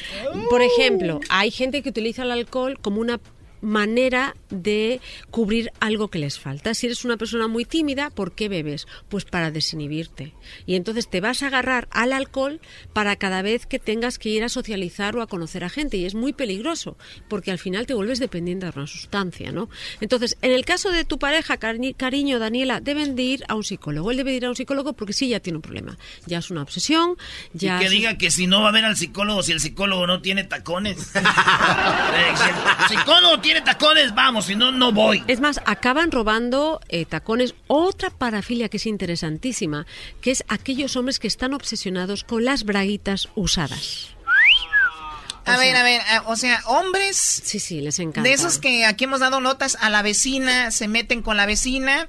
Por 0.50 0.62
ejemplo, 0.62 1.20
hay 1.30 1.52
gente 1.52 1.82
que 1.82 1.90
utiliza 1.90 2.24
el 2.24 2.32
alcohol 2.32 2.80
como 2.80 3.02
una 3.02 3.20
manera 3.62 4.36
de 4.50 5.00
cubrir 5.30 5.72
algo 5.80 6.10
que 6.10 6.20
les 6.20 6.40
falta. 6.40 6.74
Si 6.74 6.88
eres 6.88 7.06
una 7.06 7.18
persona 7.18 7.48
muy 7.48 7.66
tímida, 7.66 8.10
¿por 8.10 8.34
qué 8.34 8.50
bebes? 8.50 8.88
Pues 9.10 9.26
para 9.26 9.52
desinhibirte. 9.52 10.34
Y 10.66 10.76
entonces 10.76 11.10
te 11.10 11.22
vas 11.22 11.44
a 11.44 11.48
agarrar 11.48 11.88
al 11.92 12.14
alcohol 12.14 12.60
para 12.94 13.16
cada 13.16 13.42
vez 13.42 13.66
que 13.66 13.80
tengas 13.80 14.18
que 14.18 14.30
ir 14.30 14.44
a 14.44 14.50
socializar 14.50 15.16
o 15.16 15.22
a 15.22 15.28
conocer 15.28 15.64
a 15.64 15.70
gente. 15.70 15.98
Y 15.98 16.06
es 16.06 16.16
muy 16.16 16.34
peligroso, 16.34 16.98
porque 17.28 17.52
al 17.52 17.60
final 17.60 17.86
te 17.86 17.94
vuelves 17.94 18.20
dependiente 18.20 18.66
de 18.66 18.72
una 18.76 18.88
sustancia, 18.88 19.52
¿no? 19.52 19.70
Entonces, 20.00 20.38
en 20.42 20.52
el 20.52 20.66
caso 20.66 20.90
de 20.90 21.06
tu 21.06 21.20
pareja, 21.20 21.58
cariño, 21.58 22.40
Daniela, 22.40 22.82
deben 22.82 23.16
de 23.16 23.24
ir 23.24 23.44
a 23.48 23.56
un 23.56 23.64
psicólogo. 23.64 24.12
Él 24.12 24.18
debe 24.18 24.34
ir 24.34 24.46
a 24.46 24.50
un 24.50 24.56
psicólogo 24.56 24.94
porque 24.94 25.14
sí, 25.14 25.30
ya 25.30 25.40
tiene 25.40 25.58
un 25.58 25.62
problema. 25.62 25.98
Ya 26.26 26.40
es 26.40 26.50
una 26.52 26.62
obsesión, 26.62 27.18
ya... 27.54 27.78
Y 27.78 27.86
que 27.86 27.90
diga 27.90 28.18
que 28.18 28.32
si 28.32 28.48
no 28.48 28.62
va 28.62 28.70
a 28.70 28.72
ver 28.72 28.86
al 28.86 28.98
psicólogo, 28.98 29.44
si 29.44 29.52
el 29.52 29.60
psicólogo 29.60 30.08
no 30.08 30.22
tiene 30.22 30.44
tacones. 30.44 31.12
el 31.16 32.88
psicólogo 32.88 33.40
tiene 33.40 33.51
tiene 33.52 33.66
tacones, 33.66 34.16
vamos, 34.16 34.46
si 34.46 34.56
no, 34.56 34.72
no 34.72 34.94
voy. 34.94 35.26
Es 35.28 35.42
más, 35.42 35.60
acaban 35.66 36.10
robando 36.10 36.80
eh, 36.88 37.06
tacones. 37.06 37.54
Otra 37.68 38.10
parafilia 38.10 38.70
que 38.70 38.78
es 38.78 38.86
interesantísima, 38.86 39.86
que 40.22 40.32
es 40.32 40.46
aquellos 40.48 40.96
hombres 40.96 41.20
que 41.20 41.28
están 41.28 41.54
obsesionados 41.54 42.24
con 42.24 42.46
las 42.46 42.64
braguitas 42.64 43.28
usadas. 43.36 44.12
A 45.44 45.58
ver, 45.58 45.76
a 45.76 45.84
ver, 45.84 46.02
o 46.28 46.38
sea, 46.38 46.64
hombres. 46.66 47.18
Sí, 47.18 47.60
sí, 47.60 47.82
les 47.82 48.00
encanta. 48.00 48.22
De 48.22 48.32
esos 48.34 48.58
que 48.58 48.86
aquí 48.86 49.04
hemos 49.04 49.20
dado 49.20 49.42
notas 49.42 49.78
a 49.82 49.90
la 49.90 50.02
vecina, 50.02 50.72
se 50.72 50.88
meten 50.88 51.22
con 51.22 51.36
la 51.36 51.46
vecina 51.46 52.08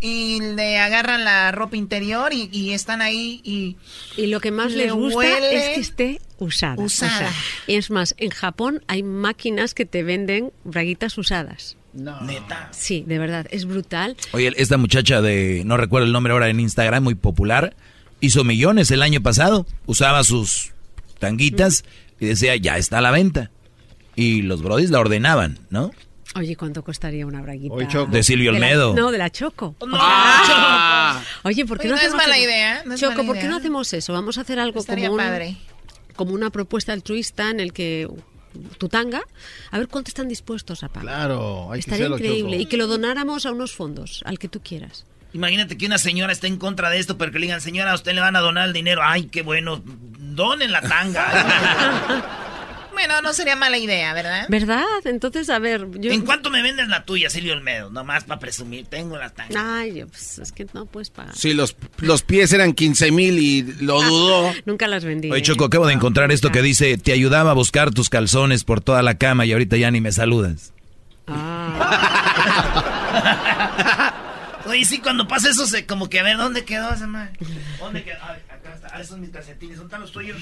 y 0.00 0.40
le 0.40 0.78
agarran 0.78 1.24
la 1.24 1.50
ropa 1.52 1.76
interior 1.76 2.32
y, 2.32 2.72
están 2.72 3.02
ahí 3.02 3.40
y... 3.44 3.76
Y 4.16 4.26
lo 4.26 4.40
que 4.40 4.50
más 4.50 4.72
les 4.72 4.92
gusta 4.92 5.38
es 5.38 5.74
que 5.74 5.80
esté 5.80 6.20
usada. 6.38 6.82
Usada. 6.82 7.32
es 7.66 7.90
más, 7.90 8.14
en 8.18 8.30
Japón 8.30 8.82
hay 8.86 9.02
máquinas 9.02 9.74
que 9.74 9.86
te 9.86 10.02
venden 10.02 10.52
braguitas 10.64 11.16
usadas. 11.18 11.76
No. 11.92 12.20
Neta. 12.22 12.68
Sí, 12.72 13.04
de 13.06 13.18
verdad, 13.18 13.46
es 13.50 13.66
brutal. 13.66 14.16
Oye, 14.32 14.52
esta 14.56 14.76
muchacha 14.76 15.22
de, 15.22 15.62
no 15.64 15.76
recuerdo 15.76 16.06
el 16.06 16.12
nombre 16.12 16.32
ahora 16.32 16.48
en 16.48 16.58
Instagram, 16.58 17.04
muy 17.04 17.14
popular, 17.14 17.76
hizo 18.20 18.42
millones 18.42 18.90
el 18.90 19.02
año 19.02 19.22
pasado, 19.22 19.66
usaba 19.86 20.24
sus 20.24 20.72
tanguitas 21.18 21.84
y 22.18 22.26
decía, 22.26 22.56
ya 22.56 22.76
está 22.78 22.98
a 22.98 23.00
la 23.00 23.10
venta. 23.10 23.50
Y 24.16 24.42
los 24.42 24.62
brodis 24.62 24.90
la 24.90 25.00
ordenaban, 25.00 25.60
¿no? 25.70 25.92
Oye, 26.36 26.56
¿cuánto 26.56 26.82
costaría 26.82 27.26
una 27.26 27.40
braguita? 27.42 28.06
de 28.06 28.22
Silvio 28.22 28.50
Olmedo. 28.50 28.94
no, 28.94 29.10
de 29.10 29.18
la 29.18 29.30
Choco. 29.30 29.76
Oye, 31.44 31.64
¿por 31.64 31.78
qué 31.78 31.88
no, 31.88 31.94
no 31.94 32.00
hacemos 32.00 32.20
es 32.20 32.26
mala 32.26 32.38
idea. 32.38 32.84
Choco, 32.96 33.24
¿por 33.24 33.38
qué 33.38 33.48
no 33.48 33.56
hacemos 33.56 33.92
eso? 33.92 34.12
Vamos 34.12 34.38
a 34.38 34.40
hacer 34.42 34.58
algo 34.58 34.84
como, 34.84 35.18
como 36.16 36.34
una 36.34 36.50
propuesta 36.50 36.92
altruista 36.92 37.50
en 37.50 37.60
el 37.60 37.72
que 37.72 38.08
tu 38.78 38.88
tanga, 38.88 39.22
a 39.70 39.78
ver 39.78 39.88
cuánto 39.88 40.08
están 40.08 40.28
dispuestos 40.28 40.82
a 40.84 40.88
pagar. 40.88 41.02
Claro, 41.02 41.72
hay 41.72 41.80
Estaría 41.80 42.06
que 42.08 42.14
increíble. 42.14 42.56
Y 42.58 42.66
que 42.66 42.76
lo 42.76 42.86
donáramos 42.86 43.46
a 43.46 43.52
unos 43.52 43.72
fondos, 43.72 44.22
al 44.24 44.38
que 44.38 44.48
tú 44.48 44.60
quieras. 44.60 45.06
Imagínate 45.32 45.76
que 45.76 45.86
una 45.86 45.98
señora 45.98 46.32
esté 46.32 46.46
en 46.46 46.58
contra 46.58 46.90
de 46.90 47.00
esto, 47.00 47.18
pero 47.18 47.32
que 47.32 47.40
le 47.40 47.46
digan, 47.46 47.60
señora, 47.60 47.90
a 47.90 47.94
usted 47.96 48.12
le 48.12 48.20
van 48.20 48.36
a 48.36 48.40
donar 48.40 48.68
el 48.68 48.72
dinero. 48.72 49.02
Ay, 49.04 49.24
qué 49.24 49.42
bueno, 49.42 49.82
donen 49.84 50.70
la 50.70 50.80
tanga. 50.80 52.40
Bueno, 52.94 53.20
no 53.20 53.32
sería 53.32 53.56
mala 53.56 53.76
idea, 53.76 54.14
¿verdad? 54.14 54.46
¿Verdad? 54.48 54.84
Entonces, 55.04 55.50
a 55.50 55.58
ver, 55.58 55.86
yo... 55.98 56.10
¿En 56.12 56.22
cuánto 56.22 56.48
me 56.50 56.62
vendes 56.62 56.88
la 56.88 57.04
tuya, 57.04 57.28
Silvio 57.28 57.52
Olmedo? 57.52 57.90
Nomás 57.90 58.24
para 58.24 58.40
presumir, 58.40 58.86
tengo 58.86 59.18
la 59.18 59.30
tanga. 59.30 59.78
Ay, 59.78 60.04
pues 60.04 60.38
es 60.38 60.52
que 60.52 60.66
no 60.72 60.86
puedes 60.86 61.10
pagar. 61.10 61.36
Sí, 61.36 61.52
los, 61.54 61.76
los 61.98 62.22
pies 62.22 62.52
eran 62.52 62.72
15 62.72 63.10
mil 63.10 63.38
y 63.38 63.62
lo 63.82 64.00
ah, 64.00 64.06
dudó. 64.06 64.52
Nunca 64.64 64.88
las 64.88 65.04
vendí. 65.04 65.30
Oye, 65.30 65.42
Choco, 65.42 65.64
acabo 65.66 65.86
de 65.86 65.92
encontrar 65.94 66.32
esto 66.32 66.50
que 66.50 66.62
dice, 66.62 66.96
te 66.96 67.12
ayudaba 67.12 67.50
a 67.50 67.54
buscar 67.54 67.90
tus 67.90 68.08
calzones 68.08 68.64
por 68.64 68.80
toda 68.80 69.02
la 69.02 69.18
cama 69.18 69.44
y 69.44 69.52
ahorita 69.52 69.76
ya 69.76 69.90
ni 69.90 70.00
me 70.00 70.12
saludas. 70.12 70.72
Ah. 71.26 72.60
Oye, 74.66 74.84
sí, 74.84 74.98
cuando 74.98 75.28
pasa 75.28 75.50
eso, 75.50 75.66
se, 75.66 75.84
como 75.86 76.08
que 76.08 76.20
a 76.20 76.22
ver, 76.22 76.36
¿dónde 76.38 76.64
quedó 76.64 76.92
esa 76.92 77.06
madre? 77.06 77.32
¿Dónde 77.78 78.02
quedó? 78.02 78.16
Acá 78.22 78.36
está. 78.36 78.53
Ah, 78.94 78.98
esos 79.00 79.08
son 79.08 79.22
mis 79.22 79.30
calcetines. 79.30 79.76
¿Dónde 79.76 79.88
están 79.88 80.00
los 80.02 80.12
tuyos? 80.12 80.36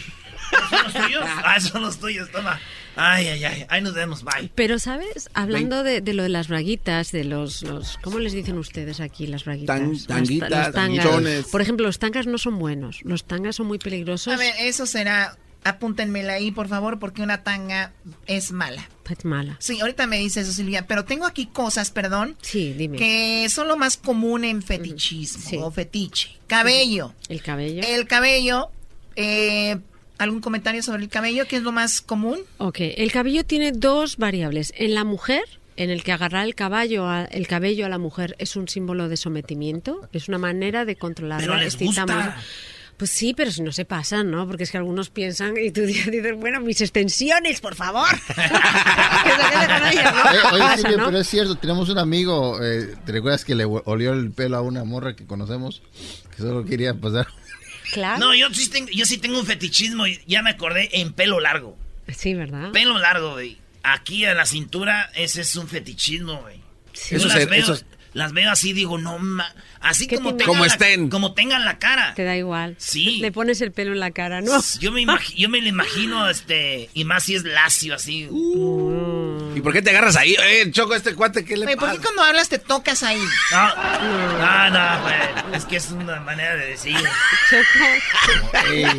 ¿Esos 0.53 0.69
son 0.69 0.85
los 0.85 0.93
tuyos? 0.93 1.25
Ah, 1.45 1.59
son 1.59 1.81
los 1.83 1.99
tuyos, 1.99 2.31
toma. 2.31 2.61
Ay, 2.97 3.29
ay, 3.29 3.45
ay. 3.45 3.65
Ahí 3.71 3.81
nos 3.81 3.95
vemos, 3.95 4.23
bye. 4.25 4.51
Pero, 4.55 4.79
¿sabes? 4.79 5.31
Hablando 5.33 5.83
de, 5.83 6.03
de 6.03 6.13
lo 6.13 6.23
de 6.23 6.29
las 6.29 6.49
braguitas, 6.49 7.13
de 7.13 7.25
los, 7.25 7.63
los... 7.63 7.97
¿Cómo 8.03 8.19
les 8.19 8.33
dicen 8.35 8.59
ustedes 8.59 9.01
aquí 9.01 9.27
las 9.27 9.47
braguitas? 9.47 9.79
Tan- 9.81 10.07
tanguitas, 10.07 10.51
los 10.51 10.59
tangas. 10.59 10.73
tanguitones. 10.75 11.47
Por 11.47 11.63
ejemplo, 11.63 11.87
los 11.87 11.99
tangas 11.99 12.27
no 12.27 12.37
son 12.37 12.59
buenos. 12.59 13.01
Los 13.05 13.25
tangas 13.25 13.57
son 13.57 13.67
muy 13.69 13.79
peligrosos. 13.79 14.35
A 14.35 14.37
ver, 14.37 14.53
eso 14.59 14.85
será, 14.85 15.39
apúntenmela 15.65 16.35
ahí, 16.35 16.51
por 16.51 16.69
favor, 16.69 16.99
porque 16.99 17.23
una 17.23 17.43
tanga 17.45 17.93
es 18.27 18.53
mala. 18.53 18.89
Es 19.09 19.25
mala. 19.25 19.57
Sí, 19.61 19.81
ahorita 19.81 20.07
me 20.07 20.19
dice 20.19 20.41
eso, 20.41 20.53
Silvia, 20.53 20.87
pero 20.87 21.05
tengo 21.05 21.27
aquí 21.27 21.47
cosas, 21.47 21.91
perdón, 21.91 22.37
Sí, 22.41 22.73
dime. 22.73 22.97
que 22.99 23.47
son 23.51 23.69
lo 23.69 23.77
más 23.77 23.97
común 23.97 24.45
en 24.45 24.63
fetichismo 24.63 25.67
o 25.67 25.71
fetiche. 25.71 26.31
Cabello. 26.47 27.13
El 27.29 27.43
cabello. 27.43 27.83
El 27.87 28.07
cabello, 28.07 28.71
eh, 29.17 29.79
¿algún 30.19 30.41
comentario 30.41 30.83
sobre 30.83 31.03
el 31.03 31.09
cabello? 31.09 31.47
¿Qué 31.47 31.57
es 31.57 31.63
lo 31.63 31.73
más 31.73 32.01
común? 32.01 32.39
Ok, 32.59 32.79
el 32.81 33.13
cabello 33.13 33.45
tiene 33.45 33.73
dos 33.73 34.17
variables. 34.17 34.73
En 34.77 34.95
la 34.95 35.05
mujer, 35.05 35.43
en 35.77 35.91
el 35.91 36.03
que 36.03 36.13
agarrar 36.13 36.45
el 36.47 36.55
caballo, 36.55 37.07
a- 37.09 37.25
el 37.25 37.47
cabello 37.47 37.87
a 37.87 37.89
la 37.89 37.99
mujer 37.99 38.35
es 38.39 38.57
un 38.57 38.69
símbolo 38.69 39.09
de 39.09 39.17
sometimiento, 39.17 40.09
es 40.13 40.29
una 40.29 40.39
manera 40.39 40.85
de 40.85 40.97
controlarla. 40.97 41.47
Pero 41.47 41.59
les 41.59 41.75
excitamos. 41.75 42.15
gusta. 42.17 42.41
Pues 43.03 43.11
sí, 43.11 43.35
pero 43.35 43.51
si 43.51 43.63
no 43.63 43.73
se 43.73 43.85
pasan, 43.85 44.31
¿no? 44.31 44.47
Porque 44.47 44.63
es 44.63 44.71
que 44.71 44.77
algunos 44.77 45.11
piensan 45.11 45.57
y 45.57 45.73
tú 45.73 45.81
dices, 45.87 46.37
bueno, 46.37 46.61
mis 46.61 46.81
extensiones, 46.81 47.61
por 47.61 47.75
favor. 47.75 48.07
que 48.29 48.33
se 48.33 49.51
quede 49.51 49.67
con 49.67 49.89
ellas, 49.89 50.15
¿no? 50.15 50.31
Eh, 50.31 50.39
oye, 50.53 50.59
Pasa, 50.63 50.77
Silvia, 50.77 50.97
¿no? 50.99 51.05
pero 51.07 51.19
es 51.19 51.27
cierto, 51.29 51.57
tenemos 51.57 51.89
un 51.89 51.99
amigo, 51.99 52.63
eh, 52.63 52.95
¿te 53.05 53.11
recuerdas 53.11 53.45
que 53.45 53.57
le 53.57 53.65
olió 53.65 54.13
el 54.13 54.31
pelo 54.31 54.57
a 54.57 54.61
una 54.61 54.85
morra 54.85 55.17
que 55.17 55.27
conocemos? 55.27 55.83
Que 56.31 56.43
solo 56.43 56.65
quería 56.65 56.95
pasar. 56.95 57.27
Claro. 57.93 58.21
No, 58.21 58.35
yo 58.37 58.49
sí, 58.55 58.71
tengo, 58.71 58.89
yo 58.91 59.05
sí 59.05 59.19
tengo 59.19 59.41
un 59.41 59.47
fetichismo, 59.47 60.07
y 60.07 60.21
ya 60.29 60.43
me 60.43 60.51
acordé, 60.51 60.89
en 61.01 61.13
pelo 61.13 61.41
largo. 61.41 61.77
Sí, 62.17 62.35
¿verdad? 62.35 62.71
Pelo 62.71 62.97
largo, 62.99 63.33
güey. 63.33 63.59
Aquí 63.83 64.25
a 64.27 64.33
la 64.33 64.47
cintura, 64.47 65.11
ese 65.17 65.41
es 65.41 65.57
un 65.57 65.67
fetichismo, 65.67 66.41
güey. 66.41 66.61
Sí. 66.93 67.17
Eso 67.17 67.29
se- 67.29 67.47
veo, 67.47 67.61
eso- 67.75 67.85
las 68.15 68.33
veo 68.33 68.51
así, 68.51 68.73
digo, 68.73 68.99
no 68.99 69.19
ma... 69.19 69.53
Así 69.81 70.07
¿Qué 70.07 70.17
como 70.17 70.31
te- 70.33 70.39
tengan, 70.45 70.47
Como 70.55 70.65
la, 70.67 70.73
estén. 70.73 71.11
como 71.11 71.35
tengan 71.35 71.65
la 71.65 71.79
cara. 71.81 72.15
Te 72.15 72.23
da 72.23 72.37
igual. 72.37 72.77
Sí. 72.79 73.19
Le 73.21 73.33
pones 73.33 73.61
el 73.63 73.73
pelo 73.73 73.93
en 73.93 73.99
la 74.01 74.13
cara, 74.13 74.41
¿no? 74.41 74.53
Yo 74.79 74.93
me, 74.93 75.05
yo 75.37 75.49
me 75.49 75.61
lo 75.61 75.67
imagino, 75.69 76.29
este, 76.29 76.89
y 76.95 77.05
más 77.05 77.25
si 77.25 77.35
es 77.35 77.43
lacio, 77.45 77.95
así. 77.97 78.29
¿Y 79.55 79.61
por 79.61 79.73
qué 79.73 79.83
te 79.83 79.91
agarras 79.91 80.17
ahí? 80.17 80.37
Eh, 80.41 80.71
Choco, 80.71 80.95
este 80.95 81.15
cuate, 81.15 81.45
¿qué 81.45 81.57
le 81.57 81.67
Oye, 81.67 81.77
¿por 81.77 81.89
pasa? 81.89 81.99
qué 81.99 82.05
cuando 82.05 82.23
hablas 82.23 82.49
te 82.49 82.59
tocas 82.59 83.03
ahí? 83.03 83.21
No, 83.51 83.75
no, 84.39 84.71
no, 84.71 85.03
güey. 85.03 85.57
Es 85.57 85.65
que 85.65 85.77
es 85.77 85.91
una 85.91 86.21
manera 86.21 86.55
de 86.57 86.67
decir. 86.69 86.97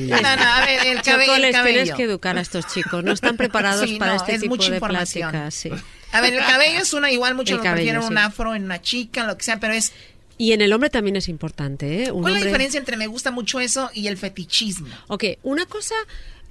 No, 0.09 0.22
no, 0.22 0.43
a 0.53 0.66
ver, 0.66 0.85
el 0.88 0.98
Choco, 1.01 1.11
cabello. 1.17 1.35
el 1.35 1.42
les 1.43 1.56
cabello. 1.56 1.74
tienes 1.83 1.95
que 1.95 2.03
educar 2.03 2.38
a 2.38 2.42
estos 2.42 2.67
chicos. 2.67 3.03
No 3.03 3.11
están 3.14 3.38
preparados 3.38 3.90
Sí, 3.90 3.98
para 3.98 4.11
no, 4.14 4.17
este 4.17 4.35
es 4.35 4.42
tipo 4.42 4.56
mucha 4.56 4.72
de 4.72 4.80
pláticas. 4.80 5.53
Sí. 5.56 5.72
A 6.14 6.22
ver, 6.22 6.33
el 6.33 6.40
cabello 6.40 6.80
es 6.80 6.93
una, 6.93 7.11
igual 7.11 7.35
muchos 7.35 7.58
lo 7.58 7.64
prefieren 7.64 7.98
un 8.01 8.08
sí. 8.09 8.16
afro 8.17 8.56
en 8.56 8.64
una 8.64 8.82
chica, 8.82 9.25
lo 9.25 9.38
que 9.38 9.43
sea, 9.43 9.59
pero 9.59 9.74
es... 9.74 9.92
Y 10.38 10.53
en 10.53 10.61
el 10.61 10.74
hombre 10.74 10.90
también 10.90 11.16
es 11.16 11.27
importante, 11.30 12.06
¿eh? 12.06 12.11
Un 12.11 12.22
¿Cuál 12.22 12.33
es 12.33 12.40
la 12.42 12.45
hombre- 12.45 12.50
diferencia 12.50 12.77
entre 12.80 12.98
me 12.98 13.08
gusta 13.08 13.30
mucho 13.32 13.59
eso 13.59 13.90
y 13.93 14.08
el 14.08 14.17
fetichismo? 14.17 14.88
Ok, 15.08 15.25
una 15.43 15.66
cosa, 15.67 15.93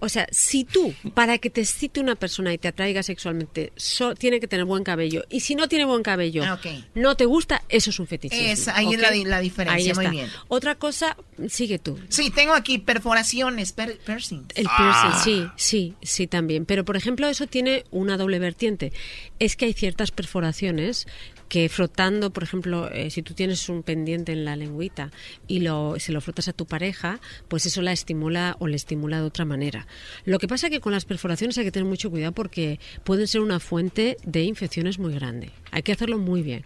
o 0.04 0.08
sea, 0.08 0.26
si 0.32 0.64
tú, 0.64 0.92
para 1.14 1.38
que 1.38 1.48
te 1.48 1.60
excite 1.60 2.00
una 2.00 2.16
persona 2.16 2.52
y 2.52 2.58
te 2.58 2.66
atraiga 2.66 3.04
sexualmente, 3.04 3.72
so- 3.76 4.16
tiene 4.16 4.40
que 4.40 4.48
tener 4.48 4.64
buen 4.64 4.82
cabello. 4.82 5.22
Y 5.30 5.40
si 5.40 5.54
no 5.54 5.68
tiene 5.68 5.84
buen 5.84 6.02
cabello, 6.02 6.42
Ah, 6.44 6.58
no 6.96 7.16
te 7.16 7.24
gusta, 7.24 7.62
eso 7.68 7.90
es 7.90 8.00
un 8.00 8.08
fetichismo. 8.08 8.46
Es- 8.48 8.66
ahí 8.68 8.92
es 8.92 9.00
la 9.00 9.10
di- 9.12 9.24
la 9.24 9.38
diferencia, 9.40 9.92
Ahí 9.92 9.94
muy 9.94 10.04
está. 10.06 10.10
bien. 10.10 10.28
Otra 10.48 10.74
cosa, 10.74 11.16
sigue 11.48 11.78
tú. 11.78 11.98
Sí, 12.08 12.30
tengo 12.30 12.52
aquí 12.52 12.78
perforaciones, 12.78 13.70
per- 13.72 13.98
piercings. 13.98 14.46
El 14.56 14.66
piercing, 14.76 15.20
sí, 15.24 15.46
sí, 15.56 15.94
sí 16.02 16.26
también. 16.26 16.66
Pero, 16.66 16.84
por 16.84 16.96
ejemplo, 16.96 17.28
eso 17.28 17.46
tiene 17.46 17.84
una 17.92 18.16
doble 18.16 18.38
vertiente. 18.40 18.92
Es 19.38 19.54
que 19.56 19.66
hay 19.66 19.72
ciertas 19.72 20.10
perforaciones 20.10 21.06
que 21.52 21.68
frotando, 21.68 22.32
por 22.32 22.44
ejemplo, 22.44 22.90
eh, 22.90 23.10
si 23.10 23.20
tú 23.20 23.34
tienes 23.34 23.68
un 23.68 23.82
pendiente 23.82 24.32
en 24.32 24.46
la 24.46 24.56
lengüita 24.56 25.10
y 25.46 25.60
lo, 25.60 25.96
se 25.98 26.10
lo 26.10 26.22
frotas 26.22 26.48
a 26.48 26.54
tu 26.54 26.64
pareja, 26.64 27.20
pues 27.48 27.66
eso 27.66 27.82
la 27.82 27.92
estimula 27.92 28.56
o 28.58 28.68
le 28.68 28.76
estimula 28.76 29.18
de 29.18 29.24
otra 29.26 29.44
manera. 29.44 29.86
Lo 30.24 30.38
que 30.38 30.48
pasa 30.48 30.70
que 30.70 30.80
con 30.80 30.92
las 30.94 31.04
perforaciones 31.04 31.58
hay 31.58 31.64
que 31.64 31.70
tener 31.70 31.86
mucho 31.86 32.10
cuidado 32.10 32.32
porque 32.32 32.80
pueden 33.04 33.28
ser 33.28 33.42
una 33.42 33.60
fuente 33.60 34.16
de 34.24 34.44
infecciones 34.44 34.98
muy 34.98 35.12
grande. 35.12 35.50
Hay 35.72 35.82
que 35.82 35.92
hacerlo 35.92 36.16
muy 36.16 36.40
bien. 36.40 36.64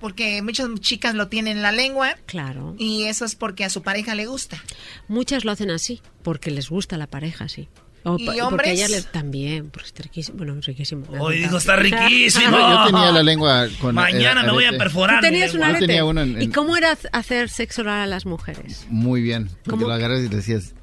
Porque 0.00 0.40
muchas 0.40 0.66
chicas 0.80 1.14
lo 1.14 1.28
tienen 1.28 1.58
en 1.58 1.62
la 1.62 1.72
lengua 1.72 2.16
Claro. 2.24 2.74
y 2.78 3.02
eso 3.02 3.26
es 3.26 3.34
porque 3.34 3.64
a 3.64 3.68
su 3.68 3.82
pareja 3.82 4.14
le 4.14 4.24
gusta. 4.24 4.64
Muchas 5.08 5.44
lo 5.44 5.50
hacen 5.52 5.70
así, 5.70 6.00
porque 6.22 6.50
les 6.50 6.70
gusta 6.70 6.96
la 6.96 7.06
pareja, 7.06 7.50
sí. 7.50 7.68
O 8.08 8.16
¿Y 8.18 8.24
pa- 8.24 8.32
porque 8.32 8.40
a 8.40 8.46
hombres? 8.46 8.70
ellas 8.72 8.90
les 8.90 9.10
también, 9.10 9.70
porque 9.70 9.88
es 9.88 9.98
riquísimo. 9.98 10.38
Bueno, 10.38 10.60
riquísimo. 10.60 11.02
Hoy 11.18 11.38
dijo, 11.38 11.56
encantado. 11.56 11.58
está 11.58 11.76
riquísimo. 11.76 12.50
Yo, 12.56 12.70
yo 12.70 12.84
tenía 12.86 13.10
la 13.12 13.22
lengua 13.24 13.66
con. 13.80 13.94
Mañana 13.96 14.40
el 14.42 14.46
me 14.46 14.52
voy 14.52 14.64
a 14.64 14.78
perforar. 14.78 15.20
¿Tú 15.20 15.26
tenías 15.26 15.52
un. 15.54 15.60
Yo 15.60 15.66
arete? 15.66 15.86
tenía 15.88 16.04
uno 16.04 16.20
en- 16.22 16.40
¿Y 16.40 16.44
en- 16.44 16.52
cómo 16.52 16.76
era 16.76 16.96
hacer 17.12 17.48
sexo 17.48 17.82
oral 17.82 18.00
a 18.02 18.06
las 18.06 18.24
mujeres? 18.24 18.86
Muy 18.88 19.22
bien. 19.22 19.46
Porque 19.64 19.70
¿Cómo? 19.70 19.88
lo 19.88 19.92
agarras 19.94 20.20
y 20.20 20.28
decías. 20.28 20.74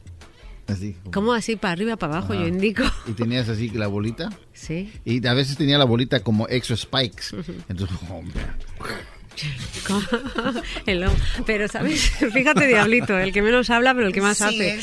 Así. 0.68 0.96
¿Cómo 1.12 1.34
así, 1.34 1.56
para 1.58 1.74
arriba, 1.74 1.98
para 1.98 2.18
abajo? 2.18 2.34
Ajá. 2.34 2.42
Yo 2.42 2.48
indico. 2.48 2.84
Y 3.06 3.12
tenías 3.12 3.50
así 3.50 3.70
la 3.70 3.88
bolita. 3.88 4.30
Sí. 4.54 4.92
Y 5.04 5.26
a 5.28 5.34
veces 5.34 5.58
tenía 5.58 5.78
la 5.78 5.84
bolita 5.86 6.22
como 6.22 6.48
extra 6.50 6.78
spikes. 6.78 7.24
Entonces, 7.70 7.98
hombre. 8.10 8.42
¿Cómo? 8.78 8.94
El 10.86 11.06
pero, 11.46 11.68
¿sabes? 11.68 12.02
Fíjate, 12.34 12.68
Diablito, 12.68 13.18
el 13.18 13.32
que 13.34 13.42
menos 13.42 13.70
habla, 13.70 13.94
pero 13.94 14.08
el 14.08 14.14
que 14.14 14.22
más 14.22 14.38
Sí, 14.38 14.44
hace. 14.44 14.80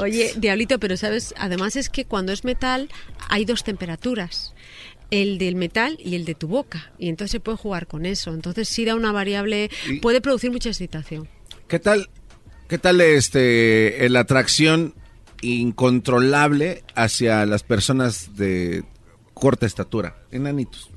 Oye, 0.00 0.32
Diablito, 0.36 0.78
pero, 0.78 0.96
¿sabes? 0.96 1.34
Además 1.38 1.76
es 1.76 1.88
que 1.88 2.04
cuando 2.04 2.32
es 2.32 2.44
metal 2.44 2.88
hay 3.28 3.44
dos 3.44 3.64
temperaturas. 3.64 4.54
El 5.10 5.38
del 5.38 5.54
metal 5.54 5.96
y 6.02 6.16
el 6.16 6.24
de 6.24 6.34
tu 6.34 6.48
boca. 6.48 6.92
Y 6.98 7.08
entonces 7.08 7.32
se 7.32 7.40
puede 7.40 7.58
jugar 7.58 7.86
con 7.86 8.06
eso. 8.06 8.32
Entonces 8.34 8.68
sí 8.68 8.84
da 8.84 8.94
una 8.94 9.12
variable, 9.12 9.70
Y- 9.88 10.00
puede 10.00 10.20
producir 10.20 10.50
mucha 10.50 10.70
excitación. 10.70 11.28
¿Qué 11.68 11.78
tal, 11.78 12.08
qué 12.68 12.78
tal 12.78 13.00
este, 13.00 14.06
la 14.08 14.20
atracción 14.20 14.94
incontrolable 15.42 16.82
hacia 16.94 17.44
las 17.46 17.62
personas 17.62 18.36
de 18.36 18.84
corta 19.34 19.66
estatura, 19.66 20.16
enanitos? 20.30 20.90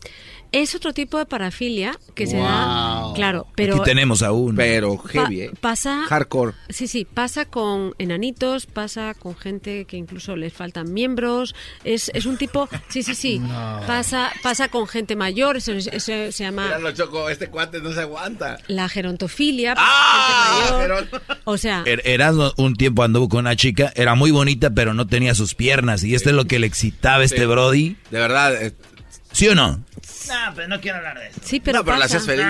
Es 0.52 0.76
otro 0.76 0.94
tipo 0.94 1.18
de 1.18 1.26
parafilia 1.26 1.98
que 2.16 2.26
se 2.26 2.38
da, 2.38 3.12
claro, 3.16 3.48
pero 3.56 3.76
Aquí 3.76 3.84
tenemos 3.84 4.24
a 4.24 4.32
uno. 4.32 4.56
Pero 4.56 4.98
heavy, 4.98 5.42
¿eh? 5.42 5.52
pasa 5.60 6.06
Hardcore. 6.08 6.54
Sí, 6.70 6.88
sí, 6.88 7.06
pasa 7.06 7.46
con 7.46 7.94
enanitos, 7.98 8.66
pasa 8.66 9.14
con 9.14 9.36
gente 9.36 9.86
que 9.86 9.98
incluso 9.98 10.36
les 10.36 10.54
faltan 10.54 10.94
miembros, 10.94 11.54
es, 11.84 12.10
es 12.14 12.26
un 12.26 12.38
tipo, 12.38 12.70
sí, 12.88 13.04
sí, 13.04 13.14
sí, 13.14 13.42
pasa 13.88 14.32
pasa 14.42 14.70
con 14.70 14.88
gente 14.88 15.16
mayor, 15.16 15.58
eso, 15.58 15.74
eso 15.74 15.92
se 16.32 16.32
llama 16.44 16.64
Míralo, 16.66 16.92
Choco, 16.94 17.30
este 17.30 17.48
cuate 17.50 17.80
no 17.82 17.92
se 17.94 18.02
aguanta. 18.02 18.58
la 18.68 18.88
gerontofilia, 18.90 19.74
¡Ah! 19.78 20.66
gente 20.70 20.78
mayor. 20.88 21.08
o 21.44 21.58
sea, 21.58 21.84
Er- 21.86 22.02
Erasmo 22.06 22.54
un 22.58 22.76
tiempo 22.76 23.04
anduvo 23.04 23.28
con 23.30 23.40
una 23.42 23.56
chica, 23.56 23.92
era 23.96 24.16
muy 24.16 24.32
bonita, 24.32 24.70
pero 24.70 24.94
no 24.94 25.08
tenía 25.08 25.36
sus 25.36 25.56
piernas. 25.56 26.04
Y 26.04 26.16
esto 26.16 26.30
es 26.30 26.36
lo 26.36 26.46
que 26.46 26.60
le 26.60 26.68
excitaba 26.68 27.18
a 27.22 27.26
este 27.26 27.42
Sí. 27.42 27.46
Brody. 27.46 27.98
De 28.12 28.20
verdad, 28.20 28.62
eh, 28.64 28.74
¿Sí 29.32 29.48
o 29.50 29.56
no? 29.56 29.84
No, 30.28 30.54
pero 30.56 30.68
no 30.68 30.80
quiero 30.82 30.98
hablar 30.98 31.20
de 31.20 31.28
eso. 31.30 31.40
sí, 31.44 31.60
pero 31.60 31.80
no, 31.80 31.86
pero 31.86 31.98
la 31.98 32.06
hacías 32.06 32.26
feliz. 32.26 32.46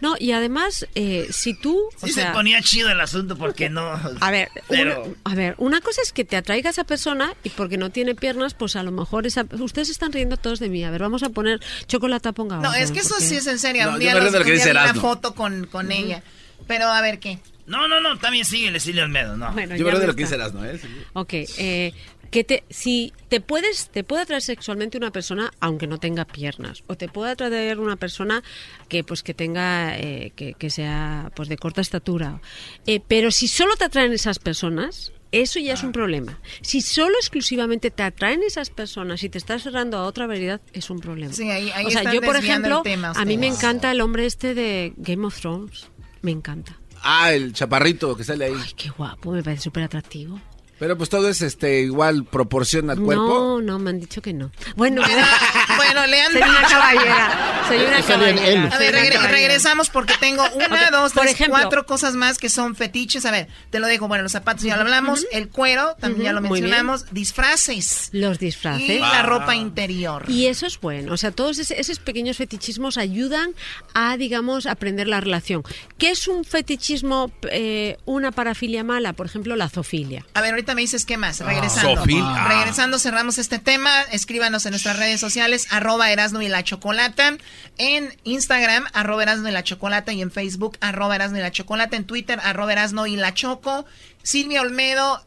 No, 0.00 0.14
y 0.18 0.32
además, 0.32 0.86
eh, 0.94 1.26
si 1.30 1.54
tú, 1.54 1.88
o 2.00 2.06
Sí 2.06 2.12
sea, 2.12 2.28
se 2.28 2.32
ponía 2.32 2.60
chido 2.62 2.90
el 2.90 3.00
asunto 3.00 3.36
porque 3.36 3.70
no. 3.70 3.98
A 4.20 4.30
ver, 4.30 4.48
Pero- 4.68 5.02
una, 5.04 5.14
a 5.24 5.34
ver, 5.34 5.54
una 5.58 5.80
cosa 5.80 6.02
es 6.02 6.12
que 6.12 6.24
te 6.24 6.36
atraiga 6.36 6.68
a 6.68 6.72
esa 6.72 6.84
persona 6.84 7.34
y 7.44 7.50
porque 7.50 7.78
no 7.78 7.90
tiene 7.90 8.14
piernas, 8.14 8.54
pues 8.54 8.76
a 8.76 8.82
lo 8.82 8.92
mejor 8.92 9.26
esa... 9.26 9.46
Ustedes 9.58 9.88
están 9.90 10.12
riendo 10.12 10.36
todos 10.36 10.58
de 10.60 10.68
mí. 10.68 10.84
A 10.84 10.90
ver, 10.90 11.00
vamos 11.00 11.22
a 11.22 11.30
poner 11.30 11.60
chocolate 11.86 12.32
ponga 12.32 12.56
No, 12.56 12.74
es 12.74 12.90
que 12.92 13.00
eso 13.00 13.10
porque- 13.10 13.24
sí 13.24 13.36
es 13.36 13.46
en 13.46 13.58
serio. 13.58 13.84
No, 13.84 13.88
un 13.90 13.94
yo 13.94 14.00
día, 14.00 14.14
los- 14.14 14.32
de 14.32 14.38
lo 14.38 14.44
que 14.44 14.52
un 14.52 14.58
día 14.58 14.70
una 14.70 14.94
foto 14.94 15.34
con, 15.34 15.66
con 15.66 15.92
ella. 15.92 16.22
Pero 16.66 16.86
a 16.88 17.00
ver 17.00 17.18
qué. 17.20 17.38
No, 17.66 17.88
no, 17.88 18.00
no, 18.00 18.16
también 18.18 18.44
síguele, 18.44 18.78
Silvio 18.78 19.02
Almedo, 19.02 19.36
no. 19.36 19.50
Bueno, 19.52 19.74
Yo 19.76 19.84
me 19.86 19.98
de 19.98 20.06
lo 20.06 20.14
que 20.14 20.22
dice 20.22 20.36
Erasmo, 20.36 20.64
¿eh? 20.64 20.78
Sí. 20.80 20.88
Ok, 21.14 21.32
eh, 21.58 21.92
que 22.36 22.44
te, 22.44 22.64
si 22.68 23.14
te 23.30 23.40
puedes, 23.40 23.88
te 23.88 24.04
puede 24.04 24.20
atraer 24.24 24.42
sexualmente 24.42 24.98
una 24.98 25.10
persona 25.10 25.50
aunque 25.58 25.86
no 25.86 25.96
tenga 25.96 26.26
piernas, 26.26 26.82
o 26.86 26.94
te 26.94 27.08
puede 27.08 27.30
atraer 27.30 27.78
una 27.80 27.96
persona 27.96 28.42
que 28.90 29.02
pues 29.04 29.22
que 29.22 29.32
tenga, 29.32 29.96
eh, 29.96 30.32
que, 30.36 30.52
que 30.52 30.68
sea 30.68 31.32
pues 31.34 31.48
de 31.48 31.56
corta 31.56 31.80
estatura, 31.80 32.42
Eh, 32.86 33.00
pero 33.08 33.30
si 33.30 33.48
solo 33.48 33.74
te 33.76 33.84
atraen 33.86 34.12
esas 34.12 34.38
personas, 34.38 35.12
eso 35.32 35.58
ya 35.60 35.72
es 35.72 35.82
Ah. 35.82 35.86
un 35.86 35.92
problema. 35.92 36.38
Si 36.60 36.82
solo 36.82 37.14
exclusivamente 37.18 37.90
te 37.90 38.02
atraen 38.02 38.42
esas 38.42 38.68
personas 38.68 39.22
y 39.22 39.30
te 39.30 39.38
estás 39.38 39.62
cerrando 39.62 39.96
a 39.96 40.04
otra 40.04 40.26
variedad, 40.26 40.60
es 40.74 40.90
un 40.90 41.00
problema. 41.00 41.32
Sí, 41.32 41.50
ahí- 41.50 41.70
ahí 41.70 41.86
o 41.86 41.90
sea, 41.90 42.12
yo 42.12 42.20
por 42.20 42.36
ejemplo, 42.36 42.82
tema 42.82 43.12
a 43.16 43.24
mí 43.24 43.38
me 43.38 43.46
encanta 43.46 43.90
el 43.92 44.02
hombre 44.02 44.26
este 44.26 44.54
de 44.54 44.92
Game 44.98 45.24
of 45.26 45.40
Thrones, 45.40 45.88
me 46.20 46.32
encanta. 46.32 46.78
Ah, 47.02 47.32
el 47.32 47.54
chaparrito 47.54 48.14
que 48.14 48.24
sale 48.24 48.44
ahí. 48.44 48.54
Ay, 48.62 48.72
qué 48.76 48.90
guapo, 48.90 49.30
me 49.32 49.42
parece 49.42 49.62
súper 49.62 49.84
atractivo. 49.84 50.38
Pero 50.78 50.96
pues 50.96 51.08
todo 51.08 51.28
es 51.28 51.40
este 51.42 51.80
igual 51.80 52.24
proporción 52.24 52.90
al 52.90 52.98
cuerpo. 53.00 53.26
No, 53.26 53.62
no, 53.62 53.78
me 53.78 53.90
han 53.90 54.00
dicho 54.00 54.20
que 54.20 54.32
no. 54.32 54.50
Bueno, 54.76 55.02
Bueno, 55.76 56.06
le 56.06 56.20
han 56.22 56.32
Sería 56.32 56.48
una 56.48 56.68
caballera. 56.68 57.64
Soy 57.68 57.78
una 57.78 58.02
caballera. 58.02 58.62
A 58.74 58.78
ver, 58.78 58.94
Soy 58.94 59.00
regre- 59.02 59.12
caballera. 59.14 59.28
regresamos 59.30 59.90
porque 59.90 60.14
tengo 60.20 60.42
una, 60.54 60.66
Ok, 60.66 60.90
dos, 60.92 61.12
por 61.12 61.22
tres, 61.22 61.34
ejemplo. 61.34 61.58
cuatro 61.60 61.86
cosas 61.86 62.14
más 62.14 62.38
que 62.38 62.48
son 62.48 62.74
fetiches. 62.74 63.24
A 63.26 63.30
ver, 63.30 63.48
te 63.70 63.78
lo 63.78 63.86
dejo. 63.86 64.08
Bueno, 64.08 64.22
los 64.22 64.32
zapatos 64.32 64.62
ya 64.64 64.76
lo 64.76 64.82
hablamos. 64.82 65.26
El 65.32 65.48
cuero, 65.48 65.96
también 66.00 66.24
ya 66.26 66.32
lo 66.32 66.40
Ujú, 66.40 66.48
muy 66.48 66.60
bien. 66.60 66.70
mencionamos. 66.70 67.06
Disfraces. 67.12 68.08
Los 68.12 68.38
disfraces. 68.38 68.88
Y 68.88 68.98
la 68.98 69.22
ropa 69.22 69.54
interior. 69.56 70.24
Y 70.28 70.46
eso 70.46 70.66
es 70.66 70.80
bueno. 70.80 71.12
O 71.12 71.16
sea, 71.16 71.30
todos 71.32 71.58
ese- 71.58 71.80
esos 71.80 71.98
pequeños 71.98 72.36
fetichismos 72.36 72.98
ayudan 72.98 73.50
a, 73.94 74.16
digamos, 74.16 74.66
aprender 74.66 75.08
la 75.08 75.20
relación. 75.20 75.62
¿Qué 75.98 76.10
es 76.10 76.28
un 76.28 76.44
fetichismo, 76.44 77.30
eh, 77.50 77.96
una 78.04 78.32
parafilia 78.32 78.84
mala? 78.84 79.12
Por 79.12 79.26
ejemplo, 79.26 79.56
la 79.56 79.68
zoofilia. 79.68 80.24
A 80.34 80.40
ver, 80.40 80.50
ahorita 80.50 80.65
me 80.74 80.80
dices 80.82 81.04
qué 81.04 81.16
más. 81.16 81.40
Regresando. 81.40 82.04
Sofil- 82.04 82.22
ah. 82.24 82.48
Regresando, 82.48 82.98
cerramos 82.98 83.38
este 83.38 83.58
tema. 83.58 84.02
Escríbanos 84.12 84.64
en 84.66 84.70
nuestras 84.72 84.98
redes 84.98 85.20
sociales, 85.20 85.66
arroba 85.70 86.10
Erasno 86.10 86.42
y 86.42 86.48
la 86.48 86.64
Chocolata. 86.64 87.36
En 87.78 88.16
Instagram, 88.24 88.84
arroba 88.92 89.22
Erasno 89.24 89.48
y 89.48 89.52
la 89.52 89.64
Chocolata. 89.64 90.12
Y 90.12 90.22
en 90.22 90.30
Facebook, 90.30 90.78
arroba 90.80 91.16
Erasno 91.16 91.38
y 91.38 91.42
la 91.42 91.50
Chocolata. 91.50 91.96
En 91.96 92.04
Twitter, 92.04 92.40
arroba 92.42 92.72
Erasno 92.72 93.06
y 93.06 93.16
la 93.16 93.34
Choco. 93.34 93.84
Silvia 94.22 94.60
Olmedo, 94.62 95.24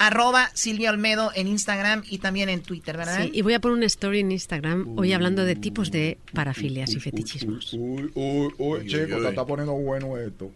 arroba 0.00 0.50
Silvia 0.54 0.90
Olmedo 0.90 1.30
en 1.34 1.46
Instagram 1.46 2.02
y 2.08 2.18
también 2.18 2.48
en 2.48 2.62
Twitter, 2.62 2.96
¿verdad? 2.96 3.22
Sí, 3.22 3.30
y 3.34 3.42
voy 3.42 3.52
a 3.52 3.60
poner 3.60 3.76
una 3.76 3.86
story 3.86 4.20
en 4.20 4.32
Instagram 4.32 4.98
hoy 4.98 5.12
hablando 5.12 5.44
de 5.44 5.54
tipos 5.54 5.90
de 5.90 6.16
parafilias 6.32 6.90
y 6.92 7.00
fetichismos. 7.00 7.74
Uy, 7.74 8.10
uy, 8.14 8.50
uy, 8.56 8.86
chico, 8.86 9.20
te 9.20 9.28
está 9.28 9.44
poniendo 9.44 9.74
bueno 9.74 10.16
esto. 10.16 10.50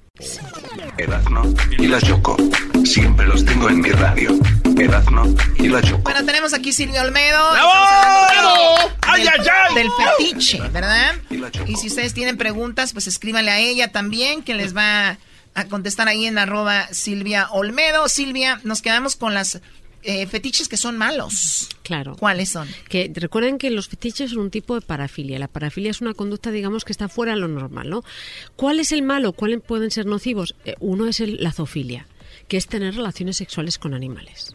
Erazno 0.96 1.54
y 1.78 1.86
la 1.86 2.00
Choco. 2.00 2.36
Siempre 2.84 3.26
los 3.26 3.44
tengo 3.44 3.68
en 3.68 3.82
mi 3.82 3.90
radio. 3.90 4.30
Erazno 4.78 5.34
y 5.58 5.68
la 5.68 5.82
Choco. 5.82 6.02
Bueno, 6.04 6.24
tenemos 6.24 6.54
aquí 6.54 6.72
Silvia 6.72 7.02
Olmedo. 7.02 7.52
¡Bravo! 7.52 8.92
¡Ay, 9.02 9.24
del, 9.24 9.28
ay, 9.28 9.46
ay! 9.68 9.74
del 9.74 9.88
fetiche, 9.90 10.60
¿verdad? 10.70 11.16
Y 11.66 11.76
si 11.76 11.88
ustedes 11.88 12.14
tienen 12.14 12.38
preguntas, 12.38 12.94
pues 12.94 13.06
escríbanle 13.08 13.50
a 13.50 13.58
ella 13.58 13.92
también, 13.92 14.42
que 14.42 14.54
les 14.54 14.74
va 14.74 15.10
a 15.10 15.18
contestar 15.68 16.08
ahí 16.08 16.26
en 16.26 16.38
arroba 16.38 16.88
Silvia 16.92 17.48
Olmedo. 17.50 18.08
Silvia, 18.08 18.60
nos 18.64 18.82
quedamos 18.82 19.16
con 19.16 19.34
las 19.34 19.60
eh, 20.02 20.26
fetiches 20.26 20.68
que 20.68 20.76
son 20.76 20.98
malos. 20.98 21.68
Claro. 21.82 22.16
¿Cuáles 22.16 22.50
son? 22.50 22.68
Que 22.88 23.10
recuerden 23.14 23.56
que 23.56 23.70
los 23.70 23.88
fetiches 23.88 24.32
son 24.32 24.40
un 24.40 24.50
tipo 24.50 24.74
de 24.74 24.82
parafilia. 24.82 25.38
La 25.38 25.48
parafilia 25.48 25.90
es 25.90 26.00
una 26.00 26.12
conducta, 26.12 26.50
digamos, 26.50 26.84
que 26.84 26.92
está 26.92 27.08
fuera 27.08 27.34
de 27.34 27.40
lo 27.40 27.48
normal, 27.48 27.88
¿no? 27.88 28.04
¿Cuál 28.56 28.80
es 28.80 28.92
el 28.92 29.02
malo? 29.02 29.32
¿Cuáles 29.32 29.62
pueden 29.62 29.90
ser 29.90 30.04
nocivos? 30.04 30.56
Eh, 30.64 30.74
uno 30.80 31.06
es 31.06 31.20
el, 31.20 31.42
la 31.42 31.52
zoofilia, 31.52 32.06
que 32.48 32.58
es 32.58 32.66
tener 32.66 32.96
relaciones 32.96 33.38
sexuales 33.38 33.78
con 33.78 33.94
animales. 33.94 34.54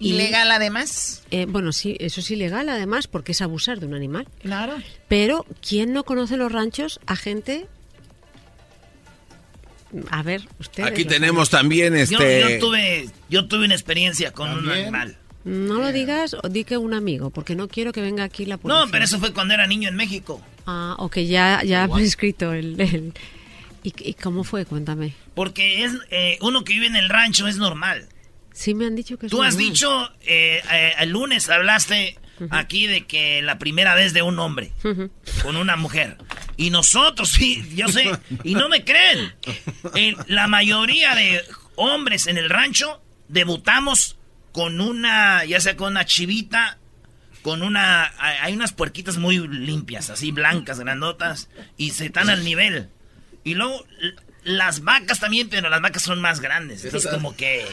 Ilegal 0.00 0.50
además. 0.50 1.22
Eh, 1.30 1.46
bueno, 1.48 1.72
sí, 1.72 1.96
eso 2.00 2.20
es 2.20 2.30
ilegal 2.30 2.68
además 2.68 3.06
porque 3.06 3.32
es 3.32 3.40
abusar 3.40 3.78
de 3.78 3.86
un 3.86 3.94
animal. 3.94 4.26
Claro. 4.42 4.74
Pero, 5.08 5.46
¿quién 5.66 5.92
no 5.92 6.04
conoce 6.04 6.36
los 6.36 6.50
ranchos 6.50 6.98
a 7.06 7.14
gente? 7.14 7.68
A 10.10 10.22
ver, 10.22 10.42
ustedes. 10.58 10.88
Aquí 10.90 11.04
tenemos 11.04 11.50
también 11.50 11.94
este. 11.96 12.40
yo 12.40 12.58
tuve, 12.58 13.08
yo 13.28 13.46
tuve 13.46 13.64
una 13.66 13.74
experiencia 13.74 14.32
con 14.32 14.50
un 14.50 14.68
animal. 14.70 15.16
No 15.44 15.74
lo 15.78 15.92
digas 15.92 16.34
o 16.42 16.48
di 16.48 16.64
que 16.64 16.78
un 16.78 16.94
amigo, 16.94 17.30
porque 17.30 17.54
no 17.54 17.68
quiero 17.68 17.92
que 17.92 18.00
venga 18.00 18.24
aquí 18.24 18.46
la 18.46 18.56
policía. 18.56 18.84
No, 18.86 18.90
pero 18.90 19.04
eso 19.04 19.18
fue 19.18 19.32
cuando 19.34 19.52
era 19.54 19.66
niño 19.66 19.88
en 19.90 19.96
México. 19.96 20.40
Ah, 20.66 20.96
ok, 20.98 21.18
ya, 21.18 21.62
ya 21.64 21.86
me 21.86 22.00
he 22.00 22.04
escrito 22.04 22.52
el... 22.54 22.80
el- 22.80 23.12
¿Y, 23.82 23.92
y 23.98 24.14
cómo 24.14 24.44
fue? 24.44 24.64
Cuéntame. 24.64 25.12
Porque 25.34 25.84
es 25.84 25.92
eh, 26.10 26.38
uno 26.40 26.64
que 26.64 26.72
vive 26.72 26.86
en 26.86 26.96
el 26.96 27.10
rancho 27.10 27.46
es 27.46 27.58
normal. 27.58 28.08
Sí 28.54 28.72
me 28.74 28.86
han 28.86 28.96
dicho 28.96 29.18
que 29.18 29.26
es 29.26 29.30
Tú 29.30 29.42
has 29.42 29.56
normal. 29.56 29.70
dicho, 29.72 30.10
eh, 30.22 30.62
eh, 30.72 30.92
el 31.00 31.10
lunes 31.10 31.50
hablaste 31.50 32.16
aquí 32.50 32.86
de 32.86 33.06
que 33.06 33.42
la 33.42 33.58
primera 33.58 33.94
vez 33.94 34.12
de 34.12 34.22
un 34.22 34.38
hombre 34.38 34.72
con 35.42 35.56
una 35.56 35.76
mujer. 35.76 36.16
Y 36.56 36.70
nosotros, 36.70 37.30
sí, 37.30 37.62
yo 37.74 37.88
sé, 37.88 38.10
y 38.44 38.54
no 38.54 38.68
me 38.68 38.84
creen. 38.84 39.34
El- 39.94 40.16
la 40.28 40.46
mayoría 40.46 41.14
de 41.14 41.42
hombres 41.76 42.26
en 42.26 42.38
el 42.38 42.48
rancho 42.50 43.02
debutamos 43.28 44.16
con 44.52 44.80
una, 44.80 45.44
ya 45.44 45.60
sea 45.60 45.76
con 45.76 45.92
una 45.92 46.04
chivita, 46.06 46.78
con 47.42 47.62
una, 47.62 48.12
hay 48.18 48.54
unas 48.54 48.72
puerquitas 48.72 49.18
muy 49.18 49.38
limpias, 49.48 50.08
así 50.10 50.30
blancas, 50.30 50.78
grandotas, 50.80 51.50
y 51.76 51.90
se 51.90 52.06
están 52.06 52.30
al 52.30 52.44
nivel. 52.44 52.88
Y 53.42 53.54
luego 53.54 53.84
las 54.44 54.82
vacas 54.82 55.20
también, 55.20 55.48
pero 55.48 55.68
las 55.68 55.80
vacas 55.80 56.02
son 56.02 56.20
más 56.20 56.40
grandes. 56.40 56.84
Entonces 56.84 57.10
como 57.10 57.34
que... 57.36 57.64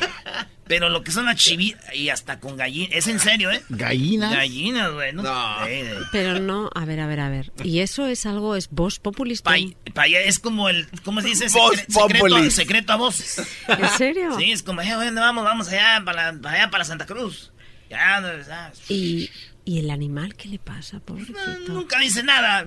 Pero 0.67 0.87
lo 0.87 1.03
que 1.03 1.11
son 1.11 1.25
las 1.25 1.35
chivitas 1.35 1.93
y 1.93 2.07
hasta 2.09 2.39
con 2.39 2.55
gallinas, 2.55 2.91
es 2.93 3.07
en 3.07 3.19
serio, 3.19 3.51
¿eh? 3.51 3.61
¿Gallinas? 3.67 4.33
Gallinas, 4.33 4.93
güey. 4.93 5.11
No. 5.11 5.67
Eh, 5.67 5.99
Pero 6.13 6.39
no, 6.39 6.69
a 6.73 6.85
ver, 6.85 7.01
a 7.01 7.07
ver, 7.07 7.19
a 7.19 7.29
ver. 7.29 7.51
Y 7.63 7.79
eso 7.79 8.05
es 8.07 8.25
algo, 8.25 8.55
es 8.55 8.69
voz 8.69 8.97
populista. 8.99 9.51
es 9.57 10.39
como 10.39 10.69
el, 10.69 10.87
¿cómo 11.03 11.19
se 11.21 11.27
dice? 11.27 11.47
Secre- 11.47 11.85
secreto, 11.89 12.25
populi. 12.25 12.51
secreto 12.51 12.93
a 12.93 12.95
voces. 12.95 13.41
¿En 13.67 13.89
serio? 13.97 14.37
Sí, 14.39 14.51
es 14.51 14.63
como, 14.63 14.81
eh, 14.81 14.89
¿dónde 14.91 15.19
vamos? 15.19 15.43
Vamos 15.43 15.67
allá 15.67 16.01
para, 16.05 16.29
allá 16.29 16.69
para 16.71 16.85
Santa 16.85 17.05
Cruz. 17.05 17.51
Ya. 17.89 18.71
¿Y, 18.87 19.29
¿Y 19.65 19.79
el 19.79 19.89
animal 19.89 20.35
qué 20.35 20.47
le 20.47 20.59
pasa, 20.59 21.01
pobrecito? 21.01 21.37
Nunca 21.67 21.99
dice 21.99 22.23
nada. 22.23 22.65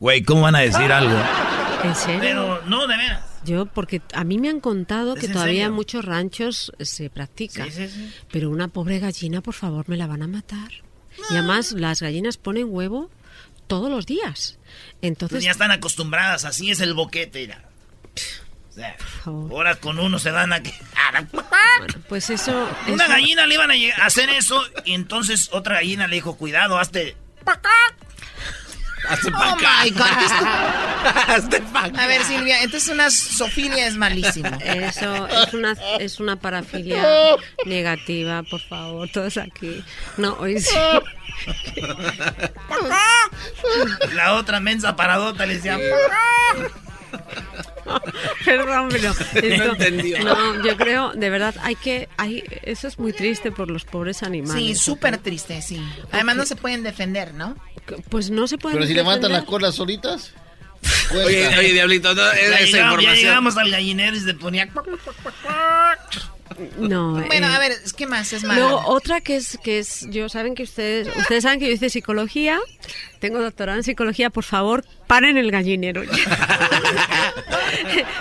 Güey, 0.00 0.22
¿cómo 0.22 0.42
van 0.42 0.54
a 0.56 0.60
decir 0.60 0.92
algo? 0.92 1.16
¿En 1.84 1.94
serio? 1.94 2.20
Pero 2.20 2.62
no, 2.66 2.86
de 2.86 2.96
veras. 2.96 3.22
Yo, 3.44 3.66
porque 3.66 4.02
a 4.14 4.24
mí 4.24 4.38
me 4.38 4.48
han 4.48 4.60
contado 4.60 5.14
¿Es 5.14 5.20
que 5.20 5.28
todavía 5.28 5.52
serio? 5.54 5.66
en 5.66 5.72
muchos 5.72 6.04
ranchos 6.04 6.72
se 6.80 7.08
practica. 7.10 7.64
Sí, 7.64 7.70
sí, 7.72 7.88
sí. 7.88 8.12
Pero 8.30 8.50
una 8.50 8.68
pobre 8.68 8.98
gallina, 8.98 9.40
por 9.40 9.54
favor, 9.54 9.88
me 9.88 9.96
la 9.96 10.06
van 10.06 10.22
a 10.22 10.26
matar. 10.28 10.70
Y 11.30 11.34
además, 11.34 11.72
las 11.72 12.00
gallinas 12.02 12.36
ponen 12.36 12.66
huevo 12.68 13.10
todos 13.66 13.90
los 13.90 14.06
días. 14.06 14.58
Entonces, 15.02 15.36
Pues 15.36 15.44
ya 15.44 15.50
están 15.52 15.70
acostumbradas, 15.70 16.44
así 16.44 16.70
es 16.70 16.80
el 16.80 16.94
boquete. 16.94 17.40
mira. 17.40 17.64
O 18.70 18.72
sea, 18.72 18.96
ahora 19.24 19.74
con 19.76 19.98
uno 19.98 20.18
se 20.20 20.30
dan 20.30 20.52
a 20.52 20.62
que... 20.62 20.72
pues 22.08 22.30
eso... 22.30 22.68
Una 22.86 23.04
eso- 23.04 23.12
gallina 23.12 23.46
le 23.46 23.54
iban 23.54 23.70
a 23.70 24.04
hacer 24.04 24.30
eso 24.30 24.62
y 24.84 24.94
entonces 24.94 25.48
otra 25.52 25.76
gallina 25.76 26.06
le 26.06 26.16
dijo, 26.16 26.36
cuidado, 26.36 26.78
hazte... 26.78 27.16
Hazte 29.08 29.30
Oh 29.34 29.56
my 29.56 29.90
God. 29.90 30.08
A 31.98 32.06
ver, 32.06 32.22
Silvia, 32.24 32.62
entonces 32.62 32.88
una 32.88 33.10
sofilia 33.10 33.86
es 33.86 33.96
malísimo. 33.96 34.50
Eso 34.64 35.28
es 35.28 35.54
una, 35.54 35.76
es 35.98 36.20
una 36.20 36.36
parafilia 36.36 37.36
negativa, 37.64 38.42
por 38.42 38.60
favor, 38.60 39.08
todos 39.10 39.36
aquí. 39.36 39.84
No, 40.16 40.34
hoy 40.34 40.60
sí. 40.60 40.76
La 44.14 44.34
otra 44.34 44.60
mensa 44.60 44.96
paradota 44.96 45.46
le 45.46 45.56
decía... 45.56 45.78
Perdón, 48.44 48.88
pero 48.90 49.10
esto- 49.34 49.64
No 49.64 49.72
entendió. 49.72 50.18
no, 50.24 50.64
yo 50.64 50.76
creo, 50.76 51.12
de 51.12 51.30
verdad, 51.30 51.54
hay 51.62 51.76
que, 51.76 52.08
hay, 52.16 52.44
eso 52.62 52.88
es 52.88 52.98
muy 52.98 53.12
triste 53.12 53.50
por 53.52 53.70
los 53.70 53.84
pobres 53.84 54.22
animales. 54.22 54.62
Sí, 54.62 54.74
súper 54.74 55.18
triste, 55.18 55.60
sí. 55.62 55.82
Además 56.12 56.36
no 56.36 56.46
se 56.46 56.56
pueden 56.56 56.82
defender, 56.82 57.34
¿no? 57.34 57.56
Pues 58.10 58.30
no 58.30 58.46
se 58.46 58.58
pueden 58.58 58.78
Pero 58.78 58.86
si 58.88 58.94
levantan 58.94 59.32
las 59.32 59.44
colas 59.44 59.74
solitas. 59.74 60.32
Oye, 61.12 61.40
cuenta. 61.42 61.58
oye, 61.58 61.72
Diablito, 61.72 62.14
no, 62.14 62.22
Ya, 62.22 62.30
esa 62.32 62.40
llegamos, 62.40 62.70
ya 62.70 62.78
información. 62.84 63.16
llegamos 63.16 63.56
al 63.56 63.70
gallinero 63.70 64.16
y 64.16 64.20
se 64.20 64.34
ponía... 64.34 64.68
No, 66.78 67.12
Bueno, 67.26 67.48
eh, 67.48 67.54
a 67.54 67.58
ver, 67.58 67.72
¿qué 67.96 68.06
más 68.06 68.32
es 68.32 68.44
malo? 68.44 68.60
Luego, 68.60 68.82
otra 68.86 69.20
que 69.20 69.36
es, 69.36 69.58
que 69.62 69.78
es, 69.78 70.06
yo 70.10 70.28
saben 70.28 70.54
que 70.54 70.64
ustedes, 70.64 71.08
ustedes 71.16 71.42
saben 71.42 71.60
que 71.60 71.66
yo 71.66 71.72
hice 71.72 71.90
psicología, 71.90 72.58
tengo 73.20 73.40
doctorado 73.40 73.78
en 73.78 73.84
psicología, 73.84 74.30
por 74.30 74.44
favor, 74.44 74.84
paren 75.06 75.36
el 75.36 75.50
gallinero. 75.50 76.02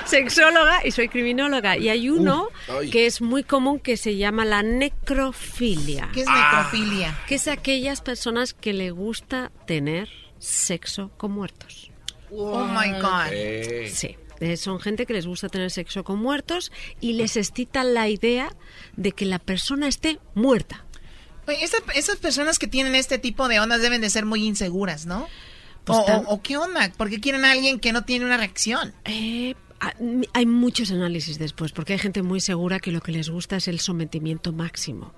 Sexóloga 0.05 0.85
y 0.85 0.91
soy 0.91 1.09
criminóloga. 1.09 1.77
Y 1.77 1.89
hay 1.89 2.09
uno 2.09 2.47
Uh, 2.69 2.89
que 2.89 3.05
es 3.05 3.21
muy 3.21 3.43
común 3.43 3.79
que 3.79 3.97
se 3.97 4.17
llama 4.17 4.45
la 4.45 4.63
necrofilia. 4.63 6.09
¿Qué 6.13 6.21
es 6.21 6.27
necrofilia? 6.27 7.17
Que 7.27 7.35
es 7.35 7.47
aquellas 7.47 8.01
personas 8.01 8.53
que 8.53 8.73
le 8.73 8.91
gusta 8.91 9.51
tener 9.65 10.09
sexo 10.37 11.11
con 11.17 11.31
muertos. 11.31 11.91
Oh 12.31 12.65
my 12.65 12.91
God. 12.99 13.87
Sí. 13.89 14.17
Eh, 14.39 14.57
son 14.57 14.79
gente 14.79 15.05
que 15.05 15.13
les 15.13 15.25
gusta 15.27 15.49
tener 15.49 15.71
sexo 15.71 16.03
con 16.03 16.19
muertos 16.19 16.71
y 17.01 17.13
les 17.13 17.37
excita 17.37 17.83
la 17.83 18.07
idea 18.09 18.49
de 18.95 19.11
que 19.11 19.25
la 19.25 19.39
persona 19.39 19.87
esté 19.87 20.19
muerta. 20.35 20.85
Oye, 21.47 21.63
esa- 21.63 21.77
esas 21.95 22.17
personas 22.17 22.59
que 22.59 22.67
tienen 22.67 22.93
este 22.95 23.17
tipo 23.19 23.47
de 23.47 23.59
ondas 23.59 23.81
deben 23.81 24.01
de 24.01 24.09
ser 24.09 24.25
muy 24.25 24.45
inseguras, 24.45 25.05
¿no? 25.05 25.27
Pues 25.85 25.99
o, 25.99 26.03
tan- 26.03 26.25
o- 26.25 26.29
o 26.31 26.41
qué 26.41 26.57
onda? 26.57 26.91
Porque 26.97 27.19
quieren 27.21 27.45
a 27.45 27.51
alguien 27.51 27.79
que 27.79 27.93
no 27.93 28.03
tiene 28.03 28.25
una 28.25 28.35
reacción. 28.37 28.93
Eh, 29.05 29.55
hay 30.33 30.45
muchos 30.45 30.91
análisis 30.91 31.37
después, 31.39 31.71
porque 31.71 31.93
hay 31.93 31.99
gente 31.99 32.23
muy 32.23 32.41
segura 32.41 32.79
que 32.79 32.91
lo 32.91 32.99
que 32.99 33.11
les 33.11 33.29
gusta 33.29 33.57
es 33.57 33.67
el 33.67 33.79
sometimiento 33.79 34.51
máximo. 34.51 35.13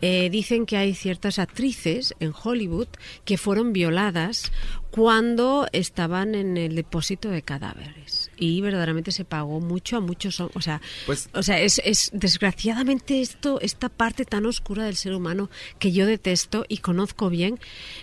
Eh, 0.00 0.28
dicen 0.30 0.64
que 0.66 0.76
hay 0.76 0.94
ciertas 0.94 1.38
actrices 1.38 2.14
en 2.20 2.32
Hollywood 2.42 2.88
que 3.24 3.36
fueron 3.38 3.72
violadas 3.72 4.52
cuando 4.90 5.66
estaban 5.72 6.34
en 6.34 6.56
el 6.56 6.74
depósito 6.74 7.28
de 7.28 7.42
cadáveres. 7.42 8.30
Y 8.36 8.60
verdaderamente 8.60 9.12
se 9.12 9.24
pagó 9.24 9.60
mucho 9.60 9.96
a 9.96 10.00
muchos 10.00 10.40
o 10.40 10.60
sea 10.60 10.80
Pues- 11.06 11.28
o 11.34 11.42
sea 11.42 11.60
es, 11.60 11.80
es 11.84 12.10
desgraciadamente 12.12 13.20
esto 13.20 13.60
esta 13.60 13.88
parte 13.88 14.24
tan 14.24 14.46
oscura 14.46 14.84
del 14.84 14.96
ser 14.96 15.14
humano 15.14 15.50
que 15.78 15.92
yo 15.92 16.06
detesto 16.06 16.64
y 16.68 16.78
conozco 16.78 17.28
bien 17.28 17.58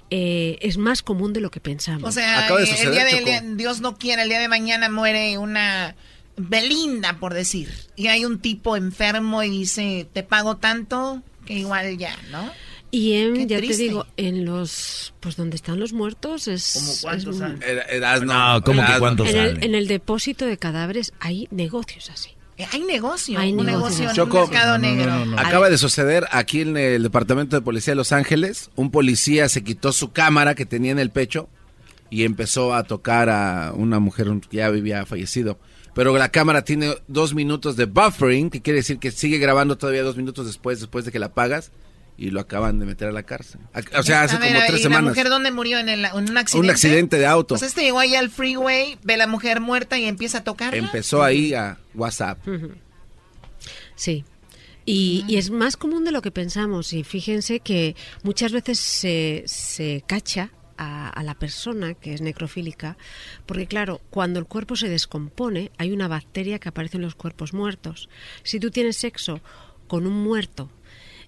eh, 0.10 0.58
es 0.62 0.78
más 0.78 1.02
común 1.02 1.34
de 1.34 1.42
lo 1.42 1.50
que 1.52 1.60
pensamos. 1.60 2.08
O 2.10 2.12
sea, 2.12 2.48
eh, 2.50 2.66
el 2.84 2.92
día 2.92 3.06
de, 3.06 3.18
el 3.18 3.26
día- 3.26 3.42
Dios 3.42 3.82
no 3.82 3.98
quiera, 3.98 4.24
el 4.24 4.30
día 4.30 4.40
de 4.40 4.48
mañana 4.48 4.90
muere 4.90 5.38
una 5.38 5.96
Belinda, 6.38 7.18
por 7.20 7.34
decir. 7.34 7.72
Y 7.96 8.08
hay 8.08 8.26
un 8.26 8.40
tipo 8.40 8.76
enfermo 8.76 9.42
y 9.44 9.50
dice, 9.50 10.08
te 10.12 10.22
pago 10.22 10.58
tanto 10.58 11.24
que 11.46 11.54
igual 11.54 11.98
ya, 11.98 12.16
¿no? 12.32 12.52
Y 12.92 13.14
en, 13.14 13.48
ya 13.50 13.60
te 13.60 13.76
digo, 13.76 14.06
en 14.16 14.46
los, 14.46 15.14
pues 15.20 15.36
donde 15.36 15.56
están 15.58 15.80
los 15.80 15.92
muertos 15.92 16.48
es... 16.48 17.00
cuántos 17.02 17.36
es- 17.36 17.42
han? 17.42 18.26
No, 18.26 18.62
¿cómo 18.64 18.86
que 18.86 19.00
cuántos 19.00 19.30
en 19.30 19.36
el, 19.38 19.48
salen? 19.50 19.64
en 19.64 19.76
el 19.76 19.88
depósito 19.88 20.46
de 20.46 20.58
cadáveres 20.58 21.12
hay 21.20 21.48
negocios 21.52 22.10
así. 22.10 22.30
Eh, 22.58 22.66
Hay 22.72 22.84
negocio, 22.84 23.38
Hay 23.38 23.52
un 23.52 23.66
negocios. 23.66 24.16
negocio 24.16 24.24
en 24.24 24.32
un 24.32 24.50
mercado 24.50 24.78
negro. 24.78 25.40
acaba 25.40 25.70
de 25.70 25.78
suceder 25.78 26.26
aquí 26.32 26.62
en 26.62 26.78
el 26.78 27.04
departamento 27.04 27.58
de 27.58 27.62
policía 27.62 27.92
de 27.92 27.96
Los 27.98 28.14
Ángeles. 28.14 28.70
Un 28.76 28.92
policía 28.92 29.50
se 29.50 29.62
quitó 29.62 29.92
su 29.92 30.14
cámara 30.14 30.56
que 30.56 30.66
tenía 30.66 30.92
en 30.94 31.00
el 31.00 31.10
pecho 31.10 31.50
y 32.10 32.24
empezó 32.24 32.74
a 32.74 32.84
tocar 32.86 33.30
a 33.30 33.74
una 33.76 34.00
mujer 34.00 34.28
que 34.50 34.56
ya 34.58 34.68
había 34.68 35.06
fallecido. 35.06 35.60
Pero 35.96 36.16
la 36.18 36.30
cámara 36.30 36.64
tiene 36.64 36.94
dos 37.08 37.34
minutos 37.34 37.76
de 37.78 37.86
buffering, 37.86 38.52
que 38.52 38.62
quiere 38.62 38.78
decir 38.80 39.00
que 39.00 39.10
sigue 39.10 39.40
grabando 39.40 39.78
todavía 39.80 40.04
dos 40.04 40.18
minutos 40.18 40.46
después, 40.46 40.80
después 40.80 41.06
de 41.06 41.12
que 41.12 41.18
la 41.18 41.28
apagas, 41.28 41.72
y 42.18 42.30
lo 42.30 42.40
acaban 42.42 42.78
de 42.80 42.86
meter 42.86 43.08
a 43.08 43.12
la 43.12 43.24
cárcel. 43.24 43.60
O 43.98 44.04
sea, 44.04 44.24
hace 44.24 44.36
A 44.36 44.40
ver, 44.40 44.50
como 44.54 44.60
¿y 44.64 44.68
tres 44.68 44.80
la 44.82 44.84
semanas. 44.84 45.04
mujer 45.10 45.30
dónde 45.30 45.52
murió? 45.52 45.80
¿En, 45.80 45.90
el- 45.90 46.06
en 46.06 46.12
un 46.30 46.38
accidente? 46.38 46.58
Un 46.68 46.70
accidente 46.70 47.18
de 47.18 47.26
auto. 47.26 47.56
Pues 47.56 47.64
este 47.64 47.82
llegó 47.82 48.00
ahí 48.00 48.14
al 48.16 48.30
freeway, 48.30 48.98
ve 49.04 49.16
a 49.16 49.18
la 49.18 49.28
mujer 49.28 49.60
muerta 49.62 49.98
y 49.98 50.06
empieza 50.06 50.38
a 50.40 50.44
tocarla. 50.44 50.78
Empezó 50.78 51.24
ahí 51.24 51.54
a 51.54 51.78
WhatsApp. 51.94 52.38
Sí. 53.96 54.24
Y, 54.86 55.26
y 55.28 55.38
es 55.38 55.50
más 55.50 55.78
común 55.78 56.04
de 56.06 56.12
lo 56.12 56.22
que 56.22 56.32
pensamos. 56.32 56.94
Y 56.94 57.04
fíjense 57.04 57.60
que 57.60 57.96
muchas 58.24 58.52
veces 58.52 58.80
se, 58.80 59.44
se 59.48 60.04
cacha 60.08 60.52
a, 60.78 61.10
a 61.10 61.24
la 61.24 61.36
persona 61.36 61.94
que 61.94 62.14
es 62.14 62.22
necrofílica, 62.22 62.98
porque 63.46 63.68
claro, 63.68 64.02
cuando 64.10 64.40
el 64.40 64.46
cuerpo 64.46 64.76
se 64.76 64.90
descompone, 64.90 65.72
hay 65.78 65.92
una 65.92 66.08
bacteria 66.08 66.60
que 66.60 66.70
aparece 66.70 66.98
en 66.98 67.04
los 67.04 67.16
cuerpos 67.16 67.54
muertos. 67.54 68.10
Si 68.44 68.60
tú 68.60 68.72
tienes 68.72 68.98
sexo 68.98 69.42
con 69.88 70.08
un 70.08 70.24
muerto 70.24 70.70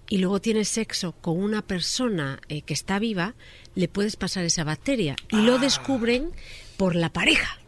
y 0.08 0.18
luego 0.18 0.40
tienes 0.40 0.68
sexo 0.68 1.12
con 1.12 1.38
una 1.38 1.62
persona 1.62 2.40
eh, 2.48 2.62
que 2.62 2.74
está 2.74 2.98
viva, 2.98 3.34
le 3.74 3.88
puedes 3.88 4.16
pasar 4.16 4.44
esa 4.44 4.64
bacteria. 4.64 5.16
Y 5.30 5.42
lo 5.42 5.58
descubren 5.58 6.30
por 6.76 6.96
la 6.96 7.12
pareja. 7.12 7.58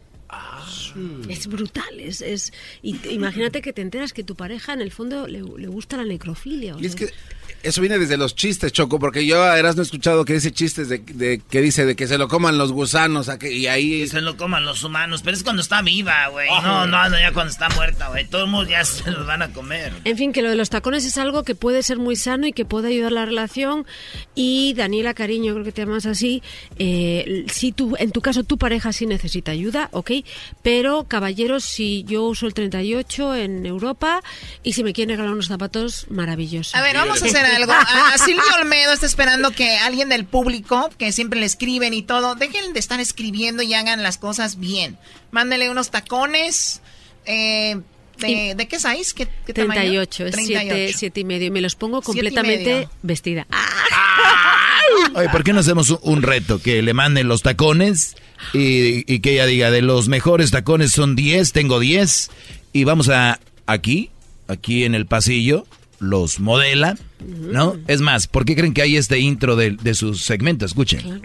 Es 1.29 1.47
brutal, 1.47 1.99
es, 1.99 2.21
es 2.21 2.53
y 2.81 2.95
imagínate 3.09 3.61
que 3.61 3.73
te 3.73 3.81
enteras 3.81 4.13
que 4.13 4.23
tu 4.23 4.35
pareja 4.35 4.73
en 4.73 4.81
el 4.81 4.91
fondo 4.91 5.27
le, 5.27 5.41
le 5.41 5.67
gusta 5.67 5.97
la 5.97 6.03
necrofilia. 6.03 6.75
o 6.75 6.79
Y 6.79 6.85
es 6.85 6.95
que 6.95 7.09
eso 7.63 7.79
viene 7.81 7.99
desde 7.99 8.17
los 8.17 8.33
chistes, 8.35 8.71
Choco, 8.73 8.97
porque 8.97 9.25
yo 9.25 9.43
a 9.43 9.59
Erasmo 9.59 9.83
he 9.83 9.85
escuchado 9.85 10.25
que 10.25 10.33
dice 10.33 10.51
chistes 10.51 10.89
de, 10.89 10.97
de- 10.99 11.39
que 11.47 11.61
dice 11.61 11.85
de 11.85 11.95
que 11.95 12.07
se 12.07 12.17
lo 12.17 12.27
coman 12.27 12.57
los 12.57 12.71
gusanos 12.71 13.29
a 13.29 13.37
que- 13.37 13.51
y 13.53 13.67
ahí... 13.67 14.01
Que 14.01 14.07
se 14.07 14.21
lo 14.21 14.35
coman 14.35 14.65
los 14.65 14.83
humanos, 14.83 15.21
pero 15.23 15.37
es 15.37 15.43
cuando 15.43 15.61
está 15.61 15.81
viva, 15.83 16.27
güey. 16.29 16.49
No, 16.49 16.87
no, 16.87 17.09
no, 17.09 17.19
ya 17.19 17.31
cuando 17.33 17.51
está 17.51 17.69
muerta, 17.69 18.07
güey. 18.09 18.27
Todos 18.27 18.49
mundo 18.49 18.67
ya 18.69 18.83
se 18.85 19.11
los 19.11 19.27
van 19.27 19.43
a 19.43 19.53
comer. 19.53 19.93
En 20.05 20.17
fin, 20.17 20.33
que 20.33 20.41
lo 20.41 20.49
de 20.49 20.55
los 20.55 20.69
tacones 20.71 21.05
es 21.05 21.17
algo 21.17 21.43
que 21.43 21.53
puede 21.53 21.83
ser 21.83 21.99
muy 21.99 22.15
sano 22.15 22.47
y 22.47 22.53
que 22.53 22.65
puede 22.65 22.87
ayudar 22.87 23.11
a 23.11 23.15
la 23.15 23.25
relación. 23.25 23.85
Y 24.33 24.73
Daniela 24.75 25.13
Cariño, 25.13 25.53
creo 25.53 25.63
que 25.65 25.71
te 25.71 25.83
llamas 25.85 26.07
así, 26.07 26.41
eh, 26.79 27.45
si 27.51 27.71
tú, 27.71 27.95
en 27.99 28.11
tu 28.11 28.21
caso 28.21 28.43
tu 28.43 28.57
pareja 28.57 28.91
sí 28.91 29.05
necesita 29.05 29.51
ayuda, 29.51 29.89
ok, 29.91 30.11
pero 30.61 31.05
caballeros, 31.07 31.63
si 31.63 32.03
yo 32.03 32.23
uso 32.23 32.47
el 32.47 32.53
38 32.53 33.35
en 33.35 33.65
Europa 33.65 34.21
y 34.63 34.73
si 34.73 34.83
me 34.83 34.93
quieren 34.93 35.09
regalar 35.15 35.33
unos 35.33 35.47
zapatos, 35.47 36.05
maravilloso. 36.09 36.77
A 36.77 36.81
ver, 36.81 36.95
vamos 36.95 37.21
a 37.21 37.25
hacer 37.25 37.45
algo. 37.45 37.71
A, 37.71 38.13
a 38.13 38.17
Silvio 38.17 38.43
Olmedo 38.59 38.93
está 38.93 39.05
esperando 39.05 39.51
que 39.51 39.77
alguien 39.77 40.09
del 40.09 40.25
público, 40.25 40.89
que 40.97 41.11
siempre 41.11 41.39
le 41.39 41.45
escriben 41.45 41.93
y 41.93 42.01
todo, 42.03 42.35
dejen 42.35 42.73
de 42.73 42.79
estar 42.79 42.99
escribiendo 42.99 43.63
y 43.63 43.73
hagan 43.73 44.03
las 44.03 44.17
cosas 44.17 44.59
bien. 44.59 44.97
Mándele 45.31 45.69
unos 45.69 45.91
tacones. 45.91 46.81
Eh, 47.25 47.79
de, 48.17 48.53
¿De 48.55 48.67
qué 48.67 48.79
size? 48.79 49.13
¿Qué, 49.15 49.27
qué 49.45 49.53
tamaño? 49.53 50.05
38, 50.05 50.25
es 50.27 50.35
7, 50.35 50.93
7 50.95 51.19
y 51.19 51.23
medio. 51.23 51.47
y 51.47 51.51
Me 51.51 51.61
los 51.61 51.75
pongo 51.75 52.01
completamente 52.01 52.87
vestida. 53.01 53.47
Oye, 55.15 55.29
¿por 55.29 55.43
qué 55.43 55.53
no 55.53 55.59
hacemos 55.61 55.89
un, 55.89 55.99
un 56.03 56.21
reto? 56.21 56.61
Que 56.61 56.81
le 56.81 56.93
manden 56.93 57.27
los 57.27 57.41
tacones 57.41 58.15
y, 58.53 59.11
y 59.13 59.19
que 59.19 59.33
ella 59.33 59.45
diga, 59.45 59.71
de 59.71 59.81
los 59.81 60.07
mejores 60.07 60.51
tacones 60.51 60.91
son 60.91 61.15
10, 61.15 61.51
tengo 61.53 61.79
10. 61.79 62.29
Y 62.73 62.83
vamos 62.83 63.09
a 63.09 63.39
aquí, 63.65 64.11
aquí 64.47 64.83
en 64.83 64.95
el 64.95 65.05
pasillo, 65.05 65.65
los 65.99 66.39
modela, 66.39 66.97
¿no? 67.19 67.75
Es 67.87 68.01
más, 68.01 68.27
¿por 68.27 68.45
qué 68.45 68.55
creen 68.55 68.73
que 68.73 68.81
hay 68.81 68.97
este 68.97 69.19
intro 69.19 69.55
de, 69.55 69.71
de 69.71 69.93
su 69.93 70.15
segmento? 70.15 70.65
Escuchen. 70.65 71.21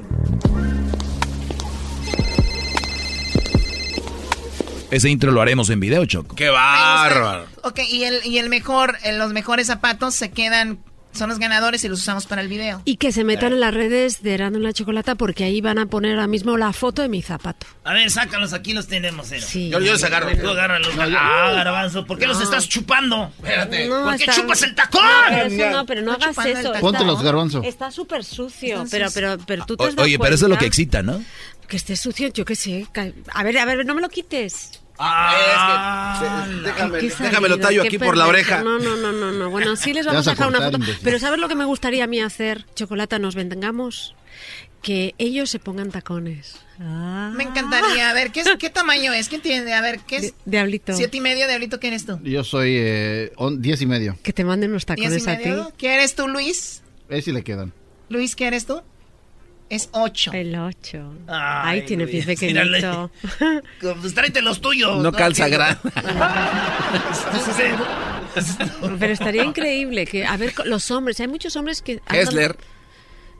Ese 4.90 5.10
intro 5.10 5.32
lo 5.32 5.42
haremos 5.42 5.68
en 5.70 5.80
video, 5.80 6.04
Choco. 6.06 6.36
¡Qué 6.36 6.48
bárbaro! 6.48 7.46
Ok, 7.64 7.80
y 7.90 8.04
el, 8.04 8.24
y 8.24 8.38
el 8.38 8.48
mejor, 8.48 8.96
eh, 9.02 9.12
los 9.12 9.32
mejores 9.32 9.66
zapatos 9.66 10.14
se 10.14 10.30
quedan, 10.30 10.78
son 11.16 11.28
los 11.30 11.38
ganadores 11.38 11.82
y 11.84 11.88
los 11.88 12.00
usamos 12.00 12.26
para 12.26 12.42
el 12.42 12.48
video. 12.48 12.82
Y 12.84 12.96
que 12.96 13.12
se 13.12 13.24
metan 13.24 13.52
en 13.52 13.60
las 13.60 13.74
redes 13.74 14.22
de 14.22 14.34
Erasmo 14.34 14.58
la 14.58 14.72
Chocolata 14.72 15.14
porque 15.14 15.44
ahí 15.44 15.60
van 15.60 15.78
a 15.78 15.86
poner 15.86 16.12
ahora 16.12 16.26
mismo 16.26 16.56
la 16.56 16.72
foto 16.72 17.02
de 17.02 17.08
mi 17.08 17.22
zapato. 17.22 17.66
A 17.84 17.92
ver, 17.94 18.10
sácalos, 18.10 18.52
aquí 18.52 18.72
los 18.72 18.86
tenemos, 18.86 19.26
Cero. 19.28 19.44
Sí. 19.48 19.68
Yo- 19.70 19.80
yo 19.80 19.92
los 19.92 20.04
agarro. 20.04 20.28
Tú 20.36 20.48
agárralos. 20.48 20.94
No, 20.96 21.08
yo- 21.08 21.16
ah, 21.18 21.52
garbanzo, 21.54 22.04
¿por 22.06 22.18
qué 22.18 22.26
los 22.26 22.38
No. 22.38 22.44
estás 22.44 22.68
chupando? 22.68 23.32
Espérate. 23.38 23.88
No, 23.88 24.04
¿Por 24.04 24.16
qué 24.16 24.24
está- 24.24 24.34
chupas 24.34 24.62
el 24.62 24.74
tacón? 24.74 25.02
No, 25.30 25.36
eso 25.38 25.70
no, 25.70 25.86
pero 25.86 26.02
no 26.02 26.12
hagas 26.12 26.36
eso. 26.46 26.72
Póntelos, 26.80 27.22
garbanzo. 27.22 27.62
Está 27.62 27.90
súper 27.90 28.24
sucio, 28.24 28.84
pero, 28.90 29.08
pero, 29.14 29.36
pero 29.46 29.64
tú 29.66 29.76
te 29.76 29.84
O- 29.84 30.02
oye, 30.02 30.18
pero 30.18 30.34
eso 30.34 30.46
es 30.46 30.50
lo 30.50 30.58
que 30.58 30.66
excita, 30.66 31.02
¿no? 31.02 31.22
Que 31.68 31.76
esté 31.76 31.96
sucio, 31.96 32.28
yo 32.32 32.44
qué 32.44 32.54
sé. 32.54 32.86
A 33.32 33.42
ver, 33.42 33.58
a 33.58 33.64
ver, 33.64 33.84
no 33.84 33.94
me 33.94 34.00
lo 34.00 34.08
quites. 34.08 34.80
Ah, 34.98 36.46
déjame, 36.64 36.98
Qué 37.00 37.08
déjame 37.08 37.48
lo 37.48 37.58
tallo 37.58 37.82
aquí 37.82 37.98
por 37.98 38.16
la 38.16 38.26
oreja. 38.26 38.62
No, 38.62 38.78
no, 38.78 38.96
no, 38.96 39.12
no, 39.12 39.32
no. 39.32 39.50
Bueno, 39.50 39.76
sí 39.76 39.92
les 39.92 40.06
vamos 40.06 40.26
a 40.26 40.30
a 40.30 40.34
dejar 40.34 40.48
una 40.48 40.60
foto. 40.60 40.76
imbécil. 40.78 41.00
Pero 41.02 41.18
¿sabes 41.18 41.38
lo 41.38 41.48
que 41.48 41.54
me 41.54 41.64
gustaría 41.64 42.04
a 42.04 42.06
mí 42.06 42.20
hacer? 42.20 42.64
Chocolata, 42.74 43.18
nos 43.18 43.34
vengamos. 43.34 44.14
Que 44.82 45.14
ellos 45.18 45.50
se 45.50 45.58
pongan 45.58 45.90
tacones. 45.90 46.60
Me 46.78 47.42
encantaría. 47.44 48.10
A 48.10 48.12
ver, 48.12 48.30
¿qué, 48.30 48.40
es, 48.40 48.48
¿qué 48.58 48.70
tamaño 48.70 49.12
es? 49.12 49.28
¿Quién 49.28 49.40
tiene? 49.40 49.72
A 49.72 49.80
ver, 49.80 50.00
¿qué 50.06 50.16
es? 50.18 50.34
Diablito. 50.44 50.94
Siete 50.94 51.16
y 51.16 51.20
medio, 51.20 51.46
Diablito, 51.48 51.80
¿quién 51.80 51.94
eres 51.94 52.06
tú? 52.06 52.20
Yo 52.22 52.44
soy 52.44 52.76
eh, 52.78 53.32
on- 53.36 53.60
diez 53.60 53.80
y 53.80 53.86
medio. 53.86 54.16
Que 54.22 54.32
te 54.32 54.44
manden 54.44 54.70
unos 54.70 54.86
¿Diez 54.86 54.98
y 54.98 55.24
tacones 55.24 55.28
a 55.28 55.38
ti. 55.38 55.74
¿Qué 55.78 55.94
eres 55.94 56.14
tú, 56.14 56.28
Luis? 56.28 56.82
Ese 57.08 57.22
sí 57.22 57.32
le 57.32 57.42
quedan. 57.42 57.72
Luis, 58.10 58.36
¿qué 58.36 58.46
eres 58.46 58.66
tú? 58.66 58.82
Es 59.68 59.88
ocho. 59.92 60.32
El 60.32 60.54
8. 60.56 61.14
Ay, 61.26 61.80
Ay, 61.80 61.86
tiene 61.86 62.06
pie 62.06 62.22
pequeñito. 62.22 63.10
Pues 64.00 64.14
tráete 64.14 64.40
los 64.40 64.60
tuyos. 64.60 65.02
No 65.02 65.10
calza 65.12 65.46
Que- 65.46 65.50
gran. 65.50 65.78
Pero 68.98 69.12
estaría 69.12 69.44
increíble 69.44 70.06
que, 70.06 70.24
a 70.26 70.36
ver, 70.36 70.52
los 70.66 70.90
hombres, 70.90 71.20
hay 71.20 71.28
muchos 71.28 71.56
hombres 71.56 71.82
que... 71.82 72.00
andan- 72.06 72.16
Hessler. 72.16 72.56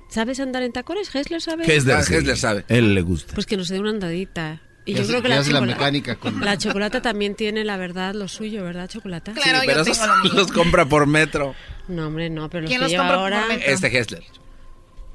¿Sabes 0.08 0.40
andar 0.40 0.62
en 0.62 0.72
tacones? 0.72 1.12
¿Hessler 1.14 1.40
sabe? 1.40 1.64
Hessler, 1.64 1.96
Ah, 1.96 2.02
sí. 2.02 2.14
Hessler 2.14 2.36
sabe. 2.38 2.64
Él 2.68 2.94
le 2.94 3.02
gusta. 3.02 3.34
Pues 3.34 3.46
que 3.46 3.56
nos 3.56 3.68
dé 3.68 3.80
una 3.80 3.90
andadita. 3.90 4.60
Y 4.84 4.94
yo 4.94 5.04
creo 5.06 5.20
que 5.20 5.28
la, 5.28 5.42
la 5.42 5.60
mecánica 5.60 6.14
con- 6.14 6.40
la 6.44 6.56
chocolata 6.56 7.02
también 7.02 7.34
tiene, 7.34 7.64
la 7.64 7.76
verdad, 7.76 8.14
lo 8.14 8.28
suyo, 8.28 8.62
¿verdad, 8.62 8.88
chocolata? 8.88 9.32
Claro, 9.32 9.60
sí, 9.60 9.66
pero 9.66 9.84
yo 9.84 9.92
esos 9.92 10.06
lo 10.24 10.32
los 10.34 10.52
compra 10.52 10.86
por 10.86 11.06
metro. 11.08 11.54
No, 11.88 12.06
hombre, 12.06 12.30
no, 12.30 12.48
pero 12.48 12.62
los 12.62 12.68
¿Quién 12.68 12.78
que 12.80 12.84
los 12.84 12.90
lleva 12.92 13.04
compra 13.04 13.16
por 13.20 13.32
ahora... 13.34 13.48
metro? 13.48 13.72
Este 13.72 13.98
Hessler. 13.98 14.22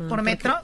¿Por 0.09 0.21
metro? 0.21 0.55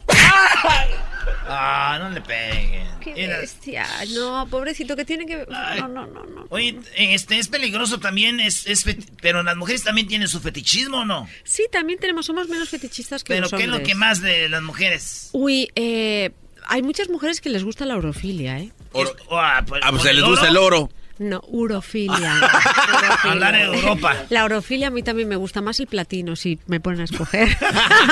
Ah, 1.49 1.97
no 2.01 2.09
le 2.09 2.21
peguen. 2.21 2.87
Qué 2.99 3.27
bestia. 3.27 3.85
No, 4.13 4.47
pobrecito, 4.49 4.95
que 4.95 5.05
tiene 5.05 5.25
que... 5.25 5.45
No, 5.47 5.87
no, 5.87 6.05
no, 6.07 6.23
no. 6.25 6.45
Oye, 6.49 6.77
este 6.97 7.39
es 7.39 7.47
peligroso 7.47 7.99
también, 7.99 8.39
es, 8.39 8.67
es 8.67 8.85
feti- 8.85 9.07
pero 9.21 9.43
las 9.43 9.55
mujeres 9.55 9.83
también 9.83 10.07
tienen 10.07 10.27
su 10.27 10.39
fetichismo, 10.41 10.99
¿o 10.99 11.05
no? 11.05 11.27
Sí, 11.43 11.65
también 11.71 11.99
tenemos, 11.99 12.25
somos 12.25 12.49
menos 12.49 12.69
fetichistas 12.69 13.23
que 13.23 13.33
Pero 13.33 13.43
los 13.43 13.51
¿qué 13.51 13.63
es 13.63 13.67
lo 13.69 13.75
hombres. 13.77 13.87
que 13.87 13.95
más 13.95 14.21
de 14.21 14.49
las 14.49 14.61
mujeres? 14.61 15.29
Uy, 15.31 15.69
eh, 15.75 16.31
hay 16.65 16.81
muchas 16.81 17.09
mujeres 17.09 17.39
que 17.39 17.49
les 17.49 17.63
gusta 17.63 17.85
la 17.85 17.95
orofilia, 17.95 18.59
¿eh? 18.59 18.71
Es- 18.93 19.13
ah, 19.31 19.63
pues, 19.65 19.81
Ah, 19.83 19.89
pues 19.91 20.01
¿por 20.01 20.07
se 20.09 20.13
les 20.13 20.23
el 20.23 20.29
gusta 20.29 20.41
oro? 20.43 20.51
el 20.51 20.57
oro. 20.57 20.89
No, 21.19 21.41
urofilia. 21.47 22.39
Hablar 23.23 23.55
en 23.55 23.73
Europa. 23.73 24.15
La 24.29 24.45
urofilia 24.45 24.87
a 24.87 24.89
mí 24.91 25.03
también 25.03 25.27
me 25.27 25.35
gusta 25.35 25.61
más 25.61 25.79
el 25.79 25.87
platino, 25.87 26.35
si 26.35 26.59
me 26.67 26.79
ponen 26.79 27.01
a 27.01 27.03
escoger. 27.05 27.57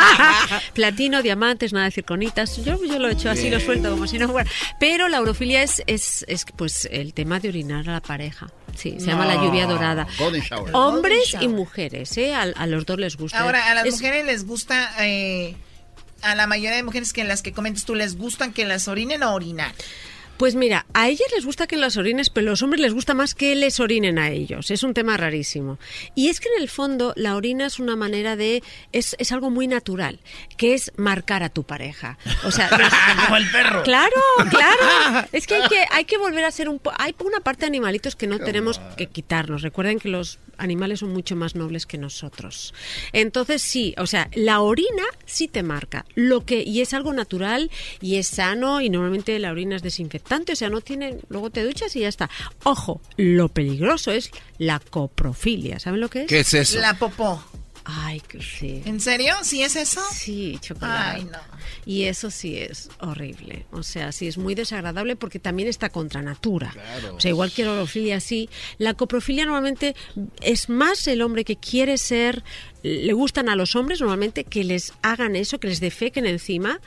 platino, 0.73 1.21
diamantes, 1.21 1.73
nada 1.73 1.85
de 1.85 1.91
circonitas. 1.91 2.63
Yo, 2.63 2.83
yo 2.83 2.99
lo 2.99 3.09
he 3.09 3.13
hecho 3.13 3.29
así, 3.29 3.49
lo 3.49 3.59
suelto 3.59 3.91
como 3.91 4.07
si 4.07 4.17
no 4.17 4.29
fuera. 4.29 4.49
Pero 4.79 5.07
la 5.07 5.21
urofilia 5.21 5.61
es, 5.63 5.83
es, 5.87 6.25
es 6.27 6.45
pues 6.55 6.87
el 6.91 7.13
tema 7.13 7.39
de 7.39 7.49
orinar 7.49 7.87
a 7.89 7.93
la 7.93 8.01
pareja. 8.01 8.47
Sí, 8.75 8.95
se 8.99 9.07
llama 9.07 9.25
la 9.25 9.35
lluvia 9.35 9.67
dorada. 9.67 10.07
Hombres 10.73 11.35
y 11.39 11.47
mujeres, 11.47 12.17
¿eh? 12.17 12.33
A, 12.33 12.67
los 12.67 12.85
dos 12.85 12.99
les 12.99 13.15
gusta. 13.15 13.39
Ahora, 13.39 13.69
a 13.69 13.75
las 13.75 13.89
mujeres 13.89 14.25
les 14.25 14.45
gusta... 14.45 14.91
Eh, 14.99 15.55
a 16.21 16.33
la 16.33 16.47
mayoría 16.47 16.75
de 16.75 16.83
mujeres 16.83 17.13
que 17.13 17.23
las 17.23 17.41
que 17.41 17.53
comentas 17.53 17.85
tú 17.85 17.93
les 17.93 18.17
gustan 18.17 18.51
que 18.51 18.65
las 18.65 18.87
orinen 18.87 19.21
o 19.23 19.33
orinar. 19.33 19.73
Pues 20.37 20.55
mira, 20.55 20.85
a 20.93 21.07
ellas 21.07 21.27
les 21.33 21.45
gusta 21.45 21.65
que 21.65 21.77
las 21.77 21.95
orines, 21.95 22.29
pero 22.29 22.47
a 22.47 22.51
los 22.51 22.61
hombres 22.61 22.81
les 22.81 22.93
gusta 22.93 23.13
más 23.13 23.35
que 23.35 23.55
les 23.55 23.79
orinen 23.79 24.19
a 24.19 24.31
ellos. 24.31 24.69
Es 24.69 24.83
un 24.83 24.93
tema 24.93 25.15
rarísimo. 25.15 25.79
Y 26.13 26.27
es 26.27 26.41
que 26.41 26.49
en 26.55 26.61
el 26.61 26.67
fondo 26.67 27.13
la 27.15 27.37
orina 27.37 27.67
es 27.67 27.79
una 27.79 27.95
manera 27.95 28.35
de... 28.35 28.61
es, 28.91 29.15
es 29.17 29.31
algo 29.31 29.49
muy 29.49 29.67
natural, 29.67 30.19
que 30.57 30.73
es 30.73 30.91
marcar 30.97 31.41
a 31.41 31.49
tu 31.49 31.63
pareja. 31.63 32.17
O 32.43 32.51
sea... 32.51 32.69
Como 33.25 33.37
el 33.37 33.49
perro. 33.49 33.83
Claro, 33.83 34.11
claro. 34.49 35.27
Es 35.31 35.47
que 35.47 35.55
hay 35.55 35.69
que, 35.69 35.85
hay 35.91 36.05
que 36.05 36.17
volver 36.17 36.43
a 36.43 36.51
ser 36.51 36.67
un... 36.67 36.81
Hay 36.97 37.15
una 37.23 37.39
parte 37.39 37.61
de 37.61 37.67
animalitos 37.67 38.15
que 38.15 38.27
no 38.27 38.39
tenemos 38.39 38.79
que 38.97 39.07
quitarnos. 39.07 39.61
Recuerden 39.61 39.99
que 39.99 40.09
los 40.09 40.39
animales 40.57 40.99
son 40.99 41.13
mucho 41.13 41.35
más 41.35 41.55
nobles 41.55 41.85
que 41.85 41.97
nosotros. 41.97 42.73
Entonces 43.13 43.61
sí, 43.61 43.95
o 43.97 44.05
sea, 44.05 44.29
la 44.33 44.59
orina 44.59 45.03
sí 45.25 45.47
te 45.47 45.63
marca. 45.63 46.05
Lo 46.15 46.45
que, 46.45 46.61
y 46.63 46.81
es 46.81 46.93
algo 46.93 47.13
natural 47.13 47.71
y 48.01 48.17
es 48.17 48.27
sano 48.27 48.81
y 48.81 48.89
normalmente 48.89 49.37
la 49.39 49.51
orina 49.51 49.75
es 49.75 49.81
desinfectante 49.81 50.24
o 50.53 50.55
sea, 50.55 50.69
no 50.69 50.81
tiene, 50.81 51.17
luego 51.29 51.49
te 51.49 51.63
duchas 51.63 51.95
y 51.95 52.01
ya 52.01 52.07
está. 52.07 52.29
Ojo, 52.63 53.01
lo 53.17 53.49
peligroso 53.49 54.11
es 54.11 54.31
la 54.57 54.79
coprofilia, 54.79 55.79
¿saben 55.79 55.99
lo 55.99 56.09
que 56.09 56.23
es? 56.23 56.27
¿Qué 56.27 56.39
es 56.39 56.53
eso? 56.53 56.79
La 56.79 56.93
popó. 56.95 57.43
Ay, 57.85 58.21
sí. 58.39 58.81
¿En 58.85 58.99
serio? 58.99 59.35
¿Sí 59.43 59.61
es 59.61 59.75
eso? 59.75 60.01
Sí, 60.11 60.57
chocolate. 60.59 61.17
Ay, 61.17 61.25
no. 61.25 61.37
Y 61.85 62.03
eso 62.03 62.31
sí 62.31 62.57
es 62.57 62.89
horrible. 62.99 63.65
O 63.71 63.83
sea, 63.83 64.11
sí 64.11 64.27
es 64.27 64.37
muy 64.37 64.55
desagradable 64.55 65.15
porque 65.15 65.39
también 65.39 65.69
está 65.69 65.89
contra 65.89 66.21
natura. 66.21 66.73
O 67.13 67.19
sea, 67.19 67.29
igual 67.29 67.51
que 67.51 67.65
la 67.65 67.73
orofilia, 67.73 68.19
sí. 68.19 68.49
La 68.77 68.93
coprofilia 68.93 69.45
normalmente 69.45 69.95
es 70.41 70.69
más 70.69 71.07
el 71.07 71.21
hombre 71.21 71.43
que 71.43 71.57
quiere 71.57 71.97
ser 71.97 72.43
le 72.85 73.13
gustan 73.13 73.49
a 73.49 73.55
los 73.55 73.75
hombres 73.75 73.99
normalmente 73.99 74.43
que 74.43 74.63
les 74.63 74.93
hagan 75.01 75.35
eso, 75.35 75.59
que 75.59 75.67
les 75.67 75.79
defequen 75.79 76.27
encima, 76.27 76.79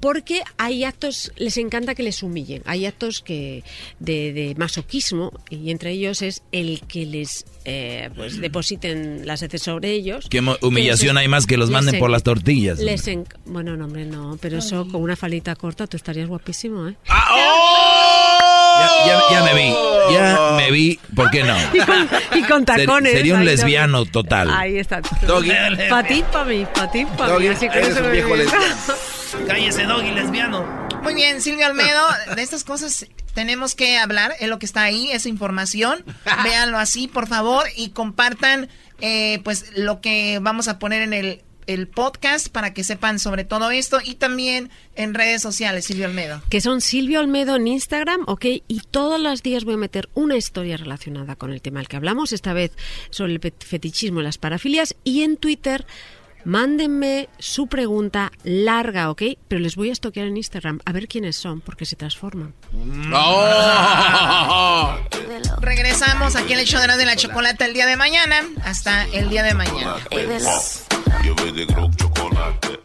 porque 0.00 0.42
hay 0.58 0.84
actos, 0.84 1.32
les 1.36 1.56
encanta 1.56 1.94
que 1.94 2.02
les 2.02 2.22
humillen. 2.22 2.62
Hay 2.66 2.84
actos 2.84 3.22
que 3.22 3.64
de, 3.98 4.54
masoquismo 4.58 5.32
y 5.48 5.70
entre 5.70 5.92
ellos 5.92 6.20
es 6.20 6.42
el 6.52 6.82
que 6.82 7.06
les 7.06 7.46
eh, 7.64 8.10
pues 8.14 8.38
depositen 8.38 9.26
las 9.26 9.42
heces 9.42 9.62
sobre 9.62 9.92
ellos. 9.92 10.26
¿Qué 10.28 10.42
humillación 10.60 11.16
hay 11.16 11.28
más 11.28 11.46
que 11.46 11.56
los 11.56 11.70
manden 11.70 11.98
por 11.98 12.10
las 12.10 12.22
tortillas? 12.22 12.78
Les 12.78 13.06
bueno, 13.46 13.76
no, 13.76 13.84
hombre, 13.84 14.04
no, 14.04 14.25
pero 14.40 14.58
eso 14.58 14.86
con 14.88 15.02
una 15.02 15.16
falita 15.16 15.54
corta 15.56 15.86
tú 15.86 15.96
estarías 15.96 16.28
guapísimo, 16.28 16.88
¿eh? 16.88 16.96
¡Ah, 17.08 17.28
oh! 17.32 17.96
Ya, 19.30 19.42
me 19.42 19.54
vi, 19.54 19.74
ya 20.12 20.50
me 20.56 20.70
vi, 20.70 21.00
¿por 21.14 21.30
qué 21.30 21.44
no? 21.44 21.56
Y 22.34 22.42
con, 22.42 22.64
tacones. 22.64 23.12
sería 23.12 23.34
un 23.34 23.44
lesbiano 23.44 24.04
total. 24.04 24.50
Ahí 24.50 24.78
está. 24.78 25.00
Doggy. 25.26 25.52
Para 25.88 26.06
ti, 26.06 26.24
para 26.30 26.44
mí, 26.44 26.66
para 26.74 26.90
ti, 26.90 27.06
para 27.16 27.38
mí. 27.38 27.48
Así 27.48 27.68
que 27.68 27.78
eres 27.78 27.98
un 27.98 28.12
viejo 28.12 28.36
lesbiano. 28.36 28.74
Cállese, 29.46 29.84
Doggy, 29.84 30.10
lesbiano. 30.10 30.86
Muy 31.02 31.14
bien, 31.14 31.40
Silvio 31.40 31.66
Almedo, 31.66 32.02
de 32.34 32.42
estas 32.42 32.64
cosas 32.64 33.06
tenemos 33.34 33.74
que 33.74 33.98
hablar, 33.98 34.34
es 34.40 34.48
lo 34.48 34.58
que 34.58 34.66
está 34.66 34.82
ahí, 34.82 35.10
esa 35.12 35.28
información. 35.28 36.04
Véanlo 36.44 36.78
así, 36.78 37.08
por 37.08 37.28
favor, 37.28 37.64
y 37.76 37.90
compartan 37.90 38.68
eh, 39.00 39.40
pues 39.44 39.76
lo 39.76 40.00
que 40.00 40.38
vamos 40.40 40.68
a 40.68 40.78
poner 40.78 41.02
en 41.02 41.12
el 41.12 41.42
el 41.66 41.88
podcast 41.88 42.48
para 42.48 42.72
que 42.72 42.84
sepan 42.84 43.18
sobre 43.18 43.44
todo 43.44 43.70
esto 43.70 43.98
y 44.04 44.14
también 44.14 44.70
en 44.94 45.14
redes 45.14 45.42
sociales, 45.42 45.84
Silvio 45.84 46.06
Almedo. 46.06 46.42
Que 46.48 46.60
son 46.60 46.80
Silvio 46.80 47.20
Almedo 47.20 47.56
en 47.56 47.66
Instagram, 47.66 48.22
ok, 48.26 48.44
y 48.68 48.80
todos 48.90 49.20
los 49.20 49.42
días 49.42 49.64
voy 49.64 49.74
a 49.74 49.78
meter 49.78 50.08
una 50.14 50.36
historia 50.36 50.76
relacionada 50.76 51.36
con 51.36 51.52
el 51.52 51.60
tema 51.62 51.80
del 51.80 51.88
que 51.88 51.96
hablamos, 51.96 52.32
esta 52.32 52.52
vez 52.52 52.72
sobre 53.10 53.34
el 53.34 53.40
fetichismo 53.40 54.20
y 54.20 54.24
las 54.24 54.38
parafilias, 54.38 54.94
y 55.04 55.22
en 55.22 55.36
Twitter 55.36 55.86
mándenme 56.46 57.28
su 57.38 57.66
pregunta 57.66 58.30
larga, 58.44 59.10
¿ok? 59.10 59.22
Pero 59.48 59.60
les 59.60 59.74
voy 59.74 59.90
a 59.90 59.92
estoquear 59.92 60.28
en 60.28 60.36
Instagram 60.36 60.78
a 60.84 60.92
ver 60.92 61.08
quiénes 61.08 61.36
son, 61.36 61.60
porque 61.60 61.84
se 61.84 61.96
transforman. 61.96 62.54
¡Oh! 63.12 64.96
Regresamos 65.60 66.36
aquí 66.36 66.52
en 66.52 66.60
el 66.60 66.66
show 66.66 66.80
de 66.80 67.04
la 67.04 67.16
chocolate 67.16 67.64
el 67.64 67.74
día 67.74 67.86
de 67.86 67.96
mañana. 67.96 68.42
Hasta 68.64 69.06
el 69.08 69.28
día 69.28 69.42
de 69.42 69.54
mañana 69.54 69.96
lleve 71.22 71.52
de 71.52 71.64
grog 71.66 71.94
chocolate. 71.96 72.80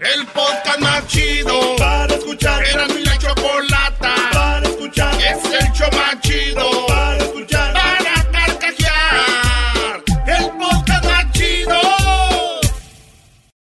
El 0.00 0.26
podcast 0.26 0.80
más 0.80 1.06
chido 1.06 1.76
para 1.76 2.14
escuchar. 2.14 2.64
Era 2.64 2.86
mi 2.88 3.02
la 3.04 3.18
chocolata 3.18 4.14
para 4.32 4.68
escuchar. 4.68 5.14
Es 5.14 5.44
el 5.44 5.72
show 5.72 5.90
más 5.92 6.20
chido 6.20 6.87